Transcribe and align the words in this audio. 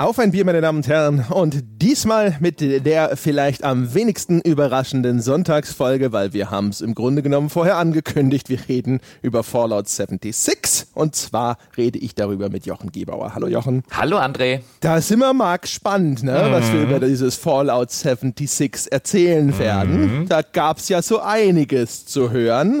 Auf 0.00 0.18
ein 0.18 0.30
Bier, 0.30 0.46
meine 0.46 0.62
Damen 0.62 0.78
und 0.78 0.88
Herren. 0.88 1.26
Und 1.28 1.62
diesmal 1.62 2.34
mit 2.40 2.62
der 2.62 3.18
vielleicht 3.18 3.64
am 3.64 3.92
wenigsten 3.92 4.40
überraschenden 4.40 5.20
Sonntagsfolge, 5.20 6.10
weil 6.10 6.32
wir 6.32 6.50
haben 6.50 6.68
es 6.68 6.80
im 6.80 6.94
Grunde 6.94 7.20
genommen 7.20 7.50
vorher 7.50 7.76
angekündigt. 7.76 8.48
Wir 8.48 8.66
reden 8.66 9.00
über 9.20 9.42
Fallout 9.42 9.90
76. 9.90 10.86
Und 10.94 11.16
zwar 11.16 11.58
rede 11.76 11.98
ich 11.98 12.14
darüber 12.14 12.48
mit 12.48 12.64
Jochen 12.64 12.92
Gebauer. 12.92 13.34
Hallo 13.34 13.46
Jochen. 13.46 13.82
Hallo 13.90 14.16
André. 14.16 14.60
Da 14.80 14.96
ist 14.96 15.10
immer 15.10 15.34
mal 15.34 15.58
gespannt, 15.58 16.22
ne, 16.22 16.46
mhm. 16.46 16.50
was 16.50 16.72
wir 16.72 16.80
über 16.80 16.98
dieses 17.00 17.36
Fallout 17.36 17.90
76 17.90 18.90
erzählen 18.90 19.58
werden. 19.58 20.20
Mhm. 20.20 20.28
Da 20.28 20.40
gab 20.40 20.78
es 20.78 20.88
ja 20.88 21.02
so 21.02 21.20
einiges 21.20 22.06
zu 22.06 22.30
hören. 22.30 22.80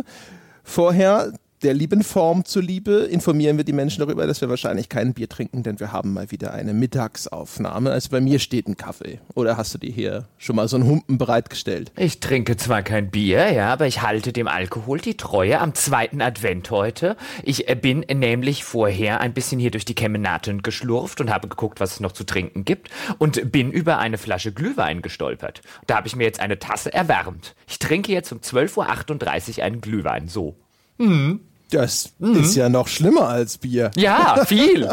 Vorher 0.64 1.34
der 1.62 1.74
lieben 1.74 2.02
Form 2.02 2.44
zuliebe 2.44 2.92
informieren 2.92 3.56
wir 3.56 3.64
die 3.64 3.72
Menschen 3.72 4.00
darüber, 4.00 4.26
dass 4.26 4.40
wir 4.40 4.48
wahrscheinlich 4.48 4.88
kein 4.88 5.12
Bier 5.12 5.28
trinken, 5.28 5.62
denn 5.62 5.78
wir 5.78 5.92
haben 5.92 6.12
mal 6.12 6.30
wieder 6.30 6.54
eine 6.54 6.72
Mittagsaufnahme. 6.72 7.90
Also 7.90 8.08
bei 8.10 8.20
mir 8.20 8.38
steht 8.38 8.66
ein 8.66 8.76
Kaffee. 8.76 9.20
Oder 9.34 9.56
hast 9.56 9.74
du 9.74 9.78
dir 9.78 9.92
hier 9.92 10.28
schon 10.38 10.56
mal 10.56 10.68
so 10.68 10.76
einen 10.76 10.86
Humpen 10.86 11.18
bereitgestellt? 11.18 11.92
Ich 11.96 12.20
trinke 12.20 12.56
zwar 12.56 12.82
kein 12.82 13.10
Bier, 13.10 13.52
ja, 13.52 13.72
aber 13.72 13.86
ich 13.86 14.00
halte 14.00 14.32
dem 14.32 14.48
Alkohol 14.48 15.00
die 15.00 15.16
Treue 15.16 15.60
am 15.60 15.74
zweiten 15.74 16.22
Advent 16.22 16.70
heute. 16.70 17.16
Ich 17.42 17.68
äh, 17.68 17.74
bin 17.74 18.00
nämlich 18.00 18.64
vorher 18.64 19.20
ein 19.20 19.34
bisschen 19.34 19.60
hier 19.60 19.70
durch 19.70 19.84
die 19.84 19.94
Kemenaten 19.94 20.62
geschlurft 20.62 21.20
und 21.20 21.30
habe 21.30 21.48
geguckt, 21.48 21.80
was 21.80 21.92
es 21.92 22.00
noch 22.00 22.12
zu 22.12 22.24
trinken 22.24 22.64
gibt 22.64 22.88
und 23.18 23.52
bin 23.52 23.70
über 23.70 23.98
eine 23.98 24.18
Flasche 24.18 24.52
Glühwein 24.52 25.02
gestolpert. 25.02 25.60
Da 25.86 25.96
habe 25.96 26.08
ich 26.08 26.16
mir 26.16 26.24
jetzt 26.24 26.40
eine 26.40 26.58
Tasse 26.58 26.92
erwärmt. 26.92 27.54
Ich 27.68 27.78
trinke 27.78 28.12
jetzt 28.12 28.32
um 28.32 28.38
12.38 28.38 29.58
Uhr 29.58 29.64
einen 29.64 29.80
Glühwein. 29.80 30.28
So. 30.28 30.56
Mhm. 30.98 31.40
Das 31.70 32.12
mhm. 32.18 32.40
ist 32.40 32.56
ja 32.56 32.68
noch 32.68 32.88
schlimmer 32.88 33.28
als 33.28 33.58
Bier. 33.58 33.90
Ja, 33.96 34.44
viel. 34.44 34.90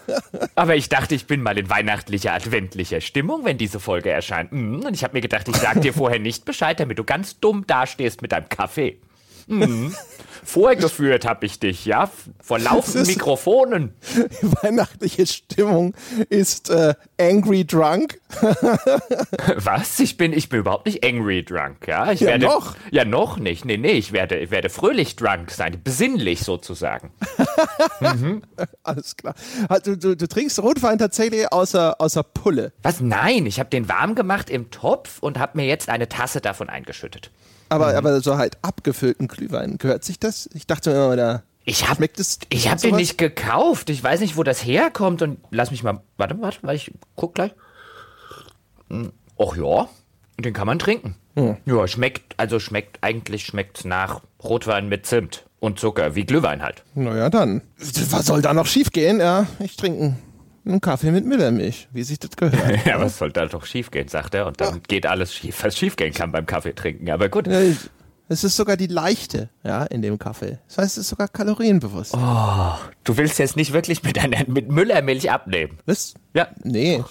Aber 0.54 0.76
ich 0.76 0.88
dachte, 0.88 1.14
ich 1.14 1.26
bin 1.26 1.42
mal 1.42 1.56
in 1.58 1.68
weihnachtlicher, 1.70 2.32
adventlicher 2.32 3.00
Stimmung, 3.00 3.44
wenn 3.44 3.58
diese 3.58 3.80
Folge 3.80 4.10
erscheint. 4.10 4.52
Mhm. 4.52 4.84
Und 4.84 4.94
ich 4.94 5.04
habe 5.04 5.14
mir 5.14 5.20
gedacht, 5.20 5.48
ich 5.48 5.56
sag 5.56 5.82
dir 5.82 5.92
vorher 5.92 6.18
nicht 6.18 6.44
Bescheid, 6.44 6.78
damit 6.80 6.98
du 6.98 7.04
ganz 7.04 7.38
dumm 7.40 7.66
dastehst 7.66 8.22
mit 8.22 8.32
deinem 8.32 8.48
Kaffee. 8.48 8.98
Mhm. 9.46 9.94
Vorgeführt 10.44 11.26
habe 11.26 11.46
ich 11.46 11.58
dich, 11.58 11.86
ja, 11.86 12.10
vor 12.40 12.58
laufenden 12.58 13.06
Mikrofonen. 13.06 13.94
Weihnachtliche 14.62 15.26
Stimmung 15.26 15.94
ist 16.28 16.70
äh, 16.70 16.94
angry 17.18 17.64
drunk. 17.64 18.20
Was? 19.56 19.98
Ich 20.00 20.16
bin, 20.16 20.32
ich 20.32 20.48
bin 20.48 20.60
überhaupt 20.60 20.86
nicht 20.86 21.04
angry 21.04 21.44
drunk, 21.44 21.86
ja. 21.86 22.12
Ich 22.12 22.20
ja, 22.20 22.28
werde, 22.28 22.46
noch? 22.46 22.76
Ja, 22.90 23.04
noch 23.04 23.38
nicht. 23.38 23.64
Nee, 23.64 23.78
nee, 23.78 23.92
ich 23.92 24.12
werde, 24.12 24.38
ich 24.38 24.50
werde 24.50 24.68
fröhlich 24.68 25.16
drunk 25.16 25.50
sein, 25.50 25.80
besinnlich 25.82 26.40
sozusagen. 26.40 27.10
mhm. 28.00 28.42
Alles 28.82 29.16
klar. 29.16 29.34
Du, 29.84 29.96
du, 29.96 30.16
du, 30.16 30.28
trinkst 30.28 30.62
Rotwein 30.62 30.98
tatsächlich 30.98 31.50
außer, 31.52 32.00
außer 32.00 32.22
Pulle. 32.22 32.72
Was? 32.82 33.00
Nein, 33.00 33.46
ich 33.46 33.58
habe 33.58 33.70
den 33.70 33.88
warm 33.88 34.14
gemacht 34.14 34.50
im 34.50 34.70
Topf 34.70 35.18
und 35.20 35.38
habe 35.38 35.58
mir 35.58 35.66
jetzt 35.66 35.88
eine 35.88 36.08
Tasse 36.08 36.40
davon 36.40 36.68
eingeschüttet. 36.68 37.30
Aber, 37.68 37.92
mhm. 37.92 37.98
aber 37.98 38.20
so 38.20 38.36
halt 38.36 38.58
abgefüllten 38.62 39.28
Glühwein, 39.28 39.78
gehört 39.78 40.04
sich 40.04 40.18
das? 40.18 40.48
Ich 40.54 40.66
dachte 40.66 40.90
immer, 40.90 41.16
da 41.16 41.42
ich 41.66 41.88
habe 41.88 42.06
ich 42.50 42.70
hab 42.70 42.78
den 42.78 42.96
nicht 42.96 43.16
gekauft. 43.16 43.88
Ich 43.88 44.02
weiß 44.02 44.20
nicht, 44.20 44.36
wo 44.36 44.42
das 44.42 44.64
herkommt. 44.64 45.22
Und 45.22 45.38
lass 45.50 45.70
mich 45.70 45.82
mal. 45.82 46.00
Warte, 46.18 46.40
warte, 46.40 46.58
weil 46.62 46.76
ich 46.76 46.92
guck 47.16 47.34
gleich. 47.34 47.52
Hm, 48.90 49.12
ach 49.38 49.56
ja, 49.56 49.88
den 50.38 50.52
kann 50.52 50.66
man 50.66 50.78
trinken. 50.78 51.16
Hm. 51.36 51.56
Ja, 51.64 51.88
schmeckt, 51.88 52.34
also 52.36 52.60
schmeckt, 52.60 52.98
eigentlich 53.00 53.46
schmeckt 53.46 53.84
nach 53.84 54.20
Rotwein 54.42 54.88
mit 54.88 55.06
Zimt 55.06 55.46
und 55.58 55.78
Zucker, 55.78 56.14
wie 56.14 56.26
Glühwein 56.26 56.62
halt. 56.62 56.84
Naja, 56.94 57.30
dann. 57.30 57.62
Was 57.78 58.26
soll 58.26 58.42
da 58.42 58.52
noch 58.52 58.66
schief 58.66 58.90
gehen? 58.90 59.18
Ja, 59.18 59.46
ich 59.58 59.76
trinke 59.76 60.16
einen 60.66 60.80
Kaffee 60.80 61.10
mit 61.10 61.26
Müllermilch, 61.26 61.88
wie 61.92 62.02
sich 62.02 62.18
das 62.18 62.36
gehört. 62.36 62.86
ja, 62.86 63.00
was 63.00 63.18
soll 63.18 63.32
da 63.32 63.46
doch 63.46 63.66
schiefgehen, 63.66 64.08
sagt 64.08 64.34
er. 64.34 64.46
Und 64.46 64.60
dann 64.60 64.74
ja. 64.74 64.80
geht 64.86 65.06
alles 65.06 65.34
schief, 65.34 65.62
was 65.62 65.76
schiefgehen 65.76 66.12
kann 66.12 66.32
beim 66.32 66.46
Kaffee 66.46 66.74
trinken. 66.74 67.10
Aber 67.10 67.28
gut. 67.28 67.48
Es 68.26 68.42
ist 68.42 68.56
sogar 68.56 68.78
die 68.78 68.86
leichte, 68.86 69.50
ja, 69.62 69.84
in 69.84 70.00
dem 70.00 70.18
Kaffee. 70.18 70.58
Das 70.68 70.78
heißt, 70.78 70.96
es 70.96 71.04
ist 71.04 71.08
sogar 71.10 71.28
kalorienbewusst. 71.28 72.14
Oh, 72.14 72.72
du 73.04 73.16
willst 73.18 73.38
jetzt 73.38 73.54
nicht 73.54 73.74
wirklich 73.74 74.02
mit, 74.02 74.18
einer, 74.18 74.48
mit 74.48 74.70
Müllermilch 74.70 75.30
abnehmen. 75.30 75.78
Was? 75.84 76.14
Ja. 76.32 76.48
Nee. 76.62 77.04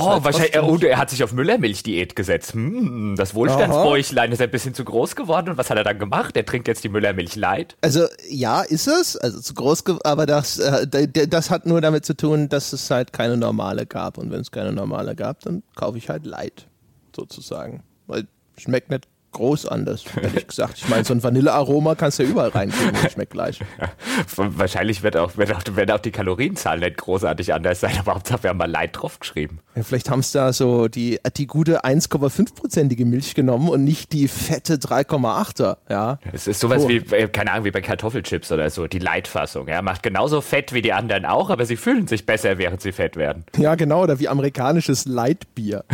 Oh, 0.00 0.24
wahrscheinlich, 0.24 0.54
er, 0.54 0.64
und 0.64 0.84
er 0.84 0.98
hat 0.98 1.10
sich 1.10 1.22
auf 1.24 1.32
Müllermilch-Diät 1.32 2.16
gesetzt. 2.16 2.54
Hm, 2.54 3.14
das 3.16 3.34
Wohlstandsbäuchlein 3.34 4.32
ist 4.32 4.40
ein 4.40 4.50
bisschen 4.50 4.74
zu 4.74 4.84
groß 4.84 5.16
geworden. 5.16 5.50
Und 5.50 5.58
was 5.58 5.70
hat 5.70 5.78
er 5.78 5.84
dann 5.84 5.98
gemacht? 5.98 6.36
Er 6.36 6.44
trinkt 6.44 6.68
jetzt 6.68 6.84
die 6.84 6.88
Müllermilch 6.88 7.36
light. 7.36 7.76
Also, 7.80 8.06
ja, 8.28 8.62
ist 8.62 8.86
es. 8.86 9.16
Also 9.16 9.40
zu 9.40 9.54
groß, 9.54 9.84
aber 10.04 10.26
das, 10.26 10.58
äh, 10.58 10.86
das 11.28 11.50
hat 11.50 11.66
nur 11.66 11.80
damit 11.80 12.04
zu 12.04 12.16
tun, 12.16 12.48
dass 12.48 12.72
es 12.72 12.90
halt 12.90 13.12
keine 13.12 13.36
normale 13.36 13.86
gab. 13.86 14.18
Und 14.18 14.30
wenn 14.30 14.40
es 14.40 14.50
keine 14.50 14.72
normale 14.72 15.14
gab, 15.14 15.40
dann 15.40 15.62
kaufe 15.76 15.98
ich 15.98 16.08
halt 16.08 16.26
light, 16.26 16.66
sozusagen. 17.14 17.82
Weil 18.06 18.26
schmeckt 18.56 18.90
nicht 18.90 19.06
groß 19.32 19.66
anders, 19.66 20.04
ehrlich 20.20 20.46
gesagt. 20.46 20.78
Ich 20.78 20.88
meine, 20.88 21.04
so 21.04 21.14
ein 21.14 21.22
Vanillearoma 21.22 21.94
kannst 21.94 22.18
du 22.18 22.24
ja 22.24 22.30
überall 22.30 22.50
reinkriegen 22.50 22.94
und 23.02 23.10
schmeckt 23.10 23.32
gleich. 23.32 23.60
Ja, 23.80 23.90
wahrscheinlich 24.36 25.02
wird 25.02 25.16
auch, 25.16 25.36
wird, 25.36 25.52
auch, 25.52 25.62
wird 25.76 25.90
auch 25.90 26.00
die 26.00 26.10
Kalorienzahl 26.10 26.78
nicht 26.78 26.96
großartig 26.96 27.52
anders 27.54 27.80
sein, 27.80 27.94
aber 27.98 28.14
Hauptsache 28.14 28.44
wir 28.44 28.50
haben 28.50 28.58
mal 28.58 28.70
Light 28.70 29.00
drauf 29.00 29.20
geschrieben. 29.20 29.60
Ja, 29.74 29.82
vielleicht 29.82 30.10
haben 30.10 30.20
es 30.20 30.32
da 30.32 30.52
so 30.52 30.88
die, 30.88 31.20
die 31.36 31.46
gute 31.46 31.84
1,5-prozentige 31.84 33.04
Milch 33.04 33.34
genommen 33.34 33.68
und 33.68 33.84
nicht 33.84 34.12
die 34.12 34.28
fette 34.28 34.74
3,8er, 34.74 35.76
ja. 35.88 36.18
Es 36.32 36.46
ist 36.46 36.60
sowas 36.60 36.84
oh. 36.84 36.88
wie, 36.88 36.96
äh, 36.96 37.28
keine 37.28 37.52
Ahnung, 37.52 37.64
wie 37.64 37.70
bei 37.70 37.80
Kartoffelchips 37.80 38.50
oder 38.52 38.70
so, 38.70 38.86
die 38.86 38.98
Light-Fassung, 38.98 39.68
ja. 39.68 39.82
Macht 39.82 40.02
genauso 40.02 40.40
fett 40.40 40.72
wie 40.72 40.82
die 40.82 40.92
anderen 40.92 41.24
auch, 41.24 41.50
aber 41.50 41.66
sie 41.66 41.76
fühlen 41.76 42.06
sich 42.06 42.26
besser, 42.26 42.58
während 42.58 42.80
sie 42.80 42.92
fett 42.92 43.16
werden. 43.16 43.44
Ja, 43.56 43.74
genau, 43.74 44.02
oder 44.02 44.18
wie 44.18 44.28
amerikanisches 44.28 45.04
Light-Bier. 45.04 45.84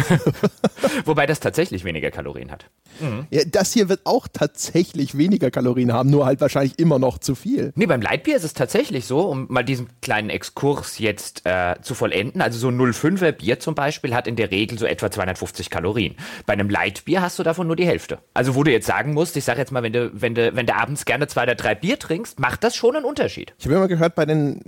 Wobei 1.05 1.27
das 1.27 1.41
tatsächlich 1.41 1.85
weniger 1.85 2.11
Kalorien 2.11 2.51
hat. 2.51 2.67
Mhm. 3.01 3.24
Ja, 3.31 3.43
das 3.47 3.73
hier 3.73 3.89
wird 3.89 4.01
auch 4.05 4.29
tatsächlich 4.33 5.17
weniger 5.17 5.51
Kalorien 5.51 5.93
haben, 5.93 6.11
nur 6.11 6.27
halt 6.27 6.41
wahrscheinlich 6.41 6.79
immer 6.79 6.99
noch 6.99 7.19
zu 7.19 7.35
viel. 7.35 7.73
Nee, 7.75 7.87
beim 7.87 8.01
Lightbier 8.01 8.37
ist 8.37 8.45
es 8.45 8.55
tatsächlich 8.55 9.07
so, 9.07 9.21
um 9.21 9.47
mal 9.49 9.65
diesen 9.65 9.89
kleinen 10.01 10.31
Exkurs 10.31 10.99
jetzt 10.99 11.43
äh, 11.45 11.77
zu 11.83 11.95
vollenden. 11.95 12.41
Also 12.41 12.59
so 12.59 12.69
ein 12.69 12.79
05er 12.79 13.33
Bier 13.33 13.61
zum 13.61 13.75
Beispiel 13.75 14.15
hat 14.15 14.27
in 14.27 14.37
der 14.37 14.51
Regel 14.51 14.79
so 14.79 14.87
etwa 14.87 15.11
250 15.11 15.71
Kalorien. 15.71 16.17
Bei 16.47 16.53
einem 16.53 16.69
Lightbier 16.69 17.23
hast 17.23 17.39
du 17.39 17.43
davon 17.43 17.67
nur 17.67 17.77
die 17.77 17.87
Hälfte. 17.87 18.19
Also 18.35 18.55
wo 18.55 18.63
du 18.63 18.71
jetzt 18.71 18.87
sagen 18.87 19.15
musst, 19.15 19.37
ich 19.37 19.45
sag 19.45 19.59
jetzt 19.59 19.73
mal, 19.73 19.83
wenn 19.83 19.93
du, 19.93 20.11
wenn 20.13 20.35
du, 20.35 20.55
wenn 20.55 20.67
du 20.67 20.75
abends 20.75 21.05
gerne 21.05 21.27
zwei 21.27 21.45
oder 21.45 21.55
drei 21.55 21.75
Bier 21.75 21.99
trinkst, 21.99 22.39
macht 22.39 22.65
das 22.65 22.77
schon 22.77 22.97
einen 22.97 23.05
Unterschied. 23.05 23.55
Ich 23.59 23.67
habe 23.67 23.77
immer 23.77 23.89
gehört, 23.89 24.15
bei 24.15 24.27
den 24.27 24.63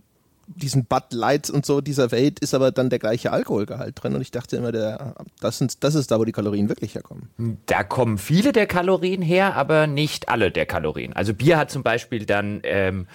diesen 0.46 0.84
Bud 0.84 1.12
Lights 1.12 1.50
und 1.50 1.66
so 1.66 1.80
dieser 1.80 2.10
Welt 2.10 2.38
ist 2.40 2.54
aber 2.54 2.70
dann 2.70 2.90
der 2.90 2.98
gleiche 2.98 3.32
Alkoholgehalt 3.32 4.02
drin 4.02 4.14
und 4.14 4.20
ich 4.20 4.30
dachte 4.30 4.56
immer, 4.56 4.72
der, 4.72 5.14
das, 5.40 5.58
sind, 5.58 5.82
das 5.84 5.94
ist 5.94 6.10
da, 6.10 6.18
wo 6.18 6.24
die 6.24 6.32
Kalorien 6.32 6.68
wirklich 6.68 6.94
herkommen. 6.94 7.28
Da 7.66 7.82
kommen 7.82 8.18
viele 8.18 8.52
der 8.52 8.66
Kalorien 8.66 9.22
her, 9.22 9.54
aber 9.56 9.86
nicht 9.86 10.28
alle 10.28 10.50
der 10.50 10.66
Kalorien. 10.66 11.12
Also 11.12 11.34
Bier 11.34 11.58
hat 11.58 11.70
zum 11.70 11.82
Beispiel 11.82 12.26
dann 12.26 12.60
ähm, 12.62 13.06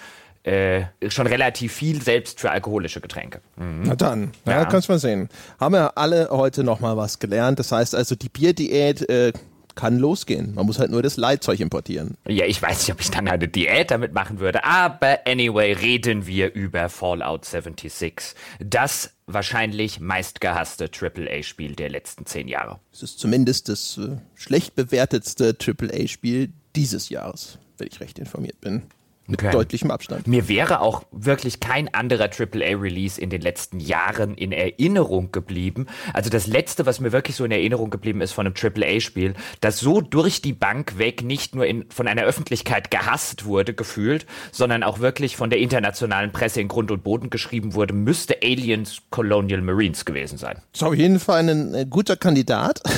äh, 0.44 0.84
schon 1.08 1.26
relativ 1.26 1.72
viel 1.72 2.02
selbst 2.02 2.40
für 2.40 2.50
alkoholische 2.50 3.00
Getränke. 3.00 3.40
Mhm. 3.56 3.82
Na 3.84 3.94
dann, 3.94 4.32
ja, 4.44 4.52
ja. 4.52 4.64
kannst 4.64 4.88
du 4.88 4.92
mal 4.92 4.98
sehen. 4.98 5.28
Haben 5.60 5.74
wir 5.74 5.96
alle 5.96 6.28
heute 6.30 6.64
nochmal 6.64 6.96
was 6.96 7.18
gelernt. 7.18 7.58
Das 7.58 7.72
heißt 7.72 7.94
also, 7.94 8.14
die 8.14 8.28
Bierdiät 8.28 9.08
äh, 9.08 9.32
kann 9.74 9.98
losgehen. 9.98 10.54
Man 10.54 10.66
muss 10.66 10.78
halt 10.78 10.90
nur 10.90 11.02
das 11.02 11.16
Leitzeug 11.16 11.60
importieren. 11.60 12.16
Ja, 12.26 12.44
ich 12.46 12.60
weiß 12.60 12.80
nicht, 12.86 12.92
ob 12.92 13.00
ich 13.00 13.10
dann 13.10 13.28
eine 13.28 13.48
Diät 13.48 13.90
damit 13.90 14.12
machen 14.12 14.40
würde, 14.40 14.64
aber 14.64 15.20
anyway, 15.26 15.72
reden 15.72 16.26
wir 16.26 16.54
über 16.54 16.88
Fallout 16.88 17.44
76. 17.44 18.34
Das 18.60 19.12
wahrscheinlich 19.26 20.00
meistgehasste 20.00 20.90
AAA-Spiel 20.90 21.74
der 21.74 21.90
letzten 21.90 22.26
zehn 22.26 22.48
Jahre. 22.48 22.80
Es 22.92 23.02
ist 23.02 23.18
zumindest 23.18 23.68
das 23.68 23.98
äh, 23.98 24.16
schlecht 24.34 24.74
bewertetste 24.74 25.56
AAA-Spiel 25.58 26.52
dieses 26.76 27.08
Jahres, 27.08 27.58
wenn 27.78 27.88
ich 27.88 28.00
recht 28.00 28.18
informiert 28.18 28.60
bin. 28.60 28.82
Mit 29.28 29.40
okay. 29.40 29.52
deutlichem 29.52 29.92
Abstand. 29.92 30.26
Mir 30.26 30.48
wäre 30.48 30.80
auch 30.80 31.04
wirklich 31.12 31.60
kein 31.60 31.92
anderer 31.94 32.24
AAA-Release 32.24 33.20
in 33.20 33.30
den 33.30 33.40
letzten 33.40 33.78
Jahren 33.78 34.34
in 34.34 34.50
Erinnerung 34.50 35.30
geblieben. 35.30 35.86
Also 36.12 36.28
das 36.28 36.48
letzte, 36.48 36.86
was 36.86 36.98
mir 36.98 37.12
wirklich 37.12 37.36
so 37.36 37.44
in 37.44 37.52
Erinnerung 37.52 37.90
geblieben 37.90 38.20
ist 38.20 38.32
von 38.32 38.46
einem 38.46 38.54
AAA-Spiel, 38.60 39.34
das 39.60 39.78
so 39.78 40.00
durch 40.00 40.42
die 40.42 40.52
Bank 40.52 40.98
weg 40.98 41.22
nicht 41.22 41.54
nur 41.54 41.66
in, 41.66 41.88
von 41.88 42.08
einer 42.08 42.22
Öffentlichkeit 42.22 42.90
gehasst 42.90 43.44
wurde, 43.44 43.74
gefühlt, 43.74 44.26
sondern 44.50 44.82
auch 44.82 44.98
wirklich 44.98 45.36
von 45.36 45.50
der 45.50 45.60
internationalen 45.60 46.32
Presse 46.32 46.60
in 46.60 46.66
Grund 46.66 46.90
und 46.90 47.04
Boden 47.04 47.30
geschrieben 47.30 47.74
wurde, 47.74 47.94
müsste 47.94 48.38
Aliens 48.42 49.02
Colonial 49.10 49.60
Marines 49.60 50.04
gewesen 50.04 50.36
sein. 50.36 50.56
Das 50.72 50.82
ist 50.82 50.86
auf 50.88 50.94
jeden 50.94 51.20
Fall 51.20 51.48
ein, 51.48 51.74
ein 51.74 51.88
guter 51.88 52.16
Kandidat. 52.16 52.82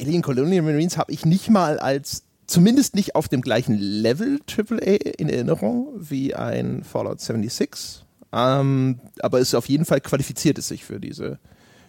Alien 0.00 0.22
Colonial 0.22 0.62
Marines 0.62 0.96
habe 0.96 1.12
ich 1.12 1.26
nicht 1.26 1.50
mal 1.50 1.78
als 1.78 2.24
zumindest 2.48 2.96
nicht 2.96 3.14
auf 3.14 3.28
dem 3.28 3.42
gleichen 3.42 3.78
Level 3.78 4.40
AAA 4.48 4.96
in 5.18 5.28
Erinnerung 5.28 5.88
wie 5.96 6.34
ein 6.34 6.82
Fallout 6.82 7.20
76. 7.20 8.04
Ähm, 8.32 9.00
aber 9.20 9.38
es 9.38 9.54
auf 9.54 9.68
jeden 9.68 9.84
Fall 9.84 10.00
qualifiziert 10.00 10.58
es 10.58 10.68
sich 10.68 10.84
für 10.84 10.98
diese, 10.98 11.38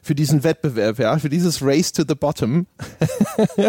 für 0.02 0.16
diesen 0.16 0.44
Wettbewerb, 0.44 1.00
ja, 1.00 1.18
für 1.18 1.30
dieses 1.30 1.62
Race 1.62 1.92
to 1.92 2.04
the 2.08 2.16
Bottom. 2.16 2.68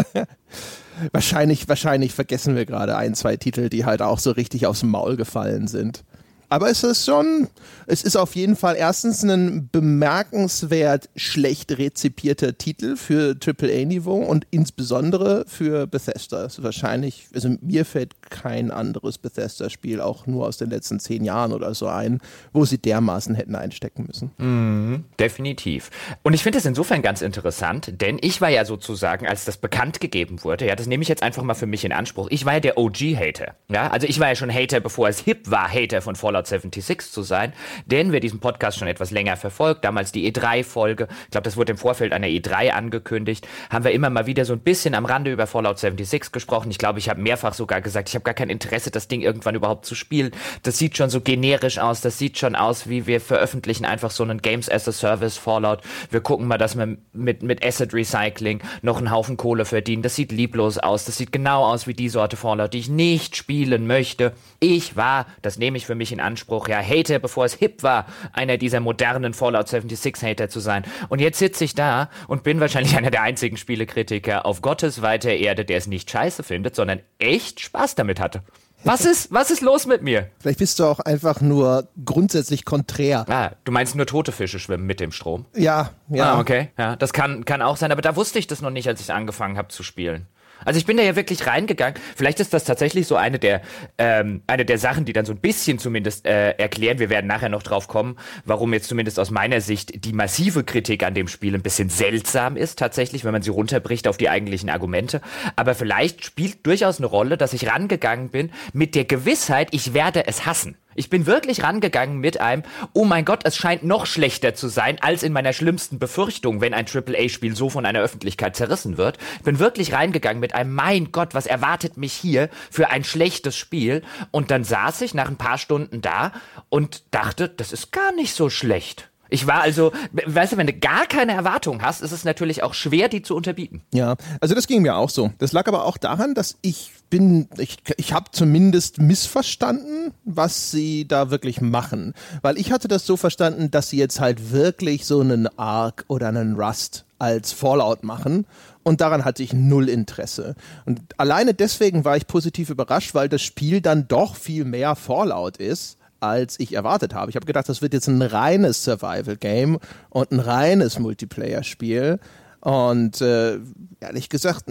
wahrscheinlich, 1.12 1.68
wahrscheinlich 1.68 2.12
vergessen 2.12 2.54
wir 2.54 2.66
gerade 2.66 2.96
ein, 2.96 3.14
zwei 3.14 3.36
Titel, 3.36 3.68
die 3.70 3.84
halt 3.84 4.02
auch 4.02 4.18
so 4.18 4.32
richtig 4.32 4.66
aufs 4.66 4.82
Maul 4.82 5.16
gefallen 5.16 5.68
sind. 5.68 6.04
Aber 6.50 6.68
es 6.68 6.82
ist 6.82 7.06
schon, 7.06 7.46
es 7.86 8.02
ist 8.02 8.16
auf 8.16 8.34
jeden 8.34 8.56
Fall 8.56 8.74
erstens 8.76 9.22
ein 9.22 9.68
bemerkenswert 9.70 11.08
schlecht 11.14 11.78
rezipierter 11.78 12.58
Titel 12.58 12.96
für 12.96 13.36
AAA-Niveau 13.40 14.16
und 14.16 14.48
insbesondere 14.50 15.44
für 15.46 15.86
Bethesda. 15.86 16.44
Es 16.44 16.58
ist 16.58 16.64
wahrscheinlich, 16.64 17.28
also 17.32 17.50
mir 17.60 17.84
fällt 17.84 18.20
kein 18.30 18.72
anderes 18.72 19.16
Bethesda-Spiel 19.18 20.00
auch 20.00 20.26
nur 20.26 20.48
aus 20.48 20.58
den 20.58 20.70
letzten 20.70 20.98
zehn 20.98 21.24
Jahren 21.24 21.52
oder 21.52 21.72
so 21.72 21.86
ein, 21.86 22.20
wo 22.52 22.64
sie 22.64 22.78
dermaßen 22.78 23.36
hätten 23.36 23.54
einstecken 23.54 24.06
müssen. 24.08 24.32
Mhm, 24.38 25.04
definitiv. 25.20 25.90
Und 26.24 26.34
ich 26.34 26.42
finde 26.42 26.58
es 26.58 26.64
insofern 26.64 27.00
ganz 27.00 27.22
interessant, 27.22 27.92
denn 28.00 28.18
ich 28.20 28.40
war 28.40 28.50
ja 28.50 28.64
sozusagen, 28.64 29.28
als 29.28 29.44
das 29.44 29.56
bekannt 29.56 30.00
gegeben 30.00 30.42
wurde, 30.42 30.66
ja, 30.66 30.74
das 30.74 30.88
nehme 30.88 31.04
ich 31.04 31.08
jetzt 31.08 31.22
einfach 31.22 31.44
mal 31.44 31.54
für 31.54 31.66
mich 31.66 31.84
in 31.84 31.92
Anspruch. 31.92 32.26
Ich 32.30 32.44
war 32.44 32.54
ja 32.54 32.60
der 32.60 32.76
OG-Hater. 32.76 33.54
Ja, 33.68 33.86
also 33.90 34.08
ich 34.08 34.18
war 34.18 34.26
ja 34.26 34.34
schon 34.34 34.52
Hater, 34.52 34.80
bevor 34.80 35.08
es 35.08 35.20
hip 35.20 35.48
war, 35.48 35.72
Hater 35.72 36.02
von 36.02 36.16
Fallout 36.16 36.39
76 36.46 37.12
zu 37.12 37.22
sein, 37.22 37.52
denn 37.86 38.12
wer 38.12 38.20
diesen 38.20 38.40
Podcast 38.40 38.78
schon 38.78 38.88
etwas 38.88 39.10
länger 39.10 39.36
verfolgt, 39.36 39.84
damals 39.84 40.12
die 40.12 40.30
E3-Folge, 40.30 41.08
ich 41.24 41.30
glaube, 41.30 41.44
das 41.44 41.56
wurde 41.56 41.72
im 41.72 41.78
Vorfeld 41.78 42.12
einer 42.12 42.26
E3 42.26 42.70
angekündigt, 42.70 43.46
haben 43.70 43.84
wir 43.84 43.92
immer 43.92 44.10
mal 44.10 44.26
wieder 44.26 44.44
so 44.44 44.52
ein 44.52 44.60
bisschen 44.60 44.94
am 44.94 45.04
Rande 45.04 45.32
über 45.32 45.46
Fallout 45.46 45.78
76 45.78 46.32
gesprochen. 46.32 46.70
Ich 46.70 46.78
glaube, 46.78 46.98
ich 46.98 47.08
habe 47.08 47.20
mehrfach 47.20 47.54
sogar 47.54 47.80
gesagt, 47.80 48.08
ich 48.08 48.14
habe 48.14 48.24
gar 48.24 48.34
kein 48.34 48.50
Interesse, 48.50 48.90
das 48.90 49.08
Ding 49.08 49.20
irgendwann 49.20 49.54
überhaupt 49.54 49.86
zu 49.86 49.94
spielen. 49.94 50.30
Das 50.62 50.78
sieht 50.78 50.96
schon 50.96 51.10
so 51.10 51.20
generisch 51.20 51.78
aus, 51.78 52.00
das 52.00 52.18
sieht 52.18 52.38
schon 52.38 52.56
aus, 52.56 52.88
wie 52.88 53.06
wir 53.06 53.20
veröffentlichen 53.20 53.84
einfach 53.84 54.10
so 54.10 54.22
einen 54.22 54.42
Games 54.42 54.70
as 54.70 54.88
a 54.88 54.92
Service 54.92 55.36
Fallout. 55.36 55.80
Wir 56.10 56.20
gucken 56.20 56.46
mal, 56.46 56.58
dass 56.58 56.76
wir 56.76 56.96
mit, 57.12 57.42
mit 57.42 57.64
Asset 57.64 57.92
Recycling 57.94 58.60
noch 58.82 58.98
einen 58.98 59.10
Haufen 59.10 59.36
Kohle 59.36 59.64
verdienen. 59.64 60.02
Das 60.02 60.16
sieht 60.16 60.32
lieblos 60.32 60.78
aus. 60.78 61.04
Das 61.04 61.16
sieht 61.16 61.32
genau 61.32 61.64
aus 61.64 61.86
wie 61.86 61.94
die 61.94 62.08
Sorte 62.08 62.36
Fallout, 62.36 62.74
die 62.74 62.78
ich 62.78 62.88
nicht 62.88 63.36
spielen 63.36 63.86
möchte. 63.86 64.32
Ich 64.58 64.96
war, 64.96 65.26
das 65.42 65.58
nehme 65.58 65.76
ich 65.76 65.86
für 65.86 65.94
mich 65.94 66.12
in 66.12 66.20
Anspruch, 66.20 66.29
ja, 66.68 66.80
Hater, 66.80 67.18
bevor 67.18 67.44
es 67.44 67.54
hip 67.54 67.82
war, 67.82 68.06
einer 68.32 68.56
dieser 68.58 68.80
modernen 68.80 69.34
Fallout 69.34 69.68
76 69.68 70.22
Hater 70.22 70.48
zu 70.48 70.60
sein. 70.60 70.84
Und 71.08 71.20
jetzt 71.20 71.38
sitze 71.38 71.64
ich 71.64 71.74
da 71.74 72.10
und 72.28 72.42
bin 72.42 72.60
wahrscheinlich 72.60 72.96
einer 72.98 73.10
der 73.10 73.22
einzigen 73.22 73.56
Spielekritiker 73.56 74.46
auf 74.46 74.62
Gottes 74.62 75.02
weiter 75.02 75.30
Erde, 75.30 75.64
der 75.64 75.78
es 75.78 75.86
nicht 75.86 76.10
scheiße 76.10 76.42
findet, 76.42 76.76
sondern 76.76 77.00
echt 77.18 77.60
Spaß 77.60 77.94
damit 77.94 78.20
hatte. 78.20 78.42
Was 78.82 79.04
ist, 79.04 79.30
was 79.30 79.50
ist 79.50 79.60
los 79.60 79.86
mit 79.86 80.02
mir? 80.02 80.30
Vielleicht 80.38 80.58
bist 80.58 80.78
du 80.78 80.84
auch 80.84 81.00
einfach 81.00 81.42
nur 81.42 81.88
grundsätzlich 82.02 82.64
konträr. 82.64 83.26
Ah, 83.28 83.50
du 83.64 83.72
meinst 83.72 83.94
nur 83.94 84.06
tote 84.06 84.32
Fische 84.32 84.58
schwimmen 84.58 84.86
mit 84.86 85.00
dem 85.00 85.12
Strom? 85.12 85.44
Ja, 85.54 85.90
ja. 86.08 86.34
Ah, 86.34 86.40
okay. 86.40 86.70
Ja, 86.78 86.96
das 86.96 87.12
kann, 87.12 87.44
kann 87.44 87.60
auch 87.60 87.76
sein, 87.76 87.92
aber 87.92 88.00
da 88.00 88.16
wusste 88.16 88.38
ich 88.38 88.46
das 88.46 88.62
noch 88.62 88.70
nicht, 88.70 88.88
als 88.88 89.02
ich 89.02 89.12
angefangen 89.12 89.58
habe 89.58 89.68
zu 89.68 89.82
spielen. 89.82 90.26
Also 90.64 90.78
ich 90.78 90.86
bin 90.86 90.96
da 90.96 91.02
ja 91.02 91.16
wirklich 91.16 91.46
reingegangen. 91.46 92.00
Vielleicht 92.16 92.40
ist 92.40 92.52
das 92.52 92.64
tatsächlich 92.64 93.06
so 93.06 93.16
eine 93.16 93.38
der, 93.38 93.62
ähm, 93.98 94.42
eine 94.46 94.64
der 94.64 94.78
Sachen, 94.78 95.04
die 95.04 95.12
dann 95.12 95.24
so 95.24 95.32
ein 95.32 95.38
bisschen 95.38 95.78
zumindest 95.78 96.26
äh, 96.26 96.52
erklären. 96.52 96.98
Wir 96.98 97.10
werden 97.10 97.26
nachher 97.26 97.48
noch 97.48 97.62
drauf 97.62 97.88
kommen, 97.88 98.16
warum 98.44 98.72
jetzt 98.72 98.88
zumindest 98.88 99.18
aus 99.18 99.30
meiner 99.30 99.60
Sicht 99.60 100.04
die 100.04 100.12
massive 100.12 100.64
Kritik 100.64 101.02
an 101.04 101.14
dem 101.14 101.28
Spiel 101.28 101.54
ein 101.54 101.62
bisschen 101.62 101.88
seltsam 101.88 102.56
ist, 102.56 102.78
tatsächlich, 102.78 103.24
wenn 103.24 103.32
man 103.32 103.42
sie 103.42 103.50
runterbricht 103.50 104.08
auf 104.08 104.16
die 104.16 104.28
eigentlichen 104.28 104.70
Argumente. 104.70 105.20
Aber 105.56 105.74
vielleicht 105.74 106.24
spielt 106.24 106.66
durchaus 106.66 106.98
eine 106.98 107.06
Rolle, 107.06 107.36
dass 107.36 107.52
ich 107.52 107.68
rangegangen 107.68 108.28
bin 108.30 108.50
mit 108.72 108.94
der 108.94 109.04
Gewissheit, 109.04 109.68
ich 109.72 109.94
werde 109.94 110.26
es 110.26 110.46
hassen. 110.46 110.76
Ich 111.00 111.08
bin 111.08 111.24
wirklich 111.24 111.62
rangegangen 111.62 112.18
mit 112.18 112.42
einem, 112.42 112.62
oh 112.92 113.06
mein 113.06 113.24
Gott, 113.24 113.40
es 113.44 113.56
scheint 113.56 113.82
noch 113.82 114.04
schlechter 114.04 114.54
zu 114.54 114.68
sein 114.68 114.98
als 115.00 115.22
in 115.22 115.32
meiner 115.32 115.54
schlimmsten 115.54 115.98
Befürchtung, 115.98 116.60
wenn 116.60 116.74
ein 116.74 116.84
AAA-Spiel 116.84 117.56
so 117.56 117.70
von 117.70 117.86
einer 117.86 118.02
Öffentlichkeit 118.02 118.54
zerrissen 118.54 118.98
wird. 118.98 119.16
Ich 119.38 119.44
bin 119.44 119.58
wirklich 119.58 119.94
reingegangen 119.94 120.40
mit 120.40 120.54
einem, 120.54 120.74
mein 120.74 121.10
Gott, 121.10 121.32
was 121.32 121.46
erwartet 121.46 121.96
mich 121.96 122.12
hier 122.12 122.50
für 122.70 122.90
ein 122.90 123.02
schlechtes 123.02 123.56
Spiel? 123.56 124.02
Und 124.30 124.50
dann 124.50 124.62
saß 124.62 125.00
ich 125.00 125.14
nach 125.14 125.28
ein 125.28 125.38
paar 125.38 125.56
Stunden 125.56 126.02
da 126.02 126.32
und 126.68 127.02
dachte, 127.12 127.48
das 127.48 127.72
ist 127.72 127.92
gar 127.92 128.12
nicht 128.12 128.34
so 128.34 128.50
schlecht. 128.50 129.09
Ich 129.30 129.46
war 129.46 129.62
also, 129.62 129.92
weißt 130.12 130.52
du, 130.52 130.56
wenn 130.56 130.66
du 130.66 130.72
gar 130.72 131.06
keine 131.06 131.32
Erwartung 131.32 131.82
hast, 131.82 132.02
ist 132.02 132.12
es 132.12 132.24
natürlich 132.24 132.62
auch 132.62 132.74
schwer, 132.74 133.08
die 133.08 133.22
zu 133.22 133.36
unterbieten. 133.36 133.82
Ja, 133.94 134.16
also 134.40 134.54
das 134.54 134.66
ging 134.66 134.82
mir 134.82 134.96
auch 134.96 135.10
so. 135.10 135.32
Das 135.38 135.52
lag 135.52 135.68
aber 135.68 135.84
auch 135.84 135.96
daran, 135.96 136.34
dass 136.34 136.56
ich 136.62 136.90
bin, 137.10 137.48
ich, 137.56 137.78
ich 137.96 138.12
habe 138.12 138.30
zumindest 138.32 138.98
missverstanden, 138.98 140.12
was 140.24 140.70
sie 140.70 141.06
da 141.06 141.30
wirklich 141.30 141.60
machen. 141.60 142.14
Weil 142.42 142.58
ich 142.58 142.72
hatte 142.72 142.88
das 142.88 143.06
so 143.06 143.16
verstanden, 143.16 143.70
dass 143.70 143.90
sie 143.90 143.98
jetzt 143.98 144.20
halt 144.20 144.52
wirklich 144.52 145.06
so 145.06 145.20
einen 145.20 145.46
Arc 145.58 146.04
oder 146.08 146.28
einen 146.28 146.60
Rust 146.60 147.04
als 147.18 147.52
Fallout 147.52 148.02
machen. 148.02 148.46
Und 148.82 149.00
daran 149.00 149.24
hatte 149.24 149.42
ich 149.42 149.52
null 149.52 149.88
Interesse. 149.88 150.54
Und 150.86 151.00
alleine 151.18 151.54
deswegen 151.54 152.04
war 152.04 152.16
ich 152.16 152.26
positiv 152.26 152.70
überrascht, 152.70 153.14
weil 153.14 153.28
das 153.28 153.42
Spiel 153.42 153.80
dann 153.80 154.08
doch 154.08 154.34
viel 154.36 154.64
mehr 154.64 154.96
Fallout 154.96 155.58
ist 155.58 155.99
als 156.20 156.58
ich 156.60 156.74
erwartet 156.74 157.14
habe. 157.14 157.30
Ich 157.30 157.36
habe 157.36 157.46
gedacht, 157.46 157.68
das 157.68 157.82
wird 157.82 157.94
jetzt 157.94 158.08
ein 158.08 158.22
reines 158.22 158.84
Survival-Game 158.84 159.78
und 160.10 160.32
ein 160.32 160.40
reines 160.40 160.98
Multiplayer-Spiel. 160.98 162.18
Und 162.60 163.22
äh, 163.22 163.58
ehrlich 164.00 164.28
gesagt 164.28 164.66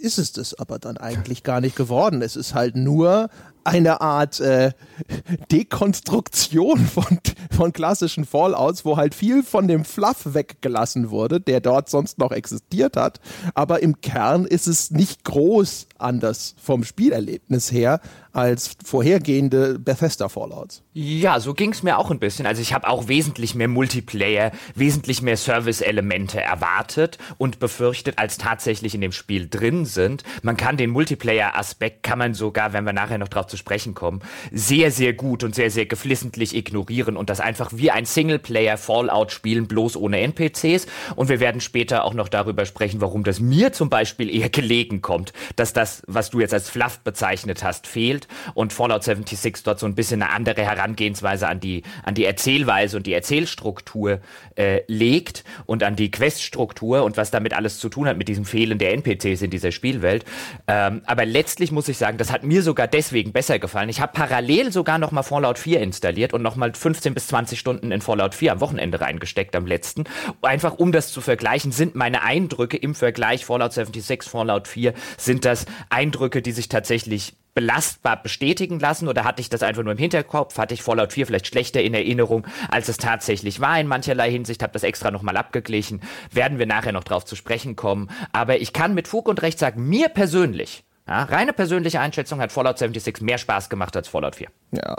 ist 0.00 0.18
es 0.18 0.32
das 0.32 0.54
aber 0.54 0.78
dann 0.78 0.96
eigentlich 0.96 1.42
gar 1.42 1.60
nicht 1.60 1.74
geworden. 1.74 2.22
Es 2.22 2.36
ist 2.36 2.54
halt 2.54 2.76
nur 2.76 3.28
eine 3.66 4.00
Art 4.00 4.38
äh, 4.38 4.72
Dekonstruktion 5.50 6.78
von, 6.78 7.18
von 7.50 7.72
klassischen 7.72 8.24
Fallouts, 8.24 8.84
wo 8.84 8.96
halt 8.96 9.14
viel 9.14 9.42
von 9.42 9.66
dem 9.66 9.84
Fluff 9.84 10.34
weggelassen 10.34 11.10
wurde, 11.10 11.40
der 11.40 11.60
dort 11.60 11.90
sonst 11.90 12.18
noch 12.18 12.30
existiert 12.30 12.96
hat. 12.96 13.20
Aber 13.54 13.82
im 13.82 14.00
Kern 14.00 14.44
ist 14.44 14.68
es 14.68 14.92
nicht 14.92 15.24
groß 15.24 15.88
anders 15.98 16.54
vom 16.62 16.84
Spielerlebnis 16.84 17.72
her 17.72 18.00
als 18.36 18.76
vorhergehende 18.84 19.78
Bethesda 19.78 20.28
Fallouts. 20.28 20.82
Ja, 20.92 21.40
so 21.40 21.54
ging 21.54 21.72
es 21.72 21.82
mir 21.82 21.96
auch 21.96 22.10
ein 22.10 22.18
bisschen. 22.18 22.46
Also 22.46 22.60
ich 22.60 22.74
habe 22.74 22.86
auch 22.86 23.08
wesentlich 23.08 23.54
mehr 23.54 23.68
Multiplayer, 23.68 24.52
wesentlich 24.74 25.22
mehr 25.22 25.38
Service-Elemente 25.38 26.40
erwartet 26.40 27.16
und 27.38 27.58
befürchtet, 27.60 28.18
als 28.18 28.36
tatsächlich 28.36 28.94
in 28.94 29.00
dem 29.00 29.12
Spiel 29.12 29.48
drin 29.48 29.86
sind. 29.86 30.22
Man 30.42 30.58
kann 30.58 30.76
den 30.76 30.90
Multiplayer-Aspekt, 30.90 32.02
kann 32.02 32.18
man 32.18 32.34
sogar, 32.34 32.74
wenn 32.74 32.84
wir 32.84 32.92
nachher 32.92 33.16
noch 33.16 33.28
drauf 33.28 33.46
zu 33.46 33.56
sprechen 33.56 33.94
kommen, 33.94 34.20
sehr, 34.52 34.90
sehr 34.90 35.14
gut 35.14 35.42
und 35.42 35.54
sehr, 35.54 35.70
sehr 35.70 35.86
geflissentlich 35.86 36.54
ignorieren 36.54 37.16
und 37.16 37.30
das 37.30 37.40
einfach 37.40 37.70
wie 37.74 37.90
ein 37.90 38.04
Singleplayer-Fallout 38.04 39.32
spielen, 39.32 39.66
bloß 39.66 39.96
ohne 39.96 40.20
NPCs. 40.20 40.86
Und 41.14 41.30
wir 41.30 41.40
werden 41.40 41.62
später 41.62 42.04
auch 42.04 42.12
noch 42.12 42.28
darüber 42.28 42.66
sprechen, 42.66 43.00
warum 43.00 43.24
das 43.24 43.40
mir 43.40 43.72
zum 43.72 43.88
Beispiel 43.88 44.28
eher 44.28 44.50
gelegen 44.50 45.00
kommt, 45.00 45.32
dass 45.56 45.72
das, 45.72 46.02
was 46.06 46.28
du 46.28 46.40
jetzt 46.40 46.52
als 46.52 46.68
Fluff 46.68 46.98
bezeichnet 46.98 47.64
hast, 47.64 47.86
fehlt 47.86 48.25
und 48.54 48.72
Fallout 48.72 49.04
76 49.04 49.62
dort 49.62 49.78
so 49.78 49.86
ein 49.86 49.94
bisschen 49.94 50.22
eine 50.22 50.32
andere 50.32 50.62
Herangehensweise 50.62 51.48
an 51.48 51.60
die, 51.60 51.82
an 52.02 52.14
die 52.14 52.24
Erzählweise 52.24 52.96
und 52.96 53.06
die 53.06 53.12
Erzählstruktur 53.12 54.20
äh, 54.56 54.82
legt 54.86 55.44
und 55.66 55.82
an 55.82 55.96
die 55.96 56.10
Queststruktur 56.10 57.04
und 57.04 57.16
was 57.16 57.30
damit 57.30 57.52
alles 57.52 57.78
zu 57.78 57.88
tun 57.88 58.08
hat 58.08 58.16
mit 58.16 58.28
diesem 58.28 58.44
Fehlen 58.44 58.78
der 58.78 58.92
NPCs 58.92 59.42
in 59.42 59.50
dieser 59.50 59.72
Spielwelt. 59.72 60.24
Ähm, 60.66 61.02
aber 61.06 61.26
letztlich 61.26 61.72
muss 61.72 61.88
ich 61.88 61.98
sagen, 61.98 62.18
das 62.18 62.32
hat 62.32 62.42
mir 62.42 62.62
sogar 62.62 62.86
deswegen 62.86 63.32
besser 63.32 63.58
gefallen. 63.58 63.88
Ich 63.88 64.00
habe 64.00 64.12
parallel 64.12 64.72
sogar 64.72 64.98
noch 64.98 65.12
mal 65.12 65.22
Fallout 65.22 65.58
4 65.58 65.80
installiert 65.80 66.32
und 66.32 66.42
noch 66.42 66.56
mal 66.56 66.72
15 66.74 67.14
bis 67.14 67.28
20 67.28 67.58
Stunden 67.58 67.92
in 67.92 68.00
Fallout 68.00 68.34
4 68.34 68.52
am 68.52 68.60
Wochenende 68.60 69.00
reingesteckt 69.00 69.54
am 69.56 69.66
letzten. 69.66 70.04
Einfach 70.42 70.74
um 70.78 70.92
das 70.92 71.12
zu 71.12 71.20
vergleichen, 71.20 71.72
sind 71.72 71.94
meine 71.94 72.22
Eindrücke 72.22 72.76
im 72.76 72.94
Vergleich 72.94 73.44
Fallout 73.44 73.72
76, 73.72 74.30
Fallout 74.30 74.68
4, 74.68 74.94
sind 75.16 75.44
das 75.44 75.66
Eindrücke, 75.90 76.42
die 76.42 76.52
sich 76.52 76.68
tatsächlich 76.68 77.34
belastbar 77.56 78.22
bestätigen 78.22 78.78
lassen 78.78 79.08
oder 79.08 79.24
hatte 79.24 79.40
ich 79.40 79.48
das 79.48 79.62
einfach 79.62 79.82
nur 79.82 79.92
im 79.92 79.98
Hinterkopf? 79.98 80.58
Hatte 80.58 80.74
ich 80.74 80.82
Fallout 80.82 81.14
4 81.14 81.26
vielleicht 81.26 81.46
schlechter 81.46 81.82
in 81.82 81.94
Erinnerung, 81.94 82.46
als 82.68 82.88
es 82.88 82.98
tatsächlich 82.98 83.60
war 83.60 83.80
in 83.80 83.86
mancherlei 83.86 84.30
Hinsicht? 84.30 84.62
Habe 84.62 84.74
das 84.74 84.82
extra 84.82 85.10
nochmal 85.10 85.38
abgeglichen. 85.38 86.02
Werden 86.30 86.58
wir 86.58 86.66
nachher 86.66 86.92
noch 86.92 87.02
drauf 87.02 87.24
zu 87.24 87.34
sprechen 87.34 87.74
kommen. 87.74 88.10
Aber 88.32 88.60
ich 88.60 88.74
kann 88.74 88.94
mit 88.94 89.08
Fug 89.08 89.26
und 89.26 89.40
Recht 89.40 89.58
sagen, 89.58 89.88
mir 89.88 90.10
persönlich 90.10 90.84
ja, 91.08 91.22
reine 91.22 91.52
persönliche 91.52 92.00
Einschätzung 92.00 92.40
hat 92.40 92.50
Fallout 92.50 92.78
76 92.78 93.22
mehr 93.22 93.38
Spaß 93.38 93.68
gemacht 93.68 93.96
als 93.96 94.08
Fallout 94.08 94.36
4. 94.36 94.48
Ja, 94.72 94.96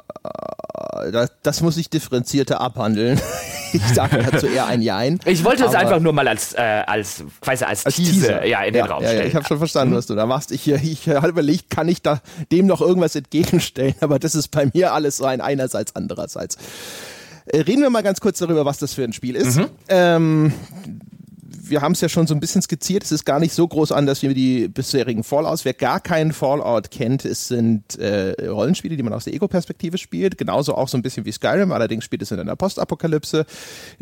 das, 1.12 1.32
das 1.44 1.62
muss 1.62 1.76
ich 1.76 1.90
differenzierter 1.90 2.62
abhandeln. 2.62 3.20
ich 3.74 3.84
sage 3.94 4.26
dazu 4.30 4.48
eher 4.48 4.68
ein 4.68 4.82
Jein. 4.82 5.20
Ich 5.26 5.44
wollte 5.44 5.66
es 5.66 5.76
einfach 5.76 6.00
nur 6.00 6.14
mal 6.14 6.28
als, 6.28 6.54
äh, 6.54 6.62
als, 6.62 7.26
quasi 7.42 7.66
als, 7.66 7.86
als 7.86 7.96
Teaser, 7.96 8.46
ja, 8.46 8.64
in 8.64 8.74
ja, 8.74 8.84
den 8.84 8.92
Raum 8.92 9.04
ja, 9.04 9.10
stellen. 9.10 9.24
Ja, 9.24 9.28
ich 9.28 9.36
habe 9.36 9.46
schon 9.46 9.58
verstanden, 9.58 9.96
was 9.96 10.06
du 10.06 10.16
da 10.16 10.26
machst. 10.26 10.52
Ich, 10.52 10.68
ich 10.68 11.10
habe 11.10 11.28
überlegt, 11.28 11.70
kann 11.70 11.90
ich 11.90 12.02
da 12.02 12.22
dem 12.54 12.68
noch 12.68 12.80
irgendwas 12.80 13.16
entgegenstellen, 13.16 13.96
aber 14.02 14.18
das 14.18 14.34
ist 14.34 14.48
bei 14.50 14.70
mir 14.74 14.94
alles 14.94 15.18
so 15.18 15.26
ein 15.26 15.42
einerseits, 15.42 15.94
andererseits. 15.96 16.58
Äh, 17.48 17.62
reden 17.62 17.82
wir 17.82 17.90
mal 17.90 18.04
ganz 18.04 18.22
kurz 18.22 18.40
darüber, 18.40 18.64
was 18.64 18.78
das 18.78 18.94
für 18.94 19.04
ein 19.04 19.12
Spiel 19.12 19.36
ist. 19.36 19.58
Mhm. 19.58 19.70
Ähm, 19.90 20.54
wir 21.70 21.82
haben 21.82 21.94
es 21.94 22.02
ja 22.02 22.10
schon 22.10 22.28
so 22.28 22.34
ein 22.34 22.40
bisschen 22.40 22.62
skizziert, 22.62 23.04
es 23.04 23.12
ist 23.12 23.26
gar 23.26 23.40
nicht 23.40 23.54
so 23.54 23.68
groß 23.68 23.92
anders 23.92 24.22
wie 24.22 24.34
die 24.34 24.68
bisherigen 24.68 25.24
Fallouts. 25.24 25.66
Wer 25.66 25.74
gar 25.74 26.00
keinen 26.00 26.34
Fallout 26.34 26.92
kennt, 26.92 27.26
es 27.26 27.48
sind 27.48 27.98
äh, 28.00 28.36
Rollenspiele, 28.48 28.96
die 28.98 29.04
man 29.04 29.14
aus 29.14 29.26
der 29.26 29.34
Ego-Perspektive 29.34 29.98
spielt, 29.98 30.38
genauso 30.38 30.76
auch 30.76 30.88
so 30.88 30.98
ein 30.98 31.02
bisschen 31.02 31.26
wie 31.26 31.32
Skyrim, 31.32 31.72
allerdings 31.72 32.06
spielt 32.06 32.22
es 32.22 32.32
in 32.32 32.40
einer 32.40 32.56
Postapokalypse. 32.56 33.46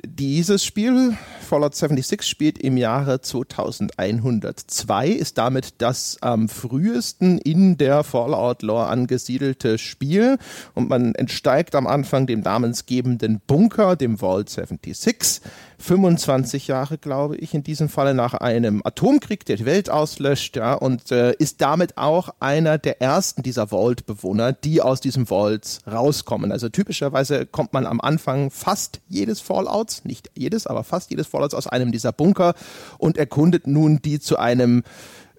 Dieses 0.04 0.64
Spiel, 0.64 1.18
Fallout 1.42 1.76
76, 1.76 2.24
spielt 2.24 2.58
im 2.58 2.78
Jahre 2.78 3.22
2102, 3.22 5.08
ist 5.10 5.38
damit 5.38 5.76
das 5.80 6.18
am 6.22 6.50
frühesten 6.50 7.38
in 7.38 7.78
der 7.78 8.04
Fallout-Lore 8.04 8.88
angesiedelte 8.88 9.78
Spiel 9.78 10.38
und 10.74 10.90
man 10.90 11.16
entsteigt 11.16 11.76
am 11.76 11.88
Anfang 11.88 12.28
dem 12.28 12.42
namensgebenden 12.42 13.42
Bunker, 13.46 13.96
dem 13.96 14.18
Vault 14.18 14.50
76. 14.50 15.42
25 15.86 16.68
Jahre, 16.68 16.98
glaube 16.98 17.38
ich, 17.38 17.54
in 17.54 17.62
diesem 17.62 17.90
Falle 17.90 18.16
nach 18.16 18.34
einem 18.34 18.82
Atomkrieg, 18.84 19.46
der 19.46 19.56
die 19.56 19.66
Welt 19.66 19.92
auslöscht, 19.92 20.56
ja, 20.56 20.74
und 20.74 21.12
äh, 21.12 21.34
ist 21.38 21.62
damit 21.62 21.96
auch 21.98 22.30
einer 22.40 22.80
der 22.80 23.04
ersten 23.04 23.44
dieser 23.44 23.68
Vault-Bewohner, 23.68 24.52
die 24.52 24.82
aus 24.82 25.00
diesem 25.00 25.28
Vault 25.28 25.80
rauskommen. 25.86 26.52
Also 26.52 26.70
typischerweise 26.70 27.46
kommt 27.46 27.74
man 27.74 27.86
am 27.86 28.02
Anfang 28.02 28.50
fast 28.50 29.00
jedes 29.10 29.42
Fallouts, 29.42 30.06
nicht 30.06 30.32
jedes, 30.34 30.66
aber 30.66 30.84
fast 30.84 31.12
jedes 31.12 31.28
Fallouts 31.28 31.54
aus 31.54 31.68
einem 31.68 31.92
dieser 31.92 32.12
Bunker 32.12 32.56
und 32.98 33.18
erkundet 33.18 33.68
nun 33.68 34.02
die 34.02 34.20
zu 34.20 34.40
einem 34.40 34.82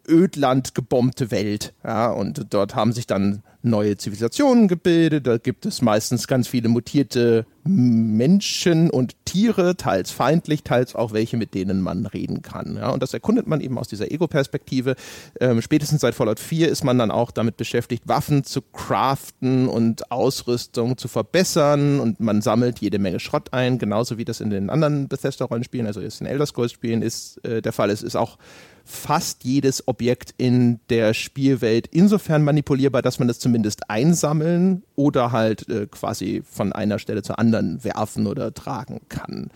Ödland 0.09 0.75
gebombte 0.75 1.31
Welt. 1.31 1.75
Ja, 1.85 2.11
und 2.11 2.47
dort 2.51 2.75
haben 2.75 2.93
sich 2.93 3.07
dann 3.07 3.43
neue 3.67 3.97
Zivilisationen 3.97 4.69
gebildet. 4.69 5.27
Da 5.27 5.39
gibt 5.39 5.67
es 5.67 5.83
meistens 5.83 6.27
ganz 6.27 6.49
viele 6.49 6.69
mutierte 6.69 7.45
Menschen 7.65 8.91
und 8.91 9.17
Tiere, 9.25 9.77
teils 9.77 10.13
feindlich, 10.13 10.63
teils 10.63 10.95
auch 10.95 11.13
welche, 11.13 11.37
mit 11.37 11.53
denen 11.53 11.81
man 11.81 12.07
reden 12.07 12.43
kann. 12.43 12.77
Ja, 12.77 12.91
und 12.91 13.03
das 13.03 13.13
erkundet 13.13 13.47
man 13.49 13.61
eben 13.61 13.77
aus 13.77 13.89
dieser 13.89 14.11
Ego-Perspektive. 14.11 14.95
Ähm, 15.41 15.61
spätestens 15.61 16.01
seit 16.01 16.15
Fallout 16.15 16.39
4 16.39 16.69
ist 16.69 16.85
man 16.85 16.97
dann 16.97 17.11
auch 17.11 17.33
damit 17.33 17.57
beschäftigt, 17.57 18.05
Waffen 18.07 18.45
zu 18.45 18.63
craften 18.63 19.69
und 19.69 20.11
Ausrüstung 20.13 20.97
zu 20.97 21.09
verbessern 21.09 21.99
und 21.99 22.21
man 22.21 22.41
sammelt 22.41 22.79
jede 22.79 23.01
Menge 23.01 23.19
Schrott 23.19 23.53
ein, 23.53 23.79
genauso 23.79 24.17
wie 24.17 24.25
das 24.25 24.41
in 24.41 24.51
den 24.51 24.71
anderen 24.71 25.09
Bethesda-Rollenspielen, 25.09 25.87
also 25.87 26.01
jetzt 26.01 26.21
in 26.21 26.27
Elder 26.27 26.47
Scrolls-Spielen 26.47 27.03
ist 27.03 27.45
äh, 27.45 27.61
der 27.61 27.73
Fall 27.73 27.91
ist, 27.91 28.03
ist 28.03 28.17
auch 28.17 28.39
fast 28.87 29.45
jedes 29.45 29.87
Objekt 29.88 30.33
in 30.38 30.78
der 30.88 31.12
Spielwelt 31.12 31.88
insofern 31.88 32.45
manipulierbar, 32.45 33.02
dass 33.02 33.19
man 33.19 33.28
es 33.28 33.40
zumindest 33.40 33.90
einsammeln 33.90 34.85
oder 34.95 35.33
halt 35.33 35.69
äh, 35.69 35.87
quasi 35.87 36.43
von 36.49 36.73
einer 36.73 36.99
Stelle 37.00 37.23
zur 37.23 37.38
anderen 37.38 37.83
werfen 37.83 38.26
oder 38.26 38.55
tragen 38.55 39.00
kann. 39.09 39.50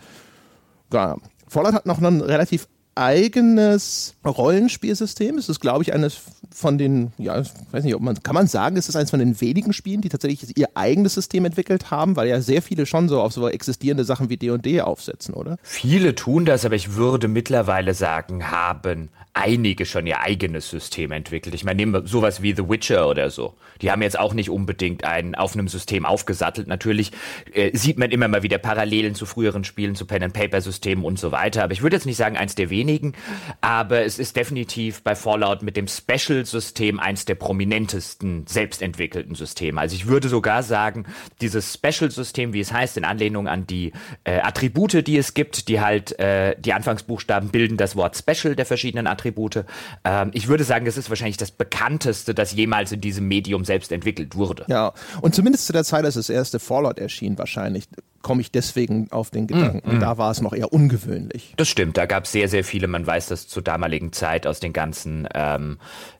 Ja. 0.93 1.17
Fallout 1.47 1.73
hat 1.73 1.85
noch 1.85 2.01
ein 2.01 2.21
relativ 2.21 2.67
eigenes 2.95 4.15
Rollenspielsystem. 4.25 5.37
Es 5.37 5.49
ist, 5.49 5.59
glaube 5.59 5.83
ich, 5.83 5.93
eines 5.93 6.21
von 6.53 6.77
den, 6.77 7.13
ja, 7.17 7.39
ich 7.39 7.49
weiß 7.71 7.83
nicht, 7.83 7.95
ob 7.95 8.01
man, 8.01 8.21
kann 8.21 8.35
man 8.35 8.47
sagen, 8.47 8.75
es 8.75 8.89
ist 8.89 8.95
eines 8.95 9.09
von 9.09 9.19
den 9.19 9.39
wenigen 9.39 9.71
Spielen, 9.71 10.01
die 10.01 10.09
tatsächlich 10.09 10.57
ihr 10.57 10.67
eigenes 10.75 11.13
System 11.13 11.45
entwickelt 11.45 11.89
haben, 11.89 12.15
weil 12.15 12.27
ja 12.27 12.41
sehr 12.41 12.61
viele 12.61 12.85
schon 12.85 13.07
so 13.07 13.21
auf 13.21 13.31
so 13.31 13.47
existierende 13.47 14.03
Sachen 14.03 14.29
wie 14.29 14.37
D&D 14.37 14.81
aufsetzen, 14.81 15.33
oder? 15.33 15.57
Viele 15.63 16.15
tun 16.15 16.45
das, 16.45 16.65
aber 16.65 16.75
ich 16.75 16.95
würde 16.95 17.27
mittlerweile 17.27 17.93
sagen, 17.93 18.51
haben 18.51 19.09
einige 19.33 19.85
schon 19.85 20.07
ihr 20.07 20.19
eigenes 20.19 20.69
System 20.69 21.11
entwickelt. 21.11 21.55
Ich 21.55 21.63
meine, 21.63 21.77
nehmen 21.77 21.93
wir 21.93 22.07
sowas 22.07 22.41
wie 22.41 22.53
The 22.53 22.67
Witcher 22.67 23.07
oder 23.07 23.29
so. 23.29 23.55
Die 23.81 23.89
haben 23.89 24.01
jetzt 24.01 24.19
auch 24.19 24.33
nicht 24.33 24.49
unbedingt 24.49 25.05
einen 25.05 25.35
auf 25.35 25.53
einem 25.53 25.69
System 25.69 26.05
aufgesattelt. 26.05 26.67
Natürlich 26.67 27.11
äh, 27.53 27.75
sieht 27.75 27.97
man 27.97 28.11
immer 28.11 28.27
mal 28.27 28.43
wieder 28.43 28.57
Parallelen 28.57 29.15
zu 29.15 29.25
früheren 29.25 29.63
Spielen, 29.63 29.95
zu 29.95 30.05
Pen-and-Paper-Systemen 30.05 31.05
und 31.05 31.17
so 31.17 31.31
weiter. 31.31 31.63
Aber 31.63 31.71
ich 31.71 31.81
würde 31.81 31.95
jetzt 31.95 32.05
nicht 32.05 32.17
sagen, 32.17 32.35
eins 32.35 32.55
der 32.55 32.69
wenigen. 32.69 33.13
Aber 33.61 34.03
es 34.03 34.19
ist 34.19 34.35
definitiv 34.35 35.01
bei 35.01 35.15
Fallout 35.15 35.63
mit 35.63 35.77
dem 35.77 35.87
Special-System 35.87 36.99
eins 36.99 37.23
der 37.23 37.35
prominentesten 37.35 38.45
selbstentwickelten 38.47 39.35
Systeme. 39.35 39.79
Also 39.79 39.95
ich 39.95 40.07
würde 40.07 40.27
sogar 40.27 40.61
sagen, 40.61 41.05
dieses 41.39 41.73
Special-System, 41.73 42.51
wie 42.51 42.59
es 42.59 42.73
heißt, 42.73 42.97
in 42.97 43.05
Anlehnung 43.05 43.47
an 43.47 43.65
die 43.65 43.93
äh, 44.25 44.39
Attribute, 44.41 45.07
die 45.07 45.17
es 45.17 45.33
gibt, 45.33 45.69
die 45.69 45.79
halt 45.79 46.19
äh, 46.19 46.55
die 46.59 46.73
Anfangsbuchstaben 46.73 47.49
bilden 47.49 47.77
das 47.77 47.95
Wort 47.95 48.17
Special 48.17 48.55
der 48.55 48.65
verschiedenen 48.65 49.07
Attribute 49.07 49.20
Attribute. 49.21 49.65
Ähm, 50.03 50.31
ich 50.33 50.47
würde 50.47 50.63
sagen, 50.63 50.85
es 50.87 50.97
ist 50.97 51.09
wahrscheinlich 51.09 51.37
das 51.37 51.51
bekannteste, 51.51 52.33
das 52.33 52.53
jemals 52.53 52.91
in 52.91 53.01
diesem 53.01 53.27
Medium 53.27 53.65
selbst 53.65 53.91
entwickelt 53.91 54.35
wurde. 54.35 54.65
Ja, 54.67 54.93
und 55.21 55.35
zumindest 55.35 55.67
zu 55.67 55.73
der 55.73 55.83
Zeit, 55.83 56.05
als 56.05 56.15
das 56.15 56.29
erste 56.29 56.59
Fallout 56.59 56.99
erschien, 56.99 57.37
wahrscheinlich 57.37 57.85
komme 58.21 58.41
ich 58.41 58.51
deswegen 58.51 59.11
auf 59.11 59.31
den 59.31 59.47
Gedanken. 59.47 59.95
Mm, 59.95 59.97
mm. 59.97 59.99
Da 59.99 60.17
war 60.17 60.31
es 60.31 60.41
noch 60.41 60.53
eher 60.53 60.71
ungewöhnlich. 60.71 61.53
Das 61.57 61.69
stimmt, 61.69 61.97
da 61.97 62.05
gab 62.05 62.25
es 62.25 62.31
sehr, 62.31 62.47
sehr 62.47 62.63
viele, 62.63 62.87
man 62.87 63.05
weiß 63.05 63.27
das 63.27 63.47
zur 63.47 63.63
damaligen 63.63 64.13
Zeit 64.13 64.45
aus 64.45 64.59
den 64.59 64.73
ganzen 64.73 65.27
ähm, 65.33 65.79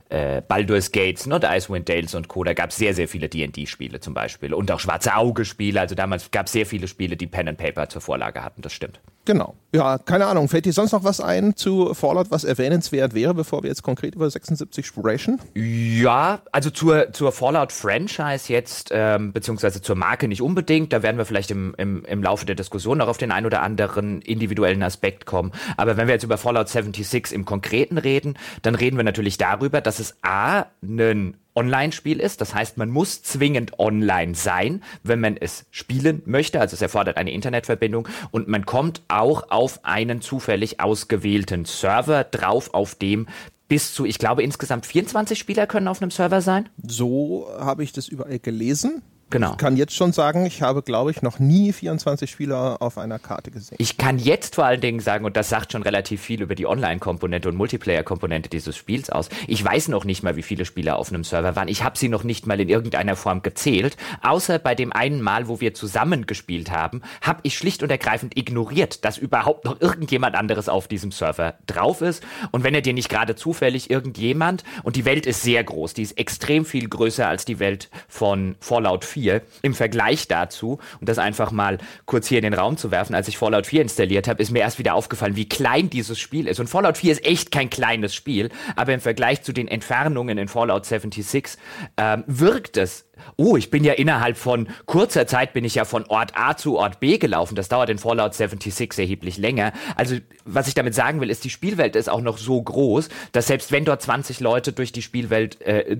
äh, 0.09 0.41
Baldur's 0.41 0.91
Gates, 0.91 1.27
ne, 1.27 1.39
Icewind 1.43 1.87
Dales 1.87 2.15
und 2.15 2.27
Co. 2.27 2.43
Da 2.43 2.53
gab 2.53 2.71
es 2.71 2.77
sehr, 2.77 2.93
sehr 2.93 3.07
viele 3.07 3.29
D&D-Spiele 3.29 3.99
zum 3.99 4.13
Beispiel 4.13 4.53
und 4.53 4.71
auch 4.71 4.79
Schwarze 4.79 5.15
Auge-Spiele. 5.15 5.79
Also 5.79 5.95
damals 5.95 6.31
gab 6.31 6.47
es 6.47 6.51
sehr 6.51 6.65
viele 6.65 6.87
Spiele, 6.87 7.15
die 7.15 7.27
Pen 7.27 7.47
and 7.47 7.57
Paper 7.57 7.87
zur 7.87 8.01
Vorlage 8.01 8.43
hatten. 8.43 8.61
Das 8.61 8.73
stimmt. 8.73 8.99
Genau. 9.25 9.55
Ja, 9.73 9.99
keine 9.99 10.25
Ahnung. 10.25 10.49
Fällt 10.49 10.65
dir 10.65 10.73
sonst 10.73 10.91
noch 10.91 11.03
was 11.03 11.21
ein 11.21 11.55
zu 11.55 11.93
Fallout, 11.93 12.31
was 12.31 12.43
erwähnenswert 12.43 13.13
wäre, 13.13 13.33
bevor 13.33 13.63
wir 13.63 13.69
jetzt 13.69 13.83
konkret 13.83 14.15
über 14.15 14.29
76 14.29 14.85
sprechen? 14.85 15.39
Ja, 15.53 16.41
also 16.51 16.71
zur, 16.71 17.13
zur 17.13 17.31
Fallout-Franchise 17.31 18.51
jetzt, 18.51 18.89
ähm, 18.91 19.31
beziehungsweise 19.31 19.81
zur 19.81 19.95
Marke 19.95 20.27
nicht 20.27 20.41
unbedingt. 20.41 20.91
Da 20.91 21.03
werden 21.03 21.17
wir 21.17 21.25
vielleicht 21.25 21.51
im, 21.51 21.73
im, 21.77 22.03
im 22.03 22.23
Laufe 22.23 22.45
der 22.45 22.55
Diskussion 22.55 22.97
noch 22.97 23.07
auf 23.07 23.17
den 23.17 23.31
ein 23.31 23.45
oder 23.45 23.61
anderen 23.61 24.21
individuellen 24.21 24.83
Aspekt 24.83 25.25
kommen. 25.25 25.51
Aber 25.77 25.95
wenn 25.95 26.07
wir 26.07 26.15
jetzt 26.15 26.23
über 26.23 26.37
Fallout 26.37 26.67
76 26.67 27.31
im 27.31 27.45
Konkreten 27.45 27.97
reden, 27.97 28.37
dann 28.63 28.75
reden 28.75 28.97
wir 28.97 29.03
natürlich 29.03 29.37
darüber, 29.37 29.79
dass 29.79 29.99
es 29.99 30.15
A, 30.21 30.65
einen 30.81 31.37
Online-Spiel 31.55 32.19
ist. 32.19 32.41
Das 32.41 32.53
heißt, 32.53 32.77
man 32.77 32.89
muss 32.89 33.23
zwingend 33.23 33.79
online 33.79 34.35
sein, 34.35 34.83
wenn 35.03 35.19
man 35.19 35.37
es 35.37 35.65
spielen 35.71 36.21
möchte. 36.25 36.59
Also 36.59 36.75
es 36.75 36.81
erfordert 36.81 37.17
eine 37.17 37.31
Internetverbindung 37.31 38.07
und 38.31 38.47
man 38.47 38.65
kommt 38.65 39.01
auch 39.07 39.49
auf 39.49 39.83
einen 39.83 40.21
zufällig 40.21 40.79
ausgewählten 40.79 41.65
Server 41.65 42.23
drauf, 42.23 42.73
auf 42.73 42.95
dem 42.95 43.27
bis 43.67 43.93
zu, 43.93 44.05
ich 44.05 44.19
glaube, 44.19 44.43
insgesamt 44.43 44.85
24 44.85 45.39
Spieler 45.39 45.65
können 45.65 45.87
auf 45.87 46.01
einem 46.01 46.11
Server 46.11 46.41
sein. 46.41 46.67
So 46.85 47.47
habe 47.57 47.85
ich 47.85 47.93
das 47.93 48.09
überall 48.09 48.39
gelesen. 48.39 49.01
Genau. 49.31 49.51
Ich 49.51 49.57
kann 49.57 49.77
jetzt 49.77 49.95
schon 49.95 50.11
sagen, 50.11 50.45
ich 50.45 50.61
habe, 50.61 50.81
glaube 50.81 51.09
ich, 51.09 51.21
noch 51.21 51.39
nie 51.39 51.71
24 51.71 52.29
Spieler 52.29 52.81
auf 52.81 52.97
einer 52.97 53.17
Karte 53.17 53.49
gesehen. 53.49 53.77
Ich 53.79 53.97
kann 53.97 54.19
jetzt 54.19 54.55
vor 54.55 54.65
allen 54.65 54.81
Dingen 54.81 54.99
sagen, 54.99 55.23
und 55.23 55.37
das 55.37 55.47
sagt 55.47 55.71
schon 55.71 55.83
relativ 55.83 56.21
viel 56.21 56.41
über 56.41 56.53
die 56.53 56.67
Online-Komponente 56.67 57.47
und 57.47 57.55
Multiplayer-Komponente 57.55 58.49
dieses 58.49 58.75
Spiels 58.75 59.09
aus, 59.09 59.29
ich 59.47 59.63
weiß 59.63 59.87
noch 59.87 60.03
nicht 60.03 60.21
mal, 60.21 60.35
wie 60.35 60.41
viele 60.43 60.65
Spieler 60.65 60.97
auf 60.97 61.09
einem 61.09 61.23
Server 61.23 61.55
waren. 61.55 61.69
Ich 61.69 61.83
habe 61.83 61.97
sie 61.97 62.09
noch 62.09 62.25
nicht 62.25 62.45
mal 62.45 62.59
in 62.59 62.67
irgendeiner 62.67 63.15
Form 63.15 63.41
gezählt. 63.41 63.95
Außer 64.21 64.59
bei 64.59 64.75
dem 64.75 64.91
einen 64.91 65.21
Mal, 65.21 65.47
wo 65.47 65.61
wir 65.61 65.73
zusammen 65.73 66.27
gespielt 66.27 66.69
haben, 66.69 67.01
habe 67.21 67.39
ich 67.43 67.57
schlicht 67.57 67.83
und 67.83 67.89
ergreifend 67.89 68.37
ignoriert, 68.37 69.05
dass 69.05 69.17
überhaupt 69.17 69.63
noch 69.63 69.79
irgendjemand 69.79 70.35
anderes 70.35 70.67
auf 70.67 70.89
diesem 70.89 71.11
Server 71.11 71.55
drauf 71.67 72.01
ist. 72.01 72.21
Und 72.51 72.65
wenn 72.65 72.75
er 72.75 72.81
dir 72.81 72.93
nicht 72.93 73.07
gerade 73.07 73.35
zufällig 73.35 73.89
irgendjemand, 73.89 74.65
und 74.83 74.97
die 74.97 75.05
Welt 75.05 75.25
ist 75.25 75.41
sehr 75.41 75.63
groß, 75.63 75.93
die 75.93 76.01
ist 76.01 76.17
extrem 76.17 76.65
viel 76.65 76.89
größer 76.89 77.27
als 77.27 77.45
die 77.45 77.59
Welt 77.59 77.89
von 78.09 78.57
Fallout 78.59 79.05
4, 79.05 79.20
4 79.21 79.41
im 79.61 79.75
Vergleich 79.75 80.27
dazu, 80.27 80.79
und 80.99 81.07
das 81.07 81.19
einfach 81.19 81.51
mal 81.51 81.77
kurz 82.05 82.27
hier 82.27 82.39
in 82.39 82.43
den 82.43 82.53
Raum 82.53 82.77
zu 82.77 82.89
werfen, 82.89 83.13
als 83.13 83.27
ich 83.27 83.37
Fallout 83.37 83.67
4 83.67 83.83
installiert 83.83 84.27
habe, 84.27 84.41
ist 84.41 84.51
mir 84.51 84.59
erst 84.59 84.79
wieder 84.79 84.95
aufgefallen, 84.95 85.35
wie 85.35 85.47
klein 85.47 85.89
dieses 85.89 86.19
Spiel 86.19 86.47
ist. 86.47 86.59
Und 86.59 86.67
Fallout 86.67 86.97
4 86.97 87.11
ist 87.11 87.25
echt 87.25 87.51
kein 87.51 87.69
kleines 87.69 88.15
Spiel, 88.15 88.49
aber 88.75 88.93
im 88.93 88.99
Vergleich 88.99 89.43
zu 89.43 89.53
den 89.53 89.67
Entfernungen 89.67 90.37
in 90.37 90.47
Fallout 90.47 90.85
76 90.85 91.57
ähm, 91.97 92.23
wirkt 92.25 92.77
es 92.77 93.05
oh, 93.37 93.57
ich 93.57 93.69
bin 93.69 93.83
ja 93.83 93.93
innerhalb 93.93 94.37
von 94.37 94.67
kurzer 94.85 95.27
Zeit 95.27 95.53
bin 95.53 95.63
ich 95.63 95.75
ja 95.75 95.85
von 95.85 96.05
Ort 96.05 96.33
A 96.35 96.55
zu 96.55 96.77
Ort 96.77 96.99
B 96.99 97.17
gelaufen. 97.17 97.55
Das 97.55 97.69
dauert 97.69 97.89
in 97.89 97.97
Fallout 97.97 98.33
76 98.33 98.99
erheblich 98.99 99.37
länger. 99.37 99.73
Also, 99.95 100.15
was 100.45 100.67
ich 100.67 100.73
damit 100.73 100.95
sagen 100.95 101.21
will, 101.21 101.29
ist, 101.29 101.43
die 101.43 101.49
Spielwelt 101.49 101.95
ist 101.95 102.09
auch 102.09 102.21
noch 102.21 102.37
so 102.37 102.61
groß, 102.61 103.09
dass 103.31 103.47
selbst 103.47 103.71
wenn 103.71 103.85
dort 103.85 104.01
20 104.01 104.39
Leute 104.39 104.73
durch 104.73 104.91
die 104.91 105.01
Spielwelt 105.01 105.61
äh, 105.61 105.97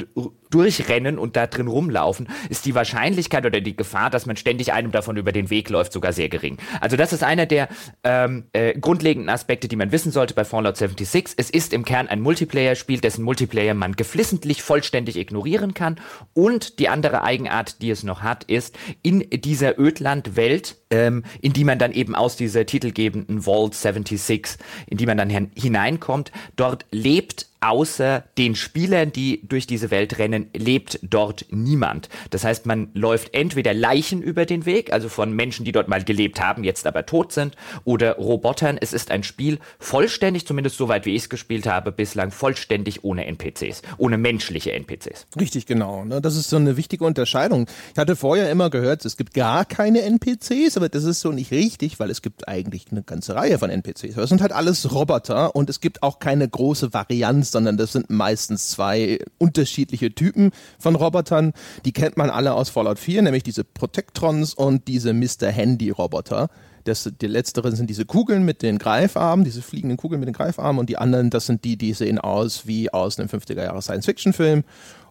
durchrennen 0.50 1.18
und 1.18 1.36
da 1.36 1.48
drin 1.48 1.68
rumlaufen, 1.68 2.28
ist 2.50 2.66
die 2.66 2.75
Wahrscheinlichkeit 2.75 3.46
oder 3.46 3.62
die 3.62 3.75
Gefahr, 3.75 4.10
dass 4.10 4.25
man 4.25 4.36
ständig 4.36 4.74
einem 4.74 4.92
davon 4.92 5.18
über 5.18 5.32
den 5.32 5.50
Weg 5.50 5.70
läuft, 5.70 5.94
sogar 5.94 6.13
sehr 6.13 6.30
gering. 6.30 6.58
Also, 6.80 6.98
das 6.98 7.13
ist 7.13 7.24
einer 7.24 7.46
der 7.46 7.70
ähm, 8.04 8.46
äh, 8.54 8.78
grundlegenden 8.80 9.30
Aspekte, 9.30 9.68
die 9.68 9.75
man 9.75 9.92
wissen 9.92 10.12
sollte 10.12 10.34
bei 10.34 10.46
Fallout 10.46 10.78
76. 10.78 11.36
Es 11.38 11.50
ist 11.50 11.74
im 11.74 11.86
Kern 11.86 12.08
ein 12.08 12.22
Multiplayer-Spiel, 12.22 13.00
dessen 13.00 13.24
Multiplayer 13.24 13.74
man 13.74 13.96
geflissentlich 13.96 14.63
vollständig 14.63 15.18
ignorieren 15.18 15.74
kann 15.74 16.00
und 16.34 16.80
die 16.80 16.90
andere 16.90 17.11
andere 17.12 17.24
Eigenart, 17.24 17.82
die 17.82 17.89
es 17.89 18.03
noch 18.03 18.22
hat, 18.22 18.46
ist, 18.46 18.77
in 19.01 19.30
dieser 19.30 19.77
Ödland-Welt, 19.80 20.77
ähm, 20.89 21.24
in 21.41 21.53
die 21.53 21.63
man 21.63 21.77
dann 21.77 21.91
eben 21.91 22.15
aus 22.15 22.38
dieser 22.38 22.65
titelgebenden 22.65 23.41
Vault 23.41 23.75
76, 23.75 24.58
in 24.88 24.98
die 24.98 25.06
man 25.06 25.18
dann 25.18 25.30
hineinkommt, 25.30 26.32
dort 26.56 26.86
lebt 26.91 27.48
außer 27.62 28.24
den 28.38 28.56
Spielern, 28.56 29.12
die 29.12 29.48
durch 29.48 29.68
diese 29.68 29.91
Welt 29.91 30.18
rennen, 30.18 30.50
lebt 30.56 31.00
dort 31.03 31.46
niemand. 31.51 32.10
Das 32.32 32.44
heißt, 32.44 32.65
man 32.65 32.89
läuft 32.94 33.34
entweder 33.36 33.74
Leichen 33.74 34.22
über 34.22 34.46
den 34.46 34.65
Weg, 34.65 34.91
also 34.91 35.10
von 35.10 35.34
Menschen, 35.34 35.63
die 35.63 35.72
dort 35.72 35.88
mal 35.88 36.03
gelebt 36.03 36.41
haben, 36.41 36.63
jetzt 36.63 36.88
aber 36.88 37.06
tot 37.06 37.32
sind, 37.32 37.56
oder 37.84 38.15
Robotern. 38.18 38.77
Es 38.82 38.94
ist 38.94 39.12
ein 39.12 39.24
Spiel 39.24 39.60
vollständig, 39.80 40.48
zumindest 40.48 40.77
soweit 40.77 41.06
wie 41.06 41.15
ich 41.15 41.24
es 41.24 41.30
gespielt 41.30 41.68
habe, 41.68 41.91
bislang 41.91 42.32
vollständig 42.32 43.03
ohne 43.03 43.25
NPCs, 43.27 43.84
ohne 43.98 44.18
menschliche 44.18 44.72
NPCs. 44.74 45.27
Richtig, 45.39 45.68
genau. 45.68 46.03
Ne? 46.03 46.20
Das 46.20 46.36
ist 46.36 46.50
so 46.50 46.58
eine 46.58 46.77
wichtige 46.77 47.06
Unterscheidung. 47.06 47.68
Ich 47.94 48.00
hatte 48.00 48.15
vorher 48.15 48.50
immer 48.50 48.72
gehört, 48.72 49.06
es 49.06 49.18
gibt 49.18 49.36
gar 49.36 49.65
keine 49.65 50.01
NPCs, 50.01 50.77
aber 50.77 50.89
das 50.89 51.03
ist 51.03 51.20
so 51.20 51.32
nicht 51.32 51.51
richtig, 51.51 52.00
weil 52.00 52.10
es 52.10 52.24
gibt 52.24 52.48
eigentlich 52.48 52.86
eine 52.89 53.03
ganze 53.03 53.36
Reihe 53.36 53.60
von 53.60 53.70
NPCs. 53.70 54.15
Das 54.15 54.30
sind 54.30 54.41
halt 54.41 54.51
alles 54.51 54.91
Roboter 54.91 55.56
und 55.56 55.70
es 55.70 55.80
gibt 55.80 56.01
auch 56.01 56.18
keine 56.18 56.50
große 56.50 56.91
Varianz 56.94 57.50
sondern 57.51 57.77
das 57.77 57.93
sind 57.93 58.10
meistens 58.10 58.70
zwei 58.70 59.20
unterschiedliche 59.38 60.13
Typen 60.13 60.51
von 60.79 60.96
Robotern. 60.96 61.53
Die 61.86 61.91
kennt 61.91 62.17
man 62.17 62.29
alle 62.29 62.53
aus 62.53 62.70
Fallout 62.70 63.00
4, 63.00 63.22
nämlich 63.22 63.43
diese 63.43 63.63
Protectrons 63.63 64.53
und 64.53 64.88
diese 64.88 65.13
Mr. 65.13 65.48
Handy-Roboter. 65.48 66.50
Das, 66.84 67.10
die 67.22 67.27
letzteren 67.27 67.75
sind 67.75 67.89
diese 67.89 68.05
Kugeln 68.05 68.43
mit 68.43 68.63
den 68.63 68.79
Greifarmen, 68.79 69.46
diese 69.46 69.62
fliegenden 69.62 69.98
Kugeln 69.98 70.20
mit 70.20 70.27
den 70.27 70.34
Greifarmen 70.34 70.79
und 70.79 70.89
die 70.89 70.98
anderen, 70.98 71.29
das 71.29 71.46
sind 71.46 71.63
die, 71.63 71.77
die 71.77 71.93
sehen 71.93 72.17
aus 72.17 72.65
wie 72.65 72.91
aus 72.91 73.20
einem 73.20 73.29
50er 73.29 73.63
Jahre 73.63 73.81
Science-Fiction-Film. 73.81 74.63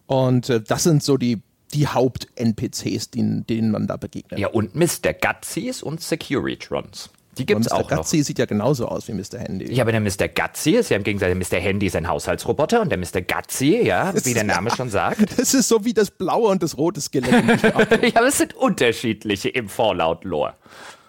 Und 0.05 0.49
äh, 0.49 0.61
das 0.61 0.83
sind 0.83 1.01
so 1.01 1.17
die 1.17 1.41
die 1.73 1.87
Haupt-NPCs, 1.87 3.11
denen, 3.11 3.47
denen 3.47 3.71
man 3.71 3.87
da 3.87 3.97
begegnet. 3.97 4.39
Ja, 4.39 4.49
und 4.49 4.75
Mr. 4.75 5.13
Gutsies 5.13 5.81
und 5.81 6.01
Securitrons. 6.01 7.09
Die 7.41 7.45
gibt 7.47 7.61
es 7.61 7.71
auch 7.71 7.89
Mr. 7.89 7.97
Gutsy 7.97 8.23
sieht 8.23 8.39
ja 8.39 8.45
genauso 8.45 8.87
aus 8.87 9.07
wie 9.07 9.13
Mr. 9.13 9.39
Handy. 9.39 9.73
Ja, 9.73 9.83
aber 9.83 9.91
der 9.91 10.01
Mr. 10.01 10.27
Gutsy 10.27 10.71
ist 10.71 10.89
ja 10.89 10.97
im 10.97 11.03
Gegensatz, 11.03 11.29
der 11.29 11.59
Mr. 11.59 11.63
Handy 11.63 11.87
ist 11.87 11.95
ein 11.95 12.07
Haushaltsroboter 12.07 12.81
und 12.81 12.89
der 12.89 12.97
Mr. 12.97 13.21
Gutsy, 13.21 13.81
ja, 13.83 14.13
wie 14.25 14.33
der 14.33 14.43
Name 14.43 14.69
schon 14.71 14.89
sagt. 14.89 15.21
Das 15.41 15.53
ist 15.53 15.67
so 15.67 15.85
wie 15.85 15.93
das 15.93 16.11
blaue 16.11 16.49
und 16.49 16.61
das 16.61 16.77
rote 16.77 17.01
Skelett. 17.01 17.63
ja, 17.63 17.73
aber 18.15 18.27
es 18.27 18.37
sind 18.37 18.53
unterschiedliche 18.53 19.49
im 19.49 19.69
Fallout-Lore. 19.69 20.53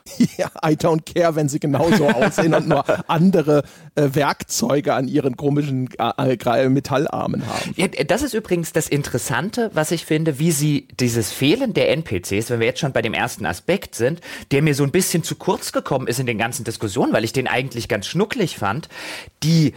Ja, 0.37 0.51
I 0.65 0.75
don't 0.75 1.03
care, 1.05 1.35
wenn 1.37 1.49
sie 1.49 1.61
genauso 1.61 2.09
aussehen 2.09 2.55
und 2.55 2.69
nur 2.69 2.85
andere 3.09 3.65
äh, 3.95 4.09
Werkzeuge 4.13 4.95
an 4.95 5.09
ihren 5.09 5.37
komischen 5.37 5.89
äh, 5.99 6.35
äh 6.35 6.69
Metallarmen 6.69 7.47
haben. 7.47 7.75
Ja, 7.77 7.87
das 7.89 8.23
ist 8.23 8.35
übrigens 8.35 8.73
das 8.73 8.89
Interessante, 8.89 9.71
was 9.75 9.91
ich 9.91 10.05
finde, 10.05 10.39
wie 10.39 10.53
sie 10.53 10.89
dieses 10.99 11.33
Fehlen 11.33 11.75
der 11.75 11.91
NPCs, 11.91 12.51
wenn 12.51 12.61
wir 12.61 12.67
jetzt 12.67 12.81
schon 12.81 12.93
bei 12.93 13.03
dem 13.03 13.15
ersten 13.15 13.47
Aspekt 13.47 13.95
sind, 13.95 14.21
der 14.51 14.63
mir 14.63 14.75
so 14.75 14.85
ein 14.85 14.91
bisschen 14.91 15.23
zu 15.23 15.37
kurz 15.37 15.73
gekommen 15.73 16.07
ist 16.07 16.21
in 16.21 16.27
den 16.27 16.39
ganzen 16.39 16.65
Diskussionen, 16.65 17.13
weil 17.13 17.25
ich 17.25 17.33
den 17.33 17.47
eigentlich 17.47 17.89
ganz 17.89 18.07
schnucklig 18.07 18.57
fand, 18.57 18.89
die 19.43 19.75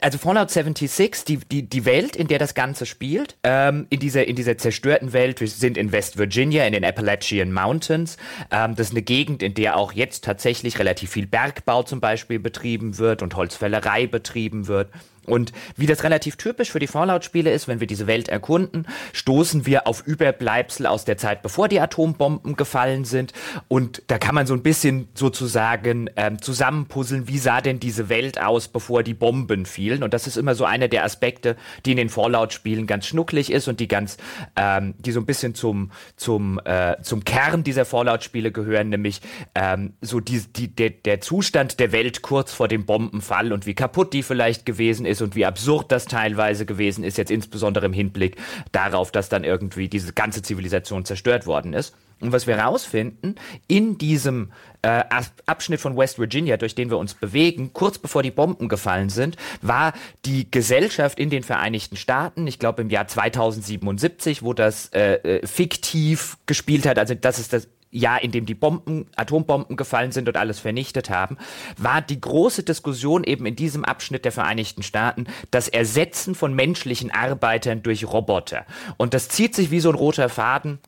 also 0.00 0.18
Fallout 0.18 0.50
76, 0.50 1.24
die, 1.24 1.36
die, 1.38 1.62
die 1.68 1.84
Welt, 1.84 2.16
in 2.16 2.28
der 2.28 2.38
das 2.38 2.54
Ganze 2.54 2.86
spielt, 2.86 3.36
ähm, 3.42 3.86
in, 3.90 4.00
dieser, 4.00 4.26
in 4.26 4.36
dieser 4.36 4.58
zerstörten 4.58 5.12
Welt, 5.12 5.40
wir 5.40 5.48
sind 5.48 5.76
in 5.76 5.92
West 5.92 6.18
Virginia, 6.18 6.64
in 6.64 6.72
den 6.72 6.84
Appalachian 6.84 7.52
Mountains. 7.52 8.16
Ähm, 8.50 8.74
das 8.74 8.88
ist 8.88 8.92
eine 8.92 9.02
Gegend, 9.02 9.42
in 9.42 9.54
der 9.54 9.76
auch 9.76 9.92
jetzt 9.92 10.24
tatsächlich 10.24 10.78
relativ 10.78 11.10
viel 11.10 11.26
Bergbau 11.26 11.82
zum 11.82 12.00
Beispiel 12.00 12.38
betrieben 12.38 12.98
wird 12.98 13.22
und 13.22 13.36
Holzfällerei 13.36 14.06
betrieben 14.06 14.66
wird. 14.66 14.88
Und 15.30 15.52
wie 15.76 15.86
das 15.86 16.04
relativ 16.04 16.36
typisch 16.36 16.70
für 16.70 16.78
die 16.78 16.86
Fallout-Spiele 16.86 17.50
ist, 17.50 17.68
wenn 17.68 17.80
wir 17.80 17.86
diese 17.86 18.06
Welt 18.06 18.28
erkunden, 18.28 18.86
stoßen 19.12 19.66
wir 19.66 19.86
auf 19.86 20.06
Überbleibsel 20.06 20.86
aus 20.86 21.04
der 21.04 21.16
Zeit, 21.16 21.42
bevor 21.42 21.68
die 21.68 21.80
Atombomben 21.80 22.56
gefallen 22.56 23.04
sind. 23.04 23.32
Und 23.68 24.02
da 24.08 24.18
kann 24.18 24.34
man 24.34 24.46
so 24.46 24.54
ein 24.54 24.62
bisschen 24.62 25.08
sozusagen 25.14 26.10
ähm, 26.16 26.42
zusammenpuzzeln, 26.42 27.28
wie 27.28 27.38
sah 27.38 27.60
denn 27.60 27.80
diese 27.80 28.08
Welt 28.08 28.40
aus, 28.40 28.68
bevor 28.68 29.02
die 29.02 29.14
Bomben 29.14 29.66
fielen. 29.66 30.02
Und 30.02 30.14
das 30.14 30.26
ist 30.26 30.36
immer 30.36 30.54
so 30.54 30.64
einer 30.64 30.88
der 30.88 31.04
Aspekte, 31.04 31.56
die 31.86 31.92
in 31.92 31.96
den 31.96 32.08
Fallout-Spielen 32.08 32.86
ganz 32.86 33.06
schnucklig 33.06 33.52
ist 33.52 33.68
und 33.68 33.80
die 33.80 33.88
ganz, 33.88 34.16
ähm, 34.56 34.94
die 34.98 35.12
so 35.12 35.20
ein 35.20 35.26
bisschen 35.26 35.54
zum, 35.54 35.90
zum, 36.16 36.60
äh, 36.64 36.96
zum 37.02 37.24
Kern 37.24 37.64
dieser 37.64 37.84
Fallout-Spiele 37.84 38.52
gehören, 38.52 38.88
nämlich 38.88 39.20
ähm, 39.54 39.94
so 40.00 40.20
die, 40.20 40.40
die, 40.40 40.68
der, 40.68 40.90
der 40.90 41.20
Zustand 41.20 41.80
der 41.80 41.92
Welt 41.92 42.22
kurz 42.22 42.52
vor 42.52 42.68
dem 42.68 42.84
Bombenfall 42.84 43.52
und 43.52 43.66
wie 43.66 43.74
kaputt 43.74 44.12
die 44.12 44.22
vielleicht 44.22 44.66
gewesen 44.66 45.06
ist 45.06 45.19
ist 45.20 45.26
und 45.26 45.36
wie 45.36 45.46
absurd 45.46 45.92
das 45.92 46.06
teilweise 46.06 46.66
gewesen 46.66 47.04
ist, 47.04 47.18
jetzt 47.18 47.30
insbesondere 47.30 47.86
im 47.86 47.92
Hinblick 47.92 48.36
darauf, 48.72 49.10
dass 49.10 49.28
dann 49.28 49.44
irgendwie 49.44 49.88
diese 49.88 50.12
ganze 50.12 50.42
Zivilisation 50.42 51.04
zerstört 51.04 51.46
worden 51.46 51.72
ist. 51.74 51.94
Und 52.20 52.32
was 52.32 52.46
wir 52.46 52.56
herausfinden, 52.56 53.36
in 53.66 53.96
diesem 53.96 54.52
äh, 54.82 55.04
Abschnitt 55.46 55.80
von 55.80 55.96
West 55.96 56.18
Virginia, 56.18 56.58
durch 56.58 56.74
den 56.74 56.90
wir 56.90 56.98
uns 56.98 57.14
bewegen, 57.14 57.72
kurz 57.72 57.98
bevor 57.98 58.22
die 58.22 58.30
Bomben 58.30 58.68
gefallen 58.68 59.08
sind, 59.08 59.36
war 59.62 59.94
die 60.26 60.50
Gesellschaft 60.50 61.18
in 61.18 61.30
den 61.30 61.42
Vereinigten 61.42 61.96
Staaten, 61.96 62.46
ich 62.46 62.58
glaube 62.58 62.82
im 62.82 62.90
Jahr 62.90 63.08
2077, 63.08 64.42
wo 64.42 64.52
das 64.52 64.88
äh, 64.88 65.14
äh, 65.14 65.46
fiktiv 65.46 66.36
gespielt 66.44 66.86
hat, 66.86 66.98
also 66.98 67.14
das 67.14 67.38
ist 67.38 67.54
das 67.54 67.68
Jahr, 67.90 68.22
in 68.22 68.30
dem 68.30 68.46
die 68.46 68.54
Bomben, 68.54 69.06
Atombomben 69.16 69.76
gefallen 69.76 70.12
sind 70.12 70.28
und 70.28 70.36
alles 70.36 70.60
vernichtet 70.60 71.10
haben, 71.10 71.36
war 71.76 72.00
die 72.00 72.20
große 72.20 72.62
Diskussion 72.62 73.24
eben 73.24 73.46
in 73.46 73.56
diesem 73.56 73.84
Abschnitt 73.84 74.24
der 74.24 74.32
Vereinigten 74.32 74.82
Staaten 74.82 75.26
das 75.50 75.68
Ersetzen 75.68 76.34
von 76.34 76.54
menschlichen 76.54 77.10
Arbeitern 77.10 77.82
durch 77.82 78.06
Roboter. 78.06 78.64
Und 78.96 79.14
das 79.14 79.28
zieht 79.28 79.54
sich 79.54 79.70
wie 79.70 79.80
so 79.80 79.90
ein 79.90 79.96
roter 79.96 80.28
Faden 80.28 80.78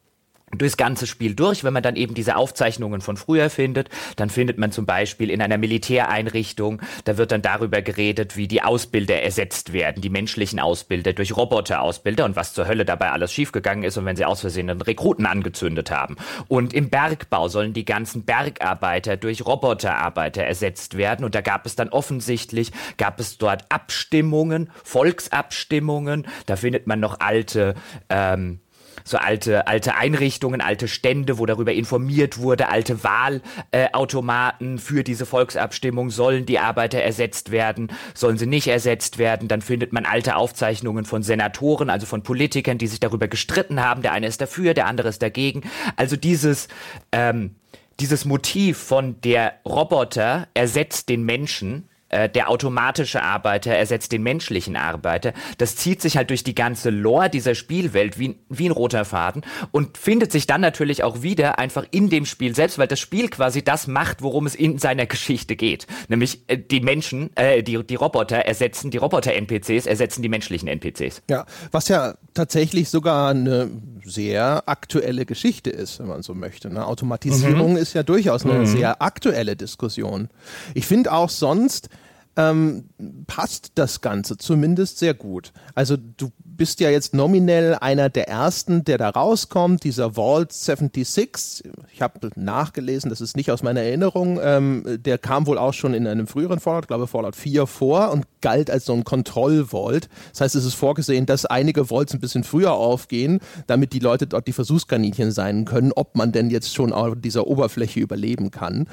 durchs 0.57 0.77
ganze 0.77 1.07
Spiel 1.07 1.35
durch. 1.35 1.65
Wenn 1.65 1.73
man 1.73 1.83
dann 1.83 1.97
eben 1.97 2.15
diese 2.15 2.37
Aufzeichnungen 2.37 3.01
von 3.01 3.17
früher 3.17 3.51
findet, 3.51 3.89
dann 4.17 4.31
findet 4.31 4.59
man 4.59 4.73
zum 4.73 4.87
Beispiel 4.87 5.31
in 5.31 5.41
einer 5.41 5.59
Militäreinrichtung, 5.59 6.81
da 7.05 7.17
wird 7.17 7.33
dann 7.33 7.43
darüber 7.43 7.83
geredet, 7.83 8.37
wie 8.37 8.49
die 8.49 8.63
Ausbilder 8.63 9.23
ersetzt 9.23 9.73
werden, 9.73 10.03
die 10.03 10.11
menschlichen 10.11 10.61
Ausbilder 10.61 11.13
durch 11.13 11.37
Roboterausbilder 11.37 12.25
und 12.25 12.37
was 12.37 12.53
zur 12.53 12.67
Hölle 12.67 12.85
dabei 12.85 13.11
alles 13.11 13.33
schiefgegangen 13.33 13.85
ist 13.85 13.97
und 13.97 14.05
wenn 14.05 14.17
sie 14.17 14.25
aus 14.25 14.41
Versehen 14.41 14.71
einen 14.71 14.83
Rekruten 14.83 15.27
angezündet 15.27 15.91
haben. 15.91 16.17
Und 16.49 16.75
im 16.75 16.91
Bergbau 16.91 17.49
sollen 17.49 17.73
die 17.73 17.85
ganzen 17.85 18.25
Bergarbeiter 18.25 19.17
durch 19.17 19.45
Roboterarbeiter 19.45 20.43
ersetzt 20.43 20.97
werden 20.97 21.25
und 21.25 21.35
da 21.35 21.41
gab 21.41 21.67
es 21.67 21.77
dann 21.77 21.89
offensichtlich, 21.89 22.73
gab 22.99 23.21
es 23.21 23.39
dort 23.39 23.65
Abstimmungen, 23.71 24.71
Volksabstimmungen, 24.85 26.27
da 26.47 26.57
findet 26.57 26.87
man 26.87 27.01
noch 27.01 27.21
alte 27.21 27.75
ähm, 28.09 28.61
so 29.05 29.17
alte, 29.17 29.67
alte 29.67 29.95
Einrichtungen, 29.95 30.61
alte 30.61 30.89
Stände, 30.89 31.39
wo 31.39 31.47
darüber 31.47 31.73
informiert 31.73 32.39
wurde, 32.39 32.69
alte 32.69 33.03
Wahlautomaten 33.05 34.77
äh, 34.77 34.79
für 34.79 35.05
diese 35.05 35.27
Volksabstimmung. 35.27 36.11
Sollen 36.11 36.47
die 36.47 36.59
Arbeiter 36.59 37.01
ersetzt 37.03 37.51
werden? 37.51 37.93
Sollen 38.15 38.39
sie 38.39 38.47
nicht 38.47 38.69
ersetzt 38.69 39.19
werden? 39.19 39.49
Dann 39.49 39.63
findet 39.63 39.93
man 39.93 40.05
alte 40.05 40.37
Aufzeichnungen 40.37 41.05
von 41.05 41.23
Senatoren, 41.23 41.91
also 41.91 42.07
von 42.07 42.23
Politikern, 42.23 42.79
die 42.79 42.87
sich 42.87 43.01
darüber 43.01 43.29
gestritten 43.29 43.81
haben. 43.81 44.03
Der 44.03 44.13
eine 44.13 44.27
ist 44.27 44.41
dafür, 44.41 44.75
der 44.75 44.87
andere 44.87 45.09
ist 45.09 45.23
dagegen. 45.23 45.63
Also 45.97 46.17
dieses, 46.17 46.69
ähm, 47.13 47.57
dieses 48.01 48.25
Motiv 48.25 48.79
von 48.79 49.21
der 49.21 49.55
Roboter 49.65 50.49
ersetzt 50.55 51.09
den 51.09 51.25
Menschen, 51.25 51.89
äh, 52.13 52.29
der 52.29 52.51
automatische 52.51 53.23
Arbeiter 53.23 53.73
ersetzt 53.73 54.13
den 54.13 54.23
menschlichen 54.23 54.77
Arbeiter. 54.77 55.33
Das 55.59 55.77
zieht 55.77 56.03
sich 56.03 56.17
halt 56.17 56.31
durch 56.31 56.45
die 56.45 56.55
ganze 56.55 56.91
Lore 56.91 57.31
dieser 57.31 57.55
Spielwelt 57.55 58.19
wie, 58.19 58.37
wie 58.49 58.67
ein 58.67 58.73
roter 58.73 59.05
Faden 59.05 59.43
und 59.71 59.97
findet 59.97 60.31
sich 60.31 60.47
dann 60.47 60.61
natürlich 60.61 61.03
auch 61.03 61.23
wieder 61.23 61.59
einfach 61.59 61.87
in 61.91 62.11
dem 62.11 62.27
Spiel 62.27 62.55
selbst, 62.55 62.79
weil 62.79 62.87
das 62.87 63.01
Spiel 63.01 63.29
quasi 63.29 63.63
das 63.63 63.87
macht, 63.87 64.23
worum 64.23 64.47
es 64.47 64.55
in 64.55 64.79
seiner 64.79 65.07
Geschichte 65.07 65.57
geht. 65.57 65.87
Nämlich 66.09 66.43
äh, 66.49 66.59
die 66.59 66.81
Menschen, 66.81 67.31
äh, 67.35 67.63
die, 67.63 67.83
die 67.83 67.95
Roboter 67.95 68.39
ersetzen, 68.39 68.91
die 68.91 68.99
Roboter-NPCs 68.99 69.87
ersetzen 69.87 70.23
die 70.23 70.29
menschlichen 70.29 70.69
NPCs. 70.69 71.23
Ja, 71.31 71.47
was 71.71 71.89
ja 71.89 72.15
tatsächlich 72.35 72.91
sogar 72.91 73.31
eine 73.31 73.71
sehr 74.05 74.65
aktuelle 74.67 75.27
Geschichte 75.27 75.71
ist, 75.71 75.99
wenn 75.99 76.09
man 76.09 76.23
so 76.23 76.35
möchte. 76.35 76.71
Ne? 76.71 76.87
Automatisierung 76.87 77.73
mhm. 77.73 77.79
ist 77.79 77.95
ja 77.95 78.03
durchaus 78.03 78.45
eine 78.45 78.61
mhm. 78.61 78.67
sehr 78.67 79.01
aktuelle 79.01 79.57
Diskussion. 79.57 80.29
Ich 80.75 80.87
finde 80.87 81.13
auch 81.13 81.31
sonst, 81.31 81.89
ähm, 82.37 82.85
passt 83.27 83.73
das 83.75 84.01
Ganze 84.01 84.37
zumindest 84.37 84.99
sehr 84.99 85.15
gut. 85.15 85.53
Also 85.75 85.97
du 85.97 86.31
bist 86.57 86.81
ja 86.81 86.91
jetzt 86.91 87.15
nominell 87.15 87.75
einer 87.75 88.09
der 88.09 88.29
ersten, 88.29 88.85
der 88.85 88.99
da 88.99 89.11
rauskommt, 89.11 89.85
dieser 89.85 90.17
Vault 90.17 90.53
76. 90.53 91.65
Ich 91.93 92.03
habe 92.03 92.31
nachgelesen, 92.37 93.11
das 93.11 93.21
ist 93.21 93.37
nicht 93.37 93.51
aus 93.51 93.63
meiner 93.63 93.81
Erinnerung. 93.81 94.39
Ähm, 94.43 94.99
der 95.01 95.19
kam 95.19 95.47
wohl 95.47 95.59
auch 95.59 95.75
schon 95.75 95.95
in 95.95 96.07
einem 96.07 96.27
früheren 96.27 96.61
Fallout, 96.61 96.89
glaube 96.89 97.07
Fallout 97.07 97.37
4 97.37 97.67
vor 97.67 98.11
und 98.11 98.27
galt 98.41 98.71
als 98.71 98.85
so 98.85 98.93
ein 98.93 99.05
Kontroll-Vault. 99.05 100.09
Das 100.31 100.41
heißt, 100.41 100.55
es 100.55 100.65
ist 100.65 100.75
vorgesehen, 100.75 101.27
dass 101.27 101.47
einige 101.47 101.91
Vaults 101.91 102.15
ein 102.15 102.21
bisschen 102.21 102.45
früher 102.45 102.73
aufgehen, 102.73 103.41
damit 103.67 103.93
die 103.93 103.99
Leute 103.99 104.27
dort 104.27 104.47
die 104.47 104.53
Versuchskaninchen 104.53 105.33
sein 105.33 105.65
können, 105.65 105.93
ob 105.93 106.17
man 106.17 106.33
denn 106.33 106.51
jetzt 106.51 106.75
schon 106.75 106.93
auf 106.93 107.15
dieser 107.17 107.47
Oberfläche 107.47 108.01
überleben 108.01 108.51
kann. 108.51 108.89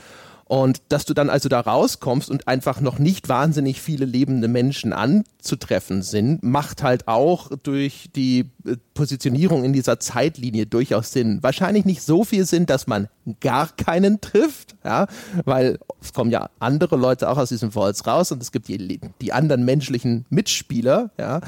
Und 0.50 0.82
dass 0.90 1.06
du 1.06 1.14
dann 1.14 1.30
also 1.30 1.48
da 1.48 1.60
rauskommst 1.60 2.28
und 2.28 2.48
einfach 2.48 2.82
noch 2.82 2.98
nicht 2.98 3.30
wahnsinnig 3.30 3.80
viele 3.80 4.06
lebende 4.06 4.48
Menschen 4.48 4.94
anzutreffen 4.94 6.02
sind, 6.02 6.42
macht 6.42 6.82
halt 6.82 7.08
auch 7.08 7.52
durch 7.62 8.10
die 8.16 8.50
äh, 8.66 8.76
Positionierung 8.96 9.64
in 9.64 9.74
dieser 9.74 10.00
Zeitlinie 10.00 10.66
durchaus 10.66 11.12
Sinn. 11.12 11.44
Wahrscheinlich 11.44 11.86
nicht 11.86 12.02
so 12.02 12.24
viel 12.24 12.46
Sinn, 12.48 12.66
dass 12.66 12.88
man 12.88 13.10
gar 13.42 13.68
keinen 13.78 14.22
trifft, 14.22 14.76
ja, 14.84 15.06
weil 15.46 15.78
es 16.02 16.14
kommen 16.14 16.32
ja 16.32 16.50
andere 16.58 16.96
Leute 16.96 17.30
auch 17.30 17.38
aus 17.38 17.50
diesen 17.50 17.72
Vaults 17.72 18.08
raus 18.08 18.32
und 18.32 18.42
es 18.42 18.52
gibt 18.52 18.70
die, 18.70 19.00
die 19.22 19.32
anderen 19.32 19.66
menschlichen 19.66 20.26
Mitspieler, 20.32 21.12
ja. 21.20 21.42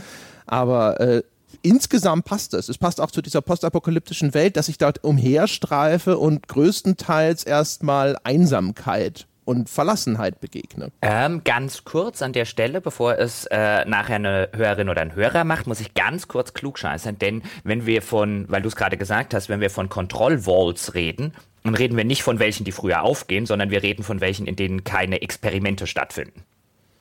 Aber 0.46 1.00
äh, 1.00 1.24
insgesamt 1.62 2.26
passt 2.26 2.54
es. 2.54 2.70
Es 2.70 2.78
passt 2.78 3.02
auch 3.02 3.12
zu 3.12 3.22
dieser 3.22 3.42
postapokalyptischen 3.42 4.34
Welt, 4.34 4.58
dass 4.58 4.70
ich 4.70 4.78
dort 4.78 5.04
umherstreife 5.04 6.18
und 6.18 6.48
größtenteils 6.48 7.44
erstmal 7.44 8.18
Einsamkeit 8.24 9.28
und 9.46 9.70
Verlassenheit 9.70 10.40
begegne. 10.40 10.92
Ähm, 11.02 11.42
ganz 11.44 11.84
kurz 11.84 12.22
an 12.22 12.34
der 12.34 12.46
Stelle, 12.46 12.80
bevor 12.80 13.18
es 13.18 13.46
äh, 13.46 13.86
nachher 13.86 14.16
eine 14.16 14.50
Hörerin 14.54 14.90
oder 14.90 15.02
ein 15.02 15.16
Hörer 15.16 15.44
macht, 15.44 15.68
muss 15.68 15.82
ich 15.82 15.94
ganz 15.94 16.28
kurz 16.28 16.54
klugscheißern, 16.54 17.18
denn 17.18 17.42
wenn 17.64 17.86
wir 17.86 18.02
von, 18.02 18.46
weil 18.50 18.62
du 18.62 18.68
es 18.68 18.76
gerade 18.76 18.98
gesagt 18.98 19.34
hast, 19.34 19.50
wenn 19.50 19.60
wir 19.60 19.70
von 19.70 19.90
Kontrollwalls 19.90 20.94
reden, 20.94 21.34
dann 21.64 21.76
reden 21.76 21.98
wir 21.98 22.06
nicht 22.06 22.24
von 22.24 22.40
welchen, 22.40 22.64
die 22.64 22.72
früher 22.72 23.04
aufgehen, 23.04 23.46
sondern 23.46 23.70
wir 23.70 23.84
reden 23.84 24.04
von 24.04 24.22
welchen, 24.22 24.48
in 24.48 24.56
denen 24.56 24.84
keine 24.84 25.22
Experimente 25.22 25.86
stattfinden 25.86 26.44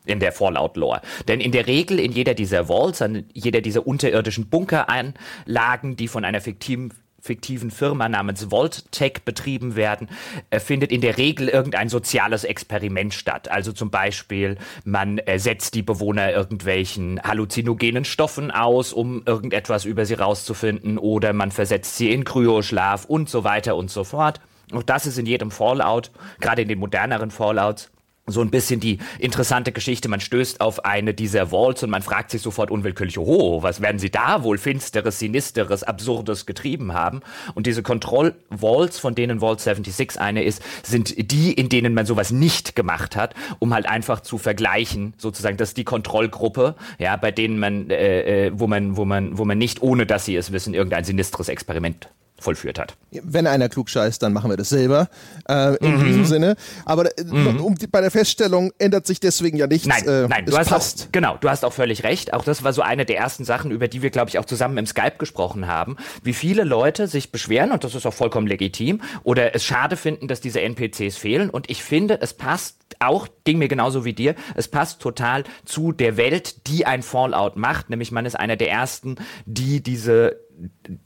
in 0.07 0.21
der 0.21 0.33
Fallout-Lore. 0.33 1.01
Denn 1.29 1.41
in 1.41 1.53
der 1.53 1.67
Regel 1.67 1.99
in 1.99 2.13
jeder 2.13 2.35
dieser 2.35 2.69
Vaults, 2.69 3.03
an 3.03 3.25
jeder 3.33 3.61
dieser 3.61 3.87
unterirdischen 3.87 4.49
Bunkeranlagen, 4.49 5.97
die 5.97 6.09
von 6.09 6.25
einer 6.25 6.41
fiktiven 6.41 6.93
fiktiven 7.23 7.71
Firma 7.71 8.09
namens 8.09 8.51
Volttech 8.51 9.25
betrieben 9.25 9.77
werden, 9.77 10.09
äh, 10.51 10.59
findet 10.59 10.91
in 10.91 11.01
der 11.01 11.19
Regel 11.19 11.49
irgendein 11.49 11.89
soziales 11.89 12.45
Experiment 12.45 13.15
statt. 13.15 13.51
Also 13.51 13.73
zum 13.73 13.91
Beispiel, 13.91 14.57
man 14.85 15.19
äh, 15.19 15.39
setzt 15.39 15.75
die 15.75 15.83
Bewohner 15.83 16.33
irgendwelchen 16.33 17.23
halluzinogenen 17.23 18.05
Stoffen 18.05 18.51
aus, 18.51 18.93
um 18.93 19.23
irgendetwas 19.27 19.85
über 19.85 20.07
sie 20.07 20.15
rauszufinden, 20.15 20.99
oder 20.99 21.33
man 21.33 21.51
versetzt 21.51 21.97
sie 21.97 22.11
in 22.11 22.25
Kryoschlaf 22.25 23.05
und 23.05 23.29
so 23.29 23.45
weiter 23.45 23.77
und 23.77 23.91
so 23.91 24.05
fort. 24.05 24.41
Auch 24.73 24.83
das 24.83 25.07
ist 25.07 25.19
in 25.19 25.27
jedem 25.27 25.51
Fallout, 25.51 26.11
gerade 26.41 26.63
in 26.63 26.69
den 26.69 26.79
moderneren 26.79 27.31
Fallouts, 27.31 27.91
so 28.31 28.41
ein 28.41 28.51
bisschen 28.51 28.81
die 28.81 28.99
interessante 29.19 29.73
Geschichte. 29.73 30.09
Man 30.09 30.21
stößt 30.21 30.61
auf 30.61 30.85
eine 30.85 31.15
dieser 31.15 31.51
Vaults 31.51 31.83
und 31.83 31.91
man 31.91 32.03
fragt 32.03 32.31
sich 32.31 32.43
sofort 32.43 32.71
unwillkürlich, 32.71 33.19
oh, 33.19 33.63
was 33.63 33.81
werden 33.81 33.99
sie 33.99 34.11
da 34.11 34.43
wohl 34.43 34.59
finsteres, 34.59 35.19
sinisteres, 35.19 35.83
absurdes 35.83 36.47
getrieben 36.47 36.93
haben? 36.95 37.21
Und 37.55 37.67
diese 37.67 37.83
Kontroll-Vaults, 37.83 38.99
von 38.99 39.15
denen 39.15 39.41
Vault 39.41 39.61
76 39.61 40.21
eine 40.21 40.43
ist, 40.43 40.63
sind 40.83 41.33
die, 41.33 41.53
in 41.53 41.69
denen 41.69 41.95
man 41.95 42.07
sowas 42.07 42.31
nicht 42.31 42.77
gemacht 42.77 43.17
hat, 43.17 43.35
um 43.59 43.75
halt 43.75 43.87
einfach 43.87 44.21
zu 44.21 44.39
vergleichen, 44.39 45.15
sozusagen, 45.17 45.57
dass 45.57 45.75
die 45.75 45.85
Kontrollgruppe, 45.85 46.75
ja, 46.99 47.17
bei 47.17 47.31
denen 47.31 47.59
man, 47.59 47.91
äh, 47.91 48.47
äh, 48.47 48.53
wo 48.55 48.67
man, 48.67 48.97
wo 48.97 49.05
man, 49.05 49.39
wo 49.39 49.45
man 49.45 49.59
nicht, 49.59 49.83
ohne 49.83 50.07
dass 50.07 50.25
sie 50.25 50.37
es 50.37 50.53
wissen, 50.53 50.75
irgendein 50.75 51.05
sinistres 51.05 51.49
Experiment 51.49 52.09
vollführt 52.41 52.79
hat. 52.79 52.97
Wenn 53.11 53.47
einer 53.47 53.69
klug 53.69 53.89
scheißt, 53.91 54.23
dann 54.23 54.33
machen 54.33 54.51
wir 54.51 54.57
das 54.57 54.69
selber. 54.69 55.09
Äh, 55.49 55.77
in 55.77 55.99
mhm. 55.99 56.05
diesem 56.05 56.25
Sinne. 56.25 56.57
Aber 56.85 57.07
äh, 57.19 57.25
mhm. 57.25 57.61
um 57.61 57.75
die, 57.77 57.87
bei 57.87 58.01
der 58.01 58.11
Feststellung 58.11 58.73
ändert 58.79 59.07
sich 59.07 59.21
deswegen 59.21 59.57
ja 59.57 59.67
nichts. 59.67 59.87
Nein, 59.87 60.07
äh, 60.07 60.29
nein, 60.29 60.47
du 60.47 60.57
hast 60.57 60.69
passt. 60.69 61.03
Auch, 61.03 61.13
genau, 61.13 61.37
du 61.41 61.49
hast 61.49 61.65
auch 61.65 61.73
völlig 61.73 62.05
recht. 62.05 62.33
Auch 62.33 62.45
das 62.45 62.63
war 62.63 62.73
so 62.73 62.83
eine 62.83 63.05
der 63.05 63.19
ersten 63.19 63.45
Sachen, 63.45 63.71
über 63.71 63.89
die 63.89 64.03
wir, 64.03 64.11
glaube 64.11 64.31
ich, 64.31 64.39
auch 64.39 64.45
zusammen 64.45 64.79
im 64.79 64.87
Skype 64.87 65.17
gesprochen 65.19 65.67
haben. 65.67 65.97
Wie 66.23 66.35
viele 66.35 66.65
Leute 66.65 67.07
sich 67.07 67.33
beschweren, 67.33 67.73
und 67.73 67.85
das 67.85 67.95
ist 67.95 68.07
auch 68.07 68.15
vollkommen 68.15 68.47
legitim, 68.47 69.01
oder 69.23 69.55
es 69.55 69.65
schade 69.65 69.97
finden, 69.97 70.29
dass 70.29 70.41
diese 70.41 70.61
NPCs 70.61 71.17
fehlen. 71.17 71.51
Und 71.51 71.71
ich 71.71 71.83
finde, 71.83 72.21
es 72.21 72.35
passt 72.35 72.77
auch, 72.99 73.29
ging 73.45 73.59
mir 73.59 73.69
genauso 73.69 74.05
wie 74.05 74.13
dir, 74.13 74.35
es 74.55 74.69
passt 74.69 75.01
total 75.01 75.45
zu 75.65 75.93
der 75.93 76.17
Welt, 76.17 76.67
die 76.67 76.87
ein 76.87 77.03
Fallout 77.03 77.57
macht. 77.57 77.91
Nämlich 77.91 78.13
man 78.13 78.27
ist 78.27 78.35
einer 78.35 78.57
der 78.57 78.71
ersten, 78.71 79.17
die 79.47 79.83
diese 79.83 80.41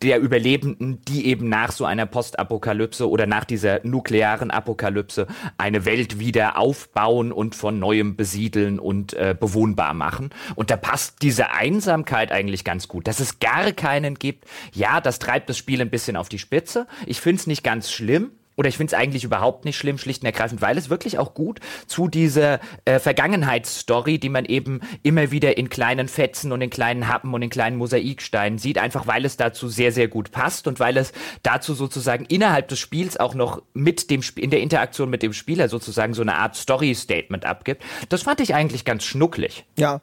der 0.03 0.21
Überlebenden, 0.21 1.03
die 1.03 1.27
eben 1.27 1.49
nach 1.49 1.73
so 1.73 1.85
einer 1.85 2.07
Postapokalypse 2.07 3.09
oder 3.09 3.27
nach 3.27 3.45
dieser 3.45 3.81
nuklearen 3.85 4.51
Apokalypse 4.51 5.27
eine 5.59 5.85
Welt 5.85 6.19
wieder 6.19 6.59
aufbauen 6.59 7.33
und 7.33 7.55
von 7.55 7.79
neuem 7.79 8.17
besiedeln 8.17 8.79
und 8.79 9.15
äh, 9.15 9.37
bewohnbar 9.39 9.95
machen. 9.95 10.31
Und 10.55 10.71
da 10.71 10.77
passt 10.77 11.23
diese 11.23 11.51
Einsamkeit 11.51 12.33
eigentlich 12.33 12.65
ganz 12.65 12.89
gut, 12.89 13.07
dass 13.07 13.21
es 13.21 13.39
gar 13.39 13.73
keinen 13.73 14.15
gibt. 14.15 14.45
Ja, 14.73 15.01
das 15.01 15.19
treibt 15.19 15.49
das 15.49 15.59
Spiel 15.59 15.81
ein 15.81 15.91
bisschen 15.91 16.17
auf 16.17 16.29
die 16.29 16.39
Spitze. 16.39 16.87
Ich 17.07 17.21
finde 17.21 17.41
es 17.41 17.47
nicht 17.47 17.63
ganz 17.63 17.91
schlimm 17.91 18.33
oder 18.57 18.69
ich 18.69 18.77
finde 18.77 18.95
es 18.95 19.01
eigentlich 19.01 19.25
überhaupt 19.25 19.65
nicht 19.65 19.77
schlimm, 19.77 19.99
schlicht 19.99 20.23
und 20.23 20.27
ergreifend, 20.27 20.63
weil 20.63 20.79
es 20.79 20.91
wirklich 20.91 21.19
auch 21.19 21.35
gut 21.35 21.61
zu 21.87 22.09
dieser 22.09 22.61
äh, 22.85 22.99
Vergangenheitsstory, 22.99 24.19
die 24.19 24.29
man 24.29 24.45
eben 24.45 24.81
immer 25.03 25.31
wieder 25.31 25.57
in 25.57 25.69
kleinen 25.69 26.09
Fetzen 26.09 26.53
und 26.53 26.61
in 26.61 26.71
kleinen 26.71 27.09
Happen 27.09 27.35
und 27.35 27.43
in 27.43 27.51
kleinen 27.51 27.77
Mosaiksteinen 27.77 28.59
sieht, 28.59 28.79
einfach 28.79 29.07
weil 29.07 29.25
es 29.25 29.37
dazu 29.37 29.69
sehr, 29.69 29.93
sehr 29.93 30.09
gut 30.09 30.31
passt 30.31 30.67
und 30.67 30.81
weil 30.81 30.97
es 30.97 31.13
dazu 31.43 31.75
sozusagen 31.75 32.25
innerhalb 32.27 32.69
des 32.69 32.79
Spiels 32.79 33.17
auch 33.17 33.35
noch 33.35 33.63
mit 33.73 34.11
dem 34.11 34.21
Sp 34.23 34.41
in 34.45 34.51
der 34.51 34.61
Interaktion 34.61 35.11
mit 35.11 35.23
dem 35.23 35.33
Spieler 35.33 35.69
sozusagen 35.69 36.15
so 36.15 36.23
eine 36.23 36.37
Art 36.37 36.57
Story-Statement 36.57 37.45
abgibt. 37.45 37.83
Das 38.09 38.23
fand 38.23 38.41
ich 38.41 38.55
eigentlich 38.55 38.85
ganz 38.85 39.05
schnucklig. 39.05 39.65
Ja, 39.77 40.01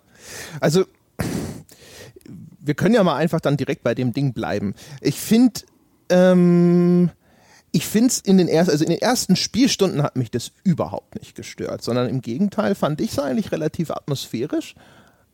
also 0.60 0.86
wir 2.60 2.76
können 2.76 2.96
ja 2.96 3.04
mal 3.04 3.16
einfach 3.16 3.42
dann 3.42 3.58
direkt 3.58 3.84
bei 3.84 3.96
dem 3.96 4.14
Ding 4.14 4.34
bleiben. 4.34 4.76
Ich 5.02 5.16
finde, 5.16 5.62
ähm, 6.10 7.10
ich 7.72 7.86
finde 7.86 8.10
es 8.10 8.20
in 8.20 8.38
den 8.38 8.48
ersten, 8.48 8.72
also 8.72 8.84
in 8.84 8.90
den 8.90 9.02
ersten 9.02 9.36
Spielstunden 9.36 10.04
hat 10.04 10.16
mich 10.18 10.30
das 10.30 10.52
überhaupt 10.64 11.16
nicht 11.16 11.36
gestört, 11.36 11.82
sondern 11.82 12.10
im 12.10 12.22
Gegenteil 12.22 12.76
fand 12.76 13.00
ich 13.00 13.12
es 13.12 13.20
eigentlich 13.20 13.52
relativ 13.52 13.92
atmosphärisch. 13.92 14.76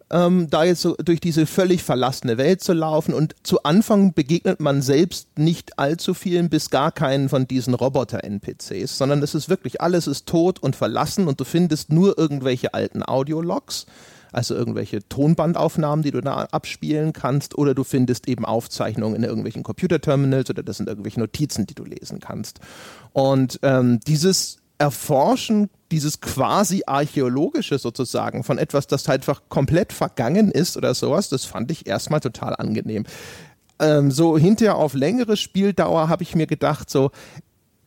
Ähm, 0.10 0.48
da 0.50 0.64
jetzt 0.64 0.82
so 0.82 0.96
durch 0.96 1.20
diese 1.20 1.46
völlig 1.46 1.84
verlassene 1.84 2.38
Welt 2.38 2.62
zu 2.64 2.72
laufen 2.72 3.14
und 3.14 3.36
zu 3.44 3.64
Anfang 3.64 4.14
begegnet 4.14 4.62
man 4.62 4.82
selbst 4.82 5.38
nicht 5.38 5.78
allzu 5.80 6.14
vielen 6.14 6.50
bis 6.50 6.70
gar 6.70 6.94
keinen 6.94 7.28
von 7.28 7.46
diesen 7.46 7.74
Roboter-NPCs, 7.74 8.98
sondern 8.98 9.22
es 9.22 9.36
ist 9.36 9.50
wirklich 9.50 9.82
alles 9.82 10.08
ist 10.08 10.26
tot 10.26 10.60
und 10.60 10.78
verlassen 10.78 11.28
und 11.28 11.42
du 11.42 11.44
findest 11.44 11.92
nur 11.92 12.18
irgendwelche 12.18 12.74
alten 12.74 13.04
Audiologs 13.04 13.86
also 14.38 14.54
irgendwelche 14.54 15.00
Tonbandaufnahmen, 15.10 16.04
die 16.04 16.12
du 16.12 16.22
da 16.22 16.44
abspielen 16.52 17.12
kannst, 17.12 17.58
oder 17.58 17.74
du 17.74 17.84
findest 17.84 18.28
eben 18.28 18.46
Aufzeichnungen 18.46 19.16
in 19.16 19.24
irgendwelchen 19.24 19.64
Computerterminals 19.64 20.52
oder 20.52 20.62
das 20.62 20.78
sind 20.78 20.88
irgendwelche 20.88 21.20
Notizen, 21.20 21.66
die 21.66 21.74
du 21.74 21.84
lesen 21.84 22.20
kannst. 22.20 22.60
Und 23.14 23.60
ähm, 23.64 24.00
dieses 24.06 24.60
Erforschen, 24.78 25.72
dieses 25.92 26.22
quasi 26.22 26.84
archäologische 26.86 27.80
sozusagen 27.80 28.44
von 28.44 28.60
etwas, 28.60 28.86
das 28.86 29.10
einfach 29.10 29.42
komplett 29.50 29.92
vergangen 29.92 30.52
ist 30.52 30.78
oder 30.78 30.94
sowas, 30.94 31.30
das 31.30 31.46
fand 31.46 31.72
ich 31.72 31.88
erstmal 31.88 32.20
total 32.20 32.56
angenehm. 32.56 33.06
Ähm, 33.80 34.12
so 34.12 34.38
hinterher 34.38 34.76
auf 34.76 34.94
längere 34.94 35.36
Spieldauer 35.36 36.10
habe 36.10 36.22
ich 36.22 36.36
mir 36.36 36.46
gedacht, 36.46 36.92
so, 36.92 37.10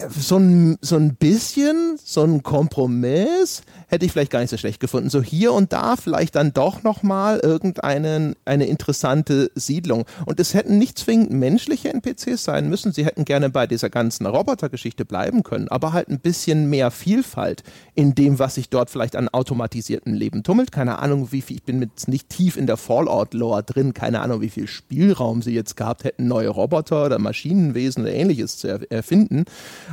so 0.09 0.37
ein, 0.37 0.79
so 0.81 0.97
ein 0.97 1.15
bisschen, 1.15 1.97
so 2.03 2.25
ein 2.25 2.43
Kompromiss 2.43 3.63
hätte 3.91 4.07
ich 4.07 4.13
vielleicht 4.13 4.31
gar 4.31 4.41
nicht 4.41 4.51
so 4.51 4.57
schlecht 4.57 4.81
gefunden. 4.81 5.11
So 5.11 5.21
hier 5.21 5.53
und 5.53 5.73
da 5.73 5.97
vielleicht 5.97 6.37
dann 6.37 6.53
doch 6.53 6.83
nochmal 6.83 7.41
irgendeine 7.41 8.35
eine 8.45 8.67
interessante 8.67 9.51
Siedlung. 9.55 10.05
Und 10.27 10.39
es 10.39 10.55
hätten 10.55 10.79
nicht 10.79 10.99
zwingend 10.99 11.33
menschliche 11.33 11.93
NPCs 11.93 12.45
sein 12.45 12.69
müssen. 12.69 12.93
Sie 12.93 13.05
hätten 13.05 13.25
gerne 13.25 13.51
bei 13.51 13.67
dieser 13.67 13.91
ganzen 13.91 14.27
Robotergeschichte 14.27 15.05
bleiben 15.05 15.43
können, 15.43 15.69
aber 15.69 15.93
halt 15.93 16.09
ein 16.09 16.21
bisschen 16.21 16.71
mehr 16.71 16.91
Vielfalt 16.91 17.65
in 17.95 18.15
dem, 18.15 18.39
was 18.39 18.55
sich 18.55 18.71
dort 18.71 18.91
vielleicht 18.91 19.17
an 19.17 19.29
automatisiertem 19.29 20.15
Leben 20.15 20.45
tummelt. 20.45 20.71
Keine 20.71 21.01
Ahnung, 21.01 21.33
wie 21.33 21.43
viel, 21.43 21.57
ich 21.57 21.65
bin 21.65 21.83
jetzt 21.83 22.07
nicht 22.07 22.29
tief 22.29 22.57
in 22.57 22.69
der 22.69 22.77
Fallout-Lore 22.77 23.65
drin, 23.65 23.93
keine 23.93 24.21
Ahnung, 24.21 24.41
wie 24.41 24.51
viel 24.51 24.69
Spielraum 24.69 25.43
sie 25.43 25.53
jetzt 25.53 25.77
gehabt 25.77 26.05
hätten, 26.05 26.29
neue 26.29 26.49
Roboter 26.49 27.07
oder 27.07 27.19
Maschinenwesen 27.19 28.05
oder 28.05 28.13
ähnliches 28.13 28.59
zu 28.59 28.69
erfinden. 28.91 29.45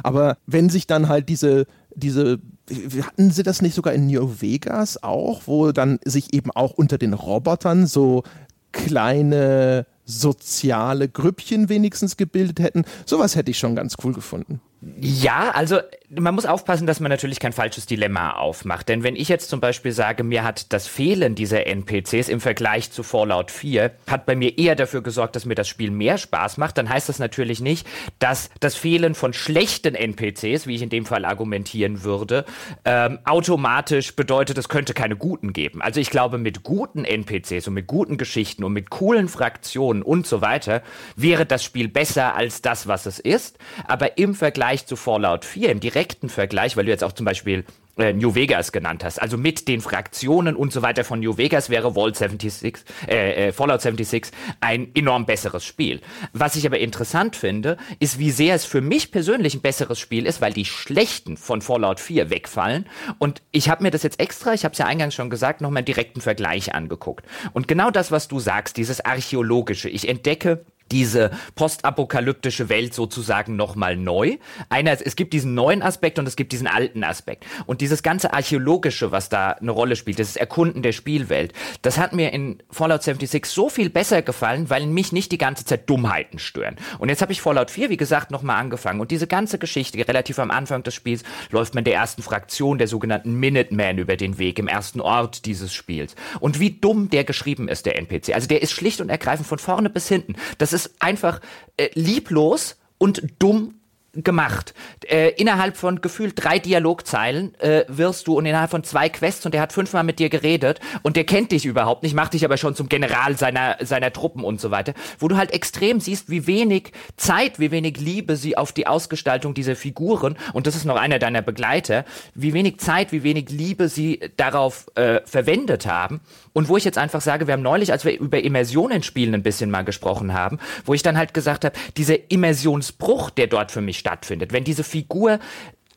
Aber 0.04 0.38
wenn 0.46 0.70
sich 0.70 0.86
dann 0.86 1.10
halt 1.10 1.30
diese, 1.30 1.66
diese, 1.96 2.40
hatten 2.70 3.32
sie 3.32 3.44
das 3.44 3.62
nicht 3.62 3.76
sogar 3.76 3.94
in 3.94 4.08
New 4.08 4.42
Vegas 4.42 5.02
auch, 5.04 5.44
wo 5.46 5.72
dann 5.72 6.00
sich 6.04 6.34
eben 6.34 6.52
auch 6.52 6.72
unter 6.72 6.98
den 6.98 7.14
Robotern 7.14 7.88
so 7.88 8.24
kleine 8.72 9.86
soziale 10.06 11.10
Grüppchen 11.10 11.70
wenigstens 11.70 12.18
gebildet 12.18 12.60
hätten. 12.60 12.86
Sowas 13.06 13.36
hätte 13.36 13.52
ich 13.52 13.60
schon 13.60 13.76
ganz 13.76 13.96
cool 14.04 14.14
gefunden. 14.14 14.62
Ja, 15.00 15.52
also 15.52 15.80
man 16.10 16.34
muss 16.36 16.46
aufpassen, 16.46 16.88
dass 16.88 17.02
man 17.02 17.10
natürlich 17.10 17.40
kein 17.40 17.52
falsches 17.52 17.86
Dilemma 17.86 18.32
aufmacht. 18.32 18.88
Denn 18.88 19.04
wenn 19.04 19.18
ich 19.18 19.28
jetzt 19.28 19.50
zum 19.50 19.60
Beispiel 19.60 19.92
sage, 19.92 20.24
mir 20.24 20.46
hat 20.46 20.72
das 20.72 20.88
Fehlen 20.88 21.36
dieser 21.36 21.68
NPCs 21.68 22.30
im 22.30 22.40
Vergleich 22.40 22.92
zu 22.92 23.04
Fallout 23.04 23.52
4, 23.52 23.92
hat 24.10 24.26
bei 24.26 24.34
mir 24.34 24.58
eher 24.58 24.76
dafür 24.76 25.02
gesorgt, 25.02 25.36
dass 25.36 25.44
mir 25.44 25.56
das 25.56 25.68
Spiel 25.68 25.92
mehr 25.92 26.18
Spaß 26.18 26.58
macht, 26.58 26.78
dann 26.78 26.88
heißt 26.88 27.10
das 27.10 27.20
natürlich 27.20 27.60
nicht, 27.60 27.86
dass 28.20 28.50
das 28.62 28.76
Fehlen 28.76 29.16
von 29.16 29.34
schlechten 29.34 29.96
NPCs, 29.96 30.66
wie 30.66 30.76
ich 30.76 30.82
in 30.82 30.90
dem 30.90 31.06
Fall 31.06 31.26
argumentieren 31.26 32.04
würde, 32.04 32.46
ähm, 32.86 33.20
automatisch 33.26 34.16
bedeutet, 34.16 34.58
es 34.58 34.70
könnte 34.70 34.94
keine 34.94 35.18
guten 35.18 35.52
geben. 35.52 35.82
Also 35.82 36.00
ich 36.00 36.10
glaube, 36.10 36.38
mit 36.38 36.64
guten 36.64 37.04
NPCs 37.04 37.68
und 37.68 37.74
mit 37.74 37.88
guten 37.88 38.16
Geschichten 38.18 38.64
und 38.64 38.72
mit 38.72 38.90
coolen 38.90 39.28
Fraktionen 39.28 40.04
und 40.04 40.26
so 40.26 40.40
weiter 40.40 40.84
wäre 41.18 41.46
das 41.46 41.66
Spiel 41.66 41.90
besser 41.90 42.34
als 42.36 42.62
das, 42.62 42.88
was 42.88 43.06
es 43.08 43.20
ist. 43.20 43.58
Aber 43.90 44.18
im 44.18 44.36
Vergleich 44.36 44.86
zu 44.86 44.96
Fallout 44.96 45.44
4, 45.44 45.70
im 45.70 45.80
direkten 45.82 45.97
direkten 45.98 46.30
Vergleich, 46.30 46.78
weil 46.78 46.86
du 46.86 46.92
jetzt 46.92 47.04
auch 47.04 47.12
zum 47.12 47.26
Beispiel 47.26 47.66
äh, 47.98 48.14
New 48.14 48.36
Vegas 48.36 48.72
genannt 48.72 49.04
hast, 49.04 49.20
also 49.20 49.36
mit 49.36 49.68
den 49.68 49.82
Fraktionen 49.82 50.56
und 50.56 50.72
so 50.72 50.84
weiter 50.84 51.04
von 51.04 51.20
New 51.20 51.38
Vegas 51.38 51.72
wäre 51.72 51.96
Vault 51.96 52.16
76, 52.16 52.78
äh, 53.08 53.48
äh, 53.48 53.52
Fallout 53.52 53.82
76 53.82 54.32
ein 54.62 54.92
enorm 54.94 55.26
besseres 55.26 55.66
Spiel. 55.66 56.02
Was 56.34 56.56
ich 56.56 56.68
aber 56.68 56.78
interessant 56.78 57.36
finde, 57.36 57.78
ist, 58.00 58.20
wie 58.20 58.30
sehr 58.30 58.54
es 58.54 58.64
für 58.64 58.82
mich 58.82 59.12
persönlich 59.12 59.56
ein 59.56 59.62
besseres 59.62 60.00
Spiel 60.00 60.28
ist, 60.28 60.40
weil 60.40 60.54
die 60.54 60.66
schlechten 60.66 61.36
von 61.36 61.62
Fallout 61.62 62.00
4 62.00 62.30
wegfallen. 62.30 62.86
Und 63.18 63.42
ich 63.52 63.68
habe 63.70 63.82
mir 63.82 63.90
das 63.90 64.04
jetzt 64.04 64.20
extra, 64.20 64.54
ich 64.54 64.66
habe 64.66 64.74
es 64.74 64.78
ja 64.78 64.86
eingangs 64.86 65.16
schon 65.16 65.32
gesagt, 65.32 65.62
nochmal 65.62 65.80
einen 65.80 65.86
direkten 65.86 66.22
Vergleich 66.22 66.76
angeguckt. 66.76 67.26
Und 67.54 67.68
genau 67.68 67.90
das, 67.90 68.12
was 68.12 68.28
du 68.28 68.40
sagst, 68.40 68.78
dieses 68.78 69.04
archäologische, 69.04 69.90
ich 69.90 70.08
entdecke 70.08 70.64
diese 70.92 71.32
postapokalyptische 71.56 72.70
Welt 72.70 72.94
sozusagen 72.94 73.56
nochmal 73.56 73.96
neu. 73.96 74.38
Einer, 74.70 74.98
es 75.04 75.16
gibt 75.16 75.34
diesen 75.34 75.54
neuen 75.54 75.82
Aspekt 75.82 76.20
und 76.20 76.28
es 76.28 76.36
gibt 76.36 76.52
diesen 76.52 76.68
alten 76.68 77.04
Aspekt. 77.04 77.46
Und 77.66 77.82
dieses 77.82 78.04
ganze 78.04 78.34
Archäologische, 78.34 79.12
was 79.12 79.30
da 79.30 79.52
eine 79.52 79.72
Rolle 79.72 79.96
spielt, 79.96 80.20
das 80.20 80.36
Erkunden 80.36 80.82
der 80.82 80.92
Spielwelt, 80.92 81.54
das 81.82 81.98
hat 81.98 82.14
mir 82.14 82.34
in 82.34 82.62
Fallout 82.70 83.04
76 83.04 83.46
so 83.46 83.70
viel 83.70 83.90
besser 83.90 84.22
gefallen, 84.22 84.70
weil 84.70 84.86
mich 84.88 85.12
nicht 85.12 85.32
die 85.32 85.38
ganze 85.38 85.66
Zeit 85.66 85.90
Dummheiten 85.90 86.40
stören. 86.40 86.76
Und 87.00 87.10
jetzt 87.10 87.22
habe 87.22 87.32
ich 87.32 87.42
Fallout 87.42 87.72
4, 87.72 87.90
wie 87.90 87.98
gesagt, 87.98 88.32
nochmal 88.32 88.58
angefangen. 88.60 89.00
Und 89.00 89.12
diese 89.12 89.28
ganze 89.28 89.58
Geschichte, 89.58 89.98
relativ 90.08 90.40
am 90.40 90.52
Anfang 90.52 90.84
des 90.84 90.94
Spiels, 90.94 91.24
läuft 91.52 91.76
man 91.76 91.84
der 91.84 91.96
ersten 91.96 92.22
Fraktion, 92.22 92.78
der 92.78 92.88
sogenannten 92.88 93.34
Minutemen, 93.34 93.98
über 93.98 94.18
den 94.18 94.38
Weg, 94.38 94.60
im 94.60 94.68
ersten 94.68 95.02
Ort 95.02 95.46
dieses 95.46 95.74
Spiels. 95.74 96.16
Und 96.40 96.60
wie 96.60 96.72
dumm 96.72 97.10
der 97.10 97.24
geschrieben 97.24 97.68
ist, 97.68 97.86
der 97.86 97.98
NPC. 97.98 98.34
Also 98.34 98.48
der 98.48 98.62
ist 98.62 98.72
schlicht 98.72 99.02
und 99.02 99.10
ergreifend 99.10 99.48
von 99.48 99.60
vorne 99.60 99.90
bis 99.90 100.08
hinten. 100.08 100.36
Das 100.58 100.74
ist 100.74 100.77
einfach 101.00 101.42
äh, 101.78 101.90
lieblos 101.94 102.78
und 102.98 103.24
dumm 103.40 103.77
gemacht. 104.24 104.74
Äh, 105.08 105.30
innerhalb 105.32 105.78
von 105.78 106.02
gefühlt 106.02 106.34
drei 106.36 106.60
Dialogzeilen 106.60 107.56
äh, 107.60 107.86
wirst 107.88 108.28
du 108.28 108.38
und 108.38 108.46
innerhalb 108.46 108.72
von 108.72 108.84
zwei 108.84 109.10
Quests 109.10 109.46
und 109.46 109.54
der 109.54 109.62
hat 109.62 109.74
fünfmal 109.74 110.04
mit 110.04 110.20
dir 110.20 110.30
geredet 110.30 110.80
und 111.04 111.16
der 111.16 111.24
kennt 111.24 111.52
dich 111.52 111.66
überhaupt 111.66 112.04
nicht, 112.04 112.16
macht 112.16 112.34
dich 112.34 112.46
aber 112.46 112.58
schon 112.58 112.76
zum 112.76 112.90
General 112.90 113.38
seiner, 113.38 113.78
seiner 113.82 114.12
Truppen 114.12 114.44
und 114.44 114.60
so 114.60 114.72
weiter, 114.72 114.94
wo 115.20 115.28
du 115.28 115.38
halt 115.38 115.52
extrem 115.52 116.00
siehst, 116.00 116.30
wie 116.30 116.48
wenig 116.48 116.92
Zeit, 117.16 117.60
wie 117.60 117.72
wenig 117.72 117.98
Liebe 118.00 118.36
sie 118.36 118.58
auf 118.58 118.72
die 118.72 118.88
Ausgestaltung 118.88 119.54
dieser 119.54 119.76
Figuren 119.76 120.38
und 120.54 120.68
das 120.68 120.76
ist 120.76 120.86
noch 120.86 120.98
einer 120.98 121.20
deiner 121.20 121.42
Begleiter, 121.42 122.06
wie 122.34 122.54
wenig 122.54 122.80
Zeit, 122.80 123.12
wie 123.12 123.24
wenig 123.24 123.50
Liebe 123.50 123.90
sie 123.90 124.20
darauf 124.38 124.88
äh, 124.96 125.22
verwendet 125.26 125.86
haben 125.86 126.22
und 126.54 126.70
wo 126.70 126.78
ich 126.78 126.86
jetzt 126.86 126.98
einfach 126.98 127.22
sage, 127.22 127.48
wir 127.48 127.54
haben 127.54 127.62
neulich, 127.62 127.92
als 127.92 128.04
wir 128.04 128.18
über 128.20 128.40
Immersionen 128.44 129.04
spielen 129.04 129.36
ein 129.36 129.44
bisschen 129.44 129.70
mal 129.70 129.84
gesprochen 129.84 130.34
haben, 130.34 130.60
wo 130.86 130.94
ich 130.94 131.04
dann 131.04 131.18
halt 131.18 131.34
gesagt 131.34 131.66
habe, 131.66 131.78
dieser 131.98 132.32
Immersionsbruch, 132.32 133.30
der 133.30 133.48
dort 133.48 133.72
für 133.72 133.82
mich 133.82 134.04
stattfindet. 134.08 134.54
Wenn 134.54 134.64
diese 134.64 134.86
Figur 134.86 135.40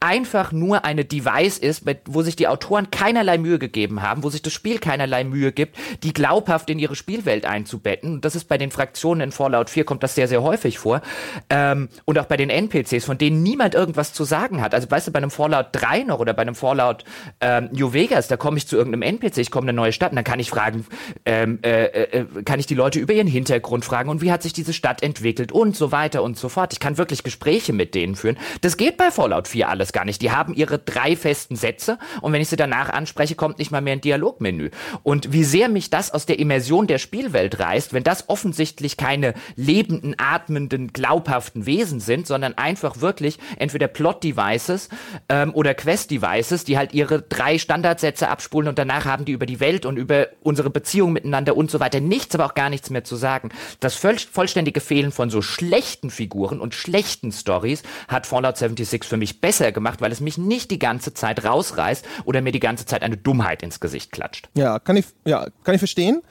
einfach 0.01 0.51
nur 0.51 0.87
eine 0.87 1.05
Device 1.05 1.59
ist, 1.59 1.85
wo 2.07 2.23
sich 2.23 2.35
die 2.35 2.49
Autoren 2.49 2.91
keinerlei 2.91 3.37
Mühe 3.37 3.59
gegeben 3.59 4.01
haben, 4.01 4.25
wo 4.25 4.31
sich 4.31 4.41
das 4.41 4.55
Spiel 4.55 4.79
keinerlei 4.79 5.25
Mühe 5.25 5.53
gibt, 5.53 5.77
die 6.03 6.15
glaubhaft 6.15 6.71
in 6.71 6.79
ihre 6.79 6.97
Spielwelt 6.97 7.45
einzubetten. 7.45 8.15
Und 8.15 8.25
das 8.25 8.35
ist 8.35 8.45
bei 8.45 8.57
den 8.57 8.71
Fraktionen 8.71 9.21
in 9.21 9.33
Fallout 9.33 9.69
4 9.69 9.85
kommt 9.85 10.03
das 10.03 10.15
sehr, 10.15 10.27
sehr 10.27 10.43
häufig 10.43 10.79
vor. 10.79 11.03
Ähm, 11.51 11.91
und 12.07 12.19
auch 12.19 12.25
bei 12.25 12.39
den 12.39 12.49
NPCs, 12.49 13.05
von 13.05 13.19
denen 13.19 13.43
niemand 13.43 13.75
irgendwas 13.75 14.15
zu 14.15 14.25
sagen 14.25 14.63
hat. 14.63 14.75
Also 14.75 14.91
weißt 14.91 15.09
du, 15.09 15.13
bei 15.13 15.19
einem 15.19 15.31
Fallout 15.31 15.67
3 15.73 16.05
noch 16.05 16.19
oder 16.19 16.33
bei 16.33 16.43
einem 16.43 16.55
Fallout 16.55 17.05
ähm, 17.43 17.69
New 17.71 17.93
Vegas, 17.93 18.27
da 18.27 18.39
komme 18.39 18.57
ich 18.57 18.67
zu 18.67 18.77
irgendeinem 18.77 19.03
NPC, 19.03 19.37
ich 19.37 19.51
komme 19.51 19.67
in 19.67 19.69
eine 19.71 19.77
neue 19.77 19.93
Stadt 19.93 20.13
und 20.13 20.17
dann 20.17 20.25
kann 20.25 20.41
ich 20.41 20.49
fragen, 20.49 20.87
ähm, 21.27 21.59
äh, 21.63 21.85
äh, 21.85 22.27
kann 22.47 22.59
ich 22.59 22.67
die 22.67 22.75
Leute 22.75 22.99
über 22.99 23.13
ihren 23.13 23.27
Hintergrund 23.27 23.85
fragen 23.85 24.09
und 24.09 24.23
wie 24.23 24.33
hat 24.33 24.43
sich 24.43 24.55
diese 24.55 24.73
Stadt 24.73 25.03
entwickelt 25.03 25.53
und 25.53 25.77
so 25.77 25.93
weiter 25.93 26.23
und 26.23 26.39
so 26.39 26.49
fort. 26.49 26.73
Ich 26.73 26.81
kann 26.81 26.97
wirklich 26.97 27.23
Gespräche 27.23 27.75
mit 27.75 27.95
denen 27.95 28.17
führen. 28.17 28.39
Das 28.63 28.79
geht 28.79 28.97
bei 28.97 29.11
Fallout 29.11 29.47
4 29.47 29.69
alles 29.69 29.90
das 29.91 29.93
gar 29.93 30.05
nicht. 30.05 30.23
Die 30.23 30.31
haben 30.31 30.55
ihre 30.55 30.79
drei 30.79 31.17
festen 31.17 31.57
Sätze 31.57 31.99
und 32.21 32.33
wenn 32.33 32.41
ich 32.41 32.49
sie 32.49 32.57
danach 32.57 32.91
anspreche, 32.91 33.35
kommt 33.35 33.59
nicht 33.59 33.71
mal 33.71 33.81
mehr 33.81 33.95
ein 33.95 34.01
Dialogmenü. 34.01 34.71
Und 35.03 35.33
wie 35.33 35.45
sehr 35.45 35.69
mich 35.69 35.91
das 35.91 36.13
aus 36.13 36.27
der 36.27 36.39
Immersion 36.39 36.87
der 36.87 36.99
Spielwelt 36.99 37.59
reißt, 37.59 37.93
wenn 37.93 38.05
das 38.05 38.29
offensichtlich 38.29 38.97
keine 38.97 39.35
lebenden, 39.57 40.15
atmenden, 40.19 40.93
glaubhaften 40.93 41.67
Wesen 41.67 42.01
sind, 42.01 42.27
sondern 42.27 42.57
einfach 42.57 43.01
wirklich 43.01 43.39
entweder 43.57 43.89
Plot-Devices 43.89 44.89
ähm, 45.29 45.55
oder 45.55 45.75
Quest-Devices, 45.75 46.65
die 46.65 46.79
halt 46.79 46.93
ihre 46.93 47.23
drei 47.23 47.59
Standardsätze 47.59 48.29
abspulen 48.29 48.69
und 48.69 48.79
danach 48.79 49.05
haben 49.05 49.25
die 49.25 49.33
über 49.33 49.47
die 49.47 49.61
Welt 49.61 49.87
und 49.87 49.97
über 49.97 50.29
unsere 50.43 50.71
Beziehung 50.71 51.13
miteinander 51.13 51.57
und 51.57 51.71
so 51.71 51.81
weiter 51.81 52.01
nichts, 52.01 52.35
aber 52.35 52.47
auch 52.47 52.55
gar 52.55 52.71
nichts 52.71 52.91
mehr 52.91 53.05
zu 53.05 53.17
sagen. 53.17 53.51
Das 53.81 53.95
voll 53.97 54.19
vollständige 54.19 54.81
Fehlen 54.81 55.13
von 55.13 55.31
so 55.31 55.43
schlechten 55.43 56.11
Figuren 56.11 56.61
und 56.61 56.75
schlechten 56.75 57.33
Stories 57.33 57.83
hat 58.09 58.27
Fallout 58.27 58.57
76 58.57 59.05
für 59.05 59.17
mich 59.17 59.41
besser 59.41 59.73
gemacht 59.73 59.80
gemacht, 59.81 60.01
weil 60.01 60.13
es 60.13 60.21
mich 60.21 60.39
nicht 60.39 60.71
die 60.71 60.79
ganze 60.79 61.15
Zeit 61.15 61.45
rausreißt 61.45 62.05
oder 62.25 62.43
mir 62.43 62.53
die 62.53 62.61
ganze 62.61 62.87
Zeit 62.87 63.03
eine 63.03 63.17
Dummheit 63.17 63.63
ins 63.63 63.81
Gesicht 63.81 64.13
klatscht. 64.13 64.49
Ja, 64.55 64.79
kann 64.79 64.97
ich, 64.97 65.07
ja, 65.25 65.47
kann 65.65 65.75
ich 65.75 65.81
verstehen. 65.81 66.23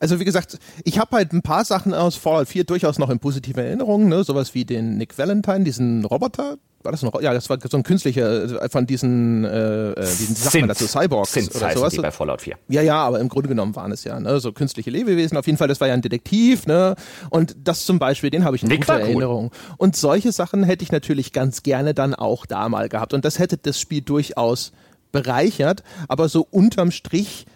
Also 0.00 0.20
wie 0.20 0.24
gesagt, 0.24 0.58
ich 0.84 0.98
habe 0.98 1.16
halt 1.16 1.32
ein 1.32 1.42
paar 1.42 1.64
Sachen 1.64 1.94
aus 1.94 2.16
Fallout 2.16 2.48
4 2.48 2.64
durchaus 2.64 2.98
noch 2.98 3.10
in 3.10 3.20
positiver 3.20 3.62
Erinnerung, 3.62 4.08
ne? 4.08 4.24
sowas 4.24 4.54
wie 4.54 4.64
den 4.64 4.96
Nick 4.96 5.16
Valentine, 5.16 5.64
diesen 5.64 6.04
Roboter, 6.04 6.56
war 6.84 6.92
das 6.92 7.02
ein, 7.02 7.10
ja, 7.20 7.32
das 7.32 7.48
war 7.50 7.58
so 7.68 7.76
ein 7.76 7.82
künstlicher 7.82 8.62
äh, 8.62 8.68
von 8.68 8.86
diesen, 8.86 9.44
äh, 9.44 9.92
äh 9.92 9.96
wie 9.96 10.34
sagt 10.34 10.54
man 10.56 10.68
dazu, 10.68 10.86
Cyborgs 10.86 11.32
Synths 11.32 11.56
oder 11.56 11.72
sowas. 11.72 11.92
Die 11.92 12.00
bei 12.00 12.10
Fallout 12.10 12.42
4. 12.42 12.56
Ja, 12.68 12.82
ja, 12.82 12.96
aber 12.96 13.20
im 13.20 13.28
Grunde 13.28 13.48
genommen 13.48 13.74
waren 13.76 13.92
es 13.92 14.04
ja 14.04 14.18
ne, 14.20 14.40
so 14.40 14.52
künstliche 14.52 14.90
Lebewesen. 14.90 15.36
Auf 15.36 15.46
jeden 15.46 15.58
Fall, 15.58 15.68
das 15.68 15.80
war 15.80 15.88
ja 15.88 15.94
ein 15.94 16.02
Detektiv, 16.02 16.66
ne? 16.66 16.94
Und 17.30 17.56
das 17.64 17.84
zum 17.84 17.98
Beispiel, 17.98 18.30
den 18.30 18.44
habe 18.44 18.56
ich 18.56 18.62
in 18.62 18.68
Nick 18.68 18.80
guter 18.80 19.00
Erinnerung. 19.00 19.50
Und 19.78 19.96
solche 19.96 20.32
Sachen 20.32 20.62
hätte 20.64 20.84
ich 20.84 20.92
natürlich 20.92 21.32
ganz 21.32 21.62
gerne 21.62 21.94
dann 21.94 22.14
auch 22.14 22.46
da 22.46 22.68
mal 22.68 22.88
gehabt. 22.88 23.14
Und 23.14 23.24
das 23.24 23.38
hätte 23.38 23.56
das 23.56 23.80
Spiel 23.80 24.02
durchaus 24.02 24.72
bereichert, 25.12 25.82
aber 26.08 26.28
so 26.28 26.46
unterm 26.50 26.90
Strich 26.90 27.46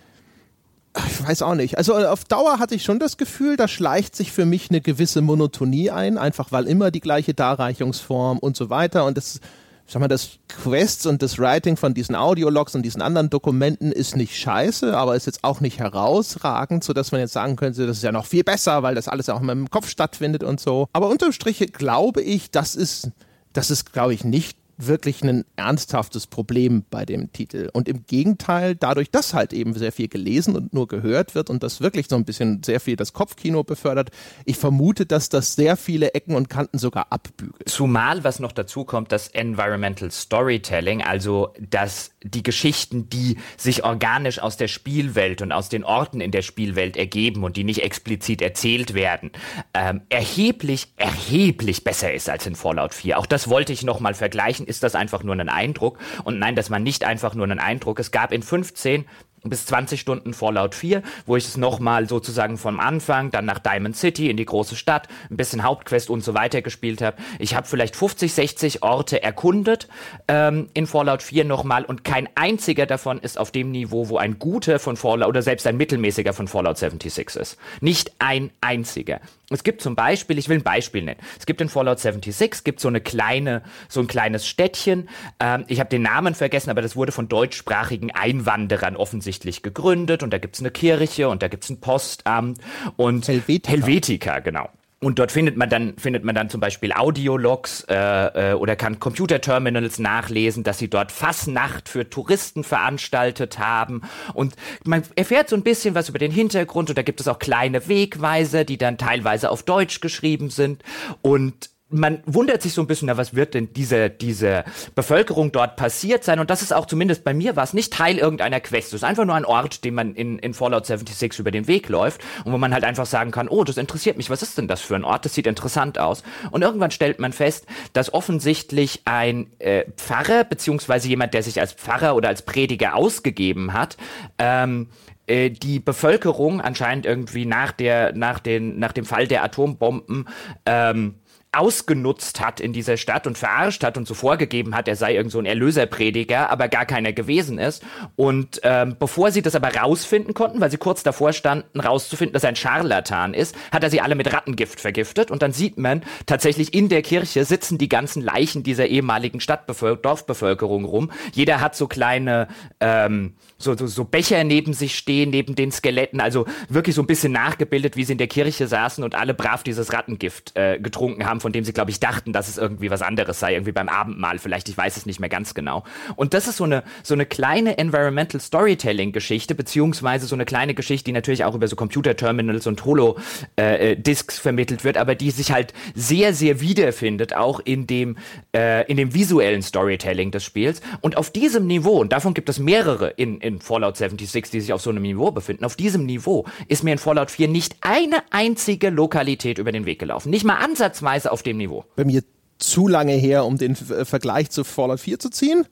ich 1.06 1.26
weiß 1.26 1.42
auch 1.42 1.54
nicht. 1.54 1.78
Also 1.78 1.94
auf 1.94 2.24
Dauer 2.24 2.58
hatte 2.58 2.74
ich 2.74 2.82
schon 2.82 2.98
das 2.98 3.16
Gefühl, 3.16 3.56
da 3.56 3.68
schleicht 3.68 4.16
sich 4.16 4.32
für 4.32 4.44
mich 4.44 4.70
eine 4.70 4.80
gewisse 4.80 5.20
Monotonie 5.20 5.90
ein, 5.90 6.18
einfach 6.18 6.50
weil 6.50 6.66
immer 6.66 6.90
die 6.90 7.00
gleiche 7.00 7.34
Darreichungsform 7.34 8.38
und 8.38 8.56
so 8.56 8.70
weiter 8.70 9.04
und 9.04 9.16
das 9.16 9.40
sag 9.88 10.00
mal, 10.00 10.08
das 10.08 10.38
Quests 10.48 11.06
und 11.06 11.22
das 11.22 11.38
Writing 11.38 11.76
von 11.76 11.94
diesen 11.94 12.14
Audiologs 12.14 12.74
und 12.74 12.82
diesen 12.82 13.00
anderen 13.00 13.30
Dokumenten 13.30 13.90
ist 13.90 14.16
nicht 14.16 14.36
scheiße, 14.36 14.94
aber 14.96 15.16
ist 15.16 15.26
jetzt 15.26 15.44
auch 15.44 15.60
nicht 15.60 15.78
herausragend, 15.78 16.84
so 16.84 16.92
dass 16.92 17.10
man 17.10 17.22
jetzt 17.22 17.32
sagen 17.32 17.56
könnte, 17.56 17.86
das 17.86 17.96
ist 17.96 18.02
ja 18.02 18.12
noch 18.12 18.26
viel 18.26 18.44
besser, 18.44 18.82
weil 18.82 18.94
das 18.94 19.08
alles 19.08 19.30
auch 19.30 19.40
in 19.40 19.46
meinem 19.46 19.70
Kopf 19.70 19.88
stattfindet 19.88 20.44
und 20.44 20.60
so. 20.60 20.88
Aber 20.92 21.08
unterm 21.08 21.32
Strich 21.32 21.72
glaube 21.72 22.20
ich, 22.20 22.50
das 22.50 22.76
ist, 22.76 23.10
das 23.54 23.70
ist, 23.70 23.92
glaube 23.92 24.12
ich, 24.12 24.24
nicht 24.24 24.58
wirklich 24.78 25.22
ein 25.22 25.44
ernsthaftes 25.56 26.26
Problem 26.26 26.84
bei 26.88 27.04
dem 27.04 27.32
Titel. 27.32 27.68
Und 27.72 27.88
im 27.88 28.06
Gegenteil, 28.06 28.76
dadurch, 28.76 29.10
dass 29.10 29.34
halt 29.34 29.52
eben 29.52 29.74
sehr 29.74 29.92
viel 29.92 30.08
gelesen 30.08 30.56
und 30.56 30.72
nur 30.72 30.86
gehört 30.86 31.34
wird 31.34 31.50
und 31.50 31.62
das 31.62 31.80
wirklich 31.80 32.06
so 32.08 32.16
ein 32.16 32.24
bisschen 32.24 32.62
sehr 32.62 32.78
viel 32.78 32.96
das 32.96 33.12
Kopfkino 33.12 33.64
befördert, 33.64 34.10
ich 34.44 34.56
vermute, 34.56 35.04
dass 35.04 35.28
das 35.28 35.54
sehr 35.56 35.76
viele 35.76 36.14
Ecken 36.14 36.36
und 36.36 36.48
Kanten 36.48 36.78
sogar 36.78 37.08
abbügelt. 37.10 37.68
Zumal, 37.68 38.22
was 38.22 38.38
noch 38.38 38.52
dazu 38.52 38.84
kommt, 38.84 39.10
das 39.10 39.28
Environmental 39.28 40.10
Storytelling, 40.12 41.02
also 41.02 41.52
dass 41.60 42.12
die 42.22 42.44
Geschichten, 42.44 43.10
die 43.10 43.38
sich 43.56 43.84
organisch 43.84 44.38
aus 44.38 44.56
der 44.56 44.68
Spielwelt 44.68 45.42
und 45.42 45.50
aus 45.50 45.68
den 45.68 45.82
Orten 45.82 46.20
in 46.20 46.30
der 46.30 46.42
Spielwelt 46.42 46.96
ergeben 46.96 47.42
und 47.42 47.56
die 47.56 47.64
nicht 47.64 47.82
explizit 47.82 48.42
erzählt 48.42 48.94
werden, 48.94 49.32
ähm, 49.74 50.02
erheblich, 50.08 50.92
erheblich 50.96 51.82
besser 51.82 52.12
ist 52.12 52.30
als 52.30 52.46
in 52.46 52.54
Fallout 52.54 52.94
4. 52.94 53.18
Auch 53.18 53.26
das 53.26 53.48
wollte 53.48 53.72
ich 53.72 53.82
nochmal 53.82 54.14
vergleichen 54.14 54.67
ist 54.68 54.82
das 54.82 54.94
einfach 54.94 55.22
nur 55.22 55.34
ein 55.34 55.48
Eindruck. 55.48 55.98
Und 56.24 56.38
nein, 56.38 56.54
das 56.54 56.70
war 56.70 56.78
nicht 56.78 57.04
einfach 57.04 57.34
nur 57.34 57.46
ein 57.46 57.58
Eindruck. 57.58 57.98
Es 57.98 58.10
gab 58.10 58.32
in 58.32 58.42
15 58.42 59.04
bis 59.44 59.66
20 59.66 60.00
Stunden 60.00 60.34
Fallout 60.34 60.74
4, 60.74 61.02
wo 61.26 61.36
ich 61.36 61.46
es 61.46 61.56
nochmal 61.56 62.08
sozusagen 62.08 62.56
vom 62.56 62.80
Anfang, 62.80 63.30
dann 63.30 63.44
nach 63.44 63.58
Diamond 63.58 63.96
City 63.96 64.30
in 64.30 64.36
die 64.36 64.44
große 64.44 64.76
Stadt, 64.76 65.08
ein 65.30 65.36
bisschen 65.36 65.62
Hauptquest 65.62 66.10
und 66.10 66.22
so 66.22 66.34
weiter 66.34 66.62
gespielt 66.62 67.02
habe. 67.02 67.16
Ich 67.38 67.54
habe 67.54 67.66
vielleicht 67.66 67.96
50, 67.96 68.32
60 68.32 68.82
Orte 68.82 69.22
erkundet 69.22 69.88
ähm, 70.26 70.68
in 70.74 70.86
Fallout 70.86 71.22
4 71.22 71.44
nochmal 71.44 71.84
und 71.84 72.04
kein 72.04 72.28
einziger 72.34 72.86
davon 72.86 73.18
ist 73.18 73.38
auf 73.38 73.50
dem 73.50 73.70
Niveau, 73.70 74.08
wo 74.08 74.18
ein 74.18 74.38
guter 74.38 74.78
von 74.78 74.96
Fallout 74.96 75.28
oder 75.28 75.42
selbst 75.42 75.66
ein 75.66 75.76
mittelmäßiger 75.76 76.32
von 76.32 76.48
Fallout 76.48 76.78
76 76.78 77.40
ist. 77.40 77.58
Nicht 77.80 78.12
ein 78.18 78.50
einziger. 78.60 79.20
Es 79.50 79.64
gibt 79.64 79.80
zum 79.80 79.96
Beispiel, 79.96 80.38
ich 80.38 80.48
will 80.48 80.58
ein 80.58 80.62
Beispiel 80.62 81.02
nennen. 81.02 81.20
Es 81.38 81.46
gibt 81.46 81.60
in 81.62 81.70
Fallout 81.70 81.98
76 81.98 82.64
gibt 82.64 82.80
so 82.80 82.88
eine 82.88 83.00
kleine, 83.00 83.62
so 83.88 84.00
ein 84.00 84.06
kleines 84.06 84.46
Städtchen. 84.46 85.08
Ähm, 85.40 85.64
ich 85.68 85.80
habe 85.80 85.88
den 85.88 86.02
Namen 86.02 86.34
vergessen, 86.34 86.68
aber 86.68 86.82
das 86.82 86.96
wurde 86.96 87.12
von 87.12 87.28
deutschsprachigen 87.28 88.10
Einwanderern 88.10 88.94
offensichtlich 88.96 89.62
gegründet. 89.62 90.22
Und 90.22 90.32
da 90.32 90.38
gibt's 90.38 90.60
eine 90.60 90.70
Kirche 90.70 91.30
und 91.30 91.42
da 91.42 91.48
gibt's 91.48 91.70
ein 91.70 91.80
Postamt 91.80 92.58
und 92.96 93.26
Helvetica, 93.26 93.70
Helvetica 93.70 94.38
genau. 94.40 94.68
Und 95.00 95.20
dort 95.20 95.30
findet 95.30 95.56
man 95.56 95.70
dann, 95.70 95.96
findet 95.96 96.24
man 96.24 96.34
dann 96.34 96.50
zum 96.50 96.60
Beispiel 96.60 96.92
Audiologs 96.92 97.84
äh, 97.88 98.50
äh, 98.50 98.54
oder 98.54 98.74
kann 98.74 98.98
Computerterminals 98.98 100.00
nachlesen, 100.00 100.64
dass 100.64 100.78
sie 100.78 100.90
dort 100.90 101.12
Fassnacht 101.12 101.88
für 101.88 102.10
Touristen 102.10 102.64
veranstaltet 102.64 103.60
haben. 103.60 104.02
Und 104.34 104.56
man 104.84 105.04
erfährt 105.14 105.50
so 105.50 105.56
ein 105.56 105.62
bisschen 105.62 105.94
was 105.94 106.08
über 106.08 106.18
den 106.18 106.32
Hintergrund 106.32 106.88
und 106.88 106.98
da 106.98 107.02
gibt 107.02 107.20
es 107.20 107.28
auch 107.28 107.38
kleine 107.38 107.86
Wegweiser, 107.86 108.64
die 108.64 108.76
dann 108.76 108.98
teilweise 108.98 109.50
auf 109.50 109.62
Deutsch 109.62 110.00
geschrieben 110.00 110.50
sind. 110.50 110.82
Und 111.22 111.70
man 111.90 112.22
wundert 112.26 112.60
sich 112.60 112.74
so 112.74 112.82
ein 112.82 112.86
bisschen, 112.86 113.06
na, 113.06 113.16
was 113.16 113.34
wird 113.34 113.54
denn 113.54 113.72
diese, 113.72 114.10
diese 114.10 114.64
Bevölkerung 114.94 115.52
dort 115.52 115.76
passiert 115.76 116.22
sein? 116.22 116.38
Und 116.38 116.50
das 116.50 116.60
ist 116.60 116.72
auch 116.72 116.86
zumindest 116.86 117.24
bei 117.24 117.32
mir 117.32 117.56
war 117.56 117.64
es 117.64 117.72
nicht 117.72 117.92
Teil 117.92 118.18
irgendeiner 118.18 118.60
Quest. 118.60 118.88
Es 118.88 118.94
ist 118.94 119.04
einfach 119.04 119.24
nur 119.24 119.34
ein 119.34 119.46
Ort, 119.46 119.84
den 119.84 119.94
man 119.94 120.14
in, 120.14 120.38
in 120.38 120.52
Fallout 120.52 120.84
76 120.84 121.38
über 121.38 121.50
den 121.50 121.66
Weg 121.66 121.88
läuft 121.88 122.20
und 122.44 122.52
wo 122.52 122.58
man 122.58 122.74
halt 122.74 122.84
einfach 122.84 123.06
sagen 123.06 123.30
kann, 123.30 123.48
oh, 123.48 123.64
das 123.64 123.78
interessiert 123.78 124.18
mich. 124.18 124.28
Was 124.28 124.42
ist 124.42 124.58
denn 124.58 124.68
das 124.68 124.82
für 124.82 124.96
ein 124.96 125.04
Ort? 125.04 125.24
Das 125.24 125.34
sieht 125.34 125.46
interessant 125.46 125.98
aus. 125.98 126.22
Und 126.50 126.62
irgendwann 126.62 126.90
stellt 126.90 127.20
man 127.20 127.32
fest, 127.32 127.66
dass 127.94 128.12
offensichtlich 128.12 129.02
ein 129.06 129.50
äh, 129.58 129.84
Pfarrer, 129.96 130.44
beziehungsweise 130.44 131.08
jemand, 131.08 131.32
der 131.32 131.42
sich 131.42 131.58
als 131.58 131.72
Pfarrer 131.72 132.16
oder 132.16 132.28
als 132.28 132.42
Prediger 132.42 132.96
ausgegeben 132.96 133.72
hat, 133.72 133.96
ähm, 134.38 134.88
äh, 135.26 135.50
die 135.50 135.78
Bevölkerung 135.78 136.60
anscheinend 136.60 137.06
irgendwie 137.06 137.46
nach 137.46 137.72
der, 137.72 138.14
nach 138.14 138.40
den, 138.40 138.78
nach 138.78 138.92
dem 138.92 139.04
Fall 139.04 139.26
der 139.26 139.42
Atombomben, 139.44 140.28
ähm, 140.66 141.14
ausgenutzt 141.52 142.40
hat 142.40 142.60
in 142.60 142.72
dieser 142.72 142.96
Stadt 142.96 143.26
und 143.26 143.38
verarscht 143.38 143.82
hat 143.82 143.96
und 143.96 144.06
so 144.06 144.14
vorgegeben 144.14 144.74
hat, 144.74 144.88
er 144.88 144.96
sei 144.96 145.14
irgend 145.14 145.32
so 145.32 145.38
ein 145.38 145.46
Erlöserprediger, 145.46 146.50
aber 146.50 146.68
gar 146.68 146.84
keiner 146.84 147.12
gewesen 147.12 147.58
ist. 147.58 147.82
Und 148.16 148.60
ähm, 148.62 148.96
bevor 148.98 149.30
sie 149.30 149.42
das 149.42 149.54
aber 149.54 149.74
rausfinden 149.74 150.34
konnten, 150.34 150.60
weil 150.60 150.70
sie 150.70 150.76
kurz 150.76 151.02
davor 151.02 151.32
standen, 151.32 151.80
rauszufinden, 151.80 152.34
dass 152.34 152.44
er 152.44 152.50
ein 152.50 152.56
Scharlatan 152.56 153.34
ist, 153.34 153.56
hat 153.72 153.82
er 153.82 153.90
sie 153.90 154.00
alle 154.00 154.14
mit 154.14 154.32
Rattengift 154.32 154.80
vergiftet. 154.80 155.30
Und 155.30 155.42
dann 155.42 155.52
sieht 155.52 155.78
man 155.78 156.02
tatsächlich 156.26 156.74
in 156.74 156.88
der 156.88 157.02
Kirche 157.02 157.44
sitzen 157.44 157.78
die 157.78 157.88
ganzen 157.88 158.22
Leichen 158.22 158.62
dieser 158.62 158.86
ehemaligen 158.86 159.40
Stadtbevölkerung, 159.40 160.02
Dorfbevölkerung 160.02 160.84
rum. 160.84 161.10
Jeder 161.32 161.60
hat 161.60 161.76
so 161.76 161.86
kleine 161.86 162.48
ähm, 162.80 163.34
so, 163.58 163.76
so, 163.76 163.86
so 163.86 164.04
Becher 164.04 164.44
neben 164.44 164.72
sich 164.72 164.96
stehen, 164.96 165.30
neben 165.30 165.54
den 165.54 165.72
Skeletten, 165.72 166.20
also 166.20 166.46
wirklich 166.68 166.94
so 166.94 167.02
ein 167.02 167.06
bisschen 167.06 167.32
nachgebildet, 167.32 167.96
wie 167.96 168.04
sie 168.04 168.12
in 168.12 168.18
der 168.18 168.28
Kirche 168.28 168.68
saßen 168.68 169.02
und 169.02 169.14
alle 169.14 169.34
brav 169.34 169.62
dieses 169.62 169.92
Rattengift 169.92 170.56
äh, 170.56 170.78
getrunken 170.78 171.26
haben, 171.26 171.37
von 171.40 171.52
dem 171.52 171.64
sie, 171.64 171.72
glaube 171.72 171.90
ich, 171.90 172.00
dachten, 172.00 172.32
dass 172.32 172.48
es 172.48 172.58
irgendwie 172.58 172.90
was 172.90 173.02
anderes 173.02 173.40
sei, 173.40 173.54
irgendwie 173.54 173.72
beim 173.72 173.88
Abendmahl 173.88 174.38
vielleicht, 174.38 174.68
ich 174.68 174.76
weiß 174.76 174.96
es 174.96 175.06
nicht 175.06 175.20
mehr 175.20 175.28
ganz 175.28 175.54
genau. 175.54 175.84
Und 176.16 176.34
das 176.34 176.48
ist 176.48 176.56
so 176.56 176.64
eine, 176.64 176.82
so 177.02 177.14
eine 177.14 177.26
kleine 177.26 177.78
Environmental 177.78 178.40
Storytelling-Geschichte, 178.40 179.54
beziehungsweise 179.54 180.26
so 180.26 180.34
eine 180.34 180.44
kleine 180.44 180.74
Geschichte, 180.74 181.04
die 181.06 181.12
natürlich 181.12 181.44
auch 181.44 181.54
über 181.54 181.68
so 181.68 181.76
Computer-Terminals 181.76 182.66
und 182.66 182.84
Holo-Discs 182.84 184.38
äh 184.38 184.40
vermittelt 184.40 184.84
wird, 184.84 184.96
aber 184.96 185.14
die 185.14 185.30
sich 185.30 185.52
halt 185.52 185.72
sehr, 185.94 186.32
sehr 186.32 186.60
wiederfindet, 186.60 187.34
auch 187.34 187.60
in 187.60 187.86
dem, 187.86 188.16
äh, 188.54 188.86
in 188.90 188.96
dem 188.96 189.14
visuellen 189.14 189.62
Storytelling 189.62 190.30
des 190.30 190.44
Spiels. 190.44 190.80
Und 191.00 191.16
auf 191.16 191.30
diesem 191.30 191.66
Niveau, 191.66 192.00
und 192.00 192.12
davon 192.12 192.34
gibt 192.34 192.48
es 192.48 192.58
mehrere 192.58 193.10
in, 193.10 193.40
in 193.40 193.60
Fallout 193.60 193.96
76, 193.96 194.50
die 194.50 194.60
sich 194.60 194.72
auf 194.72 194.80
so 194.80 194.90
einem 194.90 195.02
Niveau 195.02 195.30
befinden, 195.30 195.64
auf 195.64 195.76
diesem 195.76 196.06
Niveau 196.06 196.46
ist 196.68 196.84
mir 196.84 196.92
in 196.92 196.98
Fallout 196.98 197.30
4 197.30 197.48
nicht 197.48 197.76
eine 197.80 198.22
einzige 198.30 198.90
Lokalität 198.90 199.58
über 199.58 199.72
den 199.72 199.86
Weg 199.86 199.98
gelaufen. 199.98 200.30
Nicht 200.30 200.44
mal 200.44 200.56
ansatzweise 200.56 201.27
auf 201.28 201.42
dem 201.42 201.56
Niveau. 201.56 201.84
Bei 201.96 202.04
mir 202.04 202.22
zu 202.58 202.88
lange 202.88 203.12
her, 203.12 203.44
um 203.44 203.56
den 203.56 203.76
Vergleich 203.76 204.50
zu 204.50 204.64
Fallout 204.64 205.00
4 205.00 205.18
zu 205.18 205.30
ziehen. 205.30 205.66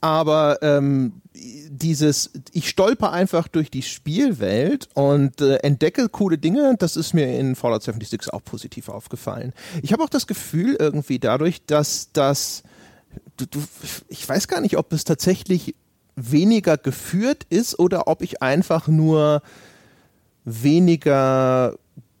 Aber 0.00 0.58
ähm, 0.62 1.20
dieses, 1.34 2.30
ich 2.52 2.68
stolper 2.68 3.12
einfach 3.12 3.48
durch 3.48 3.70
die 3.70 3.82
Spielwelt 3.82 4.88
und 4.94 5.40
äh, 5.40 5.56
entdecke 5.56 6.08
coole 6.08 6.38
Dinge, 6.38 6.76
das 6.78 6.96
ist 6.96 7.12
mir 7.12 7.38
in 7.38 7.56
Fallout 7.56 7.82
76 7.82 8.32
auch 8.32 8.44
positiv 8.44 8.88
aufgefallen. 8.88 9.52
Ich 9.82 9.92
habe 9.92 10.04
auch 10.04 10.08
das 10.08 10.26
Gefühl 10.26 10.76
irgendwie 10.78 11.18
dadurch, 11.18 11.64
dass 11.64 12.10
das, 12.12 12.62
du, 13.36 13.46
du, 13.46 13.62
ich 14.08 14.28
weiß 14.28 14.48
gar 14.48 14.60
nicht, 14.60 14.76
ob 14.76 14.92
es 14.92 15.04
tatsächlich 15.04 15.74
weniger 16.14 16.76
geführt 16.76 17.44
ist 17.48 17.78
oder 17.78 18.06
ob 18.06 18.22
ich 18.22 18.42
einfach 18.42 18.88
nur 18.88 19.42
weniger 20.44 21.74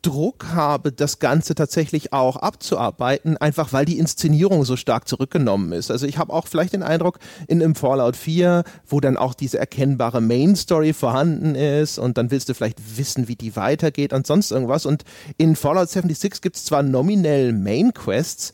Druck 0.06 0.46
habe, 0.54 0.92
das 0.92 1.18
Ganze 1.18 1.56
tatsächlich 1.56 2.12
auch 2.12 2.36
abzuarbeiten, 2.36 3.36
einfach 3.36 3.72
weil 3.72 3.84
die 3.84 3.98
Inszenierung 3.98 4.64
so 4.64 4.76
stark 4.76 5.08
zurückgenommen 5.08 5.72
ist. 5.72 5.90
Also 5.90 6.06
ich 6.06 6.18
habe 6.18 6.32
auch 6.32 6.46
vielleicht 6.46 6.74
den 6.74 6.84
Eindruck, 6.84 7.18
in 7.48 7.60
einem 7.60 7.74
Fallout 7.74 8.14
4, 8.14 8.62
wo 8.86 9.00
dann 9.00 9.16
auch 9.16 9.34
diese 9.34 9.58
erkennbare 9.58 10.20
Main 10.20 10.54
Story 10.54 10.92
vorhanden 10.92 11.56
ist 11.56 11.98
und 11.98 12.18
dann 12.18 12.30
willst 12.30 12.48
du 12.48 12.54
vielleicht 12.54 12.96
wissen, 12.96 13.26
wie 13.26 13.34
die 13.34 13.56
weitergeht 13.56 14.12
und 14.12 14.28
sonst 14.28 14.52
irgendwas. 14.52 14.86
Und 14.86 15.02
in 15.38 15.56
Fallout 15.56 15.90
76 15.90 16.40
gibt 16.40 16.54
es 16.54 16.64
zwar 16.64 16.84
nominell 16.84 17.52
Main 17.52 17.92
Quests, 17.92 18.52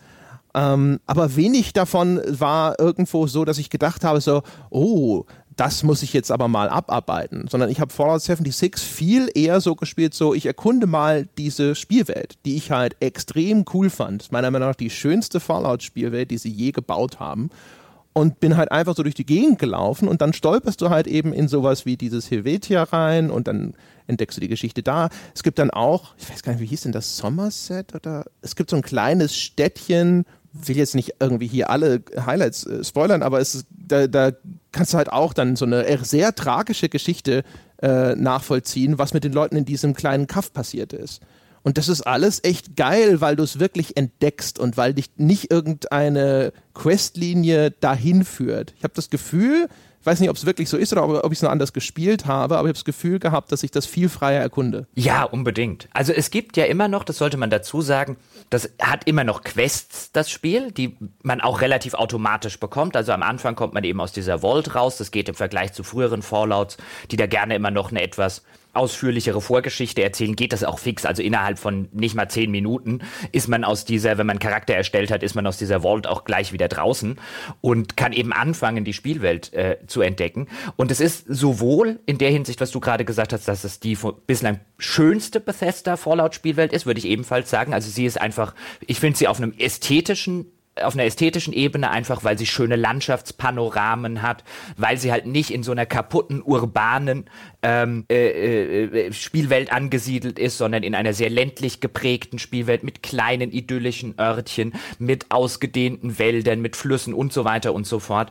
ähm, 0.55 1.01
aber 1.07 1.37
wenig 1.37 1.73
davon 1.73 2.21
war 2.27 2.79
irgendwo 2.79 3.27
so, 3.27 3.45
dass 3.45 3.59
ich 3.59 3.71
gedacht 3.71 4.05
habe, 4.05 4.21
so, 4.21 4.43
oh, 4.71 5.25
das 5.57 5.83
muss 5.83 6.03
ich 6.03 6.13
jetzt 6.13 6.31
aber 6.31 6.49
mal 6.49 6.69
abarbeiten, 6.69 7.47
sondern 7.49 7.71
ich 7.71 7.81
habe 7.81 7.93
Fallout 7.93 8.23
76 8.23 8.83
viel 8.83 9.31
eher 9.35 9.61
so 9.61 9.75
gespielt, 9.75 10.15
so 10.15 10.35
ich 10.35 10.47
erkunde 10.47 10.87
mal 10.87 11.29
diese 11.39 11.75
Spielwelt, 11.75 12.39
die 12.45 12.57
ich 12.57 12.71
halt 12.71 12.97
extrem 13.01 13.65
cool 13.73 13.91
fand. 13.91 14.33
Meiner 14.33 14.51
Meinung 14.51 14.69
nach 14.69 14.77
die 14.77 14.91
schönste 14.91 15.41
Fallout-Spielwelt, 15.41 16.31
die 16.31 16.39
sie 16.39 16.51
je 16.51 16.73
gebaut 16.73 17.21
haben. 17.21 17.51
Und 18.15 18.41
bin 18.41 18.59
halt 18.59 18.71
einfach 18.71 18.95
so 18.95 19.03
durch 19.03 19.15
die 19.15 19.25
Gegend 19.25 19.59
gelaufen 19.59 20.07
und 20.07 20.21
dann 20.21 20.35
stolperst 20.35 20.83
du 20.83 20.91
halt 20.91 21.07
eben 21.07 21.33
in 21.33 21.49
sowas 21.49 21.87
wie 21.87 21.97
dieses 21.97 22.31
Helvetia 22.31 22.83
rein 22.83 23.31
und 23.31 23.49
dann 23.49 23.73
entdeckst 24.07 24.37
du 24.37 24.43
die 24.43 24.49
Geschichte 24.49 24.83
da. 24.83 25.09
Es 25.35 25.43
gibt 25.43 25.59
dann 25.59 25.71
auch, 25.71 26.15
ich 26.19 26.31
weiß 26.31 26.43
gar 26.43 26.53
nicht, 26.53 26.61
wie 26.61 26.67
hieß 26.67 26.83
denn 26.83 26.93
das, 26.93 27.17
Somerset 27.17 27.95
oder 27.95 28.27
es 28.43 28.55
gibt 28.55 28.69
so 28.69 28.77
ein 28.77 28.83
kleines 28.83 29.35
Städtchen, 29.35 30.27
will 30.53 30.77
jetzt 30.77 30.95
nicht 30.95 31.15
irgendwie 31.21 31.47
hier 31.47 31.71
alle 31.71 32.03
Highlights 32.19 32.65
äh, 32.67 32.85
spoilern, 32.85 33.23
aber 33.23 33.41
es, 33.41 33.65
da, 33.71 34.07
da 34.07 34.33
kannst 34.71 34.93
du 34.93 34.99
halt 34.99 35.13
auch 35.13 35.33
dann 35.33 35.57
so 35.57 35.65
eine 35.65 35.87
sehr 36.05 36.35
tragische 36.35 36.89
Geschichte 36.89 37.45
äh, 37.81 38.15
nachvollziehen, 38.15 38.99
was 38.99 39.15
mit 39.15 39.25
den 39.25 39.33
Leuten 39.33 39.57
in 39.57 39.65
diesem 39.65 39.95
kleinen 39.95 40.27
Kaff 40.27 40.53
passiert 40.53 40.93
ist. 40.93 41.21
Und 41.63 41.79
das 41.79 41.89
ist 41.89 42.03
alles 42.03 42.43
echt 42.43 42.77
geil, 42.77 43.21
weil 43.21 43.37
du 43.37 43.45
es 43.45 43.61
wirklich 43.61 43.97
entdeckst 43.97 44.59
und 44.59 44.77
weil 44.77 44.95
dich 44.95 45.11
nicht 45.17 45.51
irgendeine 45.53 46.53
Questlinie 46.75 47.71
dahin 47.71 48.25
führt. 48.25 48.75
Ich 48.77 48.85
habe 48.85 48.95
das 48.95 49.11
Gefühl, 49.11 49.69
ich 50.03 50.07
weiß 50.07 50.19
nicht, 50.19 50.31
ob 50.31 50.37
es 50.37 50.45
wirklich 50.45 50.69
so 50.69 50.77
ist 50.77 50.93
oder 50.93 51.25
ob 51.25 51.31
ich 51.31 51.39
es 51.39 51.43
nur 51.43 51.53
anders 51.53 51.73
gespielt 51.73 52.27
habe, 52.27 52.57
aber 52.57 52.67
ich 52.67 52.71
habe 52.71 52.73
das 52.73 52.85
Gefühl 52.85 53.21
gehabt, 53.21 53.53
dass 53.53 53.63
ich 53.63 53.71
das 53.71 53.87
viel 53.87 54.09
freier 54.09 54.43
erkunde. 54.43 54.89
Ja, 54.97 55.23
unbedingt. 55.23 55.89
Also 55.93 56.13
es 56.13 56.33
gibt 56.33 56.57
ja 56.57 56.65
immer 56.65 56.89
noch, 56.89 57.05
das 57.05 57.19
sollte 57.19 57.37
man 57.37 57.51
dazu 57.51 57.83
sagen, 57.83 58.17
das 58.51 58.69
hat 58.83 59.07
immer 59.07 59.23
noch 59.23 59.45
Quests, 59.45 60.11
das 60.11 60.29
Spiel, 60.29 60.73
die 60.73 60.97
man 61.23 61.41
auch 61.41 61.61
relativ 61.61 61.95
automatisch 61.95 62.59
bekommt. 62.59 62.97
Also 62.97 63.13
am 63.13 63.23
Anfang 63.23 63.55
kommt 63.55 63.75
man 63.75 63.85
eben 63.85 64.01
aus 64.01 64.11
dieser 64.11 64.41
Vault 64.41 64.75
raus. 64.75 64.97
Das 64.97 65.13
geht 65.13 65.29
im 65.29 65.37
Vergleich 65.37 65.73
zu 65.73 65.85
früheren 65.85 66.23
Fallouts, 66.23 66.79
die 67.13 67.17
da 67.17 67.27
gerne 67.27 67.55
immer 67.55 67.71
noch 67.71 67.93
eine 67.93 68.03
etwas 68.03 68.43
ausführlichere 68.75 69.41
Vorgeschichte 69.41 70.03
erzählen, 70.03 70.37
geht 70.37 70.53
das 70.53 70.65
auch 70.65 70.79
fix. 70.79 71.05
Also 71.05 71.23
innerhalb 71.23 71.59
von 71.59 71.89
nicht 71.93 72.15
mal 72.15 72.29
zehn 72.29 72.51
Minuten 72.51 73.01
ist 73.33 73.49
man 73.49 73.65
aus 73.65 73.85
dieser, 73.85 74.19
wenn 74.19 74.27
man 74.27 74.39
Charakter 74.39 74.75
erstellt 74.75 75.11
hat, 75.11 75.23
ist 75.23 75.35
man 75.35 75.47
aus 75.47 75.59
dieser 75.59 75.83
Vault 75.83 76.07
auch 76.07 76.25
gleich 76.25 76.53
wieder 76.53 76.69
draußen 76.69 77.17
und 77.61 77.97
kann 77.97 78.13
eben 78.13 78.33
anfangen, 78.33 78.85
die 78.85 78.93
Spielwelt 78.93 79.53
äh, 79.53 79.79
zu 79.87 80.01
entdecken. 80.01 80.49
Und 80.77 80.91
es 80.91 81.01
ist 81.01 81.25
sowohl 81.29 82.01
in 82.07 82.19
der 82.19 82.31
Hinsicht, 82.31 82.61
was 82.61 82.71
du 82.71 82.81
gerade 82.81 83.05
gesagt 83.05 83.33
hast, 83.33 83.49
dass 83.49 83.65
es 83.65 83.81
die 83.81 83.99
bislang 84.27 84.61
schönste 84.79 85.41
Bethesda 85.41 85.97
Fallout 85.97 86.35
Spielwelt 86.35 86.73
ist, 86.73 86.87
würde 86.87 86.99
ich 86.99 87.07
ebenfalls 87.07 87.51
sagen. 87.51 87.75
Also 87.75 87.91
sie 87.91 88.07
ist 88.07 88.21
einfach, 88.21 88.55
ich 88.87 89.01
finde 89.01 89.19
sie 89.19 89.29
auf 89.29 89.39
einem 89.39 89.53
ästhetischen 89.59 90.52
auf 90.81 90.95
einer 90.95 91.05
ästhetischen 91.05 91.53
Ebene 91.53 91.91
einfach, 91.91 92.25
weil 92.25 92.39
sie 92.39 92.47
schöne 92.47 92.77
Landschaftspanoramen 92.77 94.23
hat, 94.23 94.43
weil 94.77 94.97
sie 94.97 95.13
halt 95.13 95.27
nicht 95.27 95.51
in 95.51 95.63
so 95.63 95.73
einer 95.73 95.85
kaputten 95.85 96.43
urbanen 96.43 97.27
ähm, 97.63 98.07
äh, 98.11 98.85
äh, 98.85 99.13
Spielwelt 99.13 99.71
angesiedelt 99.71 100.39
ist, 100.39 100.57
sondern 100.57 100.83
in 100.83 100.95
einer 100.95 101.13
sehr 101.13 101.29
ländlich 101.29 101.81
geprägten 101.81 102.39
Spielwelt 102.39 102.85
mit 102.85 103.03
kleinen 103.03 103.53
idyllischen 103.53 104.19
Örtchen, 104.19 104.73
mit 104.99 105.31
ausgedehnten 105.31 106.19
Wäldern, 106.19 106.61
mit 106.61 106.75
Flüssen 106.75 107.13
und 107.13 107.33
so 107.33 107.45
weiter 107.45 107.75
und 107.75 107.87
so 107.87 107.99
fort. 107.99 108.31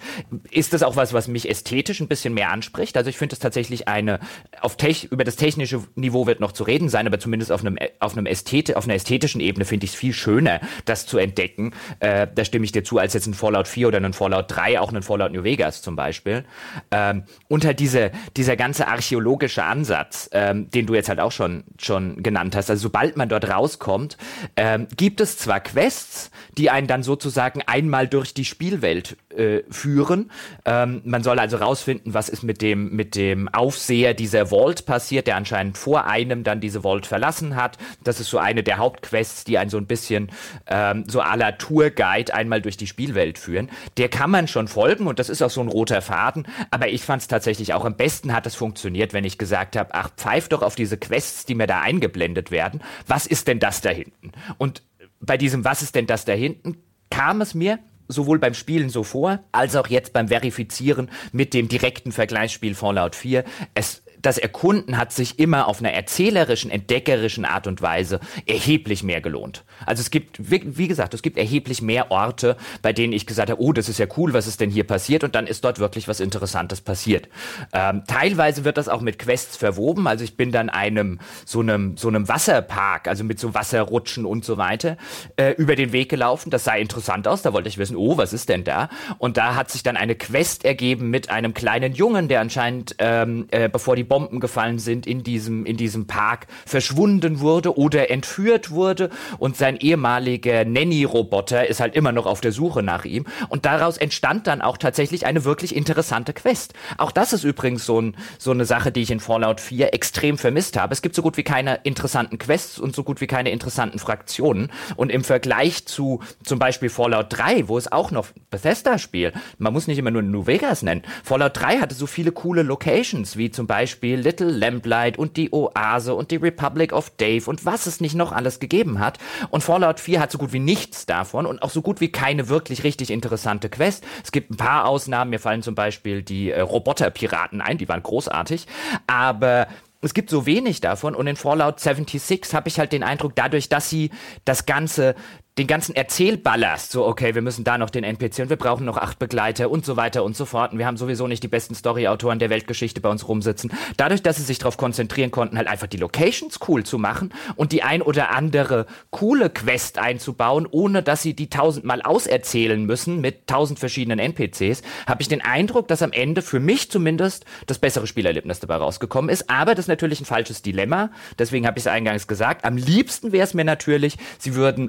Ist 0.49 0.73
das 0.73 0.81
auch 0.81 0.95
was, 0.95 1.13
was 1.13 1.27
mich 1.27 1.47
ästhetisch 1.47 1.99
ein 2.01 2.07
bisschen 2.07 2.33
mehr 2.33 2.51
anspricht? 2.51 2.97
Also 2.97 3.09
ich 3.09 3.17
finde 3.17 3.33
es 3.33 3.39
tatsächlich 3.39 3.87
eine, 3.87 4.19
auf 4.61 4.77
Tech, 4.77 5.07
über 5.11 5.23
das 5.23 5.35
technische 5.35 5.83
Niveau 5.95 6.25
wird 6.25 6.39
noch 6.39 6.53
zu 6.53 6.63
reden 6.63 6.89
sein, 6.89 7.05
aber 7.05 7.19
zumindest 7.19 7.51
auf 7.51 7.61
einem, 7.61 7.77
auf 7.99 8.17
einem 8.17 8.25
Ästhet, 8.25 8.75
auf 8.75 8.85
einer 8.85 8.95
ästhetischen 8.95 9.41
Ebene 9.41 9.63
finde 9.63 9.85
ich 9.85 9.91
es 9.91 9.95
viel 9.95 10.13
schöner, 10.13 10.59
das 10.85 11.05
zu 11.05 11.19
entdecken. 11.19 11.73
Äh, 11.99 12.27
da 12.35 12.45
stimme 12.45 12.65
ich 12.65 12.71
dir 12.71 12.83
zu, 12.83 12.97
als 12.97 13.13
jetzt 13.13 13.27
ein 13.27 13.33
Fallout 13.33 13.67
4 13.67 13.87
oder 13.87 13.99
ein 13.99 14.13
Fallout 14.13 14.45
3, 14.47 14.79
auch 14.79 14.91
ein 14.93 15.03
Fallout 15.03 15.31
New 15.31 15.43
Vegas 15.43 15.81
zum 15.81 15.95
Beispiel. 15.95 16.45
Ähm, 16.91 17.23
und 17.47 17.65
halt 17.65 17.79
diese, 17.79 18.11
dieser 18.37 18.55
ganze 18.55 18.87
archäologische 18.87 19.63
Ansatz, 19.63 20.29
ähm, 20.33 20.69
den 20.69 20.85
du 20.85 20.93
jetzt 20.93 21.09
halt 21.09 21.19
auch 21.19 21.31
schon, 21.31 21.63
schon 21.79 22.23
genannt 22.23 22.55
hast. 22.55 22.69
Also 22.69 22.83
sobald 22.83 23.17
man 23.17 23.29
dort 23.29 23.49
rauskommt, 23.49 24.17
ähm, 24.55 24.87
gibt 24.97 25.21
es 25.21 25.37
zwar 25.37 25.59
Quests, 25.59 26.31
die 26.57 26.69
einen 26.69 26.87
dann 26.87 27.03
sozusagen 27.03 27.61
einmal 27.65 28.07
durch 28.07 28.33
die 28.33 28.45
Spielwelt 28.45 29.17
äh, 29.35 29.63
führen. 29.69 30.31
Ähm, 30.65 31.01
man 31.05 31.23
soll 31.23 31.39
also 31.39 31.57
rausfinden, 31.57 32.13
was 32.13 32.29
ist 32.29 32.43
mit 32.43 32.61
dem, 32.61 32.95
mit 32.95 33.15
dem 33.15 33.47
Aufseher 33.49 34.13
dieser 34.13 34.47
Vault 34.47 34.85
passiert, 34.85 35.27
der 35.27 35.35
anscheinend 35.35 35.77
vor 35.77 36.05
einem 36.05 36.43
dann 36.43 36.59
diese 36.59 36.81
Vault 36.81 37.05
verlassen 37.05 37.55
hat. 37.55 37.77
Das 38.03 38.19
ist 38.19 38.29
so 38.29 38.37
eine 38.37 38.63
der 38.63 38.77
Hauptquests, 38.77 39.43
die 39.43 39.57
einen 39.57 39.69
so 39.69 39.77
ein 39.77 39.87
bisschen 39.87 40.31
ähm, 40.67 41.05
so 41.07 41.21
à 41.21 41.37
la 41.37 41.53
Tourguide 41.53 42.20
einmal 42.29 42.61
durch 42.61 42.77
die 42.77 42.85
Spielwelt 42.85 43.39
führen. 43.39 43.71
Der 43.97 44.09
kann 44.09 44.29
man 44.29 44.47
schon 44.47 44.67
folgen 44.67 45.07
und 45.07 45.17
das 45.17 45.29
ist 45.29 45.41
auch 45.41 45.49
so 45.49 45.61
ein 45.61 45.67
roter 45.67 46.03
Faden, 46.03 46.47
aber 46.69 46.89
ich 46.89 47.01
fand 47.01 47.23
es 47.23 47.27
tatsächlich 47.27 47.73
auch 47.73 47.85
am 47.85 47.97
besten 47.97 48.33
hat 48.33 48.45
es 48.45 48.53
funktioniert, 48.53 49.13
wenn 49.13 49.23
ich 49.23 49.39
gesagt 49.39 49.75
habe, 49.75 49.93
ach, 49.93 50.11
pfeif 50.15 50.49
doch 50.49 50.61
auf 50.61 50.75
diese 50.75 50.97
Quests, 50.97 51.45
die 51.45 51.55
mir 51.55 51.65
da 51.65 51.81
eingeblendet 51.81 52.51
werden. 52.51 52.81
Was 53.07 53.25
ist 53.25 53.47
denn 53.47 53.59
das 53.59 53.81
da 53.81 53.89
hinten? 53.89 54.31
Und 54.59 54.83
bei 55.19 55.37
diesem 55.37 55.65
Was 55.65 55.81
ist 55.81 55.95
denn 55.95 56.05
das 56.05 56.25
da 56.25 56.33
hinten 56.33 56.77
kam 57.09 57.41
es 57.41 57.53
mir 57.53 57.79
sowohl 58.07 58.39
beim 58.39 58.53
Spielen 58.53 58.89
so 58.89 59.03
vor, 59.03 59.39
als 59.51 59.75
auch 59.75 59.87
jetzt 59.87 60.13
beim 60.13 60.27
Verifizieren 60.27 61.09
mit 61.31 61.53
dem 61.53 61.67
direkten 61.67 62.11
Vergleichsspiel 62.11 62.75
Fallout 62.75 63.15
4. 63.15 63.43
Es 63.73 64.03
das 64.21 64.37
Erkunden 64.37 64.97
hat 64.97 65.11
sich 65.11 65.39
immer 65.39 65.67
auf 65.67 65.79
einer 65.79 65.91
erzählerischen, 65.91 66.71
entdeckerischen 66.71 67.45
Art 67.45 67.67
und 67.67 67.81
Weise 67.81 68.19
erheblich 68.45 69.03
mehr 69.03 69.21
gelohnt. 69.21 69.63
Also 69.85 70.01
es 70.01 70.11
gibt, 70.11 70.37
wie 70.39 70.87
gesagt, 70.87 71.13
es 71.13 71.21
gibt 71.21 71.37
erheblich 71.37 71.81
mehr 71.81 72.11
Orte, 72.11 72.57
bei 72.81 72.93
denen 72.93 73.13
ich 73.13 73.25
gesagt 73.25 73.49
habe, 73.49 73.61
oh, 73.61 73.73
das 73.73 73.89
ist 73.89 73.99
ja 73.99 74.05
cool, 74.17 74.33
was 74.33 74.47
ist 74.47 74.61
denn 74.61 74.69
hier 74.69 74.85
passiert? 74.85 75.23
Und 75.23 75.35
dann 75.35 75.47
ist 75.47 75.63
dort 75.63 75.79
wirklich 75.79 76.07
was 76.07 76.19
Interessantes 76.19 76.81
passiert. 76.81 77.29
Ähm, 77.73 78.03
teilweise 78.07 78.63
wird 78.63 78.77
das 78.77 78.89
auch 78.89 79.01
mit 79.01 79.19
Quests 79.19 79.57
verwoben. 79.57 80.07
Also 80.07 80.23
ich 80.23 80.37
bin 80.37 80.51
dann 80.51 80.69
einem 80.69 81.19
so 81.45 81.61
einem 81.61 81.97
so 81.97 82.07
einem 82.07 82.27
Wasserpark, 82.27 83.07
also 83.07 83.23
mit 83.23 83.39
so 83.39 83.53
Wasserrutschen 83.53 84.25
und 84.25 84.45
so 84.45 84.57
weiter, 84.57 84.97
äh, 85.37 85.51
über 85.53 85.75
den 85.75 85.91
Weg 85.91 86.09
gelaufen. 86.09 86.49
Das 86.49 86.63
sah 86.63 86.75
interessant 86.75 87.27
aus. 87.27 87.41
Da 87.41 87.53
wollte 87.53 87.69
ich 87.69 87.77
wissen, 87.77 87.95
oh, 87.95 88.17
was 88.17 88.33
ist 88.33 88.49
denn 88.49 88.63
da? 88.63 88.89
Und 89.17 89.37
da 89.37 89.55
hat 89.55 89.71
sich 89.71 89.83
dann 89.83 89.97
eine 89.97 90.15
Quest 90.15 90.65
ergeben 90.65 91.09
mit 91.09 91.29
einem 91.29 91.53
kleinen 91.53 91.93
Jungen, 91.93 92.27
der 92.27 92.41
anscheinend, 92.41 92.95
ähm, 92.99 93.47
äh, 93.51 93.69
bevor 93.69 93.95
die 93.95 94.03
Bomben 94.11 94.41
gefallen 94.41 94.77
sind, 94.77 95.07
in 95.07 95.23
diesem, 95.23 95.65
in 95.65 95.77
diesem 95.77 96.05
Park 96.05 96.47
verschwunden 96.65 97.39
wurde 97.39 97.77
oder 97.77 98.11
entführt 98.11 98.69
wurde 98.69 99.09
und 99.37 99.55
sein 99.55 99.77
ehemaliger 99.77 100.65
Nanny-Roboter 100.65 101.65
ist 101.69 101.79
halt 101.79 101.95
immer 101.95 102.11
noch 102.11 102.25
auf 102.25 102.41
der 102.41 102.51
Suche 102.51 102.83
nach 102.83 103.05
ihm 103.05 103.23
und 103.47 103.65
daraus 103.65 103.95
entstand 103.95 104.47
dann 104.47 104.61
auch 104.61 104.75
tatsächlich 104.75 105.25
eine 105.25 105.45
wirklich 105.45 105.73
interessante 105.73 106.33
Quest. 106.33 106.73
Auch 106.97 107.13
das 107.13 107.31
ist 107.31 107.45
übrigens 107.45 107.85
so, 107.85 108.01
ein, 108.01 108.17
so 108.37 108.51
eine 108.51 108.65
Sache, 108.65 108.91
die 108.91 109.01
ich 109.01 109.11
in 109.11 109.21
Fallout 109.21 109.61
4 109.61 109.93
extrem 109.93 110.37
vermisst 110.37 110.77
habe. 110.77 110.91
Es 110.91 111.01
gibt 111.01 111.15
so 111.15 111.21
gut 111.21 111.37
wie 111.37 111.43
keine 111.43 111.75
interessanten 111.83 112.37
Quests 112.37 112.79
und 112.79 112.93
so 112.93 113.05
gut 113.05 113.21
wie 113.21 113.27
keine 113.27 113.51
interessanten 113.51 113.97
Fraktionen 113.97 114.73
und 114.97 115.09
im 115.09 115.23
Vergleich 115.23 115.85
zu 115.85 116.19
zum 116.43 116.59
Beispiel 116.59 116.89
Fallout 116.89 117.27
3, 117.29 117.69
wo 117.69 117.77
es 117.77 117.89
auch 117.89 118.11
noch 118.11 118.27
Bethesda-Spiel, 118.49 119.31
man 119.57 119.71
muss 119.71 119.87
nicht 119.87 119.99
immer 119.99 120.11
nur 120.11 120.21
New 120.21 120.47
Vegas 120.47 120.81
nennen, 120.81 121.03
Fallout 121.23 121.55
3 121.55 121.79
hatte 121.79 121.95
so 121.95 122.07
viele 122.07 122.33
coole 122.33 122.63
Locations, 122.63 123.37
wie 123.37 123.51
zum 123.51 123.67
Beispiel 123.67 124.00
Beispiel 124.01 124.19
Little 124.19 124.49
Lamplight 124.49 125.19
und 125.19 125.37
die 125.37 125.53
Oase 125.53 126.15
und 126.15 126.31
die 126.31 126.37
Republic 126.37 126.91
of 126.91 127.11
Dave 127.17 127.47
und 127.47 127.65
was 127.67 127.85
es 127.85 128.01
nicht 128.01 128.15
noch 128.15 128.31
alles 128.31 128.59
gegeben 128.59 128.99
hat. 128.99 129.19
Und 129.51 129.61
Fallout 129.61 129.99
4 129.99 130.19
hat 130.19 130.31
so 130.31 130.39
gut 130.39 130.53
wie 130.53 130.59
nichts 130.59 131.05
davon 131.05 131.45
und 131.45 131.61
auch 131.61 131.69
so 131.69 131.83
gut 131.83 132.01
wie 132.01 132.11
keine 132.11 132.49
wirklich 132.49 132.83
richtig 132.83 133.11
interessante 133.11 133.69
Quest. 133.69 134.03
Es 134.23 134.31
gibt 134.31 134.49
ein 134.49 134.57
paar 134.57 134.87
Ausnahmen, 134.87 135.29
mir 135.29 135.39
fallen 135.39 135.61
zum 135.61 135.75
Beispiel 135.75 136.23
die 136.23 136.49
äh, 136.49 136.61
Roboterpiraten 136.61 137.61
ein, 137.61 137.77
die 137.77 137.87
waren 137.87 138.01
großartig, 138.01 138.65
aber 139.05 139.67
es 140.01 140.15
gibt 140.15 140.31
so 140.31 140.47
wenig 140.47 140.81
davon 140.81 141.13
und 141.13 141.27
in 141.27 141.35
Fallout 141.35 141.79
76 141.79 142.55
habe 142.55 142.69
ich 142.69 142.79
halt 142.79 142.91
den 142.91 143.03
Eindruck, 143.03 143.35
dadurch, 143.35 143.69
dass 143.69 143.87
sie 143.87 144.09
das 144.45 144.65
Ganze 144.65 145.13
den 145.57 145.67
ganzen 145.67 145.93
Erzählballast, 145.93 146.91
so 146.91 147.05
okay, 147.05 147.35
wir 147.35 147.41
müssen 147.41 147.65
da 147.65 147.77
noch 147.77 147.89
den 147.89 148.05
NPC 148.05 148.39
und 148.39 148.49
wir 148.49 148.55
brauchen 148.55 148.85
noch 148.85 148.95
acht 148.95 149.19
Begleiter 149.19 149.69
und 149.69 149.85
so 149.85 149.97
weiter 149.97 150.23
und 150.23 150.35
so 150.35 150.45
fort 150.45 150.71
und 150.71 150.79
wir 150.79 150.85
haben 150.85 150.95
sowieso 150.95 151.27
nicht 151.27 151.43
die 151.43 151.49
besten 151.49 151.75
Story-Autoren 151.75 152.39
der 152.39 152.49
Weltgeschichte 152.49 153.01
bei 153.01 153.09
uns 153.09 153.27
rumsitzen. 153.27 153.69
Dadurch, 153.97 154.23
dass 154.23 154.37
sie 154.37 154.43
sich 154.43 154.59
darauf 154.59 154.77
konzentrieren 154.77 155.29
konnten, 155.29 155.57
halt 155.57 155.67
einfach 155.67 155.87
die 155.87 155.97
Locations 155.97 156.57
cool 156.69 156.85
zu 156.85 156.97
machen 156.97 157.33
und 157.57 157.73
die 157.73 157.83
ein 157.83 158.01
oder 158.01 158.31
andere 158.31 158.85
coole 159.09 159.49
Quest 159.49 159.97
einzubauen, 159.97 160.67
ohne 160.71 161.03
dass 161.03 161.21
sie 161.21 161.33
die 161.33 161.49
tausendmal 161.49 162.01
auserzählen 162.01 162.85
müssen 162.85 163.19
mit 163.19 163.47
tausend 163.47 163.77
verschiedenen 163.77 164.19
NPCs, 164.19 164.83
habe 165.05 165.21
ich 165.21 165.27
den 165.27 165.41
Eindruck, 165.41 165.89
dass 165.89 166.01
am 166.01 166.13
Ende 166.13 166.41
für 166.43 166.61
mich 166.61 166.89
zumindest 166.89 167.43
das 167.67 167.77
bessere 167.77 168.07
Spielerlebnis 168.07 168.61
dabei 168.61 168.77
rausgekommen 168.77 169.29
ist. 169.29 169.49
Aber 169.49 169.75
das 169.75 169.83
ist 169.83 169.89
natürlich 169.89 170.21
ein 170.21 170.25
falsches 170.25 170.61
Dilemma. 170.61 171.11
Deswegen 171.37 171.67
habe 171.67 171.77
ich 171.77 171.83
es 171.83 171.91
eingangs 171.91 172.27
gesagt. 172.27 172.63
Am 172.63 172.77
liebsten 172.77 173.33
wäre 173.33 173.43
es 173.43 173.53
mir 173.53 173.65
natürlich, 173.65 174.17
sie 174.39 174.55
würden 174.55 174.87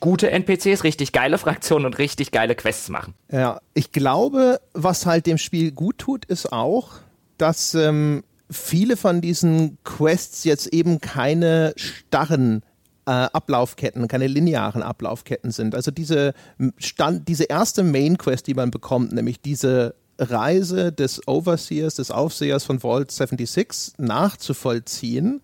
gute 0.00 0.30
NPCs, 0.30 0.84
richtig 0.84 1.12
geile 1.12 1.38
Fraktionen 1.38 1.86
und 1.86 1.98
richtig 1.98 2.30
geile 2.30 2.54
Quests 2.54 2.88
machen. 2.88 3.14
Ja, 3.30 3.60
ich 3.74 3.92
glaube, 3.92 4.60
was 4.72 5.06
halt 5.06 5.26
dem 5.26 5.38
Spiel 5.38 5.72
gut 5.72 5.98
tut, 5.98 6.24
ist 6.24 6.52
auch, 6.52 6.90
dass 7.36 7.74
ähm, 7.74 8.24
viele 8.50 8.96
von 8.96 9.20
diesen 9.20 9.78
Quests 9.84 10.44
jetzt 10.44 10.66
eben 10.68 11.00
keine 11.00 11.72
starren 11.76 12.62
äh, 13.06 13.10
Ablaufketten, 13.10 14.08
keine 14.08 14.26
linearen 14.26 14.82
Ablaufketten 14.82 15.50
sind. 15.50 15.74
Also 15.74 15.90
diese, 15.90 16.34
Stand, 16.76 17.28
diese 17.28 17.44
erste 17.44 17.82
Main 17.82 18.18
Quest, 18.18 18.46
die 18.46 18.54
man 18.54 18.70
bekommt, 18.70 19.12
nämlich 19.12 19.40
diese 19.40 19.94
Reise 20.18 20.92
des 20.92 21.26
Overseers, 21.26 21.94
des 21.94 22.10
Aufsehers 22.10 22.64
von 22.64 22.80
Vault 22.80 23.10
76 23.10 23.94
nachzuvollziehen, 23.98 25.40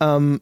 ähm, 0.00 0.40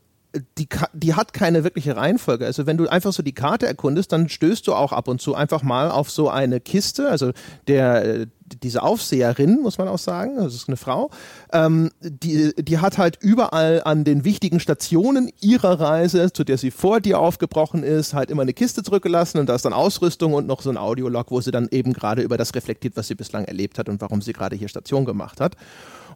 die, 0.58 0.68
die 0.92 1.14
hat 1.14 1.32
keine 1.32 1.64
wirkliche 1.64 1.96
Reihenfolge. 1.96 2.46
Also 2.46 2.66
wenn 2.66 2.76
du 2.76 2.88
einfach 2.88 3.12
so 3.12 3.22
die 3.22 3.34
Karte 3.34 3.66
erkundest, 3.66 4.12
dann 4.12 4.28
stößt 4.28 4.66
du 4.66 4.74
auch 4.74 4.92
ab 4.92 5.08
und 5.08 5.20
zu 5.20 5.34
einfach 5.34 5.62
mal 5.62 5.90
auf 5.90 6.10
so 6.10 6.28
eine 6.28 6.60
Kiste. 6.60 7.08
Also 7.08 7.32
der 7.66 8.26
diese 8.62 8.82
Aufseherin, 8.82 9.60
muss 9.62 9.78
man 9.78 9.88
auch 9.88 9.98
sagen, 9.98 10.36
das 10.36 10.54
ist 10.54 10.68
eine 10.68 10.76
Frau, 10.76 11.10
ähm, 11.52 11.90
die, 12.00 12.52
die 12.56 12.78
hat 12.78 12.98
halt 12.98 13.18
überall 13.20 13.82
an 13.84 14.04
den 14.04 14.24
wichtigen 14.24 14.60
Stationen 14.60 15.30
ihrer 15.40 15.80
Reise, 15.80 16.32
zu 16.32 16.44
der 16.44 16.58
sie 16.58 16.70
vor 16.70 17.00
dir 17.00 17.18
aufgebrochen 17.18 17.82
ist, 17.82 18.14
halt 18.14 18.30
immer 18.30 18.42
eine 18.42 18.52
Kiste 18.52 18.82
zurückgelassen 18.82 19.38
und 19.38 19.48
da 19.48 19.54
ist 19.54 19.64
dann 19.64 19.72
Ausrüstung 19.72 20.34
und 20.34 20.46
noch 20.46 20.62
so 20.62 20.70
ein 20.70 20.76
Audiolog, 20.76 21.30
wo 21.30 21.40
sie 21.40 21.50
dann 21.50 21.68
eben 21.70 21.92
gerade 21.92 22.22
über 22.22 22.36
das 22.36 22.54
reflektiert, 22.54 22.96
was 22.96 23.08
sie 23.08 23.14
bislang 23.14 23.44
erlebt 23.44 23.78
hat 23.78 23.88
und 23.88 24.00
warum 24.00 24.22
sie 24.22 24.32
gerade 24.32 24.56
hier 24.56 24.68
Station 24.68 25.04
gemacht 25.04 25.40
hat. 25.40 25.56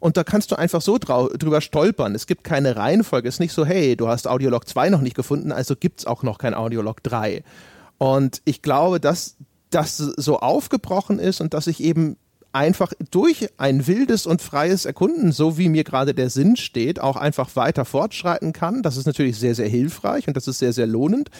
Und 0.04 0.18
da 0.18 0.22
kannst 0.22 0.52
du 0.52 0.56
einfach 0.56 0.82
so 0.82 0.98
drüber 0.98 1.62
stolpern. 1.62 2.14
Es 2.14 2.26
gibt 2.26 2.44
keine 2.44 2.76
Reihenfolge. 2.76 3.26
Es 3.26 3.36
ist 3.36 3.40
nicht 3.40 3.54
so, 3.54 3.64
hey, 3.64 3.96
du 3.96 4.06
hast 4.06 4.28
Audiolog 4.28 4.68
2 4.68 4.90
noch 4.90 5.00
nicht 5.00 5.16
gefunden, 5.16 5.50
also 5.50 5.76
gibt 5.76 6.00
es 6.00 6.06
auch 6.06 6.22
noch 6.22 6.36
kein 6.36 6.52
Audiolog 6.52 7.02
3. 7.02 7.42
Und 7.96 8.42
ich 8.44 8.60
glaube, 8.60 9.00
dass 9.00 9.36
das 9.70 9.96
so 9.96 10.40
aufgebrochen 10.40 11.18
ist 11.18 11.40
und 11.40 11.54
dass 11.54 11.68
ich 11.68 11.82
eben 11.82 12.18
einfach 12.52 12.92
durch 13.10 13.48
ein 13.56 13.86
wildes 13.86 14.26
und 14.26 14.42
freies 14.42 14.84
Erkunden, 14.84 15.32
so 15.32 15.56
wie 15.56 15.70
mir 15.70 15.84
gerade 15.84 16.12
der 16.12 16.28
Sinn 16.28 16.56
steht, 16.56 17.00
auch 17.00 17.16
einfach 17.16 17.56
weiter 17.56 17.86
fortschreiten 17.86 18.52
kann. 18.52 18.82
Das 18.82 18.98
ist 18.98 19.06
natürlich 19.06 19.38
sehr, 19.38 19.54
sehr 19.54 19.68
hilfreich 19.68 20.28
und 20.28 20.36
das 20.36 20.46
ist 20.46 20.58
sehr, 20.58 20.74
sehr 20.74 20.86
lohnend. 20.86 21.30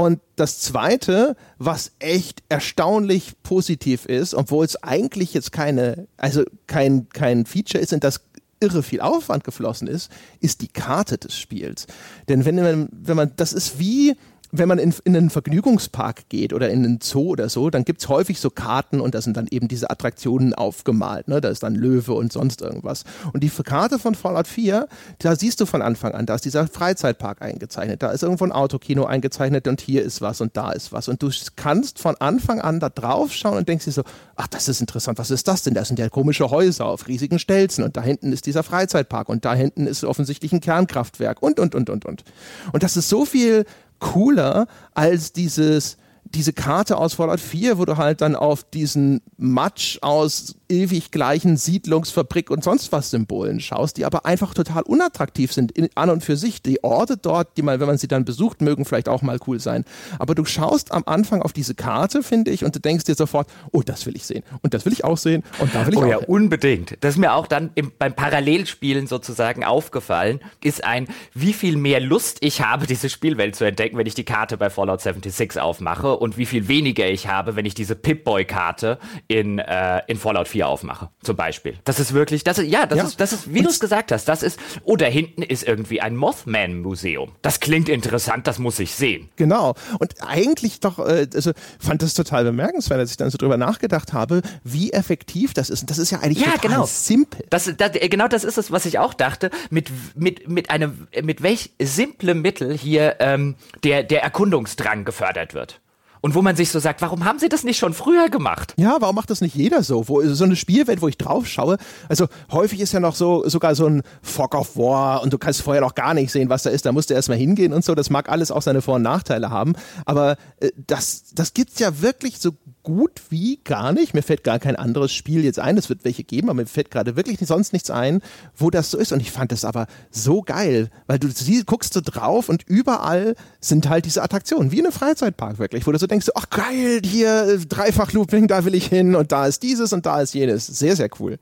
Und 0.00 0.20
das 0.36 0.60
Zweite, 0.60 1.36
was 1.58 1.92
echt 1.98 2.42
erstaunlich 2.48 3.34
positiv 3.42 4.06
ist, 4.06 4.32
obwohl 4.32 4.64
es 4.64 4.82
eigentlich 4.82 5.34
jetzt 5.34 5.52
keine, 5.52 6.08
also 6.16 6.42
kein, 6.66 7.10
kein 7.10 7.44
Feature 7.44 7.82
ist, 7.82 7.92
in 7.92 8.00
das 8.00 8.22
irre 8.60 8.82
viel 8.82 9.02
Aufwand 9.02 9.44
geflossen 9.44 9.88
ist, 9.88 10.10
ist 10.40 10.62
die 10.62 10.68
Karte 10.68 11.18
des 11.18 11.36
Spiels. 11.36 11.86
Denn 12.30 12.46
wenn 12.46 12.56
man, 12.56 12.88
wenn 12.92 13.16
man, 13.18 13.32
das 13.36 13.52
ist 13.52 13.78
wie, 13.78 14.16
wenn 14.52 14.68
man 14.68 14.78
in, 14.78 14.94
in 15.04 15.16
einen 15.16 15.30
Vergnügungspark 15.30 16.28
geht 16.28 16.52
oder 16.52 16.70
in 16.70 16.84
einen 16.84 17.00
Zoo 17.00 17.30
oder 17.30 17.48
so, 17.48 17.70
dann 17.70 17.84
gibt 17.84 18.00
es 18.02 18.08
häufig 18.08 18.40
so 18.40 18.50
Karten 18.50 19.00
und 19.00 19.14
da 19.14 19.20
sind 19.20 19.36
dann 19.36 19.46
eben 19.50 19.68
diese 19.68 19.90
Attraktionen 19.90 20.54
aufgemalt. 20.54 21.28
Ne? 21.28 21.40
Da 21.40 21.48
ist 21.48 21.62
dann 21.62 21.74
Löwe 21.74 22.12
und 22.12 22.32
sonst 22.32 22.60
irgendwas. 22.60 23.04
Und 23.32 23.44
die 23.44 23.50
Karte 23.50 23.98
von 23.98 24.14
Fallout 24.14 24.48
4, 24.48 24.88
da 25.18 25.36
siehst 25.36 25.60
du 25.60 25.66
von 25.66 25.82
Anfang 25.82 26.12
an, 26.12 26.26
da 26.26 26.34
ist 26.34 26.44
dieser 26.44 26.66
Freizeitpark 26.66 27.42
eingezeichnet, 27.42 28.02
da 28.02 28.10
ist 28.10 28.22
irgendwo 28.22 28.44
ein 28.44 28.52
Autokino 28.52 29.04
eingezeichnet 29.04 29.68
und 29.68 29.80
hier 29.80 30.02
ist 30.02 30.20
was 30.20 30.40
und 30.40 30.56
da 30.56 30.72
ist 30.72 30.92
was. 30.92 31.08
Und 31.08 31.22
du 31.22 31.30
kannst 31.56 31.98
von 31.98 32.16
Anfang 32.16 32.60
an 32.60 32.80
da 32.80 32.88
drauf 32.88 33.32
schauen 33.32 33.58
und 33.58 33.68
denkst 33.68 33.84
dir 33.84 33.92
so, 33.92 34.02
ach, 34.36 34.48
das 34.48 34.68
ist 34.68 34.80
interessant, 34.80 35.18
was 35.18 35.30
ist 35.30 35.46
das 35.46 35.62
denn? 35.62 35.74
Das 35.74 35.88
sind 35.88 35.98
ja 35.98 36.08
komische 36.08 36.50
Häuser 36.50 36.86
auf 36.86 37.06
riesigen 37.06 37.38
Stelzen 37.38 37.84
und 37.84 37.96
da 37.96 38.02
hinten 38.02 38.32
ist 38.32 38.46
dieser 38.46 38.62
Freizeitpark 38.62 39.28
und 39.28 39.44
da 39.44 39.54
hinten 39.54 39.86
ist 39.86 40.04
offensichtlich 40.04 40.52
ein 40.52 40.60
Kernkraftwerk 40.60 41.42
und, 41.42 41.60
und, 41.60 41.74
und, 41.74 41.90
und, 41.90 42.04
und. 42.04 42.24
Und 42.72 42.82
das 42.82 42.96
ist 42.96 43.08
so 43.08 43.24
viel 43.24 43.64
cooler 44.00 44.66
als 44.94 45.32
dieses 45.32 45.96
diese 46.34 46.52
Karte 46.52 46.96
aus 46.96 47.14
Fallout 47.14 47.40
4, 47.40 47.78
wo 47.78 47.84
du 47.84 47.96
halt 47.96 48.20
dann 48.20 48.36
auf 48.36 48.62
diesen 48.62 49.20
Matsch 49.36 49.98
aus 50.00 50.54
ewig 50.68 51.10
gleichen 51.10 51.56
Siedlungsfabrik 51.56 52.50
und 52.50 52.62
sonst 52.62 52.92
was 52.92 53.10
Symbolen 53.10 53.58
schaust, 53.58 53.96
die 53.96 54.04
aber 54.04 54.24
einfach 54.26 54.54
total 54.54 54.82
unattraktiv 54.82 55.52
sind 55.52 55.72
in, 55.72 55.88
an 55.96 56.10
und 56.10 56.24
für 56.24 56.36
sich. 56.36 56.62
Die 56.62 56.84
Orte 56.84 57.16
dort, 57.16 57.56
die 57.56 57.62
man, 57.62 57.80
wenn 57.80 57.88
man 57.88 57.98
sie 57.98 58.06
dann 58.06 58.24
besucht, 58.24 58.62
mögen 58.62 58.84
vielleicht 58.84 59.08
auch 59.08 59.22
mal 59.22 59.38
cool 59.46 59.58
sein. 59.58 59.84
Aber 60.20 60.36
du 60.36 60.44
schaust 60.44 60.92
am 60.92 61.02
Anfang 61.06 61.42
auf 61.42 61.52
diese 61.52 61.74
Karte, 61.74 62.22
finde 62.22 62.52
ich, 62.52 62.64
und 62.64 62.76
du 62.76 62.80
denkst 62.80 63.04
dir 63.04 63.16
sofort, 63.16 63.48
oh, 63.72 63.82
das 63.82 64.06
will 64.06 64.14
ich 64.14 64.24
sehen 64.24 64.44
und 64.62 64.72
das 64.72 64.84
will 64.86 64.92
ich 64.92 65.02
auch 65.02 65.18
sehen 65.18 65.42
und 65.58 65.74
da 65.74 65.86
will 65.86 65.94
ich 65.94 66.00
oh, 66.00 66.04
auch. 66.04 66.08
ja, 66.08 66.18
hin. 66.18 66.28
unbedingt. 66.28 66.96
Das 67.00 67.14
ist 67.14 67.18
mir 67.18 67.34
auch 67.34 67.48
dann 67.48 67.70
im, 67.74 67.90
beim 67.98 68.14
Parallelspielen 68.14 69.08
sozusagen 69.08 69.64
aufgefallen, 69.64 70.40
ist 70.62 70.84
ein, 70.84 71.08
wie 71.34 71.52
viel 71.52 71.76
mehr 71.76 71.98
Lust 71.98 72.38
ich 72.40 72.62
habe, 72.62 72.86
diese 72.90 73.10
Spielwelt 73.10 73.56
zu 73.56 73.64
entdecken, 73.64 73.98
wenn 73.98 74.06
ich 74.06 74.14
die 74.14 74.24
Karte 74.24 74.56
bei 74.56 74.70
Fallout 74.70 75.00
76 75.00 75.60
aufmache 75.60 76.19
und 76.20 76.36
wie 76.36 76.44
viel 76.44 76.68
weniger 76.68 77.08
ich 77.08 77.28
habe, 77.28 77.56
wenn 77.56 77.64
ich 77.64 77.72
diese 77.72 77.96
Pip-Boy-Karte 77.96 78.98
in, 79.26 79.58
äh, 79.58 80.02
in 80.06 80.18
Fallout 80.18 80.48
4 80.48 80.68
aufmache, 80.68 81.08
zum 81.22 81.34
Beispiel. 81.34 81.78
Das 81.84 81.98
ist 81.98 82.12
wirklich, 82.12 82.44
das 82.44 82.58
ist, 82.58 82.68
ja, 82.68 82.84
das 82.84 82.98
ja. 82.98 83.04
ist, 83.04 83.20
das 83.20 83.32
ist, 83.32 83.54
wie 83.54 83.62
du 83.62 83.70
es 83.70 83.80
gesagt 83.80 84.12
hast, 84.12 84.26
das 84.28 84.42
ist, 84.42 84.60
oh, 84.84 84.96
da 84.96 85.06
hinten 85.06 85.42
ist 85.42 85.66
irgendwie 85.66 86.02
ein 86.02 86.16
Mothman-Museum. 86.16 87.32
Das 87.40 87.60
klingt 87.60 87.88
interessant, 87.88 88.46
das 88.46 88.58
muss 88.58 88.78
ich 88.80 88.94
sehen. 88.94 89.30
Genau. 89.36 89.74
Und 89.98 90.14
eigentlich 90.20 90.80
doch, 90.80 90.98
äh, 90.98 91.26
also 91.34 91.52
fand 91.78 92.02
das 92.02 92.12
total 92.12 92.44
bemerkenswert, 92.44 93.00
als 93.00 93.12
ich 93.12 93.16
dann 93.16 93.30
so 93.30 93.38
drüber 93.38 93.56
nachgedacht 93.56 94.12
habe, 94.12 94.42
wie 94.62 94.92
effektiv 94.92 95.54
das 95.54 95.70
ist. 95.70 95.80
Und 95.80 95.90
das 95.90 95.96
ist 95.96 96.10
ja 96.10 96.18
eigentlich 96.18 96.44
ja, 96.44 96.52
total 96.52 96.70
genau. 96.70 96.84
simpel. 96.84 97.46
Das, 97.48 97.72
das, 97.78 97.92
genau 97.92 98.28
das 98.28 98.44
ist 98.44 98.58
es, 98.58 98.70
was 98.70 98.84
ich 98.84 98.98
auch 98.98 99.14
dachte. 99.14 99.50
Mit, 99.70 99.90
mit, 100.14 100.50
mit 100.50 100.68
einem, 100.68 101.08
mit 101.22 101.42
welch 101.42 101.70
simplem 101.80 102.42
Mittel 102.42 102.76
hier 102.76 103.16
ähm, 103.20 103.54
der, 103.84 104.02
der 104.02 104.22
Erkundungsdrang 104.22 105.06
gefördert 105.06 105.54
wird. 105.54 105.80
Und 106.20 106.34
wo 106.34 106.42
man 106.42 106.56
sich 106.56 106.70
so 106.70 106.78
sagt, 106.78 107.02
warum 107.02 107.24
haben 107.24 107.38
sie 107.38 107.48
das 107.48 107.64
nicht 107.64 107.78
schon 107.78 107.94
früher 107.94 108.28
gemacht? 108.28 108.74
Ja, 108.76 108.96
warum 109.00 109.16
macht 109.16 109.30
das 109.30 109.40
nicht 109.40 109.54
jeder 109.54 109.82
so? 109.82 110.08
Wo, 110.08 110.22
so 110.22 110.44
eine 110.44 110.56
Spielwelt, 110.56 111.00
wo 111.00 111.08
ich 111.08 111.16
drauf 111.16 111.46
schaue. 111.46 111.78
Also 112.08 112.26
häufig 112.52 112.80
ist 112.80 112.92
ja 112.92 113.00
noch 113.00 113.14
so 113.14 113.48
sogar 113.48 113.74
so 113.74 113.86
ein 113.86 114.02
Fog 114.22 114.54
of 114.54 114.76
War 114.76 115.22
und 115.22 115.32
du 115.32 115.38
kannst 115.38 115.62
vorher 115.62 115.80
noch 115.80 115.94
gar 115.94 116.14
nicht 116.14 116.30
sehen, 116.30 116.50
was 116.50 116.62
da 116.62 116.70
ist. 116.70 116.84
Da 116.84 116.92
musst 116.92 117.10
du 117.10 117.14
erstmal 117.14 117.38
hingehen 117.38 117.72
und 117.72 117.84
so. 117.84 117.94
Das 117.94 118.10
mag 118.10 118.28
alles 118.28 118.50
auch 118.50 118.62
seine 118.62 118.82
Vor- 118.82 118.96
und 118.96 119.02
Nachteile 119.02 119.50
haben. 119.50 119.74
Aber 120.04 120.36
äh, 120.60 120.70
das, 120.76 121.32
das 121.34 121.54
gibt's 121.54 121.78
ja 121.78 122.02
wirklich 122.02 122.38
so 122.38 122.52
gut 122.82 123.20
wie 123.30 123.60
gar 123.62 123.92
nicht. 123.92 124.14
Mir 124.14 124.22
fällt 124.22 124.44
gar 124.44 124.58
kein 124.58 124.76
anderes 124.76 125.12
Spiel 125.12 125.44
jetzt 125.44 125.58
ein. 125.58 125.76
Es 125.76 125.88
wird 125.88 126.04
welche 126.04 126.24
geben, 126.24 126.48
aber 126.48 126.62
mir 126.62 126.66
fällt 126.66 126.90
gerade 126.90 127.16
wirklich 127.16 127.38
sonst 127.40 127.72
nichts 127.72 127.90
ein, 127.90 128.22
wo 128.56 128.70
das 128.70 128.90
so 128.90 128.98
ist. 128.98 129.12
Und 129.12 129.20
ich 129.20 129.30
fand 129.30 129.52
das 129.52 129.64
aber 129.64 129.86
so 130.10 130.42
geil, 130.42 130.90
weil 131.06 131.18
du 131.18 131.28
sie 131.28 131.62
guckst 131.64 131.94
du 131.94 132.00
drauf 132.00 132.48
und 132.48 132.64
überall 132.66 133.34
sind 133.60 133.88
halt 133.88 134.06
diese 134.06 134.22
Attraktionen, 134.22 134.72
wie 134.72 134.78
in 134.78 134.86
einem 134.86 134.92
Freizeitpark 134.92 135.58
wirklich, 135.58 135.86
wo 135.86 135.92
du 135.92 135.98
so 135.98 136.06
denkst, 136.06 136.28
ach 136.34 136.50
geil, 136.50 137.00
hier 137.04 137.58
Dreifach-Looping, 137.68 138.48
da 138.48 138.64
will 138.64 138.74
ich 138.74 138.86
hin 138.86 139.14
und 139.14 139.32
da 139.32 139.46
ist 139.46 139.62
dieses 139.62 139.92
und 139.92 140.06
da 140.06 140.20
ist 140.20 140.34
jenes. 140.34 140.66
Sehr, 140.66 140.96
sehr 140.96 141.10
cool. 141.20 141.38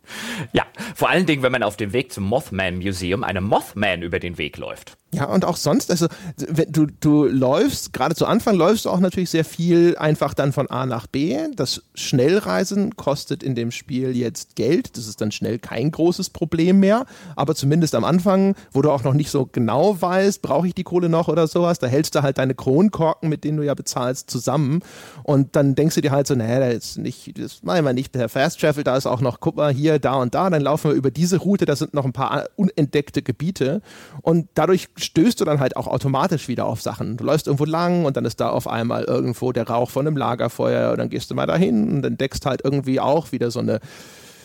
Ja, 0.52 0.64
vor 0.94 1.08
allen 1.08 1.26
Dingen, 1.26 1.42
wenn 1.42 1.52
man 1.52 1.62
auf 1.62 1.76
dem 1.76 1.92
Weg 1.92 2.12
zum 2.12 2.24
Mothman 2.24 2.78
Museum 2.78 3.24
einem 3.24 3.44
Mothman 3.44 4.02
über 4.02 4.18
den 4.18 4.38
Weg 4.38 4.58
läuft. 4.58 4.97
Ja, 5.10 5.24
und 5.24 5.46
auch 5.46 5.56
sonst, 5.56 5.90
also 5.90 6.06
wenn 6.36 6.70
du, 6.70 6.86
du 7.00 7.24
läufst, 7.24 7.94
gerade 7.94 8.14
zu 8.14 8.26
Anfang 8.26 8.56
läufst 8.56 8.84
du 8.84 8.90
auch 8.90 9.00
natürlich 9.00 9.30
sehr 9.30 9.44
viel 9.44 9.96
einfach 9.96 10.34
dann 10.34 10.52
von 10.52 10.68
A 10.68 10.84
nach 10.84 11.06
B. 11.06 11.38
Das 11.56 11.82
Schnellreisen 11.94 12.94
kostet 12.96 13.42
in 13.42 13.54
dem 13.54 13.70
Spiel 13.70 14.14
jetzt 14.14 14.54
Geld. 14.54 14.98
Das 14.98 15.06
ist 15.06 15.22
dann 15.22 15.32
schnell 15.32 15.58
kein 15.58 15.90
großes 15.90 16.28
Problem 16.28 16.80
mehr. 16.80 17.06
Aber 17.36 17.54
zumindest 17.54 17.94
am 17.94 18.04
Anfang, 18.04 18.54
wo 18.70 18.82
du 18.82 18.90
auch 18.90 19.02
noch 19.02 19.14
nicht 19.14 19.30
so 19.30 19.48
genau 19.50 19.98
weißt, 19.98 20.42
brauche 20.42 20.66
ich 20.66 20.74
die 20.74 20.84
Kohle 20.84 21.08
noch 21.08 21.28
oder 21.28 21.46
sowas, 21.46 21.78
da 21.78 21.86
hältst 21.86 22.14
du 22.14 22.22
halt 22.22 22.36
deine 22.36 22.54
Kronkorken, 22.54 23.30
mit 23.30 23.44
denen 23.44 23.56
du 23.56 23.64
ja 23.64 23.72
bezahlst, 23.72 24.30
zusammen. 24.30 24.80
Und 25.22 25.56
dann 25.56 25.74
denkst 25.74 25.94
du 25.94 26.02
dir 26.02 26.10
halt 26.10 26.26
so, 26.26 26.34
naja, 26.34 26.60
das 26.60 26.84
ist 26.84 26.98
nicht, 26.98 27.38
das 27.38 27.62
machen 27.62 27.82
wir 27.86 27.94
nicht 27.94 28.12
per 28.12 28.28
Fast 28.28 28.60
Travel, 28.60 28.84
da 28.84 28.94
ist 28.94 29.06
auch 29.06 29.22
noch, 29.22 29.40
guck 29.40 29.56
mal, 29.56 29.72
hier, 29.72 29.98
da 29.98 30.16
und 30.16 30.34
da, 30.34 30.50
dann 30.50 30.60
laufen 30.60 30.90
wir 30.90 30.96
über 30.96 31.10
diese 31.10 31.38
Route, 31.38 31.64
da 31.64 31.76
sind 31.76 31.94
noch 31.94 32.04
ein 32.04 32.12
paar 32.12 32.44
unentdeckte 32.56 33.22
Gebiete. 33.22 33.80
Und 34.20 34.48
dadurch 34.52 34.88
stößt 34.98 35.40
du 35.40 35.44
dann 35.44 35.60
halt 35.60 35.76
auch 35.76 35.86
automatisch 35.86 36.48
wieder 36.48 36.66
auf 36.66 36.82
Sachen. 36.82 37.16
Du 37.16 37.24
läufst 37.24 37.46
irgendwo 37.46 37.64
lang 37.64 38.04
und 38.04 38.16
dann 38.16 38.24
ist 38.24 38.40
da 38.40 38.50
auf 38.50 38.66
einmal 38.66 39.04
irgendwo 39.04 39.52
der 39.52 39.68
Rauch 39.68 39.90
von 39.90 40.06
einem 40.06 40.16
Lagerfeuer 40.16 40.92
und 40.92 40.98
dann 40.98 41.08
gehst 41.08 41.30
du 41.30 41.34
mal 41.34 41.46
dahin 41.46 41.90
und 41.90 42.04
entdeckst 42.04 42.46
halt 42.46 42.62
irgendwie 42.64 43.00
auch 43.00 43.32
wieder 43.32 43.50
so 43.50 43.60
eine 43.60 43.80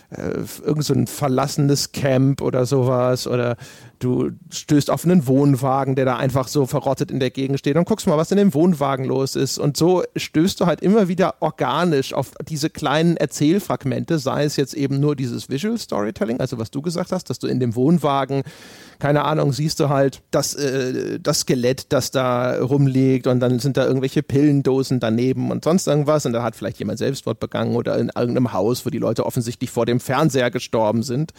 äh, 0.09 0.43
irgend 0.63 0.85
so 0.85 0.93
ein 0.93 1.07
verlassenes 1.07 1.91
Camp 1.91 2.41
oder 2.41 2.65
sowas 2.65 3.27
oder 3.27 3.57
du 4.03 4.31
stößt 4.49 4.89
auf 4.89 5.05
einen 5.05 5.27
Wohnwagen, 5.27 5.95
der 5.95 6.05
da 6.05 6.17
einfach 6.17 6.47
so 6.47 6.65
verrottet 6.65 7.11
in 7.11 7.19
der 7.19 7.31
Gegend 7.31 7.59
steht. 7.59 7.75
Und 7.77 7.85
guckst 7.85 8.07
mal, 8.07 8.17
was 8.17 8.31
in 8.31 8.37
dem 8.37 8.53
Wohnwagen 8.53 9.05
los 9.05 9.35
ist. 9.35 9.57
Und 9.57 9.77
so 9.77 10.03
stößt 10.15 10.59
du 10.59 10.65
halt 10.65 10.81
immer 10.81 11.07
wieder 11.07 11.35
organisch 11.39 12.13
auf 12.13 12.31
diese 12.47 12.69
kleinen 12.69 13.17
Erzählfragmente, 13.17 14.19
sei 14.19 14.43
es 14.43 14.55
jetzt 14.55 14.73
eben 14.73 14.99
nur 14.99 15.15
dieses 15.15 15.49
Visual 15.49 15.77
Storytelling, 15.77 16.39
also 16.39 16.57
was 16.57 16.71
du 16.71 16.81
gesagt 16.81 17.11
hast, 17.11 17.29
dass 17.29 17.39
du 17.39 17.47
in 17.47 17.59
dem 17.59 17.75
Wohnwagen 17.75 18.43
keine 19.03 19.25
Ahnung, 19.25 19.51
siehst 19.51 19.81
du 19.81 19.89
halt 19.89 20.21
das, 20.31 20.55
äh, 20.55 21.19
das 21.19 21.41
Skelett, 21.41 21.87
das 21.89 22.11
da 22.11 22.57
rumliegt 22.57 23.27
und 23.27 23.41
dann 23.41 23.59
sind 23.59 23.75
da 23.75 23.85
irgendwelche 23.85 24.23
Pillendosen 24.23 25.01
daneben 25.01 25.51
und 25.51 25.65
sonst 25.65 25.87
irgendwas. 25.87 26.25
Und 26.25 26.31
da 26.31 26.41
hat 26.41 26.55
vielleicht 26.55 26.79
jemand 26.79 26.99
Selbstmord 26.99 27.37
begangen 27.37 27.75
oder 27.75 27.97
in 27.97 28.11
irgendeinem 28.15 28.53
Haus, 28.53 28.85
wo 28.85 28.89
die 28.89 28.99
Leute 28.99 29.25
offensichtlich 29.25 29.71
vor 29.71 29.85
dem 29.85 29.99
Fernseher 29.99 30.51
gestorben 30.51 31.03
sind 31.03 31.33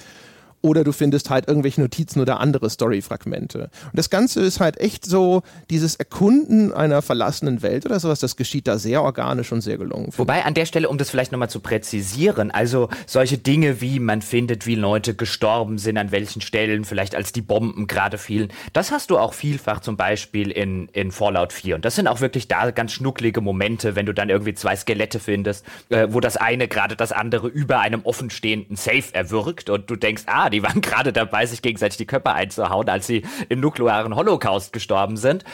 oder 0.65 0.83
du 0.83 0.93
findest 0.93 1.29
halt 1.29 1.47
irgendwelche 1.47 1.83
Notizen 1.83 2.21
oder 2.21 2.41
andere 2.41 2.71
Story-Fragmente. 2.71 3.65
Und 3.65 3.93
das 3.93 4.09
Ganze 4.09 4.41
ist 4.41 4.61
halt 4.61 4.81
echt 4.81 5.05
so 5.05 5.43
dieses 5.69 5.97
Erkunden 5.97 6.73
einer 6.73 7.03
verlassenen 7.03 7.61
Welt 7.61 7.85
oder 7.85 8.01
sowas, 8.01 8.19
das 8.19 8.35
geschieht 8.37 8.67
da 8.67 8.79
sehr 8.79 9.03
organisch 9.03 9.53
und 9.53 9.61
sehr 9.61 9.77
gelungen. 9.77 10.09
Wobei 10.17 10.47
an 10.47 10.55
der 10.55 10.65
Stelle, 10.65 10.89
um 10.89 10.97
das 10.97 11.11
vielleicht 11.11 11.33
nochmal 11.33 11.51
zu 11.51 11.61
präzisieren, 11.61 12.51
also 12.51 12.89
solche 13.07 13.37
Dinge 13.37 13.83
wie 13.83 14.01
man 14.01 14.23
findet, 14.23 14.65
wie 14.65 14.75
Leute 14.75 15.15
gestorben 15.15 15.77
sind, 15.77 15.99
an 15.99 16.13
welchen 16.13 16.41
Stellen, 16.41 16.87
vielleicht 16.87 17.15
als 17.15 17.33
die 17.33 17.43
Bomben 17.43 17.87
gerade 17.87 18.17
fielen, 18.17 18.49
das 18.73 18.91
hast 18.91 19.11
du 19.11 19.19
auch 19.19 19.35
vielfach 19.35 19.81
zum 19.81 19.99
Beispiel 19.99 20.51
in, 20.51 20.89
in 20.95 21.11
Fallout 21.11 21.53
4. 21.53 21.75
Und 21.75 21.85
das 21.85 21.95
sind 21.95 22.09
auch 22.09 22.23
wirklich 22.23 22.49
da 22.49 22.71
ganz 22.71 22.93
schnucklige 22.93 23.43
Momente, 23.43 23.97
wenn 23.97 24.07
du 24.07 24.15
dann 24.15 24.31
irgendwie 24.31 24.55
zwei 24.55 24.77
Skelette 24.77 25.21
findest, 25.21 25.67
äh, 25.91 26.07
wo 26.09 26.21
das 26.21 26.39
eine 26.39 26.69
gerade 26.69 26.97
das 26.97 27.13
andere 27.13 27.49
über 27.49 27.81
einem 27.81 28.01
offenstehenden 28.05 28.77
Safe 28.77 29.13
erwürgt 29.13 29.69
und 29.69 29.91
du 29.91 29.97
denkst, 29.97 30.23
ah, 30.25 30.49
die 30.55 30.63
waren 30.63 30.81
gerade 30.81 31.13
dabei, 31.13 31.47
sich 31.47 31.63
gegenseitig 31.63 31.99
die 31.99 32.07
Köpfe 32.07 32.33
einzuhauen, 32.33 32.89
als 32.89 33.07
sie 33.07 33.23
im 33.49 33.61
nuklearen 33.61 34.17
Holocaust 34.17 34.73
gestorben 34.73 35.17
sind. 35.17 35.45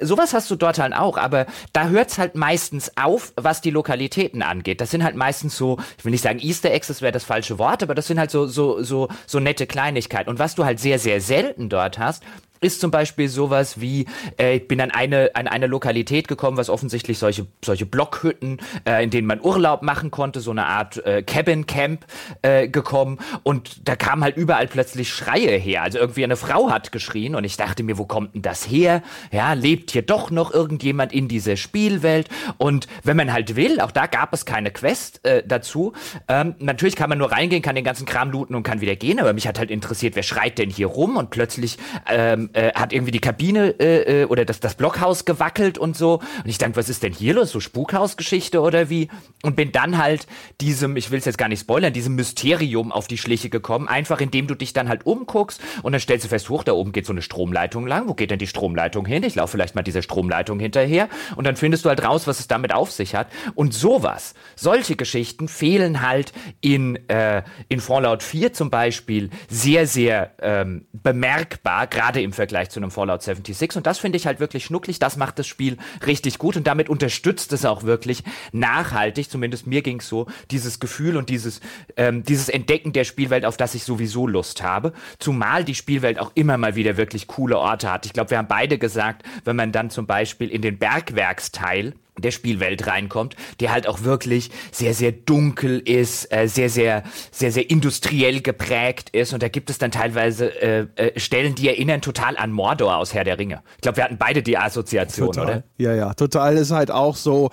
Sowas 0.00 0.34
hast 0.34 0.50
du 0.50 0.56
dort 0.56 0.78
halt 0.78 0.92
auch, 0.92 1.16
aber 1.16 1.46
da 1.72 1.88
hört 1.88 2.10
es 2.10 2.18
halt 2.18 2.34
meistens 2.34 2.96
auf, 2.96 3.32
was 3.36 3.60
die 3.60 3.70
Lokalitäten 3.70 4.42
angeht. 4.42 4.80
Das 4.80 4.90
sind 4.90 5.04
halt 5.04 5.16
meistens 5.16 5.56
so, 5.56 5.78
ich 5.98 6.04
will 6.04 6.10
nicht 6.10 6.22
sagen 6.22 6.40
Easter 6.40 6.72
Eggs, 6.72 6.88
das 6.88 7.00
wäre 7.00 7.12
das 7.12 7.24
falsche 7.24 7.58
Wort, 7.58 7.82
aber 7.82 7.94
das 7.94 8.06
sind 8.06 8.18
halt 8.18 8.30
so, 8.30 8.46
so, 8.46 8.82
so, 8.82 9.08
so 9.26 9.40
nette 9.40 9.66
Kleinigkeiten. 9.66 10.30
Und 10.30 10.38
was 10.38 10.54
du 10.54 10.64
halt 10.64 10.80
sehr, 10.80 10.98
sehr 10.98 11.20
selten 11.20 11.68
dort 11.68 11.98
hast, 11.98 12.22
ist 12.64 12.80
zum 12.80 12.90
Beispiel 12.90 13.28
sowas 13.28 13.80
wie, 13.80 14.06
äh, 14.38 14.56
ich 14.56 14.68
bin 14.68 14.80
an 14.80 14.90
eine, 14.90 15.30
an 15.34 15.46
eine 15.46 15.66
Lokalität 15.66 16.28
gekommen, 16.28 16.56
was 16.56 16.70
offensichtlich 16.70 17.18
solche, 17.18 17.46
solche 17.64 17.86
Blockhütten, 17.86 18.58
äh, 18.88 19.04
in 19.04 19.10
denen 19.10 19.26
man 19.26 19.40
Urlaub 19.40 19.82
machen 19.82 20.10
konnte, 20.10 20.40
so 20.40 20.50
eine 20.50 20.66
Art 20.66 21.04
äh, 21.04 21.22
Cabin 21.22 21.66
Camp 21.66 22.06
äh, 22.42 22.68
gekommen 22.68 23.18
und 23.42 23.86
da 23.88 23.96
kamen 23.96 24.24
halt 24.24 24.36
überall 24.36 24.66
plötzlich 24.66 25.12
Schreie 25.12 25.58
her. 25.58 25.82
Also 25.82 25.98
irgendwie 25.98 26.24
eine 26.24 26.36
Frau 26.36 26.70
hat 26.70 26.92
geschrien 26.92 27.34
und 27.34 27.44
ich 27.44 27.56
dachte 27.56 27.82
mir, 27.82 27.98
wo 27.98 28.06
kommt 28.06 28.34
denn 28.34 28.42
das 28.42 28.68
her? 28.68 29.02
Ja, 29.30 29.52
lebt 29.52 29.90
hier 29.90 30.02
doch 30.02 30.30
noch 30.30 30.52
irgendjemand 30.52 31.12
in 31.12 31.28
dieser 31.28 31.56
Spielwelt? 31.56 32.28
Und 32.58 32.86
wenn 33.02 33.16
man 33.16 33.32
halt 33.32 33.56
will, 33.56 33.80
auch 33.80 33.90
da 33.90 34.06
gab 34.06 34.32
es 34.32 34.46
keine 34.46 34.70
Quest 34.70 35.24
äh, 35.24 35.42
dazu. 35.46 35.92
Ähm, 36.28 36.54
natürlich 36.58 36.96
kann 36.96 37.08
man 37.08 37.18
nur 37.18 37.30
reingehen, 37.30 37.62
kann 37.62 37.74
den 37.74 37.84
ganzen 37.84 38.06
Kram 38.06 38.30
looten 38.30 38.54
und 38.54 38.62
kann 38.62 38.80
wieder 38.80 38.96
gehen, 38.96 39.20
aber 39.20 39.32
mich 39.32 39.46
hat 39.46 39.58
halt 39.58 39.70
interessiert, 39.70 40.16
wer 40.16 40.22
schreit 40.22 40.58
denn 40.58 40.70
hier 40.70 40.86
rum? 40.86 41.16
Und 41.16 41.30
plötzlich 41.30 41.78
ähm, 42.08 42.50
äh, 42.54 42.72
hat 42.72 42.92
irgendwie 42.92 43.10
die 43.10 43.20
Kabine 43.20 43.74
äh, 43.80 44.22
äh, 44.22 44.24
oder 44.26 44.44
das, 44.44 44.60
das 44.60 44.74
Blockhaus 44.76 45.24
gewackelt 45.24 45.76
und 45.76 45.96
so. 45.96 46.14
Und 46.14 46.46
ich 46.46 46.58
dachte, 46.58 46.76
was 46.76 46.88
ist 46.88 47.02
denn 47.02 47.12
hier 47.12 47.34
los? 47.34 47.50
So 47.50 47.60
Spukhausgeschichte 47.60 48.60
oder 48.60 48.88
wie? 48.88 49.08
Und 49.42 49.56
bin 49.56 49.72
dann 49.72 49.98
halt 49.98 50.26
diesem, 50.60 50.96
ich 50.96 51.10
will 51.10 51.18
es 51.18 51.24
jetzt 51.24 51.36
gar 51.36 51.48
nicht 51.48 51.60
spoilern, 51.60 51.92
diesem 51.92 52.14
Mysterium 52.14 52.92
auf 52.92 53.08
die 53.08 53.18
Schliche 53.18 53.50
gekommen. 53.50 53.88
Einfach 53.88 54.20
indem 54.20 54.46
du 54.46 54.54
dich 54.54 54.72
dann 54.72 54.88
halt 54.88 55.04
umguckst 55.04 55.60
und 55.82 55.92
dann 55.92 56.00
stellst 56.00 56.24
du 56.24 56.28
fest, 56.28 56.48
hoch, 56.48 56.64
da 56.64 56.72
oben 56.72 56.92
geht 56.92 57.06
so 57.06 57.12
eine 57.12 57.22
Stromleitung 57.22 57.86
lang. 57.86 58.08
Wo 58.08 58.14
geht 58.14 58.30
denn 58.30 58.38
die 58.38 58.46
Stromleitung 58.46 59.04
hin? 59.04 59.22
Ich 59.24 59.34
laufe 59.34 59.52
vielleicht 59.52 59.74
mal 59.74 59.82
dieser 59.82 60.02
Stromleitung 60.02 60.60
hinterher. 60.60 61.08
Und 61.36 61.46
dann 61.46 61.56
findest 61.56 61.84
du 61.84 61.88
halt 61.88 62.04
raus, 62.04 62.26
was 62.26 62.38
es 62.38 62.46
damit 62.46 62.72
auf 62.72 62.92
sich 62.92 63.14
hat. 63.14 63.26
Und 63.54 63.74
sowas, 63.74 64.34
solche 64.54 64.96
Geschichten 64.96 65.48
fehlen 65.48 66.00
halt 66.02 66.32
in, 66.60 66.96
äh, 67.08 67.42
in 67.68 67.80
Fallout 67.80 68.22
4 68.22 68.52
zum 68.52 68.70
Beispiel 68.70 69.30
sehr, 69.48 69.86
sehr 69.86 70.32
ähm, 70.40 70.86
bemerkbar, 70.92 71.86
gerade 71.88 72.22
im 72.22 72.32
Vergleich 72.32 72.43
Vergleich 72.44 72.68
zu 72.68 72.78
einem 72.78 72.90
Fallout 72.90 73.22
76. 73.22 73.76
Und 73.76 73.86
das 73.86 73.98
finde 73.98 74.18
ich 74.18 74.26
halt 74.26 74.38
wirklich 74.38 74.66
schnucklig. 74.66 74.98
Das 74.98 75.16
macht 75.16 75.38
das 75.38 75.46
Spiel 75.46 75.78
richtig 76.04 76.38
gut 76.38 76.58
und 76.58 76.66
damit 76.66 76.90
unterstützt 76.90 77.54
es 77.54 77.64
auch 77.64 77.84
wirklich 77.84 78.22
nachhaltig, 78.52 79.30
zumindest 79.30 79.66
mir 79.66 79.80
ging 79.80 80.00
es 80.00 80.08
so, 80.10 80.26
dieses 80.50 80.78
Gefühl 80.78 81.16
und 81.16 81.30
dieses, 81.30 81.60
ähm, 81.96 82.22
dieses 82.22 82.50
Entdecken 82.50 82.92
der 82.92 83.04
Spielwelt, 83.04 83.46
auf 83.46 83.56
das 83.56 83.74
ich 83.74 83.84
sowieso 83.84 84.26
Lust 84.26 84.62
habe. 84.62 84.92
Zumal 85.18 85.64
die 85.64 85.74
Spielwelt 85.74 86.18
auch 86.18 86.32
immer 86.34 86.58
mal 86.58 86.76
wieder 86.76 86.98
wirklich 86.98 87.28
coole 87.28 87.58
Orte 87.58 87.90
hat. 87.90 88.04
Ich 88.04 88.12
glaube, 88.12 88.28
wir 88.28 88.36
haben 88.36 88.48
beide 88.48 88.76
gesagt, 88.76 89.22
wenn 89.44 89.56
man 89.56 89.72
dann 89.72 89.88
zum 89.88 90.06
Beispiel 90.06 90.50
in 90.50 90.60
den 90.60 90.76
Bergwerksteil 90.76 91.94
der 92.18 92.30
Spielwelt 92.30 92.86
reinkommt, 92.86 93.36
der 93.60 93.72
halt 93.72 93.88
auch 93.88 94.02
wirklich 94.02 94.50
sehr, 94.70 94.94
sehr 94.94 95.12
dunkel 95.12 95.80
ist, 95.80 96.32
äh, 96.32 96.46
sehr, 96.48 96.70
sehr, 96.70 97.02
sehr, 97.30 97.50
sehr 97.50 97.68
industriell 97.70 98.40
geprägt 98.40 99.10
ist. 99.10 99.32
Und 99.32 99.42
da 99.42 99.48
gibt 99.48 99.70
es 99.70 99.78
dann 99.78 99.90
teilweise 99.90 100.46
äh, 100.62 100.86
äh, 100.96 101.18
Stellen, 101.18 101.54
die 101.54 101.68
erinnern 101.68 102.00
total 102.00 102.36
an 102.36 102.52
Mordor 102.52 102.96
aus 102.96 103.14
Herr 103.14 103.24
der 103.24 103.38
Ringe. 103.38 103.62
Ich 103.76 103.82
glaube, 103.82 103.96
wir 103.96 104.04
hatten 104.04 104.18
beide 104.18 104.42
die 104.42 104.56
Assoziation, 104.56 105.32
total. 105.32 105.44
oder? 105.44 105.62
Ja, 105.78 105.94
ja, 105.94 106.14
total 106.14 106.56
ist 106.56 106.70
halt 106.70 106.90
auch 106.90 107.16
so 107.16 107.50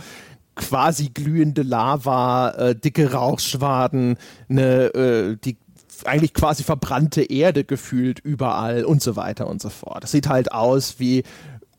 quasi 0.55 1.09
glühende 1.09 1.63
Lava, 1.63 2.51
äh, 2.51 2.75
dicke 2.75 3.11
Rauchschwaden, 3.11 4.17
ne, 4.47 4.85
äh, 4.93 5.37
die 5.43 5.57
eigentlich 6.05 6.33
quasi 6.33 6.63
verbrannte 6.63 7.23
Erde 7.23 7.63
gefühlt 7.63 8.19
überall 8.19 8.85
und 8.85 9.01
so 9.01 9.15
weiter 9.15 9.47
und 9.47 9.61
so 9.61 9.69
fort. 9.69 10.03
Das 10.03 10.11
sieht 10.11 10.27
halt 10.27 10.51
aus 10.51 10.95
wie 10.99 11.23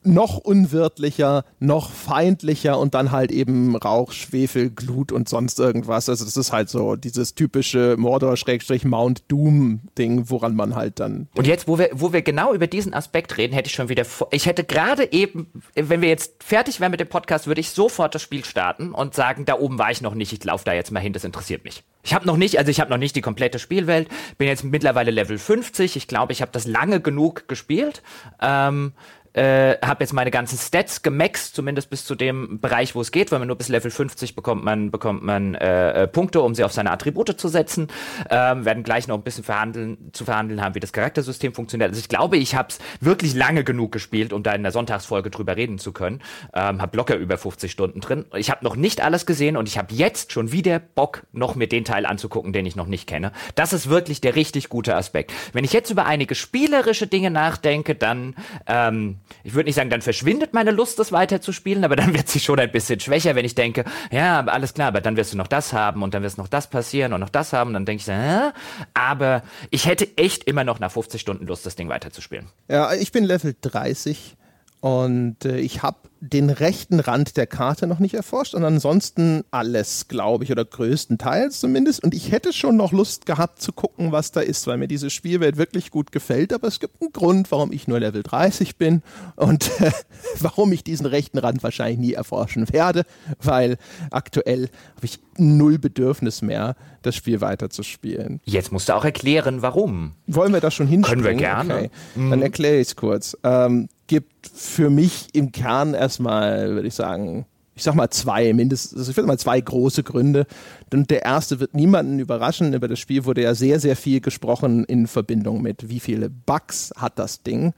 noch 0.04 0.38
unwirtlicher, 0.38 1.44
noch 1.60 1.90
feindlicher 1.90 2.78
und 2.78 2.94
dann 2.94 3.10
halt 3.10 3.30
eben 3.30 3.76
Rauch, 3.76 4.12
Schwefel, 4.12 4.70
Glut 4.70 5.12
und 5.12 5.28
sonst 5.28 5.58
irgendwas. 5.58 6.08
Also 6.08 6.24
das 6.24 6.36
ist 6.36 6.52
halt 6.52 6.68
so 6.68 6.96
dieses 6.96 7.34
typische 7.34 7.96
Mordor-Mount 7.98 9.24
Doom-Ding, 9.28 10.30
woran 10.30 10.54
man 10.54 10.74
halt 10.74 11.00
dann. 11.00 11.28
Und 11.34 11.46
jetzt, 11.46 11.68
wo 11.68 11.78
wir, 11.78 11.90
wo 11.92 12.12
wir 12.12 12.22
genau 12.22 12.52
über 12.54 12.66
diesen 12.66 12.94
Aspekt 12.94 13.36
reden, 13.38 13.52
hätte 13.52 13.68
ich 13.68 13.74
schon 13.74 13.88
wieder, 13.88 14.04
ich 14.30 14.46
hätte 14.46 14.64
gerade 14.64 15.12
eben, 15.12 15.46
wenn 15.74 16.00
wir 16.00 16.08
jetzt 16.08 16.42
fertig 16.42 16.80
wären 16.80 16.90
mit 16.90 17.00
dem 17.00 17.08
Podcast, 17.08 17.46
würde 17.46 17.60
ich 17.60 17.70
sofort 17.70 18.14
das 18.14 18.22
Spiel 18.22 18.44
starten 18.44 18.92
und 18.92 19.14
sagen, 19.14 19.44
da 19.44 19.58
oben 19.58 19.78
war 19.78 19.90
ich 19.90 20.00
noch 20.00 20.14
nicht, 20.14 20.32
ich 20.32 20.44
laufe 20.44 20.64
da 20.64 20.72
jetzt 20.72 20.90
mal 20.90 21.00
hin, 21.00 21.12
das 21.12 21.24
interessiert 21.24 21.64
mich. 21.64 21.84
Ich 22.04 22.14
habe 22.14 22.26
noch 22.26 22.36
nicht, 22.36 22.58
also 22.58 22.70
ich 22.70 22.80
habe 22.80 22.90
noch 22.90 22.98
nicht 22.98 23.14
die 23.14 23.20
komplette 23.20 23.58
Spielwelt, 23.58 24.08
bin 24.36 24.48
jetzt 24.48 24.64
mittlerweile 24.64 25.10
Level 25.10 25.38
50, 25.38 25.96
ich 25.96 26.08
glaube, 26.08 26.32
ich 26.32 26.42
habe 26.42 26.50
das 26.52 26.66
lange 26.66 27.00
genug 27.00 27.46
gespielt. 27.46 28.02
Ähm, 28.40 28.92
äh, 29.34 29.76
habe 29.82 30.04
jetzt 30.04 30.12
meine 30.12 30.30
ganzen 30.30 30.58
Stats 30.58 31.02
gemaxt, 31.02 31.54
zumindest 31.54 31.90
bis 31.90 32.04
zu 32.04 32.14
dem 32.14 32.60
Bereich, 32.60 32.94
wo 32.94 33.00
es 33.00 33.12
geht, 33.12 33.32
weil 33.32 33.38
man 33.38 33.48
nur 33.48 33.56
bis 33.56 33.68
Level 33.68 33.90
50 33.90 34.34
bekommt 34.34 34.64
man, 34.64 34.90
bekommt 34.90 35.22
man 35.22 35.54
äh, 35.54 36.02
äh, 36.02 36.06
Punkte, 36.06 36.42
um 36.42 36.54
sie 36.54 36.64
auf 36.64 36.72
seine 36.72 36.90
Attribute 36.90 37.40
zu 37.40 37.48
setzen. 37.48 37.88
Ähm, 38.28 38.64
werden 38.64 38.82
gleich 38.82 39.08
noch 39.08 39.16
ein 39.16 39.22
bisschen 39.22 39.44
verhandeln, 39.44 40.10
zu 40.12 40.24
verhandeln 40.24 40.60
haben, 40.60 40.74
wie 40.74 40.80
das 40.80 40.92
Charaktersystem 40.92 41.54
funktioniert. 41.54 41.90
Also 41.90 42.00
ich 42.00 42.08
glaube, 42.08 42.36
ich 42.36 42.54
habe 42.54 42.68
es 42.70 42.78
wirklich 43.00 43.34
lange 43.34 43.64
genug 43.64 43.92
gespielt, 43.92 44.32
um 44.32 44.42
da 44.42 44.52
in 44.52 44.62
der 44.62 44.72
Sonntagsfolge 44.72 45.30
drüber 45.30 45.56
reden 45.56 45.78
zu 45.78 45.92
können. 45.92 46.20
Ähm, 46.54 46.82
habe 46.82 46.96
locker 46.96 47.16
über 47.16 47.38
50 47.38 47.70
Stunden 47.72 48.00
drin. 48.00 48.26
Ich 48.36 48.50
habe 48.50 48.64
noch 48.64 48.76
nicht 48.76 49.00
alles 49.00 49.24
gesehen 49.24 49.56
und 49.56 49.68
ich 49.68 49.78
habe 49.78 49.94
jetzt 49.94 50.32
schon 50.32 50.52
wieder 50.52 50.78
Bock, 50.78 51.26
noch 51.32 51.54
mir 51.54 51.68
den 51.68 51.84
Teil 51.84 52.04
anzugucken, 52.06 52.52
den 52.52 52.66
ich 52.66 52.76
noch 52.76 52.86
nicht 52.86 53.06
kenne. 53.06 53.32
Das 53.54 53.72
ist 53.72 53.88
wirklich 53.88 54.20
der 54.20 54.36
richtig 54.36 54.68
gute 54.68 54.94
Aspekt. 54.94 55.32
Wenn 55.52 55.64
ich 55.64 55.72
jetzt 55.72 55.90
über 55.90 56.06
einige 56.06 56.34
spielerische 56.34 57.06
Dinge 57.06 57.30
nachdenke, 57.30 57.94
dann 57.94 58.34
ähm, 58.66 59.21
ich 59.44 59.54
würde 59.54 59.68
nicht 59.68 59.76
sagen, 59.76 59.90
dann 59.90 60.02
verschwindet 60.02 60.54
meine 60.54 60.70
Lust, 60.70 60.98
das 60.98 61.12
weiterzuspielen, 61.12 61.84
aber 61.84 61.96
dann 61.96 62.14
wird 62.14 62.28
sie 62.28 62.40
schon 62.40 62.58
ein 62.58 62.70
bisschen 62.70 63.00
schwächer, 63.00 63.34
wenn 63.34 63.44
ich 63.44 63.54
denke, 63.54 63.84
ja, 64.10 64.44
alles 64.44 64.74
klar, 64.74 64.88
aber 64.88 65.00
dann 65.00 65.16
wirst 65.16 65.32
du 65.32 65.36
noch 65.36 65.46
das 65.46 65.72
haben 65.72 66.02
und 66.02 66.14
dann 66.14 66.22
wirst 66.22 66.38
noch 66.38 66.48
das 66.48 66.68
passieren 66.68 67.12
und 67.12 67.20
noch 67.20 67.28
das 67.28 67.52
haben. 67.52 67.68
Und 67.68 67.74
dann 67.74 67.86
denke 67.86 68.02
ich, 68.02 68.08
äh, 68.08 68.52
aber 68.94 69.42
ich 69.70 69.86
hätte 69.86 70.08
echt 70.16 70.44
immer 70.44 70.64
noch 70.64 70.80
nach 70.80 70.92
50 70.92 71.20
Stunden 71.20 71.46
Lust, 71.46 71.66
das 71.66 71.76
Ding 71.76 71.88
weiterzuspielen. 71.88 72.46
Ja, 72.68 72.92
ich 72.94 73.12
bin 73.12 73.24
Level 73.24 73.54
30 73.60 74.36
und 74.82 75.44
äh, 75.44 75.60
ich 75.60 75.84
habe 75.84 76.08
den 76.18 76.50
rechten 76.50 76.98
Rand 76.98 77.36
der 77.36 77.46
Karte 77.46 77.86
noch 77.86 78.00
nicht 78.00 78.14
erforscht 78.14 78.52
und 78.54 78.64
ansonsten 78.64 79.44
alles, 79.52 80.08
glaube 80.08 80.42
ich, 80.42 80.50
oder 80.50 80.64
größtenteils 80.64 81.60
zumindest. 81.60 82.02
Und 82.02 82.14
ich 82.14 82.32
hätte 82.32 82.52
schon 82.52 82.76
noch 82.76 82.90
Lust 82.90 83.24
gehabt 83.24 83.62
zu 83.62 83.72
gucken, 83.72 84.10
was 84.10 84.32
da 84.32 84.40
ist, 84.40 84.66
weil 84.66 84.78
mir 84.78 84.88
diese 84.88 85.10
Spielwelt 85.10 85.56
wirklich 85.56 85.92
gut 85.92 86.10
gefällt. 86.10 86.52
Aber 86.52 86.66
es 86.66 86.80
gibt 86.80 87.00
einen 87.00 87.12
Grund, 87.12 87.52
warum 87.52 87.70
ich 87.70 87.86
nur 87.86 88.00
Level 88.00 88.24
30 88.24 88.76
bin 88.76 89.02
und 89.36 89.70
äh, 89.80 89.92
warum 90.40 90.72
ich 90.72 90.82
diesen 90.82 91.06
rechten 91.06 91.38
Rand 91.38 91.62
wahrscheinlich 91.62 92.00
nie 92.00 92.14
erforschen 92.14 92.72
werde, 92.72 93.04
weil 93.40 93.76
aktuell 94.10 94.68
habe 94.96 95.06
ich 95.06 95.20
null 95.38 95.78
Bedürfnis 95.78 96.42
mehr, 96.42 96.74
das 97.02 97.14
Spiel 97.14 97.40
weiterzuspielen. 97.40 98.40
Jetzt 98.44 98.72
musst 98.72 98.88
du 98.88 98.94
auch 98.96 99.04
erklären, 99.04 99.62
warum. 99.62 100.14
Wollen 100.26 100.52
wir 100.52 100.60
das 100.60 100.74
schon 100.74 100.88
hinstellen? 100.88 101.22
Können 101.22 101.38
wir 101.38 101.40
gerne. 101.40 101.74
Okay. 101.74 101.90
Mhm. 102.16 102.30
Dann 102.30 102.42
erkläre 102.42 102.76
ich 102.76 102.88
es 102.88 102.96
kurz. 102.96 103.36
Ähm, 103.44 103.88
gibt 104.12 104.46
für 104.46 104.90
mich 104.90 105.28
im 105.32 105.52
Kern 105.52 105.94
erstmal, 105.94 106.74
würde 106.74 106.86
ich 106.86 106.94
sagen, 106.94 107.46
ich 107.74 107.82
sag 107.82 107.94
mal 107.94 108.10
zwei, 108.10 108.52
mindestens, 108.52 108.98
also 108.98 109.10
ich 109.10 109.16
würde 109.16 109.26
mal 109.26 109.38
zwei 109.38 109.58
große 109.58 110.02
Gründe. 110.02 110.46
Und 110.92 111.10
der 111.10 111.22
erste 111.22 111.60
wird 111.60 111.74
niemanden 111.74 112.18
überraschen. 112.18 112.74
Über 112.74 112.88
das 112.88 112.98
Spiel 112.98 113.24
wurde 113.24 113.40
ja 113.40 113.54
sehr, 113.54 113.80
sehr 113.80 113.96
viel 113.96 114.20
gesprochen 114.20 114.84
in 114.84 115.06
Verbindung 115.06 115.62
mit, 115.62 115.88
wie 115.88 115.98
viele 115.98 116.28
Bugs 116.28 116.92
hat 116.94 117.18
das 117.18 117.42
Ding. 117.42 117.72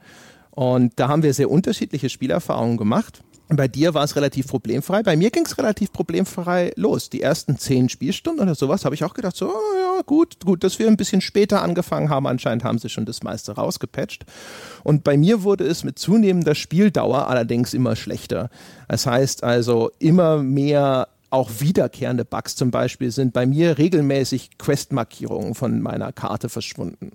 Und 0.51 0.91
da 0.97 1.07
haben 1.07 1.23
wir 1.23 1.33
sehr 1.33 1.49
unterschiedliche 1.49 2.09
Spielerfahrungen 2.09 2.75
gemacht. 2.75 3.21
Bei 3.47 3.69
dir 3.69 3.93
war 3.93 4.03
es 4.03 4.17
relativ 4.17 4.47
problemfrei. 4.47 5.03
Bei 5.03 5.15
mir 5.15 5.31
ging 5.31 5.45
es 5.45 5.57
relativ 5.57 5.93
problemfrei 5.93 6.73
los. 6.75 7.09
Die 7.09 7.21
ersten 7.21 7.57
zehn 7.57 7.87
Spielstunden 7.87 8.43
oder 8.43 8.55
sowas 8.55 8.83
habe 8.83 8.95
ich 8.95 9.05
auch 9.05 9.13
gedacht, 9.13 9.37
so, 9.37 9.47
oh 9.47 9.84
gut, 10.03 10.45
gut, 10.45 10.63
dass 10.63 10.79
wir 10.79 10.87
ein 10.87 10.97
bisschen 10.97 11.21
später 11.21 11.61
angefangen 11.61 12.09
haben. 12.09 12.27
Anscheinend 12.27 12.63
haben 12.63 12.79
sie 12.79 12.89
schon 12.89 13.05
das 13.05 13.23
meiste 13.23 13.53
rausgepatcht. 13.53 14.25
Und 14.83 15.03
bei 15.03 15.17
mir 15.17 15.43
wurde 15.43 15.65
es 15.65 15.83
mit 15.83 15.99
zunehmender 15.99 16.55
Spieldauer 16.55 17.27
allerdings 17.27 17.73
immer 17.73 17.95
schlechter. 17.95 18.49
Das 18.87 19.05
heißt 19.05 19.43
also, 19.43 19.91
immer 19.99 20.41
mehr 20.43 21.07
auch 21.29 21.49
wiederkehrende 21.59 22.23
Bugs 22.23 22.55
zum 22.55 22.71
Beispiel 22.71 23.11
sind 23.11 23.33
bei 23.33 23.45
mir 23.45 23.77
regelmäßig 23.77 24.57
Questmarkierungen 24.57 25.53
von 25.53 25.81
meiner 25.81 26.13
Karte 26.13 26.49
verschwunden. 26.49 27.11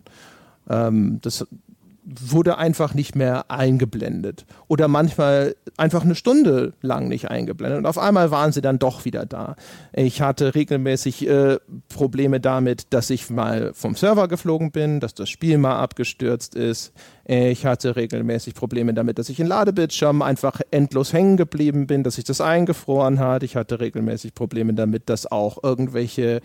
Ähm, 0.68 1.20
das 1.22 1.46
wurde 2.02 2.58
einfach 2.58 2.94
nicht 2.94 3.14
mehr 3.14 3.50
eingeblendet. 3.50 4.46
Oder 4.68 4.88
manchmal 4.88 5.54
einfach 5.76 6.02
eine 6.02 6.14
Stunde 6.14 6.72
lang 6.80 7.08
nicht 7.08 7.30
eingeblendet. 7.30 7.78
Und 7.78 7.86
auf 7.86 7.98
einmal 7.98 8.30
waren 8.30 8.52
sie 8.52 8.62
dann 8.62 8.78
doch 8.78 9.04
wieder 9.04 9.26
da. 9.26 9.56
Ich 9.92 10.22
hatte 10.22 10.54
regelmäßig 10.54 11.28
äh, 11.28 11.58
Probleme 11.88 12.40
damit, 12.40 12.86
dass 12.90 13.10
ich 13.10 13.28
mal 13.30 13.72
vom 13.74 13.94
Server 13.96 14.28
geflogen 14.28 14.70
bin, 14.70 15.00
dass 15.00 15.14
das 15.14 15.28
Spiel 15.28 15.58
mal 15.58 15.76
abgestürzt 15.78 16.54
ist. 16.54 16.92
Ich 17.26 17.64
hatte 17.64 17.94
regelmäßig 17.94 18.54
Probleme 18.54 18.92
damit, 18.92 19.18
dass 19.18 19.28
ich 19.28 19.38
in 19.38 19.46
Ladebildschirmen 19.46 20.22
einfach 20.22 20.60
endlos 20.72 21.12
hängen 21.12 21.36
geblieben 21.36 21.86
bin, 21.86 22.02
dass 22.02 22.16
sich 22.16 22.24
das 22.24 22.40
eingefroren 22.40 23.20
hat. 23.20 23.44
Ich 23.44 23.54
hatte 23.54 23.78
regelmäßig 23.78 24.34
Probleme 24.34 24.74
damit, 24.74 25.08
dass 25.08 25.30
auch 25.30 25.62
irgendwelche 25.62 26.40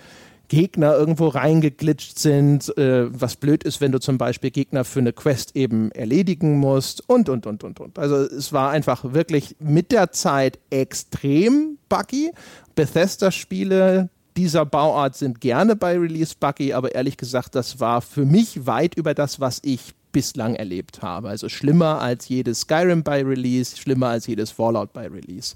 Gegner 0.48 0.94
irgendwo 0.96 1.28
reingeglitscht 1.28 2.20
sind, 2.20 2.76
äh, 2.78 3.08
was 3.10 3.36
blöd 3.36 3.64
ist, 3.64 3.82
wenn 3.82 3.92
du 3.92 4.00
zum 4.00 4.18
Beispiel 4.18 4.52
Gegner 4.52 4.84
für 4.84 5.00
eine 5.00 5.14
Quest 5.14 5.56
eben 5.56 5.92
erledigen 5.92 6.60
musst 6.60 7.08
und, 7.10 7.30
und, 7.30 7.46
und, 7.46 7.64
und, 7.64 7.80
und. 7.80 8.00
Also 8.00 8.16
es 8.16 8.54
war 8.54 8.72
einfach 8.72 9.14
wirklich 9.14 9.56
mit 9.60 9.92
der 9.92 10.12
Zeit 10.12 10.60
extrem 10.70 11.78
buggy. 11.90 12.32
Bethesda-Spiele 12.76 14.10
dieser 14.38 14.66
Bauart 14.66 15.16
sind 15.16 15.40
gerne 15.40 15.76
bei 15.76 15.98
Release 15.98 16.36
buggy, 16.40 16.74
aber 16.74 16.94
ehrlich 16.94 17.18
gesagt, 17.18 17.56
das 17.56 17.80
war 17.80 18.02
für 18.02 18.26
mich 18.26 18.66
weit 18.68 18.96
über 18.96 19.14
das, 19.14 19.40
was 19.40 19.60
ich 19.64 19.94
bislang 20.12 20.56
erlebt 20.56 21.02
habe. 21.02 21.30
Also 21.30 21.50
schlimmer 21.50 22.00
als 22.00 22.30
jedes 22.30 22.62
Skyrim 22.62 23.04
bei 23.04 23.24
Release, 23.24 23.76
schlimmer 23.76 24.08
als 24.08 24.28
jedes 24.28 24.52
Fallout 24.52 24.94
bei 24.94 25.08
Release. 25.08 25.56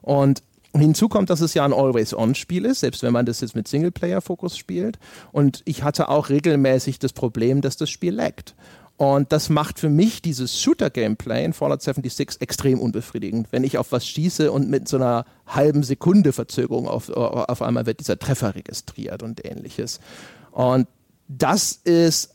Und 0.00 0.42
Hinzu 0.74 1.08
kommt, 1.08 1.30
dass 1.30 1.40
es 1.40 1.54
ja 1.54 1.64
ein 1.64 1.72
Always-On-Spiel 1.72 2.64
ist, 2.64 2.80
selbst 2.80 3.02
wenn 3.02 3.12
man 3.12 3.26
das 3.26 3.40
jetzt 3.40 3.56
mit 3.56 3.68
Singleplayer-Fokus 3.68 4.56
spielt. 4.56 4.98
Und 5.32 5.62
ich 5.64 5.82
hatte 5.82 6.08
auch 6.08 6.28
regelmäßig 6.28 6.98
das 6.98 7.12
Problem, 7.12 7.60
dass 7.60 7.76
das 7.76 7.90
Spiel 7.90 8.14
laggt. 8.14 8.54
Und 8.98 9.32
das 9.32 9.48
macht 9.48 9.78
für 9.78 9.88
mich 9.88 10.22
dieses 10.22 10.60
Shooter-Gameplay 10.60 11.44
in 11.44 11.52
Fallout 11.52 11.82
76 11.82 12.40
extrem 12.40 12.80
unbefriedigend. 12.80 13.46
Wenn 13.52 13.62
ich 13.62 13.78
auf 13.78 13.92
was 13.92 14.04
schieße 14.04 14.50
und 14.50 14.68
mit 14.68 14.88
so 14.88 14.96
einer 14.96 15.24
halben 15.46 15.84
Sekunde 15.84 16.32
Verzögerung 16.32 16.88
auf, 16.88 17.08
auf 17.08 17.62
einmal 17.62 17.86
wird 17.86 18.00
dieser 18.00 18.18
Treffer 18.18 18.56
registriert 18.56 19.22
und 19.22 19.44
ähnliches. 19.44 20.00
Und 20.50 20.88
das 21.28 21.72
ist 21.84 22.34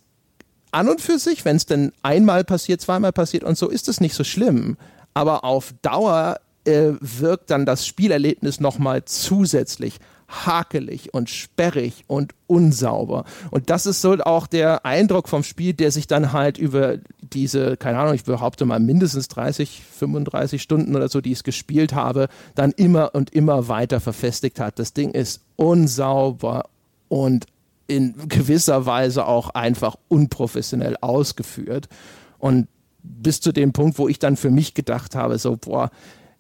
an 0.72 0.88
und 0.88 1.02
für 1.02 1.20
sich, 1.20 1.44
wenn 1.44 1.58
es 1.58 1.66
denn 1.66 1.92
einmal 2.02 2.46
passiert, 2.46 2.80
zweimal 2.80 3.12
passiert 3.12 3.44
und 3.44 3.58
so, 3.58 3.70
ist 3.70 3.90
es 3.90 4.00
nicht 4.00 4.16
so 4.16 4.24
schlimm. 4.24 4.78
Aber 5.14 5.44
auf 5.44 5.74
Dauer 5.82 6.40
äh, 6.66 6.94
wirkt 7.00 7.50
dann 7.50 7.66
das 7.66 7.86
Spielerlebnis 7.86 8.60
nochmal 8.60 9.06
zusätzlich 9.06 10.00
hakelig 10.28 11.14
und 11.14 11.30
sperrig 11.30 12.06
und 12.08 12.34
unsauber. 12.48 13.26
Und 13.52 13.70
das 13.70 13.86
ist 13.86 14.02
so 14.02 14.14
auch 14.14 14.48
der 14.48 14.86
Eindruck 14.86 15.30
vom 15.30 15.44
Spiel, 15.44 15.74
der 15.74 15.92
sich 15.92 16.08
dann 16.08 16.34
halt 16.34 16.58
über 16.58 16.98
diese, 17.22 17.78
keine 17.78 18.00
Ahnung, 18.00 18.16
ich 18.16 18.24
behaupte 18.24 18.66
mal 18.66 18.80
mindestens 18.80 19.28
30, 19.28 19.82
35 19.98 20.62
Stunden 20.62 20.96
oder 20.96 21.10
so, 21.10 21.22
die 21.22 21.32
ich 21.32 21.40
es 21.40 21.44
gespielt 21.44 21.94
habe, 21.94 22.30
dann 22.56 22.72
immer 22.72 23.14
und 23.14 23.32
immer 23.32 23.68
weiter 23.68 24.00
verfestigt 24.00 24.60
hat. 24.60 24.80
Das 24.80 24.94
Ding 24.94 25.12
ist 25.12 25.42
unsauber 25.56 26.70
und 27.10 27.46
in 27.88 28.16
gewisser 28.28 28.86
Weise 28.86 29.28
auch 29.28 29.50
einfach 29.50 29.96
unprofessionell 30.08 30.98
ausgeführt. 31.02 31.90
Und 32.40 32.68
bis 33.04 33.42
zu 33.42 33.52
dem 33.52 33.74
Punkt, 33.74 34.00
wo 34.00 34.08
ich 34.08 34.20
dann 34.20 34.38
für 34.38 34.50
mich 34.50 34.74
gedacht 34.74 35.16
habe, 35.16 35.38
so, 35.38 35.58
boah, 35.58 35.92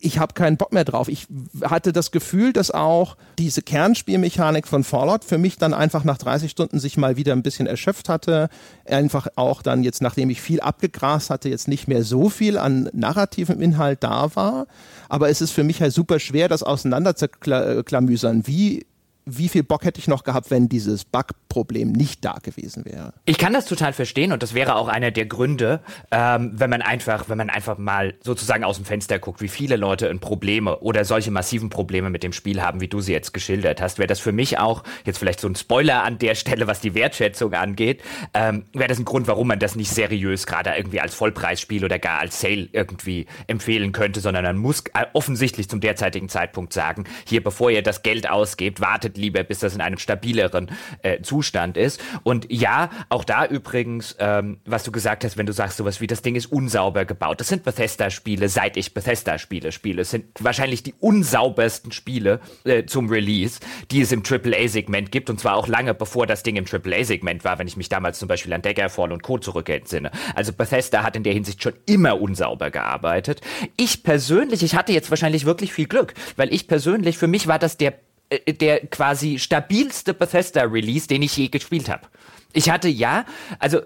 ich 0.03 0.19
habe 0.19 0.33
keinen 0.33 0.57
Bock 0.57 0.73
mehr 0.73 0.83
drauf. 0.83 1.07
Ich 1.07 1.27
hatte 1.63 1.93
das 1.93 2.11
Gefühl, 2.11 2.51
dass 2.51 2.71
auch 2.71 3.15
diese 3.39 3.61
Kernspielmechanik 3.61 4.67
von 4.67 4.83
Fallout 4.83 5.23
für 5.23 5.37
mich 5.37 5.57
dann 5.57 5.73
einfach 5.73 6.03
nach 6.03 6.17
30 6.17 6.51
Stunden 6.51 6.77
sich 6.77 6.97
mal 6.97 7.15
wieder 7.15 7.31
ein 7.31 7.41
bisschen 7.41 7.67
erschöpft 7.67 8.09
hatte. 8.09 8.49
Einfach 8.85 9.27
auch 9.37 9.61
dann 9.61 9.81
jetzt, 9.81 10.01
nachdem 10.01 10.29
ich 10.29 10.41
viel 10.41 10.59
abgegrast 10.59 11.29
hatte, 11.29 11.47
jetzt 11.47 11.69
nicht 11.69 11.87
mehr 11.87 12.03
so 12.03 12.29
viel 12.29 12.57
an 12.57 12.89
narrativem 12.91 13.61
Inhalt 13.61 14.03
da 14.03 14.35
war. 14.35 14.67
Aber 15.07 15.29
es 15.29 15.39
ist 15.39 15.51
für 15.51 15.63
mich 15.63 15.81
halt 15.81 15.93
super 15.93 16.19
schwer, 16.19 16.49
das 16.49 16.63
auseinanderzuklamüsern. 16.63 18.45
Wie 18.45 18.85
wie 19.25 19.49
viel 19.49 19.63
Bock 19.63 19.85
hätte 19.85 19.99
ich 19.99 20.07
noch 20.07 20.23
gehabt, 20.23 20.51
wenn 20.51 20.69
dieses 20.69 21.05
Bug 21.05 21.27
Problem 21.47 21.91
nicht 21.91 22.25
da 22.25 22.37
gewesen 22.41 22.83
wäre. 22.83 23.13
Ich 23.25 23.37
kann 23.37 23.53
das 23.53 23.65
total 23.65 23.93
verstehen 23.93 24.31
und 24.31 24.41
das 24.41 24.55
wäre 24.55 24.75
auch 24.75 24.87
einer 24.87 25.11
der 25.11 25.27
Gründe, 25.27 25.81
ähm, 26.11 26.51
wenn 26.55 26.69
man 26.69 26.81
einfach, 26.81 27.29
wenn 27.29 27.37
man 27.37 27.51
einfach 27.51 27.77
mal 27.77 28.15
sozusagen 28.23 28.63
aus 28.63 28.77
dem 28.77 28.85
Fenster 28.85 29.19
guckt, 29.19 29.39
wie 29.39 29.47
viele 29.47 29.75
Leute 29.75 30.07
in 30.07 30.19
Probleme 30.19 30.79
oder 30.79 31.05
solche 31.05 31.29
massiven 31.29 31.69
Probleme 31.69 32.09
mit 32.09 32.23
dem 32.23 32.33
Spiel 32.33 32.61
haben, 32.61 32.81
wie 32.81 32.87
du 32.87 33.01
sie 33.01 33.11
jetzt 33.11 33.33
geschildert 33.33 33.81
hast, 33.81 33.99
wäre 33.99 34.07
das 34.07 34.19
für 34.19 34.31
mich 34.31 34.57
auch 34.57 34.83
jetzt 35.05 35.19
vielleicht 35.19 35.39
so 35.39 35.47
ein 35.47 35.55
Spoiler 35.55 36.03
an 36.03 36.17
der 36.17 36.33
Stelle, 36.33 36.65
was 36.65 36.81
die 36.81 36.95
Wertschätzung 36.95 37.53
angeht, 37.53 38.01
ähm, 38.33 38.65
wäre 38.73 38.87
das 38.87 38.97
ein 38.97 39.05
Grund, 39.05 39.27
warum 39.27 39.47
man 39.47 39.59
das 39.59 39.75
nicht 39.75 39.91
seriös 39.91 40.47
gerade 40.47 40.71
irgendwie 40.75 41.01
als 41.01 41.13
Vollpreisspiel 41.13 41.85
oder 41.85 41.99
gar 41.99 42.19
als 42.19 42.41
Sale 42.41 42.67
irgendwie 42.71 43.27
empfehlen 43.45 43.91
könnte, 43.91 44.21
sondern 44.21 44.43
man 44.43 44.57
muss 44.57 44.81
äh, 44.95 45.05
offensichtlich 45.13 45.69
zum 45.69 45.81
derzeitigen 45.81 46.29
Zeitpunkt 46.29 46.73
sagen, 46.73 47.03
hier 47.27 47.43
bevor 47.43 47.69
ihr 47.69 47.83
das 47.83 48.01
Geld 48.01 48.27
ausgebt, 48.27 48.81
wartet 48.81 49.12
lieber, 49.17 49.43
bis 49.43 49.59
das 49.59 49.75
in 49.75 49.81
einem 49.81 49.97
stabileren 49.97 50.71
äh, 51.01 51.21
Zustand 51.21 51.77
ist. 51.77 52.01
Und 52.23 52.47
ja, 52.51 52.89
auch 53.09 53.23
da 53.23 53.45
übrigens, 53.45 54.15
ähm, 54.19 54.59
was 54.65 54.83
du 54.83 54.91
gesagt 54.91 55.23
hast, 55.23 55.37
wenn 55.37 55.45
du 55.45 55.53
sagst 55.53 55.77
sowas 55.77 56.01
wie, 56.01 56.07
das 56.07 56.21
Ding 56.21 56.35
ist 56.35 56.47
unsauber 56.47 57.05
gebaut. 57.05 57.39
Das 57.39 57.47
sind 57.47 57.63
Bethesda-Spiele, 57.63 58.49
seit 58.49 58.77
ich 58.77 58.93
Bethesda-Spiele 58.93 59.71
spiele. 59.71 60.01
Es 60.01 60.11
sind 60.11 60.25
wahrscheinlich 60.39 60.83
die 60.83 60.93
unsaubersten 60.99 61.91
Spiele 61.91 62.39
äh, 62.63 62.85
zum 62.85 63.09
Release, 63.09 63.59
die 63.91 64.01
es 64.01 64.11
im 64.11 64.23
AAA-Segment 64.23 65.11
gibt. 65.11 65.29
Und 65.29 65.39
zwar 65.39 65.55
auch 65.55 65.67
lange 65.67 65.93
bevor 65.93 66.27
das 66.27 66.43
Ding 66.43 66.55
im 66.55 66.65
AAA-Segment 66.65 67.43
war, 67.43 67.59
wenn 67.59 67.67
ich 67.67 67.77
mich 67.77 67.89
damals 67.89 68.19
zum 68.19 68.27
Beispiel 68.27 68.53
an 68.53 68.61
Daggerfall 68.61 69.11
und 69.11 69.23
Co. 69.23 69.37
zurückentsinne. 69.37 70.11
Also 70.35 70.53
Bethesda 70.53 71.03
hat 71.03 71.15
in 71.15 71.23
der 71.23 71.33
Hinsicht 71.33 71.61
schon 71.61 71.73
immer 71.85 72.21
unsauber 72.21 72.71
gearbeitet. 72.71 73.41
Ich 73.77 74.03
persönlich, 74.03 74.63
ich 74.63 74.75
hatte 74.75 74.93
jetzt 74.93 75.09
wahrscheinlich 75.09 75.45
wirklich 75.45 75.73
viel 75.73 75.87
Glück, 75.87 76.13
weil 76.35 76.53
ich 76.53 76.67
persönlich, 76.67 77.17
für 77.17 77.27
mich 77.27 77.47
war 77.47 77.59
das 77.59 77.77
der 77.77 77.93
der 78.39 78.87
quasi 78.87 79.39
stabilste 79.39 80.13
Bethesda-Release, 80.13 81.07
den 81.07 81.21
ich 81.21 81.35
je 81.35 81.49
gespielt 81.49 81.89
habe. 81.89 82.07
Ich 82.55 82.69
hatte 82.69 82.87
ja, 82.87 83.25
also 83.57 83.79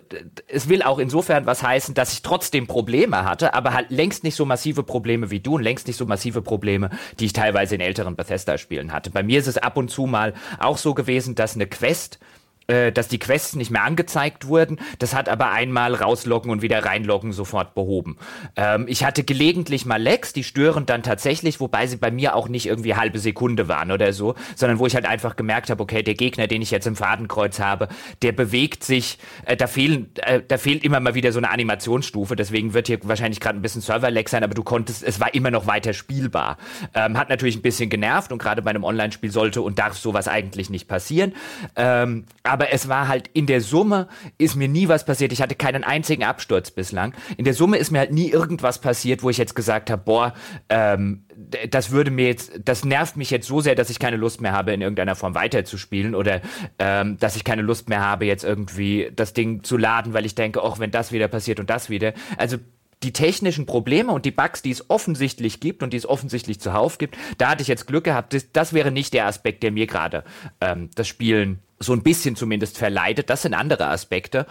es 0.47 0.67
will 0.67 0.83
auch 0.83 0.99
insofern 0.99 1.45
was 1.45 1.63
heißen, 1.63 1.93
dass 1.93 2.11
ich 2.11 2.21
trotzdem 2.21 2.67
Probleme 2.67 3.23
hatte, 3.23 3.53
aber 3.53 3.73
halt 3.73 3.91
längst 3.91 4.25
nicht 4.25 4.35
so 4.35 4.45
massive 4.45 4.83
Probleme 4.83 5.31
wie 5.31 5.39
du 5.39 5.55
und 5.55 5.63
längst 5.63 5.87
nicht 5.87 5.95
so 5.95 6.05
massive 6.05 6.41
Probleme, 6.41 6.89
die 7.19 7.27
ich 7.27 7.33
teilweise 7.33 7.75
in 7.75 7.81
älteren 7.81 8.17
Bethesda-Spielen 8.17 8.91
hatte. 8.91 9.09
Bei 9.09 9.23
mir 9.23 9.39
ist 9.39 9.47
es 9.47 9.57
ab 9.57 9.77
und 9.77 9.89
zu 9.89 10.05
mal 10.05 10.33
auch 10.59 10.77
so 10.77 10.93
gewesen, 10.93 11.33
dass 11.33 11.55
eine 11.55 11.67
Quest 11.67 12.19
äh, 12.67 12.91
dass 12.91 13.07
die 13.07 13.19
Quests 13.19 13.55
nicht 13.55 13.71
mehr 13.71 13.83
angezeigt 13.83 14.47
wurden. 14.47 14.79
Das 14.99 15.15
hat 15.15 15.29
aber 15.29 15.51
einmal 15.51 15.93
rausloggen 15.93 16.51
und 16.51 16.61
wieder 16.61 16.83
reinloggen 16.83 17.31
sofort 17.31 17.75
behoben. 17.75 18.17
Ähm, 18.55 18.85
ich 18.87 19.03
hatte 19.03 19.23
gelegentlich 19.23 19.85
mal 19.85 20.01
Lags, 20.01 20.33
die 20.33 20.43
stören 20.43 20.85
dann 20.85 21.03
tatsächlich, 21.03 21.59
wobei 21.59 21.87
sie 21.87 21.97
bei 21.97 22.11
mir 22.11 22.35
auch 22.35 22.49
nicht 22.49 22.65
irgendwie 22.65 22.95
halbe 22.95 23.19
Sekunde 23.19 23.67
waren 23.67 23.91
oder 23.91 24.11
so, 24.13 24.35
sondern 24.55 24.79
wo 24.79 24.85
ich 24.85 24.95
halt 24.95 25.05
einfach 25.05 25.35
gemerkt 25.35 25.69
habe, 25.69 25.81
okay, 25.81 26.03
der 26.03 26.15
Gegner, 26.15 26.47
den 26.47 26.61
ich 26.61 26.71
jetzt 26.71 26.87
im 26.87 26.95
Fadenkreuz 26.95 27.59
habe, 27.59 27.87
der 28.21 28.31
bewegt 28.31 28.83
sich, 28.83 29.17
äh, 29.45 29.55
da 29.55 29.67
fehlen, 29.67 30.09
äh, 30.17 30.41
da 30.45 30.57
fehlt 30.57 30.83
immer 30.83 30.99
mal 30.99 31.15
wieder 31.15 31.31
so 31.31 31.39
eine 31.39 31.49
Animationsstufe, 31.49 32.35
deswegen 32.35 32.73
wird 32.73 32.87
hier 32.87 32.99
wahrscheinlich 33.03 33.39
gerade 33.39 33.57
ein 33.57 33.61
bisschen 33.61 33.81
Server-Lag 33.81 34.27
sein, 34.27 34.43
aber 34.43 34.53
du 34.53 34.63
konntest, 34.63 35.03
es 35.03 35.19
war 35.19 35.33
immer 35.33 35.51
noch 35.51 35.67
weiter 35.67 35.93
spielbar. 35.93 36.57
Ähm, 36.93 37.17
hat 37.17 37.29
natürlich 37.29 37.55
ein 37.55 37.61
bisschen 37.61 37.89
genervt 37.89 38.31
und 38.31 38.39
gerade 38.39 38.61
bei 38.61 38.71
einem 38.71 38.83
Online-Spiel 38.83 39.31
sollte 39.31 39.61
und 39.61 39.79
darf 39.79 39.97
sowas 39.97 40.27
eigentlich 40.27 40.69
nicht 40.69 40.87
passieren. 40.87 41.33
Ähm, 41.75 42.25
aber 42.43 42.56
es 42.59 42.87
war 42.87 43.07
halt 43.07 43.29
in 43.33 43.45
der 43.45 43.61
Summe 43.61 44.07
ist 44.37 44.55
mir 44.55 44.67
nie 44.67 44.87
was 44.87 45.05
passiert. 45.05 45.31
Ich 45.31 45.41
hatte 45.41 45.55
keinen 45.55 45.83
einzigen 45.83 46.23
Absturz 46.23 46.71
bislang. 46.71 47.13
In 47.37 47.45
der 47.45 47.53
Summe 47.53 47.77
ist 47.77 47.91
mir 47.91 47.99
halt 47.99 48.11
nie 48.11 48.29
irgendwas 48.29 48.79
passiert, 48.79 49.23
wo 49.23 49.29
ich 49.29 49.37
jetzt 49.37 49.55
gesagt 49.55 49.89
habe, 49.89 50.01
boah, 50.03 50.33
ähm, 50.69 51.25
das 51.69 51.91
würde 51.91 52.11
mir 52.11 52.27
jetzt, 52.27 52.51
das 52.63 52.83
nervt 52.83 53.17
mich 53.17 53.29
jetzt 53.29 53.47
so 53.47 53.61
sehr, 53.61 53.75
dass 53.75 53.89
ich 53.89 53.99
keine 53.99 54.17
Lust 54.17 54.41
mehr 54.41 54.53
habe, 54.53 54.73
in 54.73 54.81
irgendeiner 54.81 55.15
Form 55.15 55.35
weiterzuspielen 55.35 56.15
oder 56.15 56.41
ähm, 56.79 57.17
dass 57.19 57.35
ich 57.35 57.43
keine 57.43 57.61
Lust 57.61 57.89
mehr 57.89 58.01
habe, 58.01 58.25
jetzt 58.25 58.43
irgendwie 58.43 59.11
das 59.15 59.33
Ding 59.33 59.63
zu 59.63 59.77
laden, 59.77 60.13
weil 60.13 60.25
ich 60.25 60.35
denke, 60.35 60.61
auch 60.61 60.79
wenn 60.79 60.91
das 60.91 61.11
wieder 61.11 61.27
passiert 61.27 61.59
und 61.59 61.69
das 61.69 61.89
wieder. 61.89 62.13
Also 62.37 62.57
die 63.03 63.13
technischen 63.13 63.65
Probleme 63.65 64.11
und 64.11 64.25
die 64.25 64.31
Bugs, 64.31 64.61
die 64.61 64.71
es 64.71 64.89
offensichtlich 64.89 65.59
gibt 65.59 65.83
und 65.83 65.93
die 65.93 65.97
es 65.97 66.07
offensichtlich 66.07 66.59
zuhauf 66.59 66.97
gibt, 66.97 67.15
da 67.37 67.49
hatte 67.49 67.61
ich 67.61 67.67
jetzt 67.67 67.85
Glück 67.85 68.03
gehabt. 68.03 68.33
Das, 68.33 68.51
das 68.51 68.73
wäre 68.73 68.91
nicht 68.91 69.13
der 69.13 69.27
Aspekt, 69.27 69.61
der 69.63 69.71
mir 69.71 69.85
gerade 69.85 70.23
ähm, 70.61 70.89
das 70.95 71.07
Spielen 71.07 71.59
so 71.79 71.93
ein 71.93 72.01
bisschen 72.01 72.35
zumindest 72.35 72.77
verleitet. 72.77 73.29
Das 73.29 73.43
sind 73.43 73.53
andere 73.53 73.87
Aspekte, 73.87 74.45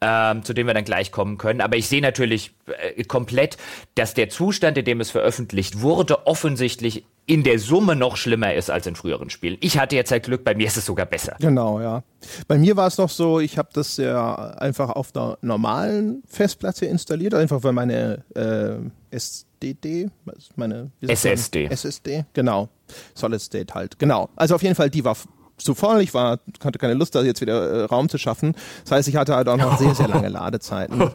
ähm, 0.00 0.44
zu 0.44 0.52
denen 0.52 0.66
wir 0.66 0.74
dann 0.74 0.84
gleich 0.84 1.12
kommen 1.12 1.38
können. 1.38 1.60
Aber 1.60 1.76
ich 1.76 1.88
sehe 1.88 2.02
natürlich 2.02 2.54
äh, 2.66 3.04
komplett, 3.04 3.56
dass 3.94 4.14
der 4.14 4.28
Zustand, 4.28 4.78
in 4.78 4.84
dem 4.84 5.00
es 5.00 5.10
veröffentlicht 5.10 5.80
wurde, 5.80 6.26
offensichtlich 6.26 7.04
in 7.24 7.44
der 7.44 7.60
Summe 7.60 7.94
noch 7.94 8.16
schlimmer 8.16 8.52
ist 8.54 8.68
als 8.68 8.86
in 8.86 8.96
früheren 8.96 9.30
Spielen. 9.30 9.56
Ich 9.60 9.78
hatte 9.78 9.94
jetzt 9.94 10.10
halt 10.10 10.24
Glück, 10.24 10.42
bei 10.42 10.54
mir 10.56 10.66
ist 10.66 10.76
es 10.76 10.84
sogar 10.84 11.06
besser. 11.06 11.36
Genau, 11.38 11.80
ja. 11.80 12.02
Bei 12.48 12.58
mir 12.58 12.76
war 12.76 12.88
es 12.88 12.98
noch 12.98 13.10
so, 13.10 13.38
ich 13.38 13.58
habe 13.58 13.68
das 13.72 13.96
ja 13.96 14.34
einfach 14.34 14.90
auf 14.90 15.14
einer 15.14 15.38
normalen 15.40 16.24
Festplatte 16.26 16.86
installiert, 16.86 17.34
einfach 17.34 17.62
weil 17.62 17.72
meine 17.72 18.24
äh, 18.34 19.14
SDD, 19.14 20.10
meine 20.56 20.90
SSD. 21.00 21.66
SSD, 21.66 22.24
genau. 22.32 22.68
Solid 23.14 23.40
State 23.40 23.72
halt, 23.72 23.98
genau. 24.00 24.28
Also 24.34 24.56
auf 24.56 24.62
jeden 24.62 24.74
Fall, 24.74 24.90
die 24.90 25.04
war 25.04 25.16
zu 25.64 25.74
voll, 25.74 26.00
ich 26.02 26.14
war, 26.14 26.38
hatte 26.64 26.78
keine 26.78 26.94
Lust, 26.94 27.14
da 27.14 27.22
jetzt 27.22 27.40
wieder 27.40 27.70
äh, 27.70 27.84
Raum 27.84 28.08
zu 28.08 28.18
schaffen. 28.18 28.54
Das 28.84 28.92
heißt, 28.92 29.08
ich 29.08 29.16
hatte 29.16 29.34
halt 29.34 29.48
auch 29.48 29.56
noch 29.56 29.78
sehr, 29.78 29.94
sehr 29.94 30.08
lange 30.08 30.28
Ladezeiten. 30.28 31.00
Und 31.02 31.12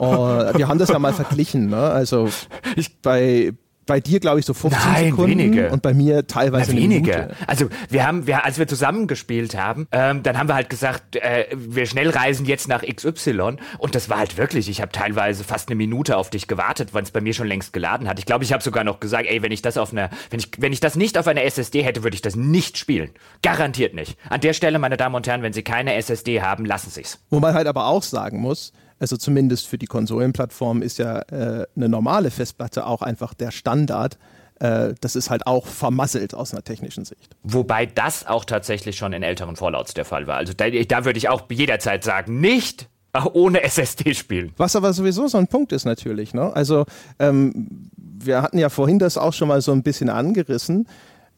wir 0.58 0.68
haben 0.68 0.78
das 0.78 0.88
ja 0.88 0.98
mal 0.98 1.12
verglichen, 1.12 1.68
ne? 1.68 1.90
Also 1.90 2.28
ich, 2.76 3.00
bei, 3.00 3.52
bei 3.86 4.00
dir, 4.00 4.20
glaube 4.20 4.40
ich, 4.40 4.46
so 4.46 4.54
15 4.54 4.92
Nein, 4.92 5.04
Sekunden 5.06 5.38
wenige. 5.38 5.70
und 5.70 5.82
bei 5.82 5.94
mir 5.94 6.26
teilweise 6.26 6.72
Na, 6.72 6.80
wenige. 6.80 7.28
Also 7.46 7.68
wir 7.90 8.06
haben, 8.06 8.26
wir, 8.26 8.44
als 8.44 8.58
wir 8.58 8.66
zusammengespielt 8.66 9.56
haben, 9.56 9.86
ähm, 9.92 10.22
dann 10.22 10.38
haben 10.38 10.48
wir 10.48 10.54
halt 10.54 10.70
gesagt, 10.70 11.16
äh, 11.16 11.46
wir 11.54 11.86
schnell 11.86 12.10
reisen 12.10 12.46
jetzt 12.46 12.68
nach 12.68 12.82
XY 12.82 13.56
und 13.78 13.94
das 13.94 14.08
war 14.08 14.18
halt 14.18 14.36
wirklich, 14.36 14.68
ich 14.68 14.80
habe 14.80 14.92
teilweise 14.92 15.44
fast 15.44 15.68
eine 15.68 15.76
Minute 15.76 16.16
auf 16.16 16.30
dich 16.30 16.46
gewartet, 16.48 16.94
weil 16.94 17.02
es 17.02 17.10
bei 17.10 17.20
mir 17.20 17.34
schon 17.34 17.46
längst 17.46 17.72
geladen 17.72 18.08
hat. 18.08 18.18
Ich 18.18 18.26
glaube, 18.26 18.44
ich 18.44 18.52
habe 18.52 18.62
sogar 18.62 18.84
noch 18.84 19.00
gesagt, 19.00 19.26
ey, 19.28 19.42
wenn 19.42 19.52
ich 19.52 19.62
das 19.62 19.76
auf 19.76 19.92
einer, 19.92 20.10
wenn 20.30 20.40
ich, 20.40 20.50
wenn 20.58 20.72
ich 20.72 20.80
das 20.80 20.96
nicht 20.96 21.18
auf 21.18 21.26
einer 21.26 21.42
SSD 21.42 21.82
hätte, 21.82 22.02
würde 22.02 22.14
ich 22.14 22.22
das 22.22 22.36
nicht 22.36 22.78
spielen. 22.78 23.10
Garantiert 23.42 23.94
nicht. 23.94 24.16
An 24.28 24.40
der 24.40 24.52
Stelle, 24.52 24.78
meine 24.78 24.96
Damen 24.96 25.14
und 25.14 25.26
Herren, 25.26 25.42
wenn 25.42 25.52
Sie 25.52 25.62
keine 25.62 25.94
SSD 25.94 26.42
haben, 26.42 26.64
lassen 26.64 26.90
Sie 26.90 27.02
es. 27.02 27.18
Wo 27.30 27.40
man 27.40 27.54
halt 27.54 27.66
aber 27.66 27.86
auch 27.86 28.02
sagen 28.02 28.40
muss, 28.40 28.72
also 28.98 29.16
zumindest 29.16 29.66
für 29.66 29.78
die 29.78 29.86
Konsolenplattform 29.86 30.82
ist 30.82 30.98
ja 30.98 31.20
äh, 31.20 31.66
eine 31.76 31.88
normale 31.88 32.30
Festplatte 32.30 32.86
auch 32.86 33.02
einfach 33.02 33.34
der 33.34 33.50
Standard. 33.50 34.18
Äh, 34.60 34.94
das 35.00 35.16
ist 35.16 35.30
halt 35.30 35.46
auch 35.46 35.66
vermasselt 35.66 36.34
aus 36.34 36.52
einer 36.52 36.62
technischen 36.62 37.04
Sicht. 37.04 37.36
Wobei 37.42 37.86
das 37.86 38.26
auch 38.26 38.44
tatsächlich 38.44 38.96
schon 38.96 39.12
in 39.12 39.22
älteren 39.22 39.56
Fallouts 39.56 39.94
der 39.94 40.04
Fall 40.04 40.26
war. 40.26 40.36
Also 40.36 40.52
da, 40.52 40.70
da 40.70 41.04
würde 41.04 41.18
ich 41.18 41.28
auch 41.28 41.42
jederzeit 41.50 42.04
sagen, 42.04 42.40
nicht 42.40 42.88
ohne 43.32 43.62
SSD 43.62 44.14
spielen. 44.14 44.52
Was 44.56 44.74
aber 44.74 44.92
sowieso 44.92 45.28
so 45.28 45.38
ein 45.38 45.46
Punkt 45.46 45.72
ist 45.72 45.84
natürlich. 45.84 46.34
Ne? 46.34 46.54
Also 46.54 46.84
ähm, 47.18 47.90
wir 47.96 48.42
hatten 48.42 48.58
ja 48.58 48.68
vorhin 48.68 48.98
das 48.98 49.16
auch 49.16 49.32
schon 49.32 49.48
mal 49.48 49.60
so 49.60 49.72
ein 49.72 49.82
bisschen 49.82 50.08
angerissen 50.08 50.88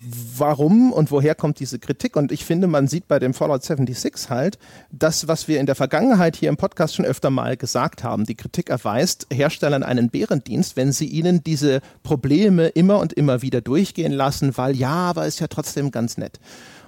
warum 0.00 0.92
und 0.92 1.10
woher 1.10 1.34
kommt 1.34 1.58
diese 1.58 1.78
Kritik? 1.78 2.16
Und 2.16 2.30
ich 2.30 2.44
finde, 2.44 2.66
man 2.66 2.86
sieht 2.86 3.08
bei 3.08 3.18
dem 3.18 3.34
Fallout 3.34 3.62
76 3.62 4.30
halt, 4.30 4.58
das, 4.90 5.26
was 5.26 5.48
wir 5.48 5.58
in 5.58 5.66
der 5.66 5.74
Vergangenheit 5.74 6.36
hier 6.36 6.48
im 6.48 6.56
Podcast 6.56 6.94
schon 6.94 7.04
öfter 7.04 7.30
mal 7.30 7.56
gesagt 7.56 8.04
haben. 8.04 8.24
Die 8.24 8.34
Kritik 8.34 8.68
erweist 8.68 9.26
Herstellern 9.32 9.82
einen 9.82 10.10
Bärendienst, 10.10 10.76
wenn 10.76 10.92
sie 10.92 11.06
ihnen 11.06 11.42
diese 11.42 11.80
Probleme 12.02 12.68
immer 12.68 12.98
und 12.98 13.14
immer 13.14 13.42
wieder 13.42 13.60
durchgehen 13.60 14.12
lassen, 14.12 14.56
weil 14.56 14.76
ja, 14.76 14.94
aber 14.94 15.26
ist 15.26 15.40
ja 15.40 15.46
trotzdem 15.46 15.90
ganz 15.90 16.18
nett. 16.18 16.40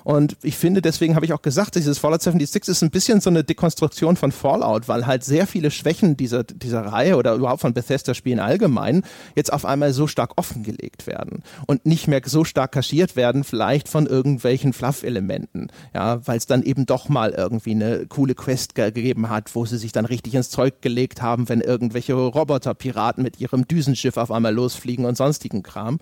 Und 0.08 0.38
ich 0.42 0.56
finde, 0.56 0.80
deswegen 0.80 1.16
habe 1.16 1.26
ich 1.26 1.34
auch 1.34 1.42
gesagt, 1.42 1.74
dieses 1.74 1.98
Fallout 1.98 2.22
76 2.22 2.70
ist 2.70 2.82
ein 2.82 2.90
bisschen 2.90 3.20
so 3.20 3.28
eine 3.28 3.44
Dekonstruktion 3.44 4.16
von 4.16 4.32
Fallout, 4.32 4.88
weil 4.88 5.06
halt 5.06 5.22
sehr 5.22 5.46
viele 5.46 5.70
Schwächen 5.70 6.16
dieser, 6.16 6.44
dieser 6.44 6.80
Reihe 6.80 7.16
oder 7.16 7.34
überhaupt 7.34 7.60
von 7.60 7.74
Bethesda-Spielen 7.74 8.40
allgemein 8.40 9.02
jetzt 9.36 9.52
auf 9.52 9.66
einmal 9.66 9.92
so 9.92 10.06
stark 10.06 10.32
offengelegt 10.36 11.06
werden 11.06 11.42
und 11.66 11.84
nicht 11.84 12.08
mehr 12.08 12.22
so 12.24 12.44
stark 12.44 12.72
kaschiert 12.72 13.16
werden, 13.16 13.44
vielleicht 13.44 13.86
von 13.86 14.06
irgendwelchen 14.06 14.72
Fluff-Elementen. 14.72 15.68
Ja, 15.92 16.26
weil 16.26 16.38
es 16.38 16.46
dann 16.46 16.62
eben 16.62 16.86
doch 16.86 17.10
mal 17.10 17.32
irgendwie 17.32 17.72
eine 17.72 18.06
coole 18.06 18.34
Quest 18.34 18.74
gegeben 18.74 19.28
hat, 19.28 19.54
wo 19.54 19.66
sie 19.66 19.76
sich 19.76 19.92
dann 19.92 20.06
richtig 20.06 20.34
ins 20.34 20.48
Zeug 20.48 20.80
gelegt 20.80 21.20
haben, 21.20 21.50
wenn 21.50 21.60
irgendwelche 21.60 22.14
Roboter-Piraten 22.14 23.22
mit 23.22 23.40
ihrem 23.40 23.68
Düsenschiff 23.68 24.16
auf 24.16 24.30
einmal 24.30 24.54
losfliegen 24.54 25.04
und 25.04 25.18
sonstigen 25.18 25.62
Kram. 25.62 25.98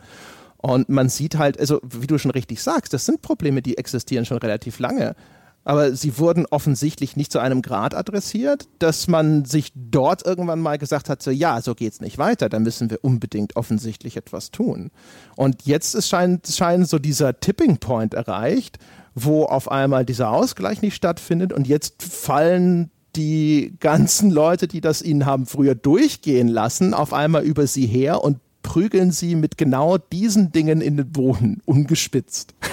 Und 0.67 0.89
man 0.89 1.09
sieht 1.09 1.39
halt, 1.39 1.61
also 1.61 1.81
wie 1.85 2.09
du 2.09 2.19
schon 2.19 2.33
richtig 2.33 2.61
sagst, 2.61 2.93
das 2.93 3.07
sind 3.07 3.23
Probleme, 3.23 3.63
die 3.63 3.79
existieren 3.79 4.25
schon 4.25 4.39
relativ 4.39 4.81
lange. 4.81 5.15
Aber 5.63 5.95
sie 5.95 6.19
wurden 6.19 6.45
offensichtlich 6.47 7.15
nicht 7.15 7.31
zu 7.31 7.39
einem 7.39 7.63
Grad 7.63 7.95
adressiert, 7.95 8.67
dass 8.81 9.07
man 9.07 9.45
sich 9.45 9.71
dort 9.77 10.27
irgendwann 10.27 10.59
mal 10.59 10.77
gesagt 10.77 11.09
hat, 11.09 11.23
so 11.23 11.31
ja, 11.31 11.61
so 11.61 11.77
geht's 11.77 12.01
nicht 12.01 12.19
weiter, 12.19 12.49
da 12.49 12.59
müssen 12.59 12.91
wir 12.91 12.99
unbedingt 13.05 13.55
offensichtlich 13.55 14.17
etwas 14.17 14.51
tun. 14.51 14.91
Und 15.37 15.67
jetzt 15.67 15.95
ist 15.95 16.09
scheint, 16.09 16.49
scheint 16.49 16.89
so 16.89 16.99
dieser 16.99 17.39
Tipping 17.39 17.77
Point 17.77 18.15
erreicht, 18.15 18.81
wo 19.15 19.45
auf 19.45 19.71
einmal 19.71 20.05
dieser 20.05 20.33
Ausgleich 20.33 20.83
nicht 20.83 20.97
stattfindet 20.97 21.53
und 21.53 21.69
jetzt 21.69 22.03
fallen 22.03 22.91
die 23.15 23.77
ganzen 23.79 24.33
Leute, 24.33 24.67
die 24.67 24.81
das 24.81 25.01
ihnen 25.01 25.27
haben 25.27 25.47
früher 25.47 25.77
durchgehen 25.77 26.49
lassen, 26.49 26.93
auf 26.93 27.13
einmal 27.13 27.45
über 27.45 27.69
sie 27.69 27.87
her 27.87 28.25
und 28.25 28.39
prügeln 28.67 29.13
sie 29.13 29.37
mit 29.37 29.57
genau 29.57 29.97
diesen 29.97 30.51
Dingen 30.51 30.81
in 30.81 30.97
den 30.97 31.11
Boden, 31.11 31.63
ungespitzt. 31.65 32.55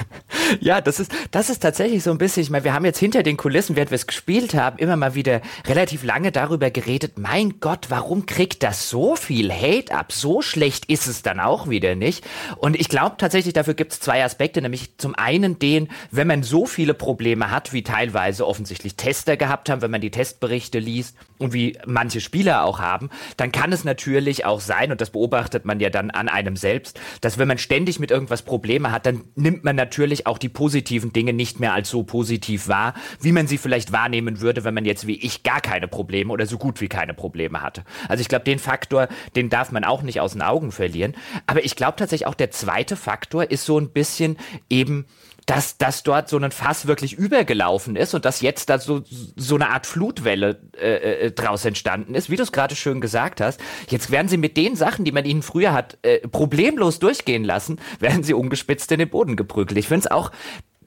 Ja, 0.59 0.81
das 0.81 0.99
ist, 0.99 1.11
das 1.31 1.49
ist 1.49 1.59
tatsächlich 1.59 2.03
so 2.03 2.11
ein 2.11 2.17
bisschen, 2.17 2.43
ich 2.43 2.49
meine, 2.49 2.65
wir 2.65 2.73
haben 2.73 2.85
jetzt 2.85 2.99
hinter 2.99 3.23
den 3.23 3.37
Kulissen, 3.37 3.75
während 3.75 3.91
wir 3.91 3.95
es 3.95 4.07
gespielt 4.07 4.53
haben, 4.53 4.77
immer 4.77 4.97
mal 4.97 5.15
wieder 5.15 5.41
relativ 5.65 6.03
lange 6.03 6.31
darüber 6.31 6.69
geredet, 6.69 7.17
mein 7.17 7.59
Gott, 7.59 7.85
warum 7.89 8.25
kriegt 8.25 8.61
das 8.61 8.89
so 8.89 9.15
viel 9.15 9.51
Hate 9.51 9.95
ab? 9.95 10.11
So 10.11 10.41
schlecht 10.41 10.85
ist 10.85 11.07
es 11.07 11.21
dann 11.21 11.39
auch 11.39 11.69
wieder 11.69 11.95
nicht. 11.95 12.25
Und 12.57 12.79
ich 12.79 12.89
glaube 12.89 13.15
tatsächlich, 13.17 13.53
dafür 13.53 13.73
gibt 13.73 13.93
es 13.93 13.99
zwei 13.99 14.23
Aspekte, 14.23 14.61
nämlich 14.61 14.97
zum 14.97 15.15
einen 15.15 15.59
den, 15.59 15.87
wenn 16.11 16.27
man 16.27 16.43
so 16.43 16.65
viele 16.65 16.93
Probleme 16.93 17.49
hat, 17.49 17.71
wie 17.71 17.83
teilweise 17.83 18.45
offensichtlich 18.45 18.95
Tester 18.95 19.37
gehabt 19.37 19.69
haben, 19.69 19.81
wenn 19.81 19.91
man 19.91 20.01
die 20.01 20.11
Testberichte 20.11 20.79
liest 20.79 21.15
und 21.37 21.53
wie 21.53 21.77
manche 21.85 22.21
Spieler 22.21 22.65
auch 22.65 22.79
haben, 22.79 23.09
dann 23.37 23.51
kann 23.51 23.71
es 23.71 23.83
natürlich 23.83 24.45
auch 24.45 24.59
sein, 24.59 24.91
und 24.91 25.01
das 25.01 25.11
beobachtet 25.11 25.65
man 25.65 25.79
ja 25.83 25.89
dann 25.89 26.09
an 26.09 26.27
einem 26.27 26.55
selbst, 26.55 26.99
dass 27.21 27.37
wenn 27.37 27.47
man 27.47 27.57
ständig 27.57 27.99
mit 27.99 28.11
irgendwas 28.11 28.41
Probleme 28.41 28.91
hat, 28.91 29.05
dann 29.05 29.23
nimmt 29.35 29.63
man 29.63 29.75
natürlich 29.75 30.25
auch 30.25 30.37
die 30.37 30.49
positiven 30.49 31.13
Dinge 31.13 31.33
nicht 31.33 31.59
mehr 31.59 31.73
als 31.73 31.89
so 31.89 32.03
positiv 32.03 32.67
wahr, 32.67 32.93
wie 33.21 33.31
man 33.31 33.47
sie 33.47 33.57
vielleicht 33.57 33.91
wahrnehmen 33.91 34.41
würde, 34.41 34.63
wenn 34.63 34.73
man 34.73 34.85
jetzt 34.85 35.05
wie 35.05 35.15
ich 35.15 35.43
gar 35.43 35.61
keine 35.61 35.87
Probleme 35.87 36.31
oder 36.33 36.45
so 36.45 36.57
gut 36.57 36.81
wie 36.81 36.87
keine 36.87 37.13
Probleme 37.13 37.61
hatte. 37.61 37.83
Also 38.07 38.21
ich 38.21 38.27
glaube, 38.27 38.45
den 38.45 38.59
Faktor, 38.59 39.07
den 39.35 39.49
darf 39.49 39.71
man 39.71 39.83
auch 39.83 40.01
nicht 40.01 40.19
aus 40.19 40.33
den 40.33 40.41
Augen 40.41 40.71
verlieren. 40.71 41.13
Aber 41.45 41.63
ich 41.63 41.75
glaube 41.75 41.97
tatsächlich 41.97 42.27
auch 42.27 42.35
der 42.35 42.51
zweite 42.51 42.95
Faktor 42.95 43.51
ist 43.51 43.65
so 43.65 43.79
ein 43.79 43.89
bisschen 43.89 44.37
eben 44.69 45.05
dass, 45.45 45.77
dass 45.77 46.03
dort 46.03 46.29
so 46.29 46.37
ein 46.37 46.51
Fass 46.51 46.87
wirklich 46.87 47.13
übergelaufen 47.13 47.95
ist 47.95 48.13
und 48.13 48.25
dass 48.25 48.41
jetzt 48.41 48.69
da 48.69 48.79
so, 48.79 49.03
so 49.35 49.55
eine 49.55 49.69
Art 49.69 49.85
Flutwelle 49.85 50.61
äh, 50.79 51.25
äh, 51.25 51.31
draus 51.31 51.65
entstanden 51.65 52.15
ist, 52.15 52.29
wie 52.29 52.35
du 52.35 52.43
es 52.43 52.51
gerade 52.51 52.75
schön 52.75 53.01
gesagt 53.01 53.41
hast. 53.41 53.59
Jetzt 53.89 54.11
werden 54.11 54.27
sie 54.27 54.37
mit 54.37 54.57
den 54.57 54.75
Sachen, 54.75 55.05
die 55.05 55.11
man 55.11 55.25
ihnen 55.25 55.41
früher 55.41 55.73
hat, 55.73 55.97
äh, 56.03 56.19
problemlos 56.27 56.99
durchgehen 56.99 57.43
lassen, 57.43 57.79
werden 57.99 58.23
sie 58.23 58.33
ungespitzt 58.33 58.91
in 58.91 58.99
den 58.99 59.09
Boden 59.09 59.35
geprügelt. 59.35 59.77
Ich 59.77 59.87
finde 59.87 60.07
es 60.07 60.11
auch 60.11 60.31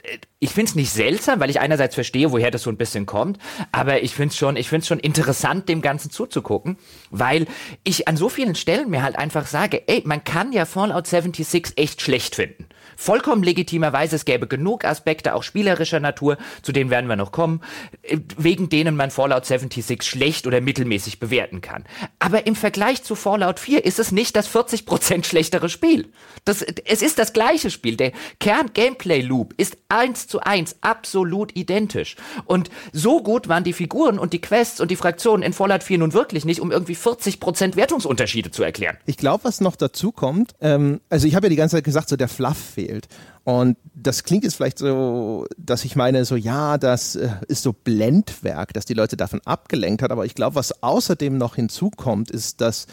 äh, 0.03 0.19
ich 0.39 0.51
finde 0.51 0.71
es 0.71 0.75
nicht 0.75 0.91
seltsam, 0.91 1.41
weil 1.41 1.51
ich 1.51 1.61
einerseits 1.61 1.95
verstehe, 1.95 2.33
woher 2.33 2.51
das 2.51 2.63
so 2.63 2.71
ein 2.71 2.77
bisschen 2.77 3.07
kommt, 3.07 3.39
aber 3.73 4.03
ich 4.03 4.15
finde 4.15 4.33
es 4.33 4.37
schon, 4.37 4.57
ich 4.57 4.69
finde 4.69 4.83
es 4.83 4.89
schon 4.89 5.01
interessant, 5.01 5.69
dem 5.69 5.83
Ganzen 5.83 6.11
zuzugucken, 6.11 6.79
weil 7.11 7.47
ich 7.85 8.07
an 8.09 8.17
so 8.17 8.29
vielen 8.29 8.55
Stellen 8.55 8.89
mir 8.91 9.03
halt 9.03 9.17
einfach 9.17 9.47
sage, 9.47 9.87
ey, 9.89 10.03
man 10.05 10.25
kann 10.25 10.53
ja 10.53 10.65
Fallout 10.65 11.07
76 11.07 11.73
echt 11.77 12.01
schlecht 12.01 12.37
finden. 12.37 12.67
Vollkommen 12.97 13.43
legitimerweise, 13.43 14.17
es 14.17 14.25
gäbe 14.25 14.47
genug 14.47 14.85
Aspekte, 14.85 15.35
auch 15.35 15.43
spielerischer 15.43 16.01
Natur, 16.01 16.39
zu 16.63 16.73
denen 16.73 16.89
werden 16.89 17.09
wir 17.09 17.17
noch 17.17 17.31
kommen, 17.31 17.61
wegen 18.39 18.71
denen 18.71 18.97
man 18.97 19.11
Fallout 19.11 19.45
76 19.45 20.03
schlecht 20.03 20.47
oder 20.47 20.63
mittelmäßig 20.63 21.21
bewerten 21.21 21.61
kann. 21.61 21.85
Aber 22.19 22.47
im 22.47 22.57
Vergleich 22.57 23.03
zu 23.03 23.15
Fallout 23.15 23.61
4 23.61 23.85
ist 23.85 23.99
es 23.99 24.13
nicht 24.13 24.35
das 24.35 24.49
40% 24.49 25.25
schlechtere 25.25 25.69
Spiel. 25.69 26.11
Das, 26.47 26.63
es 26.63 27.03
ist 27.03 27.19
das 27.19 27.35
gleiche 27.35 27.71
Spiel. 27.71 27.97
Der 27.97 28.13
Kern-Gameplay-Loop 28.41 29.55
ist 29.59 29.77
eins 29.91 30.27
zu 30.27 30.41
eins 30.41 30.77
absolut 30.81 31.55
identisch. 31.55 32.17
Und 32.47 32.71
so 32.93 33.23
gut 33.23 33.49
waren 33.49 33.65
die 33.65 33.75
Figuren 33.75 34.19
und 34.19 34.33
die 34.33 34.41
Quests 34.41 34.81
und 34.81 34.91
die 34.91 34.97
Fraktionen 34.97 35.43
in 35.43 35.53
Fallout 35.53 35.83
4 35.83 35.99
nun 35.99 36.15
wirklich 36.15 36.47
nicht, 36.47 36.61
um 36.61 36.73
irgendwie 36.73 36.97
40% 36.97 37.77
Wertungsunterschiede 37.77 38.51
zu 38.51 38.63
erklären. 38.63 38.97
Ich 39.05 39.19
glaube, 39.19 39.45
was 39.45 39.61
noch 39.61 39.77
dazu 39.77 40.13
kommt, 40.13 40.55
ähm, 40.63 41.01
also 41.11 41.27
ich 41.27 41.35
habe 41.35 41.47
ja 41.47 41.51
die 41.51 41.57
ganze 41.57 41.77
Zeit 41.77 41.85
gesagt, 41.85 42.09
so 42.09 42.17
der 42.17 42.29
Fluff 42.29 42.57
fehlt 42.57 42.86
fehlt. 42.87 43.09
Und 43.45 43.76
das 43.95 44.24
klingt 44.24 44.45
jetzt 44.45 44.57
vielleicht 44.57 44.78
so, 44.78 45.47
dass 45.57 45.84
ich 45.84 45.97
meine, 45.97 46.24
so 46.24 46.37
ja, 46.37 46.78
das 46.78 47.16
äh, 47.16 47.28
ist 47.49 47.62
so 47.62 47.72
Blendwerk, 47.72 48.72
dass 48.72 48.84
die 48.84 48.95
Leute 48.95 49.16
davon 49.16 49.41
abgelenkt 49.45 50.03
hat. 50.03 50.11
Aber 50.11 50.24
ich 50.24 50.34
glaube, 50.34 50.57
was 50.57 50.82
außerdem 50.82 51.39
noch 51.39 51.55
hinzukommt, 51.55 52.30
ist, 52.30 52.61
dass 52.61 52.87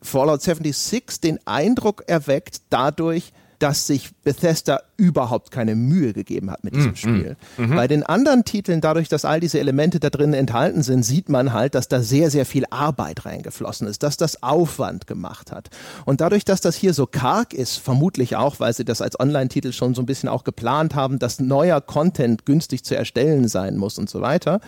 Fallout 0.00 0.42
76 0.42 1.20
den 1.20 1.38
Eindruck 1.46 2.04
erweckt 2.08 2.62
dadurch, 2.70 3.32
dass 3.62 3.86
sich 3.86 4.10
Bethesda 4.24 4.80
überhaupt 4.96 5.52
keine 5.52 5.76
Mühe 5.76 6.12
gegeben 6.12 6.50
hat 6.50 6.64
mit 6.64 6.74
diesem 6.74 6.92
mm, 6.92 6.96
Spiel. 6.96 7.36
Mm, 7.56 7.62
mm, 7.62 7.76
Bei 7.76 7.86
den 7.86 8.02
anderen 8.02 8.44
Titeln, 8.44 8.80
dadurch, 8.80 9.08
dass 9.08 9.24
all 9.24 9.38
diese 9.38 9.60
Elemente 9.60 10.00
da 10.00 10.10
drin 10.10 10.34
enthalten 10.34 10.82
sind, 10.82 11.04
sieht 11.04 11.28
man 11.28 11.52
halt, 11.52 11.76
dass 11.76 11.86
da 11.86 12.02
sehr, 12.02 12.30
sehr 12.30 12.44
viel 12.44 12.64
Arbeit 12.70 13.24
reingeflossen 13.24 13.86
ist, 13.86 14.02
dass 14.02 14.16
das 14.16 14.42
Aufwand 14.42 15.06
gemacht 15.06 15.52
hat. 15.52 15.70
Und 16.04 16.20
dadurch, 16.20 16.44
dass 16.44 16.60
das 16.60 16.74
hier 16.74 16.92
so 16.92 17.06
karg 17.06 17.54
ist, 17.54 17.76
vermutlich 17.76 18.34
auch, 18.34 18.58
weil 18.58 18.72
sie 18.72 18.84
das 18.84 19.00
als 19.00 19.18
Online-Titel 19.20 19.72
schon 19.72 19.94
so 19.94 20.02
ein 20.02 20.06
bisschen 20.06 20.28
auch 20.28 20.42
geplant 20.42 20.96
haben, 20.96 21.20
dass 21.20 21.38
neuer 21.38 21.80
Content 21.80 22.44
günstig 22.44 22.82
zu 22.82 22.96
erstellen 22.96 23.46
sein 23.46 23.76
muss 23.76 23.96
und 23.96 24.10
so 24.10 24.20
weiter, 24.20 24.60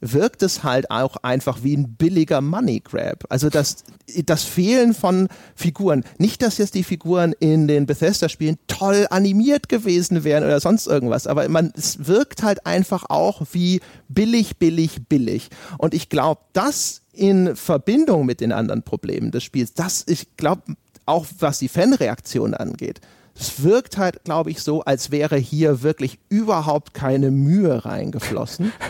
wirkt 0.00 0.42
es 0.42 0.62
halt 0.62 0.90
auch 0.90 1.16
einfach 1.18 1.62
wie 1.62 1.76
ein 1.76 1.94
billiger 1.94 2.40
Money 2.40 2.80
Grab. 2.80 3.24
Also 3.28 3.48
das, 3.48 3.84
das 4.24 4.44
Fehlen 4.44 4.94
von 4.94 5.28
Figuren. 5.54 6.04
Nicht, 6.18 6.42
dass 6.42 6.58
jetzt 6.58 6.74
die 6.74 6.84
Figuren 6.84 7.34
in 7.38 7.68
den 7.68 7.86
Bethesda-Spielen 7.86 8.58
toll 8.66 9.06
animiert 9.10 9.68
gewesen 9.68 10.24
wären 10.24 10.44
oder 10.44 10.60
sonst 10.60 10.86
irgendwas, 10.86 11.26
aber 11.26 11.48
man, 11.48 11.72
es 11.76 12.06
wirkt 12.06 12.42
halt 12.42 12.66
einfach 12.66 13.04
auch 13.08 13.42
wie 13.52 13.80
billig, 14.08 14.58
billig, 14.58 15.08
billig. 15.08 15.48
Und 15.78 15.94
ich 15.94 16.08
glaube, 16.08 16.40
das 16.52 17.02
in 17.12 17.56
Verbindung 17.56 18.26
mit 18.26 18.40
den 18.40 18.52
anderen 18.52 18.82
Problemen 18.82 19.30
des 19.30 19.44
Spiels, 19.44 19.74
das, 19.74 20.04
ich 20.06 20.36
glaube, 20.36 20.76
auch 21.06 21.26
was 21.38 21.58
die 21.58 21.68
Fanreaktion 21.68 22.54
angeht, 22.54 23.00
es 23.38 23.62
wirkt 23.62 23.98
halt, 23.98 24.24
glaube 24.24 24.50
ich, 24.50 24.62
so, 24.62 24.82
als 24.82 25.10
wäre 25.10 25.36
hier 25.36 25.82
wirklich 25.82 26.18
überhaupt 26.28 26.94
keine 26.94 27.30
Mühe 27.30 27.84
reingeflossen. 27.84 28.72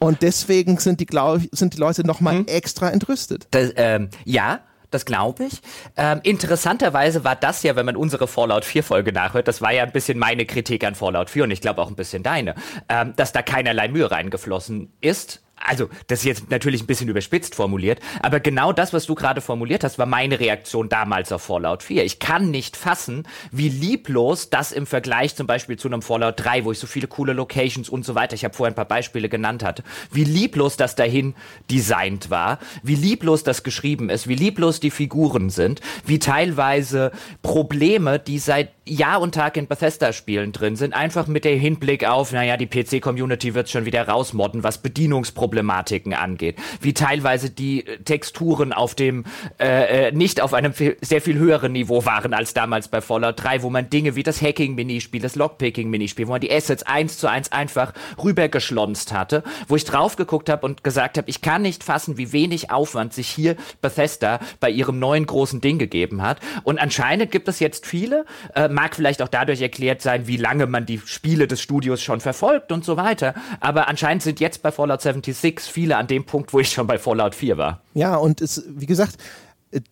Und 0.00 0.22
deswegen 0.22 0.78
sind 0.78 0.98
die, 0.98 1.06
glaub, 1.06 1.42
sind 1.52 1.74
die 1.74 1.78
Leute 1.78 2.06
nochmal 2.06 2.38
hm. 2.38 2.46
extra 2.46 2.90
entrüstet. 2.90 3.46
Das, 3.50 3.72
ähm, 3.76 4.08
ja, 4.24 4.60
das 4.90 5.04
glaube 5.04 5.44
ich. 5.44 5.60
Ähm, 5.96 6.20
interessanterweise 6.22 7.22
war 7.22 7.36
das 7.36 7.62
ja, 7.62 7.76
wenn 7.76 7.86
man 7.86 7.96
unsere 7.96 8.26
Fallout 8.26 8.64
4 8.64 8.82
Folge 8.82 9.12
nachhört, 9.12 9.46
das 9.46 9.60
war 9.62 9.72
ja 9.72 9.84
ein 9.84 9.92
bisschen 9.92 10.18
meine 10.18 10.46
Kritik 10.46 10.84
an 10.84 10.94
Fallout 10.94 11.30
4 11.30 11.44
und 11.44 11.50
ich 11.50 11.60
glaube 11.60 11.80
auch 11.80 11.88
ein 11.88 11.96
bisschen 11.96 12.22
deine, 12.22 12.54
ähm, 12.88 13.12
dass 13.14 13.32
da 13.32 13.42
keinerlei 13.42 13.88
Mühe 13.88 14.10
reingeflossen 14.10 14.92
ist 15.00 15.42
also 15.60 15.88
das 16.06 16.20
ist 16.20 16.24
jetzt 16.24 16.50
natürlich 16.50 16.82
ein 16.82 16.86
bisschen 16.86 17.08
überspitzt 17.08 17.54
formuliert, 17.54 18.00
aber 18.22 18.40
genau 18.40 18.72
das, 18.72 18.92
was 18.92 19.06
du 19.06 19.14
gerade 19.14 19.40
formuliert 19.40 19.84
hast, 19.84 19.98
war 19.98 20.06
meine 20.06 20.40
Reaktion 20.40 20.88
damals 20.88 21.32
auf 21.32 21.42
Fallout 21.42 21.82
4. 21.82 22.04
Ich 22.04 22.18
kann 22.18 22.50
nicht 22.50 22.76
fassen, 22.76 23.24
wie 23.52 23.68
lieblos 23.68 24.50
das 24.50 24.72
im 24.72 24.86
Vergleich 24.86 25.36
zum 25.36 25.46
Beispiel 25.46 25.78
zu 25.78 25.88
einem 25.88 26.02
Fallout 26.02 26.34
3, 26.38 26.64
wo 26.64 26.72
ich 26.72 26.78
so 26.78 26.86
viele 26.86 27.06
coole 27.06 27.32
Locations 27.32 27.88
und 27.88 28.04
so 28.04 28.14
weiter, 28.14 28.34
ich 28.34 28.44
habe 28.44 28.54
vorhin 28.54 28.72
ein 28.72 28.76
paar 28.76 28.84
Beispiele 28.86 29.28
genannt 29.28 29.62
hatte, 29.62 29.84
wie 30.10 30.24
lieblos 30.24 30.76
das 30.76 30.94
dahin 30.94 31.34
designt 31.70 32.30
war, 32.30 32.58
wie 32.82 32.94
lieblos 32.94 33.44
das 33.44 33.62
geschrieben 33.62 34.10
ist, 34.10 34.28
wie 34.28 34.34
lieblos 34.34 34.80
die 34.80 34.90
Figuren 34.90 35.50
sind, 35.50 35.80
wie 36.04 36.18
teilweise 36.18 37.12
Probleme, 37.42 38.18
die 38.18 38.38
seit 38.38 38.70
Jahr 38.90 39.20
und 39.20 39.34
Tag 39.34 39.56
in 39.56 39.66
Bethesda-Spielen 39.66 40.52
drin 40.52 40.76
sind, 40.76 40.94
einfach 40.94 41.26
mit 41.26 41.44
der 41.44 41.56
Hinblick 41.56 42.04
auf, 42.04 42.32
naja, 42.32 42.56
die 42.56 42.66
PC-Community 42.66 43.54
wird 43.54 43.70
schon 43.70 43.84
wieder 43.84 44.06
rausmodden, 44.06 44.62
was 44.62 44.78
Bedienungsproblematiken 44.78 46.12
angeht, 46.12 46.56
wie 46.80 46.92
teilweise 46.92 47.50
die 47.50 47.86
äh, 47.86 47.98
Texturen 47.98 48.72
auf 48.72 48.94
dem, 48.94 49.24
äh, 49.58 50.08
äh 50.08 50.12
nicht 50.12 50.40
auf 50.40 50.54
einem 50.54 50.72
sehr 51.00 51.20
viel 51.20 51.38
höheren 51.38 51.72
Niveau 51.72 52.04
waren 52.04 52.34
als 52.34 52.54
damals 52.54 52.88
bei 52.88 53.00
Fallout 53.00 53.42
3, 53.42 53.62
wo 53.62 53.70
man 53.70 53.88
Dinge 53.90 54.16
wie 54.16 54.22
das 54.22 54.42
Hacking-Minispiel, 54.42 55.20
das 55.20 55.36
Lockpicking-Minispiel, 55.36 56.26
wo 56.26 56.32
man 56.32 56.40
die 56.40 56.52
Assets 56.52 56.82
eins 56.82 57.18
zu 57.18 57.28
eins 57.28 57.52
einfach 57.52 57.92
rübergeschlonzt 58.22 59.12
hatte, 59.12 59.42
wo 59.68 59.76
ich 59.76 59.84
drauf 59.84 60.16
geguckt 60.16 60.48
habe 60.48 60.66
und 60.66 60.82
gesagt 60.82 61.16
habe, 61.16 61.30
ich 61.30 61.40
kann 61.40 61.62
nicht 61.62 61.84
fassen, 61.84 62.18
wie 62.18 62.32
wenig 62.32 62.70
Aufwand 62.70 63.12
sich 63.12 63.28
hier 63.28 63.56
Bethesda 63.80 64.40
bei 64.58 64.70
ihrem 64.70 64.98
neuen 64.98 65.26
großen 65.26 65.60
Ding 65.60 65.78
gegeben 65.78 66.22
hat. 66.22 66.38
Und 66.64 66.78
anscheinend 66.78 67.30
gibt 67.30 67.48
es 67.48 67.60
jetzt 67.60 67.86
viele, 67.86 68.24
äh, 68.54 68.68
mag 68.80 68.96
vielleicht 68.96 69.20
auch 69.20 69.28
dadurch 69.28 69.60
erklärt 69.60 70.00
sein, 70.00 70.26
wie 70.26 70.38
lange 70.38 70.66
man 70.66 70.86
die 70.86 71.00
Spiele 71.04 71.46
des 71.46 71.60
Studios 71.60 72.02
schon 72.02 72.20
verfolgt 72.20 72.72
und 72.72 72.82
so 72.82 72.96
weiter. 72.96 73.34
Aber 73.60 73.88
anscheinend 73.88 74.22
sind 74.22 74.40
jetzt 74.40 74.62
bei 74.62 74.72
Fallout 74.72 75.02
76 75.02 75.70
viele 75.70 75.98
an 75.98 76.06
dem 76.06 76.24
Punkt, 76.24 76.54
wo 76.54 76.60
ich 76.60 76.70
schon 76.70 76.86
bei 76.86 76.98
Fallout 76.98 77.34
4 77.34 77.58
war. 77.58 77.82
Ja, 77.92 78.16
und 78.16 78.40
es, 78.40 78.64
wie 78.68 78.86
gesagt, 78.86 79.16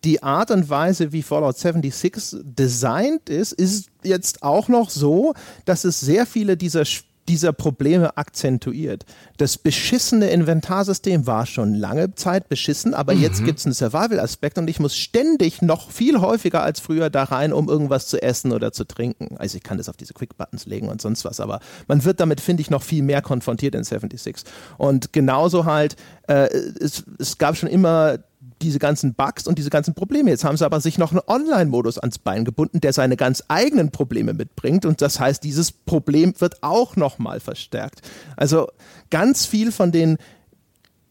die 0.03 0.23
Art 0.23 0.49
und 0.49 0.71
Weise, 0.71 1.11
wie 1.11 1.21
Fallout 1.21 1.59
76 1.59 2.39
designt 2.41 3.29
ist, 3.29 3.51
ist 3.51 3.89
jetzt 4.03 4.41
auch 4.41 4.69
noch 4.69 4.89
so, 4.89 5.35
dass 5.65 5.83
es 5.83 5.99
sehr 5.99 6.25
viele 6.25 6.57
dieser 6.57 6.85
Spiele 6.85 7.08
dieser 7.29 7.53
Probleme 7.53 8.17
akzentuiert. 8.17 9.05
Das 9.37 9.59
beschissene 9.59 10.31
Inventarsystem 10.31 11.27
war 11.27 11.45
schon 11.45 11.75
lange 11.75 12.15
Zeit 12.15 12.49
beschissen, 12.49 12.95
aber 12.95 13.13
mhm. 13.13 13.21
jetzt 13.21 13.45
gibt 13.45 13.59
es 13.59 13.65
einen 13.65 13.75
Survival-Aspekt 13.75 14.57
und 14.57 14.67
ich 14.67 14.79
muss 14.79 14.97
ständig 14.97 15.61
noch 15.61 15.91
viel 15.91 16.19
häufiger 16.19 16.63
als 16.63 16.79
früher 16.79 17.11
da 17.11 17.25
rein, 17.25 17.53
um 17.53 17.69
irgendwas 17.69 18.07
zu 18.07 18.21
essen 18.21 18.51
oder 18.51 18.71
zu 18.71 18.83
trinken. 18.83 19.37
Also 19.37 19.57
ich 19.57 19.63
kann 19.63 19.77
das 19.77 19.89
auf 19.89 19.95
diese 19.95 20.13
Quick-Buttons 20.13 20.65
legen 20.65 20.89
und 20.89 21.01
sonst 21.01 21.23
was, 21.23 21.39
aber 21.39 21.59
man 21.87 22.03
wird 22.03 22.19
damit, 22.19 22.41
finde 22.41 22.61
ich, 22.61 22.71
noch 22.71 22.81
viel 22.81 23.03
mehr 23.03 23.21
konfrontiert 23.21 23.75
in 23.75 23.83
76. 23.83 24.43
Und 24.79 25.13
genauso 25.13 25.65
halt, 25.65 25.95
äh, 26.27 26.47
es, 26.79 27.03
es 27.19 27.37
gab 27.37 27.55
schon 27.57 27.69
immer 27.69 28.17
diese 28.61 28.79
ganzen 28.79 29.13
Bugs 29.13 29.47
und 29.47 29.57
diese 29.57 29.69
ganzen 29.69 29.93
Probleme. 29.93 30.29
Jetzt 30.29 30.43
haben 30.43 30.57
sie 30.57 30.65
aber 30.65 30.81
sich 30.81 30.97
noch 30.97 31.11
einen 31.11 31.21
Online-Modus 31.25 31.97
ans 31.97 32.19
Bein 32.19 32.45
gebunden, 32.45 32.81
der 32.81 32.93
seine 32.93 33.17
ganz 33.17 33.43
eigenen 33.47 33.91
Probleme 33.91 34.33
mitbringt. 34.33 34.85
Und 34.85 35.01
das 35.01 35.19
heißt, 35.19 35.43
dieses 35.43 35.71
Problem 35.71 36.33
wird 36.39 36.61
auch 36.61 36.95
nochmal 36.95 37.39
verstärkt. 37.39 38.01
Also 38.35 38.67
ganz 39.09 39.45
viel 39.45 39.71
von 39.71 39.91
den 39.91 40.17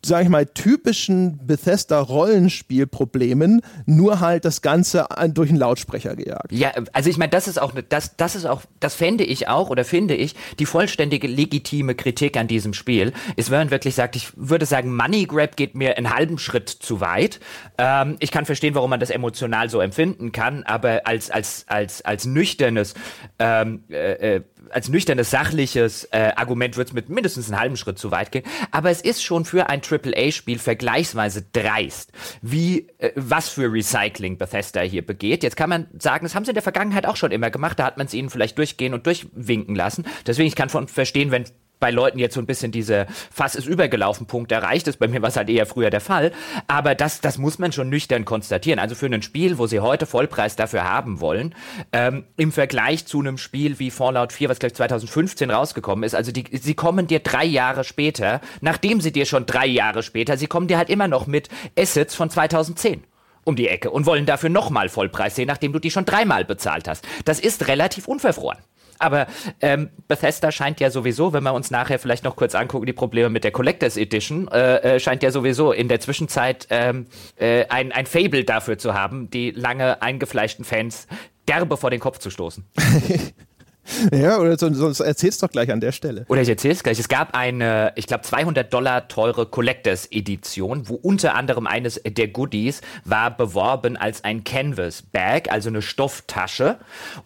sag 0.05 0.23
ich 0.23 0.29
mal, 0.29 0.47
typischen 0.47 1.45
Bethesda-Rollenspielproblemen, 1.47 3.63
nur 3.87 4.21
halt 4.21 4.45
das 4.45 4.63
Ganze 4.63 5.09
durch 5.29 5.51
einen 5.51 5.59
Lautsprecher 5.59 6.15
gejagt. 6.15 6.53
Ja, 6.53 6.71
also 6.93 7.11
ich 7.11 7.19
meine, 7.19 7.31
das 7.31 7.49
ist 7.49 7.61
auch, 7.61 7.73
das, 7.89 8.17
das 8.17 8.37
ist 8.37 8.45
auch, 8.45 8.63
das 8.79 8.95
fände 8.95 9.25
ich 9.25 9.49
auch 9.49 9.71
oder 9.71 9.85
finde 9.85 10.15
ich 10.15 10.37
die 10.59 10.67
vollständige 10.67 11.27
legitime 11.27 11.97
Kritik 11.97 12.37
an 12.37 12.47
diesem 12.47 12.75
Spiel. 12.75 13.13
Ist, 13.37 13.51
wenn 13.51 13.59
man 13.59 13.73
wirklich 13.73 13.97
sagt, 13.97 14.15
ich 14.15 14.29
würde 14.37 14.67
sagen, 14.67 14.95
Money 14.95 15.25
Grab 15.27 15.57
geht 15.57 15.75
mir 15.75 15.97
einen 15.97 16.15
halben 16.15 16.39
Schritt 16.39 16.69
zu 16.69 17.01
weit. 17.01 17.41
Ähm, 17.77 18.15
ich 18.21 18.31
kann 18.31 18.45
verstehen, 18.45 18.77
warum 18.77 18.91
man 18.91 19.01
das 19.01 19.11
emotional 19.11 19.69
so 19.69 19.81
empfinden 19.81 20.31
kann, 20.31 20.63
aber 20.63 21.01
als, 21.07 21.29
als, 21.31 21.65
als, 21.67 22.03
als 22.03 22.25
nüchternes 22.25 22.95
ähm, 23.39 23.83
äh, 23.91 24.37
äh 24.37 24.43
als 24.71 24.89
nüchternes, 24.89 25.31
sachliches 25.31 26.05
äh, 26.05 26.33
Argument 26.37 26.77
wird 26.77 26.89
es 26.89 26.95
mit 26.95 27.09
mindestens 27.09 27.51
einem 27.51 27.61
halben 27.61 27.77
Schritt 27.77 27.99
zu 27.99 28.11
weit 28.11 28.33
gehen. 28.33 28.45
Aber 28.71 28.91
es 28.91 29.01
ist 29.01 29.23
schon 29.23 29.45
für 29.45 29.69
ein 29.69 29.81
AAA-Spiel 29.83 30.59
vergleichsweise 30.59 31.45
dreist, 31.53 32.13
wie 32.43 32.89
äh, 32.99 33.13
was 33.15 33.49
für 33.49 33.73
Recycling 33.73 34.39
Bethesda 34.39 34.81
hier 34.81 35.05
begeht. 35.05 35.43
Jetzt 35.43 35.57
kann 35.57 35.71
man 35.71 35.87
sagen, 35.99 36.25
das 36.25 36.35
haben 36.35 36.45
sie 36.45 36.51
in 36.51 36.55
der 36.55 36.63
Vergangenheit 36.63 37.07
auch 37.07 37.17
schon 37.17 37.31
immer 37.31 37.51
gemacht. 37.51 37.79
Da 37.79 37.85
hat 37.85 37.97
man 37.97 38.07
es 38.07 38.15
ihnen 38.15 38.31
vielleicht 38.31 38.59
durchgehen 38.59 38.95
und 38.95 39.07
durchwinken 39.07 39.75
lassen. 39.75 40.07
Deswegen 40.27 40.49
ich 40.49 40.57
kann 40.57 40.69
von 40.69 40.89
verstehen, 40.89 41.31
wenn 41.31 41.45
bei 41.81 41.91
Leuten 41.91 42.19
jetzt 42.19 42.35
so 42.35 42.41
ein 42.41 42.47
bisschen 42.47 42.73
diese 42.73 43.07
Fass 43.31 43.55
ist 43.55 43.67
übergelaufen 43.67 44.27
Punkt 44.27 44.53
erreicht 44.53 44.89
ist. 44.89 44.99
Bei 44.99 45.09
mir 45.09 45.23
war 45.23 45.29
es 45.29 45.37
halt 45.37 45.49
eher 45.49 45.67
früher 45.67 45.91
der 45.91 46.01
Fall. 46.01 46.33
Aber 46.67 46.95
das, 46.95 47.21
das 47.21 47.39
muss 47.39 47.59
man 47.59 47.73
schon 47.73 47.89
nüchtern 47.89 48.25
konstatieren. 48.25 48.79
Also 48.79 48.95
für 48.95 49.07
ein 49.07 49.23
Spiel, 49.23 49.59
wo 49.59 49.67
sie 49.67 49.81
heute 49.81 50.07
Vollpreis 50.07 50.57
dafür 50.57 50.85
haben 50.85 51.21
wollen, 51.21 51.55
ähm, 51.93 52.25
im 52.37 52.53
Vergleich 52.53 53.07
zu 53.07 53.21
einem 53.21 53.39
Spiel 53.39 53.79
wie 53.79 53.91
Fallout 53.91 54.33
4, 54.33 54.49
was 54.49 54.59
gleich 54.59 54.75
2015 54.75 55.51
rausgekommen 55.51 56.05
ist, 56.05 56.15
also 56.15 56.33
die, 56.33 56.45
sie 56.53 56.75
kommen 56.75 57.07
dir 57.07 57.21
drei 57.21 57.45
Jahre 57.45 57.85
später, 57.85 58.41
nachdem 58.61 59.01
sie 59.01 59.13
dir 59.13 59.27
schon 59.27 59.47
drei 59.47 59.67
Jahre 59.67 60.03
später, 60.03 60.37
sie 60.37 60.47
kommen 60.47 60.69
dir 60.69 60.79
halt 60.79 60.91
immer 60.91 61.09
noch 61.09 61.27
mit 61.27 61.49
Assets 61.79 62.15
von 62.15 62.31
2010 62.31 63.05
um 63.45 63.57
die 63.57 63.69
Ecke 63.69 63.91
und 63.91 64.05
wollen 64.05 64.27
dafür 64.27 64.51
nochmal 64.51 64.91
Vollpreis 64.91 65.35
sehen, 65.35 65.47
nachdem 65.47 65.73
du 65.73 65.79
die 65.79 65.91
schon 65.91 66.05
dreimal 66.05 66.45
bezahlt 66.45 66.87
hast. 66.87 67.07
Das 67.25 67.41
ist 67.41 67.67
relativ 67.67 68.07
unverfroren. 68.07 68.59
Aber 68.99 69.27
ähm, 69.61 69.91
Bethesda 70.09 70.53
scheint 70.53 70.81
ja 70.81 70.91
sowieso, 70.91 71.33
wenn 71.33 71.43
wir 71.45 71.53
uns 71.53 71.71
nachher 71.71 71.99
vielleicht 71.99 72.25
noch 72.25 72.37
kurz 72.37 72.55
angucken, 72.55 72.87
die 72.87 72.93
Probleme 72.93 73.31
mit 73.31 73.45
der 73.45 73.51
Collectors 73.51 73.97
Edition, 73.97 74.49
äh, 74.49 74.97
äh, 74.97 75.01
scheint 75.01 75.23
ja 75.23 75.31
sowieso 75.31 75.73
in 75.73 75.89
der 75.89 76.01
Zwischenzeit 76.01 76.67
ähm, 76.71 77.07
äh, 77.37 77.67
ein, 77.69 77.93
ein 77.93 78.07
Fable 78.07 78.45
dafür 78.45 78.79
zu 78.79 78.95
haben, 78.95 79.31
die 79.31 79.51
lange 79.51 80.03
eingefleischten 80.03 80.65
Fans 80.65 81.07
derbe 81.49 81.77
vor 81.77 81.91
den 81.91 82.01
Kopf 82.01 82.19
zu 82.19 82.31
stoßen. 82.31 82.65
Ja, 84.13 84.39
oder 84.39 84.59
sonst 84.59 85.01
erzähl's 85.01 85.39
doch 85.39 85.51
gleich 85.51 85.71
an 85.71 85.81
der 85.81 85.93
Stelle. 85.93 86.25
Oder 86.29 86.43
ich 86.43 86.49
erzähl's 86.49 86.83
gleich. 86.83 86.99
Es 86.99 87.09
gab 87.09 87.37
eine, 87.37 87.93
ich 87.97 88.07
glaube, 88.07 88.23
200 88.23 88.73
Dollar 88.73 89.09
teure 89.09 89.47
Collectors 89.47 90.09
Edition, 90.11 90.89
wo 90.89 90.95
unter 90.95 91.35
anderem 91.35 91.67
eines 91.67 92.01
der 92.05 92.29
Goodies 92.29 92.81
war 93.05 93.37
beworben 93.37 93.97
als 93.97 94.25
ein 94.25 94.45
Canvas 94.45 95.03
Bag, 95.03 95.51
also 95.51 95.69
eine 95.69 95.83
Stofftasche. 95.83 96.79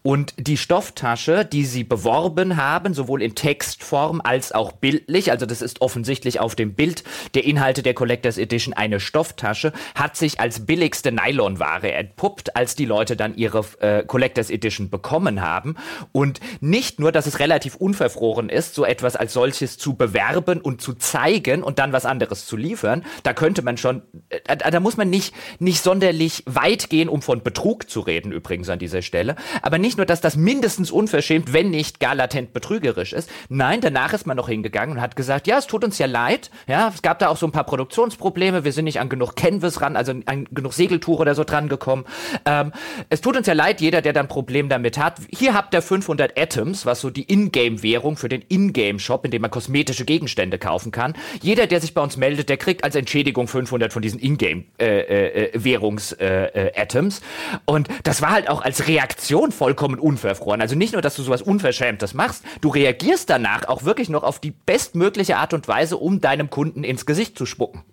Und 0.02 0.34
die 0.38 0.56
Stofftasche, 0.56 1.44
die 1.44 1.64
sie 1.64 1.84
beworben 1.84 2.56
haben, 2.56 2.94
sowohl 2.94 3.22
in 3.22 3.34
Textform 3.34 4.20
als 4.22 4.52
auch 4.52 4.72
bildlich, 4.72 5.30
also 5.30 5.46
das 5.46 5.62
ist 5.62 5.80
offensichtlich 5.80 6.40
auf 6.40 6.54
dem 6.54 6.74
Bild 6.74 7.04
der 7.34 7.44
Inhalte 7.44 7.82
der 7.82 7.94
Collectors 7.94 8.38
Edition 8.38 8.74
eine 8.74 9.00
Stofftasche, 9.00 9.72
hat 9.94 10.16
sich 10.16 10.40
als 10.40 10.66
billigste 10.66 11.12
Nylonware 11.12 11.92
entpuppt, 11.92 12.56
als 12.56 12.74
die 12.74 12.84
Leute 12.84 13.16
dann 13.16 13.36
ihre 13.36 13.64
äh, 13.80 14.04
Collectors 14.04 14.50
Edition 14.50 14.90
bekommen 14.90 15.40
haben. 15.40 15.76
Und 16.12 16.40
nicht 16.60 17.00
nur, 17.00 17.12
dass 17.12 17.26
es 17.26 17.38
relativ 17.38 17.76
unverfroren 17.76 18.48
ist, 18.48 18.74
so 18.74 18.84
etwas 18.84 19.16
als 19.16 19.32
solches 19.32 19.78
zu 19.78 19.94
bewerben 19.94 20.60
und 20.60 20.80
zu 20.80 20.94
zeigen 20.94 21.62
und 21.62 21.78
dann 21.78 21.92
was 21.92 22.04
anderes 22.04 22.46
zu 22.46 22.56
liefern. 22.56 23.04
Da 23.22 23.32
könnte 23.32 23.62
man 23.62 23.76
schon, 23.76 24.02
äh, 24.28 24.56
da 24.56 24.80
muss 24.80 24.96
man 24.96 25.10
nicht, 25.10 25.34
nicht 25.58 25.82
sonderlich 25.82 26.42
weit 26.46 26.90
gehen, 26.90 27.08
um 27.08 27.22
von 27.22 27.42
Betrug 27.42 27.88
zu 27.90 28.00
reden, 28.00 28.32
übrigens 28.32 28.68
an 28.68 28.78
dieser 28.78 29.02
Stelle. 29.02 29.36
Aber 29.62 29.78
nicht 29.78 29.96
nur, 29.96 30.06
dass 30.06 30.20
das 30.20 30.36
mindestens 30.36 30.90
unverschämt, 30.90 31.52
wenn 31.52 31.70
nicht 31.70 32.00
gar 32.00 32.14
latent 32.14 32.52
betrügerisch 32.52 33.12
ist. 33.12 33.30
Nein, 33.48 33.80
danach 33.80 34.12
ist 34.12 34.26
man 34.26 34.36
noch 34.36 34.48
hingegangen 34.48 34.96
und 34.96 35.02
hat 35.02 35.16
gesagt, 35.16 35.46
ja, 35.46 35.58
es 35.58 35.66
tut 35.66 35.84
uns 35.84 35.98
ja 35.98 36.06
leid. 36.06 36.50
Ja, 36.66 36.92
es 36.94 37.02
gab 37.02 37.18
da 37.18 37.28
auch 37.28 37.36
so 37.36 37.46
ein 37.46 37.52
paar 37.52 37.64
Produktionsprobleme. 37.64 38.64
Wir 38.64 38.72
sind 38.72 38.84
nicht 38.84 39.00
an 39.00 39.08
genug 39.08 39.36
Canvas 39.36 39.80
ran, 39.80 39.96
also 39.96 40.12
an 40.26 40.48
genug 40.50 40.72
Segeltuch 40.72 41.20
oder 41.20 41.34
so 41.34 41.44
dran 41.44 41.68
gekommen. 41.68 42.04
Ähm, 42.44 42.72
es 43.08 43.20
tut 43.20 43.36
uns 43.36 43.46
ja 43.46 43.54
leid, 43.54 43.80
jeder, 43.80 44.02
der 44.02 44.12
dann 44.12 44.26
ein 44.26 44.28
Problem 44.28 44.68
damit 44.68 44.98
hat. 44.98 45.18
Hier 45.30 45.54
habt 45.54 45.74
ihr 45.74 45.82
500 45.82 46.36
Atoms, 46.42 46.84
was 46.86 47.00
so 47.00 47.10
die 47.10 47.32
Ingame-Währung 47.32 48.16
für 48.16 48.28
den 48.28 48.42
Ingame-Shop, 48.48 49.24
in 49.24 49.30
dem 49.30 49.42
man 49.42 49.52
kosmetische 49.52 50.04
Gegenstände 50.04 50.58
kaufen 50.58 50.90
kann. 50.90 51.14
Jeder, 51.40 51.68
der 51.68 51.80
sich 51.80 51.94
bei 51.94 52.02
uns 52.02 52.16
meldet, 52.16 52.48
der 52.48 52.56
kriegt 52.56 52.82
als 52.84 52.96
Entschädigung 52.96 53.46
500 53.46 53.92
von 53.92 54.02
diesen 54.02 54.18
Ingame-Währungs-Atoms. 54.20 57.18
Äh, 57.18 57.22
äh, 57.22 57.26
äh, 57.26 57.58
und 57.64 57.86
das 58.02 58.20
war 58.22 58.30
halt 58.30 58.48
auch 58.48 58.62
als 58.62 58.88
Reaktion 58.88 59.52
vollkommen 59.52 59.98
unverfroren. 59.98 60.60
Also 60.60 60.74
nicht 60.74 60.92
nur, 60.92 61.00
dass 61.02 61.14
du 61.16 61.22
sowas 61.22 61.42
Unverschämtes 61.42 62.14
machst, 62.14 62.44
du 62.60 62.68
reagierst 62.68 63.30
danach 63.30 63.68
auch 63.68 63.84
wirklich 63.84 64.08
noch 64.08 64.24
auf 64.24 64.40
die 64.40 64.50
bestmögliche 64.50 65.36
Art 65.36 65.54
und 65.54 65.68
Weise, 65.68 65.96
um 65.96 66.20
deinem 66.20 66.50
Kunden 66.50 66.82
ins 66.84 67.06
Gesicht 67.06 67.38
zu 67.38 67.46
spucken. 67.46 67.84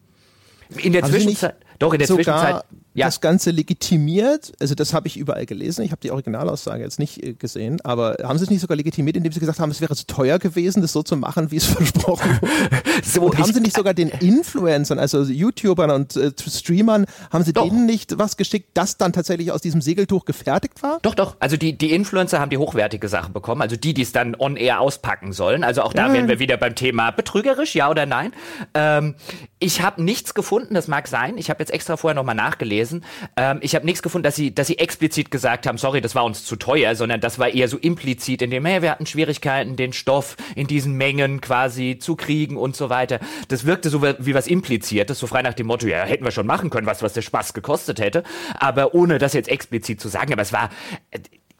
In 0.78 0.93
der 0.93 1.04
Zwischenzeit. 1.04 1.56
Doch, 1.80 1.94
in 1.94 2.00
der 2.00 2.08
Zwischenzeit 2.08 2.64
ja. 2.94 3.08
das 3.08 3.22
Ganze 3.22 3.52
legitimiert, 3.52 4.52
also 4.60 4.76
das 4.76 4.94
habe 4.94 5.08
ich 5.08 5.18
überall 5.18 5.46
gelesen, 5.46 5.84
ich 5.84 5.92
habe 5.92 6.02
die 6.02 6.12
Originalaussage 6.12 6.84
jetzt 6.84 7.00
nicht 7.00 7.24
äh, 7.24 7.34
gesehen, 7.34 7.80
aber 7.84 8.18
haben 8.24 8.38
sie 8.38 8.44
es 8.44 8.50
nicht 8.50 8.62
sogar 8.62 8.78
legitimiert, 8.78 9.16
indem 9.16 9.32
sie 9.32 9.40
gesagt 9.40 9.60
haben, 9.60 9.72
es 9.72 9.82
wäre 9.82 9.96
zu 9.96 10.06
teuer 10.06 10.40
gewesen, 10.40 10.82
das 10.82 10.92
so 10.92 11.04
zu 11.04 11.16
machen, 11.16 11.52
wie 11.52 11.58
es 11.58 11.66
versprochen 11.66 12.40
wurde? 12.42 12.52
so, 13.04 13.22
und 13.22 13.38
haben 13.38 13.54
sie 13.54 13.62
nicht 13.62 13.76
sogar 13.76 13.94
den 13.94 14.10
Influencern, 14.10 15.00
also 15.00 15.24
YouTubern 15.24 15.92
und 15.92 16.16
äh, 16.16 16.32
Streamern, 16.48 17.06
haben 17.32 17.44
sie 17.44 17.54
doch. 17.54 17.64
denen 17.64 17.86
nicht 17.86 18.18
was 18.18 18.38
geschickt, 18.38 18.72
das 18.74 18.98
dann 18.98 19.14
tatsächlich 19.14 19.52
aus 19.52 19.62
diesem 19.62 19.82
Segeltuch 19.82 20.26
gefertigt 20.26 20.84
war? 20.84 21.00
Doch, 21.02 21.16
doch. 21.16 21.38
Also 21.40 21.58
die, 21.58 21.78
die 21.78 21.94
Influencer 21.94 22.40
haben 22.40 22.50
die 22.50 22.58
hochwertige 22.58 23.08
Sachen 23.08 23.34
bekommen, 23.34 23.62
also 23.62 23.76
die, 23.76 23.94
die 23.94 24.02
es 24.02 24.12
dann 24.12 24.36
on-air 24.36 24.82
auspacken 24.82 25.32
sollen. 25.32 25.64
Also 25.64 25.84
auch 25.84 25.94
da 25.94 26.08
ja. 26.08 26.14
wären 26.14 26.28
wir 26.28 26.40
wieder 26.40 26.58
beim 26.58 26.76
Thema 26.76 27.12
betrügerisch, 27.12 27.76
ja 27.76 27.90
oder 27.90 28.06
nein. 28.06 28.34
Ähm, 28.74 29.16
ich 29.60 29.82
habe 29.82 30.04
nichts 30.04 30.34
gefunden, 30.34 30.74
das 30.74 30.88
mag 30.88 31.08
sein. 31.08 31.38
Ich 31.38 31.50
habe 31.50 31.60
jetzt 31.60 31.68
extra 31.70 31.97
vorher 31.97 32.15
nochmal 32.15 32.36
nachgelesen. 32.36 33.03
Ähm, 33.36 33.59
ich 33.61 33.76
habe 33.76 33.86
nichts 33.86 34.01
gefunden, 34.01 34.24
dass 34.24 34.36
sie, 34.36 34.53
dass 34.53 34.67
sie 34.67 34.78
explizit 34.78 35.32
gesagt 35.32 35.67
haben, 35.67 35.78
sorry, 35.78 36.01
das 36.01 36.15
war 36.15 36.26
uns 36.26 36.45
zu 36.45 36.55
teuer, 36.55 36.95
sondern 36.95 37.22
das 37.22 37.39
war 37.39 37.49
eher 37.49 37.67
so 37.67 37.78
implizit, 37.78 38.41
in 38.41 38.51
dem, 38.51 38.65
hey, 38.65 38.82
wir 38.82 38.91
hatten 38.91 39.05
Schwierigkeiten, 39.05 39.76
den 39.76 39.93
Stoff 39.93 40.38
in 40.55 40.67
diesen 40.67 40.93
Mengen 40.95 41.41
quasi 41.41 41.97
zu 41.99 42.15
kriegen 42.15 42.57
und 42.57 42.76
so 42.76 42.89
weiter. 42.89 43.20
Das 43.47 43.65
wirkte 43.65 43.89
so 43.89 44.01
wie 44.01 44.34
was 44.34 44.47
impliziertes, 44.47 45.20
so 45.20 45.28
frei 45.28 45.41
nach 45.41 45.53
dem 45.53 45.67
Motto, 45.67 45.88
ja, 45.88 46.03
hätten 46.03 46.24
wir 46.24 46.32
schon 46.32 46.47
machen 46.47 46.70
können, 46.70 46.88
was, 46.88 47.01
was 47.03 47.13
der 47.13 47.22
Spaß 47.22 47.53
gekostet 47.53 47.99
hätte, 47.99 48.24
aber 48.59 48.93
ohne 48.93 49.17
das 49.17 49.34
jetzt 49.34 49.49
explizit 49.49 50.01
zu 50.01 50.07
sagen. 50.07 50.34
Aber 50.34 50.41
es 50.41 50.53
war, 50.53 50.70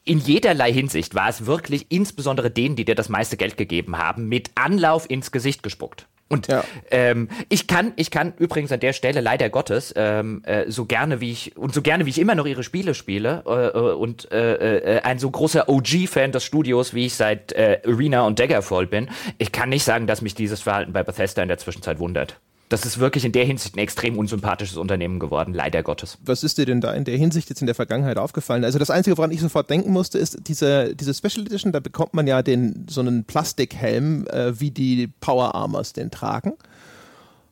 in 0.04 0.18
jederlei 0.18 0.72
Hinsicht 0.72 1.14
war 1.14 1.28
es 1.28 1.46
wirklich 1.46 1.86
insbesondere 1.90 2.50
denen, 2.50 2.76
die 2.76 2.84
dir 2.84 2.94
das 2.94 3.08
meiste 3.08 3.36
Geld 3.36 3.56
gegeben 3.56 3.98
haben, 3.98 4.28
mit 4.28 4.50
Anlauf 4.54 5.08
ins 5.08 5.30
Gesicht 5.30 5.62
gespuckt. 5.62 6.06
Und 6.30 6.46
ja. 6.46 6.62
ähm, 6.92 7.28
ich 7.48 7.66
kann, 7.66 7.92
ich 7.96 8.12
kann 8.12 8.34
übrigens 8.38 8.70
an 8.70 8.78
der 8.78 8.92
Stelle 8.92 9.20
leider 9.20 9.50
Gottes 9.50 9.92
ähm, 9.96 10.42
äh, 10.44 10.70
so 10.70 10.86
gerne 10.86 11.20
wie 11.20 11.32
ich 11.32 11.56
und 11.56 11.74
so 11.74 11.82
gerne 11.82 12.06
wie 12.06 12.10
ich 12.10 12.20
immer 12.20 12.36
noch 12.36 12.46
ihre 12.46 12.62
Spiele 12.62 12.94
spiele 12.94 13.42
äh, 13.46 13.66
äh 13.66 13.92
und 13.94 14.30
äh, 14.30 14.76
äh, 14.76 15.00
ein 15.00 15.18
so 15.18 15.28
großer 15.28 15.68
OG-Fan 15.68 16.30
des 16.30 16.44
Studios 16.44 16.94
wie 16.94 17.06
ich 17.06 17.14
seit 17.14 17.50
äh, 17.52 17.80
Arena 17.84 18.22
und 18.26 18.38
Daggerfall 18.38 18.86
bin, 18.86 19.10
ich 19.38 19.50
kann 19.50 19.70
nicht 19.70 19.82
sagen, 19.82 20.06
dass 20.06 20.22
mich 20.22 20.36
dieses 20.36 20.60
Verhalten 20.62 20.92
bei 20.92 21.02
Bethesda 21.02 21.42
in 21.42 21.48
der 21.48 21.58
Zwischenzeit 21.58 21.98
wundert 21.98 22.38
das 22.70 22.86
ist 22.86 23.00
wirklich 23.00 23.24
in 23.24 23.32
der 23.32 23.44
Hinsicht 23.44 23.74
ein 23.74 23.80
extrem 23.80 24.16
unsympathisches 24.16 24.76
Unternehmen 24.76 25.18
geworden, 25.18 25.52
leider 25.52 25.82
Gottes. 25.82 26.18
Was 26.24 26.44
ist 26.44 26.56
dir 26.56 26.66
denn 26.66 26.80
da 26.80 26.94
in 26.94 27.04
der 27.04 27.16
Hinsicht 27.16 27.50
jetzt 27.50 27.60
in 27.60 27.66
der 27.66 27.74
Vergangenheit 27.74 28.16
aufgefallen? 28.16 28.64
Also 28.64 28.78
das 28.78 28.90
Einzige, 28.90 29.18
woran 29.18 29.32
ich 29.32 29.40
sofort 29.40 29.68
denken 29.68 29.90
musste, 29.92 30.18
ist 30.18 30.38
diese, 30.46 30.94
diese 30.94 31.12
Special 31.12 31.44
Edition, 31.44 31.72
da 31.72 31.80
bekommt 31.80 32.14
man 32.14 32.28
ja 32.28 32.42
den, 32.42 32.86
so 32.88 33.00
einen 33.00 33.24
Plastikhelm, 33.24 34.24
äh, 34.28 34.58
wie 34.60 34.70
die 34.70 35.08
Power 35.20 35.56
Armors 35.56 35.92
den 35.92 36.12
tragen. 36.12 36.52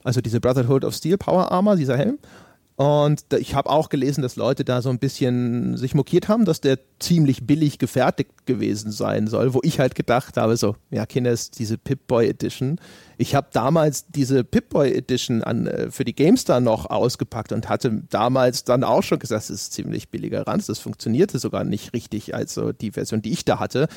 Also 0.05 0.21
diese 0.21 0.41
Brotherhood 0.41 0.85
of 0.85 0.95
Steel 0.95 1.19
Power 1.19 1.51
Armor, 1.51 1.75
dieser 1.75 1.99
Helm. 1.99 2.19
Und 2.79 3.25
ich 3.37 3.57
habe 3.57 3.71
auch 3.71 3.89
gelesen, 3.89 4.23
dass 4.23 4.37
Leute 4.37 4.65
da 4.65 4.83
so 4.83 4.89
ein 4.89 5.01
bisschen 5.01 5.77
sich 5.77 5.97
mokiert 5.97 6.29
haben, 6.29 6.45
dass 6.45 6.61
der 6.61 6.79
ziemlich 7.01 7.45
billig 7.45 7.81
gefertigt 7.81 8.47
gewesen 8.47 8.93
sein 8.93 9.27
soll, 9.27 9.53
wo 9.53 9.59
ich 9.65 9.81
halt 9.81 9.97
gedacht 9.97 10.37
habe, 10.37 10.57
so, 10.57 10.77
ja, 10.91 11.05
Kinders, 11.05 11.51
diese 11.51 11.77
Pip-Boy 11.77 12.29
Edition. 12.29 12.79
Ich 13.17 13.35
habe 13.35 13.49
damals 13.53 14.07
diese 14.07 14.45
Pip-Boy 14.45 14.93
Edition 14.93 15.43
an, 15.43 15.67
äh, 15.67 15.91
für 15.91 16.05
die 16.05 16.15
GameStar 16.15 16.61
noch 16.61 16.89
ausgepackt 16.89 17.51
und 17.51 17.69
hatte 17.69 18.05
damals 18.11 18.63
dann 18.63 18.85
auch 18.85 19.03
schon 19.03 19.19
gesagt, 19.19 19.43
das 19.43 19.51
ist 19.51 19.73
ziemlich 19.73 20.09
billiger 20.09 20.47
Ranz. 20.47 20.67
Das 20.67 20.79
funktionierte 20.79 21.41
sogar 21.41 21.65
nicht 21.65 21.95
richtig, 21.95 22.37
also 22.37 22.71
die 22.71 22.93
Version, 22.93 23.23
die 23.23 23.33
ich 23.33 23.45
da 23.45 23.59
hatte, 23.59 23.89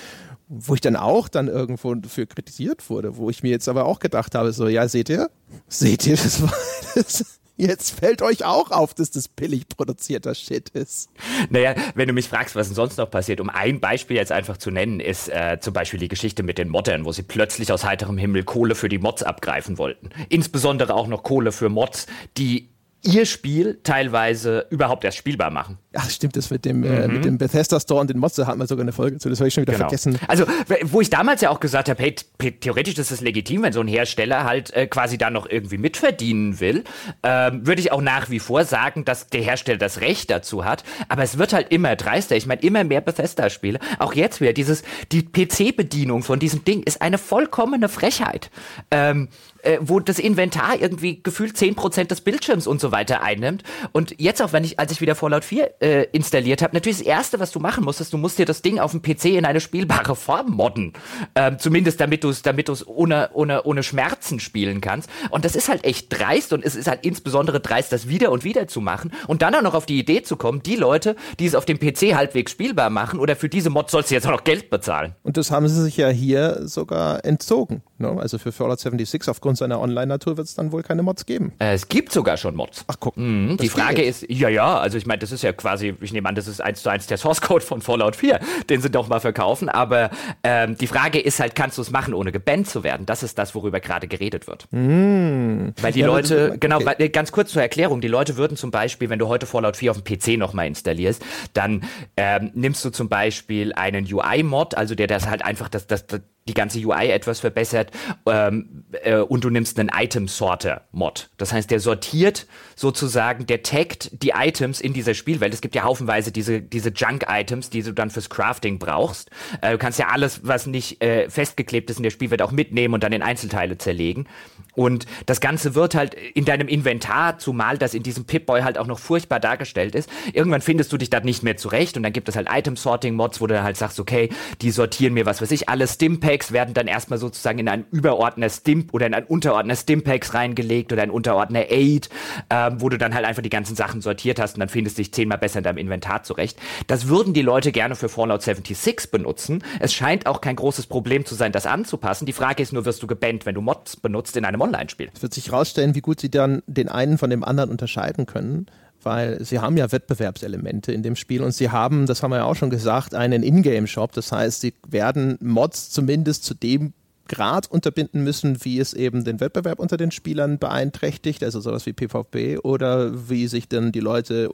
wo 0.48 0.74
ich 0.74 0.82
dann 0.82 0.96
auch 0.96 1.28
dann 1.28 1.50
irgendwo 1.50 1.94
dafür 1.94 2.26
kritisiert 2.26 2.90
wurde, 2.90 3.16
wo 3.16 3.30
ich 3.30 3.44
mir 3.44 3.52
jetzt 3.52 3.70
aber 3.70 3.86
auch 3.86 4.00
gedacht 4.00 4.34
habe, 4.34 4.52
so, 4.54 4.68
ja, 4.68 4.88
seht 4.88 5.10
ihr, 5.10 5.30
seht 5.68 6.08
ihr, 6.08 6.16
das 6.16 6.42
war, 6.42 6.54
das, 6.96 7.41
Jetzt 7.62 7.92
fällt 7.92 8.24
euch 8.24 8.44
auch 8.44 8.72
auf, 8.72 8.96
dass 8.96 9.12
das 9.12 9.28
billig 9.28 9.68
produzierter 9.68 10.34
Shit 10.34 10.70
ist. 10.70 11.12
Naja, 11.52 11.76
wenn 11.94 12.08
du 12.08 12.14
mich 12.14 12.28
fragst, 12.28 12.56
was 12.56 12.70
denn 12.70 12.76
sonst 12.76 12.98
noch 12.98 13.12
passiert, 13.12 13.40
um 13.40 13.52
ein 13.52 13.80
Beispiel 13.80 14.18
jetzt 14.18 14.32
einfach 14.32 14.58
zu 14.58 14.72
nennen, 14.72 15.00
ist 15.00 15.30
äh, 15.30 15.60
zum 15.62 15.72
Beispiel 15.72 16.00
die 16.00 16.08
Geschichte 16.08 16.42
mit 16.42 16.58
den 16.58 16.70
Moddern, 16.70 17.06
wo 17.06 17.12
sie 17.12 17.22
plötzlich 17.22 17.72
aus 17.72 17.86
heiterem 17.86 18.18
Himmel 18.18 18.46
Kohle 18.46 18.74
für 18.74 18.90
die 18.90 18.98
Mods 18.98 19.22
abgreifen 19.22 19.78
wollten. 19.78 20.10
Insbesondere 20.28 20.96
auch 20.96 21.06
noch 21.06 21.22
Kohle 21.22 21.52
für 21.52 21.70
Mods, 21.70 22.08
die 22.36 22.68
ihr 23.04 23.26
Spiel 23.26 23.80
teilweise 23.84 24.68
überhaupt 24.70 25.04
erst 25.04 25.18
spielbar 25.18 25.50
machen. 25.50 25.78
Ach, 25.94 26.10
stimmt, 26.10 26.36
das 26.36 26.50
mit 26.52 26.66
dem, 26.66 26.80
mhm. 26.80 26.86
äh, 26.86 27.08
mit 27.08 27.26
dem 27.26 27.38
Bethesda 27.38 27.80
Store 27.80 28.00
und 28.00 28.10
den 28.10 28.18
Mods, 28.18 28.36
da 28.36 28.48
hatten 28.48 28.60
wir 28.60 28.68
sogar 28.68 28.84
eine 28.84 28.92
Folge 28.92 29.18
zu, 29.18 29.30
das 29.30 29.40
habe 29.40 29.48
ich 29.48 29.54
schon 29.54 29.64
wieder 29.64 29.74
genau. 29.74 29.86
vergessen. 29.86 30.20
Also, 30.28 30.46
wo 30.84 31.02
ich 31.02 31.10
damals 31.10 31.42
ja 31.42 31.50
auch 31.50 31.60
gesagt 31.60 31.90
habe, 31.90 32.02
hey, 32.02 32.16
theoretisch 32.60 32.98
ist 32.98 33.12
es 33.12 33.22
legitim, 33.22 33.64
wenn 33.64 33.74
so 33.74 33.82
ein 33.82 33.88
Hersteller 33.88 34.46
halt 34.46 34.72
äh, 34.74 34.88
quasi 34.88 35.18
da 35.18 35.30
noch 35.30 35.50
irgendwie 35.50 35.78
mitverdienen 35.78 36.60
will, 36.60 36.84
ähm, 37.24 37.66
würde 37.66 37.82
ich 37.82 37.92
auch 37.92 38.02
nach 38.02 38.30
wie 38.30 38.40
vor 38.40 38.64
sagen, 38.64 39.04
dass 39.04 39.28
der 39.28 39.42
Hersteller 39.42 39.80
das 39.80 40.00
Recht 40.02 40.30
dazu 40.30 40.64
hat, 40.64 40.84
aber 41.10 41.24
es 41.24 41.38
wird 41.38 41.54
halt 41.54 41.72
immer 41.72 41.96
dreister. 41.96 42.36
Ich 42.36 42.46
meine, 42.46 42.62
immer 42.62 42.84
mehr 42.84 43.02
Bethesda-Spiele. 43.02 43.80
Auch 44.00 44.14
jetzt 44.14 44.42
wieder, 44.42 44.54
dieses, 44.54 44.84
die 45.12 45.24
PC-Bedienung 45.24 46.24
von 46.24 46.40
diesem 46.40 46.64
Ding 46.64 46.84
ist 46.84 47.02
eine 47.02 47.18
vollkommene 47.18 47.90
Frechheit. 47.90 48.52
Ähm, 48.92 49.28
äh, 49.64 49.80
wo 49.82 50.00
das 50.00 50.20
Inventar 50.20 50.80
irgendwie 50.80 51.22
gefühlt 51.22 51.56
10% 51.56 52.06
des 52.06 52.22
Bildschirms 52.22 52.68
und 52.68 52.82
so 52.82 52.92
weiter 52.92 53.22
einnimmt. 53.22 53.64
Und 53.92 54.16
jetzt 54.20 54.42
auch, 54.42 54.54
wenn 54.54 54.64
ich, 54.64 54.80
als 54.80 54.92
ich 54.92 55.02
wieder 55.02 55.16
Fallout 55.16 55.46
4 55.46 55.82
äh, 55.82 56.04
installiert 56.12 56.62
habe, 56.62 56.76
natürlich 56.76 57.00
das 57.00 57.08
Erste, 57.08 57.40
was 57.40 57.52
du 57.52 57.60
machen 57.60 57.84
musst, 57.84 58.02
ist, 58.02 58.14
du 58.14 58.18
musst 58.18 58.40
dir 58.40 58.46
das 58.46 58.62
Ding 58.62 58.80
auf 58.80 58.92
dem 58.92 59.02
PC 59.02 59.26
in 59.26 59.46
eine 59.46 59.62
spielbare 59.62 60.16
Form 60.16 60.52
modden. 60.52 60.94
Ähm, 61.36 61.60
zumindest 61.60 62.00
damit 62.00 62.24
du 62.24 62.30
es 62.30 62.42
damit 62.42 62.70
ohne, 62.88 63.30
ohne, 63.34 63.64
ohne 63.64 63.84
Schmerzen 63.84 64.40
spielen 64.40 64.82
kannst. 64.82 65.10
Und 65.30 65.46
das 65.46 65.56
ist 65.56 65.70
halt 65.70 65.84
echt 65.84 66.08
dreist 66.10 66.54
und 66.54 66.64
es 66.64 66.76
ist 66.76 66.88
halt 66.88 67.06
insbesondere 67.06 67.60
dreist, 67.60 67.92
das 67.92 68.08
wieder 68.08 68.32
und 68.32 68.44
wieder 68.44 68.68
zu 68.68 68.82
machen 68.82 69.12
und 69.28 69.42
dann 69.42 69.56
auch 69.56 69.62
noch 69.62 69.74
auf 69.74 69.86
die 69.86 70.00
Idee 70.00 70.22
zu 70.22 70.36
kommen, 70.36 70.64
die 70.64 70.76
Leute, 70.76 71.16
die 71.40 71.46
es 71.46 71.56
auf 71.56 71.66
dem 71.66 71.80
PC 71.80 72.16
halbwegs 72.16 72.52
spielbar 72.52 72.90
machen 72.90 73.20
oder 73.20 73.36
für 73.36 73.50
diese 73.50 73.70
Mod 73.70 73.90
sollst 73.90 74.12
du 74.12 74.16
jetzt 74.16 74.28
auch 74.28 74.32
noch 74.32 74.44
Geld 74.44 74.70
bezahlen. 74.70 75.16
Und 75.24 75.38
das 75.38 75.52
haben 75.52 75.68
sie 75.68 75.82
sich 75.82 75.98
ja 75.98 76.10
hier 76.10 76.68
sogar 76.68 77.24
entzogen. 77.26 77.82
Ne? 77.98 78.10
Also 78.20 78.38
für 78.38 78.52
Fallout 78.52 78.80
76 78.80 79.30
aufgrund 79.30 79.51
seiner 79.56 79.80
Online-Natur 79.80 80.38
wird 80.38 80.48
es 80.48 80.56
dann 80.56 80.72
wohl 80.72 80.84
keine 80.84 81.04
Mods 81.04 81.26
geben. 81.26 81.54
Äh, 81.60 81.74
es 81.74 81.88
gibt 81.88 82.12
sogar 82.12 82.38
schon 82.38 82.56
Mods. 82.56 82.86
Ach 82.88 82.98
guck. 83.00 83.18
Mhm, 83.18 83.58
die 83.58 83.70
Frage 83.70 84.02
ist, 84.02 84.26
ja, 84.30 84.50
ja, 84.50 84.80
also 84.80 84.98
ich 84.98 85.06
meine, 85.06 85.20
das 85.20 85.32
ist 85.32 85.44
ja 85.44 85.54
quasi, 85.54 85.96
ich 86.02 86.14
nehme 86.14 86.28
an, 86.30 86.36
das 86.36 86.48
ist 86.48 86.62
eins 86.62 86.82
zu 86.84 86.90
eins 86.90 87.08
der 87.08 87.18
Source-Code 87.18 87.64
von 87.64 87.82
Fallout 87.82 88.16
4, 88.16 88.40
den 88.70 88.82
sie 88.82 88.90
doch 88.90 89.08
mal 89.08 89.20
verkaufen, 89.20 89.70
aber 89.70 90.12
ähm, 90.44 90.78
die 90.78 90.88
Frage 90.88 91.20
ist 91.20 91.40
halt, 91.40 91.56
kannst 91.56 91.78
du 91.78 91.82
es 91.82 91.92
machen, 91.92 92.14
ohne 92.14 92.32
gebannt 92.32 92.68
zu 92.68 92.84
werden? 92.84 93.06
Das 93.06 93.24
ist 93.24 93.38
das, 93.38 93.56
worüber 93.56 93.80
gerade 93.80 94.08
geredet 94.08 94.48
wird. 94.48 94.68
Mhm. 94.72 95.74
Weil 95.82 95.94
die 95.94 96.02
ja, 96.02 96.08
Leute, 96.08 96.50
okay. 96.50 96.58
genau, 96.60 96.80
weil, 96.86 97.10
ganz 97.10 97.32
kurz 97.32 97.52
zur 97.52 97.62
Erklärung, 97.62 98.02
die 98.02 98.08
Leute 98.08 98.38
würden 98.38 98.58
zum 98.58 98.72
Beispiel, 98.72 99.10
wenn 99.10 99.20
du 99.20 99.28
heute 99.28 99.46
Fallout 99.46 99.78
4 99.78 99.92
auf 99.92 100.02
dem 100.02 100.04
PC 100.04 100.38
nochmal 100.38 100.68
installierst, 100.68 101.24
dann 101.54 101.84
ähm, 102.18 102.52
nimmst 102.54 102.84
du 102.86 102.90
zum 102.90 103.10
Beispiel 103.10 103.74
einen 103.74 104.06
UI-Mod, 104.12 104.76
also 104.76 104.96
der 104.96 105.08
das 105.08 105.28
halt 105.28 105.44
einfach 105.44 105.70
das, 105.70 105.88
das, 105.88 106.08
das 106.08 106.22
die 106.48 106.54
ganze 106.54 106.80
UI 106.80 107.10
etwas 107.10 107.40
verbessert 107.40 107.92
ähm, 108.26 108.84
äh, 109.04 109.18
und 109.18 109.44
du 109.44 109.50
nimmst 109.50 109.80
einen 109.80 109.90
Item-Sorter-Mod. 109.94 111.30
Das 111.38 111.54
heißt, 111.54 111.70
der 111.70 111.80
sortiert 111.80 112.48
sozusagen, 112.76 113.46
der 113.46 113.62
taggt 113.62 114.24
die 114.24 114.32
Items 114.36 114.82
in 114.82 114.94
dieser 114.94 115.14
Spielwelt. 115.14 115.54
Es 115.54 115.62
gibt 115.62 115.76
ja 115.76 115.84
haufenweise 115.84 116.32
diese, 116.32 116.62
diese 116.62 116.90
Junk-Items, 116.90 117.70
die 117.70 117.84
du 117.84 117.94
dann 117.94 118.10
fürs 118.10 118.30
Crafting 118.30 118.80
brauchst. 118.80 119.30
Äh, 119.62 119.72
du 119.72 119.78
kannst 119.78 120.00
ja 120.00 120.08
alles, 120.08 120.42
was 120.44 120.66
nicht 120.66 121.02
äh, 121.04 121.30
festgeklebt 121.30 121.90
ist 121.90 121.98
in 121.98 122.04
der 122.04 122.10
Spielwelt, 122.10 122.42
auch 122.42 122.52
mitnehmen 122.52 122.94
und 122.96 123.04
dann 123.04 123.14
in 123.14 123.22
Einzelteile 123.22 123.78
zerlegen. 123.78 124.28
Und 124.74 125.06
das 125.26 125.42
Ganze 125.42 125.76
wird 125.76 125.96
halt 125.96 126.14
in 126.14 126.46
deinem 126.46 126.68
Inventar, 126.68 127.38
zumal 127.38 127.78
das 127.78 127.94
in 127.94 128.04
diesem 128.04 128.26
Pip-Boy 128.26 128.62
halt 128.62 128.78
auch 128.78 128.88
noch 128.88 129.00
furchtbar 129.00 129.40
dargestellt 129.40 129.96
ist, 129.96 130.10
irgendwann 130.34 130.62
findest 130.62 130.94
du 130.94 130.98
dich 130.98 131.10
da 131.10 131.20
nicht 131.20 131.44
mehr 131.44 131.58
zurecht 131.58 131.98
und 131.98 132.04
dann 132.04 132.14
gibt 132.14 132.30
es 132.30 132.36
halt 132.36 132.48
Item-Sorting-Mods, 132.52 133.42
wo 133.42 133.48
du 133.48 133.62
halt 133.62 133.78
sagst, 133.78 134.00
okay, 134.00 134.30
die 134.62 134.72
sortieren 134.72 135.14
mir 135.14 135.26
was 135.26 135.42
weiß 135.42 135.52
ich, 135.52 135.70
alle 135.70 135.88
Stimpacks 135.88 136.52
werden 136.52 136.74
dann 136.74 136.88
erstmal 136.88 137.20
sozusagen 137.20 137.60
in 137.60 137.68
einen 137.68 137.86
Überordner 137.92 138.50
Stimp 138.50 138.94
oder 138.94 139.08
in 139.08 139.14
einen 139.14 139.26
Unterordner 139.26 139.76
Stimpacks 139.76 140.34
reingelegt 140.34 140.92
oder 140.94 141.04
einen 141.04 141.12
Unterordner 141.12 141.70
Aid, 141.70 142.10
ähm, 142.50 142.80
wo 142.80 142.90
du 142.90 142.98
dann 142.98 143.14
halt 143.14 143.26
einfach 143.26 143.44
die 143.44 143.50
ganzen 143.50 143.76
Sachen 143.76 144.02
sortiert 144.02 144.40
hast 144.40 144.56
und 144.56 144.62
dann 144.62 144.70
findest 144.70 144.98
du 144.98 145.02
dich 145.02 145.14
zehnmal 145.14 145.38
besser 145.38 145.60
in 145.60 145.64
deinem 145.64 145.78
Inventar 145.78 146.24
zurecht. 146.24 146.58
Das 146.88 147.08
würden 147.08 147.34
die 147.34 147.42
Leute 147.42 147.72
gerne 147.72 147.96
für 147.96 148.10
Fallout 148.10 148.42
76 148.42 149.12
benutzen. 149.12 149.64
Es 149.80 149.94
scheint 149.94 150.28
auch 150.28 150.42
kein 150.42 150.56
großes 150.56 150.88
Problem 150.88 151.26
zu 151.26 151.36
sein, 151.36 151.52
das 151.52 151.66
anzupassen. 151.66 152.26
Die 152.26 152.34
Frage 152.34 152.64
ist 152.64 152.74
nur, 152.74 152.86
wirst 152.86 153.04
du 153.04 153.08
gebannt, 153.08 153.46
wenn 153.46 153.56
du 153.56 153.62
Mods 153.62 153.98
benutzt 153.98 154.38
in 154.38 154.46
einem 154.46 154.61
Online-Spiel. 154.62 155.10
Es 155.14 155.22
wird 155.22 155.34
sich 155.34 155.48
herausstellen, 155.48 155.96
wie 155.96 156.02
gut 156.02 156.20
sie 156.20 156.30
dann 156.30 156.64
den 156.68 156.90
einen 156.90 157.18
von 157.18 157.30
dem 157.30 157.44
anderen 157.44 157.70
unterscheiden 157.70 158.26
können 158.26 158.68
weil 159.04 159.44
sie 159.44 159.60
haben 159.60 159.78
ja 159.78 159.92
Wettbewerbselemente 159.92 160.92
in 160.92 161.04
dem 161.04 161.16
Spiel 161.16 161.42
und 161.42 161.54
sie 161.54 161.70
haben, 161.70 162.06
das 162.06 162.22
haben 162.22 162.32
wir 162.32 162.38
ja 162.38 162.44
auch 162.46 162.56
schon 162.56 162.70
gesagt, 162.70 163.16
einen 163.16 163.44
Ingame-Shop. 163.44 164.12
Das 164.14 164.32
heißt, 164.32 164.62
sie 164.62 164.74
werden 164.88 165.38
Mods 165.42 165.90
zumindest 165.90 166.44
zu 166.44 166.54
dem 166.54 166.94
Grad 167.28 167.72
unterbinden 167.72 168.24
müssen, 168.24 168.64
wie 168.66 168.80
es 168.80 168.94
eben 168.94 169.24
den 169.24 169.40
Wettbewerb 169.40 169.80
unter 169.80 169.98
den 169.98 170.12
Spielern 170.12 170.60
beeinträchtigt, 170.60 171.44
also 171.44 171.62
sowas 171.62 171.86
wie 171.86 171.94
PvP 171.94 172.58
oder 172.60 173.30
wie 173.30 173.48
sich 173.48 173.70
dann 173.70 173.92
die 173.92 174.02
Leute 174.02 174.50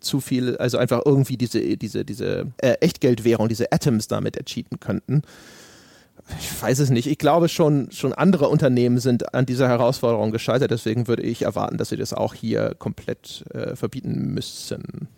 zu 0.00 0.20
viel, 0.20 0.56
also 0.56 0.78
einfach 0.78 1.02
irgendwie 1.04 1.36
diese, 1.36 1.76
diese, 1.76 2.04
diese 2.04 2.46
äh, 2.58 2.72
Echtgeldwährung, 2.80 3.48
diese 3.48 3.72
Atoms 3.72 4.08
damit 4.08 4.36
ercheaten 4.36 4.80
könnten 4.80 5.22
ich 6.38 6.62
weiß 6.62 6.78
es 6.78 6.88
nicht. 6.88 7.06
Ich 7.06 7.18
glaube 7.18 7.48
schon, 7.48 7.90
schon 7.90 8.14
andere 8.14 8.48
Unternehmen 8.48 8.98
sind 8.98 9.34
an 9.34 9.44
dieser 9.44 9.68
Herausforderung 9.68 10.30
gescheitert. 10.30 10.70
Deswegen 10.70 11.06
würde 11.06 11.22
ich 11.22 11.42
erwarten, 11.42 11.76
dass 11.76 11.90
sie 11.90 11.96
das 11.96 12.14
auch 12.14 12.32
hier 12.32 12.74
komplett 12.78 13.44
äh, 13.52 13.76
verbieten 13.76 14.32
müssen. 14.32 15.08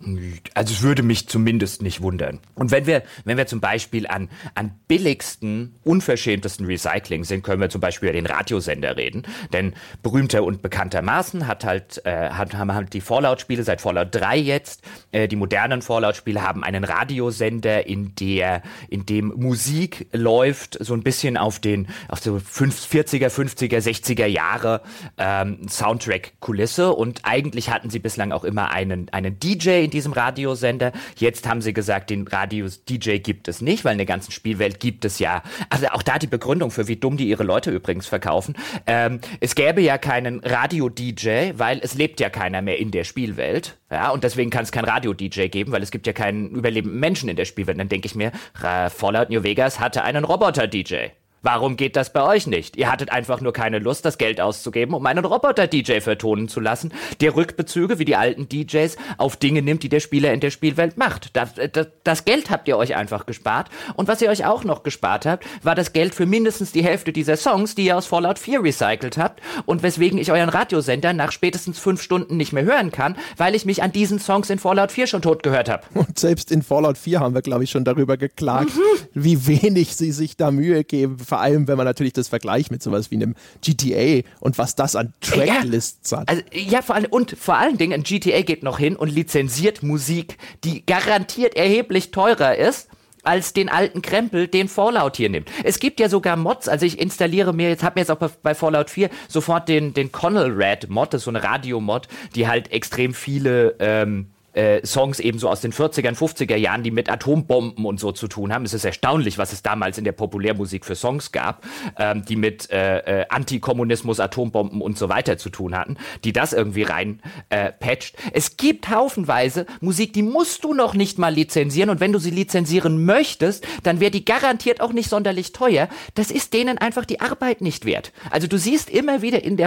Also 0.55 0.75
es 0.75 0.83
würde 0.83 1.05
mich 1.05 1.29
zumindest 1.29 1.81
nicht 1.81 2.03
wundern. 2.03 2.41
Und 2.55 2.73
wenn 2.73 2.87
wir, 2.87 3.05
wenn 3.25 3.37
wir 3.37 3.47
zum 3.47 3.61
Beispiel 3.61 4.09
an, 4.09 4.29
an 4.55 4.73
billigsten, 4.89 5.77
unverschämtesten 5.85 6.67
Recycling 6.67 7.23
sind, 7.23 7.45
können 7.45 7.61
wir 7.61 7.71
zum 7.71 7.81
Beispiel 7.81 8.09
über 8.09 8.19
den 8.19 8.27
Radiosender 8.27 8.97
reden. 8.97 9.23
Denn 9.53 9.75
berühmter 10.03 10.43
und 10.43 10.61
bekanntermaßen 10.61 11.47
hat 11.47 11.65
halt, 11.65 12.05
äh, 12.05 12.31
haben 12.31 12.75
halt 12.75 12.93
die 12.95 13.01
Fallout-Spiele 13.01 13.63
seit 13.63 13.81
Fallout 13.81 14.09
3 14.11 14.39
jetzt, 14.39 14.83
äh, 15.13 15.29
die 15.29 15.37
modernen 15.37 15.83
Fallout-Spiele 15.83 16.43
haben 16.43 16.65
einen 16.65 16.83
Radiosender, 16.83 17.87
in 17.87 18.15
der, 18.17 18.63
in 18.89 19.07
dem 19.07 19.33
Musik 19.37 20.09
läuft, 20.13 20.79
so 20.85 20.96
ein 20.97 21.03
bisschen 21.03 21.37
auf 21.37 21.59
den, 21.59 21.89
auf 22.09 22.21
so 22.21 22.37
40er, 22.37 23.29
50er, 23.29 23.79
60er 23.79 24.27
Jahre 24.27 24.83
ähm, 25.19 25.69
Soundtrack-Kulisse 25.69 26.93
und 26.93 27.21
eigentlich 27.25 27.71
hatten 27.71 27.91
sie 27.91 27.99
bislang 27.99 28.33
auch 28.33 28.45
immer 28.45 28.71
einen, 28.71 29.09
einen 29.11 29.39
DJ 29.39 29.85
in 29.85 29.91
diesem 29.91 30.13
Radiosender. 30.13 30.93
Jetzt 31.19 31.49
haben 31.49 31.61
sie 31.61 31.73
gesagt, 31.73 32.11
den 32.11 32.27
Radios-DJ 32.27 33.19
gibt 33.19 33.49
es 33.49 33.61
nicht, 33.61 33.85
weil 33.85 33.93
in 33.93 33.99
der 33.99 34.07
ganzen 34.07 34.33
Spielwelt 34.33 34.81
gibt 34.81 35.05
es 35.05 35.19
ja, 35.19 35.43
also 35.71 35.87
auch 35.89 36.03
da 36.03 36.19
die 36.19 36.27
Begründung 36.27 36.71
für, 36.71 36.89
wie 36.89 36.97
dumm 36.97 37.17
die 37.17 37.29
ihre 37.29 37.45
Leute 37.45 37.71
übrigens 37.71 38.07
verkaufen. 38.07 38.55
Ähm, 38.87 39.21
es 39.41 39.55
gäbe 39.55 39.81
ja 39.81 39.99
keinen 39.99 40.41
Radio-DJ, 40.41 41.53
weil 41.57 41.81
es 41.83 41.95
lebt 41.95 42.21
ja 42.21 42.31
keiner 42.31 42.63
mehr 42.63 42.79
in 42.79 42.91
der 42.91 43.05
Spielwelt. 43.05 43.77
Ja, 43.91 44.11
und 44.11 44.25
deswegen 44.25 44.51
kann 44.51 44.65
es 44.65 44.73
keinen 44.73 44.87
Radio-DJ 44.87 45.47
geben, 45.47 45.71
weil 45.71 45.83
es 45.83 45.93
gibt 45.93 46.09
ja 46.09 46.13
keinen 46.13 46.51
überlebenden 46.51 46.99
Menschen 46.99 47.29
in 47.29 47.37
der 47.37 47.45
Spielwelt. 47.45 47.79
Dann 47.79 47.89
denke 47.89 48.07
ich 48.07 48.17
mir, 48.17 48.33
Fallout 48.55 49.31
New 49.31 49.45
Vegas 49.45 49.79
hatte 49.79 50.03
einen 50.03 50.25
Roboter-DJ. 50.25 50.86
DJ. 50.87 51.26
Warum 51.43 51.77
geht 51.77 51.97
das 51.97 52.13
bei 52.13 52.23
euch 52.23 52.47
nicht? 52.47 52.77
Ihr 52.77 52.91
hattet 52.91 53.13
einfach 53.13 53.41
nur 53.41 53.53
keine 53.53 53.79
Lust, 53.79 54.05
das 54.05 54.19
Geld 54.19 54.41
auszugeben, 54.41 54.95
um 54.95 55.07
einen 55.07 55.25
Roboter-DJ 55.25 56.01
vertonen 56.01 56.49
zu 56.49 56.61
lassen, 56.61 56.93
der 57.21 57.37
Rückbezüge 57.37 57.99
wie 57.99 58.05
die 58.05 58.17
alten 58.17 58.49
DJs 58.49 58.97
auf 59.19 59.37
Dinge 59.37 59.63
nimmt, 59.63 59.83
die 59.83 59.89
der 59.89 60.01
Spieler 60.01 60.33
in 60.33 60.41
der 60.41 60.51
Spielwelt 60.51 60.97
macht. 60.97 61.37
Das, 61.37 61.51
das, 61.73 61.89
das, 62.03 62.25
Geld 62.25 62.51
habt 62.51 62.67
ihr 62.69 62.77
euch 62.77 62.97
einfach 62.97 63.27
gespart. 63.27 63.69
Und 63.95 64.09
was 64.09 64.23
ihr 64.23 64.31
euch 64.31 64.45
auch 64.45 64.65
noch 64.65 64.83
gespart 64.83 65.27
habt, 65.27 65.45
war 65.63 65.75
das 65.75 65.93
Geld 65.93 66.15
für 66.15 66.27
mindestens 66.27 66.73
die 66.73 66.83
Hälfte 66.83 67.13
dieser 67.13 67.37
Songs, 67.37 67.75
die 67.75 67.87
ihr 67.87 67.97
aus 67.97 68.07
Fallout 68.07 68.39
4 68.39 68.63
recycelt 68.63 69.19
habt 69.19 69.41
und 69.67 69.83
weswegen 69.83 70.19
ich 70.19 70.33
euren 70.33 70.49
Radiosender 70.49 71.13
nach 71.13 71.33
spätestens 71.33 71.79
fünf 71.79 72.03
Stunden 72.03 72.37
nicht 72.37 72.53
mehr 72.55 72.65
hören 72.65 72.91
kann, 72.91 73.17
weil 73.37 73.55
ich 73.55 73.67
mich 73.67 73.83
an 73.83 73.93
diesen 73.93 74.19
Songs 74.19 74.51
in 74.51 74.59
Fallout 74.59 74.91
4 74.91 75.07
schon 75.07 75.23
tot 75.23 75.43
gehört 75.43 75.69
habe. 75.69 75.85
Und 75.95 76.19
selbst 76.19 76.51
in 76.51 76.63
Fallout 76.63 76.99
4 76.99 77.21
haben 77.21 77.35
wir, 77.35 77.43
glaube 77.43 77.65
ich, 77.65 77.71
schon 77.71 77.85
darüber 77.85 78.17
geklagt, 78.17 78.75
mhm. 78.75 79.09
wie 79.15 79.47
wenig 79.47 79.95
sie 79.95 80.13
sich 80.13 80.37
da 80.37 80.51
Mühe 80.51 80.83
geben 80.83 81.19
vor 81.27 81.41
allem, 81.41 81.69
wenn 81.69 81.77
man 81.77 81.85
natürlich 81.85 82.13
das 82.13 82.29
vergleicht 82.29 82.71
mit 82.71 82.83
sowas 82.83 83.11
wie 83.11 83.17
einem 83.17 83.35
GTA 83.63 84.27
und 84.41 84.59
was 84.59 84.75
das 84.75 84.97
an 84.97 85.13
Tracklists 85.21 86.11
ja, 86.11 86.19
hat. 86.19 86.29
Also, 86.29 86.43
ja, 86.53 86.83
vor 86.83 86.95
allem, 86.95 87.11
und 87.11 87.37
vor 87.39 87.57
allen 87.57 87.77
Dingen, 87.79 87.93
ein 87.93 88.03
GTA 88.03 88.43
geht 88.43 88.63
noch 88.63 88.79
hin 88.79 88.97
und 88.97 89.09
lizenziert 89.09 89.83
Musik, 89.83 90.39
die 90.65 90.85
garantiert 90.87 91.57
erheblich 91.57 92.11
teurer 92.11 92.57
ist 92.57 92.89
als 93.27 93.53
den 93.53 93.69
alten 93.69 94.03
Krempel, 94.03 94.47
den 94.47 94.69
Fallout 94.69 95.17
hier 95.17 95.29
nimmt. 95.29 95.51
Es 95.65 95.81
gibt 95.81 95.99
ja 95.99 96.09
sogar 96.09 96.37
Mods, 96.37 96.69
also 96.69 96.87
ich 96.87 96.99
installiere 96.99 97.53
mir, 97.53 97.69
jetzt 97.69 97.83
habe 97.83 97.99
mir 97.99 98.03
jetzt 98.03 98.11
auch 98.11 98.31
bei 98.43 98.55
Fallout 98.55 98.89
4 98.89 99.11
sofort 99.29 99.69
den, 99.69 99.95
den 99.95 100.13
Connell 100.13 100.53
Red 100.53 100.89
Mod, 100.89 101.13
das 101.13 101.23
ist 101.23 101.25
so 101.25 101.31
eine 101.31 101.43
Radio-Mod, 101.43 102.07
die 102.37 102.47
halt 102.47 102.71
extrem 102.71 103.15
viele 103.15 103.75
ähm, 103.81 104.29
äh, 104.57 104.85
Songs 104.85 105.21
eben 105.21 105.39
so 105.39 105.49
aus 105.49 105.61
den 105.61 105.73
40er, 105.73 106.17
50er 106.17 106.57
Jahren, 106.57 106.83
die 106.83 106.91
mit 106.91 107.11
Atombomben 107.11 107.85
und 107.85 108.01
so 108.01 108.13
zu 108.13 108.27
tun 108.27 108.53
haben. 108.53 108.65
Es 108.65 108.73
ist 108.73 108.85
erstaunlich, 108.85 109.39
was 109.39 109.53
es 109.53 109.63
damals 109.63 109.99
in 109.99 110.05
der 110.05 110.13
Populärmusik 110.13 110.85
für 110.87 110.95
Songs 110.95 111.31
gab, 111.31 111.65
ähm, 111.99 112.25
die 112.25 112.37
mit 112.37 112.71
äh, 112.71 113.21
äh, 113.23 113.27
Antikommunismus, 113.29 114.19
Atombomben 114.19 114.81
und 114.81 114.97
so 114.97 115.09
weiter 115.09 115.37
zu 115.37 115.51
tun 115.51 115.77
hatten, 115.77 115.97
die 116.25 116.33
das 116.33 116.53
irgendwie 116.53 116.83
rein 116.83 117.21
äh, 117.51 117.71
patcht. 117.71 118.17
Es 118.33 118.57
gibt 118.57 118.89
haufenweise 118.89 119.67
Musik, 119.81 120.15
die 120.15 120.23
musst 120.23 120.65
du 120.65 120.73
noch 120.73 120.95
nicht 120.95 121.19
mal 121.19 121.35
lizenzieren 121.35 121.91
und 121.91 122.01
wenn 122.01 122.13
du 122.13 122.19
sie 122.19 122.31
lizenzieren 122.31 123.05
möchtest, 123.05 123.67
dann 123.83 124.01
wäre 124.01 124.11
die 124.11 124.25
garantiert 124.25 124.81
auch 124.81 124.93
nicht 124.93 125.11
sonderlich 125.11 125.53
teuer. 125.53 125.89
Das 126.15 126.31
ist 126.31 126.55
denen 126.55 126.79
einfach 126.79 127.05
die 127.05 127.21
Arbeit 127.21 127.61
nicht 127.61 127.85
wert. 127.85 128.13
Also 128.31 128.47
du 128.47 128.59
siehst 128.59 128.89
immer 128.89 129.21
wieder 129.21 129.45
in 129.45 129.57
der 129.59 129.67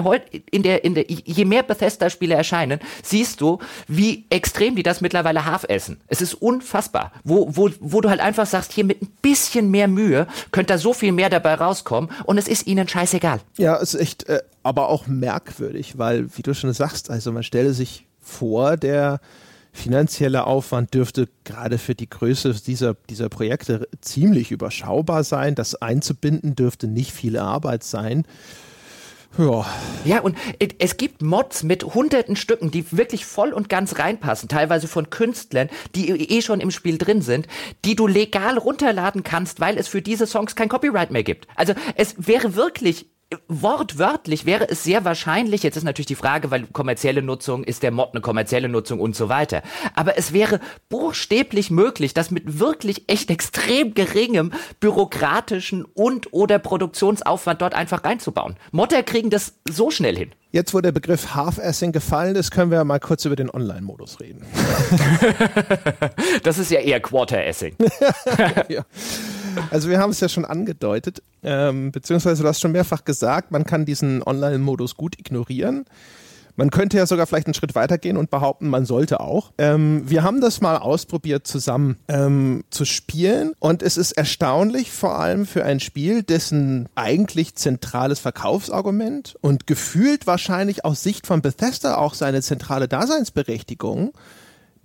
in 0.51 0.63
der 0.63 0.83
in 0.83 0.95
der 0.95 1.05
je 1.07 1.45
mehr 1.45 1.63
Bethesda 1.63 2.09
Spiele 2.09 2.33
erscheinen, 2.33 2.79
siehst 3.03 3.41
du, 3.41 3.59
wie 3.87 4.25
extrem 4.29 4.78
die 4.79 4.83
das 4.83 5.01
mittlerweile 5.01 5.45
Haf 5.45 5.65
essen. 5.67 5.99
Es 6.07 6.21
ist 6.21 6.33
unfassbar, 6.33 7.11
wo 7.25 7.49
wo 7.55 7.69
wo 7.81 7.99
du 7.99 8.09
halt 8.09 8.21
einfach 8.21 8.45
sagst, 8.45 8.71
hier 8.71 8.85
mit 8.85 9.01
ein 9.01 9.11
bisschen 9.21 9.69
mehr 9.69 9.89
Mühe 9.89 10.25
könnte 10.51 10.73
da 10.73 10.77
so 10.77 10.93
viel 10.93 11.11
mehr 11.11 11.29
dabei 11.29 11.55
rauskommen 11.55 12.09
und 12.23 12.37
es 12.37 12.47
ist 12.47 12.65
ihnen 12.65 12.87
scheißegal. 12.87 13.41
Ja, 13.57 13.75
es 13.75 13.93
ist 13.93 14.01
echt 14.01 14.29
äh, 14.29 14.41
aber 14.63 14.87
auch 14.87 15.07
merkwürdig, 15.07 15.97
weil 15.97 16.29
wie 16.37 16.41
du 16.41 16.53
schon 16.53 16.71
sagst, 16.71 17.09
also 17.09 17.31
man 17.33 17.43
stelle 17.43 17.73
sich 17.73 18.07
vor, 18.21 18.77
der 18.77 19.19
finanzielle 19.73 20.45
Aufwand 20.45 20.93
dürfte 20.93 21.27
gerade 21.43 21.77
für 21.77 21.95
die 21.95 22.09
Größe 22.09 22.53
dieser, 22.65 22.95
dieser 23.09 23.29
Projekte 23.29 23.87
ziemlich 24.01 24.51
überschaubar 24.51 25.23
sein. 25.23 25.55
Das 25.55 25.75
einzubinden 25.75 26.55
dürfte 26.55 26.87
nicht 26.87 27.11
viel 27.11 27.37
Arbeit 27.37 27.83
sein. 27.83 28.25
Ja. 29.37 29.65
Ja, 30.05 30.21
und 30.21 30.37
es 30.79 30.97
gibt 30.97 31.21
Mods 31.21 31.63
mit 31.63 31.83
hunderten 31.83 32.35
Stücken, 32.35 32.71
die 32.71 32.91
wirklich 32.91 33.25
voll 33.25 33.53
und 33.53 33.69
ganz 33.69 33.99
reinpassen, 33.99 34.49
teilweise 34.49 34.87
von 34.87 35.09
Künstlern, 35.09 35.69
die 35.95 36.09
eh 36.09 36.41
schon 36.41 36.61
im 36.61 36.71
Spiel 36.71 36.97
drin 36.97 37.21
sind, 37.21 37.47
die 37.85 37.95
du 37.95 38.07
legal 38.07 38.57
runterladen 38.57 39.23
kannst, 39.23 39.59
weil 39.59 39.77
es 39.77 39.87
für 39.87 40.01
diese 40.01 40.25
Songs 40.25 40.55
kein 40.55 40.69
Copyright 40.69 41.11
mehr 41.11 41.23
gibt. 41.23 41.47
Also 41.55 41.73
es 41.95 42.15
wäre 42.17 42.55
wirklich 42.55 43.07
wortwörtlich 43.47 44.45
wäre 44.45 44.69
es 44.69 44.83
sehr 44.83 45.05
wahrscheinlich, 45.05 45.61
jetzt 45.61 45.77
ist 45.77 45.83
natürlich 45.83 46.07
die 46.07 46.15
Frage, 46.15 46.49
weil 46.49 46.65
kommerzielle 46.67 47.21
Nutzung, 47.21 47.63
ist 47.63 47.83
der 47.83 47.91
Mod 47.91 48.09
eine 48.13 48.21
kommerzielle 48.21 48.69
Nutzung 48.69 48.99
und 48.99 49.15
so 49.15 49.29
weiter. 49.29 49.61
Aber 49.93 50.17
es 50.17 50.33
wäre 50.33 50.59
buchstäblich 50.89 51.69
möglich, 51.69 52.15
das 52.15 52.31
mit 52.31 52.59
wirklich 52.59 53.03
echt 53.07 53.29
extrem 53.29 53.93
geringem 53.93 54.51
bürokratischen 54.79 55.85
und 55.85 56.33
oder 56.33 56.57
Produktionsaufwand 56.57 57.61
dort 57.61 57.75
einfach 57.75 58.03
reinzubauen. 58.03 58.55
Modder 58.71 59.03
kriegen 59.03 59.29
das 59.29 59.53
so 59.69 59.91
schnell 59.91 60.17
hin. 60.17 60.31
Jetzt, 60.51 60.73
wo 60.73 60.81
der 60.81 60.91
Begriff 60.91 61.35
Half-Assing 61.35 61.91
gefallen 61.91 62.35
ist, 62.35 62.49
können 62.49 62.71
wir 62.71 62.83
mal 62.83 62.99
kurz 62.99 63.23
über 63.25 63.35
den 63.35 63.51
Online-Modus 63.51 64.19
reden. 64.19 64.43
das 66.43 66.57
ist 66.57 66.71
ja 66.71 66.79
eher 66.79 66.99
Quarter-Assing. 66.99 67.75
ja. 68.69 68.83
Also 69.71 69.89
wir 69.89 69.99
haben 69.99 70.11
es 70.11 70.19
ja 70.19 70.29
schon 70.29 70.45
angedeutet, 70.45 71.21
ähm, 71.43 71.91
beziehungsweise 71.91 72.43
du 72.43 72.49
hast 72.49 72.59
schon 72.61 72.71
mehrfach 72.71 73.05
gesagt, 73.05 73.51
man 73.51 73.63
kann 73.65 73.85
diesen 73.85 74.23
Online-Modus 74.23 74.95
gut 74.95 75.19
ignorieren. 75.19 75.85
Man 76.59 76.71
könnte 76.71 76.97
ja 76.97 77.05
sogar 77.05 77.25
vielleicht 77.25 77.47
einen 77.47 77.53
Schritt 77.53 77.73
weitergehen 77.73 78.17
und 78.17 78.29
behaupten, 78.31 78.67
man 78.67 78.85
sollte 78.85 79.21
auch. 79.21 79.53
Ähm, 79.57 80.09
wir 80.09 80.23
haben 80.23 80.41
das 80.41 80.59
mal 80.59 80.75
ausprobiert, 80.75 81.47
zusammen 81.47 81.95
ähm, 82.09 82.65
zu 82.69 82.83
spielen. 82.83 83.53
Und 83.59 83.81
es 83.81 83.95
ist 83.95 84.11
erstaunlich, 84.11 84.91
vor 84.91 85.17
allem 85.17 85.45
für 85.45 85.63
ein 85.63 85.79
Spiel, 85.79 86.21
dessen 86.21 86.89
eigentlich 86.95 87.55
zentrales 87.55 88.19
Verkaufsargument 88.19 89.37
und 89.39 89.67
gefühlt 89.67 90.27
wahrscheinlich 90.27 90.83
aus 90.83 91.01
Sicht 91.01 91.27
von 91.27 91.41
Bethesda 91.41 91.95
auch 91.95 92.13
seine 92.13 92.41
zentrale 92.41 92.89
Daseinsberechtigung 92.89 94.11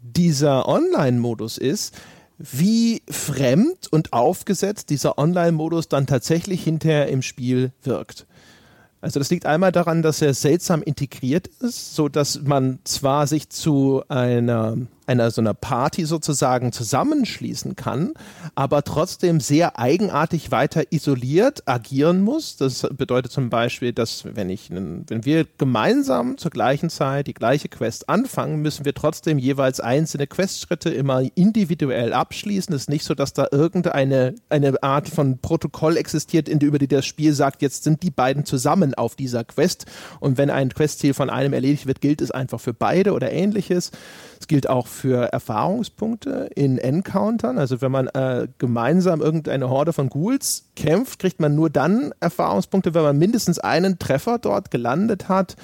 dieser 0.01 0.69
Online-Modus 0.69 1.59
ist, 1.59 1.97
wie 2.39 3.03
fremd 3.09 3.89
und 3.91 4.13
aufgesetzt 4.13 4.91
dieser 4.91 5.19
Online-Modus 5.19 5.89
dann 5.89 6.07
tatsächlich 6.07 6.65
hinterher 6.65 7.09
im 7.09 7.23
Spiel 7.23 7.73
wirkt. 7.83 8.27
Also 9.01 9.21
das 9.21 9.31
liegt 9.31 9.47
einmal 9.47 9.71
daran, 9.71 10.03
dass 10.03 10.23
er 10.23 10.33
seltsam 10.33 10.83
integriert 10.83 11.49
ist, 11.61 11.95
so 11.95 12.09
dass 12.09 12.41
man 12.43 12.79
zwar 12.85 13.27
sich 13.27 13.51
zu 13.51 14.03
einer 14.09 14.79
einer 15.07 15.31
so 15.31 15.41
einer 15.41 15.55
Party 15.55 16.05
sozusagen 16.05 16.73
zusammenschließen 16.73 17.77
kann, 17.77 18.13
aber 18.55 18.83
trotzdem 18.83 19.41
sehr 19.41 19.79
eigenartig 19.79 20.51
weiter 20.51 20.85
isoliert 20.91 21.67
agieren 21.67 22.23
muss. 22.23 22.57
Das 22.57 22.87
bedeutet 22.97 23.33
zum 23.33 23.51
Beispiel, 23.51 23.93
dass 23.93 24.25
wenn 24.25 24.51
ich, 24.51 24.71
wenn 24.71 25.25
wir 25.25 25.47
gemeinsam 25.59 26.39
zur 26.39 26.51
gleichen 26.51 26.91
Zeit 26.91 27.27
die 27.27 27.35
gleiche 27.35 27.69
Quest 27.69 28.09
anfangen, 28.09 28.63
müssen 28.63 28.85
wir 28.85 28.95
trotzdem 28.95 29.39
jeweils 29.39 29.81
einzelne 29.81 30.27
Questschritte 30.27 30.91
immer 30.91 31.23
individuell 31.35 32.13
abschließen. 32.13 32.75
Es 32.75 32.83
ist 32.83 32.91
nicht 32.91 33.05
so, 33.05 33.15
dass 33.15 33.33
da 33.33 33.47
irgendeine 33.51 34.35
eine 34.49 34.83
Art 34.83 35.09
von 35.09 35.39
Protokoll 35.39 35.97
existiert, 35.97 36.49
in, 36.49 36.61
über 36.61 36.79
die 36.79 36.89
das 36.89 37.07
Spiel 37.07 37.33
sagt, 37.33 37.63
jetzt 37.63 37.85
sind 37.85 38.03
die 38.03 38.11
beiden 38.11 38.45
zusammen 38.45 38.95
auf 38.95 39.17
dieser 39.17 39.45
Quest 39.45 39.87
und 40.21 40.39
wenn 40.39 40.51
ein 40.51 40.71
Questziel 40.71 41.15
von 41.15 41.31
einem 41.31 41.53
erledigt 41.53 41.87
wird, 41.87 42.01
gilt 42.01 42.21
es 42.21 42.31
einfach 42.31 42.61
für 42.61 42.75
beide 42.75 43.13
oder 43.13 43.31
ähnliches. 43.31 43.91
Es 44.41 44.47
gilt 44.47 44.69
auch 44.69 44.87
für 44.87 45.33
Erfahrungspunkte 45.33 46.51
in 46.55 46.79
Encountern. 46.79 47.59
Also 47.59 47.81
wenn 47.81 47.93
man 47.93 48.09
äh, 48.09 48.49
gemeinsam 48.59 49.21
irgendeine 49.21 49.71
Horde 49.71 49.93
von 49.93 50.09
Ghouls 50.09 50.65
kämpft, 50.77 51.19
kriegt 51.19 51.41
man 51.41 51.55
nur 51.55 51.71
dann 51.71 52.13
Erfahrungspunkte, 52.21 52.95
wenn 52.95 53.03
man 53.03 53.19
mindestens 53.19 53.59
einen 53.59 53.99
Treffer 53.99 54.39
dort 54.39 54.71
gelandet 54.71 55.29
hat 55.29 55.57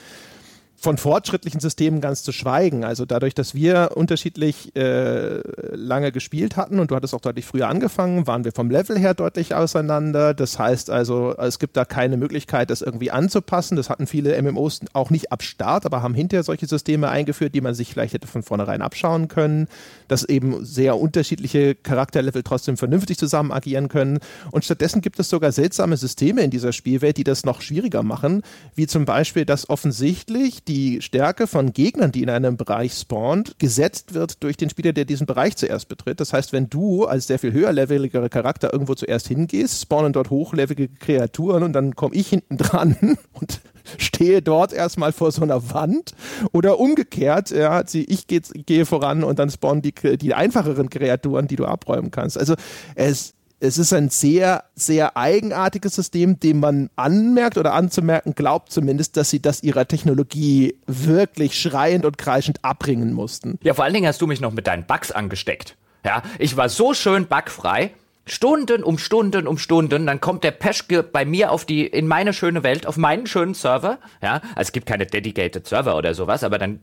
von 0.81 0.97
fortschrittlichen 0.97 1.61
Systemen 1.61 2.01
ganz 2.01 2.23
zu 2.23 2.32
schweigen. 2.32 2.85
Also 2.85 3.05
dadurch, 3.05 3.35
dass 3.35 3.55
wir 3.55 3.90
unterschiedlich 3.97 4.74
äh, 4.74 5.43
lange 5.74 6.11
gespielt 6.11 6.57
hatten 6.57 6.81
und 6.81 6.90
du 6.90 6.97
hattest 6.97 7.15
auch 7.15 7.20
deutlich 7.20 7.44
früher 7.44 7.69
angefangen, 7.69 8.27
waren 8.27 8.44
wir 8.44 8.52
vom 8.52 8.70
Level 8.70 8.98
her 8.98 9.12
deutlich 9.12 9.55
auseinander. 9.55 10.32
Das 10.32 10.59
heißt 10.59 10.89
also, 10.89 11.36
es 11.36 11.59
gibt 11.59 11.77
da 11.77 11.85
keine 11.85 12.16
Möglichkeit, 12.16 12.70
das 12.70 12.81
irgendwie 12.81 13.11
anzupassen. 13.11 13.77
Das 13.77 13.90
hatten 13.90 14.07
viele 14.07 14.40
MMOs 14.40 14.81
auch 14.94 15.11
nicht 15.11 15.31
ab 15.31 15.43
Start, 15.43 15.85
aber 15.85 16.02
haben 16.02 16.15
hinterher 16.15 16.44
solche 16.44 16.66
Systeme 16.66 17.11
eingeführt, 17.11 17.55
die 17.55 17.61
man 17.61 17.74
sich 17.74 17.93
vielleicht 17.93 18.15
hätte 18.15 18.27
von 18.27 18.43
vornherein 18.43 18.81
abschauen 18.81 19.28
können, 19.28 19.69
dass 20.09 20.24
eben 20.24 20.65
sehr 20.65 20.98
unterschiedliche 20.98 21.74
Charakterlevel 21.74 22.43
trotzdem 22.43 22.78
vernünftig 22.78 23.19
zusammen 23.19 23.52
agieren 23.52 23.89
können. 23.89 24.19
Und 24.51 24.65
stattdessen 24.65 25.02
gibt 25.02 25.20
es 25.20 25.28
sogar 25.28 25.52
seltsame 25.52 25.98
Systeme 25.98 26.40
in 26.40 26.51
dieser 26.51 26.73
Spielwelt, 26.73 27.19
die 27.19 27.24
das 27.24 27.44
noch 27.44 27.61
schwieriger 27.61 28.02
machen, 28.02 28.40
wie 28.74 28.86
zum 28.86 29.05
Beispiel, 29.05 29.44
dass 29.44 29.69
offensichtlich 29.69 30.65
die 30.70 31.02
Stärke 31.02 31.48
von 31.48 31.72
Gegnern, 31.72 32.12
die 32.12 32.22
in 32.22 32.30
einem 32.30 32.56
Bereich 32.56 32.94
spawnt, 32.94 33.59
gesetzt 33.59 34.14
wird 34.14 34.44
durch 34.44 34.56
den 34.56 34.70
Spieler, 34.70 34.92
der 34.92 35.05
diesen 35.05 35.26
Bereich 35.26 35.56
zuerst 35.56 35.88
betritt. 35.88 36.20
Das 36.20 36.32
heißt, 36.32 36.52
wenn 36.52 36.70
du 36.70 37.06
als 37.06 37.26
sehr 37.26 37.40
viel 37.40 37.52
höherleveligere 37.52 38.28
Charakter 38.28 38.72
irgendwo 38.72 38.94
zuerst 38.94 39.26
hingehst, 39.26 39.82
spawnen 39.82 40.12
dort 40.12 40.30
hochlevelige 40.30 40.86
Kreaturen 40.86 41.64
und 41.64 41.72
dann 41.72 41.97
komme 41.97 42.14
ich 42.14 42.28
hinten 42.28 42.56
dran 42.56 42.97
und 43.32 43.60
stehe 43.98 44.42
dort 44.42 44.72
erstmal 44.72 45.10
vor 45.10 45.32
so 45.32 45.42
einer 45.42 45.72
Wand 45.72 46.12
oder 46.52 46.78
umgekehrt, 46.78 47.51
ja, 47.51 47.82
ich 47.92 48.28
gehe, 48.28 48.40
gehe 48.40 48.86
voran 48.86 49.24
und 49.24 49.40
dann 49.40 49.51
spawnen 49.51 49.82
die, 49.82 49.92
die 49.92 50.34
einfacheren 50.34 50.88
Kreaturen, 50.88 51.48
die 51.48 51.56
du 51.56 51.64
abräumen 51.64 52.12
kannst. 52.12 52.38
Also 52.38 52.55
es 52.94 53.34
es 53.61 53.77
ist 53.77 53.93
ein 53.93 54.09
sehr, 54.09 54.65
sehr 54.74 55.16
eigenartiges 55.16 55.95
System, 55.95 56.41
dem 56.41 56.61
man 56.61 56.91
anmerkt 56.97 57.59
oder 57.59 57.74
anzumerken 57.74 58.35
glaubt 58.35 58.73
zumindest, 58.73 59.16
dass 59.16 59.31
sie 59.31 59.41
das 59.41 59.62
ihrer 59.62 59.87
Technologie 59.87 60.77
wirklich 60.87 61.61
schreiend 61.61 62.07
und 62.07 62.19
kreischend 62.19 62.65
abbringen 62.65 63.12
mussten. 63.12 63.59
Ja, 63.62 63.74
vor 63.74 63.85
allen 63.85 63.95
Dingen 63.95 64.07
hast 64.07 64.20
du 64.23 64.27
mich 64.27 64.41
noch 64.41 64.53
mit 64.53 64.66
deinen 64.66 64.85
Bugs 64.87 65.12
angesteckt. 65.12 65.77
Ja, 66.05 66.23
ich 66.39 66.57
war 66.57 66.70
so 66.70 66.95
schön 66.95 67.27
bugfrei 67.27 67.93
Stunden 68.31 68.82
um 68.82 68.98
Stunden 68.98 69.47
um 69.47 69.59
Stunden, 69.59 70.07
dann 70.07 70.20
kommt 70.20 70.44
der 70.44 70.52
Peschke 70.52 71.02
bei 71.02 71.24
mir 71.24 71.51
auf 71.51 71.65
die, 71.65 71.86
in 71.86 72.07
meine 72.07 72.32
schöne 72.32 72.62
Welt, 72.62 72.86
auf 72.86 72.97
meinen 72.97 73.27
schönen 73.27 73.55
Server, 73.55 73.98
ja, 74.23 74.40
also 74.55 74.61
es 74.61 74.73
gibt 74.73 74.86
keine 74.86 75.07
dedicated 75.07 75.66
Server 75.66 75.97
oder 75.97 76.15
sowas, 76.15 76.44
aber 76.44 76.59
dann 76.59 76.81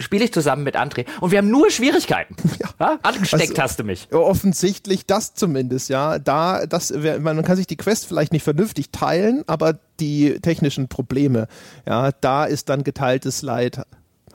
spiele 0.00 0.24
ich 0.24 0.32
zusammen 0.32 0.64
mit 0.64 0.76
André 0.76 1.06
und 1.20 1.30
wir 1.30 1.38
haben 1.38 1.50
nur 1.50 1.70
Schwierigkeiten. 1.70 2.36
Ja. 2.58 2.70
ja? 2.80 2.98
Angesteckt 3.02 3.50
also, 3.50 3.62
hast 3.62 3.78
du 3.78 3.84
mich. 3.84 4.12
Offensichtlich 4.12 5.06
das 5.06 5.34
zumindest, 5.34 5.90
ja, 5.90 6.18
da, 6.18 6.66
das, 6.66 6.92
man 7.20 7.42
kann 7.44 7.56
sich 7.56 7.68
die 7.68 7.76
Quest 7.76 8.06
vielleicht 8.06 8.32
nicht 8.32 8.42
vernünftig 8.42 8.90
teilen, 8.90 9.44
aber 9.46 9.78
die 10.00 10.40
technischen 10.40 10.88
Probleme, 10.88 11.46
ja, 11.86 12.10
da 12.20 12.46
ist 12.46 12.68
dann 12.68 12.82
geteiltes 12.82 13.42
Leid 13.42 13.82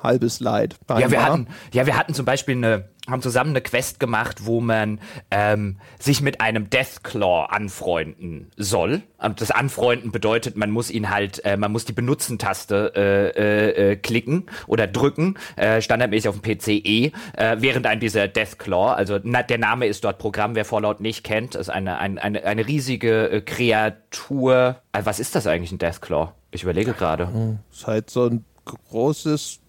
halbes 0.04 0.40
Leid. 0.40 0.76
Ja, 0.90 1.10
wir 1.10 1.26
hatten, 1.26 1.48
ja, 1.74 1.86
wir 1.86 1.98
hatten 1.98 2.14
zum 2.14 2.26
Beispiel 2.26 2.56
eine, 2.56 2.90
haben 3.10 3.22
zusammen 3.22 3.52
eine 3.52 3.62
Quest 3.62 4.00
gemacht, 4.00 4.46
wo 4.46 4.62
man 4.62 5.00
ähm, 5.32 5.78
sich 6.00 6.22
mit 6.22 6.40
einem 6.40 6.70
Deathclaw 6.70 7.48
anfreunden 7.50 8.52
soll. 8.56 9.02
Und 9.18 9.42
das 9.42 9.52
Anfreunden 9.52 10.12
bedeutet, 10.12 10.56
man 10.56 10.72
muss 10.72 10.90
ihn 10.90 11.10
halt, 11.10 11.44
äh, 11.44 11.58
man 11.58 11.72
muss 11.72 11.86
die 11.86 11.94
Benutzen-Taste 11.94 12.94
äh, 12.96 13.28
äh, 13.30 13.92
äh 13.92 13.96
klicken 13.96 14.46
oder 14.68 14.88
drücken, 14.88 15.36
äh, 15.56 15.82
standardmäßig 15.82 16.30
auf 16.30 16.40
dem 16.40 16.58
PCE, 16.58 17.12
äh, 17.38 17.58
während 17.60 17.88
ein 17.88 18.00
dieser 18.00 18.28
Deathclaw, 18.28 18.94
also 18.94 19.20
na, 19.24 19.44
der 19.44 19.58
Name 19.58 19.88
ist 19.88 20.04
dort 20.04 20.18
Programm, 20.18 20.56
wer 20.56 20.66
Fallout 20.66 21.02
nicht 21.02 21.24
kennt, 21.24 21.56
ist 21.56 21.70
eine, 21.70 21.98
eine, 21.98 22.22
eine, 22.22 22.44
eine 22.44 22.68
riesige 22.68 23.30
äh, 23.30 23.42
Kreatur. 23.42 24.78
Äh, 24.92 25.02
was 25.04 25.20
ist 25.20 25.36
das 25.36 25.48
eigentlich, 25.48 25.72
ein 25.72 25.80
Deathclaw? 25.80 26.32
Ich 26.52 26.64
überlege 26.64 26.94
gerade. 26.94 27.58
Ist 27.72 27.88
halt 27.88 28.10
so 28.10 28.28
ein 28.28 28.46
großes 28.66 29.60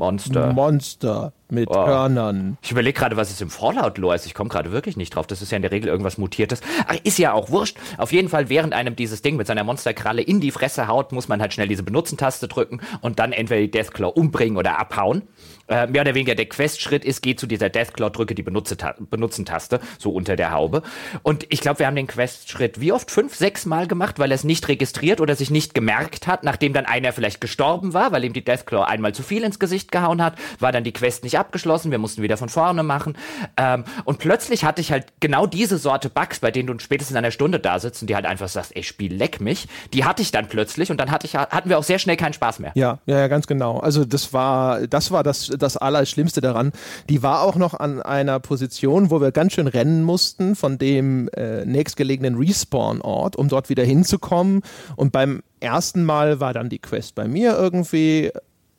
Monster. 0.00 0.52
Monster. 0.54 1.32
Mit 1.50 1.68
oh. 1.68 1.86
Hörnern. 1.86 2.58
Ich 2.62 2.70
überlege 2.70 2.98
gerade, 2.98 3.16
was 3.16 3.30
es 3.30 3.40
im 3.40 3.50
Fallout-Lore 3.50 4.14
ist. 4.14 4.26
Ich 4.26 4.34
komme 4.34 4.50
gerade 4.50 4.72
wirklich 4.72 4.96
nicht 4.96 5.14
drauf. 5.14 5.26
Das 5.26 5.42
ist 5.42 5.52
ja 5.52 5.56
in 5.56 5.62
der 5.62 5.70
Regel 5.70 5.88
irgendwas 5.88 6.18
Mutiertes. 6.18 6.60
Ach, 6.86 6.96
ist 7.02 7.18
ja 7.18 7.32
auch 7.32 7.50
wurscht. 7.50 7.76
Auf 7.98 8.12
jeden 8.12 8.28
Fall, 8.28 8.48
während 8.48 8.72
einem 8.72 8.96
dieses 8.96 9.22
Ding 9.22 9.36
mit 9.36 9.46
seiner 9.46 9.64
Monsterkralle 9.64 10.22
in 10.22 10.40
die 10.40 10.50
Fresse 10.50 10.88
haut, 10.88 11.12
muss 11.12 11.28
man 11.28 11.40
halt 11.40 11.52
schnell 11.52 11.68
diese 11.68 11.82
Benutzen-Taste 11.82 12.48
drücken 12.48 12.80
und 13.00 13.18
dann 13.18 13.32
entweder 13.32 13.60
die 13.60 13.70
Deathclaw 13.70 14.12
umbringen 14.12 14.56
oder 14.56 14.78
abhauen. 14.78 15.22
Äh, 15.70 15.86
mehr 15.86 16.02
oder 16.02 16.16
weniger 16.16 16.34
der 16.34 16.46
Quest-Schritt 16.46 17.04
ist, 17.04 17.22
geh 17.22 17.36
zu 17.36 17.46
dieser 17.46 17.68
Deathclaw, 17.68 18.10
drücke 18.10 18.34
die 18.34 18.42
Benutzen-Taste, 18.42 19.80
so 19.98 20.10
unter 20.10 20.34
der 20.34 20.50
Haube. 20.50 20.82
Und 21.22 21.46
ich 21.48 21.60
glaube, 21.60 21.78
wir 21.78 21.86
haben 21.86 21.94
den 21.94 22.08
Quest-Schritt 22.08 22.80
wie 22.80 22.92
oft? 22.92 23.08
Fünf, 23.08 23.36
sechs 23.36 23.66
Mal 23.66 23.86
gemacht, 23.86 24.18
weil 24.18 24.32
er 24.32 24.34
es 24.34 24.42
nicht 24.42 24.66
registriert 24.66 25.20
oder 25.20 25.36
sich 25.36 25.50
nicht 25.50 25.72
gemerkt 25.72 26.26
hat, 26.26 26.42
nachdem 26.42 26.72
dann 26.72 26.86
einer 26.86 27.12
vielleicht 27.12 27.40
gestorben 27.40 27.94
war, 27.94 28.10
weil 28.10 28.24
ihm 28.24 28.32
die 28.32 28.44
Deathclaw 28.44 28.84
einmal 28.84 29.14
zu 29.14 29.22
viel 29.22 29.44
ins 29.44 29.60
Gesicht 29.60 29.92
gehauen 29.92 30.22
hat, 30.22 30.34
war 30.58 30.72
dann 30.72 30.82
die 30.82 30.92
Quest 30.92 31.22
nicht 31.22 31.38
abgeschlossen, 31.40 31.90
wir 31.90 31.98
mussten 31.98 32.22
wieder 32.22 32.36
von 32.36 32.48
vorne 32.48 32.82
machen. 32.82 33.16
Ähm, 33.56 33.84
und 34.04 34.18
plötzlich 34.18 34.64
hatte 34.64 34.80
ich 34.80 34.92
halt 34.92 35.06
genau 35.20 35.46
diese 35.46 35.78
Sorte 35.78 36.08
Bugs, 36.08 36.38
bei 36.38 36.50
denen 36.50 36.68
du 36.68 36.78
spätestens 36.78 37.12
in 37.12 37.18
einer 37.18 37.30
Stunde 37.30 37.58
da 37.58 37.78
sitzt 37.78 38.02
und 38.02 38.10
die 38.10 38.14
halt 38.14 38.26
einfach 38.26 38.48
sagst, 38.48 38.76
ey, 38.76 38.82
Spiel, 38.82 39.14
leck 39.14 39.40
mich. 39.40 39.66
Die 39.92 40.04
hatte 40.04 40.22
ich 40.22 40.30
dann 40.30 40.48
plötzlich 40.48 40.90
und 40.90 40.98
dann 41.00 41.10
hatte 41.10 41.26
ich, 41.26 41.34
hatten 41.36 41.68
wir 41.68 41.78
auch 41.78 41.82
sehr 41.82 41.98
schnell 41.98 42.16
keinen 42.16 42.32
Spaß 42.32 42.60
mehr. 42.60 42.72
Ja, 42.74 42.98
ja, 43.06 43.18
ja, 43.18 43.28
ganz 43.28 43.46
genau. 43.46 43.78
Also 43.78 44.04
das 44.04 44.32
war, 44.32 44.86
das 44.86 45.10
war 45.10 45.22
das, 45.22 45.50
das 45.58 45.76
Allerschlimmste 45.76 46.40
daran. 46.40 46.72
Die 47.08 47.22
war 47.22 47.42
auch 47.42 47.56
noch 47.56 47.74
an 47.74 48.02
einer 48.02 48.40
Position, 48.40 49.10
wo 49.10 49.20
wir 49.20 49.32
ganz 49.32 49.54
schön 49.54 49.66
rennen 49.66 50.02
mussten 50.02 50.54
von 50.54 50.78
dem 50.78 51.28
äh, 51.30 51.64
nächstgelegenen 51.64 52.36
Respawn-Ort, 52.36 53.36
um 53.36 53.48
dort 53.48 53.68
wieder 53.68 53.84
hinzukommen. 53.84 54.62
Und 54.96 55.12
beim 55.12 55.42
ersten 55.60 56.04
Mal 56.04 56.40
war 56.40 56.54
dann 56.54 56.68
die 56.68 56.78
Quest 56.78 57.14
bei 57.14 57.28
mir 57.28 57.56
irgendwie 57.56 58.30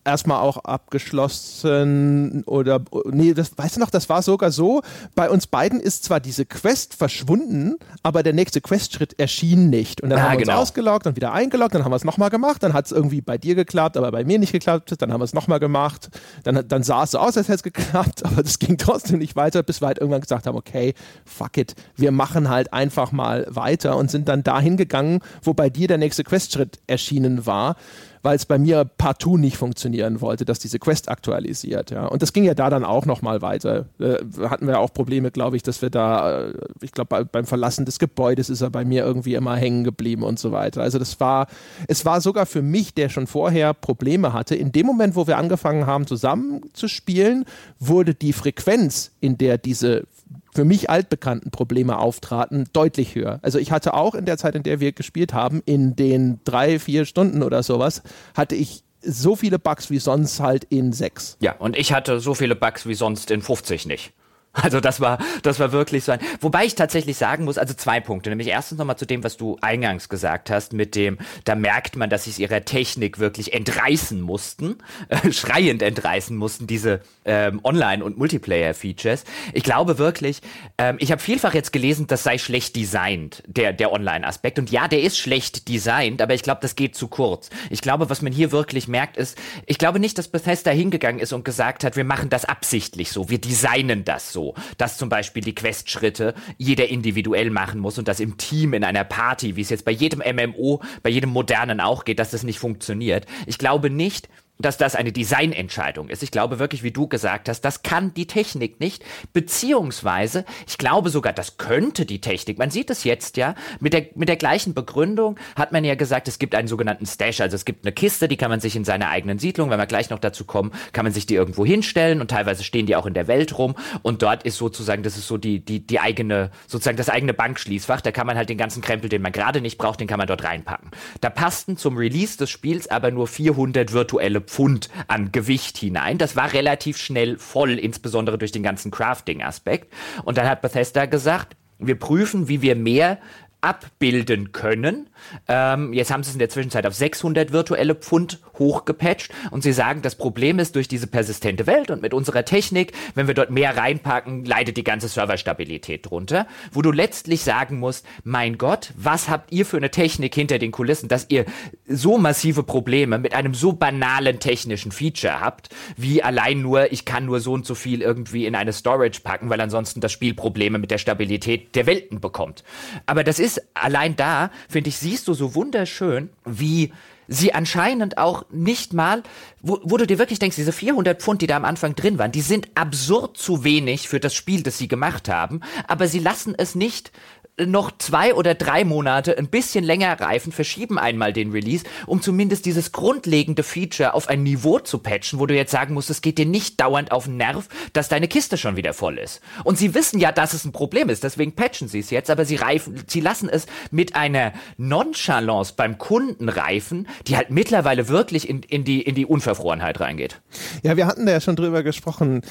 erstmal 0.03 0.41
auch 0.41 0.57
abgeschlossen 0.57 2.43
oder 2.45 2.81
nee, 3.05 3.33
das 3.33 3.57
weißt 3.57 3.75
du 3.75 3.79
noch, 3.79 3.89
das 3.89 4.09
war 4.09 4.21
sogar 4.21 4.51
so, 4.51 4.81
bei 5.15 5.29
uns 5.29 5.47
beiden 5.47 5.79
ist 5.79 6.03
zwar 6.03 6.19
diese 6.19 6.45
Quest 6.45 6.95
verschwunden, 6.95 7.75
aber 8.03 8.23
der 8.23 8.33
nächste 8.33 8.61
Questschritt 8.61 9.19
erschien 9.19 9.69
nicht 9.69 10.01
und 10.01 10.09
dann 10.09 10.19
ah, 10.19 10.23
haben 10.23 10.31
wir 10.33 10.45
genau. 10.45 10.53
uns 10.53 10.69
ausgeloggt 10.69 11.07
und 11.07 11.15
wieder 11.15 11.33
eingeloggt, 11.33 11.75
dann 11.75 11.83
haben 11.83 11.91
wir 11.91 11.97
es 11.97 12.03
nochmal 12.03 12.29
gemacht, 12.29 12.63
dann 12.63 12.73
hat 12.73 12.85
es 12.85 12.91
irgendwie 12.91 13.21
bei 13.21 13.37
dir 13.37 13.55
geklappt, 13.55 13.97
aber 13.97 14.11
bei 14.11 14.23
mir 14.23 14.39
nicht 14.39 14.51
geklappt, 14.51 14.93
dann 14.99 15.13
haben 15.13 15.19
wir 15.19 15.25
es 15.25 15.33
nochmal 15.33 15.59
gemacht, 15.59 16.09
dann, 16.43 16.67
dann 16.67 16.83
sah 16.83 17.03
es 17.03 17.11
so 17.11 17.19
aus, 17.19 17.37
als 17.37 17.47
hätte 17.47 17.55
es 17.55 17.63
geklappt, 17.63 18.25
aber 18.25 18.43
das 18.43 18.59
ging 18.59 18.77
trotzdem 18.77 19.19
nicht 19.19 19.35
weiter, 19.35 19.63
bis 19.63 19.81
wir 19.81 19.87
halt 19.87 19.99
irgendwann 19.99 20.21
gesagt 20.21 20.47
haben, 20.47 20.57
okay, 20.57 20.93
fuck 21.25 21.57
it, 21.57 21.75
wir 21.95 22.11
machen 22.11 22.49
halt 22.49 22.73
einfach 22.73 23.11
mal 23.11 23.45
weiter 23.49 23.97
und 23.97 24.09
sind 24.09 24.27
dann 24.27 24.43
dahin 24.43 24.77
gegangen, 24.77 25.19
wo 25.43 25.53
bei 25.53 25.69
dir 25.69 25.87
der 25.87 25.97
nächste 25.97 26.23
Questschritt 26.23 26.79
erschienen 26.87 27.45
war 27.45 27.75
weil 28.23 28.35
es 28.35 28.45
bei 28.45 28.57
mir 28.57 28.85
partout 28.85 29.37
nicht 29.37 29.57
funktionieren 29.57 30.21
wollte, 30.21 30.45
dass 30.45 30.59
diese 30.59 30.79
Quest 30.79 31.09
aktualisiert. 31.09 31.91
Ja. 31.91 32.05
Und 32.05 32.21
das 32.21 32.33
ging 32.33 32.43
ja 32.43 32.53
da 32.53 32.69
dann 32.69 32.83
auch 32.83 33.05
nochmal 33.05 33.41
weiter. 33.41 33.85
Äh, 33.99 34.17
hatten 34.47 34.67
wir 34.67 34.79
auch 34.79 34.93
Probleme, 34.93 35.31
glaube 35.31 35.55
ich, 35.55 35.63
dass 35.63 35.81
wir 35.81 35.89
da, 35.89 36.47
äh, 36.47 36.53
ich 36.81 36.91
glaube, 36.91 37.25
beim 37.25 37.45
Verlassen 37.45 37.85
des 37.85 37.99
Gebäudes 37.99 38.49
ist 38.49 38.61
er 38.61 38.69
bei 38.69 38.85
mir 38.85 39.03
irgendwie 39.03 39.35
immer 39.35 39.55
hängen 39.55 39.83
geblieben 39.83 40.23
und 40.23 40.39
so 40.39 40.51
weiter. 40.51 40.81
Also 40.81 40.99
das 40.99 41.19
war, 41.19 41.47
es 41.87 42.05
war 42.05 42.21
sogar 42.21 42.45
für 42.45 42.61
mich, 42.61 42.93
der 42.93 43.09
schon 43.09 43.27
vorher 43.27 43.73
Probleme 43.73 44.33
hatte, 44.33 44.55
in 44.55 44.71
dem 44.71 44.85
Moment, 44.85 45.15
wo 45.15 45.27
wir 45.27 45.37
angefangen 45.37 45.87
haben, 45.87 46.05
zusammen 46.05 46.61
zu 46.73 46.87
spielen, 46.87 47.45
wurde 47.79 48.13
die 48.13 48.33
Frequenz, 48.33 49.11
in 49.19 49.37
der 49.37 49.57
diese 49.57 50.03
für 50.53 50.65
mich 50.65 50.89
altbekannten 50.89 51.51
Probleme 51.51 51.97
auftraten, 51.97 52.67
deutlich 52.73 53.15
höher. 53.15 53.39
Also 53.41 53.59
ich 53.59 53.71
hatte 53.71 53.93
auch 53.93 54.15
in 54.15 54.25
der 54.25 54.37
Zeit, 54.37 54.55
in 54.55 54.63
der 54.63 54.79
wir 54.79 54.91
gespielt 54.91 55.33
haben, 55.33 55.61
in 55.65 55.95
den 55.95 56.39
drei, 56.43 56.79
vier 56.79 57.05
Stunden 57.05 57.43
oder 57.43 57.63
sowas, 57.63 58.03
hatte 58.35 58.55
ich 58.55 58.83
so 59.03 59.35
viele 59.35 59.59
Bugs 59.59 59.89
wie 59.89 59.99
sonst 59.99 60.39
halt 60.39 60.63
in 60.65 60.93
sechs. 60.93 61.37
Ja, 61.39 61.55
und 61.57 61.77
ich 61.77 61.93
hatte 61.93 62.19
so 62.19 62.33
viele 62.33 62.55
Bugs 62.55 62.85
wie 62.85 62.93
sonst 62.93 63.31
in 63.31 63.41
50 63.41 63.85
nicht. 63.85 64.13
Also 64.53 64.81
das 64.81 64.99
war, 64.99 65.17
das 65.43 65.59
war 65.59 65.71
wirklich 65.71 66.03
so 66.03 66.11
ein. 66.11 66.19
Wobei 66.41 66.65
ich 66.65 66.75
tatsächlich 66.75 67.17
sagen 67.17 67.45
muss, 67.45 67.57
also 67.57 67.73
zwei 67.73 68.01
Punkte. 68.01 68.29
Nämlich 68.29 68.49
erstens 68.49 68.77
nochmal 68.77 68.97
zu 68.97 69.05
dem, 69.05 69.23
was 69.23 69.37
du 69.37 69.57
eingangs 69.61 70.09
gesagt 70.09 70.49
hast, 70.49 70.73
mit 70.73 70.95
dem, 70.95 71.17
da 71.45 71.55
merkt 71.55 71.95
man, 71.95 72.09
dass 72.09 72.25
sie 72.25 72.31
es 72.31 72.39
ihrer 72.39 72.65
Technik 72.65 73.19
wirklich 73.19 73.53
entreißen 73.53 74.19
mussten, 74.19 74.77
äh, 75.07 75.31
schreiend 75.31 75.81
entreißen 75.81 76.35
mussten, 76.35 76.67
diese 76.67 76.99
ähm, 77.23 77.61
Online- 77.63 78.03
und 78.03 78.17
Multiplayer-Features. 78.17 79.23
Ich 79.53 79.63
glaube 79.63 79.97
wirklich, 79.97 80.41
ähm, 80.77 80.97
ich 80.99 81.11
habe 81.11 81.21
vielfach 81.21 81.53
jetzt 81.53 81.71
gelesen, 81.71 82.07
das 82.07 82.23
sei 82.23 82.37
schlecht 82.37 82.75
designt, 82.75 83.43
der, 83.47 83.71
der 83.71 83.93
Online-Aspekt. 83.93 84.59
Und 84.59 84.69
ja, 84.69 84.89
der 84.89 85.01
ist 85.01 85.17
schlecht 85.17 85.69
designt, 85.69 86.21
aber 86.21 86.33
ich 86.33 86.43
glaube, 86.43 86.59
das 86.61 86.75
geht 86.75 86.95
zu 86.95 87.07
kurz. 87.07 87.49
Ich 87.69 87.81
glaube, 87.81 88.09
was 88.09 88.21
man 88.21 88.33
hier 88.33 88.51
wirklich 88.51 88.89
merkt, 88.89 89.15
ist, 89.15 89.37
ich 89.65 89.77
glaube 89.77 89.99
nicht, 89.99 90.17
dass 90.17 90.27
Bethesda 90.27 90.71
hingegangen 90.71 91.21
ist 91.21 91.31
und 91.31 91.45
gesagt 91.45 91.85
hat, 91.85 91.95
wir 91.95 92.03
machen 92.03 92.29
das 92.29 92.43
absichtlich 92.43 93.11
so, 93.11 93.29
wir 93.29 93.39
designen 93.39 94.03
das 94.03 94.33
so 94.33 94.40
so, 94.41 94.55
dass 94.77 94.97
zum 94.97 95.09
Beispiel 95.09 95.43
die 95.43 95.55
Questschritte 95.55 96.33
jeder 96.57 96.87
individuell 96.87 97.51
machen 97.51 97.79
muss 97.79 97.99
und 97.99 98.07
das 98.07 98.19
im 98.19 98.37
Team 98.37 98.73
in 98.73 98.83
einer 98.83 99.03
Party, 99.03 99.55
wie 99.55 99.61
es 99.61 99.69
jetzt 99.69 99.85
bei 99.85 99.91
jedem 99.91 100.19
MMO, 100.19 100.81
bei 101.03 101.09
jedem 101.09 101.29
modernen 101.29 101.79
auch 101.79 102.05
geht, 102.05 102.19
dass 102.19 102.31
das 102.31 102.43
nicht 102.43 102.59
funktioniert. 102.59 103.25
Ich 103.45 103.57
glaube 103.57 103.89
nicht, 103.89 104.29
dass 104.61 104.77
das 104.77 104.95
eine 104.95 105.11
Designentscheidung 105.11 106.09
ist. 106.09 106.23
Ich 106.23 106.31
glaube 106.31 106.59
wirklich, 106.59 106.83
wie 106.83 106.91
du 106.91 107.07
gesagt 107.07 107.49
hast, 107.49 107.61
das 107.61 107.83
kann 107.83 108.13
die 108.13 108.27
Technik 108.27 108.79
nicht, 108.79 109.03
beziehungsweise 109.33 110.45
ich 110.67 110.77
glaube 110.77 111.09
sogar, 111.09 111.33
das 111.33 111.57
könnte 111.57 112.05
die 112.05 112.21
Technik. 112.21 112.57
Man 112.57 112.71
sieht 112.71 112.89
es 112.89 113.03
jetzt 113.03 113.37
ja, 113.37 113.55
mit 113.79 113.93
der, 113.93 114.07
mit 114.15 114.29
der 114.29 114.35
gleichen 114.35 114.73
Begründung 114.73 115.37
hat 115.55 115.71
man 115.71 115.83
ja 115.83 115.95
gesagt, 115.95 116.27
es 116.27 116.39
gibt 116.39 116.55
einen 116.55 116.67
sogenannten 116.67 117.05
Stash, 117.05 117.41
also 117.41 117.55
es 117.55 117.65
gibt 117.65 117.85
eine 117.85 117.91
Kiste, 117.91 118.27
die 118.27 118.37
kann 118.37 118.49
man 118.49 118.59
sich 118.59 118.75
in 118.75 118.85
seiner 118.85 119.09
eigenen 119.09 119.39
Siedlung, 119.39 119.69
wenn 119.69 119.79
wir 119.79 119.85
gleich 119.85 120.09
noch 120.09 120.19
dazu 120.19 120.45
kommen, 120.45 120.71
kann 120.93 121.05
man 121.05 121.13
sich 121.13 121.25
die 121.25 121.35
irgendwo 121.35 121.65
hinstellen 121.65 122.21
und 122.21 122.29
teilweise 122.31 122.63
stehen 122.63 122.85
die 122.85 122.95
auch 122.95 123.05
in 123.05 123.13
der 123.13 123.27
Welt 123.27 123.57
rum 123.57 123.75
und 124.01 124.21
dort 124.21 124.43
ist 124.43 124.57
sozusagen, 124.57 125.03
das 125.03 125.17
ist 125.17 125.27
so 125.27 125.37
die, 125.37 125.63
die, 125.63 125.85
die 125.85 125.99
eigene, 125.99 126.51
sozusagen 126.67 126.97
das 126.97 127.09
eigene 127.09 127.33
Bankschließfach, 127.33 128.01
da 128.01 128.11
kann 128.11 128.27
man 128.27 128.37
halt 128.37 128.49
den 128.49 128.57
ganzen 128.57 128.81
Krempel, 128.81 129.09
den 129.09 129.21
man 129.21 129.31
gerade 129.31 129.61
nicht 129.61 129.77
braucht, 129.77 129.99
den 129.99 130.07
kann 130.07 130.17
man 130.17 130.27
dort 130.27 130.43
reinpacken. 130.43 130.91
Da 131.21 131.29
passten 131.29 131.77
zum 131.77 131.97
Release 131.97 132.37
des 132.37 132.49
Spiels 132.49 132.87
aber 132.87 133.11
nur 133.11 133.27
400 133.27 133.93
virtuelle 133.93 134.41
Pfund 134.51 134.89
an 135.07 135.31
Gewicht 135.31 135.77
hinein. 135.77 136.17
Das 136.17 136.35
war 136.35 136.51
relativ 136.51 136.97
schnell 136.97 137.37
voll, 137.37 137.79
insbesondere 137.79 138.37
durch 138.37 138.51
den 138.51 138.63
ganzen 138.63 138.91
Crafting-Aspekt. 138.91 139.93
Und 140.25 140.37
dann 140.37 140.47
hat 140.47 140.61
Bethesda 140.61 141.05
gesagt, 141.05 141.55
wir 141.79 141.97
prüfen, 141.97 142.49
wie 142.49 142.61
wir 142.61 142.75
mehr 142.75 143.17
abbilden 143.61 144.51
können. 144.51 145.07
Ähm, 145.47 145.93
jetzt 145.93 146.11
haben 146.11 146.23
sie 146.23 146.29
es 146.29 146.35
in 146.35 146.39
der 146.39 146.49
Zwischenzeit 146.49 146.85
auf 146.85 146.95
600 146.95 147.51
virtuelle 147.51 147.95
Pfund 147.95 148.39
hochgepatcht 148.57 149.31
und 149.51 149.61
sie 149.61 149.71
sagen, 149.71 150.01
das 150.01 150.15
Problem 150.15 150.59
ist 150.59 150.75
durch 150.75 150.87
diese 150.87 151.07
persistente 151.07 151.67
Welt 151.67 151.91
und 151.91 152.01
mit 152.01 152.13
unserer 152.13 152.43
Technik, 152.43 152.93
wenn 153.15 153.27
wir 153.27 153.33
dort 153.33 153.51
mehr 153.51 153.77
reinpacken, 153.77 154.45
leidet 154.45 154.77
die 154.77 154.83
ganze 154.83 155.07
Serverstabilität 155.07 156.09
drunter, 156.09 156.47
wo 156.71 156.81
du 156.81 156.91
letztlich 156.91 157.41
sagen 157.43 157.79
musst, 157.79 158.05
mein 158.23 158.57
Gott, 158.57 158.93
was 158.95 159.29
habt 159.29 159.51
ihr 159.51 159.65
für 159.65 159.77
eine 159.77 159.91
Technik 159.91 160.33
hinter 160.33 160.59
den 160.59 160.71
Kulissen, 160.71 161.07
dass 161.07 161.27
ihr 161.29 161.45
so 161.87 162.17
massive 162.17 162.63
Probleme 162.63 163.19
mit 163.19 163.33
einem 163.33 163.53
so 163.53 163.73
banalen 163.73 164.39
technischen 164.39 164.91
Feature 164.91 165.39
habt, 165.39 165.69
wie 165.97 166.23
allein 166.23 166.61
nur, 166.61 166.91
ich 166.91 167.05
kann 167.05 167.25
nur 167.25 167.39
so 167.39 167.53
und 167.53 167.65
so 167.65 167.75
viel 167.75 168.01
irgendwie 168.01 168.45
in 168.45 168.55
eine 168.55 168.73
Storage 168.73 169.21
packen, 169.21 169.49
weil 169.49 169.61
ansonsten 169.61 170.01
das 170.01 170.11
Spiel 170.11 170.33
Probleme 170.33 170.77
mit 170.77 170.91
der 170.91 170.97
Stabilität 170.97 171.75
der 171.75 171.85
Welten 171.85 172.19
bekommt. 172.19 172.63
Aber 173.05 173.23
das 173.23 173.39
ist 173.39 173.50
ist 173.57 173.67
allein 173.73 174.15
da, 174.15 174.51
finde 174.69 174.89
ich, 174.89 174.97
siehst 174.97 175.27
du 175.27 175.33
so 175.33 175.55
wunderschön, 175.55 176.29
wie 176.45 176.91
sie 177.27 177.53
anscheinend 177.53 178.17
auch 178.17 178.45
nicht 178.51 178.93
mal, 178.93 179.23
wo, 179.61 179.79
wo 179.83 179.97
du 179.97 180.05
dir 180.05 180.19
wirklich 180.19 180.39
denkst, 180.39 180.57
diese 180.57 180.73
400 180.73 181.21
Pfund, 181.21 181.41
die 181.41 181.47
da 181.47 181.55
am 181.55 181.65
Anfang 181.65 181.95
drin 181.95 182.17
waren, 182.19 182.31
die 182.31 182.41
sind 182.41 182.67
absurd 182.75 183.37
zu 183.37 183.63
wenig 183.63 184.09
für 184.09 184.19
das 184.19 184.33
Spiel, 184.33 184.63
das 184.63 184.77
sie 184.77 184.89
gemacht 184.89 185.29
haben, 185.29 185.61
aber 185.87 186.07
sie 186.07 186.19
lassen 186.19 186.55
es 186.57 186.75
nicht 186.75 187.11
noch 187.59 187.91
zwei 187.97 188.33
oder 188.33 188.55
drei 188.55 188.85
Monate 188.85 189.37
ein 189.37 189.47
bisschen 189.47 189.83
länger 189.83 190.19
reifen, 190.19 190.51
verschieben 190.51 190.97
einmal 190.97 191.33
den 191.33 191.51
Release, 191.51 191.85
um 192.07 192.21
zumindest 192.21 192.65
dieses 192.65 192.91
grundlegende 192.91 193.63
Feature 193.63 194.13
auf 194.13 194.29
ein 194.29 194.43
Niveau 194.43 194.79
zu 194.79 194.99
patchen, 194.99 195.39
wo 195.39 195.45
du 195.45 195.55
jetzt 195.55 195.71
sagen 195.71 195.93
musst, 195.93 196.09
es 196.09 196.21
geht 196.21 196.37
dir 196.37 196.45
nicht 196.45 196.79
dauernd 196.79 197.11
auf 197.11 197.25
den 197.25 197.37
Nerv, 197.37 197.67
dass 197.93 198.09
deine 198.09 198.27
Kiste 198.27 198.57
schon 198.57 198.75
wieder 198.77 198.93
voll 198.93 199.17
ist. 199.17 199.41
Und 199.63 199.77
sie 199.77 199.93
wissen 199.93 200.19
ja, 200.19 200.31
dass 200.31 200.53
es 200.53 200.65
ein 200.65 200.71
Problem 200.71 201.09
ist, 201.09 201.23
deswegen 201.23 201.53
patchen 201.53 201.87
sie 201.87 201.99
es 201.99 202.09
jetzt, 202.09 202.29
aber 202.29 202.45
sie 202.45 202.55
reifen, 202.55 203.03
sie 203.07 203.21
lassen 203.21 203.49
es 203.49 203.67
mit 203.91 204.15
einer 204.15 204.53
Nonchalance 204.77 205.73
beim 205.75 205.97
Kunden 205.97 206.49
reifen, 206.49 207.07
die 207.27 207.35
halt 207.37 207.49
mittlerweile 207.49 208.07
wirklich 208.07 208.49
in, 208.49 208.63
in, 208.63 208.83
die, 208.83 209.01
in 209.01 209.15
die 209.15 209.25
Unverfrorenheit 209.25 209.99
reingeht. 209.99 210.41
Ja, 210.83 210.97
wir 210.97 211.05
hatten 211.05 211.25
da 211.25 211.33
ja 211.33 211.41
schon 211.41 211.55
drüber 211.55 211.83
gesprochen. 211.83 212.41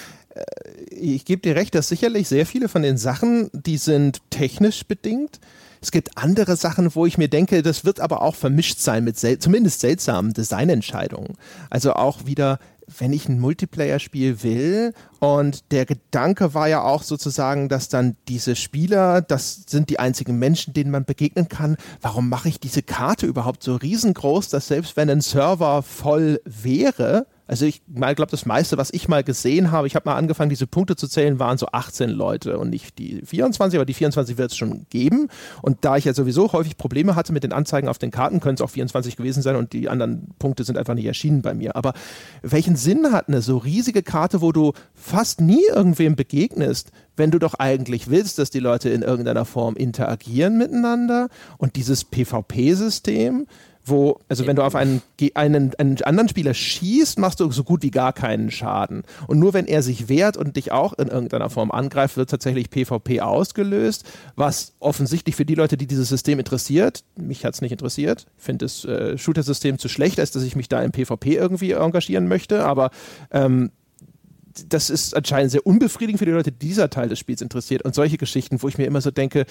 Äh, 0.41 0.95
ich 0.95 1.25
gebe 1.25 1.43
dir 1.43 1.57
recht, 1.57 1.75
dass 1.75 1.89
sicherlich 1.89 2.29
sehr 2.29 2.47
viele 2.47 2.69
von 2.69 2.83
den 2.83 2.99
Sachen, 2.99 3.51
die 3.53 3.77
sind 3.77 4.21
technisch 4.31 4.85
bedingt. 4.85 5.41
Es 5.83 5.91
gibt 5.91 6.19
andere 6.19 6.57
Sachen, 6.57 6.95
wo 6.95 7.07
ich 7.07 7.17
mir 7.17 7.29
denke, 7.29 7.62
das 7.62 7.85
wird 7.85 8.01
aber 8.01 8.23
auch 8.23 8.35
vermischt 8.35 8.81
sein 8.81 9.05
mit 9.05 9.19
sel 9.19 9.39
zumindest 9.39 9.81
seltsamen 9.81 10.35
Designentscheidungen. 10.35 11.39
Also 11.71 11.95
auch 11.95 12.27
wieder, 12.27 12.59
wenn 12.99 13.15
ich 13.15 13.29
ein 13.29 13.41
Multiplayer-Spiel 13.41 14.43
will 14.43 14.93
und 15.21 15.73
der 15.73 15.87
Gedanke 15.87 16.53
war 16.53 16.69
ja 16.69 16.83
auch 16.83 17.03
sozusagen, 17.03 17.71
dass 17.71 17.89
dann 17.89 18.17
diese 18.29 18.57
Spieler, 18.57 19.23
das 19.23 19.62
sind 19.69 19.89
die 19.89 19.99
einzigen 19.99 20.39
Menschen, 20.39 20.75
denen 20.75 20.91
man 20.91 21.07
begegnen 21.07 21.49
kann. 21.49 21.79
Warum 22.03 22.29
mache 22.29 22.51
ich 22.51 22.61
diese 22.61 22.83
Karte 22.83 23.25
überhaupt 23.25 23.62
so 23.62 23.77
riesengroß, 23.77 24.51
dass 24.51 24.69
selbst 24.69 24.99
wenn 24.99 25.09
ein 25.09 25.23
Server 25.23 25.83
voll 25.83 26.43
wäre, 26.45 27.27
Also 27.51 27.67
ich 27.67 27.83
glaube, 27.93 28.31
das 28.31 28.47
meiste, 28.47 28.79
was 28.79 28.93
ich 28.93 29.09
mal 29.09 29.25
gesehen 29.25 29.73
habe, 29.73 29.89
ich 29.89 29.97
habe 29.97 30.09
mal 30.09 30.15
angefangen, 30.15 30.51
diese 30.51 30.69
Punkte 30.69 30.95
zu 30.95 31.09
zählen, 31.09 31.41
waren 31.41 31.59
so 31.59 31.67
18 31.67 32.09
Leute 32.09 32.57
und 32.59 32.71
nicht 32.71 32.97
die 33.01 33.23
24, 33.27 33.77
aber 33.77 33.85
die 33.85 33.95
24 33.95 34.39
wird 34.39 34.53
es 34.53 34.57
schon 34.57 34.87
geben. 34.89 35.27
Und 35.61 35.79
da 35.81 35.97
ich 35.97 36.05
ja 36.05 36.15
sowieso 36.15 36.53
häufig 36.53 36.77
Probleme 36.77 37.17
hatte 37.17 37.33
mit 37.33 37.43
den 37.43 37.53
Anzeigen 37.53 37.89
auf 37.89 37.99
den 37.99 38.13
Karten, 38.13 38.39
können 38.39 38.55
es 38.55 38.61
auch 38.61 38.71
24 38.71 39.17
gewesen 39.17 39.43
sein 39.43 39.57
und 39.57 39.73
die 39.73 39.89
anderen 39.89 40.29
Punkte 40.39 40.63
sind 40.63 40.79
einfach 40.79 40.95
nicht 40.95 41.07
erschienen 41.07 41.43
bei 41.43 41.53
mir. 41.53 41.75
Aber 41.75 41.95
welchen 42.43 42.77
Sinn 42.77 43.11
hat 43.11 43.27
eine 43.27 43.43
so 43.43 43.57
riesige 43.57 44.05
Karte, 44.05 44.43
wo 44.43 44.53
du 44.53 44.73
fast 44.95 45.41
nie 45.41 45.65
irgendwem 45.75 46.15
begegnest, 46.15 46.93
wenn 47.17 47.33
du 47.33 47.41
doch 47.41 47.55
eigentlich 47.55 48.09
willst, 48.09 48.39
dass 48.39 48.51
die 48.51 48.61
Leute 48.61 48.91
in 48.91 49.03
irgendeiner 49.03 49.45
Form 49.45 49.75
interagieren 49.75 50.57
miteinander 50.57 51.29
und 51.59 51.75
dieses 51.75 52.05
PvP-System, 52.05 53.49
wo, 53.91 54.21
also 54.29 54.47
wenn 54.47 54.57
du 54.57 54.62
auf 54.62 54.75
einen, 54.75 55.03
einen, 55.35 55.75
einen 55.75 56.03
anderen 56.03 56.29
Spieler 56.29 56.55
schießt, 56.55 57.19
machst 57.19 57.41
du 57.41 57.51
so 57.51 57.65
gut 57.65 57.83
wie 57.83 57.91
gar 57.91 58.12
keinen 58.12 58.51
Schaden. 58.51 59.03
Und 59.27 59.39
nur 59.39 59.53
wenn 59.53 59.67
er 59.67 59.83
sich 59.83 60.09
wehrt 60.09 60.37
und 60.37 60.57
dich 60.57 60.73
auch 60.73 60.95
in 60.95 61.09
irgendeiner 61.09 61.51
Form 61.51 61.71
angreift, 61.71 62.17
wird 62.17 62.31
tatsächlich 62.31 62.71
PvP 62.71 63.21
ausgelöst, 63.21 64.05
was 64.37 64.73
offensichtlich 64.81 65.37
für 65.37 65.45
die 65.45 65.55
Leute, 65.55 65.77
die 65.77 65.87
dieses 65.87 66.09
System 66.09 66.39
interessiert, 66.39 67.05
mich 67.17 67.45
hat 67.45 67.55
es 67.55 67.61
nicht 67.61 67.73
interessiert, 67.73 68.27
ich 68.39 68.45
finde 68.45 68.65
das 68.65 68.85
äh, 68.85 69.19
Shooter-System 69.19 69.79
zu 69.79 69.89
schlecht, 69.89 70.19
als 70.19 70.31
dass 70.31 70.43
ich 70.43 70.57
mich 70.57 70.69
da 70.69 70.81
im 70.83 70.93
PvP 70.93 71.35
irgendwie 71.35 71.73
engagieren 71.73 72.29
möchte, 72.29 72.65
aber 72.65 72.91
ähm, 73.31 73.71
das 74.69 74.91
ist 74.91 75.15
anscheinend 75.17 75.53
sehr 75.53 75.67
unbefriedigend 75.67 76.19
für 76.19 76.25
die 76.25 76.33
Leute, 76.33 76.53
die 76.53 76.59
dieser 76.59 76.91
Teil 76.91 77.09
des 77.09 77.19
Spiels 77.19 77.41
interessiert 77.41 77.83
und 77.83 77.95
solche 77.95 78.19
Geschichten, 78.19 78.62
wo 78.62 78.69
ich 78.69 78.79
mir 78.79 78.85
immer 78.85 79.01
so 79.01 79.11
denke, 79.11 79.47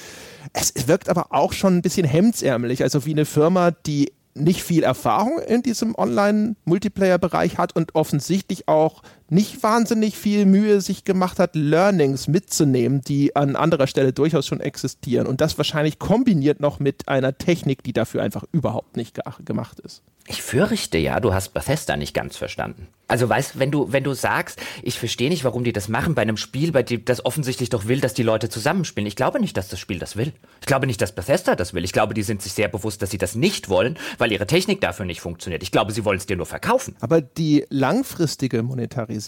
es 0.53 0.88
wirkt 0.88 1.10
aber 1.10 1.28
auch 1.30 1.53
schon 1.53 1.78
ein 1.78 1.82
bisschen 1.82 2.06
hemdsärmelig, 2.06 2.84
also 2.84 3.06
wie 3.06 3.11
eine 3.11 3.26
Firma, 3.26 3.72
die 3.72 4.11
nicht 4.34 4.64
viel 4.64 4.84
Erfahrung 4.84 5.39
in 5.39 5.64
diesem 5.64 5.95
Online-Multiplayer-Bereich 5.95 7.57
hat 7.57 7.76
und 7.76 7.95
offensichtlich 7.95 8.68
auch 8.68 9.01
nicht 9.31 9.64
wahnsinnig 9.64 10.18
viel 10.18 10.45
Mühe 10.45 10.81
sich 10.81 11.03
gemacht 11.03 11.39
hat, 11.39 11.56
Learnings 11.56 12.27
mitzunehmen, 12.27 13.01
die 13.01 13.35
an 13.35 13.56
anderer 13.56 13.88
Stelle 13.88 14.14
durchaus 14.14 14.47
schon 14.47 14.60
existieren. 14.60 15.27
Und 15.27 15.41
das 15.41 15.57
wahrscheinlich 15.57 15.99
kombiniert 15.99 16.60
noch 16.60 16.80
mit 16.80 17.07
einer 17.07 17.38
Technik, 17.38 17.84
die 17.84 17.93
dafür 17.93 18.23
einfach 18.23 18.43
überhaupt 18.51 18.97
nicht 18.97 19.19
gemacht 19.45 19.80
ist. 19.80 20.03
Ich 20.31 20.43
fürchte 20.43 20.99
ja, 20.99 21.19
du 21.19 21.34
hast 21.34 21.56
Bethesda 21.56 21.97
nicht 21.97 22.14
ganz 22.14 22.38
verstanden. 22.38 22.88
Also 23.07 23.27
weißt, 23.27 23.57
wenn 23.57 23.72
du, 23.72 23.91
wenn 23.91 24.03
du 24.03 24.14
sagst, 24.14 24.61
ich 24.84 24.99
verstehe 24.99 25.30
nicht, 25.30 25.43
warum 25.43 25.64
die 25.64 25.73
das 25.73 25.88
machen 25.88 26.14
bei 26.14 26.22
einem 26.22 26.38
Spiel, 26.38 26.72
bei 26.72 26.84
dem 26.84 27.03
das 27.03 27.26
offensichtlich 27.26 27.69
doch 27.69 27.88
will, 27.88 27.99
dass 27.99 28.14
die 28.14 28.22
Leute 28.22 28.49
zusammenspielen. 28.49 29.07
Ich 29.07 29.15
glaube 29.15 29.39
nicht, 29.39 29.57
dass 29.57 29.69
das 29.69 29.80
Spiel 29.80 29.97
das 29.97 30.15
will. 30.15 30.31
Ich 30.61 30.68
glaube 30.68 30.85
nicht, 30.85 31.01
dass 31.01 31.15
Bethesda 31.15 31.56
das 31.56 31.73
will. 31.73 31.84
Ich 31.84 31.93
glaube, 31.93 32.14
die 32.14 32.22
sind 32.22 32.43
sich 32.43 32.53
sehr 32.53 32.68
bewusst, 32.68 33.01
dass 33.01 33.10
sie 33.10 33.18
das 33.18 33.34
nicht 33.34 33.69
wollen, 33.69 33.97
weil 34.19 34.31
ihre 34.31 34.45
Technik 34.45 34.81
dafür 34.81 35.07
nicht 35.07 35.22
funktioniert. 35.22 35.64
Ich 35.64 35.72
glaube, 35.72 35.91
sie 35.91 36.06
wollen 36.06 36.19
es 36.19 36.27
dir 36.27 36.38
nur 36.38 36.45
verkaufen. 36.45 36.95
Aber 36.99 37.22
die 37.22 37.65
langfristige 37.69 38.61
Monetarisierung, 38.61 39.19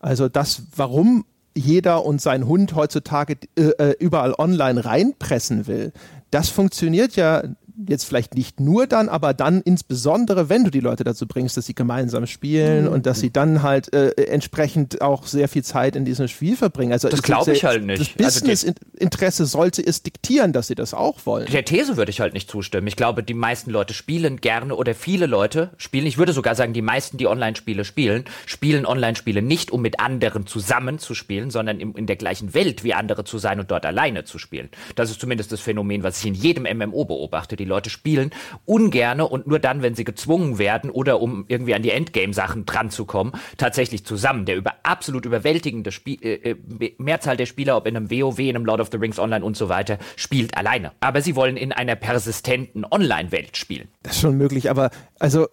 also 0.00 0.28
das, 0.28 0.62
warum 0.76 1.24
jeder 1.54 2.04
und 2.04 2.20
sein 2.20 2.46
Hund 2.46 2.74
heutzutage 2.74 3.36
äh, 3.56 3.62
äh 3.62 3.94
überall 3.98 4.34
online 4.38 4.84
reinpressen 4.84 5.66
will, 5.66 5.92
das 6.30 6.48
funktioniert 6.48 7.16
ja 7.16 7.42
jetzt 7.88 8.04
vielleicht 8.04 8.34
nicht 8.34 8.60
nur 8.60 8.86
dann, 8.86 9.08
aber 9.08 9.34
dann 9.34 9.60
insbesondere, 9.62 10.48
wenn 10.48 10.64
du 10.64 10.70
die 10.70 10.80
Leute 10.80 11.04
dazu 11.04 11.26
bringst, 11.26 11.56
dass 11.56 11.66
sie 11.66 11.74
gemeinsam 11.74 12.26
spielen 12.26 12.86
mhm. 12.86 12.92
und 12.92 13.06
dass 13.06 13.20
sie 13.20 13.32
dann 13.32 13.62
halt 13.62 13.92
äh, 13.92 14.10
entsprechend 14.24 15.00
auch 15.00 15.26
sehr 15.26 15.48
viel 15.48 15.64
Zeit 15.64 15.96
in 15.96 16.04
diesem 16.04 16.28
Spiel 16.28 16.56
verbringen. 16.56 16.92
Also 16.92 17.08
das 17.08 17.22
glaube 17.22 17.52
ich 17.52 17.64
halt 17.64 17.84
nicht. 17.84 18.20
Das 18.20 18.36
also 18.36 18.40
Business-Interesse 18.40 19.46
sollte 19.46 19.84
es 19.84 20.02
diktieren, 20.02 20.52
dass 20.52 20.66
sie 20.66 20.74
das 20.74 20.94
auch 20.94 21.24
wollen. 21.24 21.46
Der 21.46 21.64
These 21.64 21.96
würde 21.96 22.10
ich 22.10 22.20
halt 22.20 22.34
nicht 22.34 22.50
zustimmen. 22.50 22.86
Ich 22.86 22.96
glaube, 22.96 23.22
die 23.22 23.34
meisten 23.34 23.70
Leute 23.70 23.94
spielen 23.94 24.40
gerne 24.40 24.74
oder 24.74 24.94
viele 24.94 25.26
Leute 25.26 25.70
spielen, 25.76 26.06
ich 26.06 26.18
würde 26.18 26.32
sogar 26.32 26.54
sagen, 26.54 26.72
die 26.72 26.82
meisten, 26.82 27.16
die 27.16 27.26
Online-Spiele 27.26 27.84
spielen, 27.84 28.24
spielen 28.46 28.86
Online-Spiele 28.86 29.42
nicht, 29.42 29.70
um 29.70 29.82
mit 29.82 30.00
anderen 30.00 30.46
zusammen 30.46 30.98
zu 30.98 31.14
spielen, 31.14 31.50
sondern 31.50 31.80
in, 31.80 31.92
in 31.94 32.06
der 32.06 32.16
gleichen 32.16 32.54
Welt 32.54 32.84
wie 32.84 32.94
andere 32.94 33.24
zu 33.24 33.38
sein 33.38 33.60
und 33.60 33.70
dort 33.70 33.86
alleine 33.86 34.24
zu 34.24 34.38
spielen. 34.38 34.68
Das 34.94 35.10
ist 35.10 35.20
zumindest 35.20 35.52
das 35.52 35.60
Phänomen, 35.60 36.02
was 36.02 36.18
ich 36.20 36.26
in 36.26 36.34
jedem 36.34 36.64
MMO 36.64 37.04
beobachte. 37.04 37.56
Die 37.56 37.64
Leute 37.70 37.90
spielen 37.90 38.30
ungerne 38.66 39.26
und 39.26 39.46
nur 39.46 39.58
dann, 39.58 39.82
wenn 39.82 39.94
sie 39.94 40.04
gezwungen 40.04 40.58
werden 40.58 40.90
oder 40.90 41.20
um 41.20 41.44
irgendwie 41.48 41.74
an 41.74 41.82
die 41.82 41.90
Endgame-Sachen 41.90 42.66
dran 42.66 42.90
zu 42.90 43.04
kommen, 43.04 43.32
tatsächlich 43.56 44.04
zusammen. 44.04 44.44
Der 44.44 44.56
über 44.56 44.74
absolut 44.82 45.24
überwältigende 45.24 45.92
Spiel, 45.92 46.18
äh, 46.22 46.50
äh, 46.50 46.94
Mehrzahl 46.98 47.36
der 47.36 47.46
Spieler, 47.46 47.76
ob 47.76 47.86
in 47.86 47.96
einem 47.96 48.10
WoW, 48.10 48.38
in 48.38 48.56
einem 48.56 48.64
Lord 48.64 48.80
of 48.80 48.88
the 48.92 48.98
Rings 48.98 49.18
Online 49.18 49.44
und 49.44 49.56
so 49.56 49.68
weiter, 49.68 49.98
spielt 50.16 50.56
alleine. 50.56 50.92
Aber 51.00 51.22
sie 51.22 51.36
wollen 51.36 51.56
in 51.56 51.72
einer 51.72 51.96
persistenten 51.96 52.84
Online-Welt 52.84 53.56
spielen. 53.56 53.88
Das 54.02 54.16
ist 54.16 54.20
schon 54.20 54.36
möglich, 54.36 54.70
aber 54.70 54.90
also 55.18 55.46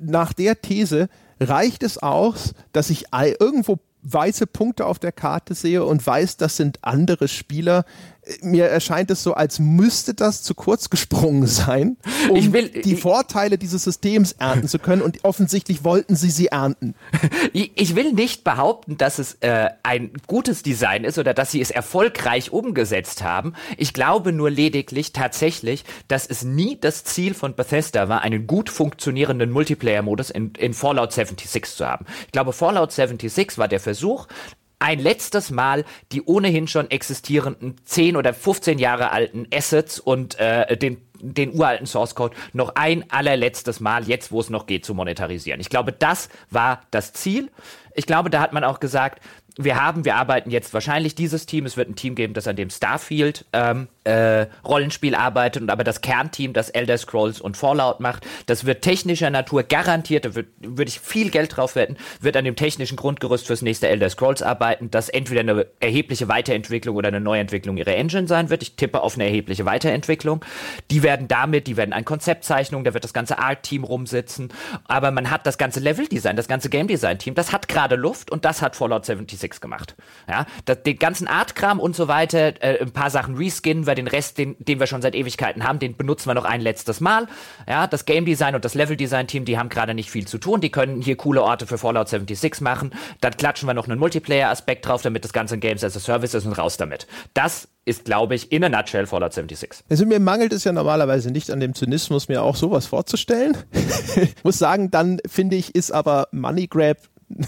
nach 0.00 0.32
der 0.32 0.60
These 0.60 1.08
reicht 1.40 1.82
es 1.82 1.98
aus, 1.98 2.54
dass 2.72 2.90
ich 2.90 3.06
irgendwo 3.12 3.78
weiße 4.02 4.46
Punkte 4.46 4.86
auf 4.86 4.98
der 4.98 5.12
Karte 5.12 5.54
sehe 5.54 5.84
und 5.84 6.06
weiß, 6.06 6.36
das 6.36 6.56
sind 6.56 6.78
andere 6.82 7.28
Spieler, 7.28 7.84
mir 8.42 8.66
erscheint 8.66 9.10
es 9.10 9.22
so, 9.22 9.34
als 9.34 9.58
müsste 9.58 10.14
das 10.14 10.42
zu 10.42 10.54
kurz 10.54 10.90
gesprungen 10.90 11.46
sein, 11.46 11.96
um 12.28 12.36
ich 12.36 12.52
will, 12.52 12.68
die 12.68 12.94
ich, 12.94 13.00
Vorteile 13.00 13.58
dieses 13.58 13.84
Systems 13.84 14.32
ernten 14.32 14.68
zu 14.68 14.78
können 14.78 15.02
und 15.02 15.24
offensichtlich 15.24 15.84
wollten 15.84 16.16
sie 16.16 16.30
sie 16.30 16.48
ernten. 16.48 16.94
Ich 17.52 17.96
will 17.96 18.12
nicht 18.12 18.44
behaupten, 18.44 18.96
dass 18.96 19.18
es 19.18 19.34
äh, 19.40 19.70
ein 19.82 20.10
gutes 20.26 20.62
Design 20.62 21.04
ist 21.04 21.18
oder 21.18 21.34
dass 21.34 21.50
sie 21.50 21.60
es 21.60 21.70
erfolgreich 21.70 22.52
umgesetzt 22.52 23.22
haben. 23.22 23.54
Ich 23.76 23.92
glaube 23.92 24.32
nur 24.32 24.50
lediglich 24.50 25.12
tatsächlich, 25.12 25.84
dass 26.08 26.26
es 26.26 26.44
nie 26.44 26.78
das 26.80 27.04
Ziel 27.04 27.34
von 27.34 27.54
Bethesda 27.54 28.08
war, 28.08 28.22
einen 28.22 28.46
gut 28.46 28.70
funktionierenden 28.70 29.50
Multiplayer-Modus 29.50 30.30
in, 30.30 30.52
in 30.58 30.74
Fallout 30.74 31.12
76 31.12 31.76
zu 31.76 31.86
haben. 31.86 32.06
Ich 32.26 32.32
glaube, 32.32 32.52
Fallout 32.52 32.92
76 32.92 33.58
war 33.58 33.68
der 33.68 33.80
Versuch, 33.80 34.26
ein 34.80 34.98
letztes 34.98 35.50
Mal 35.50 35.84
die 36.10 36.22
ohnehin 36.22 36.66
schon 36.66 36.90
existierenden 36.90 37.76
10 37.84 38.16
oder 38.16 38.34
15 38.34 38.78
Jahre 38.78 39.12
alten 39.12 39.46
Assets 39.52 40.00
und 40.00 40.38
äh, 40.40 40.76
den 40.76 40.98
den 41.22 41.52
uralten 41.54 41.86
Source 41.86 42.14
Code 42.14 42.34
noch 42.54 42.76
ein 42.76 43.04
allerletztes 43.10 43.80
Mal, 43.80 44.08
jetzt 44.08 44.32
wo 44.32 44.40
es 44.40 44.48
noch 44.48 44.66
geht, 44.66 44.86
zu 44.86 44.94
monetarisieren. 44.94 45.60
Ich 45.60 45.68
glaube, 45.68 45.92
das 45.92 46.30
war 46.48 46.80
das 46.90 47.12
Ziel. 47.12 47.50
Ich 47.94 48.06
glaube, 48.06 48.30
da 48.30 48.40
hat 48.40 48.54
man 48.54 48.64
auch 48.64 48.80
gesagt, 48.80 49.20
wir 49.58 49.82
haben, 49.82 50.04
wir 50.04 50.16
arbeiten 50.16 50.50
jetzt 50.50 50.72
wahrscheinlich 50.72 51.14
dieses 51.14 51.44
Team, 51.44 51.66
es 51.66 51.76
wird 51.76 51.90
ein 51.90 51.96
Team 51.96 52.14
geben, 52.14 52.34
das 52.34 52.46
an 52.46 52.56
dem 52.56 52.70
Starfield 52.70 53.44
ähm, 53.52 53.88
äh, 54.04 54.46
Rollenspiel 54.66 55.14
arbeitet 55.14 55.62
und 55.62 55.70
aber 55.70 55.84
das 55.84 56.00
Kernteam, 56.00 56.52
das 56.52 56.70
Elder 56.70 56.96
Scrolls 56.96 57.40
und 57.40 57.56
Fallout 57.56 58.00
macht, 58.00 58.26
das 58.46 58.64
wird 58.64 58.82
technischer 58.82 59.28
Natur 59.30 59.62
garantiert, 59.62 60.24
da 60.24 60.34
würde 60.34 60.88
ich 60.88 61.00
viel 61.00 61.30
Geld 61.30 61.56
drauf 61.56 61.76
wetten, 61.76 61.96
wird 62.20 62.36
an 62.36 62.44
dem 62.44 62.56
technischen 62.56 62.96
Grundgerüst 62.96 63.46
fürs 63.46 63.62
nächste 63.62 63.88
Elder 63.88 64.08
Scrolls 64.08 64.42
arbeiten, 64.42 64.90
das 64.90 65.08
entweder 65.08 65.40
eine 65.40 65.66
erhebliche 65.80 66.28
Weiterentwicklung 66.28 66.96
oder 66.96 67.08
eine 67.08 67.20
Neuentwicklung 67.20 67.76
ihrer 67.76 67.94
Engine 67.94 68.26
sein 68.26 68.48
wird. 68.48 68.62
Ich 68.62 68.76
tippe 68.76 69.02
auf 69.02 69.16
eine 69.16 69.24
erhebliche 69.24 69.66
Weiterentwicklung. 69.66 70.44
Die 70.90 71.02
werden 71.02 71.28
damit, 71.28 71.66
die 71.66 71.76
werden 71.76 71.92
ein 71.92 72.04
Konzeptzeichnung, 72.04 72.84
da 72.84 72.94
wird 72.94 73.04
das 73.04 73.12
ganze 73.12 73.38
Art-Team 73.38 73.84
rumsitzen, 73.84 74.52
aber 74.84 75.10
man 75.10 75.30
hat 75.30 75.46
das 75.46 75.58
ganze 75.58 75.80
Level-Design, 75.80 76.36
das 76.36 76.48
ganze 76.48 76.70
Game-Design-Team, 76.70 77.34
das 77.34 77.52
hat 77.52 77.68
gerade 77.68 77.96
Luft 77.96 78.30
und 78.30 78.46
das 78.46 78.62
hat 78.62 78.76
Fallout 78.76 79.04
76 79.04 79.60
gemacht. 79.60 79.94
Ja, 80.26 80.46
das, 80.64 80.82
den 80.84 80.98
ganzen 80.98 81.28
Art-Kram 81.28 81.80
und 81.80 81.94
so 81.94 82.08
weiter, 82.08 82.54
äh, 82.62 82.80
ein 82.80 82.92
paar 82.92 83.10
Sachen 83.10 83.36
reskinnen 83.36 83.86
wir 83.90 83.94
den 83.94 84.06
Rest, 84.06 84.38
den, 84.38 84.56
den 84.58 84.80
wir 84.80 84.86
schon 84.86 85.02
seit 85.02 85.14
Ewigkeiten 85.14 85.64
haben, 85.64 85.78
den 85.78 85.96
benutzen 85.96 86.28
wir 86.28 86.34
noch 86.34 86.44
ein 86.44 86.60
letztes 86.60 87.00
Mal. 87.00 87.26
Ja, 87.68 87.86
das 87.86 88.06
Game 88.06 88.24
Design 88.24 88.54
und 88.54 88.64
das 88.64 88.74
Level 88.74 88.96
Design 88.96 89.26
Team, 89.26 89.44
die 89.44 89.58
haben 89.58 89.68
gerade 89.68 89.92
nicht 89.94 90.10
viel 90.10 90.26
zu 90.26 90.38
tun. 90.38 90.60
Die 90.60 90.70
können 90.70 91.02
hier 91.02 91.16
coole 91.16 91.42
Orte 91.42 91.66
für 91.66 91.76
Fallout 91.76 92.08
76 92.08 92.60
machen. 92.62 92.92
Dann 93.20 93.36
klatschen 93.36 93.68
wir 93.68 93.74
noch 93.74 93.88
einen 93.88 93.98
Multiplayer-Aspekt 93.98 94.86
drauf, 94.86 95.02
damit 95.02 95.24
das 95.24 95.32
Ganze 95.32 95.54
ein 95.54 95.60
Games 95.60 95.84
as 95.84 95.96
a 95.96 96.00
Service 96.00 96.34
ist 96.34 96.46
und 96.46 96.52
raus 96.52 96.76
damit. 96.76 97.06
Das 97.34 97.68
ist, 97.84 98.04
glaube 98.04 98.34
ich, 98.34 98.52
in 98.52 98.62
a 98.64 98.68
nutshell 98.68 99.06
Fallout 99.06 99.32
76. 99.32 99.84
Also 99.90 100.06
mir 100.06 100.20
mangelt 100.20 100.52
es 100.52 100.64
ja 100.64 100.72
normalerweise 100.72 101.30
nicht 101.30 101.50
an 101.50 101.60
dem 101.60 101.74
Zynismus, 101.74 102.28
mir 102.28 102.42
auch 102.42 102.56
sowas 102.56 102.86
vorzustellen. 102.86 103.56
muss 104.44 104.58
sagen, 104.58 104.90
dann 104.90 105.18
finde 105.26 105.56
ich, 105.56 105.74
ist 105.74 105.90
aber 105.90 106.28
Money 106.30 106.66
Grab 106.66 106.98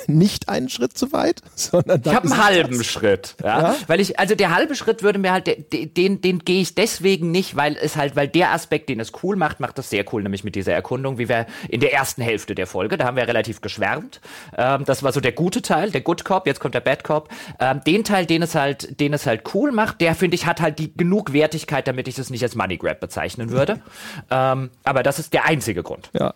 nicht 0.06 0.48
einen 0.48 0.68
Schritt 0.68 0.96
zu 0.96 1.12
weit, 1.12 1.42
sondern 1.54 2.02
ich 2.04 2.14
habe 2.14 2.30
einen 2.30 2.42
halben 2.42 2.78
das. 2.78 2.86
Schritt, 2.86 3.36
ja? 3.42 3.62
ja? 3.62 3.76
weil 3.86 4.00
ich 4.00 4.18
also 4.18 4.34
der 4.34 4.54
halbe 4.54 4.74
Schritt 4.74 5.02
würde 5.02 5.18
mir 5.18 5.32
halt 5.32 5.46
den 5.72 5.94
den, 5.94 6.20
den 6.20 6.38
gehe 6.40 6.62
ich 6.62 6.74
deswegen 6.74 7.30
nicht, 7.30 7.56
weil 7.56 7.76
es 7.76 7.96
halt 7.96 8.16
weil 8.16 8.28
der 8.28 8.52
Aspekt, 8.52 8.88
den 8.88 9.00
es 9.00 9.12
cool 9.22 9.36
macht, 9.36 9.60
macht 9.60 9.78
das 9.78 9.90
sehr 9.90 10.04
cool, 10.12 10.22
nämlich 10.22 10.44
mit 10.44 10.54
dieser 10.54 10.72
Erkundung, 10.72 11.18
wie 11.18 11.28
wir 11.28 11.46
in 11.68 11.80
der 11.80 11.92
ersten 11.92 12.22
Hälfte 12.22 12.54
der 12.54 12.66
Folge, 12.66 12.96
da 12.96 13.04
haben 13.04 13.16
wir 13.16 13.26
relativ 13.26 13.60
geschwärmt. 13.60 14.20
Ähm, 14.56 14.84
das 14.84 15.02
war 15.02 15.12
so 15.12 15.20
der 15.20 15.32
gute 15.32 15.62
Teil, 15.62 15.90
der 15.90 16.00
Good 16.00 16.24
Cop, 16.24 16.46
jetzt 16.46 16.60
kommt 16.60 16.74
der 16.74 16.80
Bad 16.80 17.04
Cop. 17.04 17.28
Ähm, 17.58 17.80
den 17.86 18.04
Teil, 18.04 18.26
den 18.26 18.42
es 18.42 18.54
halt 18.54 19.00
den 19.00 19.12
es 19.12 19.26
halt 19.26 19.54
cool 19.54 19.72
macht, 19.72 20.00
der 20.00 20.14
finde 20.14 20.36
ich 20.36 20.46
hat 20.46 20.60
halt 20.60 20.78
die 20.78 20.96
genug 20.96 21.32
Wertigkeit, 21.32 21.86
damit 21.88 22.08
ich 22.08 22.14
das 22.14 22.30
nicht 22.30 22.42
als 22.42 22.54
Money 22.54 22.76
Grab 22.76 23.00
bezeichnen 23.00 23.50
würde. 23.50 23.80
ähm, 24.30 24.70
aber 24.84 25.02
das 25.02 25.18
ist 25.18 25.32
der 25.32 25.44
einzige 25.46 25.82
Grund. 25.82 26.10
Ja. 26.12 26.34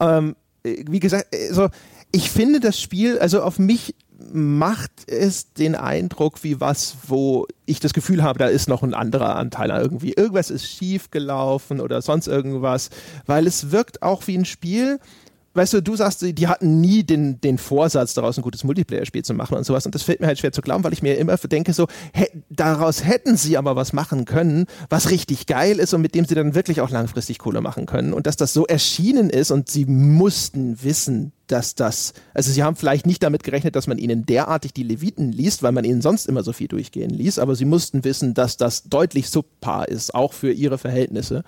Ähm, 0.00 0.36
wie 0.62 1.00
gesagt, 1.00 1.34
so 1.50 1.62
also 1.62 1.74
ich 2.12 2.30
finde 2.30 2.60
das 2.60 2.80
Spiel, 2.80 3.18
also 3.18 3.42
auf 3.42 3.58
mich 3.58 3.94
macht 4.32 4.90
es 5.06 5.52
den 5.52 5.74
Eindruck 5.74 6.42
wie 6.44 6.60
was, 6.60 6.96
wo 7.06 7.46
ich 7.66 7.80
das 7.80 7.94
Gefühl 7.94 8.22
habe, 8.22 8.38
da 8.38 8.46
ist 8.46 8.68
noch 8.68 8.82
ein 8.82 8.94
anderer 8.94 9.36
Anteil 9.36 9.70
irgendwie. 9.70 10.12
Irgendwas 10.12 10.50
ist 10.50 10.66
schief 10.66 11.10
gelaufen 11.10 11.80
oder 11.80 12.02
sonst 12.02 12.28
irgendwas, 12.28 12.90
weil 13.26 13.46
es 13.46 13.70
wirkt 13.70 14.02
auch 14.02 14.26
wie 14.26 14.36
ein 14.36 14.44
Spiel, 14.44 15.00
weißt 15.54 15.74
du, 15.74 15.82
du 15.82 15.96
sagst, 15.96 16.22
die 16.22 16.48
hatten 16.48 16.80
nie 16.80 17.02
den, 17.02 17.40
den 17.40 17.58
Vorsatz, 17.58 18.14
daraus 18.14 18.38
ein 18.38 18.42
gutes 18.42 18.64
Multiplayer-Spiel 18.64 19.24
zu 19.24 19.34
machen 19.34 19.56
und 19.56 19.64
sowas. 19.64 19.84
Und 19.84 19.94
das 19.94 20.02
fällt 20.02 20.20
mir 20.20 20.26
halt 20.26 20.38
schwer 20.38 20.52
zu 20.52 20.62
glauben, 20.62 20.84
weil 20.84 20.92
ich 20.92 21.02
mir 21.02 21.16
immer 21.18 21.36
denke, 21.36 21.72
so, 21.72 21.88
hä, 22.14 22.26
daraus 22.50 23.04
hätten 23.04 23.36
sie 23.36 23.56
aber 23.56 23.74
was 23.74 23.92
machen 23.92 24.24
können, 24.24 24.66
was 24.88 25.10
richtig 25.10 25.46
geil 25.46 25.78
ist 25.78 25.92
und 25.92 26.02
mit 26.02 26.14
dem 26.14 26.24
sie 26.24 26.34
dann 26.34 26.54
wirklich 26.54 26.80
auch 26.80 26.90
langfristig 26.90 27.38
Kohle 27.38 27.60
machen 27.60 27.86
können. 27.86 28.12
Und 28.12 28.26
dass 28.26 28.36
das 28.36 28.52
so 28.52 28.66
erschienen 28.66 29.30
ist 29.30 29.50
und 29.50 29.68
sie 29.68 29.86
mussten 29.86 30.82
wissen, 30.82 31.32
dass 31.50 31.74
das, 31.74 32.14
also 32.34 32.50
sie 32.50 32.62
haben 32.62 32.76
vielleicht 32.76 33.06
nicht 33.06 33.22
damit 33.22 33.42
gerechnet, 33.42 33.76
dass 33.76 33.86
man 33.86 33.98
ihnen 33.98 34.26
derartig 34.26 34.72
die 34.72 34.82
Leviten 34.82 35.32
liest, 35.32 35.62
weil 35.62 35.72
man 35.72 35.84
ihnen 35.84 36.02
sonst 36.02 36.26
immer 36.26 36.42
so 36.42 36.52
viel 36.52 36.68
durchgehen 36.68 37.10
ließ, 37.10 37.38
aber 37.38 37.54
sie 37.54 37.64
mussten 37.64 38.04
wissen, 38.04 38.34
dass 38.34 38.56
das 38.56 38.84
deutlich 38.84 39.28
subpar 39.30 39.88
ist, 39.88 40.14
auch 40.14 40.32
für 40.32 40.52
ihre 40.52 40.78
Verhältnisse. 40.78 41.44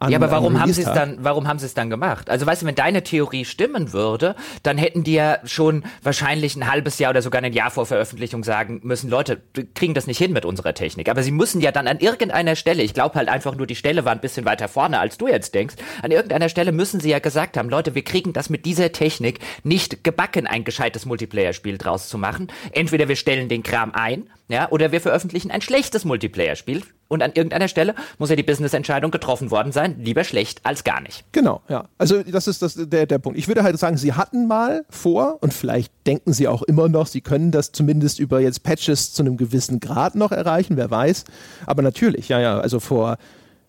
An, 0.00 0.12
ja, 0.12 0.18
aber 0.18 0.30
warum 0.30 0.60
haben 0.60 0.72
sie 0.72 0.82
es 0.82 0.92
dann, 0.92 1.18
warum 1.22 1.48
haben 1.48 1.58
sie 1.58 1.66
es 1.66 1.74
dann 1.74 1.90
gemacht? 1.90 2.30
Also 2.30 2.46
weißt 2.46 2.62
du, 2.62 2.66
wenn 2.66 2.76
deine 2.76 3.02
Theorie 3.02 3.44
stimmen 3.44 3.92
würde, 3.92 4.36
dann 4.62 4.78
hätten 4.78 5.02
die 5.02 5.14
ja 5.14 5.38
schon 5.44 5.82
wahrscheinlich 6.04 6.54
ein 6.54 6.70
halbes 6.70 7.00
Jahr 7.00 7.10
oder 7.10 7.20
sogar 7.20 7.42
ein 7.42 7.52
Jahr 7.52 7.72
vor 7.72 7.84
Veröffentlichung 7.84 8.44
sagen 8.44 8.80
müssen, 8.84 9.10
Leute, 9.10 9.42
wir 9.54 9.66
kriegen 9.74 9.94
das 9.94 10.06
nicht 10.06 10.18
hin 10.18 10.32
mit 10.32 10.44
unserer 10.44 10.72
Technik. 10.72 11.08
Aber 11.08 11.24
sie 11.24 11.32
müssen 11.32 11.60
ja 11.60 11.72
dann 11.72 11.88
an 11.88 11.98
irgendeiner 11.98 12.54
Stelle, 12.54 12.84
ich 12.84 12.94
glaube 12.94 13.16
halt 13.16 13.28
einfach 13.28 13.56
nur, 13.56 13.66
die 13.66 13.74
Stelle 13.74 14.04
war 14.04 14.12
ein 14.12 14.20
bisschen 14.20 14.44
weiter 14.44 14.68
vorne, 14.68 15.00
als 15.00 15.18
du 15.18 15.26
jetzt 15.26 15.52
denkst, 15.56 15.74
an 16.00 16.12
irgendeiner 16.12 16.48
Stelle 16.48 16.70
müssen 16.70 17.00
sie 17.00 17.10
ja 17.10 17.18
gesagt 17.18 17.56
haben, 17.56 17.68
Leute, 17.68 17.96
wir 17.96 18.04
kriegen 18.04 18.32
das 18.32 18.50
mit 18.50 18.66
dieser 18.66 18.92
Technik 18.92 19.40
nicht 19.64 20.04
gebacken, 20.04 20.46
ein 20.46 20.62
gescheites 20.62 21.06
Multiplayer-Spiel 21.06 21.76
draus 21.76 22.08
zu 22.08 22.18
machen. 22.18 22.52
Entweder 22.70 23.08
wir 23.08 23.16
stellen 23.16 23.48
den 23.48 23.64
Kram 23.64 23.90
ein, 23.94 24.30
ja, 24.46 24.70
oder 24.70 24.92
wir 24.92 25.00
veröffentlichen 25.00 25.50
ein 25.50 25.60
schlechtes 25.60 26.04
Multiplayer-Spiel, 26.04 26.84
und 27.08 27.22
an 27.22 27.32
irgendeiner 27.34 27.68
Stelle 27.68 27.94
muss 28.18 28.30
ja 28.30 28.36
die 28.36 28.42
Business-Entscheidung 28.42 29.10
getroffen 29.10 29.50
worden 29.50 29.72
sein, 29.72 29.96
lieber 29.98 30.24
schlecht 30.24 30.60
als 30.64 30.84
gar 30.84 31.00
nicht. 31.00 31.24
Genau, 31.32 31.62
ja. 31.68 31.88
Also 31.96 32.22
das 32.22 32.46
ist 32.46 32.62
das, 32.62 32.74
der, 32.76 33.06
der 33.06 33.18
Punkt. 33.18 33.38
Ich 33.38 33.48
würde 33.48 33.62
halt 33.62 33.78
sagen, 33.78 33.96
sie 33.96 34.12
hatten 34.12 34.46
mal 34.46 34.84
vor 34.90 35.38
und 35.40 35.54
vielleicht 35.54 35.92
denken 36.06 36.32
sie 36.32 36.48
auch 36.48 36.62
immer 36.62 36.88
noch, 36.88 37.06
sie 37.06 37.22
können 37.22 37.50
das 37.50 37.72
zumindest 37.72 38.18
über 38.18 38.40
jetzt 38.40 38.62
Patches 38.62 39.12
zu 39.12 39.22
einem 39.22 39.36
gewissen 39.36 39.80
Grad 39.80 40.14
noch 40.14 40.32
erreichen, 40.32 40.76
wer 40.76 40.90
weiß. 40.90 41.24
Aber 41.66 41.82
natürlich, 41.82 42.28
ja, 42.28 42.40
ja, 42.40 42.60
also 42.60 42.78
vor 42.78 43.16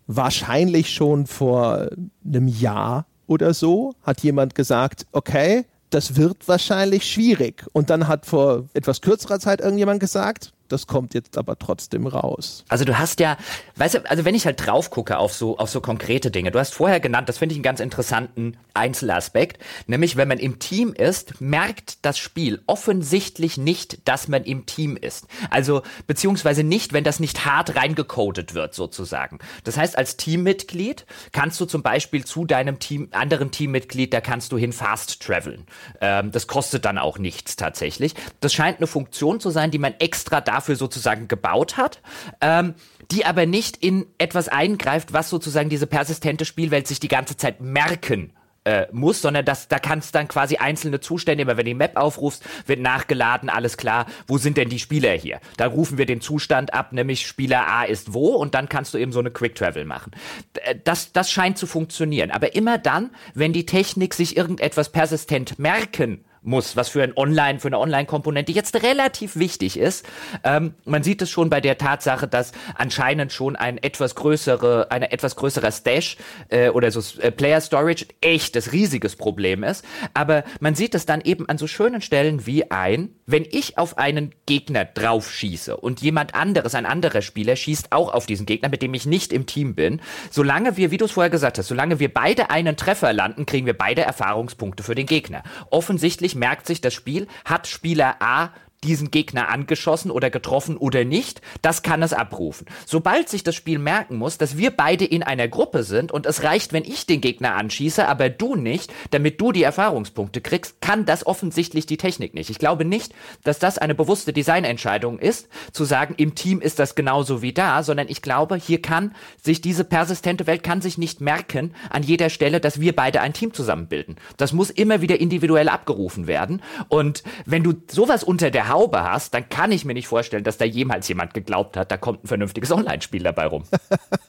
wahrscheinlich 0.07 0.93
schon 0.93 1.27
vor 1.27 1.87
einem 2.25 2.47
Jahr 2.47 3.05
oder 3.27 3.53
so 3.53 3.93
hat 4.03 4.21
jemand 4.21 4.55
gesagt, 4.55 5.05
okay, 5.11 5.65
das 5.91 6.15
wird 6.15 6.47
wahrscheinlich 6.47 7.05
schwierig. 7.05 7.65
Und 7.73 7.89
dann 7.89 8.07
hat 8.07 8.25
vor 8.25 8.65
etwas 8.73 9.01
kürzerer 9.01 9.39
Zeit 9.39 9.61
irgendjemand 9.61 9.99
gesagt, 9.99 10.51
das 10.71 10.87
kommt 10.87 11.13
jetzt 11.13 11.37
aber 11.37 11.57
trotzdem 11.57 12.07
raus. 12.07 12.63
Also 12.69 12.85
du 12.85 12.97
hast 12.97 13.19
ja, 13.19 13.37
weißt 13.75 13.95
du, 13.95 14.09
also 14.09 14.25
wenn 14.25 14.35
ich 14.35 14.45
halt 14.45 14.65
drauf 14.65 14.89
gucke 14.89 15.17
auf 15.17 15.33
so, 15.33 15.57
auf 15.57 15.69
so 15.69 15.81
konkrete 15.81 16.31
Dinge, 16.31 16.51
du 16.51 16.59
hast 16.59 16.73
vorher 16.73 16.99
genannt, 16.99 17.29
das 17.29 17.37
finde 17.37 17.53
ich 17.53 17.57
einen 17.57 17.63
ganz 17.63 17.79
interessanten 17.79 18.57
Einzelaspekt, 18.73 19.61
nämlich 19.87 20.15
wenn 20.15 20.27
man 20.27 20.39
im 20.39 20.59
Team 20.59 20.93
ist, 20.93 21.41
merkt 21.41 22.05
das 22.05 22.17
Spiel 22.17 22.61
offensichtlich 22.67 23.57
nicht, 23.57 24.07
dass 24.07 24.27
man 24.27 24.43
im 24.43 24.65
Team 24.65 24.95
ist. 24.95 25.27
Also, 25.49 25.81
beziehungsweise 26.07 26.63
nicht, 26.63 26.93
wenn 26.93 27.03
das 27.03 27.19
nicht 27.19 27.45
hart 27.45 27.75
reingecodet 27.75 28.53
wird, 28.53 28.73
sozusagen. 28.73 29.39
Das 29.63 29.77
heißt, 29.77 29.97
als 29.97 30.17
Teammitglied 30.17 31.05
kannst 31.31 31.59
du 31.59 31.65
zum 31.65 31.81
Beispiel 31.81 32.25
zu 32.25 32.45
deinem 32.45 32.79
Team, 32.79 33.09
anderen 33.11 33.51
Teammitglied, 33.51 34.13
da 34.13 34.21
kannst 34.21 34.51
du 34.51 34.57
hin 34.57 34.73
fast 34.73 35.21
traveln. 35.21 35.65
Ähm, 36.01 36.31
das 36.31 36.47
kostet 36.47 36.85
dann 36.85 36.97
auch 36.97 37.17
nichts 37.17 37.55
tatsächlich. 37.55 38.15
Das 38.39 38.53
scheint 38.53 38.77
eine 38.77 38.87
Funktion 38.87 39.39
zu 39.39 39.49
sein, 39.49 39.71
die 39.71 39.79
man 39.79 39.93
extra 39.99 40.41
da 40.41 40.58
dafür 40.59 40.75
sozusagen 40.75 41.29
gebaut 41.29 41.77
hat, 41.77 42.01
ähm, 42.41 42.75
die 43.11 43.25
aber 43.25 43.45
nicht 43.45 43.77
in 43.77 44.05
etwas 44.17 44.49
eingreift, 44.49 45.13
was 45.13 45.29
sozusagen 45.29 45.69
diese 45.69 45.87
persistente 45.87 46.43
Spielwelt 46.43 46.85
sich 46.85 46.99
die 46.99 47.07
ganze 47.07 47.37
Zeit 47.37 47.61
merken 47.61 48.33
äh, 48.65 48.87
muss, 48.91 49.21
sondern 49.21 49.45
das, 49.45 49.69
da 49.69 49.79
kannst 49.79 50.13
dann 50.15 50.27
quasi 50.27 50.57
einzelne 50.57 50.99
Zustände, 50.99 51.43
immer 51.43 51.55
wenn 51.55 51.63
du 51.63 51.71
die 51.71 51.75
Map 51.75 51.95
aufrufst, 51.95 52.43
wird 52.65 52.81
nachgeladen, 52.81 53.49
alles 53.49 53.77
klar, 53.77 54.05
wo 54.27 54.37
sind 54.37 54.57
denn 54.57 54.67
die 54.67 54.79
Spieler 54.79 55.13
hier? 55.13 55.39
Da 55.55 55.67
rufen 55.67 55.97
wir 55.97 56.05
den 56.05 56.19
Zustand 56.19 56.73
ab, 56.73 56.91
nämlich 56.91 57.25
Spieler 57.25 57.67
A 57.69 57.85
ist 57.85 58.13
wo 58.13 58.35
und 58.35 58.55
dann 58.55 58.67
kannst 58.67 58.93
du 58.93 58.97
eben 58.97 59.13
so 59.13 59.19
eine 59.19 59.31
Quick 59.31 59.55
Travel 59.55 59.85
machen. 59.85 60.11
Äh, 60.55 60.75
das, 60.83 61.13
das 61.13 61.31
scheint 61.31 61.57
zu 61.57 61.67
funktionieren, 61.67 62.31
aber 62.31 62.53
immer 62.53 62.77
dann, 62.77 63.11
wenn 63.33 63.53
die 63.53 63.65
Technik 63.65 64.13
sich 64.13 64.35
irgendetwas 64.35 64.91
persistent 64.91 65.57
merken 65.57 66.25
muss, 66.49 66.75
was 66.75 66.89
für 66.89 67.03
ein 67.03 67.15
Online, 67.15 67.59
für 67.59 67.67
eine 67.67 67.79
Online-Komponente 67.79 68.51
jetzt 68.51 68.83
relativ 68.83 69.35
wichtig 69.35 69.77
ist. 69.77 70.05
Ähm, 70.43 70.73
man 70.83 71.03
sieht 71.03 71.21
es 71.21 71.29
schon 71.29 71.49
bei 71.49 71.61
der 71.61 71.77
Tatsache, 71.77 72.27
dass 72.27 72.51
anscheinend 72.75 73.31
schon 73.31 73.55
ein 73.55 73.77
etwas 73.77 74.15
größere, 74.15 74.91
eine 74.91 75.11
etwas 75.11 75.35
größerer 75.35 75.71
Stash 75.71 76.17
äh, 76.49 76.69
oder 76.69 76.91
so 76.91 77.01
äh, 77.21 77.31
Player 77.31 77.61
Storage 77.61 78.07
echtes 78.21 78.73
riesiges 78.73 79.15
Problem 79.15 79.63
ist. 79.63 79.85
Aber 80.13 80.43
man 80.59 80.75
sieht 80.75 80.95
es 80.95 81.05
dann 81.05 81.21
eben 81.21 81.47
an 81.47 81.57
so 81.57 81.67
schönen 81.67 82.01
Stellen 82.01 82.45
wie 82.45 82.69
ein, 82.71 83.09
wenn 83.25 83.45
ich 83.49 83.77
auf 83.77 83.97
einen 83.97 84.33
Gegner 84.47 84.85
drauf 84.85 85.31
schieße 85.31 85.77
und 85.77 86.01
jemand 86.01 86.33
anderes, 86.33 86.73
ein 86.73 86.87
anderer 86.87 87.21
Spieler 87.21 87.55
schießt 87.55 87.91
auch 87.91 88.11
auf 88.11 88.25
diesen 88.25 88.47
Gegner, 88.47 88.69
mit 88.69 88.81
dem 88.81 88.93
ich 88.95 89.05
nicht 89.05 89.31
im 89.31 89.45
Team 89.45 89.75
bin, 89.75 90.01
solange 90.31 90.77
wir, 90.77 90.89
wie 90.89 90.97
du 90.97 91.05
es 91.05 91.11
vorher 91.11 91.29
gesagt 91.29 91.59
hast, 91.59 91.67
solange 91.67 91.99
wir 91.99 92.11
beide 92.11 92.49
einen 92.49 92.75
Treffer 92.75 93.13
landen, 93.13 93.45
kriegen 93.45 93.67
wir 93.67 93.77
beide 93.77 94.01
Erfahrungspunkte 94.01 94.81
für 94.81 94.95
den 94.95 95.05
Gegner. 95.05 95.43
Offensichtlich 95.69 96.38
merkt 96.39 96.65
sich 96.65 96.81
das 96.81 96.93
Spiel, 96.93 97.27
hat 97.45 97.67
Spieler 97.67 98.15
A 98.21 98.53
diesen 98.83 99.11
Gegner 99.11 99.49
angeschossen 99.49 100.09
oder 100.09 100.29
getroffen 100.29 100.77
oder 100.77 101.03
nicht, 101.03 101.41
das 101.61 101.81
kann 101.81 102.01
es 102.01 102.13
abrufen. 102.13 102.67
Sobald 102.85 103.27
sich 103.27 103.43
das 103.43 103.55
Spiel 103.55 103.77
merken 103.77 104.15
muss, 104.15 104.37
dass 104.37 104.57
wir 104.57 104.71
beide 104.71 105.03
in 105.03 105.21
einer 105.21 105.47
Gruppe 105.49 105.83
sind 105.83 106.11
und 106.11 106.25
es 106.25 106.43
reicht, 106.43 106.71
wenn 106.71 106.85
ich 106.85 107.05
den 107.05 107.19
Gegner 107.19 107.55
anschieße, 107.55 108.07
aber 108.07 108.29
du 108.29 108.55
nicht, 108.55 108.93
damit 109.11 109.41
du 109.41 109.51
die 109.51 109.63
Erfahrungspunkte 109.63 110.39
kriegst, 110.39 110.79
kann 110.79 111.05
das 111.05 111.25
offensichtlich 111.25 111.87
die 111.87 111.97
Technik 111.97 112.33
nicht. 112.33 112.49
Ich 112.49 112.59
glaube 112.59 112.85
nicht, 112.85 113.13
dass 113.43 113.59
das 113.59 113.77
eine 113.77 113.95
bewusste 113.95 114.31
Designentscheidung 114.31 115.19
ist, 115.19 115.49
zu 115.73 115.83
sagen, 115.83 116.13
im 116.17 116.35
Team 116.35 116.61
ist 116.61 116.79
das 116.79 116.95
genauso 116.95 117.41
wie 117.41 117.53
da, 117.53 117.83
sondern 117.83 118.07
ich 118.07 118.21
glaube, 118.21 118.55
hier 118.55 118.81
kann 118.81 119.13
sich 119.41 119.59
diese 119.59 119.83
persistente 119.83 120.47
Welt 120.47 120.63
kann 120.63 120.81
sich 120.81 120.97
nicht 120.97 121.19
merken 121.19 121.73
an 121.89 122.03
jeder 122.03 122.29
Stelle, 122.29 122.61
dass 122.61 122.79
wir 122.79 122.95
beide 122.95 123.19
ein 123.19 123.33
Team 123.33 123.53
zusammenbilden. 123.53 124.15
Das 124.37 124.53
muss 124.53 124.69
immer 124.69 125.01
wieder 125.01 125.19
individuell 125.19 125.67
abgerufen 125.67 126.27
werden 126.27 126.61
und 126.87 127.23
wenn 127.45 127.63
du 127.63 127.73
sowas 127.89 128.23
unter 128.23 128.51
der 128.51 128.68
Haube 128.69 129.03
hast, 129.03 129.33
dann 129.33 129.49
kann 129.49 129.71
ich 129.71 129.85
mir 129.85 129.93
nicht 129.93 130.07
vorstellen, 130.07 130.43
dass 130.43 130.57
da 130.57 130.65
jemals 130.65 131.07
jemand 131.07 131.33
geglaubt 131.33 131.75
hat, 131.77 131.91
da 131.91 131.97
kommt 131.97 132.23
ein 132.23 132.27
vernünftiges 132.27 132.71
Online-Spiel 132.71 133.23
dabei 133.23 133.47
rum. 133.47 133.63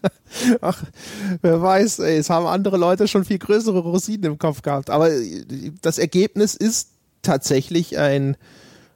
Ach, 0.61 0.83
wer 1.43 1.63
weiß, 1.63 2.01
ey, 2.01 2.17
es 2.17 2.31
haben 2.31 2.47
andere 2.47 2.77
Leute 2.77 3.09
schon 3.09 3.25
viel 3.25 3.39
größere 3.39 3.81
Rosinen 3.81 4.33
im 4.33 4.39
Kopf 4.39 4.63
gehabt. 4.63 4.91
Aber 4.91 5.11
das 5.83 5.99
Ergebnis 5.99 6.55
ist 6.55 6.91
tatsächlich 7.23 7.99
ein, 7.99 8.37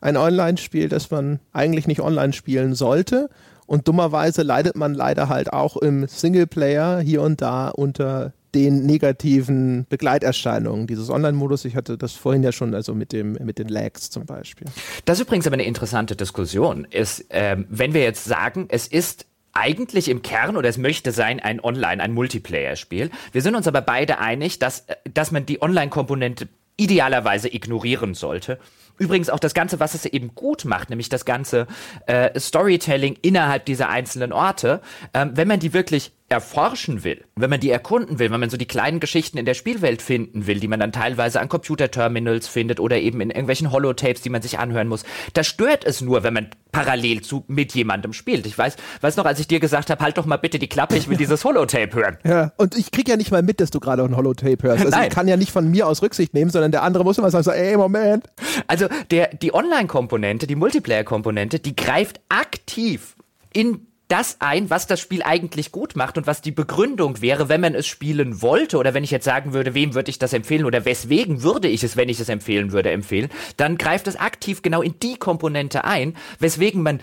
ein 0.00 0.16
Online-Spiel, 0.16 0.88
das 0.88 1.10
man 1.10 1.40
eigentlich 1.52 1.86
nicht 1.86 2.00
online 2.00 2.32
spielen 2.32 2.74
sollte. 2.74 3.30
Und 3.66 3.88
dummerweise 3.88 4.42
leidet 4.42 4.76
man 4.76 4.94
leider 4.94 5.28
halt 5.28 5.52
auch 5.52 5.76
im 5.76 6.06
Singleplayer 6.06 7.00
hier 7.00 7.22
und 7.22 7.40
da 7.40 7.68
unter 7.68 8.32
den 8.54 8.86
negativen 8.86 9.86
Begleiterscheinungen 9.88 10.86
dieses 10.86 11.10
Online-Modus. 11.10 11.64
Ich 11.64 11.76
hatte 11.76 11.98
das 11.98 12.12
vorhin 12.12 12.42
ja 12.42 12.52
schon, 12.52 12.74
also 12.74 12.94
mit, 12.94 13.12
dem, 13.12 13.32
mit 13.32 13.58
den 13.58 13.68
Lags 13.68 14.10
zum 14.10 14.26
Beispiel. 14.26 14.66
Das 15.04 15.18
ist 15.18 15.26
übrigens 15.26 15.46
aber 15.46 15.54
eine 15.54 15.64
interessante 15.64 16.16
Diskussion. 16.16 16.86
Ist, 16.90 17.26
ähm, 17.30 17.66
wenn 17.68 17.94
wir 17.94 18.02
jetzt 18.02 18.24
sagen, 18.24 18.66
es 18.68 18.86
ist 18.86 19.26
eigentlich 19.52 20.08
im 20.08 20.22
Kern 20.22 20.56
oder 20.56 20.68
es 20.68 20.78
möchte 20.78 21.12
sein 21.12 21.40
ein 21.40 21.60
Online, 21.60 22.02
ein 22.02 22.12
Multiplayer-Spiel. 22.12 23.10
Wir 23.32 23.42
sind 23.42 23.54
uns 23.54 23.68
aber 23.68 23.80
beide 23.80 24.18
einig, 24.18 24.58
dass, 24.58 24.84
dass 25.12 25.30
man 25.30 25.46
die 25.46 25.62
Online-Komponente 25.62 26.48
idealerweise 26.76 27.52
ignorieren 27.54 28.14
sollte. 28.14 28.58
Übrigens 28.98 29.30
auch 29.30 29.40
das 29.40 29.54
Ganze, 29.54 29.80
was 29.80 29.94
es 29.94 30.06
eben 30.06 30.34
gut 30.34 30.64
macht, 30.64 30.90
nämlich 30.90 31.08
das 31.08 31.24
ganze 31.24 31.66
äh, 32.06 32.38
Storytelling 32.38 33.16
innerhalb 33.22 33.64
dieser 33.64 33.88
einzelnen 33.88 34.32
Orte, 34.32 34.80
ähm, 35.12 35.32
wenn 35.34 35.48
man 35.48 35.60
die 35.60 35.72
wirklich 35.72 36.12
erforschen 36.30 37.04
will, 37.04 37.22
wenn 37.36 37.50
man 37.50 37.60
die 37.60 37.70
erkunden 37.70 38.18
will, 38.18 38.30
wenn 38.30 38.40
man 38.40 38.48
so 38.48 38.56
die 38.56 38.66
kleinen 38.66 38.98
Geschichten 38.98 39.36
in 39.36 39.44
der 39.44 39.52
Spielwelt 39.52 40.00
finden 40.00 40.46
will, 40.46 40.58
die 40.58 40.68
man 40.68 40.80
dann 40.80 40.90
teilweise 40.90 41.38
an 41.38 41.50
Computerterminals 41.50 42.48
findet 42.48 42.80
oder 42.80 42.98
eben 42.98 43.20
in 43.20 43.30
irgendwelchen 43.30 43.70
Holotapes, 43.70 44.22
die 44.22 44.30
man 44.30 44.40
sich 44.40 44.58
anhören 44.58 44.88
muss, 44.88 45.04
da 45.34 45.44
stört 45.44 45.84
es 45.84 46.00
nur, 46.00 46.22
wenn 46.22 46.32
man 46.32 46.48
parallel 46.72 47.20
zu 47.20 47.44
mit 47.46 47.74
jemandem 47.74 48.14
spielt. 48.14 48.46
Ich 48.46 48.56
weiß, 48.56 48.76
weiß 49.02 49.16
noch, 49.16 49.26
als 49.26 49.38
ich 49.38 49.48
dir 49.48 49.60
gesagt 49.60 49.90
habe, 49.90 50.02
halt 50.02 50.16
doch 50.16 50.24
mal 50.24 50.38
bitte 50.38 50.58
die 50.58 50.66
Klappe, 50.66 50.96
ich 50.96 51.08
will 51.08 51.18
dieses 51.18 51.44
Holotape 51.44 51.94
hören. 51.94 52.16
Ja, 52.24 52.52
und 52.56 52.74
ich 52.74 52.90
krieg 52.90 53.06
ja 53.06 53.16
nicht 53.16 53.30
mal 53.30 53.42
mit, 53.42 53.60
dass 53.60 53.70
du 53.70 53.78
gerade 53.78 54.02
ein 54.02 54.16
Holotape 54.16 54.62
hörst. 54.62 54.84
Also 54.84 54.96
Nein. 54.96 55.08
ich 55.08 55.14
kann 55.14 55.28
ja 55.28 55.36
nicht 55.36 55.52
von 55.52 55.70
mir 55.70 55.86
aus 55.86 56.00
Rücksicht 56.00 56.32
nehmen, 56.32 56.50
sondern 56.50 56.72
der 56.72 56.82
andere 56.82 57.04
muss 57.04 57.18
immer 57.18 57.30
sagen, 57.30 57.44
so, 57.44 57.50
ey, 57.50 57.76
Moment. 57.76 58.24
Also 58.66 58.88
der, 59.10 59.28
die 59.28 59.52
Online-Komponente, 59.52 60.46
die 60.46 60.56
Multiplayer-Komponente, 60.56 61.60
die 61.60 61.76
greift 61.76 62.20
aktiv 62.30 63.14
in 63.52 63.86
das 64.08 64.36
ein, 64.40 64.70
was 64.70 64.86
das 64.86 65.00
Spiel 65.00 65.22
eigentlich 65.22 65.72
gut 65.72 65.96
macht 65.96 66.18
und 66.18 66.26
was 66.26 66.40
die 66.40 66.50
Begründung 66.50 67.20
wäre, 67.20 67.48
wenn 67.48 67.60
man 67.60 67.74
es 67.74 67.86
spielen 67.86 68.42
wollte 68.42 68.78
oder 68.78 68.94
wenn 68.94 69.04
ich 69.04 69.10
jetzt 69.10 69.24
sagen 69.24 69.52
würde, 69.52 69.74
wem 69.74 69.94
würde 69.94 70.10
ich 70.10 70.18
das 70.18 70.32
empfehlen 70.32 70.64
oder 70.64 70.84
weswegen 70.84 71.42
würde 71.42 71.68
ich 71.68 71.82
es, 71.82 71.96
wenn 71.96 72.08
ich 72.08 72.20
es 72.20 72.28
empfehlen 72.28 72.72
würde, 72.72 72.90
empfehlen, 72.90 73.30
dann 73.56 73.78
greift 73.78 74.06
es 74.06 74.16
aktiv 74.16 74.62
genau 74.62 74.82
in 74.82 74.98
die 75.00 75.16
Komponente 75.16 75.84
ein, 75.84 76.16
weswegen 76.38 76.82
man 76.82 77.00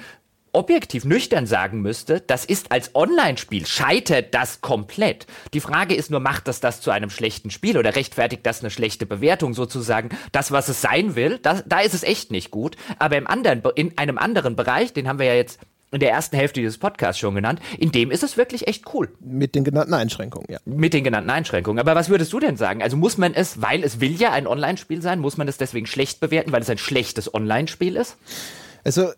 objektiv 0.54 1.06
nüchtern 1.06 1.46
sagen 1.46 1.82
müsste, 1.82 2.20
das 2.20 2.46
ist 2.46 2.72
als 2.72 2.94
Online-Spiel, 2.94 3.66
scheitert 3.66 4.34
das 4.34 4.62
komplett. 4.62 5.26
Die 5.54 5.62
Frage 5.62 5.96
ist 5.96 6.12
nur, 6.12 6.20
macht 6.20 6.48
das 6.48 6.60
das 6.60 6.82
zu 6.82 6.92
einem 6.92 7.10
schlechten 7.10 7.52
Spiel 7.52 7.78
oder 7.78 7.96
rechtfertigt 7.96 8.46
das 8.46 8.62
eine 8.62 8.70
schlechte 8.70 9.06
Bewertung 9.06 9.54
sozusagen? 9.54 10.10
Das, 10.32 10.52
was 10.52 10.68
es 10.68 10.82
sein 10.82 11.16
will, 11.16 11.40
das, 11.40 11.64
da 11.66 11.80
ist 11.80 11.94
es 11.94 12.04
echt 12.04 12.32
nicht 12.32 12.52
gut. 12.52 12.76
Aber 13.00 13.18
im 13.18 13.28
anderen, 13.28 13.64
in 13.76 13.98
einem 13.98 14.18
anderen 14.18 14.56
Bereich, 14.56 14.94
den 14.94 15.08
haben 15.08 15.20
wir 15.20 15.28
ja 15.28 15.36
jetzt 15.36 15.60
in 15.92 16.00
der 16.00 16.12
ersten 16.12 16.36
Hälfte 16.38 16.62
dieses 16.62 16.78
Podcasts 16.78 17.20
schon 17.20 17.36
genannt, 17.36 17.60
in 17.78 17.92
dem 17.92 18.12
ist 18.12 18.24
es 18.24 18.38
wirklich 18.38 18.68
echt 18.68 18.94
cool. 18.94 19.10
Mit 19.20 19.56
den 19.56 19.64
genannten 19.64 19.94
Einschränkungen, 19.94 20.48
ja. 20.50 20.60
Mit 20.66 20.94
den 20.94 21.04
genannten 21.04 21.30
Einschränkungen. 21.30 21.80
Aber 21.80 21.96
was 21.96 22.10
würdest 22.10 22.32
du 22.32 22.40
denn 22.40 22.58
sagen? 22.58 22.82
Also 22.82 22.96
muss 22.98 23.18
man 23.18 23.34
es, 23.34 23.62
weil 23.62 23.84
es 23.84 24.00
will 24.00 24.14
ja 24.14 24.32
ein 24.32 24.48
Online-Spiel 24.48 25.02
sein, 25.02 25.20
muss 25.20 25.38
man 25.38 25.48
es 25.48 25.58
deswegen 25.58 25.86
schlecht 25.86 26.20
bewerten, 26.20 26.52
weil 26.52 26.62
es 26.62 26.70
ein 26.70 26.78
schlechtes 26.78 27.34
Online-Spiel 27.34 27.98
ist? 27.98 28.16
Also 28.84 29.10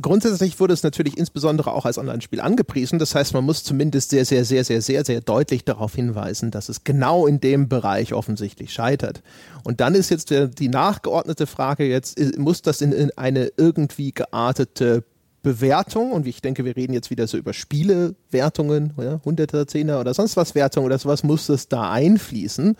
grundsätzlich 0.00 0.60
wurde 0.60 0.72
es 0.72 0.82
natürlich 0.84 1.18
insbesondere 1.18 1.72
auch 1.72 1.84
als 1.84 1.98
Online-Spiel 1.98 2.40
angepriesen. 2.40 2.98
Das 3.00 3.14
heißt, 3.14 3.34
man 3.34 3.44
muss 3.44 3.64
zumindest 3.64 4.10
sehr, 4.10 4.24
sehr, 4.24 4.44
sehr, 4.44 4.64
sehr, 4.64 4.82
sehr, 4.82 5.04
sehr 5.04 5.20
deutlich 5.20 5.64
darauf 5.64 5.94
hinweisen, 5.94 6.52
dass 6.52 6.68
es 6.68 6.84
genau 6.84 7.26
in 7.26 7.40
dem 7.40 7.68
Bereich 7.68 8.14
offensichtlich 8.14 8.72
scheitert. 8.72 9.22
Und 9.64 9.80
dann 9.80 9.94
ist 9.94 10.10
jetzt 10.10 10.30
die 10.30 10.68
nachgeordnete 10.68 11.46
Frage 11.46 11.84
jetzt, 11.84 12.20
muss 12.38 12.62
das 12.62 12.80
in 12.80 13.10
eine 13.16 13.50
irgendwie 13.56 14.12
geartete 14.12 15.02
Bewertung, 15.42 16.12
und 16.12 16.26
ich 16.26 16.42
denke, 16.42 16.64
wir 16.64 16.76
reden 16.76 16.92
jetzt 16.92 17.10
wieder 17.10 17.26
so 17.26 17.38
über 17.38 17.52
Spielewertungen, 17.52 18.92
ja, 18.98 19.20
Hunderter, 19.24 19.66
Zehner 19.66 20.00
oder 20.00 20.14
sonst 20.14 20.36
was 20.36 20.54
Wertungen 20.54 20.86
oder 20.86 20.98
sowas, 20.98 21.22
muss 21.22 21.46
das 21.46 21.68
da 21.68 21.90
einfließen. 21.90 22.76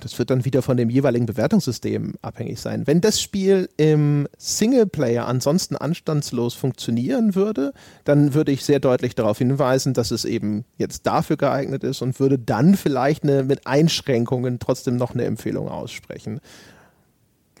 Das 0.00 0.18
wird 0.18 0.30
dann 0.30 0.44
wieder 0.44 0.62
von 0.62 0.76
dem 0.76 0.90
jeweiligen 0.90 1.26
Bewertungssystem 1.26 2.14
abhängig 2.22 2.60
sein. 2.60 2.86
Wenn 2.86 3.00
das 3.00 3.20
Spiel 3.20 3.68
im 3.76 4.28
Singleplayer 4.36 5.26
ansonsten 5.26 5.76
anstandslos 5.76 6.54
funktionieren 6.54 7.34
würde, 7.34 7.72
dann 8.04 8.34
würde 8.34 8.52
ich 8.52 8.64
sehr 8.64 8.80
deutlich 8.80 9.14
darauf 9.14 9.38
hinweisen, 9.38 9.94
dass 9.94 10.10
es 10.10 10.24
eben 10.24 10.64
jetzt 10.76 11.06
dafür 11.06 11.36
geeignet 11.36 11.84
ist 11.84 12.02
und 12.02 12.20
würde 12.20 12.38
dann 12.38 12.76
vielleicht 12.76 13.22
eine, 13.22 13.44
mit 13.44 13.66
Einschränkungen 13.66 14.58
trotzdem 14.58 14.96
noch 14.96 15.14
eine 15.14 15.24
Empfehlung 15.24 15.68
aussprechen. 15.68 16.40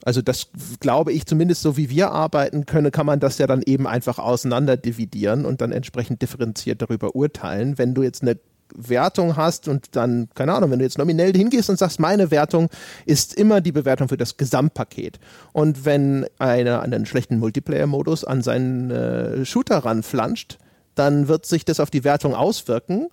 Also 0.08 0.22
das 0.22 0.46
glaube 0.80 1.12
ich 1.12 1.26
zumindest 1.26 1.60
so 1.60 1.76
wie 1.76 1.90
wir 1.90 2.12
arbeiten 2.12 2.64
können, 2.64 2.90
kann 2.90 3.04
man 3.04 3.20
das 3.20 3.36
ja 3.36 3.46
dann 3.46 3.60
eben 3.60 3.86
einfach 3.86 4.18
auseinander 4.18 4.78
dividieren 4.78 5.44
und 5.44 5.60
dann 5.60 5.70
entsprechend 5.70 6.22
differenziert 6.22 6.80
darüber 6.80 7.14
urteilen. 7.14 7.76
Wenn 7.76 7.92
du 7.92 8.02
jetzt 8.02 8.22
eine 8.22 8.38
Wertung 8.74 9.36
hast 9.36 9.68
und 9.68 9.96
dann, 9.96 10.30
keine 10.34 10.54
Ahnung, 10.54 10.70
wenn 10.70 10.78
du 10.78 10.86
jetzt 10.86 10.96
nominell 10.96 11.34
hingehst 11.34 11.68
und 11.68 11.78
sagst, 11.78 12.00
meine 12.00 12.30
Wertung 12.30 12.70
ist 13.04 13.34
immer 13.34 13.60
die 13.60 13.70
Bewertung 13.70 14.08
für 14.08 14.16
das 14.16 14.38
Gesamtpaket. 14.38 15.20
Und 15.52 15.84
wenn 15.84 16.24
einer 16.38 16.80
einen 16.80 17.04
schlechten 17.04 17.38
Multiplayer-Modus 17.38 18.24
an 18.24 18.40
seinen 18.40 18.90
äh, 18.90 19.44
Shooter 19.44 19.76
ranflanscht, 19.76 20.56
dann 20.94 21.28
wird 21.28 21.44
sich 21.44 21.66
das 21.66 21.80
auf 21.80 21.90
die 21.90 22.04
Wertung 22.04 22.34
auswirken 22.34 23.08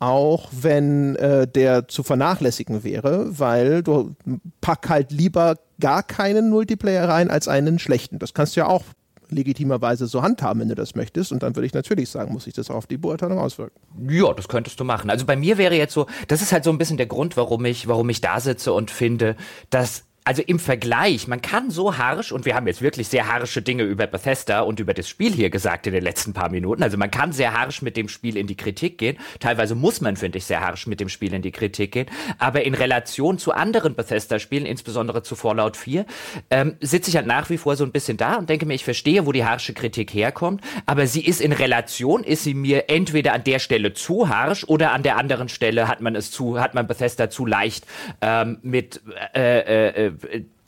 auch 0.00 0.48
wenn 0.50 1.14
äh, 1.16 1.46
der 1.46 1.86
zu 1.86 2.02
vernachlässigen 2.02 2.82
wäre, 2.82 3.38
weil 3.38 3.82
du 3.82 4.16
pack 4.60 4.88
halt 4.88 5.12
lieber 5.12 5.56
gar 5.78 6.02
keinen 6.02 6.50
Multiplayer 6.50 7.08
rein 7.08 7.30
als 7.30 7.48
einen 7.48 7.78
schlechten. 7.78 8.18
Das 8.18 8.34
kannst 8.34 8.56
du 8.56 8.60
ja 8.60 8.66
auch 8.66 8.82
legitimerweise 9.28 10.06
so 10.06 10.22
handhaben, 10.22 10.60
wenn 10.60 10.68
du 10.68 10.74
das 10.74 10.94
möchtest. 10.94 11.32
Und 11.32 11.42
dann 11.42 11.54
würde 11.54 11.66
ich 11.66 11.74
natürlich 11.74 12.08
sagen, 12.08 12.32
muss 12.32 12.44
sich 12.44 12.54
das 12.54 12.70
auf 12.70 12.86
die 12.86 12.96
Beurteilung 12.96 13.38
auswirken. 13.38 13.78
Ja, 14.08 14.32
das 14.32 14.48
könntest 14.48 14.80
du 14.80 14.84
machen. 14.84 15.10
Also 15.10 15.26
bei 15.26 15.36
mir 15.36 15.58
wäre 15.58 15.76
jetzt 15.76 15.94
so, 15.94 16.06
das 16.28 16.42
ist 16.42 16.52
halt 16.52 16.64
so 16.64 16.70
ein 16.70 16.78
bisschen 16.78 16.96
der 16.96 17.06
Grund, 17.06 17.36
warum 17.36 17.64
ich, 17.64 17.86
warum 17.86 18.08
ich 18.08 18.20
da 18.20 18.40
sitze 18.40 18.72
und 18.72 18.90
finde, 18.90 19.36
dass 19.68 20.04
also 20.24 20.42
im 20.42 20.58
Vergleich, 20.58 21.28
man 21.28 21.40
kann 21.40 21.70
so 21.70 21.96
harsch, 21.96 22.32
und 22.32 22.44
wir 22.44 22.54
haben 22.54 22.66
jetzt 22.66 22.82
wirklich 22.82 23.08
sehr 23.08 23.26
harsche 23.32 23.62
Dinge 23.62 23.84
über 23.84 24.06
Bethesda 24.06 24.60
und 24.60 24.78
über 24.78 24.94
das 24.94 25.08
Spiel 25.08 25.32
hier 25.32 25.50
gesagt 25.50 25.86
in 25.86 25.92
den 25.92 26.02
letzten 26.02 26.32
paar 26.32 26.50
Minuten, 26.50 26.82
also 26.82 26.96
man 26.98 27.10
kann 27.10 27.32
sehr 27.32 27.52
harsch 27.58 27.82
mit 27.82 27.96
dem 27.96 28.08
Spiel 28.08 28.36
in 28.36 28.46
die 28.46 28.56
Kritik 28.56 28.98
gehen, 28.98 29.16
teilweise 29.38 29.74
muss 29.74 30.00
man, 30.00 30.16
finde 30.16 30.38
ich, 30.38 30.44
sehr 30.44 30.60
harsch 30.60 30.86
mit 30.86 31.00
dem 31.00 31.08
Spiel 31.08 31.32
in 31.32 31.42
die 31.42 31.52
Kritik 31.52 31.92
gehen, 31.92 32.06
aber 32.38 32.64
in 32.64 32.74
Relation 32.74 33.38
zu 33.38 33.52
anderen 33.52 33.94
Bethesda-Spielen, 33.94 34.66
insbesondere 34.66 35.22
zu 35.22 35.36
Fallout 35.36 35.76
4, 35.76 36.04
ähm, 36.50 36.76
sitze 36.80 37.10
ich 37.10 37.16
halt 37.16 37.26
nach 37.26 37.48
wie 37.48 37.58
vor 37.58 37.76
so 37.76 37.84
ein 37.84 37.92
bisschen 37.92 38.16
da 38.16 38.36
und 38.36 38.50
denke 38.50 38.66
mir, 38.66 38.74
ich 38.74 38.84
verstehe, 38.84 39.26
wo 39.26 39.32
die 39.32 39.44
harsche 39.44 39.72
Kritik 39.72 40.12
herkommt, 40.12 40.62
aber 40.86 41.06
sie 41.06 41.24
ist 41.24 41.40
in 41.40 41.52
Relation, 41.52 42.24
ist 42.24 42.44
sie 42.44 42.54
mir 42.54 42.90
entweder 42.90 43.32
an 43.32 43.44
der 43.44 43.58
Stelle 43.58 43.94
zu 43.94 44.28
harsch 44.28 44.64
oder 44.64 44.92
an 44.92 45.02
der 45.02 45.16
anderen 45.16 45.48
Stelle 45.48 45.88
hat 45.88 46.00
man 46.00 46.14
es 46.14 46.30
zu, 46.30 46.60
hat 46.60 46.74
man 46.74 46.86
Bethesda 46.86 47.30
zu 47.30 47.46
leicht 47.46 47.86
ähm, 48.20 48.58
mit 48.62 49.00
äh, 49.34 50.06
äh, 50.06 50.09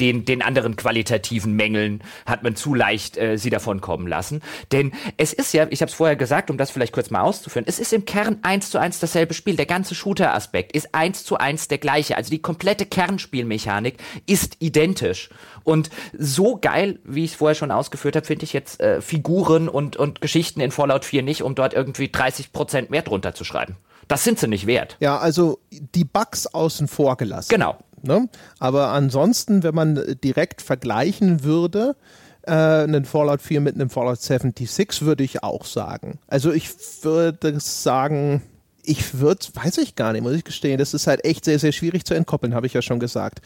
den, 0.00 0.24
den 0.24 0.42
anderen 0.42 0.76
qualitativen 0.76 1.54
Mängeln 1.54 2.02
hat 2.26 2.42
man 2.42 2.56
zu 2.56 2.74
leicht 2.74 3.16
äh, 3.16 3.38
sie 3.38 3.50
davon 3.50 3.80
kommen 3.80 4.06
lassen. 4.06 4.42
Denn 4.72 4.92
es 5.16 5.32
ist 5.32 5.52
ja, 5.54 5.66
ich 5.70 5.80
habe 5.80 5.90
es 5.90 5.94
vorher 5.94 6.16
gesagt, 6.16 6.50
um 6.50 6.58
das 6.58 6.70
vielleicht 6.70 6.92
kurz 6.92 7.10
mal 7.10 7.20
auszuführen, 7.20 7.64
es 7.68 7.78
ist 7.78 7.92
im 7.92 8.04
Kern 8.04 8.38
eins 8.42 8.70
zu 8.70 8.78
eins 8.78 8.98
dasselbe 8.98 9.34
Spiel. 9.34 9.56
Der 9.56 9.66
ganze 9.66 9.94
Shooter-Aspekt 9.94 10.72
ist 10.72 10.94
eins 10.94 11.24
zu 11.24 11.38
eins 11.38 11.68
der 11.68 11.78
gleiche. 11.78 12.16
Also 12.16 12.30
die 12.30 12.42
komplette 12.42 12.86
Kernspielmechanik 12.86 13.98
ist 14.26 14.56
identisch. 14.58 15.30
Und 15.62 15.90
so 16.18 16.58
geil, 16.60 16.98
wie 17.04 17.24
ich 17.24 17.32
es 17.32 17.36
vorher 17.36 17.54
schon 17.54 17.70
ausgeführt 17.70 18.16
habe, 18.16 18.26
finde 18.26 18.44
ich 18.44 18.52
jetzt 18.52 18.80
äh, 18.80 19.00
Figuren 19.00 19.68
und, 19.68 19.96
und 19.96 20.20
Geschichten 20.20 20.60
in 20.60 20.72
Fallout 20.72 21.04
4 21.04 21.22
nicht, 21.22 21.42
um 21.42 21.54
dort 21.54 21.74
irgendwie 21.74 22.10
30 22.10 22.52
Prozent 22.52 22.90
mehr 22.90 23.02
drunter 23.02 23.34
zu 23.34 23.44
schreiben. 23.44 23.76
Das 24.08 24.24
sind 24.24 24.38
sie 24.38 24.48
nicht 24.48 24.66
wert. 24.66 24.96
Ja, 25.00 25.18
also 25.18 25.60
die 25.70 26.04
Bugs 26.04 26.46
außen 26.46 26.88
vor 26.88 27.16
gelassen. 27.16 27.48
Genau. 27.50 27.78
Ne? 28.02 28.28
Aber 28.58 28.88
ansonsten, 28.88 29.62
wenn 29.62 29.74
man 29.74 30.16
direkt 30.22 30.62
vergleichen 30.62 31.44
würde, 31.44 31.96
äh, 32.42 32.52
einen 32.52 33.04
Fallout 33.04 33.42
4 33.42 33.60
mit 33.60 33.74
einem 33.74 33.90
Fallout 33.90 34.20
76, 34.20 35.02
würde 35.02 35.24
ich 35.24 35.42
auch 35.42 35.64
sagen. 35.64 36.18
Also 36.26 36.52
ich 36.52 36.70
würde 37.02 37.58
sagen, 37.60 38.42
ich 38.82 39.18
würde, 39.18 39.46
weiß 39.54 39.78
ich 39.78 39.94
gar 39.94 40.12
nicht, 40.12 40.22
muss 40.22 40.34
ich 40.34 40.44
gestehen, 40.44 40.78
das 40.78 40.94
ist 40.94 41.06
halt 41.06 41.24
echt 41.24 41.44
sehr, 41.44 41.58
sehr 41.58 41.72
schwierig 41.72 42.04
zu 42.04 42.14
entkoppeln, 42.14 42.54
habe 42.54 42.66
ich 42.66 42.74
ja 42.74 42.82
schon 42.82 43.00
gesagt. 43.00 43.40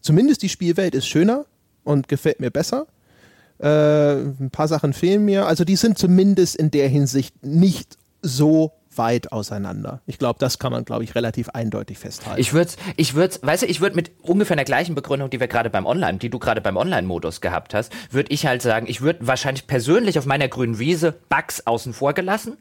Zumindest 0.00 0.42
die 0.42 0.48
Spielwelt 0.48 0.94
ist 0.94 1.06
schöner 1.06 1.46
und 1.84 2.08
gefällt 2.08 2.40
mir 2.40 2.50
besser. 2.50 2.86
Äh, 3.58 4.14
ein 4.14 4.50
paar 4.50 4.68
Sachen 4.68 4.92
fehlen 4.92 5.24
mir. 5.24 5.46
Also 5.46 5.64
die 5.64 5.76
sind 5.76 5.98
zumindest 5.98 6.56
in 6.56 6.70
der 6.70 6.88
Hinsicht 6.88 7.44
nicht 7.44 7.96
so 8.22 8.72
weit 8.96 9.32
auseinander. 9.32 10.00
Ich 10.06 10.18
glaube, 10.18 10.38
das 10.38 10.58
kann 10.58 10.72
man, 10.72 10.84
glaube 10.84 11.04
ich, 11.04 11.14
relativ 11.14 11.48
eindeutig 11.50 11.98
festhalten. 11.98 12.40
Ich 12.40 12.52
würde, 12.52 12.72
ich 12.96 13.14
würde, 13.14 13.36
weißt 13.42 13.62
du, 13.62 13.66
ich 13.66 13.80
würde 13.80 13.96
mit 13.96 14.12
ungefähr 14.22 14.56
der 14.56 14.64
gleichen 14.64 14.94
Begründung, 14.94 15.30
die 15.30 15.40
wir 15.40 15.48
gerade 15.48 15.70
beim 15.70 15.86
Online, 15.86 16.18
die 16.18 16.30
du 16.30 16.38
gerade 16.38 16.60
beim 16.60 16.76
Online-Modus 16.76 17.40
gehabt 17.40 17.74
hast, 17.74 17.92
würde 18.10 18.32
ich 18.32 18.46
halt 18.46 18.62
sagen, 18.62 18.86
ich 18.88 19.00
würde 19.00 19.26
wahrscheinlich 19.26 19.66
persönlich 19.66 20.18
auf 20.18 20.26
meiner 20.26 20.48
grünen 20.48 20.78
Wiese 20.78 21.12
Bugs 21.28 21.66
außen 21.66 21.92
vor 21.92 22.12
gelassen 22.12 22.56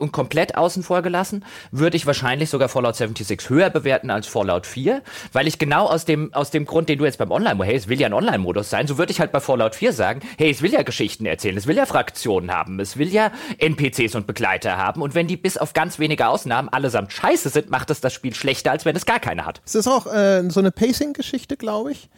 und 0.00 0.12
komplett 0.12 0.56
außen 0.56 0.82
vor 0.82 1.02
gelassen, 1.02 1.44
würde 1.70 1.96
ich 1.96 2.06
wahrscheinlich 2.06 2.50
sogar 2.50 2.68
Fallout 2.68 2.96
76 2.96 3.48
höher 3.48 3.70
bewerten 3.70 4.10
als 4.10 4.26
Fallout 4.26 4.66
4, 4.66 5.02
weil 5.32 5.46
ich 5.46 5.58
genau 5.58 5.86
aus 5.86 6.04
dem, 6.04 6.32
aus 6.34 6.50
dem 6.50 6.64
Grund, 6.64 6.88
den 6.88 6.98
du 6.98 7.04
jetzt 7.04 7.18
beim 7.18 7.30
Online, 7.30 7.62
hey, 7.64 7.76
es 7.76 7.88
will 7.88 8.00
ja 8.00 8.06
ein 8.06 8.14
Online-Modus 8.14 8.70
sein, 8.70 8.86
so 8.86 8.98
würde 8.98 9.12
ich 9.12 9.20
halt 9.20 9.32
bei 9.32 9.40
Fallout 9.40 9.74
4 9.74 9.92
sagen, 9.92 10.20
hey, 10.38 10.50
es 10.50 10.62
will 10.62 10.72
ja 10.72 10.82
Geschichten 10.82 11.26
erzählen, 11.26 11.56
es 11.56 11.66
will 11.66 11.76
ja 11.76 11.86
Fraktionen 11.86 12.52
haben, 12.52 12.80
es 12.80 12.96
will 12.96 13.08
ja 13.08 13.30
NPCs 13.58 14.14
und 14.14 14.26
Begleiter 14.26 14.76
haben 14.76 15.02
und 15.02 15.14
wenn 15.14 15.26
die 15.26 15.36
bis 15.36 15.56
auf 15.56 15.72
ganz 15.72 15.98
wenige 15.98 16.28
Ausnahmen 16.28 16.68
allesamt 16.68 17.12
scheiße 17.12 17.48
sind, 17.50 17.70
macht 17.70 17.90
es 17.90 18.00
das 18.00 18.12
Spiel 18.12 18.34
schlechter, 18.34 18.70
als 18.70 18.84
wenn 18.84 18.96
es 18.96 19.06
gar 19.06 19.20
keine 19.20 19.44
hat. 19.44 19.60
Es 19.64 19.74
ist 19.74 19.88
auch 19.88 20.06
äh, 20.06 20.48
so 20.48 20.60
eine 20.60 20.70
Pacing-Geschichte, 20.70 21.56
glaube 21.56 21.92
ich. 21.92 22.08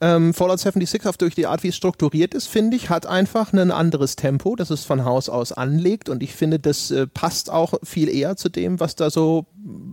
Ähm, 0.00 0.32
Fallout 0.32 0.60
76 0.60 1.06
auf 1.06 1.16
durch 1.16 1.34
die 1.34 1.46
Art, 1.46 1.62
wie 1.64 1.68
es 1.68 1.76
strukturiert 1.76 2.32
ist, 2.32 2.46
finde 2.46 2.76
ich, 2.76 2.88
hat 2.88 3.06
einfach 3.06 3.52
ein 3.52 3.72
anderes 3.72 4.14
Tempo, 4.14 4.54
das 4.54 4.70
es 4.70 4.84
von 4.84 5.04
Haus 5.04 5.28
aus 5.28 5.52
anlegt. 5.52 6.08
Und 6.08 6.22
ich 6.22 6.34
finde, 6.34 6.60
das 6.60 6.90
äh, 6.90 7.06
passt 7.06 7.50
auch 7.50 7.74
viel 7.82 8.08
eher 8.08 8.36
zu 8.36 8.48
dem, 8.48 8.78
was 8.78 8.94
da 8.94 9.10
so 9.10 9.46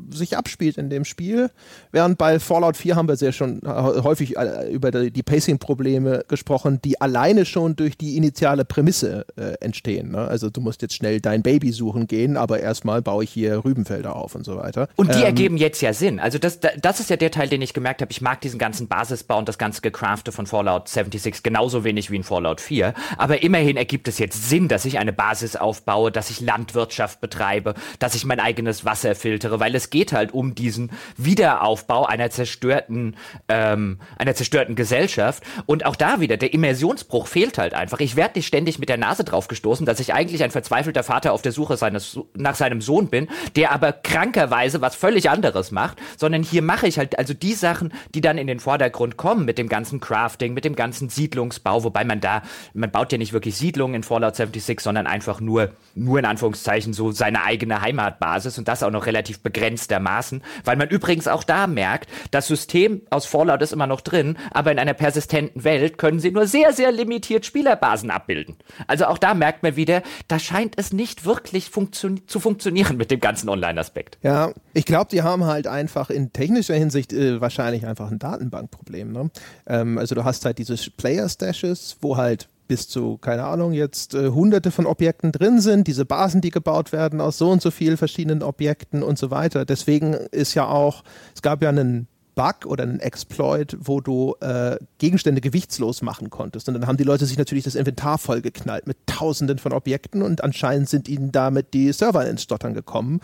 sich 0.10 0.38
abspielt 0.38 0.78
in 0.78 0.90
dem 0.90 1.06
Spiel. 1.06 1.50
Während 1.92 2.18
bei 2.18 2.40
Fallout 2.40 2.78
4 2.78 2.96
haben 2.96 3.08
wir 3.08 3.16
sehr 3.16 3.32
schon 3.32 3.62
äh, 3.64 3.68
häufig 3.68 4.38
äh, 4.38 4.72
über 4.72 4.92
die 4.92 5.24
Pacing-Probleme 5.24 6.26
gesprochen, 6.28 6.80
die 6.84 7.00
alleine 7.02 7.46
schon 7.46 7.76
durch 7.76 7.98
die 7.98 8.18
initiale 8.18 8.66
Prämisse 8.66 9.26
äh, 9.36 9.54
entstehen. 9.62 10.12
Ne? 10.12 10.20
Also 10.20 10.50
du 10.50 10.62
musst 10.62 10.82
jetzt 10.82 10.96
schnell 10.96 11.22
dein 11.22 11.42
Baby 11.42 11.72
suchen 11.72 12.08
gehen, 12.08 12.38
aber 12.38 12.60
erstmal 12.60 13.02
baue 13.02 13.24
ich 13.24 13.32
hier 13.32 13.64
Rübenfelder 13.64 14.16
auf 14.16 14.36
und 14.36 14.46
so 14.46 14.58
weiter. 14.58 14.88
Und 14.96 15.14
die 15.14 15.20
ähm, 15.20 15.26
ergeben 15.26 15.58
jetzt 15.58 15.82
ja 15.82 15.94
Sinn. 15.94 16.20
Also 16.20 16.38
das, 16.38 16.60
das 16.60 17.00
ist 17.00 17.10
ja 17.10 17.18
der 17.18 17.32
Teil, 17.32 17.50
den 17.50 17.62
ich 17.62 17.74
gemerkt 17.74 18.02
habe. 18.02 18.12
Ich 18.12 18.22
mag 18.22 18.42
diesen 18.42 18.60
ganzen 18.60 18.88
Basisbau 18.88 19.40
und 19.40 19.50
das 19.50 19.58
ganze 19.58 19.82
Gecrafte 19.82 20.32
von 20.32 20.46
Fallout 20.46 20.88
76 20.88 21.44
genauso 21.44 21.84
wenig 21.84 22.12
wie 22.12 22.18
in 22.18 22.24
Fallout 22.24 22.62
4. 22.62 22.94
Aber 23.18 23.44
immerhin 23.44 23.78
ergibt 23.78 24.08
es 24.08 24.20
jetzt 24.20 24.50
Sinn, 24.50 24.68
dass 24.68 24.86
ich 24.86 25.00
eine 25.00 25.14
Basis 25.14 25.56
aufbaue, 25.56 26.12
dass 26.12 26.30
ich 26.30 26.42
Landwirtschaft 26.42 27.22
betreibe, 27.22 27.74
dass 28.00 28.16
ich 28.16 28.26
mein 28.26 28.40
eigenes 28.40 28.86
Wasser 28.86 29.16
filtere, 29.16 29.60
weil 29.66 29.74
es 29.74 29.90
geht 29.90 30.14
halt 30.14 30.32
um 30.32 30.54
diesen 30.54 30.92
Wiederaufbau 31.18 32.06
einer 32.06 32.30
zerstörten, 32.30 33.16
ähm, 33.48 33.98
einer 34.20 34.36
zerstörten 34.36 34.76
Gesellschaft. 34.76 35.44
Und 35.66 35.88
auch 35.88 35.96
da 35.96 36.20
wieder, 36.20 36.38
der 36.38 36.54
Immersionsbruch 36.54 37.26
fehlt 37.26 37.58
halt 37.58 37.74
einfach. 37.74 38.00
Ich 38.00 38.16
werde 38.16 38.38
nicht 38.38 38.46
ständig 38.46 38.78
mit 38.78 38.90
der 38.90 38.98
Nase 38.98 39.24
drauf 39.24 39.48
gestoßen, 39.48 39.88
dass 39.88 40.00
ich 40.00 40.14
eigentlich 40.14 40.44
ein 40.44 40.52
verzweifelter 40.52 41.02
Vater 41.02 41.34
auf 41.34 41.42
der 41.42 41.52
Suche 41.52 41.78
seines, 41.78 42.20
nach 42.36 42.54
seinem 42.54 42.80
Sohn 42.80 43.08
bin, 43.08 43.28
der 43.56 43.72
aber 43.72 43.92
krankerweise 43.92 44.82
was 44.82 44.96
völlig 44.96 45.32
anderes 45.32 45.72
macht, 45.72 45.98
sondern 46.16 46.44
hier 46.44 46.62
mache 46.62 46.86
ich 46.86 47.00
halt 47.00 47.18
also 47.18 47.34
die 47.34 47.54
Sachen, 47.54 47.92
die 48.14 48.22
dann 48.22 48.38
in 48.38 48.46
den 48.46 48.60
Vordergrund 48.60 49.18
kommen 49.18 49.46
mit 49.46 49.58
dem 49.58 49.68
ganzen 49.68 50.00
Crafting, 50.00 50.54
mit 50.54 50.64
dem 50.64 50.76
ganzen 50.76 51.10
Siedlungsbau, 51.10 51.84
wobei 51.84 52.04
man 52.04 52.22
da, 52.22 52.44
man 52.76 52.92
baut 52.92 53.12
ja 53.12 53.18
nicht 53.18 53.34
wirklich 53.34 53.58
Siedlungen 53.58 53.96
in 53.96 54.04
Fallout 54.04 54.36
76, 54.36 54.80
sondern 54.80 55.08
einfach 55.08 55.40
nur, 55.40 55.72
nur 55.96 56.20
in 56.20 56.26
Anführungszeichen 56.26 56.94
so 56.94 57.12
seine 57.12 57.44
eigene 57.44 57.82
Heimatbasis 57.82 58.60
und 58.60 58.68
das 58.68 58.84
auch 58.84 58.92
noch 58.92 59.08
relativ 59.08 59.42
begrenztermaßen, 59.46 60.44
weil 60.66 60.76
man 60.76 60.90
übrigens 60.90 61.30
auch 61.30 61.46
da 61.46 61.68
merkt, 61.68 62.10
das 62.32 62.48
System 62.48 63.04
aus 63.10 63.26
Fallout 63.26 63.62
ist 63.62 63.72
immer 63.72 63.88
noch 63.88 64.02
drin, 64.02 64.38
aber 64.52 64.74
in 64.74 64.80
einer 64.80 64.94
persistenten 64.94 65.64
Welt 65.64 65.98
können 65.98 66.20
sie 66.20 66.32
nur 66.32 66.48
sehr, 66.48 66.74
sehr 66.74 66.92
limitiert 66.92 67.46
Spielerbasen 67.46 68.12
abbilden. 68.12 68.58
Also 68.88 69.06
auch 69.06 69.18
da 69.18 69.34
merkt 69.34 69.64
man 69.64 69.78
wieder, 69.78 70.02
da 70.28 70.40
scheint 70.40 70.74
es 70.78 70.92
nicht 70.92 71.24
wirklich 71.24 71.70
funktio 71.70 72.16
zu 72.28 72.40
funktionieren 72.40 72.98
mit 72.98 73.12
dem 73.12 73.20
ganzen 73.20 73.48
Online-Aspekt. 73.48 74.18
Ja, 74.24 74.52
ich 74.74 74.86
glaube, 74.86 75.10
die 75.12 75.22
haben 75.22 75.46
halt 75.46 75.68
einfach 75.68 76.10
in 76.10 76.34
technischer 76.34 76.76
Hinsicht 76.76 77.14
äh, 77.14 77.40
wahrscheinlich 77.40 77.86
einfach 77.86 78.12
ein 78.12 78.20
Datenbankproblem. 78.20 79.12
Ne? 79.12 79.30
Ähm, 79.68 79.98
also 79.98 80.16
du 80.16 80.24
hast 80.24 80.44
halt 80.46 80.58
diese 80.58 80.76
Player-Stashes, 80.92 81.98
wo 82.02 82.18
halt 82.18 82.50
bis 82.68 82.88
zu, 82.88 83.18
keine 83.18 83.46
Ahnung, 83.46 83.74
jetzt 83.74 84.14
äh, 84.14 84.30
hunderte 84.30 84.72
von 84.72 84.86
Objekten 84.86 85.32
drin 85.32 85.62
sind, 85.62 85.88
diese 85.88 86.06
Basen, 86.06 86.42
die 86.42 86.52
gebaut 86.52 86.92
werden 86.92 87.22
aus 87.22 87.38
so 87.38 87.50
und 87.50 87.62
so 87.62 87.72
vielen 87.72 87.98
verschiedenen 87.98 88.44
Objekten 88.44 89.04
und 89.04 89.18
so 89.18 89.32
weiter. 89.32 89.66
Deswegen 89.66 90.14
ist 90.14 90.54
ja 90.54 90.68
auch, 90.68 91.04
es 91.34 91.42
gab 91.42 91.62
ja 91.62 91.70
einen 91.70 92.08
Bug 92.36 92.66
oder 92.66 92.84
einen 92.84 93.00
Exploit, 93.00 93.78
wo 93.80 94.02
du 94.02 94.36
äh, 94.42 94.78
Gegenstände 94.98 95.42
gewichtslos 95.42 96.02
machen 96.02 96.30
konntest. 96.30 96.68
Und 96.68 96.74
dann 96.76 96.86
haben 96.86 96.98
die 96.98 97.04
Leute 97.04 97.26
sich 97.26 97.38
natürlich 97.38 97.64
das 97.64 97.76
Inventar 97.76 98.18
vollgeknallt 98.18 98.88
mit 98.88 98.98
tausenden 99.06 99.58
von 99.58 99.72
Objekten 99.72 100.22
und 100.22 100.44
anscheinend 100.44 100.90
sind 100.90 101.08
ihnen 101.08 101.32
damit 101.32 101.74
die 101.74 101.92
Server 101.94 102.28
ins 102.28 102.44
Stottern 102.44 102.74
gekommen 102.74 103.22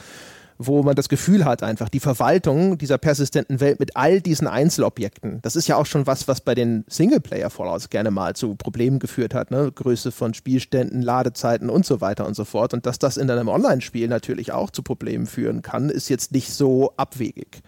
wo 0.68 0.84
man 0.84 0.96
das 0.96 1.10
Gefühl 1.10 1.46
hat, 1.46 1.64
einfach 1.64 1.90
die 1.90 2.00
Verwaltung 2.00 2.78
dieser 2.78 2.98
persistenten 2.98 3.60
Welt 3.60 3.80
mit 3.80 3.96
all 3.96 4.22
diesen 4.22 4.48
Einzelobjekten. 4.48 5.40
Das 5.42 5.56
ist 5.56 5.68
ja 5.68 5.76
auch 5.78 5.86
schon 5.86 6.08
was, 6.08 6.28
was 6.28 6.42
bei 6.42 6.56
den 6.56 6.86
Singleplayer-Fallouts 6.88 7.90
gerne 7.90 8.12
mal 8.12 8.36
zu 8.36 8.56
Problemen 8.56 9.00
geführt 9.00 9.34
hat. 9.34 9.52
Ne? 9.52 9.72
Größe 9.74 10.12
von 10.12 10.34
Spielständen, 10.34 11.02
Ladezeiten 11.02 11.70
und 11.70 11.86
so 11.86 12.02
weiter 12.02 12.26
und 12.26 12.36
so 12.36 12.46
fort. 12.46 12.74
Und 12.74 12.86
dass 12.86 13.00
das 13.00 13.18
in 13.18 13.30
einem 13.30 13.48
Online-Spiel 13.48 14.08
natürlich 14.08 14.52
auch 14.52 14.70
zu 14.70 14.84
Problemen 14.84 15.26
führen 15.26 15.62
kann, 15.62 15.90
ist 15.90 16.10
jetzt 16.10 16.32
nicht 16.32 16.54
so 16.54 16.94
abwegig. 16.98 17.62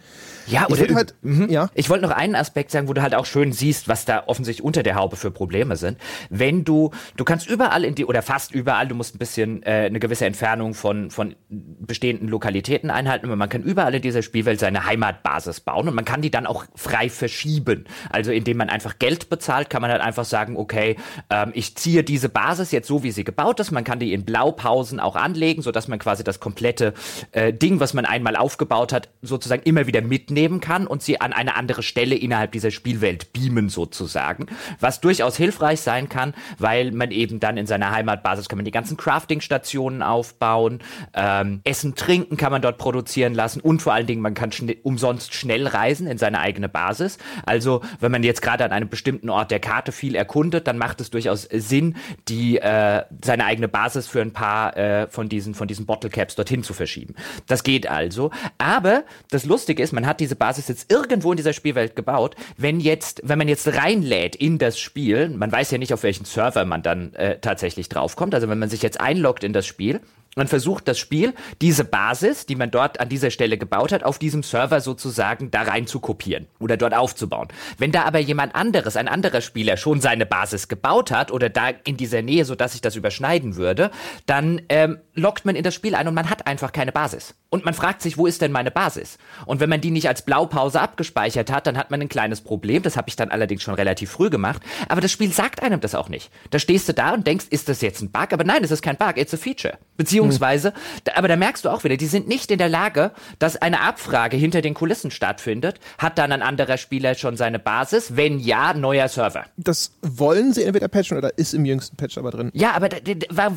Ja, 0.47 0.67
oder 0.67 0.89
ich, 0.89 0.95
halt, 0.95 1.15
mhm. 1.21 1.49
ja. 1.49 1.69
ich 1.73 1.89
wollte 1.89 2.05
noch 2.05 2.11
einen 2.11 2.35
Aspekt 2.35 2.71
sagen, 2.71 2.87
wo 2.87 2.93
du 2.93 3.01
halt 3.01 3.15
auch 3.15 3.25
schön 3.25 3.53
siehst, 3.53 3.87
was 3.87 4.05
da 4.05 4.23
offensichtlich 4.27 4.63
unter 4.63 4.83
der 4.83 4.95
Haube 4.95 5.15
für 5.15 5.31
Probleme 5.31 5.77
sind. 5.77 5.97
Wenn 6.29 6.63
du, 6.63 6.91
du 7.17 7.23
kannst 7.23 7.49
überall 7.49 7.83
in 7.83 7.95
die, 7.95 8.05
oder 8.05 8.21
fast 8.21 8.53
überall, 8.53 8.87
du 8.87 8.95
musst 8.95 9.15
ein 9.15 9.19
bisschen 9.19 9.63
äh, 9.63 9.85
eine 9.87 9.99
gewisse 9.99 10.25
Entfernung 10.25 10.73
von, 10.73 11.09
von 11.11 11.35
bestehenden 11.49 12.27
Lokalitäten 12.27 12.82
einhalten, 12.89 13.25
aber 13.25 13.35
man 13.35 13.49
kann 13.49 13.63
überall 13.63 13.95
in 13.95 14.01
dieser 14.01 14.21
Spielwelt 14.21 14.59
seine 14.59 14.85
Heimatbasis 14.85 15.59
bauen 15.59 15.87
und 15.87 15.95
man 15.95 16.05
kann 16.05 16.21
die 16.21 16.31
dann 16.31 16.45
auch 16.45 16.65
frei 16.75 17.09
verschieben. 17.09 17.85
Also 18.09 18.31
indem 18.31 18.57
man 18.57 18.69
einfach 18.69 18.99
Geld 18.99 19.29
bezahlt, 19.29 19.69
kann 19.69 19.81
man 19.81 19.91
halt 19.91 20.01
einfach 20.01 20.25
sagen, 20.25 20.57
okay, 20.57 20.97
ähm, 21.29 21.51
ich 21.53 21.75
ziehe 21.75 22.03
diese 22.03 22.29
Basis 22.29 22.71
jetzt 22.71 22.87
so, 22.87 23.03
wie 23.03 23.11
sie 23.11 23.23
gebaut 23.23 23.59
ist. 23.59 23.71
Man 23.71 23.83
kann 23.83 23.99
die 23.99 24.13
in 24.13 24.25
Blaupausen 24.25 24.99
auch 24.99 25.15
anlegen, 25.15 25.61
sodass 25.61 25.87
man 25.87 25.99
quasi 25.99 26.23
das 26.23 26.39
komplette 26.39 26.93
äh, 27.31 27.53
Ding, 27.53 27.79
was 27.79 27.93
man 27.93 28.05
einmal 28.05 28.35
aufgebaut 28.35 28.93
hat, 28.93 29.09
sozusagen 29.21 29.63
immer 29.63 29.87
wieder 29.87 30.01
mitnehmen 30.01 30.59
kann 30.59 30.87
und 30.87 31.01
sie 31.01 31.21
an 31.21 31.33
eine 31.33 31.55
andere 31.55 31.83
Stelle 31.83 32.15
innerhalb 32.15 32.51
dieser 32.51 32.71
Spielwelt 32.71 33.33
beamen 33.33 33.69
sozusagen, 33.69 34.47
was 34.79 35.01
durchaus 35.01 35.37
hilfreich 35.37 35.81
sein 35.81 36.09
kann, 36.09 36.33
weil 36.57 36.91
man 36.91 37.11
eben 37.11 37.39
dann 37.39 37.57
in 37.57 37.67
seiner 37.67 37.91
Heimatbasis 37.91 38.49
kann 38.49 38.57
man 38.57 38.65
die 38.65 38.71
ganzen 38.71 38.97
Crafting-Stationen 38.97 40.01
aufbauen, 40.01 40.79
ähm, 41.13 41.61
Essen, 41.63 41.95
Trinken 41.95 42.37
kann 42.37 42.51
man 42.51 42.61
dort 42.61 42.72
produzieren 42.73 43.33
lassen 43.33 43.59
und 43.59 43.81
vor 43.81 43.93
allen 43.93 44.07
Dingen 44.07 44.21
man 44.21 44.33
kann 44.33 44.51
schn 44.51 44.73
umsonst 44.83 45.33
schnell 45.33 45.67
reisen 45.67 46.07
in 46.07 46.17
seine 46.17 46.39
eigene 46.39 46.69
Basis. 46.69 47.17
Also 47.45 47.81
wenn 47.99 48.11
man 48.11 48.23
jetzt 48.23 48.41
gerade 48.41 48.65
an 48.65 48.71
einem 48.71 48.89
bestimmten 48.89 49.29
Ort 49.29 49.51
der 49.51 49.59
Karte 49.59 49.91
viel 49.91 50.15
erkundet, 50.15 50.67
dann 50.67 50.77
macht 50.77 51.01
es 51.01 51.09
durchaus 51.09 51.43
Sinn, 51.43 51.95
die 52.27 52.57
äh, 52.57 53.03
seine 53.23 53.45
eigene 53.45 53.67
Basis 53.67 54.07
für 54.07 54.21
ein 54.21 54.33
paar 54.33 54.75
äh, 54.77 55.07
von 55.07 55.29
diesen 55.29 55.53
von 55.53 55.67
diesen 55.67 55.85
Bottle 55.85 56.09
Caps 56.09 56.35
dorthin 56.35 56.63
zu 56.63 56.73
verschieben. 56.73 57.15
Das 57.47 57.63
geht 57.63 57.87
also. 57.87 58.31
Aber 58.57 59.03
das 59.29 59.45
Lustige 59.45 59.81
ist, 59.83 59.93
man 59.93 60.05
hat 60.05 60.19
diese 60.19 60.35
Basis 60.35 60.67
jetzt 60.67 60.91
irgendwo 60.91 61.31
in 61.31 61.37
dieser 61.37 61.53
Spielwelt 61.53 61.95
gebaut. 61.95 62.35
Wenn 62.57 62.79
jetzt, 62.79 63.21
wenn 63.23 63.37
man 63.37 63.47
jetzt 63.47 63.67
reinlädt 63.67 64.35
in 64.35 64.57
das 64.57 64.79
Spiel, 64.79 65.29
man 65.29 65.51
weiß 65.51 65.71
ja 65.71 65.77
nicht, 65.77 65.93
auf 65.93 66.03
welchen 66.03 66.25
Server 66.25 66.65
man 66.65 66.81
dann 66.81 67.13
äh, 67.13 67.39
tatsächlich 67.39 67.89
draufkommt. 67.89 68.33
Also 68.35 68.49
wenn 68.49 68.59
man 68.59 68.69
sich 68.69 68.81
jetzt 68.81 68.99
einloggt 68.99 69.43
in 69.43 69.53
das 69.53 69.65
Spiel, 69.65 70.01
man 70.35 70.47
versucht 70.47 70.87
das 70.87 70.99
Spiel, 70.99 71.33
diese 71.61 71.83
Basis, 71.83 72.45
die 72.45 72.55
man 72.55 72.71
dort 72.71 72.99
an 72.99 73.09
dieser 73.09 73.31
Stelle 73.31 73.57
gebaut 73.57 73.91
hat, 73.91 74.03
auf 74.03 74.17
diesem 74.17 74.43
Server 74.43 74.81
sozusagen 74.81 75.51
da 75.51 75.61
rein 75.63 75.87
zu 75.87 75.99
kopieren 75.99 76.47
oder 76.59 76.77
dort 76.77 76.93
aufzubauen. 76.93 77.47
Wenn 77.77 77.91
da 77.91 78.03
aber 78.03 78.19
jemand 78.19 78.55
anderes, 78.55 78.97
ein 78.97 79.07
anderer 79.07 79.41
Spieler 79.41 79.77
schon 79.77 80.01
seine 80.01 80.25
Basis 80.25 80.67
gebaut 80.67 81.11
hat 81.11 81.31
oder 81.31 81.49
da 81.49 81.69
in 81.83 81.97
dieser 81.97 82.21
Nähe, 82.21 82.45
so 82.45 82.55
dass 82.55 82.71
sich 82.71 82.81
das 82.81 82.95
überschneiden 82.95 83.55
würde, 83.55 83.91
dann 84.25 84.61
ähm, 84.69 84.99
lockt 85.13 85.45
man 85.45 85.55
in 85.55 85.63
das 85.63 85.75
Spiel 85.75 85.95
ein 85.95 86.07
und 86.07 86.13
man 86.13 86.29
hat 86.29 86.47
einfach 86.47 86.71
keine 86.71 86.91
Basis. 86.91 87.35
Und 87.49 87.65
man 87.65 87.75
fragt 87.75 88.01
sich, 88.01 88.17
wo 88.17 88.25
ist 88.25 88.41
denn 88.41 88.51
meine 88.51 88.71
Basis? 88.71 89.19
Und 89.45 89.59
wenn 89.59 89.69
man 89.69 89.79
die 89.79 89.91
nicht 89.91 90.07
als 90.07 90.23
Blaupause 90.23 90.81
abgespeichert 90.81 91.51
hat, 91.51 91.67
dann 91.67 91.77
hat 91.77 91.91
man 91.91 92.01
ein 92.01 92.09
kleines 92.09 92.41
Problem. 92.41 92.81
Das 92.81 92.97
habe 92.97 93.09
ich 93.09 93.15
dann 93.15 93.29
allerdings 93.29 93.61
schon 93.61 93.75
relativ 93.75 94.09
früh 94.09 94.31
gemacht. 94.31 94.63
Aber 94.89 95.01
das 95.01 95.11
Spiel 95.11 95.31
sagt 95.31 95.61
einem 95.61 95.79
das 95.79 95.93
auch 95.93 96.09
nicht. 96.09 96.31
Da 96.49 96.57
stehst 96.57 96.89
du 96.89 96.93
da 96.95 97.13
und 97.13 97.27
denkst, 97.27 97.45
ist 97.51 97.69
das 97.69 97.81
jetzt 97.81 98.01
ein 98.01 98.11
Bug? 98.11 98.33
Aber 98.33 98.43
nein, 98.43 98.63
es 98.63 98.71
ist 98.71 98.81
kein 98.81 98.97
Bug, 98.97 99.17
it's 99.17 99.35
a 99.35 99.37
feature. 99.37 99.77
Beziehungsweise, 99.97 100.22
hm. 100.31 100.71
aber 101.15 101.27
da 101.27 101.35
merkst 101.35 101.65
du 101.65 101.69
auch 101.69 101.83
wieder, 101.83 101.97
die 101.97 102.07
sind 102.07 102.27
nicht 102.27 102.51
in 102.51 102.57
der 102.57 102.69
Lage, 102.69 103.11
dass 103.39 103.57
eine 103.57 103.81
Abfrage 103.81 104.37
hinter 104.37 104.61
den 104.61 104.73
Kulissen 104.73 105.11
stattfindet. 105.11 105.79
Hat 105.97 106.17
dann 106.17 106.31
ein 106.31 106.41
anderer 106.41 106.77
Spieler 106.77 107.15
schon 107.15 107.37
seine 107.37 107.59
Basis? 107.59 108.15
Wenn 108.15 108.39
ja, 108.39 108.73
neuer 108.73 109.07
Server. 109.07 109.45
Das 109.57 109.93
wollen 110.01 110.53
sie 110.53 110.63
entweder 110.63 110.87
patchen 110.87 111.17
oder 111.17 111.37
ist 111.37 111.53
im 111.53 111.65
jüngsten 111.65 111.95
Patch 111.95 112.17
aber 112.17 112.31
drin. 112.31 112.51
Ja, 112.53 112.73
aber 112.73 112.89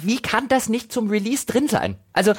wie 0.02 0.20
kann 0.20 0.48
das 0.48 0.68
nicht 0.68 0.92
zum 0.92 1.10
Release 1.10 1.46
drin 1.46 1.68
sein? 1.68 1.96
Also, 2.12 2.30
äh, 2.30 2.34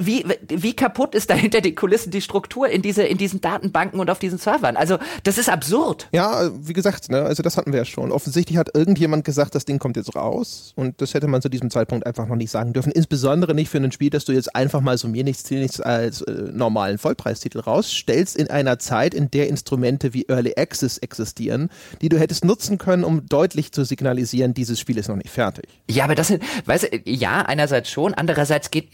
wie, 0.00 0.24
wie 0.48 0.74
kaputt 0.74 1.14
ist 1.14 1.30
da 1.30 1.34
hinter 1.34 1.60
den 1.60 1.74
Kulissen 1.74 2.10
die 2.10 2.20
Struktur 2.20 2.68
in, 2.68 2.82
diese, 2.82 3.04
in 3.04 3.16
diesen 3.16 3.40
Datenbanken 3.40 4.00
und 4.00 4.10
auf 4.10 4.18
diesen 4.18 4.38
Servern? 4.38 4.76
Also, 4.76 4.98
das 5.22 5.38
ist 5.38 5.48
absurd. 5.48 6.08
Ja, 6.12 6.50
wie 6.54 6.72
gesagt, 6.72 7.10
ne, 7.10 7.22
also 7.22 7.42
das 7.42 7.56
hatten 7.56 7.72
wir 7.72 7.78
ja 7.78 7.84
schon. 7.84 8.10
Offensichtlich 8.10 8.58
hat 8.58 8.74
irgendjemand 8.74 9.24
gesagt, 9.24 9.54
das 9.54 9.64
Ding 9.64 9.78
kommt 9.78 9.96
jetzt 9.96 10.14
raus 10.16 10.72
und 10.74 11.00
das 11.00 11.14
hätte 11.14 11.28
man 11.28 11.42
zu 11.42 11.48
diesem 11.48 11.70
Zeitpunkt 11.70 12.06
einfach 12.06 12.26
noch 12.26 12.36
nicht 12.36 12.50
sagen 12.50 12.72
dürfen. 12.72 12.90
Insbesondere 12.90 13.37
nicht 13.40 13.70
für 13.70 13.78
ein 13.78 13.92
Spiel, 13.92 14.10
das 14.10 14.24
du 14.24 14.32
jetzt 14.32 14.54
einfach 14.54 14.80
mal 14.80 14.98
so 14.98 15.08
mir 15.08 15.24
nichts, 15.24 15.50
nichts 15.50 15.80
als 15.80 16.22
äh, 16.22 16.32
normalen 16.52 16.98
Vollpreistitel 16.98 17.60
rausstellst 17.60 18.36
in 18.36 18.50
einer 18.50 18.78
Zeit, 18.78 19.14
in 19.14 19.30
der 19.30 19.48
Instrumente 19.48 20.14
wie 20.14 20.26
Early 20.28 20.54
Access 20.56 20.98
existieren, 20.98 21.70
die 22.00 22.08
du 22.08 22.18
hättest 22.18 22.44
nutzen 22.44 22.78
können, 22.78 23.04
um 23.04 23.26
deutlich 23.26 23.72
zu 23.72 23.84
signalisieren, 23.84 24.54
dieses 24.54 24.80
Spiel 24.80 24.98
ist 24.98 25.08
noch 25.08 25.16
nicht 25.16 25.30
fertig. 25.30 25.66
Ja, 25.90 26.04
aber 26.04 26.14
das 26.14 26.28
sind, 26.28 26.42
weißt 26.66 26.84
du, 26.84 27.10
ja, 27.10 27.42
einerseits 27.42 27.90
schon, 27.90 28.14
andererseits 28.14 28.70
geht 28.70 28.88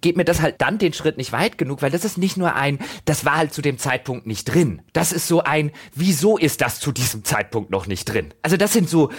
geht 0.00 0.16
mir 0.16 0.24
das 0.24 0.40
halt 0.40 0.56
dann 0.58 0.78
den 0.78 0.92
Schritt 0.92 1.16
nicht 1.16 1.32
weit 1.32 1.58
genug, 1.58 1.82
weil 1.82 1.90
das 1.90 2.04
ist 2.04 2.18
nicht 2.18 2.36
nur 2.36 2.54
ein, 2.54 2.78
das 3.04 3.24
war 3.24 3.36
halt 3.36 3.52
zu 3.52 3.62
dem 3.62 3.78
Zeitpunkt 3.78 4.26
nicht 4.26 4.44
drin. 4.44 4.82
Das 4.92 5.12
ist 5.12 5.28
so 5.28 5.42
ein, 5.42 5.70
wieso 5.94 6.38
ist 6.38 6.60
das 6.60 6.80
zu 6.80 6.92
diesem 6.92 7.24
Zeitpunkt 7.24 7.70
noch 7.70 7.86
nicht 7.86 8.06
drin? 8.06 8.32
Also 8.42 8.56
das 8.56 8.72
sind 8.72 8.88
so, 8.88 9.10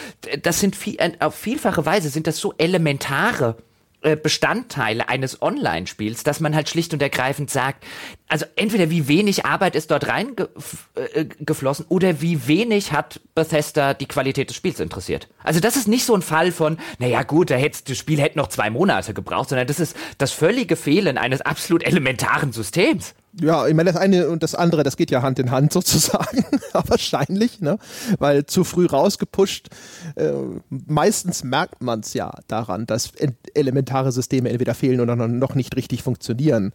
das 0.41 0.59
sind 0.59 0.75
viel, 0.75 0.97
auf 1.19 1.35
vielfache 1.35 1.85
Weise 1.85 2.09
sind 2.09 2.27
das 2.27 2.37
so 2.37 2.53
elementare 2.57 3.57
Bestandteile 4.01 5.09
eines 5.09 5.41
Online-Spiels, 5.41 6.23
dass 6.23 6.39
man 6.39 6.55
halt 6.55 6.69
schlicht 6.69 6.93
und 6.93 7.01
ergreifend 7.01 7.49
sagt, 7.49 7.85
also 8.31 8.45
entweder 8.55 8.89
wie 8.89 9.09
wenig 9.09 9.45
Arbeit 9.45 9.75
ist 9.75 9.91
dort 9.91 10.07
reingeflossen 10.07 11.85
äh, 11.85 11.93
oder 11.93 12.21
wie 12.21 12.47
wenig 12.47 12.93
hat 12.93 13.19
Bethesda 13.35 13.93
die 13.93 14.05
Qualität 14.05 14.49
des 14.49 14.55
Spiels 14.55 14.79
interessiert. 14.79 15.27
Also 15.43 15.59
das 15.59 15.75
ist 15.75 15.89
nicht 15.89 16.05
so 16.05 16.15
ein 16.15 16.21
Fall 16.21 16.53
von, 16.53 16.77
naja 16.97 17.23
gut, 17.23 17.51
da 17.51 17.55
hätte 17.55 17.79
das 17.85 17.97
Spiel 17.97 18.21
hätte 18.21 18.37
noch 18.37 18.47
zwei 18.47 18.69
Monate 18.69 19.13
gebraucht, 19.13 19.49
sondern 19.49 19.67
das 19.67 19.81
ist 19.81 19.97
das 20.17 20.31
völlige 20.31 20.77
Fehlen 20.77 21.17
eines 21.17 21.41
absolut 21.41 21.83
elementaren 21.83 22.53
Systems. 22.53 23.15
Ja, 23.39 23.65
ich 23.65 23.73
meine, 23.73 23.91
das 23.91 24.01
eine 24.01 24.27
und 24.27 24.43
das 24.43 24.55
andere, 24.55 24.83
das 24.83 24.97
geht 24.97 25.09
ja 25.09 25.21
Hand 25.21 25.39
in 25.39 25.51
Hand 25.51 25.71
sozusagen, 25.73 26.45
wahrscheinlich, 26.73 27.61
ne? 27.61 27.77
Weil 28.19 28.45
zu 28.45 28.63
früh 28.63 28.85
rausgepusht, 28.85 29.69
äh, 30.15 30.31
meistens 30.69 31.43
merkt 31.43 31.81
man 31.81 32.01
es 32.01 32.13
ja 32.13 32.31
daran, 32.47 32.85
dass 32.85 33.11
elementare 33.53 34.11
Systeme 34.11 34.49
entweder 34.49 34.73
fehlen 34.73 34.99
oder 34.99 35.15
noch 35.15 35.55
nicht 35.55 35.75
richtig 35.77 36.03
funktionieren. 36.03 36.73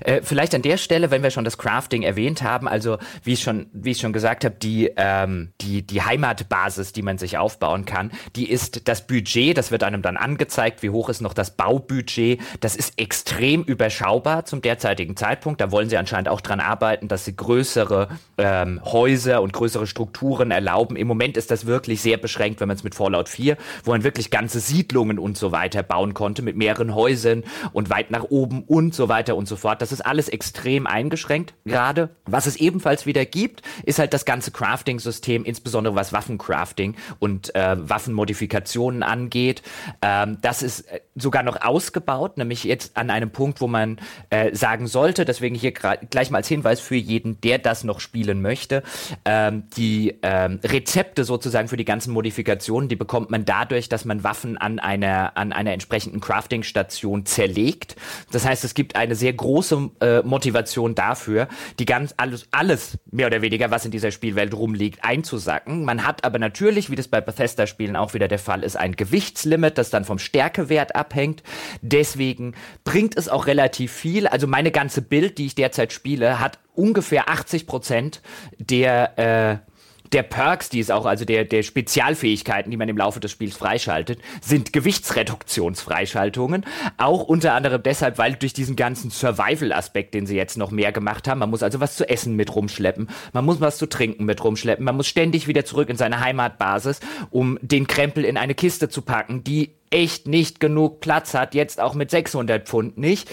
Äh, 0.00 0.22
vielleicht 0.22 0.43
an 0.52 0.62
der 0.62 0.78
Stelle, 0.78 1.12
wenn 1.12 1.22
wir 1.22 1.30
schon 1.30 1.44
das 1.44 1.58
Crafting 1.58 2.02
erwähnt 2.02 2.42
haben, 2.42 2.66
also 2.66 2.98
wie 3.22 3.34
ich 3.34 3.42
schon, 3.42 3.66
wie 3.72 3.92
ich 3.92 3.98
schon 3.98 4.12
gesagt 4.12 4.44
habe, 4.44 4.56
die, 4.56 4.90
ähm, 4.96 5.52
die, 5.60 5.86
die 5.86 6.02
Heimatbasis, 6.02 6.92
die 6.92 7.02
man 7.02 7.18
sich 7.18 7.38
aufbauen 7.38 7.84
kann, 7.84 8.10
die 8.34 8.50
ist 8.50 8.88
das 8.88 9.06
Budget, 9.06 9.56
das 9.56 9.70
wird 9.70 9.84
einem 9.84 10.02
dann 10.02 10.16
angezeigt, 10.16 10.82
wie 10.82 10.90
hoch 10.90 11.08
ist 11.08 11.20
noch 11.20 11.34
das 11.34 11.56
Baubudget, 11.56 12.40
das 12.58 12.74
ist 12.74 12.98
extrem 12.98 13.62
überschaubar 13.62 14.46
zum 14.46 14.60
derzeitigen 14.60 15.16
Zeitpunkt 15.16 15.44
Zeitpunkt. 15.44 15.60
Da 15.60 15.70
wollen 15.70 15.88
sie 15.88 15.96
anscheinend 15.96 16.28
auch 16.28 16.40
dran 16.40 16.60
arbeiten, 16.60 17.08
dass 17.08 17.24
sie 17.24 17.36
größere 17.36 18.08
ähm, 18.38 18.80
Häuser 18.84 19.42
und 19.42 19.52
größere 19.52 19.86
Strukturen 19.86 20.50
erlauben. 20.50 20.96
Im 20.96 21.06
Moment 21.06 21.36
ist 21.36 21.50
das 21.50 21.66
wirklich 21.66 22.00
sehr 22.00 22.16
beschränkt, 22.16 22.60
wenn 22.60 22.68
man 22.68 22.76
es 22.76 22.84
mit 22.84 22.94
Fallout 22.94 23.28
4, 23.28 23.56
wo 23.84 23.90
man 23.90 24.04
wirklich 24.04 24.30
ganze 24.30 24.60
Siedlungen 24.60 25.18
und 25.18 25.36
so 25.36 25.52
weiter 25.52 25.82
bauen 25.82 26.14
konnte, 26.14 26.42
mit 26.42 26.56
mehreren 26.56 26.94
Häusern 26.94 27.44
und 27.72 27.90
weit 27.90 28.10
nach 28.10 28.24
oben 28.24 28.62
und 28.62 28.94
so 28.94 29.08
weiter 29.08 29.36
und 29.36 29.46
so 29.46 29.56
fort. 29.56 29.82
Das 29.82 29.92
ist 29.92 30.00
alles 30.00 30.28
extrem 30.34 30.86
eingeschränkt 30.86 31.54
gerade. 31.64 32.10
Was 32.26 32.46
es 32.46 32.56
ebenfalls 32.56 33.06
wieder 33.06 33.24
gibt, 33.24 33.62
ist 33.84 33.98
halt 33.98 34.12
das 34.12 34.24
ganze 34.24 34.50
Crafting-System, 34.50 35.44
insbesondere 35.44 35.94
was 35.94 36.12
Waffencrafting 36.12 36.96
und 37.20 37.54
äh, 37.54 37.76
Waffenmodifikationen 37.78 39.02
angeht. 39.02 39.62
Ähm, 40.02 40.38
das 40.42 40.62
ist 40.62 40.80
äh, 40.90 41.00
sogar 41.14 41.44
noch 41.44 41.62
ausgebaut, 41.62 42.36
nämlich 42.36 42.64
jetzt 42.64 42.96
an 42.96 43.10
einem 43.10 43.30
Punkt, 43.30 43.60
wo 43.60 43.68
man 43.68 43.98
äh, 44.30 44.54
sagen 44.54 44.88
sollte, 44.88 45.24
deswegen 45.24 45.54
hier 45.54 45.72
gleich 45.72 46.30
mal 46.30 46.38
als 46.38 46.48
Hinweis 46.48 46.80
für 46.80 46.96
jeden, 46.96 47.40
der 47.40 47.58
das 47.58 47.84
noch 47.84 48.00
spielen 48.00 48.42
möchte, 48.42 48.82
ähm, 49.24 49.64
die 49.76 50.18
ähm, 50.22 50.58
Rezepte 50.64 51.24
sozusagen 51.24 51.68
für 51.68 51.76
die 51.76 51.84
ganzen 51.84 52.12
Modifikationen, 52.12 52.88
die 52.88 52.96
bekommt 52.96 53.30
man 53.30 53.44
dadurch, 53.44 53.88
dass 53.88 54.04
man 54.04 54.24
Waffen 54.24 54.58
an 54.58 54.80
einer, 54.80 55.36
an 55.36 55.52
einer 55.52 55.72
entsprechenden 55.72 56.20
Crafting-Station 56.20 57.26
zerlegt. 57.26 57.94
Das 58.32 58.44
heißt, 58.44 58.64
es 58.64 58.74
gibt 58.74 58.96
eine 58.96 59.14
sehr 59.14 59.32
große 59.32 59.90
äh, 60.00 60.22
Motivation 60.24 60.94
dafür, 60.94 61.48
die 61.78 61.84
ganz 61.84 62.14
alles, 62.16 62.48
alles 62.50 62.98
mehr 63.10 63.26
oder 63.26 63.42
weniger, 63.42 63.70
was 63.70 63.84
in 63.84 63.90
dieser 63.90 64.10
Spielwelt 64.10 64.54
rumliegt, 64.54 65.04
einzusacken. 65.04 65.84
Man 65.84 66.06
hat 66.06 66.24
aber 66.24 66.38
natürlich, 66.38 66.90
wie 66.90 66.96
das 66.96 67.08
bei 67.08 67.20
Bethesda-Spielen 67.20 67.96
auch 67.96 68.14
wieder 68.14 68.28
der 68.28 68.38
Fall 68.38 68.62
ist, 68.62 68.76
ein 68.76 68.96
Gewichtslimit, 68.96 69.78
das 69.78 69.90
dann 69.90 70.04
vom 70.04 70.18
Stärkewert 70.18 70.94
abhängt. 70.94 71.42
Deswegen 71.82 72.54
bringt 72.84 73.16
es 73.16 73.28
auch 73.28 73.46
relativ 73.46 73.92
viel. 73.92 74.26
Also 74.26 74.46
meine 74.46 74.70
ganze 74.70 75.02
Bild, 75.02 75.38
die 75.38 75.46
ich 75.46 75.54
derzeit 75.54 75.92
spiele, 75.92 76.40
hat 76.40 76.58
ungefähr 76.74 77.28
80 77.28 77.66
Prozent 77.66 78.20
der 78.58 79.18
äh, 79.18 79.73
der 80.12 80.22
Perks, 80.22 80.68
die 80.68 80.80
es 80.80 80.90
auch, 80.90 81.06
also 81.06 81.24
der, 81.24 81.44
der 81.44 81.62
Spezialfähigkeiten, 81.62 82.70
die 82.70 82.76
man 82.76 82.88
im 82.88 82.96
Laufe 82.96 83.20
des 83.20 83.30
Spiels 83.30 83.56
freischaltet, 83.56 84.20
sind 84.40 84.72
Gewichtsreduktionsfreischaltungen. 84.72 86.64
Auch 86.98 87.24
unter 87.24 87.54
anderem 87.54 87.82
deshalb, 87.82 88.18
weil 88.18 88.34
durch 88.34 88.52
diesen 88.52 88.76
ganzen 88.76 89.10
Survival-Aspekt, 89.10 90.14
den 90.14 90.26
sie 90.26 90.36
jetzt 90.36 90.56
noch 90.56 90.70
mehr 90.70 90.92
gemacht 90.92 91.26
haben, 91.26 91.38
man 91.38 91.50
muss 91.50 91.62
also 91.62 91.80
was 91.80 91.96
zu 91.96 92.08
essen 92.08 92.36
mit 92.36 92.54
rumschleppen, 92.54 93.08
man 93.32 93.44
muss 93.44 93.60
was 93.60 93.78
zu 93.78 93.86
trinken 93.86 94.24
mit 94.24 94.42
rumschleppen, 94.44 94.84
man 94.84 94.96
muss 94.96 95.06
ständig 95.06 95.48
wieder 95.48 95.64
zurück 95.64 95.88
in 95.88 95.96
seine 95.96 96.20
Heimatbasis, 96.20 97.00
um 97.30 97.58
den 97.62 97.86
Krempel 97.86 98.24
in 98.24 98.36
eine 98.36 98.54
Kiste 98.54 98.88
zu 98.88 99.02
packen, 99.02 99.42
die 99.42 99.72
echt 99.94 100.26
nicht 100.26 100.58
genug 100.58 101.00
Platz 101.00 101.34
hat, 101.34 101.54
jetzt 101.54 101.80
auch 101.80 101.94
mit 101.94 102.10
600 102.10 102.68
Pfund 102.68 102.98
nicht. 102.98 103.30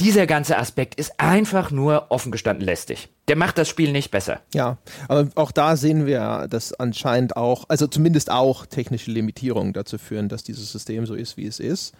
Dieser 0.00 0.26
ganze 0.26 0.58
Aspekt 0.58 0.96
ist 0.96 1.18
einfach 1.18 1.70
nur 1.70 2.10
offen 2.10 2.30
gestanden 2.30 2.64
lästig. 2.64 3.08
Der 3.28 3.36
macht 3.36 3.56
das 3.56 3.68
Spiel 3.68 3.90
nicht 3.90 4.10
besser. 4.10 4.40
Ja, 4.52 4.76
aber 5.08 5.30
auch 5.34 5.50
da 5.50 5.76
sehen 5.76 6.04
wir, 6.04 6.46
dass 6.50 6.74
anscheinend 6.74 7.36
auch, 7.36 7.64
also 7.68 7.86
zumindest 7.86 8.30
auch 8.30 8.66
technische 8.66 9.10
Limitierungen 9.10 9.72
dazu 9.72 9.96
führen, 9.96 10.28
dass 10.28 10.42
dieses 10.42 10.70
System 10.70 11.06
so 11.06 11.14
ist, 11.14 11.38
wie 11.38 11.46
es 11.46 11.58
ist. 11.58 11.94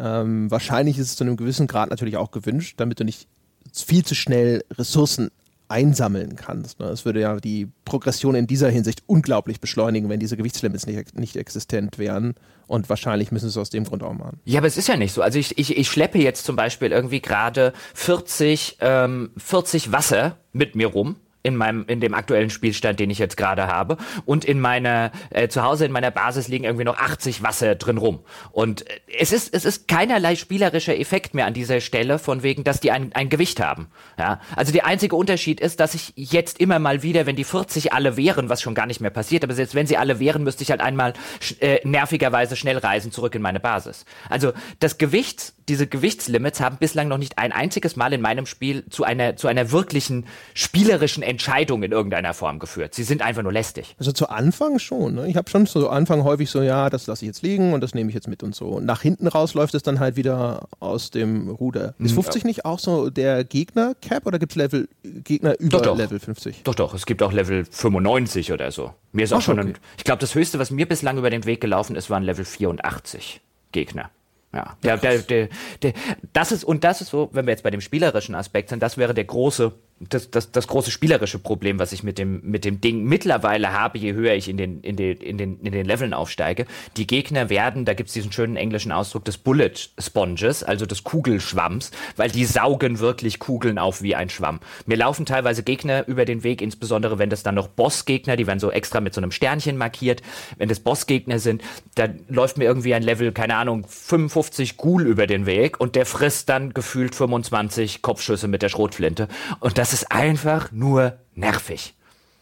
Ähm, 0.00 0.50
wahrscheinlich 0.50 0.98
ist 0.98 1.10
es 1.10 1.16
zu 1.16 1.22
einem 1.22 1.36
gewissen 1.36 1.68
Grad 1.68 1.90
natürlich 1.90 2.16
auch 2.16 2.32
gewünscht, 2.32 2.74
damit 2.78 2.98
du 2.98 3.04
nicht 3.04 3.28
viel 3.72 4.04
zu 4.04 4.16
schnell 4.16 4.64
Ressourcen 4.72 5.30
einsammeln 5.68 6.36
kannst. 6.36 6.80
Ne? 6.80 6.86
Es 6.86 7.04
würde 7.04 7.20
ja 7.20 7.36
die 7.36 7.68
Progression 7.84 8.34
in 8.34 8.46
dieser 8.46 8.68
Hinsicht 8.68 9.02
unglaublich 9.06 9.60
beschleunigen, 9.60 10.08
wenn 10.08 10.20
diese 10.20 10.36
Gewichtslimits 10.36 10.86
nicht, 10.86 11.18
nicht 11.18 11.36
existent 11.36 11.98
wären. 11.98 12.34
Und 12.66 12.88
wahrscheinlich 12.88 13.32
müssen 13.32 13.46
sie 13.46 13.50
es 13.50 13.58
aus 13.58 13.70
dem 13.70 13.84
Grund 13.84 14.02
auch 14.02 14.14
machen. 14.14 14.40
Ja, 14.44 14.58
aber 14.58 14.66
es 14.66 14.76
ist 14.76 14.88
ja 14.88 14.96
nicht 14.96 15.12
so. 15.12 15.22
Also 15.22 15.38
ich, 15.38 15.58
ich, 15.58 15.76
ich 15.76 15.88
schleppe 15.88 16.18
jetzt 16.18 16.44
zum 16.44 16.56
Beispiel 16.56 16.92
irgendwie 16.92 17.20
gerade 17.20 17.72
40, 17.94 18.78
ähm, 18.80 19.30
40 19.36 19.92
Wasser 19.92 20.36
mit 20.52 20.74
mir 20.74 20.88
rum 20.88 21.16
in 21.44 21.56
meinem 21.56 21.84
in 21.86 22.00
dem 22.00 22.14
aktuellen 22.14 22.50
Spielstand, 22.50 22.98
den 22.98 23.10
ich 23.10 23.18
jetzt 23.18 23.36
gerade 23.36 23.68
habe 23.68 23.98
und 24.24 24.44
in 24.44 24.58
meiner 24.58 25.12
äh, 25.30 25.46
zu 25.48 25.62
Hause 25.62 25.84
in 25.84 25.92
meiner 25.92 26.10
Basis 26.10 26.48
liegen 26.48 26.64
irgendwie 26.64 26.84
noch 26.84 26.96
80 26.96 27.42
Wasser 27.42 27.76
drin 27.76 27.98
rum 27.98 28.24
und 28.50 28.88
äh, 28.88 28.94
es 29.18 29.30
ist 29.30 29.54
es 29.54 29.64
ist 29.64 29.86
keinerlei 29.86 30.34
spielerischer 30.34 30.98
Effekt 30.98 31.34
mehr 31.34 31.46
an 31.46 31.54
dieser 31.54 31.80
Stelle 31.80 32.18
von 32.18 32.42
wegen, 32.42 32.64
dass 32.64 32.80
die 32.80 32.90
ein, 32.90 33.12
ein 33.12 33.28
Gewicht 33.28 33.60
haben. 33.60 33.88
Ja, 34.18 34.40
also 34.56 34.72
der 34.72 34.86
einzige 34.86 35.16
Unterschied 35.16 35.60
ist, 35.60 35.80
dass 35.80 35.94
ich 35.94 36.12
jetzt 36.16 36.60
immer 36.60 36.78
mal 36.78 37.02
wieder, 37.02 37.26
wenn 37.26 37.36
die 37.36 37.44
40 37.44 37.92
alle 37.92 38.16
wären, 38.16 38.48
was 38.48 38.62
schon 38.62 38.74
gar 38.74 38.86
nicht 38.86 39.00
mehr 39.00 39.10
passiert, 39.10 39.44
aber 39.44 39.54
selbst 39.54 39.74
wenn 39.74 39.86
sie 39.86 39.96
alle 39.96 40.18
wären, 40.20 40.42
müsste 40.44 40.62
ich 40.62 40.70
halt 40.70 40.80
einmal 40.80 41.12
äh, 41.60 41.80
nervigerweise 41.84 42.56
schnell 42.56 42.78
reisen 42.78 43.12
zurück 43.12 43.34
in 43.34 43.42
meine 43.42 43.60
Basis. 43.60 44.06
Also 44.30 44.52
das 44.80 44.96
Gewicht, 44.98 45.52
diese 45.68 45.86
Gewichtslimits 45.86 46.60
haben 46.60 46.78
bislang 46.78 47.08
noch 47.08 47.18
nicht 47.18 47.38
ein 47.38 47.52
einziges 47.52 47.96
Mal 47.96 48.12
in 48.12 48.20
meinem 48.20 48.46
Spiel 48.46 48.88
zu 48.88 49.04
einer 49.04 49.36
zu 49.36 49.48
einer 49.48 49.70
wirklichen 49.70 50.26
spielerischen 50.54 51.22
Entscheidung 51.34 51.82
in 51.82 51.92
irgendeiner 51.92 52.32
Form 52.32 52.58
geführt. 52.58 52.94
Sie 52.94 53.02
sind 53.02 53.20
einfach 53.20 53.42
nur 53.42 53.52
lästig. 53.52 53.96
Also 53.98 54.12
zu 54.12 54.28
Anfang 54.28 54.78
schon. 54.78 55.16
Ne? 55.16 55.28
Ich 55.28 55.36
habe 55.36 55.50
schon 55.50 55.66
zu 55.66 55.88
Anfang 55.90 56.22
häufig 56.22 56.48
so, 56.48 56.62
ja, 56.62 56.90
das 56.90 57.06
lasse 57.06 57.24
ich 57.24 57.26
jetzt 57.26 57.42
liegen 57.42 57.72
und 57.72 57.80
das 57.80 57.92
nehme 57.92 58.08
ich 58.08 58.14
jetzt 58.14 58.28
mit 58.28 58.42
und 58.42 58.54
so. 58.54 58.66
Und 58.68 58.86
nach 58.86 59.02
hinten 59.02 59.26
raus 59.26 59.54
läuft 59.54 59.74
es 59.74 59.82
dann 59.82 60.00
halt 60.00 60.16
wieder 60.16 60.68
aus 60.80 61.10
dem 61.10 61.50
Ruder. 61.50 61.94
Ist 61.98 62.14
50 62.14 62.34
hm, 62.34 62.40
ja. 62.40 62.46
nicht 62.48 62.64
auch 62.64 62.78
so 62.78 63.10
der 63.10 63.44
Gegner-Cap 63.44 64.26
oder 64.26 64.38
gibt 64.38 64.52
es 64.52 64.56
Level 64.56 64.88
Gegner 65.02 65.58
über 65.58 65.78
doch, 65.78 65.82
doch. 65.82 65.96
Level 65.96 66.20
50? 66.20 66.62
Doch, 66.62 66.74
doch. 66.74 66.94
Es 66.94 67.04
gibt 67.04 67.22
auch 67.22 67.32
Level 67.32 67.64
95 67.64 68.52
oder 68.52 68.70
so. 68.70 68.94
Mir 69.12 69.24
ist 69.24 69.32
auch 69.32 69.38
Ach, 69.38 69.42
schon 69.42 69.58
okay. 69.58 69.70
ein, 69.70 69.78
ich 69.98 70.04
glaube, 70.04 70.20
das 70.20 70.34
höchste, 70.34 70.58
was 70.58 70.70
mir 70.70 70.86
bislang 70.86 71.18
über 71.18 71.30
den 71.30 71.44
Weg 71.44 71.60
gelaufen 71.60 71.96
ist, 71.96 72.10
waren 72.10 72.22
Level 72.22 72.44
84 72.44 73.40
Gegner. 73.72 74.10
Ja, 74.54 74.76
der, 74.84 74.98
der, 74.98 75.18
der, 75.18 75.48
der, 75.82 75.92
das 76.32 76.52
ist, 76.52 76.62
und 76.62 76.84
das 76.84 77.00
ist 77.00 77.10
so, 77.10 77.28
wenn 77.32 77.44
wir 77.44 77.50
jetzt 77.50 77.64
bei 77.64 77.72
dem 77.72 77.80
spielerischen 77.80 78.36
Aspekt 78.36 78.68
sind, 78.68 78.80
das 78.82 78.96
wäre 78.96 79.12
der 79.12 79.24
große 79.24 79.72
das, 80.00 80.30
das, 80.30 80.50
das 80.50 80.66
große 80.66 80.90
spielerische 80.90 81.38
Problem, 81.38 81.78
was 81.78 81.92
ich 81.92 82.02
mit 82.02 82.18
dem, 82.18 82.40
mit 82.42 82.64
dem 82.64 82.80
Ding 82.80 83.04
mittlerweile 83.04 83.72
habe, 83.72 83.98
je 83.98 84.12
höher 84.12 84.34
ich 84.34 84.48
in 84.48 84.56
den, 84.56 84.80
in, 84.80 84.96
den, 84.96 85.18
in, 85.18 85.38
den, 85.38 85.60
in 85.60 85.72
den 85.72 85.86
Leveln 85.86 86.12
aufsteige. 86.12 86.66
Die 86.96 87.06
Gegner 87.06 87.48
werden, 87.48 87.84
da 87.84 87.94
gibt's 87.94 88.12
diesen 88.12 88.32
schönen 88.32 88.56
englischen 88.56 88.92
Ausdruck 88.92 89.24
des 89.24 89.38
Bullet 89.38 89.72
Sponges, 89.98 90.64
also 90.64 90.84
des 90.84 91.04
Kugelschwamms, 91.04 91.92
weil 92.16 92.30
die 92.30 92.44
saugen 92.44 92.98
wirklich 92.98 93.38
Kugeln 93.38 93.78
auf 93.78 94.02
wie 94.02 94.14
ein 94.14 94.30
Schwamm. 94.30 94.60
Mir 94.86 94.96
laufen 94.96 95.26
teilweise 95.26 95.62
Gegner 95.62 96.06
über 96.08 96.24
den 96.24 96.42
Weg, 96.42 96.60
insbesondere 96.60 97.18
wenn 97.18 97.30
das 97.30 97.42
dann 97.42 97.54
noch 97.54 97.68
Bossgegner, 97.68 98.36
die 98.36 98.46
werden 98.46 98.60
so 98.60 98.70
extra 98.70 99.00
mit 99.00 99.14
so 99.14 99.20
einem 99.20 99.30
Sternchen 99.30 99.76
markiert. 99.76 100.22
Wenn 100.58 100.68
das 100.68 100.80
Bossgegner 100.80 101.38
sind, 101.38 101.62
dann 101.94 102.20
läuft 102.28 102.58
mir 102.58 102.64
irgendwie 102.64 102.94
ein 102.94 103.02
Level, 103.02 103.30
keine 103.32 103.56
Ahnung, 103.56 103.86
55 103.88 104.76
Ghoul 104.76 105.06
über 105.06 105.26
den 105.26 105.46
Weg 105.46 105.80
und 105.80 105.94
der 105.94 106.04
frisst 106.04 106.48
dann 106.48 106.74
gefühlt 106.74 107.14
25 107.14 108.02
Kopfschüsse 108.02 108.48
mit 108.48 108.62
der 108.62 108.68
Schrotflinte. 108.68 109.28
Und 109.60 109.78
das 109.84 109.92
ist 109.92 110.10
einfach 110.10 110.72
nur 110.72 111.18
nervig. 111.34 111.92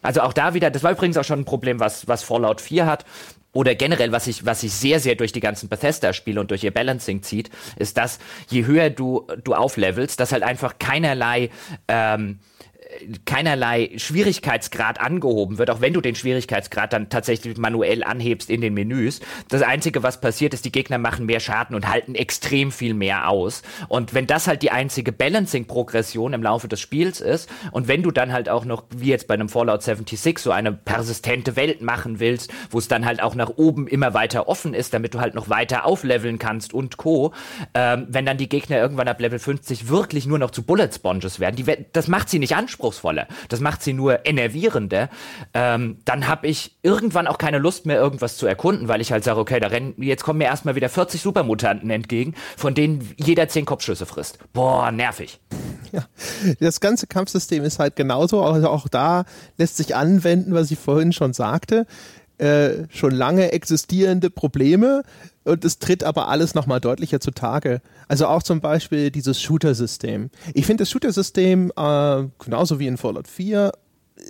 Also 0.01 0.21
auch 0.21 0.33
da 0.33 0.55
wieder, 0.55 0.71
das 0.71 0.85
war 0.85 0.93
übrigens 0.93 1.17
auch 1.17 1.25
schon 1.25 1.41
ein 1.41 1.45
Problem, 1.45 1.81
was, 1.81 2.07
was 2.07 2.23
Fallout 2.23 2.61
4 2.61 2.87
hat. 2.87 3.05
Oder 3.53 3.75
generell, 3.75 4.13
was 4.13 4.27
sich 4.27 4.47
was 4.47 4.63
ich 4.63 4.73
sehr, 4.73 5.01
sehr 5.01 5.17
durch 5.17 5.33
die 5.33 5.41
ganzen 5.41 5.69
Bethesda-Spiele 5.69 6.39
und 6.39 6.53
durch 6.53 6.63
ihr 6.63 6.73
Balancing 6.73 7.25
zieht, 7.25 7.51
ist, 7.75 7.97
dass 7.97 8.21
je 8.49 8.65
höher 8.65 8.91
du, 8.91 9.27
du 9.43 9.55
auflevelst, 9.55 10.21
dass 10.21 10.31
halt 10.31 10.45
einfach 10.45 10.79
keinerlei 10.79 11.51
ähm, 11.89 12.39
keinerlei 13.25 13.91
Schwierigkeitsgrad 13.97 15.01
angehoben 15.01 15.59
wird, 15.59 15.71
auch 15.71 15.81
wenn 15.81 15.93
du 15.93 16.01
den 16.01 16.15
Schwierigkeitsgrad 16.15 16.93
dann 16.93 17.09
tatsächlich 17.09 17.57
manuell 17.57 18.05
anhebst 18.05 18.51
in 18.51 18.61
den 18.61 18.75
Menüs. 18.75 19.21
Das 19.49 19.63
Einzige, 19.63 20.03
was 20.03 20.21
passiert, 20.21 20.55
ist, 20.55 20.65
die 20.65 20.73
Gegner 20.73 20.99
machen 20.99 21.27
mehr 21.27 21.41
Schaden 21.41 21.75
und 21.75 21.89
halten 21.89 22.15
extrem 22.15 22.73
viel 22.73 22.95
mehr 22.95 23.29
aus. 23.29 23.63
Und 23.89 24.15
wenn 24.15 24.27
das 24.27 24.47
halt 24.47 24.63
die 24.63 24.71
einzige 24.71 25.13
Balancing-Progression 25.13 26.33
im 26.33 26.43
Laufe 26.43 26.69
des 26.69 26.81
Spiels 26.81 27.21
ist 27.21 27.49
und 27.71 27.89
wenn 27.89 28.03
du 28.03 28.11
dann 28.11 28.33
halt 28.33 28.49
auch 28.49 28.65
noch, 28.65 28.85
wie 28.95 29.09
jetzt 29.09 29.27
bei 29.27 29.35
einem 29.35 29.49
Fallout 29.49 29.83
76, 29.83 30.39
so 30.39 30.51
eine 30.51 30.73
persistente 30.73 31.57
Welt 31.57 31.83
machen 31.83 32.21
willst, 32.21 32.53
wo 32.71 32.79
es 32.79 32.89
dann 32.89 33.05
halt 33.05 33.23
auch 33.23 33.35
nach 33.35 33.51
oben 33.57 33.87
immer 33.87 34.15
weiter 34.15 34.49
offen 34.49 34.75
ist, 34.75 34.95
damit 34.95 35.15
du 35.15 35.21
halt 35.21 35.35
noch 35.35 35.49
weiter 35.49 35.87
aufleveln 35.87 36.39
kannst 36.39 36.75
und 36.75 36.97
Co., 36.97 37.33
ähm, 37.75 38.07
wenn 38.09 38.27
dann 38.27 38.37
die 38.37 38.49
Gegner 38.49 38.79
irgendwann 38.79 39.09
ab 39.09 39.21
Level 39.21 39.39
50 39.39 39.89
wirklich 39.89 40.27
nur 40.27 40.39
noch 40.39 40.51
zu 40.51 40.63
Bullet 40.63 40.91
Sponges 40.95 41.41
werden, 41.41 41.57
die, 41.57 41.65
das 41.93 42.09
macht 42.09 42.29
sie 42.29 42.39
nicht 42.39 42.55
anspruchsvoll 42.55 42.82
anspruchsvoller. 42.83 43.27
Das 43.49 43.61
macht 43.61 43.83
sie 43.83 43.93
nur 43.93 44.27
enervierender. 44.27 45.09
Ähm, 45.55 45.99
dann 46.05 46.27
habe 46.27 46.49
ich 46.49 46.77
irgendwann 46.83 47.27
auch 47.27 47.39
keine 47.39 47.59
Lust 47.59 47.87
mehr, 47.87 47.97
irgendwas 47.97 48.37
zu 48.37 48.47
erkunden, 48.47 48.89
weil 48.89 49.01
ich 49.01 49.13
halt 49.13 49.25
sage, 49.25 49.41
okay, 49.41 49.61
da 49.61 49.69
rennen, 49.69 49.95
jetzt 49.99 50.25
kommen 50.25 50.39
mir 50.39 50.47
erstmal 50.47 50.75
wieder 50.75 50.89
40 50.89 51.21
Supermutanten 51.21 51.91
entgegen, 51.91 52.35
von 52.57 52.75
denen 52.75 53.09
jeder 53.17 53.49
10 53.49 53.65
Kopfschüsse 53.65 54.07
frisst. 54.07 54.39
Boah, 54.53 54.91
nervig. 54.91 55.41
Ja, 55.93 56.07
das 56.59 56.81
ganze 56.81 57.07
Kampfsystem 57.07 57.63
ist 57.65 57.79
halt 57.79 57.97
genauso. 57.97 58.43
Also 58.43 58.69
auch 58.69 58.89
da 58.89 59.25
lässt 59.59 59.77
sich 59.77 59.95
anwenden, 59.95 60.55
was 60.55 60.71
ich 60.71 60.79
vorhin 60.79 61.13
schon 61.13 61.35
sagte. 61.35 61.87
Äh, 62.43 62.89
schon 62.91 63.13
lange 63.13 63.53
existierende 63.53 64.29
Probleme 64.29 65.05
und 65.45 65.65
es 65.65 65.79
tritt 65.79 66.03
aber 66.03 66.27
alles 66.27 66.57
nochmal 66.57 66.81
deutlicher 66.81 67.21
zutage. 67.21 67.81
Also 68.09 68.27
auch 68.27 68.43
zum 68.43 68.61
Beispiel 68.61 69.13
dieses 69.13 69.41
Shooter-System. 69.41 70.29
Ich 70.53 70.67
finde 70.67 70.83
das 70.83 70.91
Shooter-System, 70.91 71.71
äh, 71.77 72.25
genauso 72.41 72.81
wie 72.81 72.89
in 72.89 72.97
Fallout 72.97 73.29
4, 73.29 73.71
äh, 74.17 74.23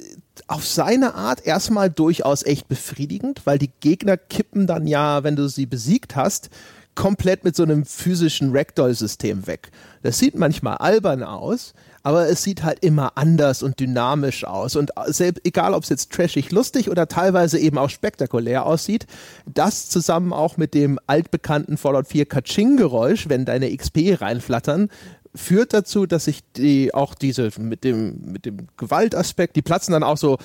auf 0.46 0.66
seine 0.66 1.14
Art 1.14 1.46
erstmal 1.46 1.88
durchaus 1.88 2.42
echt 2.42 2.68
befriedigend, 2.68 3.46
weil 3.46 3.56
die 3.56 3.70
Gegner 3.80 4.18
kippen 4.18 4.66
dann 4.66 4.86
ja, 4.86 5.24
wenn 5.24 5.36
du 5.36 5.48
sie 5.48 5.64
besiegt 5.64 6.14
hast, 6.14 6.50
komplett 6.94 7.44
mit 7.44 7.56
so 7.56 7.62
einem 7.62 7.86
physischen 7.86 8.54
Ragdoll-System 8.54 9.46
weg. 9.46 9.70
Das 10.02 10.18
sieht 10.18 10.34
manchmal 10.34 10.76
albern 10.76 11.22
aus, 11.22 11.72
aber 12.02 12.28
es 12.28 12.42
sieht 12.42 12.62
halt 12.62 12.84
immer 12.84 13.12
anders 13.16 13.62
und 13.62 13.80
dynamisch 13.80 14.44
aus. 14.44 14.76
Und 14.76 14.90
selbst, 15.06 15.46
egal, 15.46 15.74
ob 15.74 15.84
es 15.84 15.88
jetzt 15.88 16.12
trashig 16.12 16.50
lustig 16.50 16.90
oder 16.90 17.08
teilweise 17.08 17.58
eben 17.58 17.78
auch 17.78 17.90
spektakulär 17.90 18.66
aussieht, 18.66 19.06
das 19.46 19.88
zusammen 19.88 20.32
auch 20.32 20.56
mit 20.56 20.74
dem 20.74 20.98
altbekannten 21.06 21.76
Fallout 21.76 22.08
4 22.08 22.26
Kaching-Geräusch, 22.26 23.28
wenn 23.28 23.44
deine 23.44 23.76
XP 23.76 24.20
reinflattern, 24.20 24.88
führt 25.34 25.72
dazu, 25.72 26.06
dass 26.06 26.26
sich 26.26 26.40
die 26.56 26.92
auch 26.92 27.14
diese 27.14 27.50
mit 27.58 27.84
dem 27.84 28.20
mit 28.32 28.44
dem 28.44 28.68
Gewaltaspekt, 28.76 29.56
die 29.56 29.62
platzen 29.62 29.92
dann 29.92 30.02
auch 30.02 30.18
so 30.18 30.36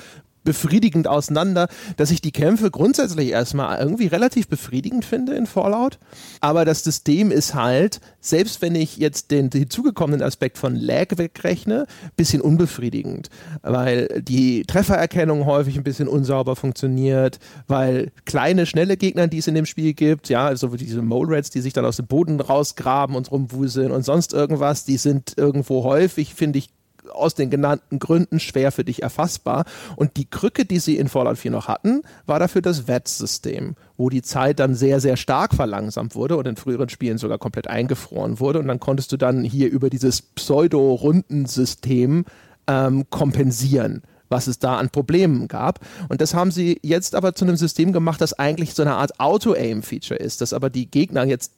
befriedigend 0.48 1.10
auseinander, 1.10 1.68
dass 1.98 2.10
ich 2.10 2.22
die 2.22 2.32
Kämpfe 2.32 2.72
grundsätzlich 2.72 3.32
erstmal 3.32 3.80
irgendwie 3.80 4.08
relativ 4.08 4.48
befriedigend 4.48 5.04
finde 5.04 5.36
in 5.36 5.46
Fallout. 5.46 6.00
Aber 6.40 6.64
das 6.64 6.86
System 6.86 7.32
ist 7.32 7.54
halt, 7.54 8.00
selbst 8.22 8.62
wenn 8.62 8.74
ich 8.74 8.96
jetzt 8.96 9.30
den 9.32 9.52
hinzugekommenen 9.52 10.22
Aspekt 10.22 10.58
von 10.58 10.74
Lag 10.78 11.18
wegrechne, 11.18 11.86
bisschen 12.16 12.40
unbefriedigend, 12.40 13.30
weil 13.62 14.08
die 14.22 14.64
Treffererkennung 14.64 15.46
häufig 15.46 15.76
ein 15.76 15.84
bisschen 15.84 16.08
unsauber 16.08 16.56
funktioniert, 16.56 17.40
weil 17.68 18.14
kleine, 18.24 18.66
schnelle 18.66 18.96
Gegner, 18.96 19.28
die 19.28 19.40
es 19.40 19.48
in 19.48 19.56
dem 19.56 19.66
Spiel 19.66 19.94
gibt, 19.94 20.30
ja, 20.30 20.46
also 20.46 20.70
diese 20.70 21.02
Mole 21.02 21.36
Rats, 21.36 21.50
die 21.50 21.60
sich 21.60 21.74
dann 21.74 21.84
aus 21.84 21.98
dem 21.98 22.08
Boden 22.08 22.40
rausgraben 22.40 23.18
und 23.18 23.30
rumwuseln 23.30 23.92
und 23.92 24.04
sonst 24.04 24.32
irgendwas, 24.32 24.86
die 24.86 24.98
sind 24.98 25.34
irgendwo 25.36 25.84
häufig, 25.84 26.34
finde 26.34 26.60
ich, 26.60 26.70
aus 27.12 27.36
den 27.36 27.50
genannten 27.50 28.00
Gründen 28.00 28.40
schwer 28.40 28.72
für 28.72 28.84
dich 28.84 29.04
erfassbar. 29.04 29.66
Und 29.96 30.18
die 30.18 30.30
Krücke, 30.30 30.66
die 30.66 30.80
sie 30.80 30.98
in 30.98 31.08
Fallout 31.08 31.38
4 31.38 31.52
noch 31.52 31.68
hatten, 31.68 32.02
war 32.26 32.40
dafür 32.40 32.62
das 32.62 32.88
WETS-System, 32.88 33.76
wo 33.98 34.10
die 34.10 34.22
Zeit 34.22 34.60
dann 34.60 34.76
sehr, 34.76 35.00
sehr 35.00 35.18
stark 35.18 35.54
verlangsamt 35.54 36.16
wurde 36.16 36.38
und 36.38 36.48
in 36.48 36.56
früheren 36.56 36.90
Spielen 36.90 37.18
sogar 37.18 37.38
komplett 37.38 37.68
eingefroren 37.68 38.40
wurde. 38.40 38.60
Und 38.60 38.68
dann 38.68 38.80
konntest 38.80 39.12
du 39.12 39.18
dann 39.18 39.44
hier 39.44 39.70
über 39.70 39.90
dieses 39.90 40.22
Pseudo-Rundensystem 40.22 42.26
ähm, 42.68 43.10
kompensieren 43.10 44.04
was 44.30 44.48
es 44.48 44.60
da 44.60 44.78
an 44.78 44.90
Problemen 44.90 45.48
gab. 45.48 45.80
Und 46.10 46.22
das 46.22 46.34
haben 46.34 46.52
sie 46.52 46.80
jetzt 46.84 47.16
aber 47.16 47.36
zu 47.36 47.46
einem 47.46 47.56
System 47.56 47.94
gemacht, 47.94 48.22
das 48.22 48.34
eigentlich 48.34 48.74
so 48.74 48.82
eine 48.82 48.96
Art 48.96 49.20
Auto-Aim-Feature 49.20 50.20
ist, 50.20 50.42
das 50.42 50.54
aber 50.54 50.70
die 50.70 50.90
Gegner 50.90 51.24
jetzt, 51.24 51.54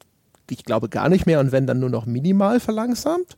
ich 0.49 0.63
glaube, 0.63 0.89
gar 0.89 1.09
nicht 1.09 1.25
mehr 1.25 1.39
und 1.39 1.51
wenn 1.51 1.67
dann 1.67 1.79
nur 1.79 1.89
noch 1.89 2.05
minimal 2.05 2.59
verlangsamt. 2.59 3.37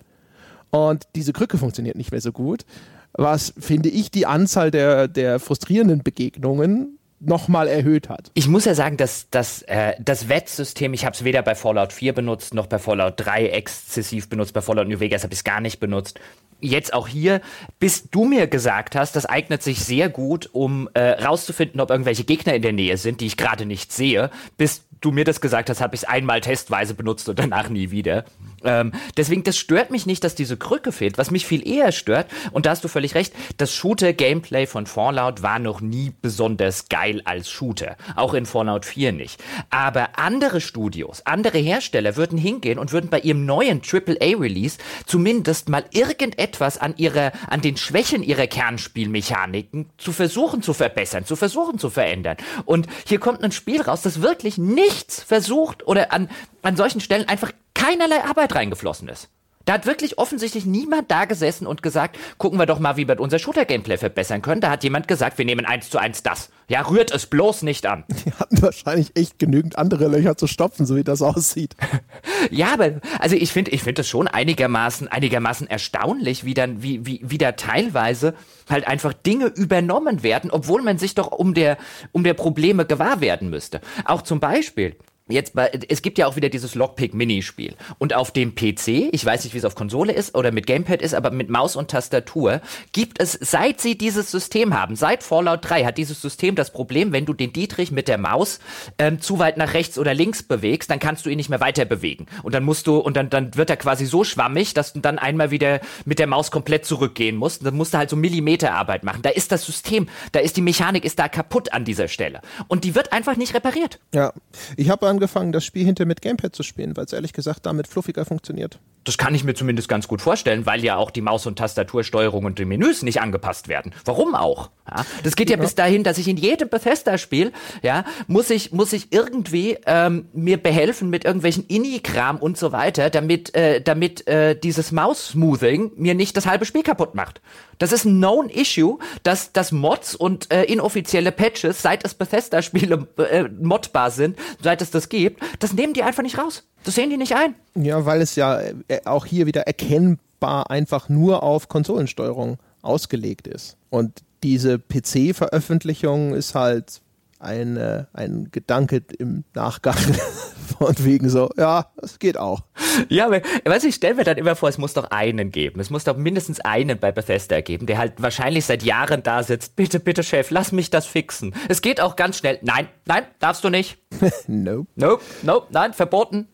Und 0.72 1.08
diese 1.16 1.34
Krücke 1.34 1.58
funktioniert 1.58 1.98
nicht 1.98 2.12
mehr 2.12 2.22
so 2.22 2.32
gut, 2.32 2.66
was, 3.14 3.54
finde 3.60 3.90
ich, 3.90 4.10
die 4.10 4.26
Anzahl 4.26 4.72
der, 4.72 5.08
der 5.08 5.40
frustrierenden 5.40 6.02
Begegnungen 6.02 6.98
nochmal 7.22 7.68
erhöht 7.68 8.10
hat. 8.10 8.32
Ich 8.34 8.48
muss 8.48 8.66
ja 8.66 8.74
sagen, 8.74 8.98
dass, 8.98 9.30
dass 9.30 9.62
äh, 9.64 9.94
das 10.00 10.28
Wettsystem, 10.28 10.94
ich 10.94 11.06
habe 11.06 11.16
es 11.16 11.24
weder 11.24 11.44
bei 11.44 11.56
Fallout 11.56 11.94
4 11.94 12.14
benutzt, 12.14 12.54
noch 12.54 12.68
bei 12.68 12.80
Fallout 12.80 13.14
3 13.18 13.48
exzessiv 13.48 14.28
benutzt, 14.28 14.54
bei 14.54 14.62
Fallout 14.62 14.88
New 14.88 15.00
Vegas 15.00 15.24
habe 15.24 15.34
ich 15.34 15.40
es 15.40 15.44
gar 15.44 15.62
nicht 15.62 15.80
benutzt. 15.80 16.20
Jetzt 16.60 16.94
auch 16.94 17.08
hier, 17.08 17.42
bis 17.80 18.10
du 18.10 18.26
mir 18.26 18.48
gesagt 18.48 18.96
hast, 18.96 19.16
das 19.16 19.26
eignet 19.26 19.64
sich 19.64 19.84
sehr 19.84 20.10
gut, 20.10 20.50
um 20.52 20.90
äh, 20.94 21.24
rauszufinden, 21.24 21.82
ob 21.82 21.90
irgendwelche 21.90 22.24
Gegner 22.24 22.54
in 22.54 22.62
der 22.62 22.74
Nähe 22.74 22.98
sind, 22.98 23.22
die 23.22 23.26
ich 23.26 23.38
gerade 23.38 23.66
nicht 23.66 23.92
sehe. 23.92 24.30
Bis 24.58 24.84
du 25.02 25.12
mir 25.12 25.26
das 25.26 25.42
gesagt 25.42 25.70
hast, 25.70 25.82
habe 25.82 25.96
ich 25.96 26.04
es 26.04 26.08
einmal 26.08 26.42
testweise 26.42 26.94
benutzt 26.94 27.28
und 27.28 27.40
danach 27.40 27.70
nie 27.70 27.92
wieder. 27.92 28.26
Ähm, 28.64 28.92
deswegen, 29.18 29.44
das 29.44 29.58
stört 29.58 29.90
mich 29.90 30.06
nicht, 30.06 30.24
dass 30.24 30.36
diese 30.36 30.56
Krücke 30.56 30.92
fehlt. 30.92 31.18
Was 31.18 31.32
mich 31.32 31.46
viel 31.46 31.68
eher 31.68 31.92
stört, 31.92 32.28
und 32.52 32.66
da 32.66 32.70
hast 32.70 32.84
du 32.84 32.88
völlig 32.88 33.16
recht, 33.16 33.34
das 33.58 33.74
Shooter-Gameplay 33.74 34.68
von 34.68 34.86
Fallout 34.86 35.42
war 35.42 35.58
noch 35.58 35.82
nie 35.82 36.14
besonders 36.22 36.88
geil 36.88 37.11
als 37.26 37.50
Shooter. 37.50 37.98
Auch 38.16 38.34
in 38.34 38.46
Fallout 38.46 38.86
4 38.86 39.12
nicht. 39.12 39.44
Aber 39.70 40.18
andere 40.18 40.62
Studios, 40.62 41.26
andere 41.26 41.58
Hersteller 41.58 42.16
würden 42.16 42.38
hingehen 42.38 42.80
und 42.80 42.94
würden 42.94 43.10
bei 43.10 43.20
ihrem 43.20 43.46
neuen 43.46 43.82
AAA-Release 43.82 44.78
zumindest 45.06 45.68
mal 45.68 45.84
irgendetwas 45.92 46.78
an 46.78 46.94
ihrer, 46.96 47.34
an 47.50 47.62
den 47.62 47.76
Schwächen 47.76 48.24
ihrer 48.24 48.48
Kernspielmechaniken 48.48 49.90
zu 49.98 50.14
versuchen 50.14 50.62
zu 50.62 50.74
verbessern, 50.74 51.26
zu 51.26 51.36
versuchen 51.36 51.78
zu 51.78 51.90
verändern. 51.90 52.38
Und 52.66 52.88
hier 53.06 53.20
kommt 53.20 53.44
ein 53.44 53.52
Spiel 53.52 53.82
raus, 53.82 54.02
das 54.02 54.22
wirklich 54.22 54.58
nichts 54.58 55.22
versucht 55.22 55.86
oder 55.86 56.14
an, 56.14 56.30
an 56.62 56.78
solchen 56.78 57.02
Stellen 57.02 57.28
einfach 57.28 57.52
keinerlei 57.74 58.24
Arbeit 58.24 58.56
reingeflossen 58.56 59.10
ist. 59.10 59.30
Da 59.66 59.74
hat 59.74 59.86
wirklich 59.86 60.18
offensichtlich 60.18 60.66
niemand 60.66 61.12
da 61.12 61.26
gesessen 61.26 61.68
und 61.68 61.84
gesagt, 61.84 62.18
gucken 62.38 62.60
wir 62.60 62.66
doch 62.66 62.80
mal, 62.80 62.98
wie 62.98 63.08
wir 63.08 63.20
unser 63.20 63.40
Shooter-Gameplay 63.40 63.98
verbessern 63.98 64.42
können. 64.42 64.62
Da 64.62 64.70
hat 64.70 64.84
jemand 64.84 65.08
gesagt, 65.08 65.38
wir 65.38 65.46
nehmen 65.46 65.66
eins 65.66 65.90
zu 65.90 65.98
eins 65.98 66.24
das. 66.24 66.50
Ja, 66.68 66.82
rührt 66.82 67.12
es 67.12 67.26
bloß 67.26 67.64
nicht 67.64 67.86
an. 67.86 68.06
Die 68.26 68.32
hatten 68.32 68.62
wahrscheinlich 68.62 69.12
echt 69.16 69.40
genügend 69.40 69.78
andere 69.78 70.08
Löcher 70.08 70.38
zu 70.38 70.48
stopfen, 70.48 70.86
so 70.86 70.96
wie 70.96 71.04
das 71.04 71.22
aussieht. 71.22 71.76
ja, 72.50 72.74
aber 72.74 73.02
also 73.20 73.36
ich 73.36 73.52
finde, 73.52 73.72
ich 73.72 73.84
finde 73.84 74.02
das 74.02 74.08
schon 74.08 74.28
einigermaßen, 74.28 75.08
einigermaßen 75.08 75.68
erstaunlich, 75.68 76.46
wie 76.46 76.54
dann, 76.54 76.82
wie, 76.82 77.06
wie, 77.06 77.22
wie 77.24 77.38
da 77.38 77.52
teilweise 77.52 78.36
halt 78.70 78.88
einfach 78.88 79.14
Dinge 79.14 79.48
übernommen 79.48 80.24
werden, 80.24 80.50
obwohl 80.50 80.82
man 80.82 80.98
sich 80.98 81.14
doch 81.14 81.32
um 81.32 81.54
der, 81.54 81.78
um 82.12 82.24
der 82.24 82.34
Probleme 82.34 82.86
gewahr 82.86 83.22
werden 83.22 83.50
müsste. 83.50 83.82
Auch 84.06 84.22
zum 84.22 84.40
Beispiel, 84.40 84.96
Jetzt 85.28 85.54
bei, 85.54 85.72
es 85.88 86.02
gibt 86.02 86.18
ja 86.18 86.28
auch 86.28 86.36
wieder 86.36 86.50
dieses 86.50 86.76
Lockpick-Minispiel. 86.76 87.76
Und 88.00 88.14
auf 88.14 88.32
dem 88.32 88.56
PC, 88.56 89.10
ich 89.12 89.26
weiß 89.26 89.44
nicht, 89.44 89.54
wie 89.54 89.60
es 89.60 89.66
auf 89.66 89.76
Konsole 89.76 90.12
ist 90.14 90.36
oder 90.36 90.52
mit 90.52 90.68
Gamepad 90.68 91.02
ist, 91.02 91.14
aber 91.14 91.32
mit 91.32 91.50
Maus 91.50 91.76
und 91.76 91.90
Tastatur 91.90 92.62
gibt 92.92 93.22
es, 93.22 93.34
seit 93.40 93.80
sie 93.80 93.98
dieses 93.98 94.32
System 94.32 94.78
haben, 94.78 94.96
seit 94.96 95.24
Fallout 95.24 95.60
3 95.62 95.86
hat 95.86 95.98
dieses 95.98 96.22
System 96.22 96.56
das 96.56 96.72
Problem, 96.72 97.14
wenn 97.14 97.26
du 97.26 97.34
den 97.34 97.54
Dietrich 97.54 97.92
mit 97.92 98.08
der 98.08 98.18
Maus 98.18 98.60
ähm, 98.98 99.22
zu 99.22 99.40
weit 99.40 99.58
nach 99.58 99.74
rechts 99.74 99.98
oder 99.98 100.14
links 100.14 100.44
bewegst, 100.44 100.90
dann 100.90 101.00
kannst 101.00 101.26
du 101.26 101.30
ihn 101.30 101.38
nicht 101.38 101.50
mehr 101.50 101.62
weiter 101.62 101.86
bewegen. 101.86 102.26
Und 102.44 102.54
dann 102.54 102.64
musst 102.64 102.88
du, 102.88 102.98
und 102.98 103.16
dann, 103.16 103.30
dann 103.30 103.56
wird 103.56 103.70
er 103.70 103.78
quasi 103.78 104.06
so 104.06 104.24
schwammig, 104.24 104.74
dass 104.74 104.94
du 104.94 105.00
dann 105.00 105.20
einmal 105.20 105.52
wieder 105.52 105.82
mit 106.06 106.20
der 106.20 106.28
Maus 106.28 106.52
komplett 106.52 106.86
zurückgehen 106.86 107.38
musst. 107.38 107.66
Dann 107.66 107.76
musst 107.76 107.94
du 107.94 108.00
halt 108.00 108.10
so 108.10 108.16
Millimeterarbeit 108.16 109.04
machen. 109.04 109.22
Da 109.22 109.30
ist 109.30 109.52
das 109.52 109.66
System, 109.66 110.10
da 110.32 110.40
ist 110.40 110.58
die 110.58 110.62
Mechanik, 110.62 111.06
ist 111.06 111.20
da 111.20 111.30
kaputt 111.30 111.74
an 111.74 111.86
dieser 111.86 112.08
Stelle. 112.08 112.42
Und 112.68 112.84
die 112.84 112.96
wird 112.96 113.14
einfach 113.14 113.38
nicht 113.38 113.54
repariert. 113.54 114.00
Ja, 114.14 114.34
ich 114.76 114.90
habe 114.90 115.08
angefangen, 115.12 115.52
das 115.52 115.64
Spiel 115.64 115.86
hinter 115.86 116.06
mit 116.06 116.22
Gamepad 116.22 116.56
zu 116.56 116.64
spielen, 116.64 116.98
weil 116.98 117.06
es 117.06 117.14
ehrlich 117.14 117.34
gesagt 117.34 117.66
damit 117.68 117.88
fluffiger 117.88 118.26
funktioniert. 118.26 118.80
Das 119.04 119.18
kann 119.18 119.34
ich 119.34 119.44
mir 119.44 119.56
zumindest 119.56 119.90
ganz 119.90 120.08
gut 120.08 120.22
vorstellen, 120.22 120.66
weil 120.66 120.84
ja 120.84 120.96
auch 120.96 121.10
die 121.10 121.22
Maus- 121.22 121.48
und 121.48 121.58
Tastatursteuerung 121.58 122.46
und 122.46 122.60
die 122.60 122.66
Menüs 122.66 123.02
nicht 123.02 123.20
angepasst 123.20 123.68
werden. 123.68 123.94
Warum 124.06 124.36
auch? 124.36 124.70
Ja, 124.88 125.06
das 125.24 125.36
geht 125.36 125.50
ja, 125.50 125.56
ja, 125.58 125.62
bis 125.62 125.74
dahin, 125.74 126.04
dass 126.04 126.18
ich 126.18 126.28
in 126.28 126.38
jedem 126.38 126.70
Bethesda-Spiel, 126.70 127.52
ja, 127.82 128.04
muss 128.28 128.50
ich, 128.50 128.72
muss 128.72 128.94
ich 128.94 129.12
irgendwie 129.12 129.78
ähm, 129.86 130.28
mir 130.34 130.58
behelfen 130.58 131.10
mit 131.10 131.26
irgendwelchen 131.26 131.66
Inni-Kram 131.68 132.38
und 132.38 132.58
so 132.58 132.72
weiter, 132.72 133.10
damit, 133.10 133.56
äh, 133.56 133.82
damit 133.82 134.28
äh, 134.28 134.56
dieses 134.56 134.92
Maus-Smoothing 134.92 135.94
mir 135.96 136.14
nicht 136.14 136.36
das 136.38 136.46
halbe 136.46 136.66
Spiel 136.66 136.84
kaputt 136.84 137.16
macht. 137.16 137.42
Das 137.80 137.92
ist 137.92 138.06
ein 138.06 138.18
known 138.18 138.50
Issue, 138.50 139.00
dass, 139.24 139.54
dass 139.54 139.72
Mods 139.72 140.14
und 140.14 140.52
äh, 140.54 140.64
inoffizielle 140.66 141.32
Patches, 141.32 141.82
seit 141.82 142.06
es 142.06 142.14
Bethesda-Spiele 142.14 143.08
äh, 143.18 143.44
modbar 143.60 144.12
sind, 144.12 144.38
seit 144.62 144.82
es 144.82 144.92
das 144.92 145.10
gibt, 145.10 145.42
das 145.60 145.74
nehmen 145.74 145.94
die 145.94 146.04
einfach 146.04 146.24
nicht 146.24 146.38
raus. 146.38 146.68
Das 146.84 146.96
sehen 146.96 147.10
die 147.10 147.18
nicht 147.18 147.36
ein. 147.36 147.56
Ja, 147.76 148.06
weil 148.06 148.22
es 148.22 148.36
ja 148.36 148.60
äh, 148.60 149.02
auch 149.06 149.26
hier 149.26 149.46
wieder 149.46 149.62
erkennbar 149.62 150.70
einfach 150.70 151.10
nur 151.10 151.44
auf 151.44 151.70
Konsolensteuerung 151.70 152.58
ausgelegt 152.82 153.48
ist. 153.48 153.78
Und 153.90 154.24
diese 154.44 154.80
PC-Veröffentlichung 154.80 156.34
ist 156.34 156.56
halt 156.56 157.02
eine, 157.40 158.08
ein 158.14 158.50
Gedanke 158.52 159.04
im 159.18 159.44
Nachgang 159.54 159.98
von 160.78 160.96
wegen 161.00 161.30
so, 161.30 161.50
ja, 161.58 161.92
es 162.02 162.20
geht 162.20 162.38
auch. 162.38 162.62
Ja, 163.10 163.28
aber 163.28 163.42
ich 163.84 163.96
stelle 163.96 164.16
mir 164.16 164.24
dann 164.24 164.38
immer 164.38 164.56
vor, 164.56 164.70
es 164.70 164.78
muss 164.78 164.94
doch 164.94 165.12
einen 165.12 165.52
geben. 165.52 165.80
Es 165.80 165.90
muss 165.90 166.04
doch 166.04 166.18
mindestens 166.18 166.60
einen 166.60 167.00
bei 167.00 167.12
Bethesda 167.12 167.62
geben, 167.62 167.86
der 167.86 167.98
halt 167.98 168.14
wahrscheinlich 168.18 168.66
seit 168.66 168.84
Jahren 168.84 169.24
da 169.24 169.44
sitzt. 169.44 169.76
Bitte, 169.76 170.00
bitte, 170.00 170.24
Chef, 170.24 170.52
lass 170.52 170.72
mich 170.72 170.90
das 170.90 171.06
fixen. 171.06 171.54
Es 171.68 171.82
geht 171.82 172.02
auch 172.02 172.16
ganz 172.16 172.38
schnell. 172.38 172.60
Nein, 172.62 172.88
nein, 173.06 173.24
darfst 173.40 173.64
du 173.64 173.70
nicht. 173.70 173.98
nope. 174.48 174.88
Nope, 174.96 175.24
nope, 175.44 175.68
nein, 175.72 175.94
verboten. 175.94 176.48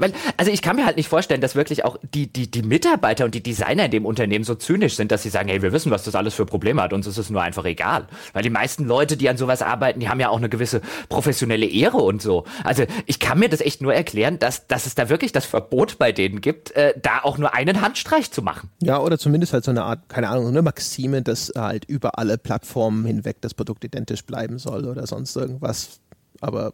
Weil, 0.00 0.12
also 0.36 0.50
ich 0.50 0.62
kann 0.62 0.76
mir 0.76 0.86
halt 0.86 0.96
nicht 0.96 1.08
vorstellen, 1.08 1.40
dass 1.40 1.54
wirklich 1.54 1.84
auch 1.84 1.98
die, 2.14 2.32
die, 2.32 2.50
die 2.50 2.62
Mitarbeiter 2.62 3.24
und 3.24 3.34
die 3.34 3.42
Designer 3.42 3.84
in 3.84 3.90
dem 3.90 4.06
Unternehmen 4.06 4.44
so 4.44 4.54
zynisch 4.54 4.96
sind, 4.96 5.12
dass 5.12 5.22
sie 5.22 5.28
sagen, 5.28 5.48
hey, 5.48 5.62
wir 5.62 5.72
wissen, 5.72 5.90
was 5.90 6.04
das 6.04 6.14
alles 6.14 6.34
für 6.34 6.46
Probleme 6.46 6.82
hat, 6.82 6.92
uns 6.92 7.06
ist 7.06 7.18
es 7.18 7.30
nur 7.30 7.42
einfach 7.42 7.64
egal. 7.64 8.06
Weil 8.32 8.42
die 8.42 8.50
meisten 8.50 8.84
Leute, 8.84 9.16
die 9.16 9.28
an 9.28 9.36
sowas 9.36 9.62
arbeiten, 9.62 10.00
die 10.00 10.08
haben 10.08 10.20
ja 10.20 10.30
auch 10.30 10.38
eine 10.38 10.48
gewisse 10.48 10.80
professionelle 11.08 11.66
Ehre 11.66 11.98
und 11.98 12.22
so. 12.22 12.44
Also 12.64 12.84
ich 13.06 13.20
kann 13.20 13.38
mir 13.38 13.48
das 13.48 13.60
echt 13.60 13.82
nur 13.82 13.94
erklären, 13.94 14.38
dass, 14.38 14.66
dass 14.66 14.86
es 14.86 14.94
da 14.94 15.08
wirklich 15.08 15.32
das 15.32 15.44
Verbot 15.44 15.98
bei 15.98 16.12
denen 16.12 16.40
gibt, 16.40 16.70
äh, 16.72 16.94
da 17.00 17.20
auch 17.22 17.38
nur 17.38 17.54
einen 17.54 17.80
Handstreich 17.82 18.30
zu 18.30 18.42
machen. 18.42 18.70
Ja, 18.82 19.00
oder 19.00 19.18
zumindest 19.18 19.52
halt 19.52 19.64
so 19.64 19.70
eine 19.70 19.84
Art, 19.84 20.08
keine 20.08 20.28
Ahnung, 20.28 20.48
eine 20.48 20.62
Maxime, 20.62 21.22
dass 21.22 21.52
halt 21.56 21.84
über 21.84 22.18
alle 22.18 22.38
Plattformen 22.38 23.04
hinweg 23.04 23.36
das 23.40 23.54
Produkt 23.54 23.84
identisch 23.84 24.24
bleiben 24.24 24.58
soll 24.58 24.86
oder 24.86 25.06
sonst 25.06 25.36
irgendwas. 25.36 26.00
Aber 26.40 26.72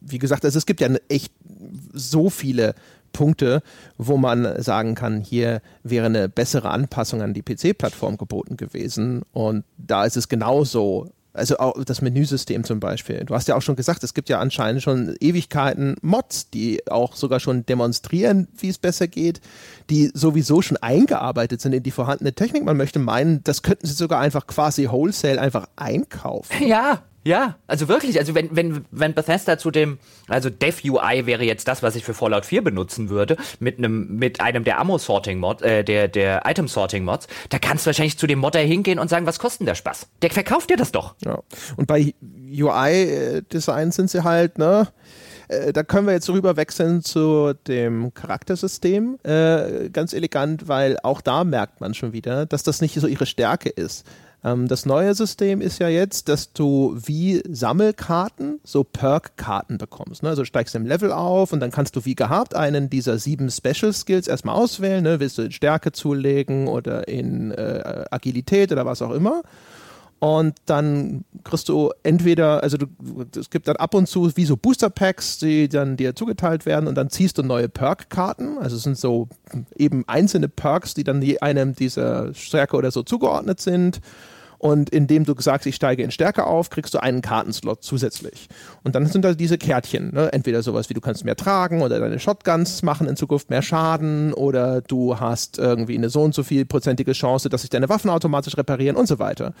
wie 0.00 0.18
gesagt, 0.18 0.44
also 0.44 0.58
es 0.58 0.66
gibt 0.66 0.80
ja 0.80 0.88
echt 1.08 1.32
so 1.92 2.30
viele 2.30 2.74
Punkte, 3.12 3.62
wo 3.98 4.16
man 4.16 4.62
sagen 4.62 4.94
kann, 4.94 5.20
hier 5.20 5.60
wäre 5.82 6.06
eine 6.06 6.28
bessere 6.28 6.70
Anpassung 6.70 7.20
an 7.22 7.34
die 7.34 7.42
PC-Plattform 7.42 8.16
geboten 8.16 8.56
gewesen. 8.56 9.22
Und 9.32 9.64
da 9.76 10.04
ist 10.04 10.16
es 10.16 10.28
genauso 10.28 11.10
Also 11.34 11.56
auch 11.58 11.82
das 11.84 12.02
Menüsystem 12.02 12.62
zum 12.64 12.78
Beispiel. 12.78 13.24
Du 13.24 13.34
hast 13.34 13.48
ja 13.48 13.56
auch 13.56 13.62
schon 13.62 13.76
gesagt, 13.76 14.04
es 14.04 14.12
gibt 14.12 14.28
ja 14.28 14.38
anscheinend 14.38 14.82
schon 14.82 15.16
Ewigkeiten 15.18 15.96
Mods, 16.02 16.50
die 16.50 16.86
auch 16.90 17.16
sogar 17.16 17.40
schon 17.40 17.64
demonstrieren, 17.64 18.48
wie 18.56 18.68
es 18.68 18.76
besser 18.76 19.08
geht, 19.08 19.40
die 19.88 20.10
sowieso 20.12 20.60
schon 20.60 20.76
eingearbeitet 20.76 21.62
sind 21.62 21.72
in 21.72 21.82
die 21.82 21.90
vorhandene 21.90 22.34
Technik. 22.34 22.64
Man 22.64 22.76
möchte 22.76 22.98
meinen, 22.98 23.42
das 23.44 23.62
könnten 23.62 23.86
sie 23.86 23.94
sogar 23.94 24.20
einfach 24.20 24.46
quasi 24.46 24.86
wholesale 24.90 25.40
einfach 25.40 25.68
einkaufen. 25.76 26.66
Ja, 26.66 27.02
ja, 27.24 27.56
also 27.66 27.88
wirklich, 27.88 28.18
also 28.18 28.34
wenn, 28.34 28.54
wenn, 28.54 28.84
wenn 28.90 29.14
Bethesda 29.14 29.56
zu 29.58 29.70
dem, 29.70 29.98
also 30.28 30.50
Dev 30.50 30.80
UI 30.84 31.26
wäre 31.26 31.44
jetzt 31.44 31.68
das, 31.68 31.82
was 31.82 31.94
ich 31.94 32.04
für 32.04 32.14
Fallout 32.14 32.44
4 32.46 32.62
benutzen 32.62 33.10
würde, 33.10 33.36
mit 33.60 33.78
einem, 33.78 34.16
mit 34.16 34.40
einem 34.40 34.64
der 34.64 34.80
Ammo-Sorting-Mod, 34.80 35.62
äh, 35.62 35.84
der, 35.84 36.08
der 36.08 36.42
Item-Sorting-Mods, 36.44 37.28
da 37.50 37.58
kannst 37.58 37.86
du 37.86 37.88
wahrscheinlich 37.88 38.18
zu 38.18 38.26
dem 38.26 38.40
Modder 38.40 38.60
hingehen 38.60 38.98
und 38.98 39.08
sagen, 39.08 39.26
was 39.26 39.38
kostet 39.38 39.68
der 39.68 39.74
Spaß? 39.76 40.08
Der 40.22 40.30
verkauft 40.30 40.70
dir 40.70 40.76
das 40.76 40.90
doch. 40.90 41.14
Ja. 41.24 41.38
Und 41.76 41.86
bei 41.86 42.14
UI-Design 42.22 43.92
sind 43.92 44.10
sie 44.10 44.24
halt, 44.24 44.58
ne? 44.58 44.88
Äh, 45.48 45.72
da 45.72 45.82
können 45.82 46.06
wir 46.06 46.14
jetzt 46.14 46.28
rüber 46.28 46.56
wechseln 46.56 47.02
zu 47.02 47.52
dem 47.66 48.14
Charaktersystem. 48.14 49.18
Äh, 49.22 49.90
ganz 49.90 50.12
elegant, 50.12 50.68
weil 50.68 50.98
auch 51.02 51.20
da 51.20 51.44
merkt 51.44 51.80
man 51.80 51.94
schon 51.94 52.12
wieder, 52.12 52.46
dass 52.46 52.62
das 52.62 52.80
nicht 52.80 52.94
so 52.98 53.06
ihre 53.06 53.26
Stärke 53.26 53.68
ist. 53.68 54.06
Ähm, 54.44 54.68
das 54.68 54.86
neue 54.86 55.14
System 55.14 55.60
ist 55.60 55.78
ja 55.78 55.88
jetzt, 55.88 56.28
dass 56.28 56.52
du 56.52 56.96
wie 56.96 57.42
Sammelkarten 57.48 58.60
so 58.64 58.84
Perk-Karten 58.84 59.78
bekommst. 59.78 60.22
Ne? 60.22 60.30
Also 60.30 60.44
steigst 60.44 60.74
im 60.74 60.86
Level 60.86 61.12
auf 61.12 61.52
und 61.52 61.60
dann 61.60 61.70
kannst 61.70 61.96
du 61.96 62.04
wie 62.04 62.14
gehabt 62.14 62.54
einen 62.54 62.90
dieser 62.90 63.18
sieben 63.18 63.50
Special 63.50 63.92
Skills 63.92 64.28
erstmal 64.28 64.56
auswählen. 64.56 65.02
Ne? 65.04 65.20
Willst 65.20 65.38
du 65.38 65.42
in 65.42 65.52
Stärke 65.52 65.92
zulegen 65.92 66.68
oder 66.68 67.08
in 67.08 67.50
äh, 67.52 68.04
Agilität 68.10 68.72
oder 68.72 68.86
was 68.86 69.02
auch 69.02 69.12
immer. 69.12 69.42
Und 70.22 70.54
dann 70.66 71.24
kriegst 71.42 71.68
du 71.68 71.90
entweder, 72.04 72.62
also 72.62 72.76
du, 72.76 72.86
es 73.36 73.50
gibt 73.50 73.66
dann 73.66 73.74
ab 73.74 73.92
und 73.92 74.06
zu 74.06 74.30
wie 74.36 74.44
so 74.44 74.56
Booster 74.56 74.88
Packs, 74.88 75.40
die 75.40 75.68
dann 75.68 75.96
dir 75.96 76.14
zugeteilt 76.14 76.64
werden 76.64 76.86
und 76.86 76.94
dann 76.94 77.10
ziehst 77.10 77.38
du 77.38 77.42
neue 77.42 77.68
Perk-Karten. 77.68 78.56
Also 78.58 78.76
es 78.76 78.84
sind 78.84 78.96
so 78.96 79.26
eben 79.76 80.04
einzelne 80.06 80.48
Perks, 80.48 80.94
die 80.94 81.02
dann 81.02 81.24
einem 81.40 81.74
dieser 81.74 82.32
Stärke 82.34 82.76
oder 82.76 82.92
so 82.92 83.02
zugeordnet 83.02 83.58
sind. 83.60 84.00
Und 84.58 84.90
indem 84.90 85.24
du 85.24 85.34
sagst, 85.40 85.66
ich 85.66 85.74
steige 85.74 86.04
in 86.04 86.12
Stärke 86.12 86.46
auf, 86.46 86.70
kriegst 86.70 86.94
du 86.94 87.02
einen 87.02 87.20
Kartenslot 87.20 87.82
zusätzlich. 87.82 88.46
Und 88.84 88.94
dann 88.94 89.06
sind 89.06 89.24
da 89.24 89.34
diese 89.34 89.58
Kärtchen. 89.58 90.14
Ne? 90.14 90.32
Entweder 90.32 90.62
sowas 90.62 90.88
wie 90.88 90.94
du 90.94 91.00
kannst 91.00 91.24
mehr 91.24 91.34
tragen 91.34 91.82
oder 91.82 91.98
deine 91.98 92.20
Shotguns 92.20 92.84
machen 92.84 93.08
in 93.08 93.16
Zukunft 93.16 93.50
mehr 93.50 93.62
Schaden 93.62 94.32
oder 94.32 94.82
du 94.82 95.18
hast 95.18 95.58
irgendwie 95.58 95.98
eine 95.98 96.10
so 96.10 96.22
und 96.22 96.32
so 96.32 96.44
viel 96.44 96.64
prozentige 96.64 97.10
Chance, 97.10 97.48
dass 97.48 97.62
sich 97.62 97.70
deine 97.70 97.88
Waffen 97.88 98.08
automatisch 98.08 98.56
reparieren 98.56 98.94
und 98.94 99.08
so 99.08 99.18
weiter. 99.18 99.52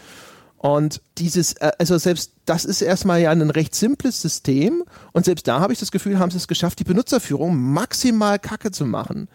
Und 0.62 1.02
dieses, 1.18 1.54
äh, 1.54 1.72
also 1.78 1.98
selbst 1.98 2.32
das 2.46 2.64
ist 2.64 2.82
erstmal 2.82 3.20
ja 3.20 3.32
ein 3.32 3.50
recht 3.50 3.74
simples 3.74 4.22
System 4.22 4.84
und 5.12 5.24
selbst 5.24 5.48
da 5.48 5.58
habe 5.58 5.72
ich 5.72 5.80
das 5.80 5.90
Gefühl, 5.90 6.20
haben 6.20 6.30
sie 6.30 6.36
es 6.36 6.46
geschafft, 6.46 6.78
die 6.78 6.84
Benutzerführung 6.84 7.56
maximal 7.56 8.38
kacke 8.38 8.70
zu 8.70 8.86
machen. 8.86 9.28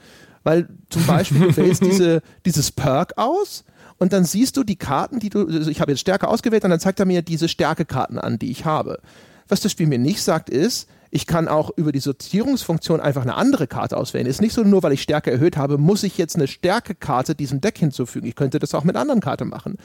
Weil 0.44 0.70
zum 0.90 1.06
Beispiel 1.06 1.41
du 1.41 1.58
wählst 1.58 1.82
diese, 1.86 2.22
dieses 2.45 2.72
Perk 2.72 3.18
aus, 3.18 3.66
und 3.99 4.14
dann 4.14 4.26
siehst 4.26 4.56
du 4.56 4.64
die 4.64 4.76
Karten, 4.76 5.20
die 5.20 5.30
du, 5.30 5.48
also 5.48 5.72
ich 5.72 5.82
habe 5.82 5.91
jetzt 5.91 6.02
Stärke 6.02 6.28
ausgewählt 6.28 6.64
und 6.64 6.70
dann 6.70 6.80
zeigt 6.80 6.99
er 6.99 7.08
mir 7.08 7.24
diese 7.24 7.49
Stärkekarten 7.49 8.20
an, 8.20 8.38
die 8.38 8.52
ich 8.52 8.64
habe. 8.64 8.99
Was 9.48 9.62
das 9.62 9.72
Spiel 9.72 9.88
mir 9.88 9.98
nicht 9.98 10.22
sagt, 10.22 10.52
ist, 10.52 10.88
ich 11.10 11.26
kann 11.26 11.48
auch 11.48 11.72
über 11.76 11.91
die 11.91 11.99
Sortierungsfunktion 11.99 12.99
einfach 12.99 13.24
eine 13.24 13.36
andere 13.36 13.66
Karte 13.66 13.98
auswählen. 13.98 14.28
Ist 14.28 14.40
nicht 14.40 14.54
so, 14.54 14.62
nur 14.62 14.84
weil 14.84 14.91
ich 14.91 15.02
Stärke 15.02 15.32
erhöht 15.32 15.58
habe, 15.58 15.80
muss 15.80 16.04
ich 16.04 16.18
jetzt 16.18 16.36
eine 16.36 16.48
Stärkekarte 16.48 17.34
diesem 17.34 17.60
Deck 17.60 17.80
hinzufügen. 17.80 18.28
Ich 18.28 18.36
könnte 18.36 18.60
das 18.60 18.76
auch 18.76 18.84
mit 18.84 18.95
anderen 18.95 19.20
Karten 19.20 19.49
machen. 19.49 19.78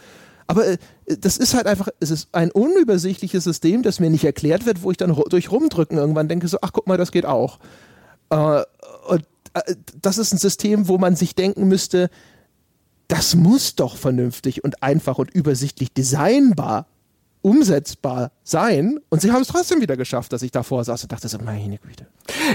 Aber 0.47 0.67
äh, 0.67 0.79
das 1.07 1.37
ist 1.37 1.55
halt 1.55 1.67
einfach, 1.67 1.89
es 2.01 2.11
ist 2.11 2.29
ein 2.33 2.51
unübersichtliches 2.51 3.45
System, 3.45 3.83
das 3.83 4.01
mir 4.01 4.11
nicht 4.11 4.25
erklärt 4.25 4.67
wird, 4.67 4.83
wo 4.83 4.91
ich 4.91 4.97
dann 4.97 5.15
durch 5.29 5.51
Rumdrücken 5.51 5.99
irgendwann 5.99 6.29
denke, 6.29 6.49
so, 6.49 6.59
ach 6.63 6.73
guck 6.73 6.87
mal, 6.87 6.99
das 6.99 7.13
geht 7.13 7.27
auch. 7.27 7.59
Äh, 8.31 8.63
und 9.09 9.25
äh, 9.55 9.75
das 10.01 10.19
ist 10.19 10.33
ein 10.33 10.39
System, 10.39 10.89
wo 10.89 10.99
man 10.99 11.17
sich 11.17 11.35
denken 11.35 11.69
müsste, 11.69 12.11
das 13.09 13.35
muss 13.35 13.75
doch 13.75 13.97
vernünftig 13.97 14.65
und 14.65 14.83
einfach 14.83 15.19
und 15.19 15.31
übersichtlich 15.31 15.93
designbar 15.93 16.87
umsetzbar 17.43 18.31
sein. 18.45 18.99
Und 19.09 19.21
sie 19.21 19.33
haben 19.33 19.43
es 19.43 19.49
trotzdem 19.49 19.81
wieder 19.81 19.97
geschafft, 19.97 20.33
dass 20.33 20.43
ich 20.43 20.51
davor 20.51 20.85
saß 20.85 21.03
und 21.03 21.13
dachte 21.13 21.29
so, 21.29 21.39
meine 21.39 21.79
Güte. 21.79 22.07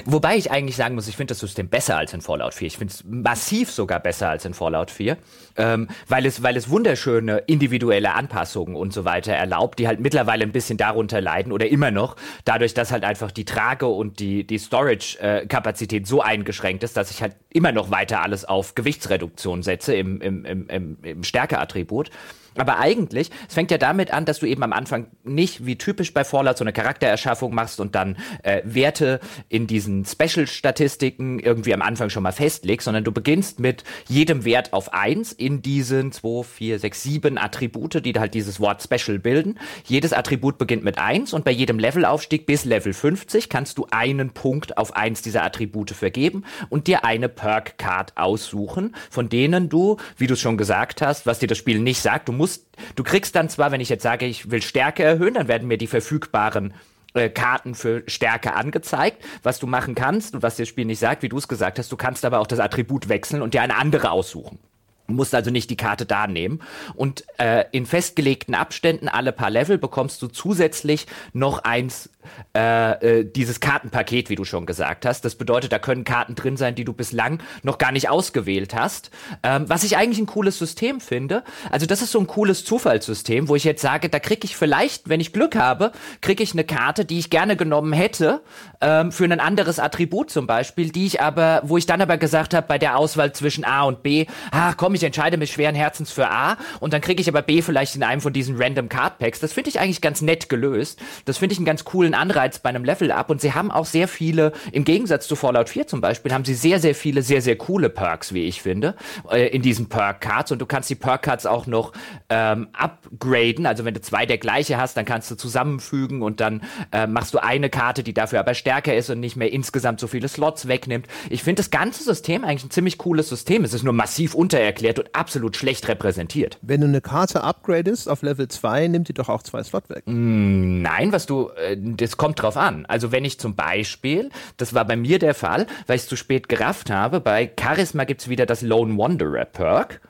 Wobei 0.06 0.38
ich 0.38 0.50
eigentlich 0.50 0.76
sagen 0.76 0.96
muss, 0.96 1.08
ich 1.08 1.18
finde 1.18 1.32
das 1.32 1.40
System 1.40 1.68
besser 1.68 1.98
als 1.98 2.14
in 2.14 2.22
Fallout 2.22 2.54
4. 2.54 2.68
Ich 2.68 2.78
finde 2.78 2.94
es 2.94 3.04
massiv 3.06 3.70
sogar 3.72 4.00
besser 4.00 4.30
als 4.30 4.46
in 4.46 4.54
Fallout 4.54 4.90
4, 4.92 5.18
ähm, 5.58 5.88
weil, 6.08 6.26
es, 6.26 6.42
weil 6.42 6.56
es 6.56 6.70
wunderschöne 6.70 7.40
individuelle 7.48 8.14
Anpassungen 8.14 8.76
und 8.76 8.94
so 8.94 9.06
weiter 9.06 9.34
erlaubt, 9.34 9.80
die 9.80 9.88
halt 9.88 10.00
mittlerweile 10.00 10.44
ein 10.44 10.52
bisschen 10.52 10.78
darunter 10.78 11.22
leiden 11.22 11.52
oder 11.52 11.68
immer 11.68 11.92
noch, 11.92 12.16
dadurch, 12.46 12.74
dass 12.74 12.92
halt 12.92 13.04
einfach 13.04 13.32
die 13.32 13.46
Trage- 13.46 13.88
und 13.88 14.20
die, 14.20 14.46
die 14.46 14.58
Storage-Kapazität 14.58 16.04
äh, 16.04 16.06
so 16.06 16.22
eingeschränkt 16.22 16.84
ist, 16.84 16.96
dass 16.96 17.12
ich 17.12 17.22
halt 17.22 17.36
immer 17.50 17.72
noch 17.72 17.92
weiter 17.92 18.22
alles 18.22 18.46
auf 18.46 18.76
Gewichtsreduktion 18.76 19.64
setze 19.64 19.96
im, 19.96 20.22
im, 20.22 20.46
im, 20.46 20.70
im, 20.70 20.98
im 21.04 21.24
Stärkeattribut. 21.24 22.10
Aber 22.58 22.80
eigentlich, 22.80 23.30
es 23.48 23.54
fängt 23.54 23.72
ja 23.72 23.78
damit 23.78 24.12
an, 24.12 24.26
dass 24.26 24.40
du 24.40 24.46
eben 24.46 24.64
am 24.64 24.74
Anfang 24.74 25.08
nicht 25.24 25.66
wie 25.66 25.78
typisch 25.78 26.14
bei 26.14 26.24
Fallout 26.24 26.58
so 26.58 26.64
eine 26.64 26.74
Charaktererschaffung 26.74 27.54
machst 27.54 27.80
und 27.80 27.96
dann 27.96 28.18
äh, 28.44 28.62
Werte 28.64 29.20
in 29.50 29.68
diesen 29.68 30.06
Special-Statistiken 30.06 31.40
irgendwie 31.40 31.74
am 31.74 31.82
Anfang 31.82 32.10
schon 32.10 32.24
mal 32.24 32.32
festlegst, 32.32 32.86
sondern 32.86 33.04
du 33.04 33.12
beginnst 33.12 33.60
mit 33.60 33.84
jedem 34.08 34.46
Wert 34.46 34.74
auf 34.74 34.94
eins 34.94 35.32
in 35.32 35.62
diesen 35.62 36.12
zwei, 36.12 36.44
vier, 36.44 36.80
sechs, 36.80 37.04
sieben 37.04 37.38
Attribute, 37.38 38.04
die 38.04 38.14
halt 38.14 38.34
dieses 38.34 38.60
Wort 38.60 38.82
Special 38.82 39.20
bilden. 39.20 39.60
Jedes 39.86 40.14
Attribut 40.14 40.58
beginnt 40.58 40.84
mit 40.84 40.98
eins 40.98 41.34
und 41.34 41.46
bei 41.46 41.52
jedem 41.52 41.80
Levelaufstieg 41.80 42.46
bis 42.46 42.66
Level 42.66 42.94
50 42.94 43.50
kannst 43.50 43.78
du 43.78 43.88
einen 43.92 44.32
Punkt 44.32 44.78
auf 44.78 44.96
eins 44.96 45.22
dieser 45.22 45.44
Attribute 45.44 45.92
vergeben 45.92 46.44
und 46.70 46.88
dir 46.88 47.06
eine 47.06 47.30
Perk-Card 47.30 48.18
aussuchen, 48.18 48.96
von 49.10 49.30
denen 49.30 49.70
du, 49.70 49.98
wie 50.18 50.28
du 50.28 50.34
es 50.34 50.40
schon 50.40 50.58
gesagt 50.58 51.02
hast, 51.02 51.26
was 51.26 51.40
dir 51.40 51.48
das 51.48 51.58
Spiel 51.58 51.80
nicht 51.80 52.02
sagt, 52.02 52.28
du 52.28 52.32
musst 52.32 52.47
musst, 52.48 52.66
du 52.96 53.04
kriegst 53.04 53.36
dann 53.36 53.50
zwar, 53.50 53.72
wenn 53.72 53.82
ich 53.82 53.90
jetzt 53.90 54.04
sage, 54.04 54.26
ich 54.26 54.50
will 54.50 54.62
Stärke 54.62 55.04
erhöhen, 55.04 55.34
dann 55.34 55.48
werden 55.48 55.68
mir 55.68 55.78
die 55.78 55.88
verfügbaren 55.88 56.74
äh, 57.14 57.30
Karten 57.30 57.76
für 57.76 58.04
Stärke 58.08 58.54
angezeigt, 58.54 59.24
was 59.44 59.60
du 59.60 59.68
machen 59.68 59.96
kannst 59.96 60.34
und 60.34 60.44
was 60.44 60.56
das 60.56 60.68
Spiel 60.68 60.86
nicht 60.86 61.00
sagt, 61.00 61.24
wie 61.24 61.30
du 61.30 61.38
es 61.38 61.48
gesagt 61.48 61.78
hast. 61.80 61.92
Du 61.92 61.98
kannst 61.98 62.24
aber 62.24 62.40
auch 62.40 62.48
das 62.48 62.60
Attribut 62.60 63.10
wechseln 63.10 63.42
und 63.42 63.54
dir 63.54 63.62
eine 63.62 63.76
andere 63.76 64.12
aussuchen. 64.12 64.60
Musst 65.08 65.34
also 65.34 65.52
nicht 65.52 65.70
die 65.70 65.78
Karte 65.78 66.06
da 66.06 66.28
nehmen. 66.28 66.62
Und 66.96 67.24
äh, 67.38 67.66
in 67.72 67.86
festgelegten 67.86 68.56
Abständen, 68.56 69.08
alle 69.08 69.32
paar 69.32 69.50
Level, 69.50 69.78
bekommst 69.78 70.22
du 70.22 70.28
zusätzlich 70.28 71.08
noch 71.34 71.60
eins 71.60 72.10
äh, 72.56 73.20
äh, 73.20 73.24
dieses 73.24 73.60
Kartenpaket, 73.60 74.30
wie 74.30 74.36
du 74.36 74.44
schon 74.44 74.66
gesagt 74.66 75.06
hast. 75.06 75.24
Das 75.26 75.36
bedeutet, 75.36 75.72
da 75.72 75.80
können 75.80 76.04
Karten 76.04 76.36
drin 76.36 76.58
sein, 76.58 76.76
die 76.76 76.84
du 76.84 76.94
bislang 76.94 77.40
noch 77.64 77.78
gar 77.78 77.92
nicht 77.92 78.10
ausgewählt 78.10 78.74
hast. 78.74 79.12
Ähm, 79.44 79.66
was 79.68 79.84
ich 79.84 79.98
eigentlich 79.98 80.20
ein 80.20 80.26
cooles 80.26 80.58
System 80.58 81.00
finde. 81.00 81.44
Also 81.70 81.86
das 81.86 82.02
ist 82.02 82.12
so 82.12 82.20
ein 82.20 82.28
cooles 82.28 82.66
Zufallssystem, 82.66 83.48
wo 83.48 83.56
ich 83.56 83.64
jetzt 83.64 83.82
sage, 83.82 84.10
da 84.10 84.20
kriege 84.20 84.46
ich 84.46 84.56
vielleicht, 84.56 85.10
wenn 85.10 85.20
ich 85.20 85.34
Glück 85.34 85.56
habe, 85.56 85.92
kriege 86.22 86.44
ich 86.44 86.54
eine 86.54 86.64
Karte, 86.64 87.06
die 87.06 87.20
ich 87.20 87.30
gerne 87.30 87.56
genommen 87.56 87.94
hätte, 87.94 88.42
ähm, 88.82 89.12
für 89.12 89.26
ein 89.26 89.40
anderes 89.40 89.80
Attribut 89.80 90.30
zum 90.30 90.48
Beispiel, 90.48 90.90
die 90.90 91.06
ich 91.06 91.22
aber, 91.22 91.62
wo 91.64 91.78
ich 91.78 91.86
dann 91.86 92.02
aber 92.02 92.18
gesagt 92.18 92.54
habe, 92.54 92.68
bei 92.68 92.78
der 92.78 92.98
Auswahl 92.98 93.34
zwischen 93.34 93.64
A 93.64 93.84
und 93.84 94.04
B, 94.04 94.26
ach 94.52 94.78
komm, 94.78 94.96
ich 94.98 95.04
entscheide 95.04 95.38
mich 95.38 95.52
schweren 95.52 95.76
Herzens 95.76 96.12
für 96.12 96.30
A 96.30 96.58
und 96.80 96.94
dann 96.94 97.02
kriege 97.02 97.22
ich 97.22 97.30
aber 97.30 97.42
B 97.42 97.62
vielleicht 97.62 97.96
in 97.96 98.04
einem 98.04 98.22
von 98.22 98.34
diesen 98.34 98.62
Random 98.62 98.90
Card 98.90 99.20
Packs. 99.20 99.40
Das 99.40 99.54
finde 99.54 99.70
ich 99.70 99.80
eigentlich 99.80 100.02
ganz 100.02 100.22
nett 100.22 100.50
gelöst. 100.50 101.00
Das 101.26 101.38
finde 101.38 101.54
ich 101.54 101.60
einen 101.60 101.66
ganz 101.66 101.86
coolen 101.86 102.14
Anreiz 102.14 102.60
bei 102.60 102.70
einem 102.70 102.84
Level-Up 102.84 103.30
und 103.30 103.42
sie 103.42 103.54
haben 103.54 103.72
auch 103.72 103.86
sehr 103.86 104.08
viele, 104.08 104.52
im 104.72 104.84
Gegensatz 104.84 105.28
zu 105.28 105.36
Fallout 105.36 105.70
4 105.70 105.88
zum 105.88 106.02
Beispiel, 106.02 106.34
haben 106.34 106.46
sie 106.46 106.56
sehr, 106.56 106.80
sehr 106.80 106.96
viele, 106.96 107.22
sehr, 107.22 107.42
sehr 107.42 107.56
coole 107.56 107.90
Perks, 107.90 108.34
wie 108.34 108.44
ich 108.44 108.62
finde, 108.62 108.96
äh, 109.32 109.48
in 109.48 109.62
diesen 109.62 109.88
Perk-Cards 109.88 110.52
und 110.52 110.60
du 110.60 110.66
kannst 110.66 110.90
die 110.90 110.96
Perk-Cards 110.96 111.46
auch 111.46 111.68
noch 111.68 111.94
ähm, 112.30 112.68
upgraden, 112.74 113.66
also 113.66 113.86
wenn 113.86 113.94
du 113.94 114.02
zwei 114.02 114.26
der 114.26 114.38
gleiche 114.38 114.78
hast, 114.78 114.98
dann 114.98 115.06
kannst 115.06 115.30
du 115.32 115.36
zusammenfügen 115.36 116.22
und 116.22 116.40
dann 116.40 116.62
äh, 116.92 117.08
machst 117.08 117.34
du 117.34 117.44
eine 117.44 117.70
Karte, 117.70 118.04
die 118.04 118.14
dafür 118.14 118.40
aber 118.40 118.54
stärker 118.54 118.96
ist 118.96 119.10
und 119.10 119.20
nicht 119.20 119.36
mehr 119.36 119.52
insgesamt 119.52 120.00
so 120.00 120.08
viele 120.08 120.28
Slots 120.28 120.68
wegnimmt. 120.68 121.08
Ich 121.30 121.44
finde 121.44 121.62
das 121.62 121.70
ganze 121.70 122.04
System 122.04 122.44
eigentlich 122.44 122.64
ein 122.64 122.72
ziemlich 122.72 122.98
cooles 122.98 123.30
System. 123.30 123.64
Es 123.64 123.74
ist 123.74 123.84
nur 123.84 123.94
massiv 123.94 124.34
untererklärt 124.34 124.87
und 124.96 125.14
absolut 125.14 125.56
schlecht 125.56 125.88
repräsentiert. 125.88 126.58
Wenn 126.62 126.82
du 126.82 126.88
eine 126.88 127.02
Karte 127.02 127.44
upgradest 127.44 128.10
auf 128.10 128.22
Level 128.22 128.48
2, 128.48 128.88
nimmt 128.88 129.10
die 129.10 129.14
doch 129.14 129.30
auch 129.30 129.44
zwei 129.44 129.62
Slot 129.64 129.90
weg. 129.90 130.04
Mm, 130.06 130.82
nein, 130.82 131.12
was 131.12 131.26
du, 131.26 131.50
äh, 131.50 131.78
das 131.78 132.18
kommt 132.18 132.42
drauf 132.42 132.58
an. 132.58 132.86
Also 132.86 133.12
wenn 133.12 133.26
ich 133.26 133.40
zum 133.40 133.56
Beispiel, 133.56 134.30
das 134.58 134.74
war 134.74 134.86
bei 134.86 134.96
mir 134.96 135.20
der 135.20 135.34
Fall, 135.34 135.68
weil 135.86 135.98
ich 135.98 136.04
es 136.04 136.08
zu 136.08 136.16
spät 136.16 136.50
gerafft 136.50 136.90
habe, 136.90 137.20
bei 137.20 137.52
Charisma 137.60 138.06
gibt 138.06 138.22
es 138.22 138.30
wieder 138.30 138.46
das 138.46 138.62
Lone 138.62 138.98
Wanderer 138.98 139.46
Perk. 139.46 140.02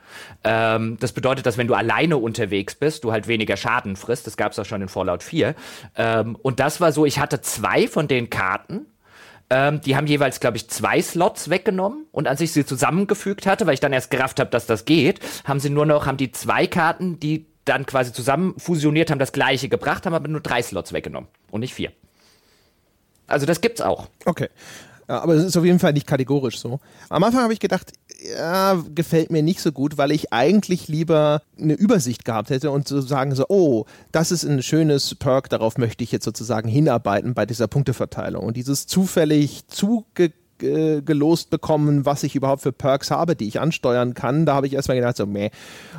Ähm, 0.44 0.96
das 1.00 1.12
bedeutet, 1.12 1.46
dass 1.46 1.58
wenn 1.58 1.66
du 1.66 1.74
alleine 1.74 2.16
unterwegs 2.16 2.74
bist, 2.74 3.04
du 3.04 3.12
halt 3.12 3.28
weniger 3.28 3.56
Schaden 3.56 3.96
frisst. 3.96 4.26
Das 4.26 4.36
gab 4.36 4.52
es 4.52 4.58
auch 4.58 4.64
schon 4.64 4.82
in 4.82 4.88
Fallout 4.88 5.22
4. 5.22 5.54
Ähm, 5.96 6.36
und 6.36 6.60
das 6.60 6.80
war 6.80 6.92
so, 6.92 7.04
ich 7.04 7.18
hatte 7.18 7.40
zwei 7.40 7.88
von 7.88 8.08
den 8.08 8.30
Karten. 8.30 8.86
Ähm, 9.50 9.80
die 9.80 9.96
haben 9.96 10.06
jeweils, 10.06 10.40
glaube 10.40 10.56
ich, 10.56 10.68
zwei 10.68 11.00
Slots 11.00 11.48
weggenommen. 11.48 12.06
Und 12.12 12.28
als 12.28 12.40
ich 12.40 12.52
sie 12.52 12.66
zusammengefügt 12.66 13.46
hatte, 13.46 13.66
weil 13.66 13.74
ich 13.74 13.80
dann 13.80 13.92
erst 13.92 14.10
gerafft 14.10 14.40
habe, 14.40 14.50
dass 14.50 14.66
das 14.66 14.84
geht, 14.84 15.20
haben 15.44 15.60
sie 15.60 15.70
nur 15.70 15.86
noch, 15.86 16.06
haben 16.06 16.18
die 16.18 16.32
zwei 16.32 16.66
Karten, 16.66 17.18
die 17.18 17.46
dann 17.64 17.86
quasi 17.86 18.12
zusammen 18.12 18.54
fusioniert, 18.58 19.10
haben 19.10 19.18
das 19.18 19.32
gleiche 19.32 19.68
gebracht, 19.68 20.06
haben 20.06 20.14
aber 20.14 20.28
nur 20.28 20.40
drei 20.40 20.62
Slots 20.62 20.92
weggenommen 20.92 21.28
und 21.50 21.60
nicht 21.60 21.74
vier. 21.74 21.92
Also 23.26 23.46
das 23.46 23.60
gibt's 23.60 23.80
auch. 23.80 24.08
Okay. 24.24 24.48
Ja, 25.08 25.20
aber 25.20 25.34
es 25.34 25.44
ist 25.44 25.56
auf 25.56 25.64
jeden 25.64 25.78
Fall 25.78 25.94
nicht 25.94 26.06
kategorisch 26.06 26.58
so. 26.58 26.80
Am 27.08 27.24
Anfang 27.24 27.42
habe 27.42 27.52
ich 27.52 27.60
gedacht, 27.60 27.92
ja, 28.20 28.82
gefällt 28.94 29.30
mir 29.30 29.42
nicht 29.42 29.60
so 29.60 29.70
gut, 29.72 29.96
weil 29.96 30.10
ich 30.10 30.32
eigentlich 30.32 30.88
lieber 30.88 31.42
eine 31.58 31.74
Übersicht 31.74 32.24
gehabt 32.24 32.50
hätte 32.50 32.70
und 32.70 32.88
so 32.88 33.00
sagen 33.00 33.34
so, 33.34 33.46
oh, 33.48 33.84
das 34.12 34.32
ist 34.32 34.44
ein 34.44 34.62
schönes 34.62 35.14
Perk, 35.14 35.48
darauf 35.50 35.78
möchte 35.78 36.02
ich 36.02 36.10
jetzt 36.10 36.24
sozusagen 36.24 36.68
hinarbeiten 36.68 37.34
bei 37.34 37.46
dieser 37.46 37.68
Punkteverteilung. 37.68 38.44
Und 38.44 38.56
dieses 38.56 38.86
zufällig 38.86 39.68
zugelost 39.68 41.50
bekommen, 41.50 42.06
was 42.06 42.24
ich 42.24 42.34
überhaupt 42.34 42.62
für 42.62 42.72
Perks 42.72 43.10
habe, 43.12 43.36
die 43.36 43.46
ich 43.46 43.60
ansteuern 43.60 44.14
kann, 44.14 44.46
da 44.46 44.54
habe 44.54 44.66
ich 44.66 44.74
erstmal 44.74 44.96
gedacht, 44.96 45.16
so, 45.16 45.26
meh. 45.26 45.50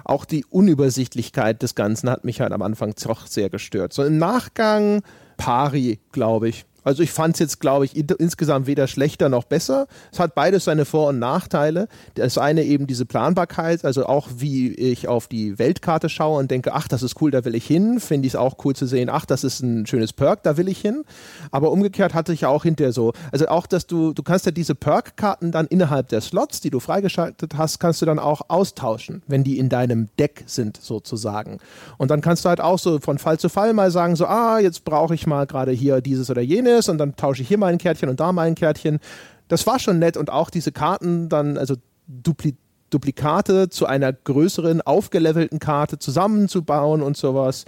Auch 0.04 0.26
die 0.26 0.44
Unübersichtlichkeit 0.46 1.62
des 1.62 1.76
Ganzen 1.76 2.10
hat 2.10 2.26
mich 2.26 2.42
halt 2.42 2.52
am 2.52 2.62
Anfang 2.62 2.94
doch 3.02 3.28
sehr 3.28 3.50
gestört. 3.50 3.94
So 3.94 4.04
im 4.04 4.18
Nachgang 4.18 5.04
pari, 5.38 6.00
glaube 6.12 6.50
ich. 6.50 6.66
Also 6.84 7.04
ich 7.04 7.12
fand 7.12 7.36
es 7.36 7.40
jetzt, 7.40 7.60
glaube 7.60 7.86
ich, 7.86 7.96
insgesamt 7.96 8.68
weder 8.68 8.88
schlechter 8.88 9.30
noch 9.30 9.44
besser. 9.44 9.88
Es 10.12 10.20
hat 10.20 10.36
beides 10.36 10.66
seine 10.66 10.86
Vor- 10.86 11.10
und 11.10 11.20
Nachteile. 11.20 11.88
Das 12.16 12.38
eine 12.38 12.64
eben 12.64 12.88
diese 12.88 13.06
Planbarkeit, 13.06 13.84
also 13.84 14.06
auch 14.06 14.28
wie 14.38 14.74
ich 14.74 15.08
auf 15.08 15.28
die 15.28 15.60
Weltkarte 15.60 16.10
schaue 16.10 16.40
und 16.40 16.52
denke, 16.52 16.74
ach, 16.74 16.88
das 16.88 17.04
ist 17.04 17.22
cool, 17.22 17.32
da 17.32 17.44
will 17.46 17.56
ich 17.56 17.66
hin. 17.66 18.00
Finde 18.00 18.28
ich 18.28 18.34
es 18.34 18.40
auch 18.40 18.58
cool 18.64 18.76
zu 18.76 18.86
sehen, 18.86 19.10
ach, 19.10 19.26
das 19.26 19.44
ist 19.44 19.62
ein 19.62 19.86
schönes 19.86 20.14
Perk, 20.14 20.44
da 20.44 20.58
will 20.58 20.68
ich 20.68 20.80
hin. 20.80 21.04
Aber 21.52 21.72
umgekehrt 21.72 22.14
hatte 22.14 22.34
ich 22.34 22.42
ja 22.42 22.50
auch 22.50 22.64
hinterher 22.64 22.94
so, 22.94 23.14
also 23.32 23.48
auch, 23.48 23.68
dass 23.68 23.88
du, 23.88 24.14
du 24.14 24.24
kannst 24.24 24.46
ja 24.46 24.52
diese 24.52 24.76
Perk-Karten 24.76 25.52
dann 25.52 25.68
innerhalb 25.68 26.10
der 26.10 26.22
Slots, 26.22 26.62
die 26.62 26.70
du 26.70 26.80
freigeschaltet 26.80 27.58
hast, 27.58 27.80
kannst 27.80 28.02
du 28.02 28.06
dann 28.06 28.20
auch 28.20 28.42
austauschen, 28.48 29.22
wenn 29.28 29.44
die 29.44 29.58
in 29.58 29.70
deinem 29.70 30.10
Deck 30.18 30.44
sind 30.46 30.78
sozusagen. 30.82 31.60
Und 31.98 32.12
dann 32.12 32.22
kannst 32.22 32.46
du 32.46 32.50
halt 32.50 32.62
auch 32.62 32.80
so 32.80 33.00
von 33.00 33.18
Fall 33.18 33.40
zu 33.40 33.50
Fall 33.50 33.74
mal 33.74 33.92
sagen, 33.92 34.16
so, 34.16 34.26
ah, 34.26 34.60
jetzt 34.60 34.86
brauche 34.86 35.14
ich 35.14 35.28
mal 35.28 35.46
gerade 35.46 35.72
hier 35.72 36.02
dieses 36.02 36.30
oder 36.30 36.42
jenes 36.42 36.69
ist 36.78 36.90
und 36.90 36.98
dann 36.98 37.16
tausche 37.16 37.42
ich 37.42 37.48
hier 37.48 37.58
mal 37.58 37.68
ein 37.68 37.78
Kärtchen 37.78 38.10
und 38.10 38.20
da 38.20 38.32
mal 38.32 38.48
ein 38.48 38.56
Kärtchen. 38.56 39.00
Das 39.48 39.66
war 39.68 39.80
schon 39.80 40.00
nett 40.00 40.18
und 40.18 40.30
auch 40.30 40.50
diese 40.50 40.72
Karten 40.72 41.30
dann, 41.30 41.58
also 41.58 41.76
Dupli 42.08 42.56
Duplikate 42.90 43.70
zu 43.70 43.86
einer 43.86 44.12
größeren, 44.12 44.82
aufgelevelten 44.82 45.60
Karte 45.60 46.00
zusammenzubauen 46.00 47.04
und 47.04 47.18
sowas. 47.18 47.66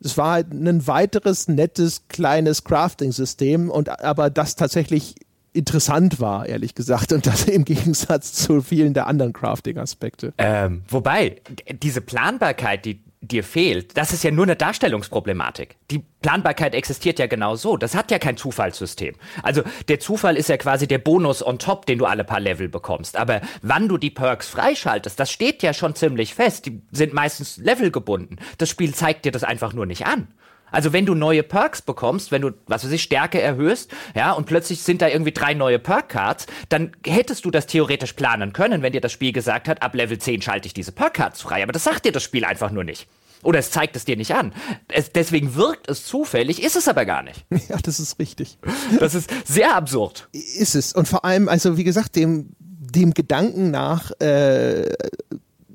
Es 0.00 0.18
war 0.18 0.32
halt 0.32 0.52
ein 0.52 0.86
weiteres, 0.86 1.48
nettes, 1.48 2.08
kleines 2.08 2.64
Crafting-System 2.64 3.70
und 3.70 4.02
aber 4.02 4.28
das 4.28 4.56
tatsächlich 4.56 5.14
interessant 5.52 6.20
war, 6.20 6.46
ehrlich 6.46 6.74
gesagt, 6.74 7.12
und 7.12 7.26
das 7.26 7.44
im 7.48 7.64
Gegensatz 7.64 8.32
zu 8.34 8.60
vielen 8.60 8.92
der 8.92 9.06
anderen 9.06 9.32
Crafting-Aspekte. 9.32 10.34
Ähm, 10.38 10.82
wobei, 10.88 11.40
diese 11.82 12.02
Planbarkeit, 12.02 12.84
die 12.84 13.00
dir 13.28 13.44
fehlt, 13.44 13.96
das 13.96 14.12
ist 14.12 14.24
ja 14.24 14.30
nur 14.30 14.44
eine 14.44 14.56
Darstellungsproblematik. 14.56 15.76
Die 15.90 16.04
Planbarkeit 16.22 16.74
existiert 16.74 17.18
ja 17.18 17.26
genau 17.26 17.56
so. 17.56 17.76
Das 17.76 17.94
hat 17.94 18.10
ja 18.10 18.18
kein 18.18 18.36
Zufallssystem. 18.36 19.14
Also 19.42 19.62
der 19.88 20.00
Zufall 20.00 20.36
ist 20.36 20.48
ja 20.48 20.56
quasi 20.56 20.86
der 20.86 20.98
Bonus 20.98 21.44
on 21.44 21.58
top, 21.58 21.86
den 21.86 21.98
du 21.98 22.06
alle 22.06 22.24
paar 22.24 22.40
Level 22.40 22.68
bekommst. 22.68 23.16
Aber 23.16 23.40
wann 23.62 23.88
du 23.88 23.98
die 23.98 24.10
Perks 24.10 24.48
freischaltest, 24.48 25.18
das 25.18 25.30
steht 25.30 25.62
ja 25.62 25.72
schon 25.72 25.94
ziemlich 25.94 26.34
fest. 26.34 26.66
Die 26.66 26.82
sind 26.92 27.12
meistens 27.12 27.56
levelgebunden. 27.58 28.38
Das 28.58 28.68
Spiel 28.68 28.94
zeigt 28.94 29.24
dir 29.24 29.32
das 29.32 29.44
einfach 29.44 29.72
nur 29.72 29.86
nicht 29.86 30.06
an. 30.06 30.28
Also 30.70 30.92
wenn 30.92 31.06
du 31.06 31.14
neue 31.14 31.42
Perks 31.42 31.82
bekommst, 31.82 32.32
wenn 32.32 32.42
du, 32.42 32.50
was 32.66 32.84
weiß 32.84 32.92
ich, 32.92 33.02
Stärke 33.02 33.40
erhöhst, 33.40 33.90
ja, 34.14 34.32
und 34.32 34.46
plötzlich 34.46 34.82
sind 34.82 35.02
da 35.02 35.08
irgendwie 35.08 35.32
drei 35.32 35.54
neue 35.54 35.78
Perk-Cards, 35.78 36.46
dann 36.68 36.92
hättest 37.04 37.44
du 37.44 37.50
das 37.50 37.66
theoretisch 37.66 38.12
planen 38.14 38.52
können, 38.52 38.82
wenn 38.82 38.92
dir 38.92 39.00
das 39.00 39.12
Spiel 39.12 39.32
gesagt 39.32 39.68
hat, 39.68 39.82
ab 39.82 39.94
Level 39.94 40.18
10 40.18 40.42
schalte 40.42 40.66
ich 40.66 40.74
diese 40.74 40.92
Perk-Cards 40.92 41.42
frei. 41.42 41.62
Aber 41.62 41.72
das 41.72 41.84
sagt 41.84 42.04
dir 42.04 42.12
das 42.12 42.22
Spiel 42.22 42.44
einfach 42.44 42.70
nur 42.70 42.84
nicht. 42.84 43.06
Oder 43.42 43.58
es 43.60 43.70
zeigt 43.70 43.94
es 43.96 44.04
dir 44.04 44.16
nicht 44.16 44.34
an. 44.34 44.52
Es, 44.88 45.12
deswegen 45.12 45.54
wirkt 45.54 45.88
es 45.88 46.04
zufällig, 46.04 46.62
ist 46.62 46.74
es 46.74 46.88
aber 46.88 47.04
gar 47.04 47.22
nicht. 47.22 47.44
Ja, 47.68 47.76
das 47.82 47.98
ist 48.00 48.18
richtig. 48.18 48.58
Das 49.00 49.14
ist 49.14 49.30
sehr 49.44 49.74
absurd. 49.74 50.28
Ist 50.32 50.74
es. 50.74 50.92
Und 50.92 51.08
vor 51.08 51.24
allem, 51.24 51.48
also 51.48 51.76
wie 51.76 51.84
gesagt, 51.84 52.16
dem, 52.16 52.50
dem 52.58 53.12
Gedanken 53.12 53.70
nach 53.70 54.12
äh, 54.20 54.92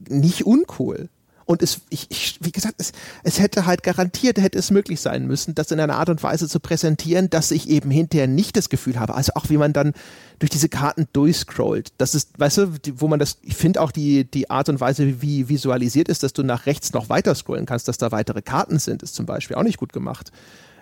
nicht 0.08 0.46
uncool. 0.46 1.10
Und 1.52 1.62
es, 1.62 1.82
ich, 1.90 2.08
ich, 2.08 2.38
wie 2.40 2.54
gesagt, 2.54 2.76
es, 2.78 2.94
es 3.24 3.38
hätte 3.38 3.66
halt 3.66 3.84
garantiert, 3.84 4.40
hätte 4.40 4.58
es 4.58 4.72
möglich 4.72 5.02
sein 5.02 5.28
müssen, 5.28 5.54
das 5.54 5.70
in 5.70 5.82
einer 5.82 5.98
Art 5.98 6.08
und 6.08 6.24
Weise 6.24 6.48
zu 6.48 6.62
präsentieren, 6.62 7.30
dass 7.30 7.52
ich 7.52 7.68
eben 7.68 7.92
hinterher 7.92 8.26
nicht 8.26 8.56
das 8.56 8.70
Gefühl 8.70 8.98
habe, 8.98 9.16
also 9.16 9.34
auch 9.36 9.50
wie 9.50 9.58
man 9.58 9.74
dann 9.74 9.92
durch 10.40 10.50
diese 10.50 10.70
Karten 10.70 11.10
durchscrollt. 11.12 11.90
Das 11.98 12.16
ist, 12.16 12.40
weißt 12.40 12.58
du, 12.60 12.68
wo 12.96 13.10
man 13.10 13.20
das, 13.20 13.38
ich 13.42 13.58
finde 13.58 13.82
auch 13.82 13.92
die, 13.92 14.24
die 14.24 14.50
Art 14.50 14.70
und 14.70 14.80
Weise, 14.80 15.22
wie 15.22 15.50
visualisiert 15.50 16.08
ist, 16.08 16.24
dass 16.24 16.32
du 16.32 16.42
nach 16.42 16.68
rechts 16.68 16.94
noch 16.94 17.10
weiter 17.10 17.36
scrollen 17.36 17.66
kannst, 17.66 17.90
dass 17.90 17.98
da 17.98 18.14
weitere 18.14 18.42
Karten 18.42 18.80
sind, 18.80 19.04
ist 19.04 19.16
zum 19.16 19.26
Beispiel 19.26 19.58
auch 19.58 19.64
nicht 19.64 19.78
gut 19.78 19.92
gemacht. 19.92 20.32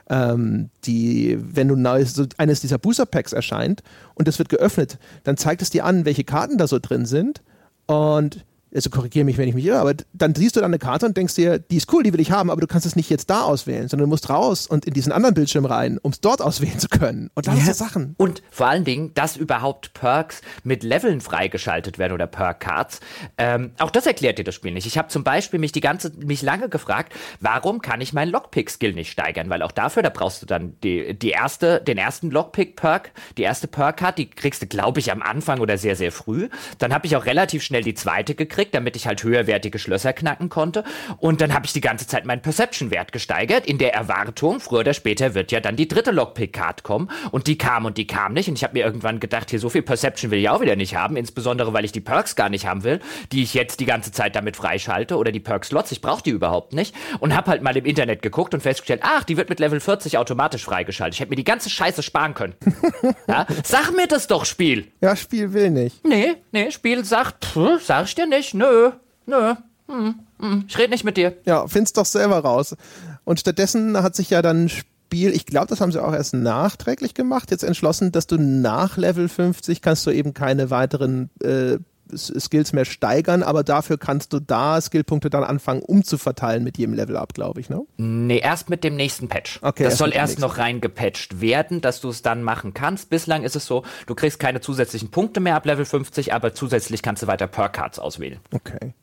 Ähm, 0.08 0.70
die, 0.84 1.36
wenn 1.42 1.68
du 1.68 1.78
neues, 1.78 2.14
so 2.14 2.28
eines 2.38 2.62
dieser 2.62 2.78
Booster 2.78 3.08
Packs 3.08 3.34
erscheint 3.34 3.82
und 4.14 4.28
das 4.28 4.38
wird 4.38 4.50
geöffnet, 4.50 5.00
dann 5.24 5.36
zeigt 5.36 5.64
es 5.64 5.72
dir 5.72 5.84
an, 5.86 6.06
welche 6.06 6.26
Karten 6.26 6.60
da 6.60 6.68
so 6.68 6.78
drin 6.78 7.08
sind 7.08 7.42
und 7.88 8.46
also 8.74 8.90
korrigiere 8.90 9.26
mich, 9.26 9.38
wenn 9.38 9.50
ich 9.50 9.56
mich 9.56 9.66
irre, 9.66 9.80
aber 9.80 9.94
dann 10.14 10.36
siehst 10.36 10.56
du 10.56 10.60
dann 10.60 10.70
eine 10.70 10.80
Karte 10.80 11.06
und 11.06 11.18
denkst 11.18 11.36
dir, 11.36 11.60
die 11.60 11.78
ist 11.78 11.92
cool, 11.92 12.04
die 12.04 12.14
will 12.14 12.20
ich 12.20 12.32
haben, 12.32 12.50
aber 12.50 12.62
du 12.62 12.68
kannst 12.68 12.86
es 12.86 12.96
nicht 12.96 13.10
jetzt 13.10 13.30
da 13.30 13.42
auswählen, 13.42 13.88
sondern 13.88 14.08
du 14.08 14.10
musst 14.10 14.30
raus 14.30 14.68
und 14.68 14.86
in 14.86 14.94
diesen 14.94 15.12
anderen 15.12 15.34
Bildschirm 15.34 15.66
rein, 15.66 15.98
um 16.02 16.12
es 16.12 16.22
dort 16.22 16.42
auswählen 16.42 16.80
zu 16.80 16.88
können. 16.88 17.30
Und 17.34 17.48
lauter 17.48 17.60
ja. 17.60 17.74
Sachen. 17.74 18.16
Und 18.18 18.44
vor 18.52 18.68
allen 18.68 18.84
Dingen, 18.84 19.14
dass 19.14 19.38
überhaupt 19.38 19.94
Perks 19.94 20.42
mit 20.64 20.84
Leveln 20.84 21.22
freigeschaltet 21.22 21.98
werden 21.98 22.14
oder 22.14 22.28
Perk-Cards. 22.28 23.00
Ähm, 23.38 23.72
auch 23.80 23.90
das 23.90 24.06
erklärt 24.06 24.38
dir 24.38 24.44
das 24.44 24.56
Spiel 24.56 24.72
nicht. 24.72 24.86
Ich 24.86 24.98
habe 24.98 25.08
zum 25.08 25.24
Beispiel 25.24 25.60
mich 25.60 25.72
die 25.72 25.82
ganze, 25.82 26.12
mich 26.18 26.42
lange 26.42 26.70
gefragt, 26.70 27.14
warum 27.40 27.82
kann 27.82 28.02
ich 28.02 28.14
meinen 28.14 28.32
Lockpick-Skill 28.32 28.94
nicht 28.94 29.12
steigern? 29.12 29.50
Weil 29.50 29.64
auch 29.64 29.72
dafür, 29.72 30.04
da 30.04 30.10
brauchst 30.10 30.42
du 30.42 30.46
dann 30.46 30.76
die, 30.84 31.18
die 31.18 31.32
erste, 31.32 31.82
den 31.82 31.98
ersten 31.98 32.30
Lockpick-Perk, 32.30 33.12
die 33.38 33.44
erste 33.44 33.68
Perk-Card, 33.68 34.18
die 34.18 34.30
kriegst 34.30 34.62
du, 34.62 34.68
glaube 34.68 35.00
ich, 35.00 35.12
am 35.12 35.22
Anfang 35.22 35.60
oder 35.60 35.78
sehr, 35.78 35.96
sehr 35.96 36.12
früh. 36.12 36.50
Dann 36.78 36.94
habe 36.94 37.08
ich 37.08 37.16
auch 37.16 37.26
relativ 37.26 37.64
schnell 37.64 37.84
die 37.84 37.94
zweite 37.94 38.36
gekriegt 38.36 38.59
gekriegt, 38.60 38.76
damit 38.76 38.96
ich 38.96 39.08
halt 39.08 39.24
höherwertige 39.24 39.80
Schlösser 39.80 40.14
knacken 40.14 40.50
konnte. 40.50 40.84
Und 41.18 41.42
dann 41.42 41.54
habe 41.54 41.66
ich 41.66 41.74
die 41.74 41.82
ganze 41.82 42.08
Zeit 42.08 42.26
meinen 42.26 42.42
Perception-Wert 42.42 43.12
gesteigert, 43.12 43.66
in 43.66 43.78
der 43.78 43.94
Erwartung, 43.94 44.60
früher 44.60 44.80
oder 44.80 44.94
später 44.94 45.34
wird 45.34 45.52
ja 45.52 45.60
dann 45.60 45.76
die 45.76 45.88
dritte 45.88 46.12
Lockpick-Card 46.12 46.84
kommen. 46.84 47.10
Und 47.32 47.48
die 47.48 47.58
kam 47.58 47.86
und 47.86 47.98
die 47.98 48.08
kam 48.08 48.34
nicht. 48.34 48.50
Und 48.50 48.56
ich 48.56 48.64
habe 48.64 48.74
mir 48.74 48.86
irgendwann 48.86 49.20
gedacht, 49.20 49.50
hier 49.50 49.60
so 49.60 49.70
viel 49.70 49.82
Perception 49.82 50.32
will 50.32 50.40
ich 50.40 50.50
auch 50.50 50.62
wieder 50.62 50.76
nicht 50.76 50.96
haben, 50.96 51.16
insbesondere 51.16 51.74
weil 51.74 51.86
ich 51.86 51.92
die 51.92 52.02
Perks 52.02 52.36
gar 52.36 52.50
nicht 52.50 52.66
haben 52.66 52.84
will, 52.84 53.00
die 53.32 53.44
ich 53.44 53.54
jetzt 53.54 53.80
die 53.80 53.86
ganze 53.86 54.12
Zeit 54.12 54.36
damit 54.36 54.56
freischalte 54.56 55.18
oder 55.18 55.32
die 55.32 55.40
Perk-Slots. 55.40 55.92
Ich 55.92 56.02
brauche 56.02 56.24
die 56.24 56.32
überhaupt 56.32 56.74
nicht. 56.74 56.96
Und 57.20 57.36
habe 57.36 57.52
halt 57.52 57.62
mal 57.62 57.76
im 57.76 57.86
Internet 57.86 58.22
geguckt 58.22 58.54
und 58.54 58.62
festgestellt, 58.62 59.02
ach, 59.04 59.24
die 59.24 59.38
wird 59.38 59.50
mit 59.50 59.60
Level 59.60 59.80
40 59.80 60.18
automatisch 60.18 60.64
freigeschaltet. 60.64 61.16
Ich 61.16 61.20
hätte 61.22 61.30
mir 61.30 61.36
die 61.38 61.44
ganze 61.44 61.70
Scheiße 61.70 62.04
sparen 62.04 62.34
können. 62.34 62.56
ja? 63.28 63.46
Sag 63.64 63.96
mir 63.96 64.08
das 64.08 64.28
doch, 64.28 64.46
Spiel. 64.46 64.88
Ja, 65.02 65.16
Spiel 65.16 65.54
will 65.54 65.70
nicht. 65.70 66.06
Nee, 66.06 66.36
nee, 66.52 66.72
Spiel 66.72 67.06
sagt, 67.06 67.46
pff, 67.46 67.84
sag 67.84 68.06
ich 68.06 68.16
dir 68.16 68.28
nicht 68.28 68.49
nicht, 68.54 68.56
nö, 68.56 68.92
nö. 69.26 69.56
Hm, 69.88 70.16
hm, 70.40 70.66
ich 70.68 70.78
rede 70.78 70.92
nicht 70.92 71.04
mit 71.04 71.18
dir. 71.18 71.36
Ja, 71.46 71.68
find's 71.68 71.94
doch 71.94 72.06
selber 72.06 72.40
raus. 72.40 72.76
Und 73.24 73.40
stattdessen 73.40 74.02
hat 74.02 74.16
sich 74.16 74.30
ja 74.30 74.42
dann 74.42 74.70
Spiel, 74.70 75.34
ich 75.34 75.48
glaube, 75.48 75.68
das 75.68 75.82
haben 75.82 75.92
sie 75.92 76.04
auch 76.04 76.14
erst 76.14 76.36
nachträglich 76.36 77.16
gemacht, 77.16 77.50
jetzt 77.50 77.64
entschlossen, 77.64 78.12
dass 78.12 78.28
du 78.28 78.38
nach 78.38 78.98
Level 78.98 79.28
50 79.28 79.82
kannst 79.82 80.06
du 80.06 80.12
eben 80.12 80.36
keine 80.36 80.70
weiteren 80.70 81.32
äh, 81.42 81.78
Skills 82.16 82.74
mehr 82.74 82.86
steigern, 82.86 83.44
aber 83.44 83.64
dafür 83.64 83.98
kannst 83.98 84.34
du 84.34 84.40
da 84.40 84.80
Skillpunkte 84.82 85.30
dann 85.30 85.44
anfangen 85.44 85.82
umzuverteilen 85.82 86.64
mit 86.64 86.78
jedem 86.78 86.94
Level 86.94 87.18
up, 87.18 87.34
glaube 87.34 87.60
ich, 87.60 87.70
ne? 87.70 87.82
Nee, 87.98 88.40
erst 88.40 88.70
mit 88.70 88.84
dem 88.84 88.96
nächsten 88.96 89.28
Patch. 89.28 89.60
Okay, 89.62 89.84
das 89.84 89.94
erst 89.94 89.98
soll 90.00 90.14
erst 90.14 90.40
noch 90.40 90.58
reingepatcht 90.58 91.42
werden, 91.42 91.82
dass 91.82 92.02
du 92.02 92.10
es 92.10 92.22
dann 92.22 92.44
machen 92.44 92.74
kannst. 92.74 93.10
Bislang 93.10 93.44
ist 93.44 93.56
es 93.56 93.66
so, 93.66 93.84
du 94.08 94.16
kriegst 94.16 94.40
keine 94.40 94.62
zusätzlichen 94.62 95.12
Punkte 95.12 95.40
mehr 95.40 95.56
ab 95.56 95.66
Level 95.66 95.86
50, 95.86 96.34
aber 96.34 96.54
zusätzlich 96.54 97.02
kannst 97.02 97.24
du 97.24 97.28
weiter 97.28 97.48
Perk-Cards 97.48 98.00
auswählen. 98.00 98.40
Okay 98.54 98.94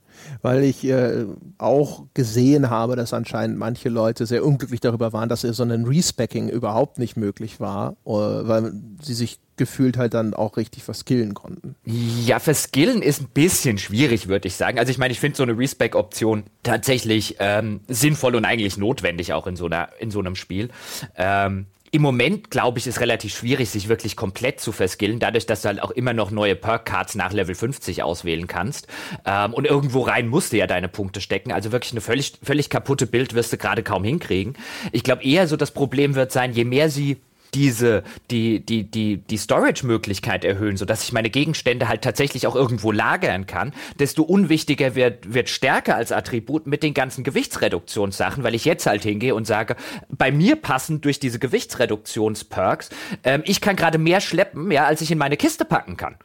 weil 0.42 0.64
ich 0.64 0.84
äh, 0.84 1.24
auch 1.58 2.04
gesehen 2.14 2.70
habe, 2.70 2.96
dass 2.96 3.12
anscheinend 3.12 3.58
manche 3.58 3.88
Leute 3.88 4.26
sehr 4.26 4.44
unglücklich 4.44 4.80
darüber 4.80 5.12
waren, 5.12 5.28
dass 5.28 5.42
so 5.42 5.62
ein 5.62 5.84
Respecking 5.84 6.48
überhaupt 6.48 6.98
nicht 6.98 7.16
möglich 7.16 7.60
war, 7.60 7.92
äh, 8.06 8.10
weil 8.10 8.72
sie 9.02 9.14
sich 9.14 9.38
gefühlt 9.56 9.96
halt 9.96 10.14
dann 10.14 10.34
auch 10.34 10.56
richtig 10.56 10.82
verskillen 10.82 11.34
konnten. 11.34 11.76
Ja, 11.84 12.38
verskillen 12.38 13.02
ist 13.02 13.22
ein 13.22 13.28
bisschen 13.32 13.78
schwierig, 13.78 14.28
würde 14.28 14.48
ich 14.48 14.56
sagen. 14.56 14.78
Also 14.78 14.90
ich 14.90 14.98
meine, 14.98 15.12
ich 15.12 15.20
finde 15.20 15.36
so 15.36 15.42
eine 15.42 15.56
Respec-Option 15.56 16.44
tatsächlich 16.62 17.36
ähm, 17.38 17.80
sinnvoll 17.88 18.34
und 18.34 18.44
eigentlich 18.44 18.76
notwendig 18.76 19.32
auch 19.32 19.46
in 19.46 19.56
so 19.56 19.66
einer 19.66 19.88
in 19.98 20.10
so 20.10 20.18
einem 20.18 20.36
Spiel. 20.36 20.68
Ähm, 21.16 21.66
im 21.96 22.02
Moment, 22.02 22.50
glaube 22.50 22.78
ich, 22.78 22.86
ist 22.86 23.00
relativ 23.00 23.34
schwierig, 23.34 23.70
sich 23.70 23.88
wirklich 23.88 24.16
komplett 24.16 24.60
zu 24.60 24.70
verskillen, 24.70 25.18
dadurch, 25.18 25.46
dass 25.46 25.62
du 25.62 25.68
halt 25.68 25.82
auch 25.82 25.90
immer 25.90 26.12
noch 26.12 26.30
neue 26.30 26.54
Perk-Cards 26.54 27.14
nach 27.14 27.32
Level 27.32 27.54
50 27.54 28.02
auswählen 28.02 28.46
kannst. 28.46 28.86
Ähm, 29.24 29.54
und 29.54 29.64
irgendwo 29.66 30.02
rein 30.02 30.28
musst 30.28 30.52
du 30.52 30.58
ja 30.58 30.66
deine 30.66 30.88
Punkte 30.88 31.22
stecken. 31.22 31.52
Also 31.52 31.72
wirklich 31.72 31.92
eine 31.92 32.02
völlig, 32.02 32.34
völlig 32.42 32.68
kaputte 32.68 33.06
Bild 33.06 33.32
wirst 33.32 33.54
du 33.54 33.56
gerade 33.56 33.82
kaum 33.82 34.04
hinkriegen. 34.04 34.58
Ich 34.92 35.04
glaube 35.04 35.24
eher 35.24 35.48
so, 35.48 35.56
das 35.56 35.70
Problem 35.70 36.14
wird 36.16 36.32
sein, 36.32 36.52
je 36.52 36.66
mehr 36.66 36.90
sie 36.90 37.16
diese, 37.54 38.02
die, 38.30 38.60
die, 38.60 38.84
die, 38.84 39.18
die 39.18 39.36
Storage-Möglichkeit 39.36 40.44
erhöhen, 40.44 40.76
sodass 40.76 41.04
ich 41.04 41.12
meine 41.12 41.30
Gegenstände 41.30 41.88
halt 41.88 42.02
tatsächlich 42.02 42.46
auch 42.46 42.54
irgendwo 42.54 42.92
lagern 42.92 43.46
kann, 43.46 43.72
desto 43.98 44.22
unwichtiger 44.22 44.94
wird, 44.94 45.32
wird 45.32 45.48
Stärke 45.48 45.94
als 45.94 46.12
Attribut 46.12 46.66
mit 46.66 46.82
den 46.82 46.94
ganzen 46.94 47.24
Gewichtsreduktionssachen, 47.24 48.44
weil 48.44 48.54
ich 48.54 48.64
jetzt 48.64 48.86
halt 48.86 49.02
hingehe 49.02 49.34
und 49.34 49.46
sage, 49.46 49.76
bei 50.08 50.30
mir 50.30 50.56
passen 50.56 51.00
durch 51.00 51.20
diese 51.20 51.38
Gewichtsreduktionsperks, 51.38 52.90
ähm, 53.24 53.42
ich 53.44 53.60
kann 53.60 53.76
gerade 53.76 53.98
mehr 53.98 54.20
schleppen, 54.20 54.70
ja, 54.70 54.84
als 54.84 55.00
ich 55.00 55.10
in 55.10 55.18
meine 55.18 55.36
Kiste 55.36 55.64
packen 55.64 55.96
kann. 55.96 56.16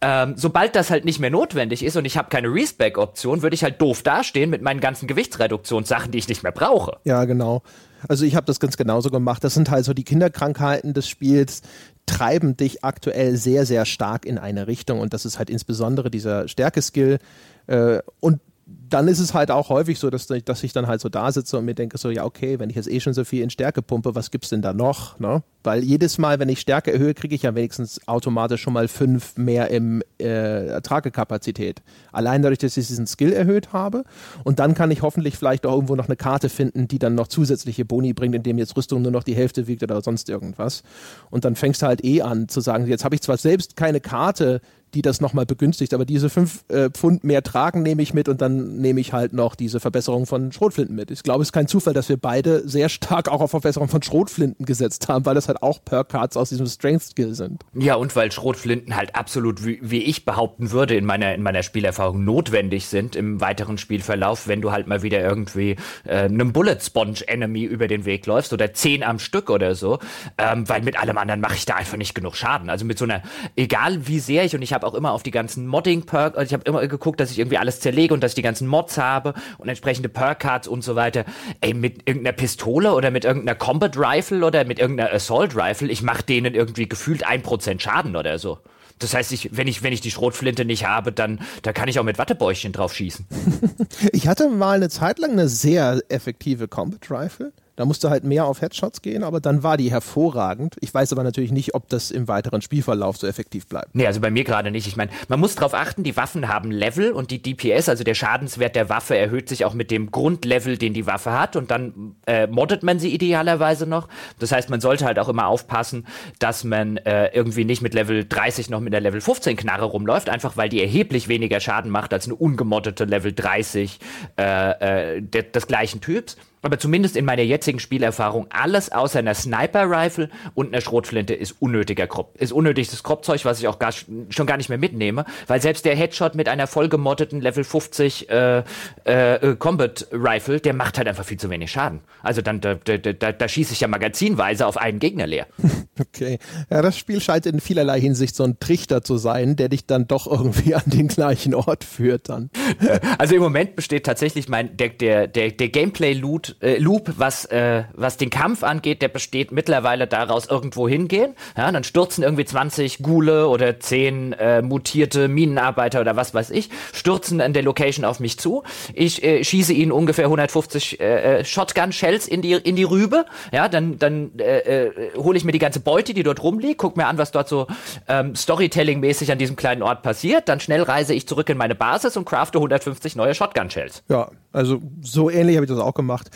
Ähm, 0.00 0.34
sobald 0.36 0.76
das 0.76 0.90
halt 0.90 1.04
nicht 1.04 1.20
mehr 1.20 1.30
notwendig 1.30 1.84
ist 1.84 1.96
und 1.96 2.04
ich 2.04 2.16
habe 2.16 2.28
keine 2.28 2.48
Respec-Option, 2.48 3.42
würde 3.42 3.54
ich 3.54 3.62
halt 3.62 3.80
doof 3.80 4.02
dastehen 4.02 4.50
mit 4.50 4.62
meinen 4.62 4.80
ganzen 4.80 5.06
Gewichtsreduktionssachen, 5.06 6.10
die 6.10 6.18
ich 6.18 6.28
nicht 6.28 6.42
mehr 6.42 6.52
brauche. 6.52 6.98
Ja, 7.04 7.24
genau. 7.24 7.62
Also 8.08 8.24
ich 8.24 8.34
habe 8.34 8.46
das 8.46 8.60
ganz 8.60 8.76
genauso 8.76 9.10
gemacht. 9.10 9.44
Das 9.44 9.54
sind 9.54 9.70
halt 9.70 9.84
so 9.84 9.94
die 9.94 10.04
Kinderkrankheiten 10.04 10.94
des 10.94 11.08
Spiels, 11.08 11.62
treiben 12.06 12.56
dich 12.56 12.84
aktuell 12.84 13.36
sehr, 13.36 13.66
sehr 13.66 13.84
stark 13.84 14.26
in 14.26 14.38
eine 14.38 14.66
Richtung 14.66 15.00
und 15.00 15.14
das 15.14 15.24
ist 15.24 15.38
halt 15.38 15.50
insbesondere 15.50 16.10
dieser 16.10 16.48
Stärkeskill. 16.48 17.18
Äh, 17.66 18.00
und 18.20 18.40
dann 18.88 19.08
ist 19.08 19.18
es 19.20 19.34
halt 19.34 19.50
auch 19.50 19.68
häufig 19.68 19.98
so, 19.98 20.10
dass, 20.10 20.26
dass 20.26 20.62
ich 20.62 20.72
dann 20.72 20.86
halt 20.86 21.00
so 21.00 21.08
da 21.08 21.32
sitze 21.32 21.58
und 21.58 21.64
mir 21.64 21.74
denke 21.74 21.98
so, 21.98 22.10
ja 22.10 22.24
okay, 22.24 22.58
wenn 22.58 22.70
ich 22.70 22.76
jetzt 22.76 22.90
eh 22.90 23.00
schon 23.00 23.14
so 23.14 23.24
viel 23.24 23.42
in 23.42 23.50
Stärke 23.50 23.82
pumpe, 23.82 24.14
was 24.14 24.30
gibt's 24.30 24.50
denn 24.50 24.62
da 24.62 24.72
noch? 24.72 25.18
Ne? 25.18 25.42
Weil 25.64 25.82
jedes 25.82 26.18
Mal, 26.18 26.38
wenn 26.38 26.48
ich 26.48 26.60
Stärke 26.60 26.92
erhöhe, 26.92 27.14
kriege 27.14 27.34
ich 27.34 27.42
ja 27.42 27.54
wenigstens 27.54 28.06
automatisch 28.06 28.62
schon 28.62 28.72
mal 28.72 28.88
fünf 28.88 29.36
mehr 29.36 29.70
im 29.70 30.02
äh, 30.18 30.80
Tragekapazität. 30.80 31.82
Allein 32.10 32.42
dadurch, 32.42 32.58
dass 32.58 32.76
ich 32.76 32.86
diesen 32.86 33.06
Skill 33.06 33.32
erhöht 33.32 33.72
habe. 33.72 34.04
Und 34.44 34.58
dann 34.58 34.74
kann 34.74 34.90
ich 34.90 35.02
hoffentlich 35.02 35.36
vielleicht 35.36 35.64
auch 35.64 35.74
irgendwo 35.74 35.96
noch 35.96 36.08
eine 36.08 36.16
Karte 36.16 36.48
finden, 36.48 36.88
die 36.88 36.98
dann 36.98 37.14
noch 37.14 37.28
zusätzliche 37.28 37.84
Boni 37.84 38.12
bringt, 38.12 38.34
indem 38.34 38.58
jetzt 38.58 38.76
Rüstung 38.76 39.02
nur 39.02 39.12
noch 39.12 39.24
die 39.24 39.34
Hälfte 39.34 39.66
wiegt 39.66 39.82
oder 39.82 40.02
sonst 40.02 40.28
irgendwas. 40.28 40.82
Und 41.30 41.44
dann 41.44 41.56
fängst 41.56 41.82
du 41.82 41.86
halt 41.86 42.04
eh 42.04 42.22
an 42.22 42.48
zu 42.48 42.60
sagen, 42.60 42.86
jetzt 42.86 43.04
habe 43.04 43.14
ich 43.14 43.22
zwar 43.22 43.36
selbst 43.36 43.76
keine 43.76 44.00
Karte, 44.00 44.60
die 44.94 45.02
das 45.02 45.20
nochmal 45.20 45.46
begünstigt. 45.46 45.94
Aber 45.94 46.04
diese 46.04 46.30
fünf 46.30 46.64
äh, 46.68 46.90
Pfund 46.90 47.24
mehr 47.24 47.42
tragen 47.42 47.82
nehme 47.82 48.02
ich 48.02 48.14
mit 48.14 48.28
und 48.28 48.40
dann 48.40 48.76
nehme 48.76 49.00
ich 49.00 49.12
halt 49.12 49.32
noch 49.32 49.54
diese 49.54 49.80
Verbesserung 49.80 50.26
von 50.26 50.52
Schrotflinten 50.52 50.94
mit. 50.94 51.10
Ich 51.10 51.22
glaube, 51.22 51.42
es 51.42 51.48
ist 51.48 51.52
kein 51.52 51.66
Zufall, 51.66 51.94
dass 51.94 52.08
wir 52.08 52.16
beide 52.16 52.68
sehr 52.68 52.88
stark 52.88 53.28
auch 53.28 53.40
auf 53.40 53.50
Verbesserung 53.50 53.88
von 53.88 54.02
Schrotflinten 54.02 54.66
gesetzt 54.66 55.08
haben, 55.08 55.24
weil 55.24 55.34
das 55.34 55.48
halt 55.48 55.62
auch 55.62 55.84
Perk-Cards 55.84 56.36
aus 56.36 56.50
diesem 56.50 56.66
Strength-Skill 56.66 57.34
sind. 57.34 57.62
Ja, 57.74 57.94
und 57.94 58.14
weil 58.16 58.30
Schrotflinten 58.30 58.96
halt 58.96 59.14
absolut, 59.14 59.64
wie, 59.64 59.78
wie, 59.82 60.02
ich 60.02 60.24
behaupten 60.24 60.70
würde, 60.70 60.96
in 60.96 61.04
meiner, 61.04 61.34
in 61.34 61.42
meiner 61.42 61.62
Spielerfahrung 61.62 62.24
notwendig 62.24 62.86
sind 62.86 63.16
im 63.16 63.40
weiteren 63.40 63.78
Spielverlauf, 63.78 64.48
wenn 64.48 64.60
du 64.60 64.72
halt 64.72 64.86
mal 64.86 65.02
wieder 65.02 65.20
irgendwie 65.20 65.76
äh, 66.04 66.24
einem 66.24 66.52
Bullet 66.52 66.78
Sponge 66.80 67.26
Enemy 67.26 67.64
über 67.64 67.88
den 67.88 68.04
Weg 68.04 68.26
läufst 68.26 68.52
oder 68.52 68.74
zehn 68.74 69.02
am 69.02 69.18
Stück 69.18 69.50
oder 69.50 69.74
so, 69.74 69.98
ähm, 70.38 70.68
weil 70.68 70.82
mit 70.82 70.98
allem 70.98 71.18
anderen 71.18 71.40
mache 71.40 71.54
ich 71.54 71.64
da 71.64 71.74
einfach 71.74 71.96
nicht 71.96 72.14
genug 72.14 72.36
Schaden. 72.36 72.70
Also 72.70 72.84
mit 72.84 72.98
so 72.98 73.04
einer, 73.04 73.22
egal 73.56 74.06
wie 74.06 74.18
sehr 74.18 74.44
ich, 74.44 74.54
und 74.54 74.62
ich 74.62 74.72
habe 74.72 74.81
habe 74.82 74.90
auch 74.90 74.94
immer 74.94 75.12
auf 75.12 75.22
die 75.22 75.30
ganzen 75.30 75.66
Modding-Perks, 75.66 76.36
also 76.36 76.48
ich 76.48 76.52
habe 76.52 76.64
immer 76.64 76.86
geguckt, 76.86 77.20
dass 77.20 77.30
ich 77.30 77.38
irgendwie 77.38 77.58
alles 77.58 77.80
zerlege 77.80 78.12
und 78.12 78.22
dass 78.22 78.32
ich 78.32 78.36
die 78.36 78.42
ganzen 78.42 78.66
Mods 78.66 78.98
habe 78.98 79.34
und 79.58 79.68
entsprechende 79.68 80.08
Perk-Cards 80.08 80.68
und 80.68 80.82
so 80.82 80.96
weiter. 80.96 81.24
Ey, 81.60 81.74
mit 81.74 82.08
irgendeiner 82.08 82.36
Pistole 82.36 82.92
oder 82.92 83.10
mit 83.10 83.24
irgendeiner 83.24 83.56
Combat 83.56 83.96
Rifle 83.96 84.44
oder 84.44 84.64
mit 84.64 84.78
irgendeiner 84.78 85.12
Assault 85.12 85.56
Rifle, 85.56 85.88
ich 85.88 86.02
mache 86.02 86.22
denen 86.24 86.54
irgendwie 86.54 86.88
gefühlt 86.88 87.26
ein 87.26 87.42
Prozent 87.42 87.82
Schaden 87.82 88.16
oder 88.16 88.38
so. 88.38 88.58
Das 88.98 89.14
heißt, 89.14 89.32
ich, 89.32 89.56
wenn, 89.56 89.66
ich, 89.66 89.82
wenn 89.82 89.92
ich 89.92 90.00
die 90.00 90.10
Schrotflinte 90.10 90.64
nicht 90.64 90.86
habe, 90.86 91.12
dann 91.12 91.40
da 91.62 91.72
kann 91.72 91.88
ich 91.88 91.98
auch 91.98 92.04
mit 92.04 92.18
Wattebäuchchen 92.18 92.72
drauf 92.72 92.94
schießen. 92.94 93.26
ich 94.12 94.28
hatte 94.28 94.48
mal 94.48 94.76
eine 94.76 94.90
Zeit 94.90 95.18
lang 95.18 95.32
eine 95.32 95.48
sehr 95.48 96.02
effektive 96.08 96.68
Combat 96.68 97.10
Rifle. 97.10 97.52
Da 97.76 97.86
musste 97.86 98.10
halt 98.10 98.24
mehr 98.24 98.44
auf 98.44 98.60
Headshots 98.60 99.00
gehen, 99.00 99.24
aber 99.24 99.40
dann 99.40 99.62
war 99.62 99.78
die 99.78 99.90
hervorragend. 99.90 100.76
Ich 100.80 100.92
weiß 100.92 101.12
aber 101.12 101.22
natürlich 101.22 101.52
nicht, 101.52 101.74
ob 101.74 101.88
das 101.88 102.10
im 102.10 102.28
weiteren 102.28 102.60
Spielverlauf 102.60 103.16
so 103.16 103.26
effektiv 103.26 103.66
bleibt. 103.66 103.94
Nee, 103.94 104.06
also 104.06 104.20
bei 104.20 104.30
mir 104.30 104.44
gerade 104.44 104.70
nicht. 104.70 104.86
Ich 104.86 104.96
meine, 104.96 105.10
man 105.28 105.40
muss 105.40 105.54
darauf 105.54 105.72
achten, 105.72 106.02
die 106.02 106.16
Waffen 106.16 106.48
haben 106.48 106.70
Level 106.70 107.12
und 107.12 107.30
die 107.30 107.40
DPS, 107.40 107.88
also 107.88 108.04
der 108.04 108.14
Schadenswert 108.14 108.76
der 108.76 108.90
Waffe, 108.90 109.16
erhöht 109.16 109.48
sich 109.48 109.64
auch 109.64 109.72
mit 109.72 109.90
dem 109.90 110.10
Grundlevel, 110.10 110.76
den 110.76 110.92
die 110.92 111.06
Waffe 111.06 111.32
hat 111.32 111.56
und 111.56 111.70
dann 111.70 112.16
äh, 112.26 112.46
moddet 112.46 112.82
man 112.82 112.98
sie 112.98 113.12
idealerweise 113.14 113.86
noch. 113.86 114.08
Das 114.38 114.52
heißt, 114.52 114.68
man 114.68 114.82
sollte 114.82 115.06
halt 115.06 115.18
auch 115.18 115.30
immer 115.30 115.46
aufpassen, 115.46 116.06
dass 116.38 116.64
man 116.64 116.98
äh, 116.98 117.28
irgendwie 117.34 117.64
nicht 117.64 117.80
mit 117.80 117.94
Level 117.94 118.26
30 118.28 118.68
noch 118.68 118.80
mit 118.80 118.92
der 118.92 119.00
Level 119.00 119.22
15 119.22 119.56
Knarre 119.56 119.86
rumläuft, 119.86 120.28
einfach 120.28 120.58
weil 120.58 120.68
die 120.68 120.80
erheblich 120.82 121.28
weniger 121.28 121.58
Schaden 121.60 121.90
macht 121.90 122.12
als 122.12 122.26
eine 122.26 122.34
ungemoddete 122.34 123.04
Level 123.04 123.32
30 123.32 123.98
äh, 124.38 125.16
äh, 125.16 125.22
des 125.22 125.66
gleichen 125.66 126.02
Typs 126.02 126.36
aber 126.62 126.78
zumindest 126.78 127.16
in 127.16 127.24
meiner 127.24 127.42
jetzigen 127.42 127.80
Spielerfahrung, 127.80 128.46
alles 128.50 128.92
außer 128.92 129.18
einer 129.18 129.34
Sniper-Rifle 129.34 130.30
und 130.54 130.68
einer 130.68 130.80
Schrotflinte 130.80 131.34
ist 131.34 131.56
unnötiger 131.60 132.06
Krop, 132.06 132.36
ist 132.38 132.52
unnötiges 132.52 133.02
Kropfzeug, 133.02 133.44
was 133.44 133.58
ich 133.58 133.68
auch 133.68 133.78
gar, 133.78 133.92
schon 133.92 134.46
gar 134.46 134.56
nicht 134.56 134.68
mehr 134.68 134.78
mitnehme, 134.78 135.24
weil 135.48 135.60
selbst 135.60 135.84
der 135.84 135.96
Headshot 135.96 136.34
mit 136.34 136.48
einer 136.48 136.66
vollgemotteten 136.66 137.40
Level 137.40 137.64
50 137.64 138.30
äh, 138.30 138.62
äh, 139.04 139.56
Combat 139.56 140.06
Rifle, 140.12 140.60
der 140.60 140.74
macht 140.74 140.98
halt 140.98 141.08
einfach 141.08 141.24
viel 141.24 141.38
zu 141.38 141.50
wenig 141.50 141.70
Schaden. 141.70 142.00
Also 142.22 142.42
dann, 142.42 142.60
da, 142.60 142.74
da, 142.74 142.96
da, 142.96 143.32
da 143.32 143.48
schieße 143.48 143.72
ich 143.72 143.80
ja 143.80 143.88
magazinweise 143.88 144.66
auf 144.66 144.76
einen 144.76 144.98
Gegner 144.98 145.26
leer. 145.26 145.46
Okay. 146.00 146.38
Ja, 146.70 146.80
das 146.80 146.96
Spiel 146.96 147.20
scheint 147.20 147.44
in 147.44 147.60
vielerlei 147.60 148.00
Hinsicht 148.00 148.34
so 148.34 148.44
ein 148.44 148.58
Trichter 148.58 149.02
zu 149.02 149.18
sein, 149.18 149.56
der 149.56 149.68
dich 149.68 149.86
dann 149.86 150.08
doch 150.08 150.26
irgendwie 150.26 150.74
an 150.74 150.82
den 150.86 151.06
gleichen 151.06 151.54
Ort 151.54 151.84
führt 151.84 152.28
dann. 152.28 152.50
Also 153.18 153.34
im 153.34 153.42
Moment 153.42 153.76
besteht 153.76 154.04
tatsächlich 154.04 154.48
mein, 154.48 154.76
der, 154.76 154.88
der, 154.88 155.26
der, 155.26 155.50
der 155.50 155.68
Gameplay-Loot 155.68 156.51
äh, 156.60 156.78
Loop, 156.78 157.12
was, 157.16 157.44
äh, 157.46 157.84
was 157.94 158.16
den 158.16 158.30
Kampf 158.30 158.62
angeht, 158.62 159.02
der 159.02 159.08
besteht 159.08 159.52
mittlerweile 159.52 160.06
daraus, 160.06 160.46
irgendwo 160.46 160.88
hingehen. 160.88 161.34
Ja, 161.56 161.70
dann 161.70 161.84
stürzen 161.84 162.22
irgendwie 162.22 162.44
20 162.44 162.98
Gule 162.98 163.48
oder 163.48 163.78
10 163.78 164.32
äh, 164.32 164.62
mutierte 164.62 165.28
Minenarbeiter 165.28 166.00
oder 166.00 166.16
was 166.16 166.34
weiß 166.34 166.50
ich, 166.50 166.70
stürzen 166.92 167.40
an 167.40 167.52
der 167.52 167.62
Location 167.62 168.04
auf 168.04 168.20
mich 168.20 168.38
zu. 168.38 168.62
Ich 168.94 169.22
äh, 169.22 169.44
schieße 169.44 169.72
ihnen 169.72 169.92
ungefähr 169.92 170.26
150 170.26 171.00
äh, 171.00 171.38
äh, 171.40 171.44
Shotgun-Shells 171.44 172.28
in 172.28 172.42
die, 172.42 172.52
in 172.52 172.76
die 172.76 172.84
Rübe. 172.84 173.24
Ja, 173.52 173.68
dann, 173.68 173.98
dann 173.98 174.38
äh, 174.38 174.86
äh, 174.86 175.14
hole 175.16 175.36
ich 175.36 175.44
mir 175.44 175.52
die 175.52 175.58
ganze 175.58 175.80
Beute, 175.80 176.14
die 176.14 176.22
dort 176.22 176.42
rumliegt, 176.42 176.78
guck 176.78 176.96
mir 176.96 177.06
an, 177.06 177.18
was 177.18 177.30
dort 177.32 177.48
so 177.48 177.66
ähm, 178.08 178.34
Storytelling-mäßig 178.34 179.30
an 179.32 179.38
diesem 179.38 179.56
kleinen 179.56 179.82
Ort 179.82 180.02
passiert. 180.02 180.48
Dann 180.48 180.60
schnell 180.60 180.82
reise 180.82 181.14
ich 181.14 181.26
zurück 181.26 181.48
in 181.48 181.58
meine 181.58 181.74
Basis 181.74 182.16
und 182.16 182.24
crafte 182.24 182.58
150 182.58 183.16
neue 183.16 183.34
Shotgun-Shells. 183.34 184.02
Ja, 184.08 184.30
also 184.52 184.80
so 185.00 185.30
ähnlich 185.30 185.56
habe 185.56 185.64
ich 185.64 185.70
das 185.70 185.80
auch 185.80 185.94
gemacht 185.94 186.30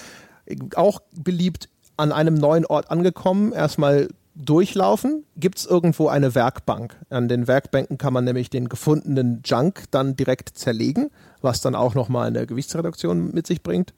auch 0.75 1.01
beliebt, 1.13 1.69
an 1.97 2.13
einem 2.13 2.35
neuen 2.35 2.67
Ort 2.67 2.91
angekommen, 2.91 3.53
erstmal 3.53 4.09
durchlaufen, 4.35 5.25
gibt 5.37 5.59
es 5.59 5.67
irgendwo 5.67 6.09
eine 6.09 6.35
Werkbank. 6.35 6.95
An 7.09 7.27
den 7.27 7.49
Werkbänken 7.49 7.97
kann 7.97 8.13
man 8.13 8.25
nämlich 8.25 8.51
den 8.51 8.69
gefundenen 8.69 9.41
Junk 9.45 9.85
dann 9.91 10.15
direkt 10.15 10.59
zerlegen, 10.59 11.11
was 11.41 11.63
dann 11.63 11.75
auch 11.75 11.95
nochmal 11.95 12.27
eine 12.27 12.47
Gewichtsreduktion 12.47 13.33
mit 13.33 13.47
sich 13.47 13.63
bringt. 13.63 13.95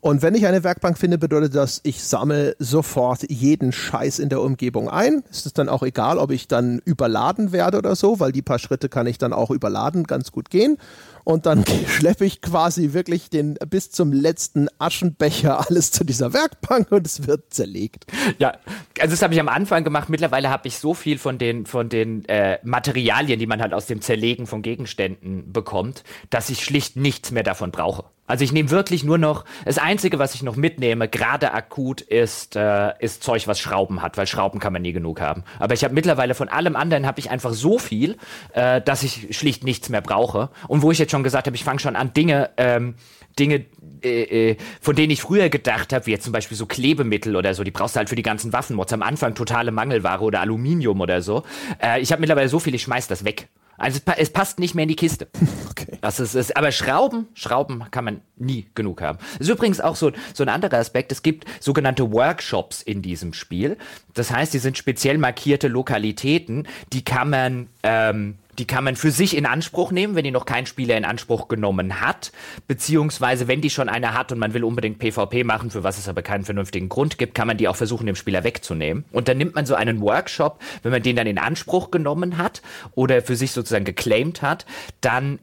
Und 0.00 0.22
wenn 0.22 0.34
ich 0.34 0.46
eine 0.46 0.64
Werkbank 0.64 0.96
finde, 0.96 1.18
bedeutet 1.18 1.54
das, 1.54 1.80
ich 1.84 2.02
sammle 2.02 2.56
sofort 2.58 3.30
jeden 3.30 3.70
Scheiß 3.70 4.18
in 4.18 4.30
der 4.30 4.40
Umgebung 4.40 4.88
ein. 4.88 5.22
Es 5.30 5.44
ist 5.44 5.58
dann 5.58 5.68
auch 5.68 5.82
egal, 5.82 6.16
ob 6.18 6.30
ich 6.30 6.48
dann 6.48 6.80
überladen 6.84 7.52
werde 7.52 7.78
oder 7.78 7.94
so, 7.94 8.18
weil 8.18 8.32
die 8.32 8.40
paar 8.40 8.58
Schritte 8.58 8.88
kann 8.88 9.06
ich 9.06 9.18
dann 9.18 9.34
auch 9.34 9.50
überladen 9.50 10.04
ganz 10.04 10.32
gut 10.32 10.48
gehen 10.48 10.78
und 11.24 11.46
dann 11.46 11.64
schleppe 11.86 12.24
ich 12.24 12.40
quasi 12.40 12.92
wirklich 12.92 13.30
den 13.30 13.54
bis 13.68 13.90
zum 13.90 14.12
letzten 14.12 14.68
Aschenbecher 14.78 15.60
alles 15.68 15.90
zu 15.90 16.04
dieser 16.04 16.32
Werkbank 16.32 16.90
und 16.90 17.06
es 17.06 17.26
wird 17.26 17.52
zerlegt. 17.52 18.06
Ja, 18.38 18.54
also 18.98 19.12
das 19.12 19.22
habe 19.22 19.34
ich 19.34 19.40
am 19.40 19.48
Anfang 19.48 19.84
gemacht. 19.84 20.08
Mittlerweile 20.08 20.50
habe 20.50 20.68
ich 20.68 20.78
so 20.78 20.94
viel 20.94 21.18
von 21.18 21.38
den 21.38 21.66
von 21.66 21.88
den 21.88 22.24
äh, 22.26 22.58
Materialien, 22.62 23.38
die 23.38 23.46
man 23.46 23.60
halt 23.60 23.74
aus 23.74 23.86
dem 23.86 24.00
Zerlegen 24.00 24.46
von 24.46 24.62
Gegenständen 24.62 25.52
bekommt, 25.52 26.04
dass 26.30 26.50
ich 26.50 26.64
schlicht 26.64 26.96
nichts 26.96 27.30
mehr 27.30 27.42
davon 27.42 27.70
brauche. 27.70 28.04
Also 28.30 28.44
ich 28.44 28.52
nehme 28.52 28.70
wirklich 28.70 29.02
nur 29.02 29.18
noch, 29.18 29.44
das 29.64 29.78
Einzige, 29.78 30.18
was 30.18 30.34
ich 30.34 30.42
noch 30.42 30.54
mitnehme, 30.54 31.08
gerade 31.08 31.52
akut, 31.52 32.00
ist, 32.00 32.54
äh, 32.54 32.92
ist 33.00 33.24
Zeug, 33.24 33.48
was 33.48 33.58
Schrauben 33.58 34.02
hat, 34.02 34.16
weil 34.16 34.26
Schrauben 34.26 34.60
kann 34.60 34.72
man 34.72 34.82
nie 34.82 34.92
genug 34.92 35.20
haben. 35.20 35.42
Aber 35.58 35.74
ich 35.74 35.82
habe 35.82 35.94
mittlerweile 35.94 36.34
von 36.34 36.48
allem 36.48 36.76
anderen 36.76 37.06
habe 37.06 37.18
ich 37.18 37.30
einfach 37.30 37.52
so 37.52 37.78
viel, 37.78 38.16
äh, 38.52 38.80
dass 38.80 39.02
ich 39.02 39.36
schlicht 39.36 39.64
nichts 39.64 39.88
mehr 39.88 40.00
brauche. 40.00 40.50
Und 40.68 40.82
wo 40.82 40.92
ich 40.92 40.98
jetzt 40.98 41.10
schon 41.10 41.24
gesagt 41.24 41.46
habe, 41.46 41.56
ich 41.56 41.64
fange 41.64 41.80
schon 41.80 41.96
an, 41.96 42.12
Dinge, 42.12 42.50
ähm, 42.56 42.94
Dinge, 43.38 43.64
äh, 44.02 44.50
äh, 44.50 44.56
von 44.80 44.94
denen 44.94 45.10
ich 45.10 45.22
früher 45.22 45.48
gedacht 45.48 45.92
habe, 45.92 46.06
wie 46.06 46.12
jetzt 46.12 46.24
zum 46.24 46.32
Beispiel 46.32 46.56
so 46.56 46.66
Klebemittel 46.66 47.34
oder 47.34 47.54
so, 47.54 47.64
die 47.64 47.70
brauchst 47.70 47.96
du 47.96 47.98
halt 47.98 48.08
für 48.08 48.16
die 48.16 48.22
ganzen 48.22 48.52
Waffenmods. 48.52 48.92
Am 48.92 49.02
Anfang 49.02 49.34
totale 49.34 49.72
Mangelware 49.72 50.22
oder 50.22 50.40
Aluminium 50.40 51.00
oder 51.00 51.20
so. 51.20 51.42
Äh, 51.82 52.00
ich 52.00 52.12
habe 52.12 52.20
mittlerweile 52.20 52.48
so 52.48 52.60
viel, 52.60 52.74
ich 52.74 52.82
schmeiß 52.82 53.08
das 53.08 53.24
weg. 53.24 53.48
Also 53.80 53.98
es, 54.04 54.14
es, 54.18 54.30
passt 54.30 54.58
nicht 54.60 54.74
mehr 54.74 54.82
in 54.84 54.88
die 54.88 54.96
Kiste. 54.96 55.28
Okay. 55.70 55.98
Das 56.00 56.18
ist, 56.18 56.34
ist, 56.34 56.56
aber 56.56 56.72
Schrauben, 56.72 57.28
Schrauben 57.32 57.84
kann 57.90 58.04
man 58.04 58.20
nie 58.36 58.66
genug 58.74 59.00
haben. 59.00 59.18
Das 59.38 59.46
ist 59.46 59.48
übrigens 59.48 59.80
auch 59.80 59.94
so, 59.94 60.10
so 60.34 60.42
ein 60.42 60.48
anderer 60.48 60.78
Aspekt. 60.78 61.12
Es 61.12 61.22
gibt 61.22 61.44
sogenannte 61.60 62.12
Workshops 62.12 62.82
in 62.82 63.02
diesem 63.02 63.32
Spiel. 63.32 63.78
Das 64.12 64.30
heißt, 64.32 64.52
die 64.52 64.58
sind 64.58 64.76
speziell 64.76 65.16
markierte 65.16 65.68
Lokalitäten, 65.68 66.66
die 66.92 67.04
kann 67.04 67.30
man 67.30 67.68
ähm, 67.84 68.36
Die 68.58 68.66
kann 68.66 68.84
man 68.84 68.96
für 68.96 69.10
sich 69.10 69.36
in 69.36 69.46
Anspruch 69.46 69.90
nehmen, 69.90 70.14
wenn 70.14 70.24
die 70.24 70.30
noch 70.30 70.46
kein 70.46 70.66
Spieler 70.66 70.96
in 70.96 71.04
Anspruch 71.04 71.48
genommen 71.48 72.00
hat. 72.00 72.32
Beziehungsweise, 72.66 73.48
wenn 73.48 73.60
die 73.60 73.70
schon 73.70 73.88
eine 73.88 74.14
hat 74.14 74.32
und 74.32 74.38
man 74.38 74.54
will 74.54 74.64
unbedingt 74.64 74.98
PvP 74.98 75.44
machen, 75.44 75.70
für 75.70 75.84
was 75.84 75.98
es 75.98 76.08
aber 76.08 76.22
keinen 76.22 76.44
vernünftigen 76.44 76.88
Grund 76.88 77.18
gibt, 77.18 77.34
kann 77.34 77.46
man 77.46 77.56
die 77.56 77.68
auch 77.68 77.76
versuchen, 77.76 78.06
dem 78.06 78.16
Spieler 78.16 78.44
wegzunehmen. 78.44 79.04
Und 79.12 79.28
dann 79.28 79.38
nimmt 79.38 79.54
man 79.54 79.66
so 79.66 79.74
einen 79.74 80.00
Workshop, 80.00 80.60
wenn 80.82 80.92
man 80.92 81.02
den 81.02 81.16
dann 81.16 81.26
in 81.26 81.38
Anspruch 81.38 81.90
genommen 81.90 82.38
hat 82.38 82.62
oder 82.94 83.22
für 83.22 83.36
sich 83.36 83.52
sozusagen 83.52 83.84
geclaimed 83.84 84.42
hat, 84.42 84.66
dann 85.00 85.38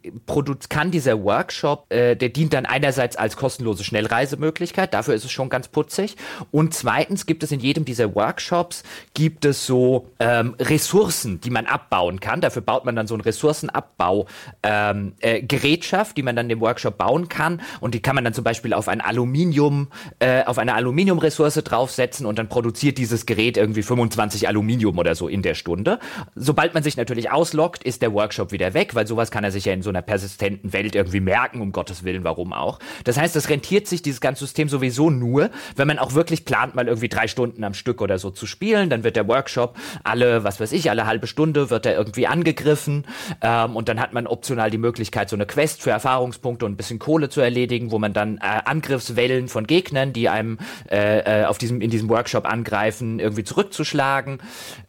kann 0.69 0.91
dieser 0.91 1.23
Workshop, 1.23 1.91
äh, 1.91 2.15
der 2.15 2.29
dient 2.29 2.53
dann 2.53 2.65
einerseits 2.65 3.15
als 3.15 3.37
kostenlose 3.37 3.83
Schnellreisemöglichkeit, 3.83 4.93
dafür 4.93 5.13
ist 5.13 5.25
es 5.25 5.31
schon 5.31 5.49
ganz 5.49 5.67
putzig. 5.67 6.15
Und 6.51 6.73
zweitens 6.73 7.25
gibt 7.25 7.43
es 7.43 7.51
in 7.51 7.59
jedem 7.59 7.85
dieser 7.85 8.13
Workshops, 8.15 8.83
gibt 9.13 9.45
es 9.45 9.65
so 9.65 10.09
ähm, 10.19 10.55
Ressourcen, 10.59 11.41
die 11.41 11.49
man 11.49 11.65
abbauen 11.65 12.19
kann. 12.19 12.41
Dafür 12.41 12.61
baut 12.61 12.85
man 12.85 12.95
dann 12.97 13.07
so 13.07 13.15
ein 13.15 13.21
Ressourcenabbau 13.21 14.27
ähm, 14.63 15.13
äh, 15.19 15.41
Gerätschaft, 15.41 16.17
die 16.17 16.23
man 16.23 16.35
dann 16.35 16.49
im 16.49 16.59
Workshop 16.59 16.97
bauen 16.97 17.29
kann 17.29 17.61
und 17.79 17.93
die 17.93 18.01
kann 18.01 18.15
man 18.15 18.23
dann 18.23 18.33
zum 18.33 18.43
Beispiel 18.43 18.73
auf 18.73 18.87
ein 18.87 19.01
Aluminium, 19.01 19.87
äh, 20.19 20.43
auf 20.43 20.57
eine 20.57 20.73
Aluminiumressource 20.73 21.55
draufsetzen 21.55 22.25
und 22.25 22.37
dann 22.39 22.49
produziert 22.49 22.97
dieses 22.97 23.25
Gerät 23.25 23.57
irgendwie 23.57 23.83
25 23.83 24.47
Aluminium 24.47 24.97
oder 24.97 25.15
so 25.15 25.27
in 25.27 25.41
der 25.41 25.53
Stunde. 25.53 25.99
Sobald 26.35 26.73
man 26.73 26.83
sich 26.83 26.97
natürlich 26.97 27.31
ausloggt, 27.31 27.83
ist 27.83 28.01
der 28.01 28.13
Workshop 28.13 28.51
wieder 28.51 28.73
weg, 28.73 28.95
weil 28.95 29.07
sowas 29.07 29.31
kann 29.31 29.43
er 29.43 29.51
sich 29.51 29.65
ja 29.65 29.73
in 29.73 29.81
so 29.81 29.89
einer 29.89 30.01
persistenten 30.01 30.73
Welt 30.73 30.95
irgendwie 30.95 31.19
merken, 31.19 31.61
um 31.61 31.71
Gottes 31.71 32.03
Willen, 32.03 32.23
warum 32.23 32.53
auch. 32.53 32.79
Das 33.03 33.17
heißt, 33.17 33.35
es 33.35 33.49
rentiert 33.49 33.87
sich 33.87 34.01
dieses 34.01 34.21
ganze 34.21 34.45
System 34.45 34.69
sowieso 34.69 35.09
nur, 35.09 35.49
wenn 35.75 35.87
man 35.87 35.99
auch 35.99 36.13
wirklich 36.13 36.45
plant, 36.45 36.75
mal 36.75 36.87
irgendwie 36.87 37.09
drei 37.09 37.27
Stunden 37.27 37.63
am 37.63 37.73
Stück 37.73 38.01
oder 38.01 38.17
so 38.19 38.31
zu 38.31 38.45
spielen, 38.45 38.89
dann 38.89 39.03
wird 39.03 39.15
der 39.15 39.27
Workshop 39.27 39.77
alle, 40.03 40.43
was 40.43 40.59
weiß 40.59 40.71
ich, 40.71 40.89
alle 40.89 41.05
halbe 41.05 41.27
Stunde 41.27 41.69
wird 41.69 41.85
er 41.85 41.95
irgendwie 41.95 42.27
angegriffen 42.27 42.86
machen. 42.87 43.05
Ähm, 43.41 43.75
und 43.75 43.89
dann 43.89 43.99
hat 43.99 44.13
man 44.13 44.27
optional 44.27 44.71
die 44.71 44.77
Möglichkeit, 44.77 45.29
so 45.29 45.35
eine 45.35 45.45
Quest 45.45 45.81
für 45.81 45.91
Erfahrungspunkte 45.91 46.65
und 46.65 46.73
ein 46.73 46.77
bisschen 46.77 46.99
Kohle 46.99 47.29
zu 47.29 47.41
erledigen, 47.41 47.91
wo 47.91 47.99
man 47.99 48.13
dann 48.13 48.37
äh, 48.37 48.61
Angriffswellen 48.65 49.47
von 49.47 49.67
Gegnern, 49.67 50.13
die 50.13 50.29
einem 50.29 50.57
äh, 50.89 51.41
äh, 51.41 51.45
auf 51.45 51.57
diesem, 51.57 51.81
in 51.81 51.89
diesem 51.89 52.09
Workshop 52.09 52.45
angreifen, 52.45 53.19
irgendwie 53.19 53.43
zurückzuschlagen. 53.43 54.39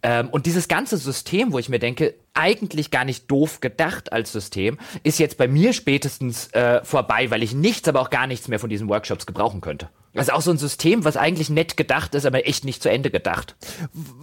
Ähm, 0.08 0.30
und 0.30 0.46
dieses 0.46 0.68
ganze 0.68 0.96
System, 0.96 1.52
wo 1.52 1.58
ich 1.58 1.68
mir 1.68 1.78
denke, 1.78 2.14
eigentlich 2.32 2.90
gar 2.90 3.04
nicht 3.04 3.30
doof 3.30 3.60
gedacht 3.60 4.10
als 4.10 4.32
System, 4.32 4.78
ist 5.02 5.18
jetzt 5.18 5.36
bei 5.36 5.48
mir 5.48 5.74
spätestens 5.74 6.48
äh, 6.54 6.82
vorbei, 6.82 7.30
weil 7.30 7.42
ich 7.42 7.52
nichts, 7.52 7.86
aber 7.88 8.00
auch 8.00 8.08
gar 8.08 8.26
nichts 8.26 8.48
mehr 8.48 8.58
von 8.58 8.70
diesen 8.70 8.88
Workshops 8.88 9.26
gebrauchen 9.26 9.60
könnte. 9.60 9.90
Das 10.14 10.28
ist 10.28 10.32
auch 10.32 10.40
so 10.40 10.50
ein 10.50 10.58
System, 10.58 11.04
was 11.04 11.16
eigentlich 11.16 11.50
nett 11.50 11.76
gedacht 11.76 12.14
ist, 12.14 12.24
aber 12.24 12.46
echt 12.48 12.64
nicht 12.64 12.82
zu 12.82 12.90
Ende 12.90 13.10
gedacht. 13.10 13.54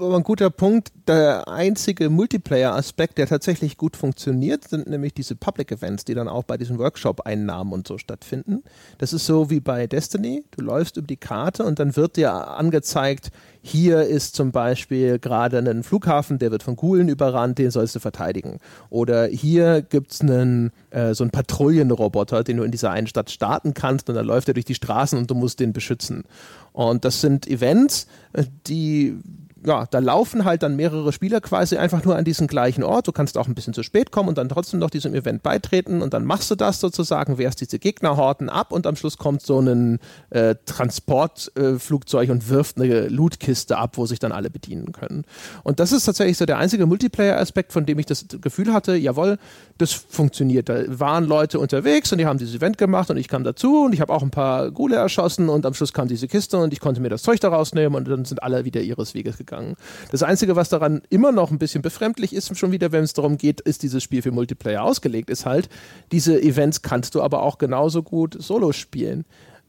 Ein 0.01 0.23
guter 0.23 0.49
Punkt. 0.49 0.91
Der 1.07 1.47
einzige 1.47 2.09
Multiplayer-Aspekt, 2.09 3.19
der 3.19 3.27
tatsächlich 3.27 3.77
gut 3.77 3.95
funktioniert, 3.95 4.67
sind 4.67 4.89
nämlich 4.89 5.13
diese 5.13 5.35
Public 5.35 5.71
Events, 5.71 6.03
die 6.03 6.15
dann 6.15 6.27
auch 6.27 6.43
bei 6.43 6.57
diesen 6.57 6.79
Workshop-Einnahmen 6.79 7.71
und 7.71 7.87
so 7.87 7.99
stattfinden. 7.99 8.63
Das 8.97 9.13
ist 9.13 9.27
so 9.27 9.51
wie 9.51 9.59
bei 9.59 9.85
Destiny. 9.85 10.43
Du 10.57 10.63
läufst 10.63 10.97
über 10.97 11.07
die 11.07 11.17
Karte 11.17 11.63
und 11.63 11.77
dann 11.79 11.95
wird 11.95 12.17
dir 12.17 12.33
angezeigt, 12.33 13.29
hier 13.67 14.03
ist 14.03 14.35
zum 14.35 14.51
Beispiel 14.51 15.17
gerade 15.17 15.57
ein 15.57 15.81
Flughafen, 15.81 16.37
der 16.37 16.51
wird 16.51 16.61
von 16.61 16.75
Gulen 16.75 17.09
überrannt, 17.09 17.57
den 17.57 17.71
sollst 17.71 17.95
du 17.95 17.99
verteidigen. 17.99 18.59
Oder 18.91 19.25
hier 19.25 19.81
gibt 19.81 20.11
es 20.11 20.21
äh, 20.21 20.69
so 21.15 21.23
einen 21.23 21.31
Patrouillenroboter, 21.31 22.43
den 22.43 22.57
du 22.57 22.63
in 22.63 22.69
dieser 22.69 22.91
einen 22.91 23.07
Stadt 23.07 23.31
starten 23.31 23.73
kannst 23.73 24.07
und 24.07 24.13
dann 24.13 24.27
läuft 24.27 24.49
er 24.49 24.53
durch 24.53 24.67
die 24.67 24.75
Straßen 24.75 25.17
und 25.17 25.31
du 25.31 25.33
musst 25.33 25.59
den 25.59 25.73
beschützen. 25.73 26.25
Und 26.73 27.05
das 27.05 27.21
sind 27.21 27.47
Events, 27.47 28.05
äh, 28.33 28.43
die 28.67 29.17
ja, 29.65 29.85
da 29.89 29.99
laufen 29.99 30.45
halt 30.45 30.63
dann 30.63 30.75
mehrere 30.75 31.11
Spieler 31.11 31.41
quasi 31.41 31.77
einfach 31.77 32.03
nur 32.03 32.15
an 32.15 32.23
diesen 32.23 32.47
gleichen 32.47 32.83
Ort. 32.83 33.07
Du 33.07 33.11
kannst 33.11 33.37
auch 33.37 33.47
ein 33.47 33.55
bisschen 33.55 33.73
zu 33.73 33.83
spät 33.83 34.11
kommen 34.11 34.29
und 34.29 34.37
dann 34.37 34.47
trotzdem 34.47 34.79
noch 34.79 34.89
diesem 34.89 35.15
Event 35.15 35.41
beitreten 35.41 36.01
und 36.01 36.13
dann 36.13 36.23
machst 36.23 36.51
du 36.51 36.55
das 36.55 36.79
sozusagen, 36.79 37.37
wehrst 37.37 37.61
diese 37.61 37.79
Gegnerhorten 37.79 38.49
ab 38.49 38.71
und 38.71 38.85
am 38.85 38.95
Schluss 38.95 39.17
kommt 39.17 39.41
so 39.41 39.59
ein 39.59 39.99
äh, 40.29 40.55
Transportflugzeug 40.65 42.29
äh, 42.29 42.31
und 42.31 42.49
wirft 42.49 42.79
eine 42.79 43.07
Lootkiste 43.07 43.77
ab, 43.77 43.97
wo 43.97 44.05
sich 44.05 44.19
dann 44.19 44.31
alle 44.31 44.49
bedienen 44.49 44.91
können. 44.91 45.25
Und 45.63 45.79
das 45.79 45.91
ist 45.91 46.05
tatsächlich 46.05 46.37
so 46.37 46.45
der 46.45 46.59
einzige 46.59 46.85
Multiplayer-Aspekt, 46.85 47.73
von 47.73 47.85
dem 47.85 47.97
ich 47.97 48.05
das 48.05 48.25
Gefühl 48.41 48.71
hatte, 48.71 48.95
jawohl, 48.95 49.37
das 49.77 49.93
funktioniert. 49.93 50.69
Da 50.69 50.83
waren 50.87 51.25
Leute 51.25 51.59
unterwegs 51.59 52.11
und 52.11 52.19
die 52.19 52.25
haben 52.25 52.37
dieses 52.37 52.55
Event 52.55 52.77
gemacht 52.77 53.09
und 53.09 53.17
ich 53.17 53.27
kam 53.27 53.43
dazu 53.43 53.85
und 53.85 53.93
ich 53.93 54.01
habe 54.01 54.13
auch 54.13 54.21
ein 54.21 54.31
paar 54.31 54.69
Gule 54.71 54.95
erschossen 54.95 55.49
und 55.49 55.65
am 55.65 55.73
Schluss 55.73 55.91
kam 55.91 56.07
diese 56.07 56.27
Kiste 56.27 56.57
und 56.57 56.71
ich 56.71 56.79
konnte 56.79 57.01
mir 57.01 57.09
das 57.09 57.23
Zeug 57.23 57.39
daraus 57.39 57.73
nehmen 57.73 57.95
und 57.95 58.07
dann 58.07 58.25
sind 58.25 58.43
alle 58.43 58.63
wieder 58.63 58.81
ihres 58.81 59.13
Weges 59.15 59.37
gegangen 59.37 59.54
gegangen. 59.55 59.75
Das 60.11 60.23
Einzige, 60.23 60.55
was 60.55 60.69
daran 60.69 61.01
immer 61.09 61.31
noch 61.31 61.51
ein 61.51 61.59
bisschen 61.59 61.81
befremdlich 61.81 62.33
ist, 62.33 62.57
schon 62.57 62.71
wieder, 62.71 62.91
wenn 62.91 63.03
es 63.03 63.13
darum 63.13 63.37
geht, 63.37 63.61
ist 63.61 63.83
dieses 63.83 64.03
Spiel 64.03 64.21
für 64.21 64.31
Multiplayer 64.31 64.83
ausgelegt, 64.83 65.29
ist 65.29 65.45
halt, 65.45 65.69
diese 66.11 66.41
Events 66.41 66.81
kannst 66.81 67.15
du 67.15 67.21
aber 67.21 67.43
auch 67.43 67.57
genauso 67.57 68.03
gut 68.03 68.35
solo 68.39 68.71
spielen. 68.71 69.25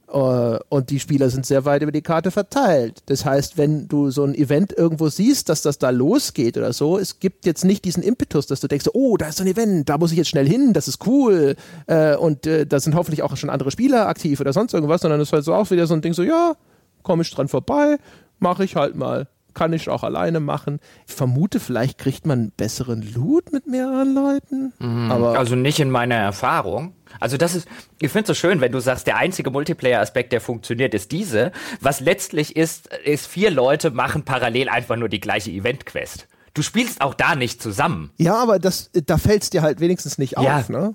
Uh, 0.08 0.58
und 0.68 0.90
die 0.90 1.00
Spieler 1.00 1.30
sind 1.30 1.44
sehr 1.44 1.64
weit 1.64 1.82
über 1.82 1.90
die 1.90 2.00
Karte 2.00 2.30
verteilt. 2.30 3.02
Das 3.06 3.24
heißt, 3.24 3.58
wenn 3.58 3.88
du 3.88 4.12
so 4.12 4.22
ein 4.22 4.36
Event 4.36 4.72
irgendwo 4.72 5.08
siehst, 5.08 5.48
dass 5.48 5.62
das 5.62 5.78
da 5.78 5.90
losgeht 5.90 6.56
oder 6.56 6.72
so, 6.72 6.96
es 6.96 7.18
gibt 7.18 7.44
jetzt 7.44 7.64
nicht 7.64 7.84
diesen 7.84 8.04
Impetus, 8.04 8.46
dass 8.46 8.60
du 8.60 8.68
denkst, 8.68 8.86
oh, 8.92 9.16
da 9.16 9.26
ist 9.26 9.40
ein 9.40 9.48
Event, 9.48 9.88
da 9.88 9.98
muss 9.98 10.12
ich 10.12 10.18
jetzt 10.18 10.28
schnell 10.28 10.46
hin, 10.46 10.72
das 10.72 10.86
ist 10.86 11.04
cool. 11.08 11.56
Uh, 11.90 12.16
und 12.20 12.46
uh, 12.46 12.64
da 12.64 12.78
sind 12.78 12.94
hoffentlich 12.94 13.24
auch 13.24 13.36
schon 13.36 13.50
andere 13.50 13.72
Spieler 13.72 14.06
aktiv 14.06 14.38
oder 14.38 14.52
sonst 14.52 14.74
irgendwas, 14.74 15.00
sondern 15.00 15.20
es 15.20 15.30
ist 15.30 15.32
halt 15.32 15.44
so 15.44 15.52
auch 15.52 15.72
wieder 15.72 15.88
so 15.88 15.94
ein 15.94 16.02
Ding, 16.02 16.12
so, 16.12 16.22
ja, 16.22 16.54
komme 17.02 17.22
ich 17.22 17.30
dran 17.32 17.48
vorbei, 17.48 17.96
mache 18.38 18.62
ich 18.62 18.76
halt 18.76 18.94
mal 18.94 19.26
kann 19.56 19.72
ich 19.72 19.88
auch 19.88 20.04
alleine 20.04 20.38
machen. 20.38 20.78
Ich 21.08 21.14
vermute, 21.14 21.58
vielleicht 21.58 21.98
kriegt 21.98 22.26
man 22.26 22.52
besseren 22.56 23.02
Loot 23.14 23.52
mit 23.52 23.66
mehreren 23.66 24.14
Leuten. 24.14 24.72
Mhm. 24.78 25.10
Aber 25.10 25.38
also 25.38 25.56
nicht 25.56 25.80
in 25.80 25.90
meiner 25.90 26.14
Erfahrung. 26.14 26.94
Also 27.18 27.38
das 27.38 27.54
ist, 27.54 27.66
ich 27.98 28.12
finde 28.12 28.22
es 28.22 28.28
so 28.28 28.34
schön, 28.34 28.60
wenn 28.60 28.70
du 28.70 28.80
sagst, 28.80 29.06
der 29.06 29.16
einzige 29.16 29.50
Multiplayer-Aspekt, 29.50 30.32
der 30.32 30.40
funktioniert, 30.40 30.92
ist 30.92 31.10
diese. 31.10 31.52
Was 31.80 32.00
letztlich 32.00 32.54
ist, 32.54 32.88
ist 33.04 33.26
vier 33.26 33.50
Leute 33.50 33.90
machen 33.90 34.24
parallel 34.24 34.68
einfach 34.68 34.96
nur 34.96 35.08
die 35.08 35.20
gleiche 35.20 35.50
Event-Quest. 35.50 36.28
Du 36.52 36.62
spielst 36.62 37.00
auch 37.00 37.14
da 37.14 37.34
nicht 37.34 37.62
zusammen. 37.62 38.10
Ja, 38.18 38.36
aber 38.36 38.58
das, 38.58 38.90
da 38.92 39.18
fällt 39.18 39.42
es 39.42 39.50
dir 39.50 39.62
halt 39.62 39.80
wenigstens 39.80 40.18
nicht 40.18 40.32
ja. 40.38 40.58
auf, 40.58 40.68
ne? 40.68 40.94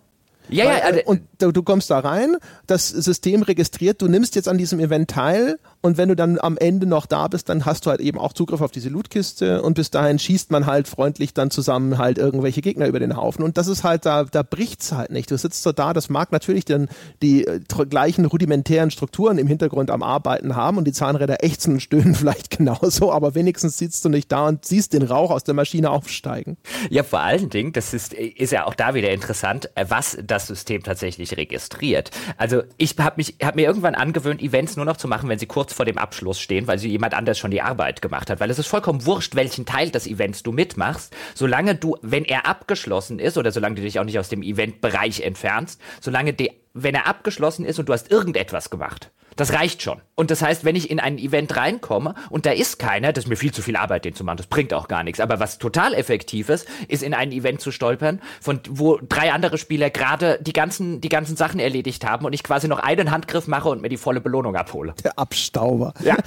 Ja, 0.49 0.65
Weil, 0.65 0.77
ja, 0.77 0.83
also, 0.83 0.99
und 1.05 1.21
du, 1.39 1.51
du, 1.51 1.63
kommst 1.63 1.89
da 1.89 1.99
rein, 1.99 2.35
das 2.67 2.89
System 2.89 3.41
registriert, 3.41 4.01
du 4.01 4.07
nimmst 4.07 4.35
jetzt 4.35 4.47
an 4.47 4.57
diesem 4.57 4.79
Event 4.79 5.09
teil 5.09 5.59
und 5.81 5.97
wenn 5.97 6.09
du 6.09 6.15
dann 6.15 6.39
am 6.39 6.57
Ende 6.57 6.85
noch 6.85 7.05
da 7.05 7.27
bist, 7.27 7.49
dann 7.49 7.65
hast 7.65 7.85
du 7.85 7.89
halt 7.89 8.01
eben 8.01 8.19
auch 8.19 8.33
Zugriff 8.33 8.61
auf 8.61 8.71
diese 8.71 8.89
Lootkiste 8.89 9.61
und 9.63 9.73
bis 9.73 9.89
dahin 9.89 10.19
schießt 10.19 10.51
man 10.51 10.65
halt 10.67 10.87
freundlich 10.87 11.33
dann 11.33 11.49
zusammen 11.49 11.97
halt 11.97 12.17
irgendwelche 12.17 12.61
Gegner 12.61 12.87
über 12.87 12.99
den 12.99 13.17
Haufen 13.17 13.43
und 13.43 13.57
das 13.57 13.67
ist 13.67 13.83
halt, 13.83 14.05
da, 14.05 14.25
da 14.25 14.43
bricht's 14.43 14.91
halt 14.91 15.11
nicht. 15.11 15.31
Du 15.31 15.37
sitzt 15.37 15.63
so 15.63 15.71
da, 15.71 15.93
das 15.93 16.09
mag 16.09 16.31
natürlich 16.31 16.65
dann 16.65 16.87
die 17.21 17.45
äh, 17.45 17.59
gleichen 17.89 18.25
rudimentären 18.25 18.91
Strukturen 18.91 19.37
im 19.37 19.47
Hintergrund 19.47 19.89
am 19.89 20.03
Arbeiten 20.03 20.55
haben 20.55 20.77
und 20.77 20.85
die 20.85 20.93
Zahnräder 20.93 21.43
ächzen 21.43 21.73
und 21.73 21.79
stöhnen 21.79 22.15
vielleicht 22.21 22.55
genauso, 22.55 23.11
aber 23.11 23.33
wenigstens 23.33 23.77
sitzt 23.77 24.05
du 24.05 24.09
nicht 24.09 24.31
da 24.31 24.47
und 24.47 24.65
siehst 24.65 24.93
den 24.93 25.03
Rauch 25.03 25.31
aus 25.31 25.43
der 25.43 25.55
Maschine 25.55 25.89
aufsteigen. 25.89 26.57
Ja, 26.89 27.03
vor 27.03 27.21
allen 27.21 27.49
Dingen, 27.49 27.73
das 27.73 27.93
ist, 27.93 28.13
ist 28.13 28.51
ja 28.51 28.67
auch 28.67 28.75
da 28.75 28.93
wieder 28.93 29.09
interessant, 29.11 29.69
was 29.87 30.17
das 30.23 30.47
System 30.47 30.83
tatsächlich 30.83 31.37
registriert. 31.37 32.11
Also 32.37 32.61
ich 32.77 32.95
habe 32.99 33.15
mich, 33.17 33.35
habe 33.41 33.59
mir 33.59 33.67
irgendwann 33.67 33.95
angewöhnt, 33.95 34.41
Events 34.41 34.75
nur 34.75 34.85
noch 34.85 34.97
zu 34.97 35.07
machen, 35.07 35.27
wenn 35.29 35.39
sie 35.39 35.47
kurz 35.47 35.70
kurz 35.71 35.73
vor 35.73 35.85
dem 35.85 35.97
Abschluss 35.97 36.39
stehen, 36.39 36.67
weil 36.67 36.79
sie 36.79 36.89
jemand 36.89 37.13
anders 37.13 37.37
schon 37.37 37.51
die 37.51 37.61
Arbeit 37.61 38.01
gemacht 38.01 38.29
hat. 38.29 38.39
Weil 38.39 38.49
es 38.49 38.59
ist 38.59 38.67
vollkommen 38.67 39.05
wurscht, 39.05 39.35
welchen 39.35 39.65
Teil 39.65 39.89
des 39.89 40.05
Events 40.05 40.43
du 40.43 40.51
mitmachst, 40.51 41.15
solange 41.33 41.75
du, 41.75 41.97
wenn 42.01 42.25
er 42.25 42.45
abgeschlossen 42.45 43.19
ist 43.19 43.37
oder 43.37 43.51
solange 43.51 43.75
du 43.75 43.81
dich 43.81 43.99
auch 43.99 44.03
nicht 44.03 44.19
aus 44.19 44.29
dem 44.29 44.43
Eventbereich 44.43 45.21
entfernst, 45.21 45.79
solange 46.01 46.33
die, 46.33 46.51
wenn 46.73 46.95
er 46.95 47.07
abgeschlossen 47.07 47.65
ist 47.65 47.79
und 47.79 47.87
du 47.87 47.93
hast 47.93 48.11
irgendetwas 48.11 48.69
gemacht. 48.69 49.11
Das 49.41 49.53
reicht 49.53 49.81
schon. 49.81 49.99
Und 50.13 50.29
das 50.29 50.43
heißt, 50.43 50.65
wenn 50.65 50.75
ich 50.75 50.91
in 50.91 50.99
ein 50.99 51.17
Event 51.17 51.57
reinkomme 51.57 52.13
und 52.29 52.45
da 52.45 52.51
ist 52.51 52.77
keiner, 52.77 53.11
das 53.11 53.23
ist 53.23 53.27
mir 53.27 53.35
viel 53.35 53.51
zu 53.51 53.63
viel 53.63 53.75
Arbeit, 53.75 54.05
den 54.05 54.13
zu 54.13 54.23
machen. 54.23 54.37
Das 54.37 54.45
bringt 54.45 54.71
auch 54.71 54.87
gar 54.87 55.03
nichts. 55.03 55.19
Aber 55.19 55.39
was 55.39 55.57
total 55.57 55.95
effektiv 55.95 56.49
ist, 56.49 56.67
ist 56.87 57.01
in 57.01 57.15
ein 57.15 57.31
Event 57.31 57.59
zu 57.59 57.71
stolpern, 57.71 58.21
von 58.39 58.59
wo 58.69 58.99
drei 59.01 59.31
andere 59.31 59.57
Spieler 59.57 59.89
gerade 59.89 60.37
die 60.43 60.53
ganzen, 60.53 61.01
die 61.01 61.09
ganzen 61.09 61.37
Sachen 61.37 61.59
erledigt 61.59 62.05
haben 62.05 62.23
und 62.23 62.33
ich 62.33 62.43
quasi 62.43 62.67
noch 62.67 62.77
einen 62.77 63.09
Handgriff 63.09 63.47
mache 63.47 63.69
und 63.69 63.81
mir 63.81 63.89
die 63.89 63.97
volle 63.97 64.21
Belohnung 64.21 64.55
abhole. 64.55 64.93
Der 65.03 65.17
Abstauber. 65.17 65.95
Ja. 66.03 66.17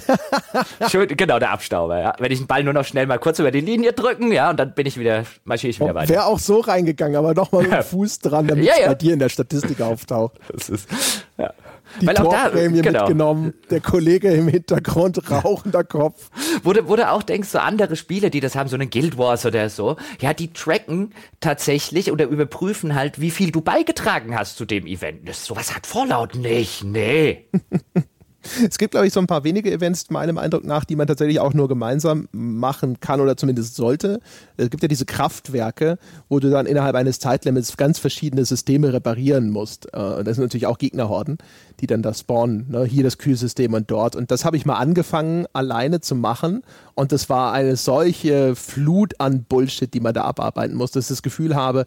Schön, 0.89 1.07
genau, 1.07 1.39
der 1.39 1.51
Abstauber, 1.51 1.97
ja. 1.97 2.15
Wenn 2.19 2.33
ich 2.33 2.39
den 2.39 2.47
Ball 2.47 2.65
nur 2.65 2.73
noch 2.73 2.83
schnell 2.83 3.07
mal 3.07 3.17
kurz 3.17 3.39
über 3.39 3.51
die 3.51 3.61
Linie 3.61 3.93
drücken, 3.93 4.33
ja, 4.33 4.49
und 4.49 4.59
dann 4.59 4.73
bin 4.73 4.87
ich 4.87 4.99
wieder, 4.99 5.23
marschiere 5.45 5.69
ich 5.69 5.79
wieder 5.79 5.91
oh, 5.91 5.95
weiter. 5.95 6.09
Wäre 6.09 6.25
auch 6.25 6.39
so 6.39 6.59
reingegangen, 6.59 7.15
aber 7.15 7.33
nochmal 7.33 7.63
mit 7.63 7.71
dem 7.71 7.81
Fuß 7.81 8.19
dran, 8.19 8.47
damit 8.47 8.65
ja, 8.65 8.73
ja. 8.73 8.81
es 8.81 8.87
bei 8.87 8.95
dir 8.95 9.13
in 9.13 9.19
der 9.19 9.29
Statistik 9.29 9.79
auftaucht. 9.79 10.37
Das 10.51 10.67
ist, 10.67 10.89
ja 11.37 11.53
die 12.01 12.07
Weil 12.07 12.15
Torprämie 12.15 12.81
genau. 12.81 12.99
mitgenommen, 12.99 13.53
der 13.69 13.81
Kollege 13.81 14.31
im 14.31 14.47
Hintergrund, 14.47 15.29
rauchender 15.29 15.83
Kopf. 15.83 16.29
Wurde, 16.63 16.87
wurde 16.87 17.11
auch, 17.11 17.23
denkst 17.23 17.51
du, 17.51 17.61
andere 17.61 17.95
Spiele, 17.95 18.29
die 18.29 18.39
das 18.39 18.55
haben, 18.55 18.69
so 18.69 18.75
eine 18.75 18.87
Guild 18.87 19.17
Wars 19.17 19.45
oder 19.45 19.69
so, 19.69 19.97
ja, 20.19 20.33
die 20.33 20.53
tracken 20.53 21.13
tatsächlich 21.39 22.11
oder 22.11 22.25
überprüfen 22.25 22.95
halt, 22.95 23.19
wie 23.19 23.31
viel 23.31 23.51
du 23.51 23.61
beigetragen 23.61 24.37
hast 24.37 24.57
zu 24.57 24.65
dem 24.65 24.85
Event. 24.87 25.27
Das, 25.27 25.45
sowas 25.45 25.75
hat 25.75 25.85
Fallout 25.87 26.35
nicht, 26.35 26.83
nee. 26.83 27.47
Es 28.69 28.77
gibt, 28.77 28.91
glaube 28.91 29.07
ich, 29.07 29.13
so 29.13 29.19
ein 29.19 29.27
paar 29.27 29.43
wenige 29.43 29.71
Events, 29.71 30.09
meinem 30.09 30.37
Eindruck 30.37 30.65
nach, 30.65 30.85
die 30.85 30.95
man 30.95 31.07
tatsächlich 31.07 31.39
auch 31.39 31.53
nur 31.53 31.67
gemeinsam 31.67 32.27
machen 32.31 32.99
kann 32.99 33.21
oder 33.21 33.37
zumindest 33.37 33.75
sollte. 33.75 34.19
Es 34.57 34.69
gibt 34.69 34.83
ja 34.83 34.87
diese 34.87 35.05
Kraftwerke, 35.05 35.97
wo 36.29 36.39
du 36.39 36.49
dann 36.49 36.65
innerhalb 36.65 36.95
eines 36.95 37.19
Zeitlimits 37.19 37.77
ganz 37.77 37.99
verschiedene 37.99 38.45
Systeme 38.45 38.93
reparieren 38.93 39.49
musst. 39.49 39.87
Äh, 39.93 40.23
das 40.23 40.35
sind 40.35 40.45
natürlich 40.45 40.67
auch 40.67 40.77
Gegnerhorden, 40.77 41.37
die 41.79 41.87
dann 41.87 42.01
da 42.01 42.13
spawnen. 42.13 42.67
Ne? 42.69 42.85
Hier 42.85 43.03
das 43.03 43.17
Kühlsystem 43.17 43.73
und 43.73 43.89
dort. 43.91 44.15
Und 44.15 44.31
das 44.31 44.45
habe 44.45 44.57
ich 44.57 44.65
mal 44.65 44.75
angefangen, 44.75 45.45
alleine 45.53 46.01
zu 46.01 46.15
machen. 46.15 46.63
Und 46.93 47.11
das 47.11 47.29
war 47.29 47.53
eine 47.53 47.75
solche 47.75 48.55
Flut 48.55 49.19
an 49.19 49.43
Bullshit, 49.43 49.93
die 49.93 49.99
man 49.99 50.13
da 50.13 50.23
abarbeiten 50.23 50.75
muss, 50.75 50.91
dass 50.91 51.05
ich 51.05 51.09
das 51.09 51.23
Gefühl 51.23 51.55
habe, 51.55 51.85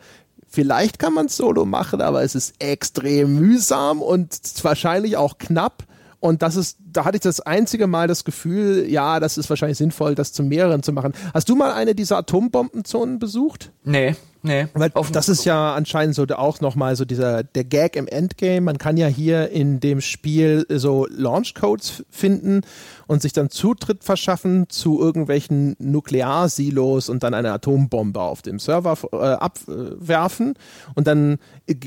Vielleicht 0.50 0.98
kann 0.98 1.12
man 1.12 1.26
es 1.26 1.36
solo 1.36 1.66
machen, 1.66 2.00
aber 2.00 2.22
es 2.22 2.34
ist 2.34 2.54
extrem 2.58 3.34
mühsam 3.34 4.00
und 4.00 4.40
wahrscheinlich 4.62 5.18
auch 5.18 5.36
knapp. 5.36 5.84
Und 6.20 6.42
das 6.42 6.56
ist, 6.56 6.78
da 6.92 7.04
hatte 7.04 7.16
ich 7.16 7.22
das 7.22 7.40
einzige 7.40 7.86
Mal 7.86 8.08
das 8.08 8.24
Gefühl, 8.24 8.86
ja, 8.90 9.20
das 9.20 9.38
ist 9.38 9.48
wahrscheinlich 9.50 9.78
sinnvoll, 9.78 10.16
das 10.16 10.32
zu 10.32 10.42
mehreren 10.42 10.82
zu 10.82 10.92
machen. 10.92 11.12
Hast 11.32 11.48
du 11.48 11.54
mal 11.54 11.72
eine 11.72 11.94
dieser 11.94 12.16
Atombombenzonen 12.18 13.20
besucht? 13.20 13.70
Nee, 13.84 14.16
nee. 14.42 14.66
Weil 14.74 14.90
das 15.12 15.28
ist 15.28 15.44
ja 15.44 15.74
anscheinend 15.74 16.16
so 16.16 16.24
auch 16.34 16.60
nochmal 16.60 16.96
so 16.96 17.04
dieser, 17.04 17.44
der 17.44 17.62
Gag 17.62 17.94
im 17.94 18.08
Endgame. 18.08 18.62
Man 18.62 18.78
kann 18.78 18.96
ja 18.96 19.06
hier 19.06 19.50
in 19.50 19.78
dem 19.78 20.00
Spiel 20.00 20.66
so 20.68 21.06
Launchcodes 21.08 22.04
finden 22.10 22.62
und 23.06 23.22
sich 23.22 23.32
dann 23.32 23.48
Zutritt 23.48 24.02
verschaffen 24.02 24.68
zu 24.68 25.00
irgendwelchen 25.00 25.76
Nuklearsilos 25.78 27.10
und 27.10 27.22
dann 27.22 27.32
eine 27.32 27.52
Atombombe 27.52 28.20
auf 28.20 28.42
dem 28.42 28.58
Server 28.58 28.98
äh, 29.12 29.16
abwerfen. 29.16 30.54
Und 30.96 31.06
dann 31.06 31.38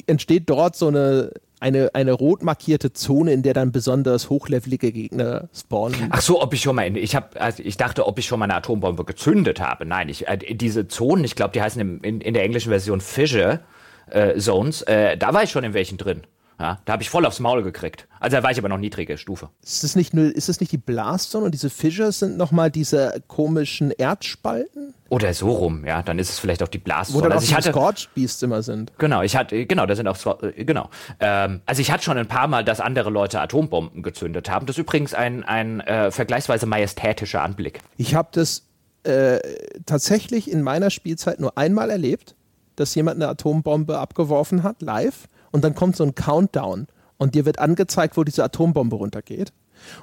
entsteht 0.07 0.49
dort 0.49 0.77
so 0.77 0.87
eine 0.87 1.31
eine, 1.61 1.93
eine 1.93 2.11
rot 2.11 2.43
markierte 2.43 2.91
Zone, 2.91 3.31
in 3.31 3.43
der 3.43 3.53
dann 3.53 3.71
besonders 3.71 4.29
hochlevelige 4.29 4.91
Gegner 4.91 5.47
spawnen. 5.55 6.07
Ach 6.09 6.21
so, 6.21 6.41
ob 6.41 6.53
ich 6.53 6.61
schon 6.61 6.75
mal, 6.75 6.87
in, 6.87 6.95
ich 6.95 7.15
habe, 7.15 7.39
also 7.39 7.63
ich 7.63 7.77
dachte, 7.77 8.07
ob 8.07 8.17
ich 8.19 8.25
schon 8.25 8.39
mal 8.39 8.45
eine 8.45 8.55
Atombombe 8.55 9.05
gezündet 9.05 9.61
habe. 9.61 9.85
Nein, 9.85 10.09
ich, 10.09 10.27
äh, 10.27 10.37
diese 10.37 10.87
Zonen, 10.87 11.23
ich 11.23 11.35
glaube, 11.35 11.53
die 11.53 11.61
heißen 11.61 11.79
im, 11.79 12.01
in, 12.01 12.19
in 12.19 12.33
der 12.33 12.43
englischen 12.43 12.69
Version 12.69 12.99
Fissure 12.99 13.61
äh, 14.09 14.37
Zones, 14.37 14.81
äh, 14.81 15.17
da 15.17 15.33
war 15.33 15.43
ich 15.43 15.51
schon 15.51 15.63
in 15.63 15.73
welchen 15.73 15.97
drin. 15.97 16.23
Ja, 16.61 16.77
da 16.85 16.93
habe 16.93 17.01
ich 17.01 17.09
voll 17.09 17.25
aufs 17.25 17.39
Maul 17.39 17.63
gekriegt. 17.63 18.07
Also 18.19 18.37
da 18.37 18.43
war 18.43 18.51
ich 18.51 18.59
aber 18.59 18.69
noch 18.69 18.77
niedrige 18.77 19.17
Stufe. 19.17 19.49
Ist 19.63 19.83
das 19.83 19.95
nicht, 19.95 20.13
nur, 20.13 20.25
ist 20.25 20.47
das 20.47 20.59
nicht 20.59 20.71
die 20.71 20.77
Blastzone 20.77 21.45
und 21.45 21.55
diese 21.55 21.71
Fissures 21.71 22.19
sind 22.19 22.37
nochmal 22.37 22.69
diese 22.69 23.23
komischen 23.27 23.89
Erdspalten? 23.89 24.93
Oder 25.09 25.33
so 25.33 25.49
rum, 25.49 25.87
ja, 25.87 26.03
dann 26.03 26.19
ist 26.19 26.29
es 26.29 26.37
vielleicht 26.37 26.61
auch 26.61 26.67
die 26.67 26.77
Blastzone. 26.77 27.17
Wo 27.17 27.27
dann 27.27 27.31
also 27.31 27.51
auch 27.51 27.57
also 27.57 27.71
Scorch 27.71 28.09
Beasts 28.13 28.43
immer 28.43 28.61
sind. 28.61 28.91
Genau, 28.99 29.23
ich 29.23 29.35
hatte, 29.35 29.65
genau, 29.65 29.87
da 29.87 29.95
sind 29.95 30.07
auch, 30.07 30.43
äh, 30.43 30.63
genau. 30.63 30.91
Ähm, 31.19 31.61
also 31.65 31.81
ich 31.81 31.91
hatte 31.91 32.03
schon 32.03 32.19
ein 32.19 32.27
paar 32.27 32.47
Mal, 32.47 32.63
dass 32.63 32.79
andere 32.79 33.09
Leute 33.09 33.41
Atombomben 33.41 34.03
gezündet 34.03 34.47
haben. 34.47 34.67
Das 34.67 34.75
ist 34.75 34.81
übrigens 34.81 35.15
ein, 35.15 35.43
ein 35.43 35.79
äh, 35.79 36.11
vergleichsweise 36.11 36.67
majestätischer 36.67 37.41
Anblick. 37.41 37.79
Ich 37.97 38.13
habe 38.13 38.29
das 38.33 38.67
äh, 39.01 39.39
tatsächlich 39.87 40.51
in 40.51 40.61
meiner 40.61 40.91
Spielzeit 40.91 41.39
nur 41.39 41.57
einmal 41.57 41.89
erlebt, 41.89 42.35
dass 42.75 42.93
jemand 42.93 43.15
eine 43.15 43.29
Atombombe 43.29 43.97
abgeworfen 43.97 44.61
hat, 44.61 44.83
live 44.83 45.27
und 45.51 45.63
dann 45.63 45.75
kommt 45.75 45.95
so 45.95 46.03
ein 46.03 46.15
Countdown 46.15 46.87
und 47.17 47.35
dir 47.35 47.45
wird 47.45 47.59
angezeigt, 47.59 48.17
wo 48.17 48.23
diese 48.23 48.43
Atombombe 48.43 48.95
runtergeht. 48.95 49.53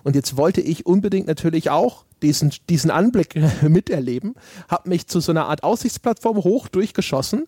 Und 0.03 0.17
jetzt 0.17 0.37
wollte 0.37 0.61
ich 0.61 0.87
unbedingt 0.87 1.27
natürlich 1.27 1.71
auch 1.71 2.05
diesen, 2.23 2.53
diesen 2.69 2.91
Anblick 2.91 3.41
miterleben, 3.63 4.35
habe 4.69 4.89
mich 4.89 5.07
zu 5.07 5.21
so 5.21 5.33
einer 5.33 5.47
Art 5.47 5.63
Aussichtsplattform 5.63 6.39
hoch 6.39 6.69
durchgeschossen 6.69 7.47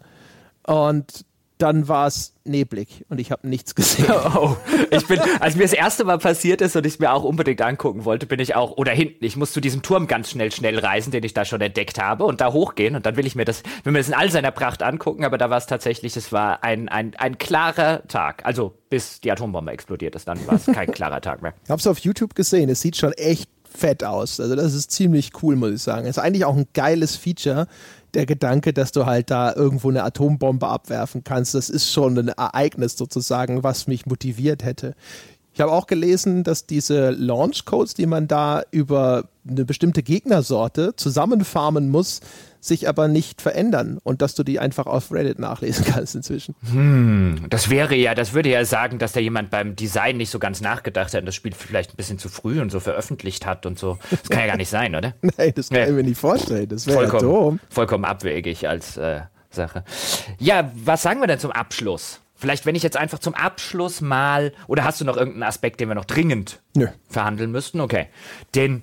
und 0.67 1.25
dann 1.61 1.89
war 1.89 2.07
es 2.07 2.35
neblig 2.45 3.05
und 3.09 3.21
ich 3.21 3.31
habe 3.31 3.49
nichts 3.49 3.75
gesehen. 3.75 4.07
Oh, 4.33 4.57
ich 4.91 5.07
bin, 5.07 5.19
als 5.41 5.57
mir 5.57 5.63
das 5.63 5.73
erste 5.73 6.05
Mal 6.05 6.19
passiert 6.19 6.61
ist 6.61 6.77
und 6.77 6.87
ich 6.87 6.95
es 6.95 6.99
mir 6.99 7.13
auch 7.13 7.25
unbedingt 7.25 7.61
angucken 7.63 8.05
wollte, 8.05 8.27
bin 8.27 8.39
ich 8.39 8.55
auch, 8.55 8.77
oder 8.77 8.93
hinten, 8.93 9.25
ich 9.25 9.37
muss 9.37 9.53
zu 9.53 9.61
diesem 9.61 9.83
Turm 9.83 10.07
ganz 10.07 10.31
schnell, 10.31 10.53
schnell 10.53 10.79
reisen, 10.79 11.11
den 11.11 11.25
ich 11.25 11.35
da 11.35 11.45
schon 11.45 11.61
entdeckt 11.61 12.01
habe 12.01 12.25
und 12.25 12.41
da 12.41 12.53
hochgehen 12.53 12.97
und 12.97 13.07
dann 13.07 13.17
will 13.17 13.27
ich 13.27 13.35
mir 13.35 13.45
das, 13.45 13.63
will 13.83 13.93
mir 13.93 13.99
das 13.99 14.09
in 14.09 14.15
all 14.15 14.31
seiner 14.31 14.51
Pracht 14.51 14.83
angucken, 14.83 15.25
aber 15.25 15.37
da 15.39 15.51
war 15.51 15.59
es 15.59 15.67
tatsächlich, 15.67 16.17
es 16.17 16.33
war 16.33 16.63
ein, 16.63 16.89
ein, 16.89 17.15
ein 17.17 17.39
klarer 17.39 18.07
Tag. 18.09 18.45
Also 18.45 18.75
bis 18.89 19.21
die 19.21 19.33
Atombombe 19.33 19.73
explodiert 19.73 20.15
ist, 20.15 20.29
dann 20.29 20.47
war 20.47 20.55
es 20.55 20.67
kein 20.67 20.91
klarer 20.93 21.21
Tag 21.21 21.43
mehr. 21.43 21.55
Ich 21.65 21.71
habe 21.71 21.81
es 21.81 21.87
auf 21.87 21.99
YouTube 21.99 22.35
gesehen, 22.35 22.69
es 22.71 22.81
sieht 22.81 22.97
schon 22.97 23.13
echt 23.13 23.51
fett 23.71 24.05
aus. 24.05 24.41
Also 24.41 24.57
das 24.57 24.75
ist 24.75 24.91
ziemlich 24.91 25.31
cool, 25.43 25.57
muss 25.57 25.71
ich 25.71 25.83
sagen. 25.83 26.07
Es 26.07 26.17
ist 26.17 26.23
eigentlich 26.23 26.45
auch 26.45 26.57
ein 26.57 26.67
geiles 26.75 27.17
Feature, 27.17 27.67
der 28.15 28.27
Gedanke, 28.27 28.73
dass 28.73 28.93
du 28.93 29.07
halt 29.07 29.31
da 29.31 29.55
irgendwo 29.55 29.89
eine 29.89 30.05
Atombombe 30.05 30.67
abwerfen 30.67 31.25
kannst, 31.25 31.55
das 31.55 31.71
ist 31.71 31.93
schon 31.93 32.19
ein 32.19 32.29
Ereignis 32.29 32.97
sozusagen, 32.97 33.63
was 33.63 33.87
mich 33.87 34.07
motiviert 34.07 34.65
hätte. 34.65 34.95
Ich 35.53 35.61
habe 35.61 35.73
auch 35.73 35.87
gelesen, 35.87 36.45
dass 36.45 36.67
diese 36.67 37.11
Launch 37.11 37.65
Codes, 37.65 37.95
die 37.95 38.07
man 38.07 38.29
da 38.29 38.63
über 38.71 39.25
eine 39.49 39.65
bestimmte 39.65 40.03
Gegnersorte 40.03 40.95
zusammenfarmen 40.97 41.91
muss, 41.91 42.21
sich 42.61 42.89
aber 42.89 43.09
nicht 43.09 43.41
verändern 43.41 43.99
und 44.03 44.23
dass 44.23 44.35
du 44.35 44.43
die 44.43 44.59
einfach 44.59 44.87
auf 44.87 45.11
Reddit 45.11 45.39
nachlesen 45.39 45.85
kannst 45.93 46.15
inzwischen. 46.15 46.55
Hm, 46.71 47.47
das 47.49 47.71
wäre 47.71 47.95
ja, 47.95 48.15
das 48.15 48.35
würde 48.35 48.51
ja 48.51 48.65
sagen, 48.65 48.99
dass 48.99 49.13
da 49.13 49.21
jemand 49.21 49.51
beim 49.51 49.77
Design 49.77 50.19
nicht 50.19 50.31
so 50.31 50.39
ganz 50.39 50.61
nachgedacht 50.61 51.15
hat 51.15 51.21
und 51.21 51.27
das 51.27 51.35
Spiel 51.35 51.53
vielleicht 51.53 51.93
ein 51.93 51.97
bisschen 51.97 52.19
zu 52.19 52.29
früh 52.29 52.61
und 52.61 52.71
so 52.71 52.81
veröffentlicht 52.81 53.47
hat 53.47 53.67
und 53.67 53.79
so. 53.79 53.99
Das 54.11 54.29
kann 54.29 54.41
ja 54.41 54.47
gar 54.47 54.57
nicht 54.57 54.71
sein, 54.71 54.95
oder? 54.95 55.15
Nein, 55.23 55.53
das 55.55 55.71
kann 55.71 55.81
nee. 55.81 55.87
ich 55.87 55.93
mir 55.93 56.03
nicht 56.03 56.21
vorstellen. 56.21 56.69
Das 56.69 56.87
wäre 56.87 57.05
ja 57.05 57.19
dumm. 57.19 57.61
Vollkommen 57.71 58.05
abwegig 58.05 58.69
als 58.69 58.97
äh, 58.97 59.21
Sache. 59.51 59.85
Ja, 60.39 60.71
was 60.75 61.03
sagen 61.03 61.21
wir 61.21 61.27
denn 61.27 61.39
zum 61.39 61.53
Abschluss? 61.53 62.21
Vielleicht, 62.41 62.65
wenn 62.65 62.75
ich 62.75 62.83
jetzt 62.83 62.97
einfach 62.97 63.19
zum 63.19 63.35
Abschluss 63.35 64.01
mal, 64.01 64.53
oder 64.67 64.85
hast 64.85 65.01
du 65.01 65.05
noch 65.05 65.17
irgendeinen 65.19 65.43
Aspekt, 65.43 65.79
den 65.79 65.89
wir 65.89 65.95
noch 65.95 66.07
dringend 66.07 66.61
Nö. 66.75 66.87
verhandeln 67.09 67.51
müssten? 67.51 67.81
Okay. 67.81 68.07
Denn 68.55 68.83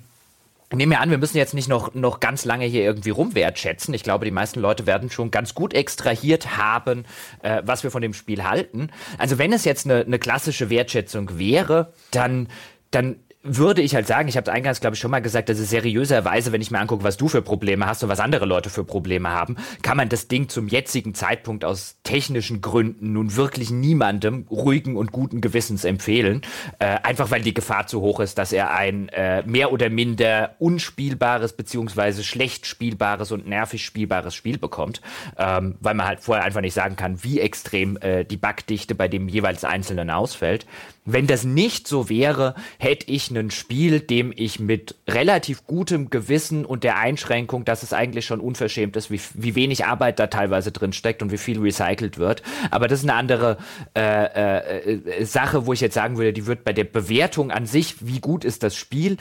Nehmen 0.70 0.92
wir 0.92 1.00
an, 1.00 1.10
wir 1.10 1.16
müssen 1.16 1.38
jetzt 1.38 1.54
nicht 1.54 1.68
noch, 1.68 1.94
noch 1.94 2.20
ganz 2.20 2.44
lange 2.44 2.66
hier 2.66 2.82
irgendwie 2.82 3.08
rumwertschätzen. 3.08 3.94
Ich 3.94 4.02
glaube, 4.02 4.26
die 4.26 4.30
meisten 4.30 4.60
Leute 4.60 4.86
werden 4.86 5.10
schon 5.10 5.30
ganz 5.30 5.54
gut 5.54 5.72
extrahiert 5.72 6.58
haben, 6.58 7.06
äh, 7.42 7.62
was 7.64 7.84
wir 7.84 7.90
von 7.90 8.02
dem 8.02 8.12
Spiel 8.12 8.44
halten. 8.44 8.90
Also 9.16 9.38
wenn 9.38 9.54
es 9.54 9.64
jetzt 9.64 9.86
eine, 9.86 10.04
eine 10.04 10.18
klassische 10.18 10.68
Wertschätzung 10.68 11.38
wäre, 11.38 11.94
dann, 12.10 12.48
dann 12.90 13.16
würde 13.42 13.82
ich 13.82 13.94
halt 13.94 14.06
sagen, 14.06 14.28
ich 14.28 14.36
habe 14.36 14.50
es 14.50 14.54
eingangs, 14.54 14.80
glaube 14.80 14.94
ich, 14.94 15.00
schon 15.00 15.12
mal 15.12 15.22
gesagt, 15.22 15.48
dass 15.48 15.58
es 15.58 15.70
seriöserweise, 15.70 16.50
wenn 16.50 16.60
ich 16.60 16.72
mir 16.72 16.80
angucke, 16.80 17.04
was 17.04 17.16
du 17.16 17.28
für 17.28 17.40
Probleme 17.40 17.86
hast 17.86 18.02
und 18.02 18.08
was 18.08 18.18
andere 18.18 18.46
Leute 18.46 18.68
für 18.68 18.82
Probleme 18.82 19.30
haben, 19.30 19.56
kann 19.82 19.96
man 19.96 20.08
das 20.08 20.26
Ding 20.26 20.48
zum 20.48 20.66
jetzigen 20.66 21.14
Zeitpunkt 21.14 21.64
aus 21.64 21.98
technischen 22.02 22.60
Gründen 22.60 23.12
nun 23.12 23.36
wirklich 23.36 23.70
niemandem 23.70 24.46
ruhigen 24.50 24.96
und 24.96 25.12
guten 25.12 25.40
Gewissens 25.40 25.84
empfehlen. 25.84 26.42
Äh, 26.80 26.98
einfach 27.02 27.30
weil 27.30 27.42
die 27.42 27.54
Gefahr 27.54 27.86
zu 27.86 28.00
hoch 28.00 28.18
ist, 28.18 28.38
dass 28.38 28.52
er 28.52 28.72
ein 28.72 29.08
äh, 29.10 29.42
mehr 29.46 29.72
oder 29.72 29.88
minder 29.88 30.56
unspielbares 30.58 31.52
beziehungsweise 31.52 32.24
schlecht 32.24 32.66
spielbares 32.66 33.30
und 33.30 33.46
nervig 33.46 33.84
spielbares 33.84 34.34
Spiel 34.34 34.58
bekommt. 34.58 35.00
Ähm, 35.38 35.76
weil 35.80 35.94
man 35.94 36.06
halt 36.06 36.20
vorher 36.20 36.44
einfach 36.44 36.60
nicht 36.60 36.74
sagen 36.74 36.96
kann, 36.96 37.22
wie 37.22 37.38
extrem 37.38 37.96
äh, 37.98 38.24
die 38.24 38.36
Bugdichte 38.36 38.96
bei 38.96 39.06
dem 39.06 39.28
jeweils 39.28 39.64
Einzelnen 39.64 40.10
ausfällt. 40.10 40.66
Wenn 41.10 41.26
das 41.26 41.44
nicht 41.44 41.88
so 41.88 42.10
wäre, 42.10 42.54
hätte 42.78 43.10
ich 43.10 43.30
ein 43.30 43.50
Spiel, 43.50 44.00
dem 44.00 44.30
ich 44.36 44.60
mit 44.60 44.94
relativ 45.08 45.66
gutem 45.66 46.10
Gewissen 46.10 46.66
und 46.66 46.84
der 46.84 46.98
Einschränkung, 46.98 47.64
dass 47.64 47.82
es 47.82 47.94
eigentlich 47.94 48.26
schon 48.26 48.40
unverschämt 48.40 48.94
ist, 48.94 49.10
wie, 49.10 49.18
wie 49.32 49.54
wenig 49.54 49.86
Arbeit 49.86 50.18
da 50.18 50.26
teilweise 50.26 50.70
drin 50.70 50.92
steckt 50.92 51.22
und 51.22 51.32
wie 51.32 51.38
viel 51.38 51.60
recycelt 51.60 52.18
wird. 52.18 52.42
Aber 52.70 52.88
das 52.88 53.00
ist 53.00 53.04
eine 53.06 53.14
andere 53.14 53.56
äh, 53.96 54.80
äh, 54.80 55.24
Sache, 55.24 55.64
wo 55.64 55.72
ich 55.72 55.80
jetzt 55.80 55.94
sagen 55.94 56.18
würde, 56.18 56.34
die 56.34 56.46
wird 56.46 56.62
bei 56.64 56.74
der 56.74 56.84
Bewertung 56.84 57.50
an 57.50 57.64
sich, 57.64 58.06
wie 58.06 58.20
gut 58.20 58.44
ist 58.44 58.62
das 58.62 58.76
Spiel, 58.76 59.16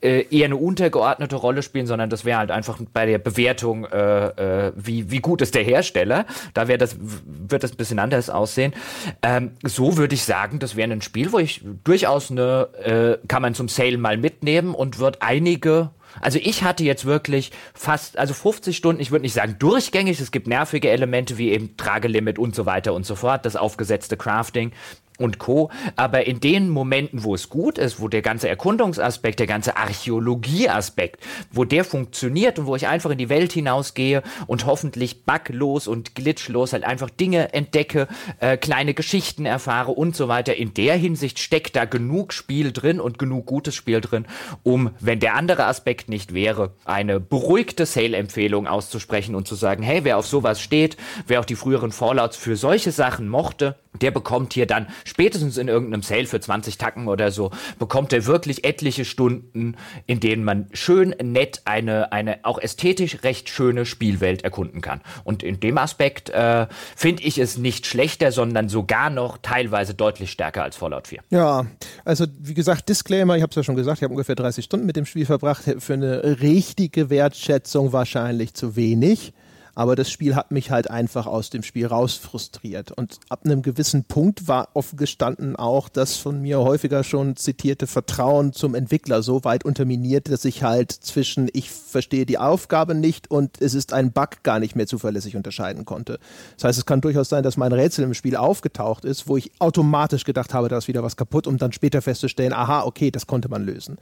äh, 0.00 0.26
eher 0.30 0.46
eine 0.46 0.56
untergeordnete 0.56 1.36
Rolle 1.36 1.62
spielen, 1.62 1.86
sondern 1.86 2.10
das 2.10 2.24
wäre 2.24 2.38
halt 2.38 2.50
einfach 2.50 2.78
bei 2.92 3.06
der 3.06 3.18
Bewertung, 3.18 3.84
äh, 3.84 4.68
äh, 4.68 4.72
wie, 4.74 5.10
wie 5.10 5.20
gut 5.20 5.42
ist 5.42 5.54
der 5.54 5.64
Hersteller. 5.64 6.26
Da 6.54 6.64
das, 6.64 6.96
wird 6.98 7.62
das 7.62 7.72
ein 7.72 7.76
bisschen 7.76 7.98
anders 7.98 8.30
aussehen. 8.30 8.72
Ähm, 9.22 9.52
so 9.62 9.96
würde 9.96 10.14
ich 10.14 10.24
sagen, 10.24 10.58
das 10.58 10.76
wäre 10.76 10.90
ein 10.90 11.02
Spiel, 11.02 11.25
Spiel, 11.26 11.32
wo 11.32 11.38
ich 11.38 11.60
durchaus 11.84 12.30
eine, 12.30 13.18
äh, 13.22 13.26
kann 13.26 13.42
man 13.42 13.54
zum 13.54 13.68
Sale 13.68 13.98
mal 13.98 14.16
mitnehmen 14.16 14.74
und 14.74 14.98
wird 14.98 15.22
einige 15.22 15.90
also 16.20 16.38
ich 16.42 16.62
hatte 16.62 16.82
jetzt 16.82 17.04
wirklich 17.04 17.52
fast, 17.74 18.18
also 18.18 18.32
50 18.32 18.76
Stunden, 18.76 19.02
ich 19.02 19.10
würde 19.10 19.24
nicht 19.24 19.34
sagen 19.34 19.56
durchgängig, 19.58 20.18
es 20.18 20.30
gibt 20.30 20.46
nervige 20.46 20.88
Elemente 20.90 21.36
wie 21.36 21.50
eben 21.50 21.76
Tragelimit 21.76 22.38
und 22.38 22.54
so 22.54 22.64
weiter 22.64 22.94
und 22.94 23.04
so 23.04 23.16
fort, 23.16 23.44
das 23.44 23.56
aufgesetzte 23.56 24.16
Crafting 24.16 24.72
und 25.18 25.38
Co. 25.38 25.70
Aber 25.96 26.26
in 26.26 26.40
den 26.40 26.68
Momenten, 26.68 27.24
wo 27.24 27.34
es 27.34 27.48
gut 27.48 27.78
ist, 27.78 28.00
wo 28.00 28.08
der 28.08 28.22
ganze 28.22 28.48
Erkundungsaspekt, 28.48 29.38
der 29.38 29.46
ganze 29.46 29.76
Archäologieaspekt, 29.76 31.20
wo 31.50 31.64
der 31.64 31.84
funktioniert 31.84 32.58
und 32.58 32.66
wo 32.66 32.76
ich 32.76 32.86
einfach 32.86 33.10
in 33.10 33.18
die 33.18 33.28
Welt 33.28 33.52
hinausgehe 33.52 34.22
und 34.46 34.66
hoffentlich 34.66 35.24
buglos 35.24 35.88
und 35.88 36.14
glitchlos 36.14 36.72
halt 36.72 36.84
einfach 36.84 37.10
Dinge 37.10 37.52
entdecke, 37.52 38.08
äh, 38.40 38.56
kleine 38.56 38.94
Geschichten 38.94 39.46
erfahre 39.46 39.92
und 39.92 40.16
so 40.16 40.28
weiter. 40.28 40.56
In 40.56 40.74
der 40.74 40.96
Hinsicht 40.96 41.38
steckt 41.38 41.76
da 41.76 41.84
genug 41.84 42.32
Spiel 42.32 42.72
drin 42.72 43.00
und 43.00 43.18
genug 43.18 43.46
gutes 43.46 43.74
Spiel 43.74 44.00
drin, 44.00 44.26
um, 44.62 44.90
wenn 45.00 45.20
der 45.20 45.34
andere 45.34 45.64
Aspekt 45.64 46.08
nicht 46.08 46.34
wäre, 46.34 46.72
eine 46.84 47.20
beruhigte 47.20 47.86
Sale-Empfehlung 47.86 48.66
auszusprechen 48.66 49.34
und 49.34 49.48
zu 49.48 49.54
sagen, 49.54 49.82
hey, 49.82 50.04
wer 50.04 50.18
auf 50.18 50.26
sowas 50.26 50.60
steht, 50.60 50.96
wer 51.26 51.40
auch 51.40 51.44
die 51.44 51.54
früheren 51.54 51.92
Fallouts 51.92 52.36
für 52.36 52.56
solche 52.56 52.92
Sachen 52.92 53.28
mochte, 53.28 53.76
der 53.98 54.10
bekommt 54.10 54.54
hier 54.54 54.66
dann 54.66 54.86
spätestens 55.04 55.56
in 55.56 55.68
irgendeinem 55.68 56.02
Sale 56.02 56.26
für 56.26 56.40
20 56.40 56.78
Tacken 56.78 57.08
oder 57.08 57.30
so, 57.30 57.50
bekommt 57.78 58.12
er 58.12 58.26
wirklich 58.26 58.64
etliche 58.64 59.04
Stunden, 59.04 59.76
in 60.06 60.20
denen 60.20 60.44
man 60.44 60.66
schön 60.72 61.14
nett 61.22 61.62
eine, 61.64 62.12
eine 62.12 62.44
auch 62.44 62.58
ästhetisch 62.58 63.22
recht 63.22 63.48
schöne 63.48 63.86
Spielwelt 63.86 64.42
erkunden 64.42 64.80
kann. 64.80 65.00
Und 65.24 65.42
in 65.42 65.60
dem 65.60 65.78
Aspekt 65.78 66.30
äh, 66.30 66.66
finde 66.96 67.22
ich 67.22 67.38
es 67.38 67.58
nicht 67.58 67.86
schlechter, 67.86 68.32
sondern 68.32 68.68
sogar 68.68 69.10
noch 69.10 69.38
teilweise 69.38 69.94
deutlich 69.94 70.30
stärker 70.30 70.62
als 70.62 70.76
Fallout 70.76 71.08
4. 71.08 71.20
Ja, 71.30 71.66
also 72.04 72.26
wie 72.38 72.54
gesagt, 72.54 72.88
Disclaimer, 72.88 73.36
ich 73.36 73.42
habe 73.42 73.50
es 73.50 73.56
ja 73.56 73.62
schon 73.62 73.76
gesagt, 73.76 73.98
ich 73.98 74.02
habe 74.02 74.12
ungefähr 74.12 74.34
30 74.34 74.64
Stunden 74.64 74.86
mit 74.86 74.96
dem 74.96 75.06
Spiel 75.06 75.26
verbracht, 75.26 75.64
für 75.78 75.94
eine 75.94 76.40
richtige 76.40 77.10
Wertschätzung 77.10 77.92
wahrscheinlich 77.92 78.54
zu 78.54 78.76
wenig 78.76 79.32
aber 79.76 79.94
das 79.94 80.10
Spiel 80.10 80.34
hat 80.34 80.50
mich 80.50 80.70
halt 80.70 80.90
einfach 80.90 81.26
aus 81.26 81.50
dem 81.50 81.62
Spiel 81.62 81.86
raus 81.86 82.14
frustriert. 82.14 82.92
Und 82.92 83.20
ab 83.28 83.42
einem 83.44 83.60
gewissen 83.60 84.04
Punkt 84.04 84.48
war 84.48 84.70
offen 84.72 84.96
gestanden 84.96 85.54
auch 85.54 85.90
das 85.90 86.16
von 86.16 86.40
mir 86.40 86.60
häufiger 86.60 87.04
schon 87.04 87.36
zitierte 87.36 87.86
Vertrauen 87.86 88.54
zum 88.54 88.74
Entwickler 88.74 89.22
so 89.22 89.44
weit 89.44 89.66
unterminiert, 89.66 90.30
dass 90.30 90.46
ich 90.46 90.62
halt 90.62 90.92
zwischen 90.92 91.50
ich 91.52 91.70
verstehe 91.70 92.24
die 92.24 92.38
Aufgabe 92.38 92.94
nicht 92.94 93.30
und 93.30 93.60
es 93.60 93.74
ist 93.74 93.92
ein 93.92 94.12
Bug 94.12 94.42
gar 94.42 94.60
nicht 94.60 94.76
mehr 94.76 94.86
zuverlässig 94.86 95.36
unterscheiden 95.36 95.84
konnte. 95.84 96.18
Das 96.54 96.64
heißt, 96.64 96.78
es 96.78 96.86
kann 96.86 97.02
durchaus 97.02 97.28
sein, 97.28 97.42
dass 97.42 97.58
mein 97.58 97.72
Rätsel 97.72 98.04
im 98.04 98.14
Spiel 98.14 98.36
aufgetaucht 98.36 99.04
ist, 99.04 99.28
wo 99.28 99.36
ich 99.36 99.52
automatisch 99.58 100.24
gedacht 100.24 100.54
habe, 100.54 100.68
da 100.68 100.78
ist 100.78 100.88
wieder 100.88 101.02
was 101.02 101.18
kaputt, 101.18 101.46
um 101.46 101.58
dann 101.58 101.72
später 101.72 102.00
festzustellen, 102.00 102.54
aha, 102.54 102.84
okay, 102.84 103.10
das 103.10 103.26
konnte 103.26 103.50
man 103.50 103.66
lösen. 103.66 103.98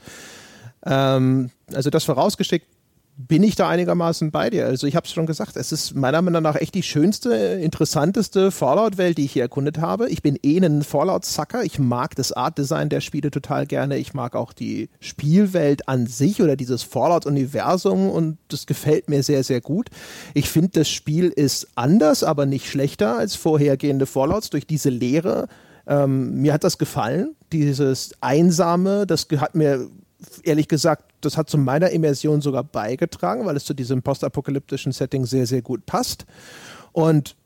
Ähm, 0.87 1.51
also 1.73 1.91
das 1.91 2.05
vorausgeschickt, 2.05 2.69
bin 3.17 3.45
ich 3.45 3.55
da 3.55 3.69
einigermaßen 3.69 4.33
bei 4.33 4.51
dir. 4.51 4.67
Also 4.67 4.89
ich 4.89 4.97
habe 4.97 5.07
es 5.07 5.13
schon 5.13 5.27
gesagt, 5.27 5.57
es 5.57 5.71
ist 5.71 5.95
meiner 5.95 6.21
Meinung 6.21 6.43
nach 6.43 6.57
echt 6.57 6.75
die 6.75 6.83
schönste, 6.83 7.35
interessanteste 7.35 8.51
Fallout-Welt, 8.51 9.19
die 9.19 9.27
ich 9.27 9.33
hier 9.33 9.43
erkundet 9.43 9.79
habe. 9.79 10.09
Ich 10.09 10.21
bin 10.21 10.37
eh 10.43 10.59
ein 10.59 10.83
Fallout-Sucker. 10.83 11.63
Ich 11.63 11.79
mag 11.79 12.17
das 12.17 12.33
Art-Design 12.33 12.89
der 12.89 13.01
Spiele 13.01 13.31
total 13.31 13.67
gerne. 13.67 13.99
Ich 13.99 14.15
mag 14.15 14.35
auch 14.35 14.53
die 14.53 14.89
Spielwelt 14.99 15.89
an 15.89 16.09
sich 16.09 16.43
oder 16.43 16.57
dieses 16.57 16.83
Fallout-Universum 16.83 18.11
und 18.11 18.39
das 18.49 18.67
gefällt 18.67 19.09
mir 19.09 19.23
sehr, 19.23 19.45
sehr 19.45 19.61
gut. 19.61 19.91
Ich 20.35 20.49
finde, 20.49 20.71
das 20.71 20.89
Spiel 20.89 21.29
ist 21.29 21.69
anders, 21.77 22.25
aber 22.25 22.47
nicht 22.47 22.69
schlechter 22.69 23.17
als 23.17 23.37
vorhergehende 23.37 24.07
Fallouts 24.07 24.51
durch 24.51 24.67
diese 24.67 24.91
Lehre. 24.91 25.47
Ähm, 25.87 26.41
mir 26.41 26.53
hat 26.53 26.65
das 26.65 26.79
gefallen, 26.79 27.37
dieses 27.53 28.15
Einsame, 28.21 29.07
das 29.07 29.29
hat 29.39 29.55
mir 29.55 29.89
ehrlich 30.43 30.69
gesagt, 30.69 31.05
das 31.21 31.37
hat 31.37 31.49
zu 31.49 31.59
meiner 31.59 31.91
Immersion 31.91 32.41
sogar 32.41 32.65
beigetragen, 32.65 33.47
weil 33.47 33.57
es 33.57 33.65
zu 33.65 33.75
diesem 33.75 34.03
postapokalyptischen 34.03 34.93
Setting 34.93 35.27
sehr, 35.27 35.47
sehr 35.47 35.63
gut 35.63 35.87
passt. 35.87 36.27
Und 36.93 37.37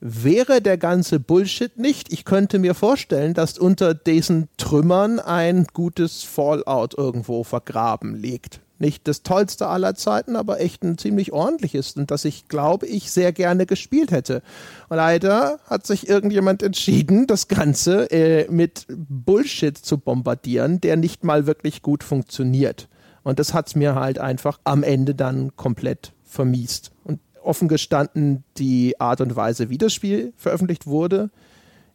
wäre 0.00 0.60
der 0.60 0.78
ganze 0.78 1.20
Bullshit 1.20 1.78
nicht, 1.78 2.12
ich 2.12 2.24
könnte 2.24 2.58
mir 2.58 2.74
vorstellen, 2.74 3.34
dass 3.34 3.58
unter 3.58 3.94
diesen 3.94 4.48
Trümmern 4.56 5.20
ein 5.20 5.66
gutes 5.72 6.22
Fallout 6.22 6.96
irgendwo 6.96 7.44
vergraben 7.44 8.14
liegt 8.14 8.60
nicht 8.78 9.08
das 9.08 9.22
tollste 9.22 9.66
aller 9.66 9.94
Zeiten, 9.94 10.36
aber 10.36 10.60
echt 10.60 10.82
ein 10.82 10.98
ziemlich 10.98 11.32
ordentliches 11.32 11.96
und 11.96 12.10
das 12.10 12.24
ich, 12.24 12.48
glaube 12.48 12.86
ich, 12.86 13.10
sehr 13.10 13.32
gerne 13.32 13.66
gespielt 13.66 14.10
hätte. 14.10 14.42
Und 14.88 14.96
leider 14.96 15.58
hat 15.66 15.86
sich 15.86 16.08
irgendjemand 16.08 16.62
entschieden, 16.62 17.26
das 17.26 17.48
Ganze 17.48 18.10
äh, 18.10 18.50
mit 18.50 18.86
Bullshit 18.88 19.76
zu 19.76 19.98
bombardieren, 19.98 20.80
der 20.80 20.96
nicht 20.96 21.24
mal 21.24 21.46
wirklich 21.46 21.82
gut 21.82 22.04
funktioniert. 22.04 22.88
Und 23.22 23.38
das 23.38 23.54
hat 23.54 23.68
es 23.68 23.74
mir 23.74 23.94
halt 23.94 24.18
einfach 24.18 24.60
am 24.64 24.82
Ende 24.82 25.14
dann 25.14 25.56
komplett 25.56 26.12
vermiest. 26.22 26.92
Und 27.02 27.20
offen 27.42 27.68
gestanden, 27.68 28.44
die 28.58 29.00
Art 29.00 29.20
und 29.20 29.36
Weise, 29.36 29.70
wie 29.70 29.78
das 29.78 29.94
Spiel 29.94 30.32
veröffentlicht 30.36 30.86
wurde, 30.86 31.30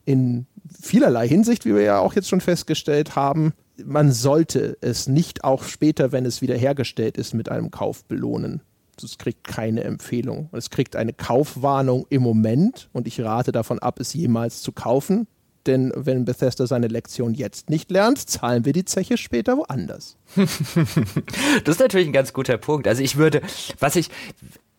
in 0.05 0.47
vielerlei 0.81 1.27
Hinsicht, 1.27 1.65
wie 1.65 1.75
wir 1.75 1.81
ja 1.81 1.99
auch 1.99 2.13
jetzt 2.13 2.29
schon 2.29 2.41
festgestellt 2.41 3.15
haben, 3.15 3.53
man 3.83 4.11
sollte 4.11 4.77
es 4.81 5.07
nicht 5.07 5.43
auch 5.43 5.63
später, 5.63 6.11
wenn 6.11 6.25
es 6.25 6.41
wiederhergestellt 6.41 7.17
ist, 7.17 7.33
mit 7.33 7.49
einem 7.49 7.71
Kauf 7.71 8.05
belohnen. 8.05 8.61
Es 9.03 9.17
kriegt 9.17 9.43
keine 9.43 9.83
Empfehlung. 9.83 10.49
Es 10.51 10.69
kriegt 10.69 10.95
eine 10.95 11.13
Kaufwarnung 11.13 12.05
im 12.09 12.21
Moment 12.21 12.89
und 12.93 13.07
ich 13.07 13.19
rate 13.19 13.51
davon 13.51 13.79
ab, 13.79 13.99
es 13.99 14.13
jemals 14.13 14.61
zu 14.61 14.71
kaufen. 14.71 15.27
Denn 15.65 15.91
wenn 15.95 16.25
Bethesda 16.25 16.65
seine 16.65 16.87
Lektion 16.87 17.33
jetzt 17.33 17.69
nicht 17.69 17.91
lernt, 17.91 18.17
zahlen 18.17 18.65
wir 18.65 18.73
die 18.73 18.85
Zeche 18.85 19.17
später 19.17 19.57
woanders. 19.57 20.17
das 20.35 21.75
ist 21.75 21.79
natürlich 21.79 22.07
ein 22.07 22.13
ganz 22.13 22.33
guter 22.33 22.57
Punkt. 22.57 22.87
Also 22.87 23.03
ich 23.03 23.15
würde, 23.15 23.41
was 23.79 23.95
ich, 23.95 24.09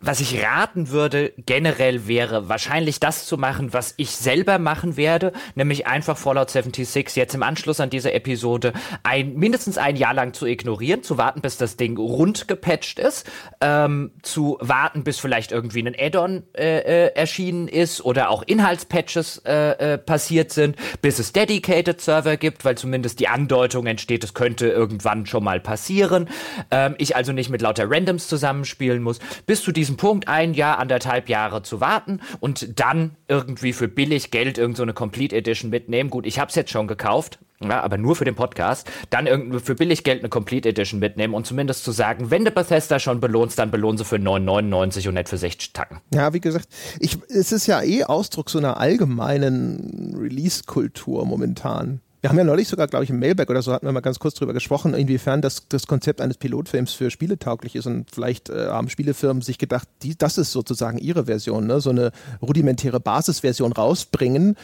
was 0.02 0.20
ich 0.20 0.42
raten 0.42 0.90
würde, 0.90 1.32
generell 1.46 2.06
wäre 2.08 2.48
wahrscheinlich 2.48 3.00
das 3.00 3.26
zu 3.26 3.38
machen, 3.38 3.72
was 3.72 3.94
ich 3.96 4.10
selber 4.10 4.58
machen 4.58 4.96
werde, 4.96 5.32
nämlich 5.54 5.86
einfach 5.86 6.18
Fallout 6.18 6.50
76 6.50 7.16
jetzt 7.16 7.34
im 7.34 7.42
Anschluss 7.42 7.80
an 7.80 7.88
diese 7.88 8.12
Episode 8.12 8.72
ein, 9.04 9.34
mindestens 9.34 9.78
ein 9.78 9.96
Jahr 9.96 10.12
lang 10.12 10.34
zu 10.34 10.46
ignorieren, 10.46 11.02
zu 11.02 11.18
warten, 11.18 11.40
bis 11.40 11.56
das 11.56 11.76
Ding 11.76 11.96
rund 11.96 12.48
gepatcht 12.48 12.98
ist, 12.98 13.30
ähm, 13.60 14.10
zu 14.22 14.58
warten, 14.60 15.04
bis 15.04 15.20
vielleicht 15.20 15.52
irgendwie 15.52 15.82
ein 15.82 15.94
Add-on 15.96 16.42
äh, 16.54 17.06
äh, 17.06 17.14
erschienen 17.14 17.68
ist 17.68 18.04
oder 18.04 18.30
auch 18.30 18.42
Inhaltspatches 18.42 19.38
äh, 19.46 19.94
äh, 19.94 19.98
passiert 19.98 20.52
sind, 20.52 20.76
bis 21.00 21.18
es 21.18 21.32
Dedicated 21.32 22.00
Server 22.00 22.36
gibt, 22.36 22.64
weil 22.64 22.76
zumindest 22.76 23.20
die 23.20 23.28
Andeutung 23.28 23.86
entsteht, 23.86 24.24
es 24.24 24.34
könnte 24.34 24.68
irgendwann 24.68 25.26
schon 25.26 25.44
mal 25.44 25.60
passieren. 25.60 26.28
Ähm, 26.70 26.96
ich 26.98 27.14
also 27.14 27.32
nicht 27.32 27.50
mit 27.50 27.62
lauter 27.62 27.88
Randoms 27.88 28.26
zusammenspielen 28.26 29.02
muss, 29.02 29.20
bis 29.46 29.62
zu 29.62 29.70
diesem 29.70 29.91
diesem 29.92 29.96
Punkt 29.96 30.28
ein 30.28 30.54
Jahr, 30.54 30.78
anderthalb 30.78 31.28
Jahre 31.28 31.62
zu 31.62 31.80
warten 31.80 32.20
und 32.40 32.80
dann 32.80 33.16
irgendwie 33.28 33.72
für 33.72 33.88
billig 33.88 34.30
Geld 34.30 34.58
irgendeine 34.58 34.92
so 34.92 34.94
Complete 34.94 35.36
Edition 35.36 35.70
mitnehmen. 35.70 36.10
Gut, 36.10 36.26
ich 36.26 36.38
habe 36.38 36.48
es 36.48 36.54
jetzt 36.54 36.70
schon 36.70 36.86
gekauft, 36.86 37.38
ja, 37.60 37.82
aber 37.82 37.98
nur 37.98 38.16
für 38.16 38.24
den 38.24 38.34
Podcast, 38.34 38.90
dann 39.10 39.26
irgendwie 39.26 39.60
für 39.60 39.74
billig 39.74 40.04
Geld 40.04 40.20
eine 40.20 40.28
Complete 40.28 40.68
Edition 40.68 41.00
mitnehmen 41.00 41.34
und 41.34 41.46
zumindest 41.46 41.84
zu 41.84 41.92
sagen, 41.92 42.30
wenn 42.30 42.44
du 42.44 42.50
Bethesda 42.50 42.98
schon 42.98 43.20
belohnst, 43.20 43.58
dann 43.58 43.70
belohn 43.70 43.98
sie 43.98 44.04
für 44.04 44.16
9,99 44.16 45.08
und 45.08 45.14
nicht 45.14 45.28
für 45.28 45.38
60 45.38 45.72
Tacken. 45.72 46.00
Ja, 46.14 46.32
wie 46.32 46.40
gesagt, 46.40 46.68
ich, 46.98 47.18
es 47.28 47.52
ist 47.52 47.66
ja 47.66 47.82
eh 47.82 48.04
Ausdruck 48.04 48.48
so 48.48 48.58
einer 48.58 48.78
allgemeinen 48.78 50.16
Release-Kultur 50.18 51.26
momentan. 51.26 52.00
Wir 52.22 52.30
haben 52.30 52.38
ja 52.38 52.44
neulich 52.44 52.68
sogar, 52.68 52.86
glaube 52.86 53.02
ich, 53.02 53.10
im 53.10 53.18
Mailback 53.18 53.50
oder 53.50 53.62
so 53.62 53.72
hatten 53.72 53.84
wir 53.84 53.90
mal 53.90 53.98
ganz 53.98 54.20
kurz 54.20 54.34
drüber 54.34 54.52
gesprochen, 54.52 54.94
inwiefern 54.94 55.42
das, 55.42 55.66
das 55.68 55.88
Konzept 55.88 56.20
eines 56.20 56.36
Pilotfilms 56.36 56.92
für 56.92 57.10
Spiele 57.10 57.36
tauglich 57.36 57.74
ist. 57.74 57.86
Und 57.86 58.12
vielleicht 58.12 58.48
äh, 58.48 58.68
haben 58.68 58.88
Spielefirmen 58.88 59.42
sich 59.42 59.58
gedacht, 59.58 59.88
die, 60.04 60.16
das 60.16 60.38
ist 60.38 60.52
sozusagen 60.52 60.98
ihre 60.98 61.24
Version, 61.24 61.66
ne? 61.66 61.80
so 61.80 61.90
eine 61.90 62.12
rudimentäre 62.40 63.00
Basisversion 63.00 63.72
rausbringen, 63.72 64.56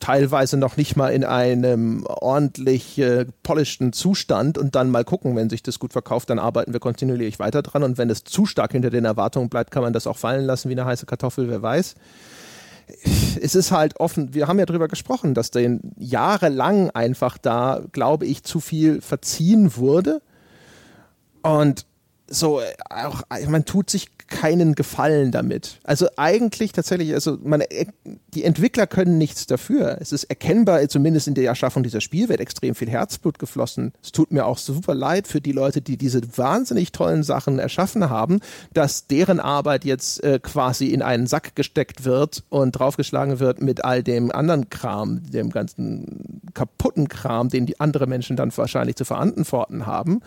teilweise 0.00 0.56
noch 0.56 0.76
nicht 0.76 0.96
mal 0.96 1.10
in 1.10 1.22
einem 1.22 2.04
ordentlich 2.04 2.98
äh, 2.98 3.26
polishten 3.44 3.92
Zustand 3.92 4.58
und 4.58 4.74
dann 4.74 4.90
mal 4.90 5.04
gucken, 5.04 5.36
wenn 5.36 5.50
sich 5.50 5.62
das 5.62 5.78
gut 5.78 5.92
verkauft, 5.92 6.30
dann 6.30 6.40
arbeiten 6.40 6.72
wir 6.72 6.80
kontinuierlich 6.80 7.38
weiter 7.38 7.62
dran. 7.62 7.84
Und 7.84 7.96
wenn 7.96 8.10
es 8.10 8.24
zu 8.24 8.44
stark 8.44 8.72
hinter 8.72 8.90
den 8.90 9.04
Erwartungen 9.04 9.48
bleibt, 9.48 9.70
kann 9.70 9.84
man 9.84 9.92
das 9.92 10.08
auch 10.08 10.18
fallen 10.18 10.46
lassen 10.46 10.68
wie 10.68 10.74
eine 10.74 10.84
heiße 10.84 11.06
Kartoffel, 11.06 11.48
wer 11.48 11.62
weiß 11.62 11.94
es 13.40 13.54
ist 13.54 13.72
halt 13.72 13.98
offen, 14.00 14.34
wir 14.34 14.48
haben 14.48 14.58
ja 14.58 14.66
drüber 14.66 14.88
gesprochen, 14.88 15.34
dass 15.34 15.50
den 15.50 15.92
jahrelang 15.98 16.90
einfach 16.90 17.38
da, 17.38 17.82
glaube 17.92 18.26
ich, 18.26 18.42
zu 18.44 18.60
viel 18.60 19.00
verziehen 19.00 19.76
wurde. 19.76 20.22
Und 21.42 21.86
so, 22.28 22.60
auch, 22.88 23.22
man 23.48 23.64
tut 23.64 23.90
sich 23.90 24.08
keinen 24.32 24.74
Gefallen 24.74 25.30
damit. 25.30 25.78
Also 25.84 26.08
eigentlich 26.16 26.72
tatsächlich, 26.72 27.14
also 27.14 27.38
man, 27.44 27.62
die 28.34 28.44
Entwickler 28.44 28.86
können 28.86 29.18
nichts 29.18 29.46
dafür. 29.46 29.98
Es 30.00 30.10
ist 30.10 30.24
erkennbar, 30.24 30.88
zumindest 30.88 31.28
in 31.28 31.34
der 31.34 31.44
Erschaffung 31.44 31.82
dieser 31.82 32.00
Spielwelt, 32.00 32.40
extrem 32.40 32.74
viel 32.74 32.88
Herzblut 32.88 33.38
geflossen. 33.38 33.92
Es 34.02 34.10
tut 34.10 34.32
mir 34.32 34.46
auch 34.46 34.58
super 34.58 34.94
leid 34.94 35.28
für 35.28 35.40
die 35.40 35.52
Leute, 35.52 35.82
die 35.82 35.96
diese 35.96 36.20
wahnsinnig 36.36 36.92
tollen 36.92 37.22
Sachen 37.22 37.58
erschaffen 37.58 38.08
haben, 38.08 38.40
dass 38.72 39.06
deren 39.06 39.38
Arbeit 39.38 39.84
jetzt 39.84 40.24
äh, 40.24 40.40
quasi 40.42 40.86
in 40.86 41.02
einen 41.02 41.26
Sack 41.26 41.54
gesteckt 41.54 42.04
wird 42.04 42.42
und 42.48 42.72
draufgeschlagen 42.72 43.38
wird 43.38 43.60
mit 43.60 43.84
all 43.84 44.02
dem 44.02 44.32
anderen 44.32 44.70
Kram, 44.70 45.22
dem 45.30 45.50
ganzen 45.50 46.40
kaputten 46.54 47.08
Kram, 47.08 47.50
den 47.50 47.66
die 47.66 47.78
andere 47.80 48.06
Menschen 48.06 48.36
dann 48.36 48.56
wahrscheinlich 48.56 48.96
zu 48.96 49.04
verantworten 49.04 49.86
haben. 49.86 50.20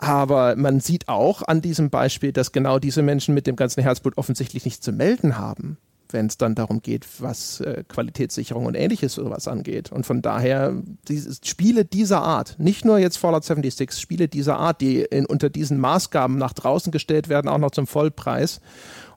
Aber 0.00 0.56
man 0.56 0.80
sieht 0.80 1.08
auch 1.08 1.42
an 1.42 1.60
diesem 1.60 1.90
Beispiel, 1.90 2.32
dass 2.32 2.52
genau 2.52 2.78
diese 2.78 3.02
Menschen 3.02 3.34
mit 3.34 3.46
dem 3.46 3.54
ganzen 3.54 3.82
Herzblut 3.82 4.16
offensichtlich 4.16 4.64
nichts 4.64 4.80
zu 4.80 4.92
melden 4.92 5.36
haben, 5.36 5.76
wenn 6.08 6.24
es 6.24 6.38
dann 6.38 6.54
darum 6.54 6.80
geht, 6.80 7.06
was 7.18 7.60
äh, 7.60 7.84
Qualitätssicherung 7.86 8.64
und 8.64 8.76
ähnliches 8.76 9.12
sowas 9.12 9.46
angeht. 9.46 9.92
Und 9.92 10.06
von 10.06 10.22
daher, 10.22 10.72
dieses, 11.06 11.40
Spiele 11.44 11.84
dieser 11.84 12.22
Art, 12.22 12.56
nicht 12.58 12.86
nur 12.86 12.98
jetzt 12.98 13.18
Fallout 13.18 13.44
76, 13.44 13.92
Spiele 13.92 14.26
dieser 14.26 14.58
Art, 14.58 14.80
die 14.80 15.02
in, 15.02 15.26
unter 15.26 15.50
diesen 15.50 15.78
Maßgaben 15.78 16.38
nach 16.38 16.54
draußen 16.54 16.90
gestellt 16.92 17.28
werden, 17.28 17.48
auch 17.50 17.58
noch 17.58 17.70
zum 17.70 17.86
Vollpreis 17.86 18.62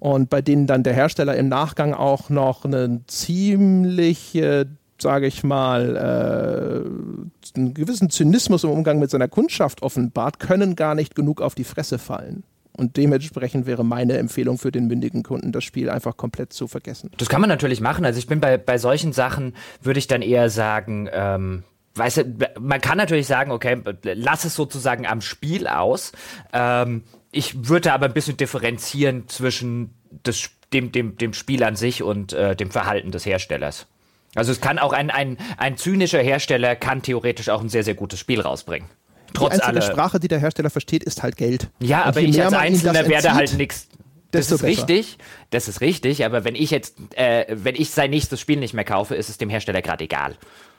und 0.02 0.30
bei 0.30 0.42
denen 0.42 0.68
dann 0.68 0.84
der 0.84 0.94
Hersteller 0.94 1.38
im 1.38 1.48
Nachgang 1.48 1.94
auch 1.94 2.30
noch 2.30 2.66
eine 2.66 3.04
ziemlich 3.08 4.36
äh, 4.36 4.66
sage 5.04 5.28
ich 5.28 5.44
mal, 5.44 5.96
äh, 5.96 7.58
einen 7.60 7.74
gewissen 7.76 8.10
Zynismus 8.10 8.64
im 8.64 8.72
Umgang 8.72 8.98
mit 8.98 9.12
seiner 9.12 9.28
Kundschaft 9.28 9.84
offenbart, 9.84 10.40
können 10.40 10.76
gar 10.76 10.96
nicht 10.96 11.14
genug 11.14 11.42
auf 11.42 11.54
die 11.54 11.64
Fresse 11.64 12.00
fallen. 12.00 12.44
Und 12.76 12.98
dementsprechend 12.98 13.68
wäre 13.68 13.86
meine 13.86 14.18
Empfehlung 14.18 14.58
für 14.58 14.72
den 14.72 14.88
mündigen 14.88 15.22
Kunden, 15.22 15.52
das 15.52 15.64
Spiel 15.64 15.92
einfach 15.92 16.18
komplett 16.18 16.54
zu 16.54 16.68
vergessen. 16.68 17.12
Das 17.18 17.30
kann 17.30 17.40
man 17.40 17.50
natürlich 17.50 17.82
machen. 17.82 18.04
Also 18.04 18.18
ich 18.18 18.26
bin 18.26 18.40
bei, 18.40 18.58
bei 18.58 18.80
solchen 18.80 19.14
Sachen, 19.14 19.54
würde 19.84 20.00
ich 20.00 20.08
dann 20.08 20.24
eher 20.24 20.50
sagen, 20.50 21.08
ähm, 21.14 21.64
weißt 21.94 22.18
du, 22.18 22.24
man 22.60 22.82
kann 22.82 22.98
natürlich 22.98 23.28
sagen, 23.28 23.52
okay, 23.52 23.80
lass 24.02 24.46
es 24.46 24.56
sozusagen 24.56 25.06
am 25.06 25.22
Spiel 25.22 25.68
aus. 25.68 26.14
Ähm, 26.52 27.04
ich 27.32 27.68
würde 27.68 27.94
aber 27.94 28.08
ein 28.08 28.14
bisschen 28.14 28.38
differenzieren 28.38 29.28
zwischen 29.28 29.92
des, 30.26 30.50
dem, 30.74 30.92
dem, 30.92 31.18
dem 31.18 31.34
Spiel 31.34 31.64
an 31.64 31.76
sich 31.76 32.02
und 32.02 32.34
äh, 32.34 32.56
dem 32.56 32.72
Verhalten 32.72 33.12
des 33.12 33.26
Herstellers. 33.26 33.86
Also 34.36 34.52
es 34.52 34.62
kann 34.62 34.80
auch 34.80 34.94
ein, 34.94 35.10
ein, 35.10 35.38
ein 35.58 35.78
zynischer 35.78 36.22
Hersteller 36.22 36.76
kann 36.76 37.02
theoretisch 37.02 37.50
auch 37.50 37.62
ein 37.62 37.70
sehr, 37.70 37.84
sehr 37.84 37.94
gutes 37.94 38.20
Spiel 38.20 38.42
rausbringen. 38.42 38.90
Trotz 39.34 39.56
die 39.56 39.62
einzige 39.62 39.68
aller 39.68 39.82
Sprache, 39.82 40.20
die 40.20 40.28
der 40.28 40.40
Hersteller 40.40 40.70
versteht, 40.70 41.04
ist 41.04 41.24
halt 41.24 41.38
Geld. 41.38 41.70
Ja, 41.80 42.02
und 42.02 42.08
aber 42.10 42.22
ich 42.22 42.42
als 42.42 42.54
Einzelner 42.54 43.08
werde 43.08 43.34
halt 43.34 43.58
nichts. 43.58 43.88
Das 44.32 44.52
ist 44.52 44.62
besser. 44.62 44.68
richtig, 44.68 45.18
das 45.52 45.68
ist 45.68 45.80
richtig, 45.82 46.26
aber 46.26 46.44
wenn 46.44 46.56
ich 46.56 46.72
jetzt, 46.72 46.96
äh, 47.16 47.46
wenn 47.50 47.76
ich 47.76 47.92
sein 47.92 48.10
nächstes 48.10 48.40
Spiel 48.40 48.58
nicht 48.58 48.74
mehr 48.74 48.84
kaufe, 48.84 49.14
ist 49.14 49.30
es 49.30 49.38
dem 49.38 49.50
Hersteller 49.50 49.84
gerade 49.84 50.06
egal. 50.06 50.36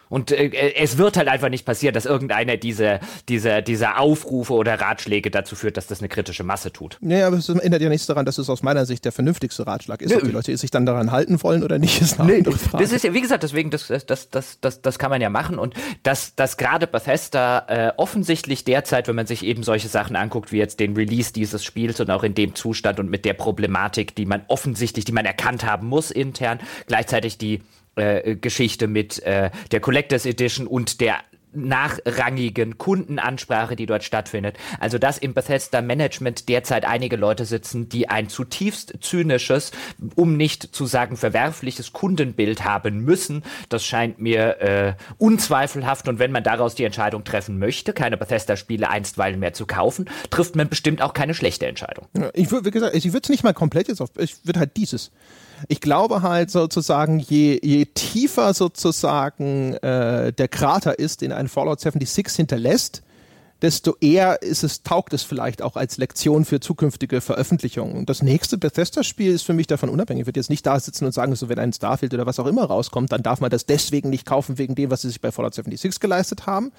Und 0.09 0.31
äh, 0.31 0.47
äh, 0.47 0.75
es 0.77 0.99
wird 0.99 1.17
halt 1.17 1.29
einfach 1.29 1.49
nicht 1.49 1.65
passieren, 1.65 1.95
dass 1.95 2.07
irgendeiner 2.07 2.57
diese, 2.57 3.01
diese, 3.29 3.63
diese 3.63 3.97
Aufrufe 3.97 4.53
oder 4.55 4.81
Ratschläge 4.81 5.31
dazu 5.31 5.57
führt, 5.57 5.77
dass 5.77 5.87
das 5.87 6.01
eine 6.01 6.09
kritische 6.09 6.45
Masse 6.45 6.73
tut. 6.73 6.99
Ja, 7.01 7.27
aber 7.27 7.37
es 7.37 7.49
ändert 7.49 7.83
ja 7.83 7.89
nichts 7.89 8.07
daran, 8.07 8.27
dass 8.27 8.39
es 8.39 8.51
aus 8.51 8.63
meiner 8.63 8.87
Sicht 8.87 9.05
der 9.05 9.13
vernünftigste 9.13 9.67
Ratschlag 9.67 10.03
ist. 10.03 10.11
Nö. 10.11 10.17
Ob 10.17 10.25
die 10.25 10.31
Leute 10.31 10.57
sich 10.57 10.71
dann 10.71 10.87
daran 10.87 11.11
halten 11.11 11.43
wollen 11.43 11.63
oder 11.63 11.79
nicht, 11.79 12.01
ist 12.01 12.21
eine 12.21 12.33
nee, 12.33 12.45
Frage. 12.45 12.83
Das 12.83 12.93
ist 12.93 13.05
ja, 13.05 13.15
wie 13.15 13.21
gesagt, 13.21 13.43
deswegen, 13.43 13.71
das, 13.71 13.89
das, 13.89 14.29
das, 14.31 14.61
das, 14.61 14.83
das 14.83 14.99
kann 14.99 15.11
man 15.11 15.21
ja 15.21 15.31
machen. 15.31 15.59
Und 15.59 15.75
dass, 16.03 16.35
dass 16.35 16.57
gerade 16.57 16.87
Bethesda 16.87 17.67
äh, 17.69 17.93
offensichtlich 17.97 18.65
derzeit, 18.65 19.09
wenn 19.09 19.17
man 19.17 19.27
sich 19.27 19.45
eben 19.45 19.63
solche 19.63 19.89
Sachen 19.89 20.17
anguckt, 20.17 20.53
wie 20.53 20.59
jetzt 20.59 20.81
den 20.81 20.95
Release 20.95 21.33
dieses 21.33 21.65
Spiels 21.65 22.01
und 22.01 22.11
auch 22.11 22.23
in 22.23 22.35
dem 22.35 22.55
Zustand 22.55 23.01
und 23.01 23.11
mit 23.11 23.25
der 23.25 23.35
Problematik, 23.35 24.15
die 24.15 24.27
man 24.27 24.43
offensichtlich, 24.49 25.05
die 25.05 25.13
man 25.13 25.25
erkannt 25.25 25.65
haben 25.65 25.89
muss 25.89 26.11
intern, 26.11 26.61
gleichzeitig 26.87 27.39
die 27.39 27.63
äh, 27.97 28.37
Geschichte 28.37 28.87
mit 28.89 29.23
äh, 29.23 29.51
der 29.71 29.81
Collectors 29.81 30.27
Edition 30.27 30.67
und 30.67 31.01
der 31.01 31.17
nachrangigen 31.55 32.79
Kundenansprache, 32.79 33.77
die 33.77 33.87
dort 33.87 34.05
stattfindet. 34.05 34.57
Also 34.81 34.99
dass 34.99 35.19
im 35.19 35.35
Bethesda 35.35 35.81
Management 35.83 36.49
derzeit 36.49 36.85
einige 36.85 37.17
Leute 37.17 37.45
sitzen, 37.45 37.89
die 37.89 38.09
ein 38.09 38.29
zutiefst 38.29 38.95
zynisches, 39.01 39.73
um 40.15 40.37
nicht 40.37 40.75
zu 40.75 40.87
sagen 40.87 41.17
verwerfliches 41.17 41.93
Kundenbild 41.93 42.65
haben 42.65 43.01
müssen, 43.01 43.43
das 43.69 43.85
scheint 43.85 44.19
mir 44.19 44.61
äh, 44.61 44.95
unzweifelhaft. 45.19 46.09
Und 46.09 46.19
wenn 46.19 46.33
man 46.33 46.45
daraus 46.45 46.75
die 46.75 46.85
Entscheidung 46.85 47.25
treffen 47.25 47.59
möchte, 47.59 47.93
keine 47.93 48.17
Bethesda-Spiele 48.17 48.89
einstweilen 48.89 49.41
mehr 49.41 49.53
zu 49.53 49.67
kaufen, 49.67 50.11
trifft 50.31 50.57
man 50.57 50.69
bestimmt 50.69 51.03
auch 51.03 51.13
keine 51.13 51.35
schlechte 51.35 51.67
Entscheidung. 51.67 52.07
Ich 52.35 52.51
würde, 52.51 52.67
wie 52.67 52.71
gesagt, 52.71 52.95
ich 52.95 53.05
würde 53.07 53.21
es 53.23 53.29
nicht 53.29 53.45
mal 53.45 53.55
komplett 53.55 53.89
jetzt 53.89 54.01
auf, 54.01 54.11
ich 54.19 54.45
würde 54.45 54.61
halt 54.61 54.77
dieses 54.77 55.11
ich 55.69 55.81
glaube 55.81 56.23
halt 56.23 56.51
sozusagen, 56.51 57.19
je, 57.19 57.59
je 57.63 57.87
tiefer 57.87 58.55
sozusagen 58.55 59.75
äh, 59.75 60.33
der 60.33 60.49
Krater 60.49 60.99
ist, 60.99 61.21
den 61.21 61.33
ein 61.33 61.49
Fallout 61.49 61.81
76 61.81 62.35
hinterlässt, 62.37 63.03
desto 63.63 63.97
eher 64.01 64.43
ist 64.43 64.63
es, 64.63 64.83
taugt 64.83 65.15
es 65.15 65.23
vielleicht 65.23 65.63
auch 65.63 65.77
als 65.77 65.97
Lektion 65.97 66.45
für 66.45 66.61
zukünftige 66.61 67.23
Veröffentlichungen. 67.23 67.97
Und 67.97 68.11
das 68.11 68.23
nächste 68.23 68.59
Bethesda-Spiel 68.59 69.33
ist 69.33 69.45
für 69.45 69.55
mich 69.55 69.67
davon 69.67 69.89
unabhängig. 69.89 70.23
Ich 70.23 70.27
würde 70.27 70.41
jetzt 70.41 70.51
nicht 70.51 70.67
da 70.67 70.79
sitzen 70.79 71.07
und 71.07 71.13
sagen, 71.13 71.35
so 71.35 71.49
wenn 71.49 71.59
ein 71.59 71.73
Starfield 71.73 72.13
oder 72.13 72.27
was 72.27 72.39
auch 72.39 72.47
immer 72.47 72.65
rauskommt, 72.65 73.11
dann 73.13 73.23
darf 73.23 73.41
man 73.41 73.51
das 73.51 73.65
deswegen 73.65 74.11
nicht 74.11 74.27
kaufen, 74.27 74.59
wegen 74.59 74.75
dem, 74.75 74.91
was 74.91 75.03
sie 75.03 75.09
sich 75.09 75.21
bei 75.21 75.33
Fallout 75.33 75.55
76 75.55 75.99
geleistet 75.99 76.47
haben. 76.47 76.73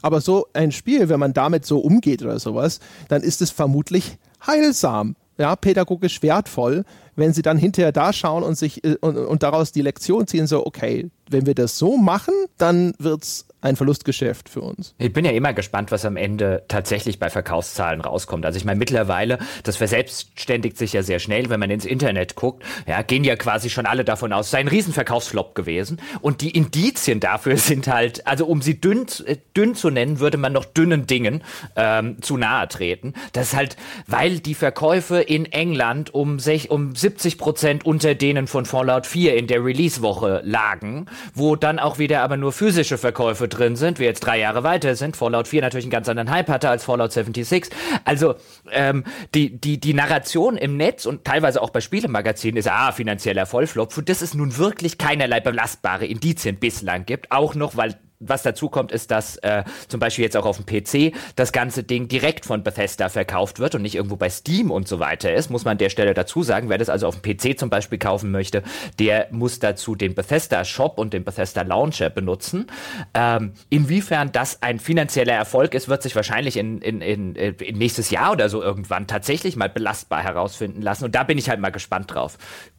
Aber 0.00 0.20
so 0.20 0.46
ein 0.52 0.70
Spiel, 0.70 1.08
wenn 1.08 1.18
man 1.18 1.32
damit 1.32 1.66
so 1.66 1.80
umgeht 1.80 2.22
oder 2.22 2.38
sowas, 2.38 2.78
dann 3.08 3.22
ist 3.22 3.42
es 3.42 3.50
vermutlich 3.50 4.18
heilsam, 4.46 5.16
ja, 5.38 5.56
pädagogisch 5.56 6.22
wertvoll, 6.22 6.84
wenn 7.18 7.32
sie 7.32 7.42
dann 7.42 7.58
hinterher 7.58 7.92
da 7.92 8.12
schauen 8.12 8.42
und 8.42 8.56
sich 8.56 8.84
äh, 8.84 8.96
und, 9.00 9.16
und 9.16 9.42
daraus 9.42 9.72
die 9.72 9.82
Lektion 9.82 10.26
ziehen, 10.26 10.46
so, 10.46 10.64
okay, 10.64 11.10
wenn 11.30 11.46
wir 11.46 11.54
das 11.54 11.78
so 11.78 11.96
machen, 11.96 12.34
dann 12.56 12.94
wird 12.98 13.22
es 13.22 13.46
ein 13.60 13.74
Verlustgeschäft 13.74 14.48
für 14.48 14.60
uns. 14.60 14.94
Ich 14.98 15.12
bin 15.12 15.24
ja 15.24 15.32
immer 15.32 15.52
gespannt, 15.52 15.90
was 15.90 16.04
am 16.04 16.16
Ende 16.16 16.62
tatsächlich 16.68 17.18
bei 17.18 17.28
Verkaufszahlen 17.28 18.00
rauskommt. 18.00 18.46
Also 18.46 18.56
ich 18.56 18.64
meine, 18.64 18.78
mittlerweile, 18.78 19.38
das 19.64 19.76
verselbstständigt 19.76 20.78
sich 20.78 20.92
ja 20.92 21.02
sehr 21.02 21.18
schnell, 21.18 21.50
wenn 21.50 21.58
man 21.58 21.70
ins 21.70 21.84
Internet 21.84 22.36
guckt, 22.36 22.62
ja, 22.86 23.02
gehen 23.02 23.24
ja 23.24 23.34
quasi 23.34 23.68
schon 23.68 23.84
alle 23.84 24.04
davon 24.04 24.32
aus, 24.32 24.46
es 24.46 24.50
sei 24.52 24.58
ein 24.58 24.68
Riesenverkaufsflop 24.68 25.56
gewesen. 25.56 26.00
Und 26.20 26.40
die 26.40 26.50
Indizien 26.50 27.18
dafür 27.18 27.56
sind 27.56 27.88
halt, 27.88 28.26
also 28.28 28.46
um 28.46 28.62
sie 28.62 28.80
dünn, 28.80 29.06
äh, 29.26 29.36
dünn 29.56 29.74
zu 29.74 29.90
nennen, 29.90 30.20
würde 30.20 30.38
man 30.38 30.52
noch 30.52 30.64
dünnen 30.64 31.06
Dingen 31.06 31.42
ähm, 31.74 32.22
zu 32.22 32.36
nahe 32.36 32.68
treten. 32.68 33.14
Das 33.32 33.48
ist 33.48 33.56
halt, 33.56 33.76
weil 34.06 34.38
die 34.38 34.54
Verkäufe 34.54 35.20
in 35.20 35.46
England 35.46 36.14
um, 36.14 36.38
sech, 36.38 36.70
um 36.70 36.94
70 36.94 37.07
Prozent 37.38 37.86
unter 37.86 38.14
denen 38.14 38.46
von 38.46 38.64
Fallout 38.64 39.06
4 39.06 39.36
in 39.36 39.46
der 39.46 39.64
Release-Woche 39.64 40.42
lagen, 40.44 41.06
wo 41.34 41.56
dann 41.56 41.78
auch 41.78 41.98
wieder 41.98 42.22
aber 42.22 42.36
nur 42.36 42.52
physische 42.52 42.98
Verkäufe 42.98 43.48
drin 43.48 43.76
sind, 43.76 43.98
wir 43.98 44.06
jetzt 44.06 44.20
drei 44.20 44.38
Jahre 44.38 44.62
weiter 44.62 44.96
sind, 44.96 45.16
Fallout 45.16 45.48
4 45.48 45.62
natürlich 45.62 45.86
einen 45.86 45.90
ganz 45.90 46.08
anderen 46.08 46.30
Hype 46.30 46.48
hatte 46.48 46.68
als 46.68 46.84
Fallout 46.84 47.12
76. 47.12 47.70
Also 48.04 48.34
ähm, 48.70 49.04
die, 49.34 49.60
die, 49.60 49.80
die 49.80 49.94
Narration 49.94 50.56
im 50.56 50.76
Netz 50.76 51.06
und 51.06 51.24
teilweise 51.24 51.62
auch 51.62 51.70
bei 51.70 51.80
Spielemagazinen 51.80 52.56
ist, 52.56 52.68
ah, 52.68 52.92
finanzieller 52.92 53.46
Vollflop, 53.46 53.92
das 54.04 54.22
es 54.22 54.34
nun 54.34 54.56
wirklich 54.58 54.98
keinerlei 54.98 55.40
belastbare 55.40 56.06
Indizien 56.06 56.56
bislang 56.56 57.06
gibt, 57.06 57.30
auch 57.30 57.54
noch, 57.54 57.76
weil 57.76 57.96
was 58.20 58.42
dazu 58.42 58.68
kommt, 58.68 58.92
ist, 58.92 59.10
dass 59.10 59.36
äh, 59.38 59.64
zum 59.88 60.00
Beispiel 60.00 60.24
jetzt 60.24 60.36
auch 60.36 60.46
auf 60.46 60.60
dem 60.62 60.66
PC 60.66 61.14
das 61.36 61.52
ganze 61.52 61.84
Ding 61.84 62.08
direkt 62.08 62.44
von 62.46 62.62
Bethesda 62.62 63.08
verkauft 63.08 63.58
wird 63.58 63.74
und 63.74 63.82
nicht 63.82 63.94
irgendwo 63.94 64.16
bei 64.16 64.28
Steam 64.30 64.70
und 64.70 64.88
so 64.88 64.98
weiter 64.98 65.32
ist, 65.32 65.50
muss 65.50 65.64
man 65.64 65.72
an 65.72 65.78
der 65.78 65.90
Stelle 65.90 66.14
dazu 66.14 66.42
sagen. 66.42 66.68
Wer 66.68 66.78
das 66.78 66.88
also 66.88 67.06
auf 67.06 67.20
dem 67.20 67.36
PC 67.36 67.58
zum 67.58 67.70
Beispiel 67.70 67.98
kaufen 67.98 68.30
möchte, 68.30 68.62
der 68.98 69.28
muss 69.30 69.58
dazu 69.58 69.94
den 69.94 70.14
Bethesda 70.14 70.64
Shop 70.64 70.98
und 70.98 71.12
den 71.12 71.24
Bethesda 71.24 71.62
Launcher 71.62 72.10
benutzen. 72.10 72.66
Ähm, 73.14 73.52
inwiefern 73.70 74.32
das 74.32 74.62
ein 74.62 74.78
finanzieller 74.80 75.34
Erfolg 75.34 75.74
ist, 75.74 75.88
wird 75.88 76.02
sich 76.02 76.16
wahrscheinlich 76.16 76.56
in, 76.56 76.78
in, 76.78 77.00
in, 77.00 77.34
in 77.36 77.78
nächstes 77.78 78.10
Jahr 78.10 78.32
oder 78.32 78.48
so 78.48 78.62
irgendwann 78.62 79.06
tatsächlich 79.06 79.56
mal 79.56 79.68
belastbar 79.68 80.22
herausfinden 80.22 80.82
lassen. 80.82 81.04
Und 81.04 81.14
da 81.14 81.22
bin 81.22 81.38
ich 81.38 81.48
halt 81.48 81.60
mal 81.60 81.70
gespannt 81.70 82.12
drauf 82.12 82.38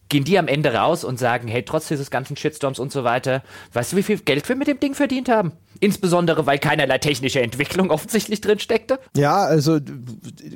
gehen 0.09 0.23
die 0.23 0.37
am 0.37 0.47
Ende 0.47 0.73
raus 0.73 1.03
und 1.03 1.19
sagen, 1.19 1.47
hey, 1.47 1.63
trotz 1.63 1.87
dieses 1.87 2.11
ganzen 2.11 2.35
Shitstorms 2.35 2.79
und 2.79 2.91
so 2.91 3.03
weiter, 3.03 3.43
weißt 3.73 3.93
du, 3.93 3.97
wie 3.97 4.03
viel 4.03 4.17
Geld 4.17 4.49
wir 4.49 4.55
mit 4.55 4.67
dem 4.67 4.79
Ding 4.79 4.95
verdient 4.95 5.29
haben? 5.29 5.53
Insbesondere, 5.79 6.45
weil 6.45 6.57
keinerlei 6.57 6.97
technische 6.97 7.41
Entwicklung 7.41 7.91
offensichtlich 7.91 8.41
drin 8.41 8.59
steckte? 8.59 8.99
Ja, 9.15 9.43
also, 9.43 9.79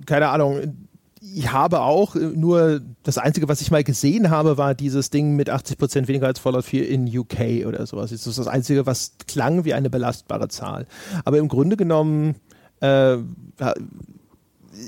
keine 0.05 0.29
Ahnung. 0.29 0.87
Ich 1.35 1.53
habe 1.53 1.79
auch 1.79 2.15
nur, 2.15 2.81
das 3.03 3.17
Einzige, 3.17 3.47
was 3.47 3.61
ich 3.61 3.71
mal 3.71 3.83
gesehen 3.83 4.29
habe, 4.29 4.57
war 4.57 4.75
dieses 4.75 5.09
Ding 5.09 5.37
mit 5.37 5.49
80% 5.49 6.07
weniger 6.09 6.27
als 6.27 6.39
Fallout 6.39 6.65
4 6.65 6.89
in 6.89 7.17
UK 7.17 7.65
oder 7.65 7.85
sowas. 7.85 8.11
Das 8.11 8.27
ist 8.27 8.37
das 8.37 8.47
Einzige, 8.47 8.85
was 8.85 9.13
klang 9.27 9.63
wie 9.63 9.73
eine 9.73 9.89
belastbare 9.89 10.49
Zahl. 10.49 10.85
Aber 11.23 11.37
im 11.37 11.47
Grunde 11.47 11.77
genommen 11.77 12.35
äh, 12.81 13.17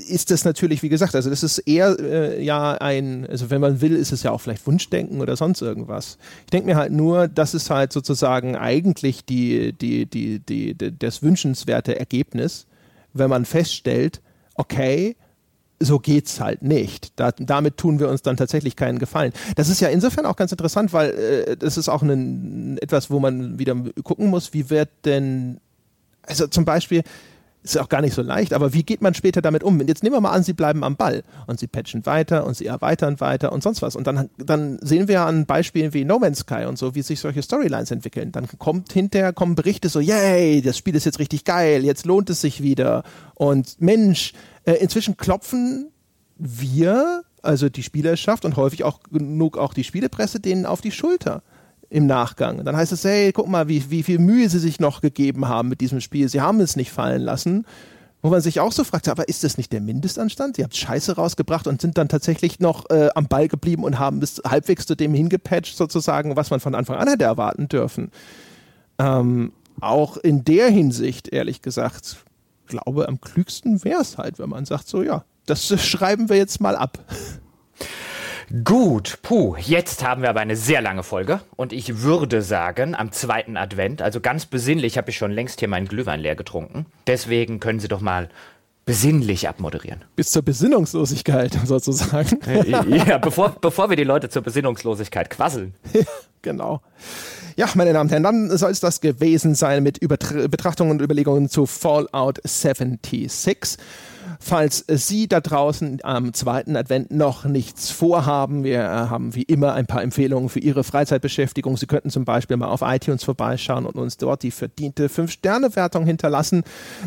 ist 0.08 0.32
das 0.32 0.46
natürlich, 0.46 0.84
wie 0.84 0.90
gesagt, 0.90 1.16
also 1.16 1.30
das 1.30 1.44
ist 1.44 1.60
eher 1.60 1.98
äh, 2.00 2.44
ja 2.44 2.74
ein, 2.74 3.28
also 3.28 3.50
wenn 3.50 3.62
man 3.62 3.82
will, 3.82 3.96
ist 3.96 4.12
es 4.12 4.24
ja 4.24 4.32
auch 4.32 4.42
vielleicht 4.42 4.66
Wunschdenken 4.66 5.22
oder 5.22 5.36
sonst 5.36 5.62
irgendwas. 5.62 6.18
Ich 6.46 6.52
denke 6.52 6.68
mir 6.68 6.76
halt 6.76 6.92
nur, 6.92 7.28
das 7.28 7.54
ist 7.54 7.70
halt 7.70 7.94
sozusagen 7.94 8.56
eigentlich 8.56 9.26
die, 9.26 9.74
die, 9.74 10.06
die, 10.06 10.40
die, 10.40 10.74
die, 10.74 10.98
das 10.98 11.22
wünschenswerte 11.22 12.00
Ergebnis, 12.00 12.66
wenn 13.14 13.30
man 13.30 13.46
feststellt, 13.46 14.22
okay, 14.56 15.16
so 15.80 16.00
geht's 16.00 16.40
halt 16.40 16.62
nicht. 16.62 17.12
Da, 17.18 17.32
damit 17.32 17.78
tun 17.78 18.00
wir 18.00 18.10
uns 18.10 18.22
dann 18.22 18.38
tatsächlich 18.38 18.76
keinen 18.76 18.98
Gefallen. 18.98 19.34
Das 19.56 19.70
ist 19.70 19.82
ja 19.82 19.90
insofern 19.90 20.26
auch 20.26 20.36
ganz 20.36 20.52
interessant, 20.52 20.94
weil 20.94 21.10
äh, 21.12 21.58
das 21.58 21.78
ist 21.78 21.90
auch 21.90 22.02
ein, 22.02 22.78
etwas, 22.80 23.12
wo 23.12 23.20
man 23.20 23.60
wieder 23.60 23.76
gucken 24.04 24.28
muss, 24.28 24.54
wie 24.54 24.70
wird 24.70 24.90
denn, 25.04 25.60
also 26.24 26.48
zum 26.48 26.66
Beispiel, 26.66 27.04
ist 27.66 27.78
auch 27.80 27.90
gar 27.90 28.02
nicht 28.02 28.14
so 28.14 28.22
leicht, 28.22 28.54
aber 28.54 28.74
wie 28.74 28.84
geht 28.84 29.02
man 29.02 29.14
später 29.14 29.42
damit 29.42 29.64
um? 29.64 29.82
Jetzt 29.82 30.04
nehmen 30.04 30.16
wir 30.16 30.22
mal 30.22 30.32
an, 30.32 30.44
sie 30.44 30.54
bleiben 30.54 30.84
am 30.84 30.96
Ball 30.96 31.24
und 31.48 31.60
sie 31.60 31.68
patchen 31.68 32.06
weiter 32.06 32.46
und 32.46 32.56
sie 32.56 32.68
erweitern 32.68 33.20
weiter 33.20 33.52
und 33.52 33.64
sonst 33.64 33.82
was. 33.82 33.96
Und 33.96 34.08
dann, 34.08 34.30
dann 34.38 34.78
sehen 34.82 35.08
wir 35.08 35.22
an 35.22 35.46
Beispielen 35.46 35.94
wie 35.94 36.06
No 36.06 36.20
Man's 36.20 36.40
Sky 36.40 36.66
und 36.66 36.78
so, 36.78 36.96
wie 36.96 37.02
sich 37.02 37.20
solche 37.20 37.42
Storylines 37.42 37.92
entwickeln. 37.92 38.32
Dann 38.32 38.48
kommt 38.60 38.94
hinterher 38.94 39.34
kommen 39.34 39.56
Berichte 39.56 39.90
so, 39.90 40.00
yay, 40.00 40.62
das 40.62 40.78
Spiel 40.78 40.96
ist 40.96 41.06
jetzt 41.06 41.20
richtig 41.20 41.44
geil, 41.44 41.84
jetzt 41.84 42.06
lohnt 42.06 42.30
es 42.30 42.42
sich 42.42 42.62
wieder. 42.62 43.04
Und 43.34 43.82
Mensch, 43.82 44.34
äh, 44.66 44.74
inzwischen 44.74 45.18
klopfen 45.18 45.92
wir, 46.38 47.24
also 47.42 47.70
die 47.70 47.84
Spielerschaft 47.84 48.46
und 48.46 48.58
häufig 48.58 48.84
auch 48.84 49.00
genug 49.12 49.58
auch 49.58 49.74
die 49.74 49.84
Spielepresse, 49.84 50.40
denen 50.40 50.66
auf 50.66 50.82
die 50.82 50.92
Schulter 50.92 51.42
im 51.96 52.08
Nachgang. 52.08 52.66
Dann 52.66 52.76
heißt 52.76 52.92
es, 52.92 53.06
hey, 53.06 53.32
guck 53.32 53.48
mal, 53.48 53.70
wie, 53.70 53.90
wie 53.90 54.04
viel 54.04 54.20
Mühe 54.20 54.50
sie 54.50 54.60
sich 54.60 54.82
noch 54.82 55.00
gegeben 55.00 55.48
haben 55.48 55.70
mit 55.70 55.80
diesem 55.80 56.02
Spiel. 56.02 56.28
Sie 56.28 56.42
haben 56.42 56.60
es 56.60 56.76
nicht 56.76 56.92
fallen 56.92 57.22
lassen. 57.22 57.66
Wo 58.22 58.30
man 58.32 58.42
sich 58.42 58.60
auch 58.60 58.74
so 58.74 58.84
fragt, 58.84 59.08
aber 59.08 59.30
ist 59.30 59.46
das 59.46 59.58
nicht 59.58 59.72
der 59.72 59.80
Mindestanstand? 59.80 60.58
Sie 60.58 60.64
haben 60.64 60.74
Scheiße 60.74 61.16
rausgebracht 61.16 61.68
und 61.68 61.80
sind 61.80 61.98
dann 61.98 62.10
tatsächlich 62.10 62.60
noch 62.60 62.90
äh, 62.90 63.10
am 63.16 63.28
Ball 63.28 63.48
geblieben 63.48 63.86
und 63.86 63.98
haben 63.98 64.20
bis 64.20 64.42
halbwegs 64.46 64.86
zu 64.86 64.96
dem 64.96 65.14
hingepatcht, 65.14 65.78
sozusagen, 65.78 66.36
was 66.36 66.50
man 66.50 66.60
von 66.60 66.76
Anfang 66.76 66.98
an 66.98 67.08
hätte 67.08 67.24
erwarten 67.24 67.70
dürfen. 67.70 68.12
Ähm, 68.98 69.54
auch 69.80 70.18
in 70.18 70.44
der 70.44 70.70
Hinsicht, 70.70 71.30
ehrlich 71.30 71.62
gesagt, 71.62 72.18
glaube, 72.68 73.08
am 73.08 73.22
klügsten 73.22 73.86
wäre 73.86 74.02
es 74.02 74.18
halt, 74.18 74.40
wenn 74.40 74.50
man 74.50 74.66
sagt, 74.66 74.90
so 74.90 75.02
ja, 75.02 75.24
das 75.46 75.68
schreiben 75.82 76.28
wir 76.28 76.36
jetzt 76.36 76.60
mal 76.60 76.76
ab. 76.76 76.98
Gut, 78.64 79.20
puh, 79.24 79.56
jetzt 79.58 80.04
haben 80.04 80.22
wir 80.22 80.30
aber 80.30 80.40
eine 80.40 80.56
sehr 80.56 80.82
lange 80.82 81.04
Folge 81.04 81.40
und 81.56 81.74
ich 81.74 82.02
würde 82.02 82.42
sagen, 82.42 82.94
am 82.94 83.12
zweiten 83.12 83.58
Advent, 83.58 84.02
also 84.02 84.22
ganz 84.22 84.46
besinnlich, 84.46 84.98
habe 84.98 85.10
ich 85.10 85.18
schon 85.18 85.32
längst 85.32 85.60
hier 85.60 85.68
meinen 85.68 85.88
Glühwein 85.88 86.20
leer 86.20 86.36
getrunken. 86.36 86.86
Deswegen 87.08 87.60
können 87.60 87.80
Sie 87.80 87.88
doch 87.88 88.02
mal 88.02 88.30
besinnlich 88.86 89.50
abmoderieren. 89.50 90.06
Bis 90.16 90.32
zur 90.32 90.44
Besinnungslosigkeit 90.44 91.58
sozusagen. 91.66 92.40
ja, 92.88 93.18
bevor, 93.18 93.56
bevor 93.60 93.90
wir 93.90 93.98
die 93.98 94.04
Leute 94.04 94.30
zur 94.30 94.44
Besinnungslosigkeit 94.44 95.30
quasseln. 95.30 95.74
Genau. 96.42 96.80
Ja, 97.56 97.68
meine 97.74 97.92
Damen 97.92 98.08
und 98.08 98.12
Herren, 98.12 98.22
dann 98.22 98.56
soll 98.56 98.70
es 98.70 98.80
das 98.80 99.02
gewesen 99.02 99.56
sein 99.56 99.82
mit 99.82 99.98
Übertra 99.98 100.46
Betrachtungen 100.46 100.92
und 100.92 101.02
Überlegungen 101.02 101.50
zu 101.50 101.66
Fallout 101.66 102.40
76. 102.44 103.78
Falls 104.40 104.86
Sie 104.88 105.28
da 105.28 105.40
draußen 105.40 106.00
am 106.04 106.34
zweiten 106.34 106.76
Advent 106.76 107.12
noch 107.12 107.46
nichts 107.46 107.92
vorhaben, 107.92 108.64
wir 108.64 108.80
äh, 108.80 108.88
haben 108.88 109.36
wie 109.36 109.44
immer 109.44 109.74
ein 109.74 109.86
paar 109.86 110.04
Empfehlungen 110.04 110.50
für 110.50 110.60
Ihre 110.60 110.84
Freizeitbeschäftigung. 110.84 111.78
Sie 111.78 111.88
könnten 111.88 112.10
zum 112.10 112.26
Beispiel 112.26 112.58
mal 112.58 112.68
auf 112.68 112.82
iTunes 112.82 113.24
vorbeischauen 113.24 113.86
und 113.86 113.96
uns 113.96 114.18
dort 114.18 114.44
die 114.44 114.52
verdiente 114.52 115.08
5-Sterne-Wertung 115.08 116.06
hinterlassen. 116.06 116.64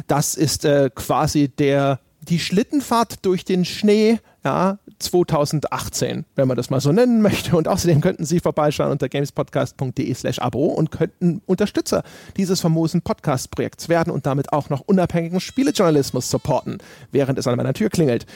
Das 0.06 0.34
ist 0.34 0.64
äh, 0.64 0.90
quasi 0.94 1.48
der 1.48 2.00
die 2.28 2.38
Schlittenfahrt 2.38 3.24
durch 3.24 3.44
den 3.44 3.64
Schnee 3.64 4.18
ja, 4.44 4.78
2018, 4.98 6.24
wenn 6.34 6.48
man 6.48 6.56
das 6.56 6.70
mal 6.70 6.80
so 6.80 6.92
nennen 6.92 7.22
möchte. 7.22 7.56
Und 7.56 7.68
außerdem 7.68 8.00
könnten 8.00 8.24
Sie 8.24 8.40
vorbeischauen 8.40 8.90
unter 8.90 9.08
gamespodcast.de 9.08 10.14
slash 10.14 10.38
Abo 10.38 10.66
und 10.66 10.90
könnten 10.90 11.42
Unterstützer 11.46 12.02
dieses 12.36 12.60
famosen 12.60 13.02
Podcast-Projekts 13.02 13.88
werden 13.88 14.12
und 14.12 14.26
damit 14.26 14.52
auch 14.52 14.70
noch 14.70 14.80
unabhängigen 14.80 15.40
Spielejournalismus 15.40 16.30
supporten, 16.30 16.78
während 17.10 17.38
es 17.38 17.46
an 17.46 17.56
meiner 17.56 17.74
Tür 17.74 17.90
klingelt. 17.90 18.26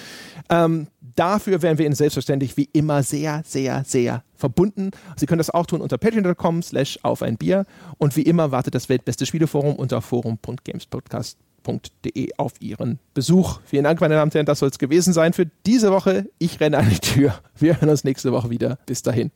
Ähm, 0.48 0.88
dafür 1.00 1.62
wären 1.62 1.78
wir 1.78 1.86
Ihnen 1.86 1.94
selbstverständlich 1.94 2.56
wie 2.56 2.68
immer 2.72 3.02
sehr, 3.02 3.42
sehr, 3.44 3.84
sehr 3.86 4.24
verbunden. 4.34 4.90
Sie 5.16 5.26
können 5.26 5.38
das 5.38 5.50
auch 5.50 5.66
tun 5.66 5.80
unter 5.80 5.98
patreon.com 5.98 6.62
slash 6.62 6.98
auf 7.02 7.22
ein 7.22 7.36
Bier. 7.36 7.64
Und 7.98 8.16
wie 8.16 8.22
immer 8.22 8.50
wartet 8.50 8.74
das 8.74 8.88
weltbeste 8.88 9.26
Spieleforum 9.26 9.76
unter 9.76 10.02
forum.gamespodcast.de 10.02 11.51
www.ftf.de 11.62 12.30
auf 12.36 12.54
Ihren 12.60 12.98
Besuch. 13.14 13.60
Vielen 13.64 13.84
Dank, 13.84 14.00
meine 14.00 14.14
Damen 14.14 14.28
und 14.28 14.34
Herren, 14.34 14.46
das 14.46 14.58
soll 14.58 14.68
es 14.68 14.78
gewesen 14.78 15.12
sein 15.12 15.32
für 15.32 15.46
diese 15.66 15.92
Woche. 15.92 16.28
Ich 16.38 16.60
renne 16.60 16.78
an 16.78 16.88
die 16.88 16.98
Tür. 16.98 17.34
Wir 17.58 17.80
hören 17.80 17.90
uns 17.90 18.04
nächste 18.04 18.32
Woche 18.32 18.50
wieder. 18.50 18.78
Bis 18.86 19.02
dahin. 19.02 19.30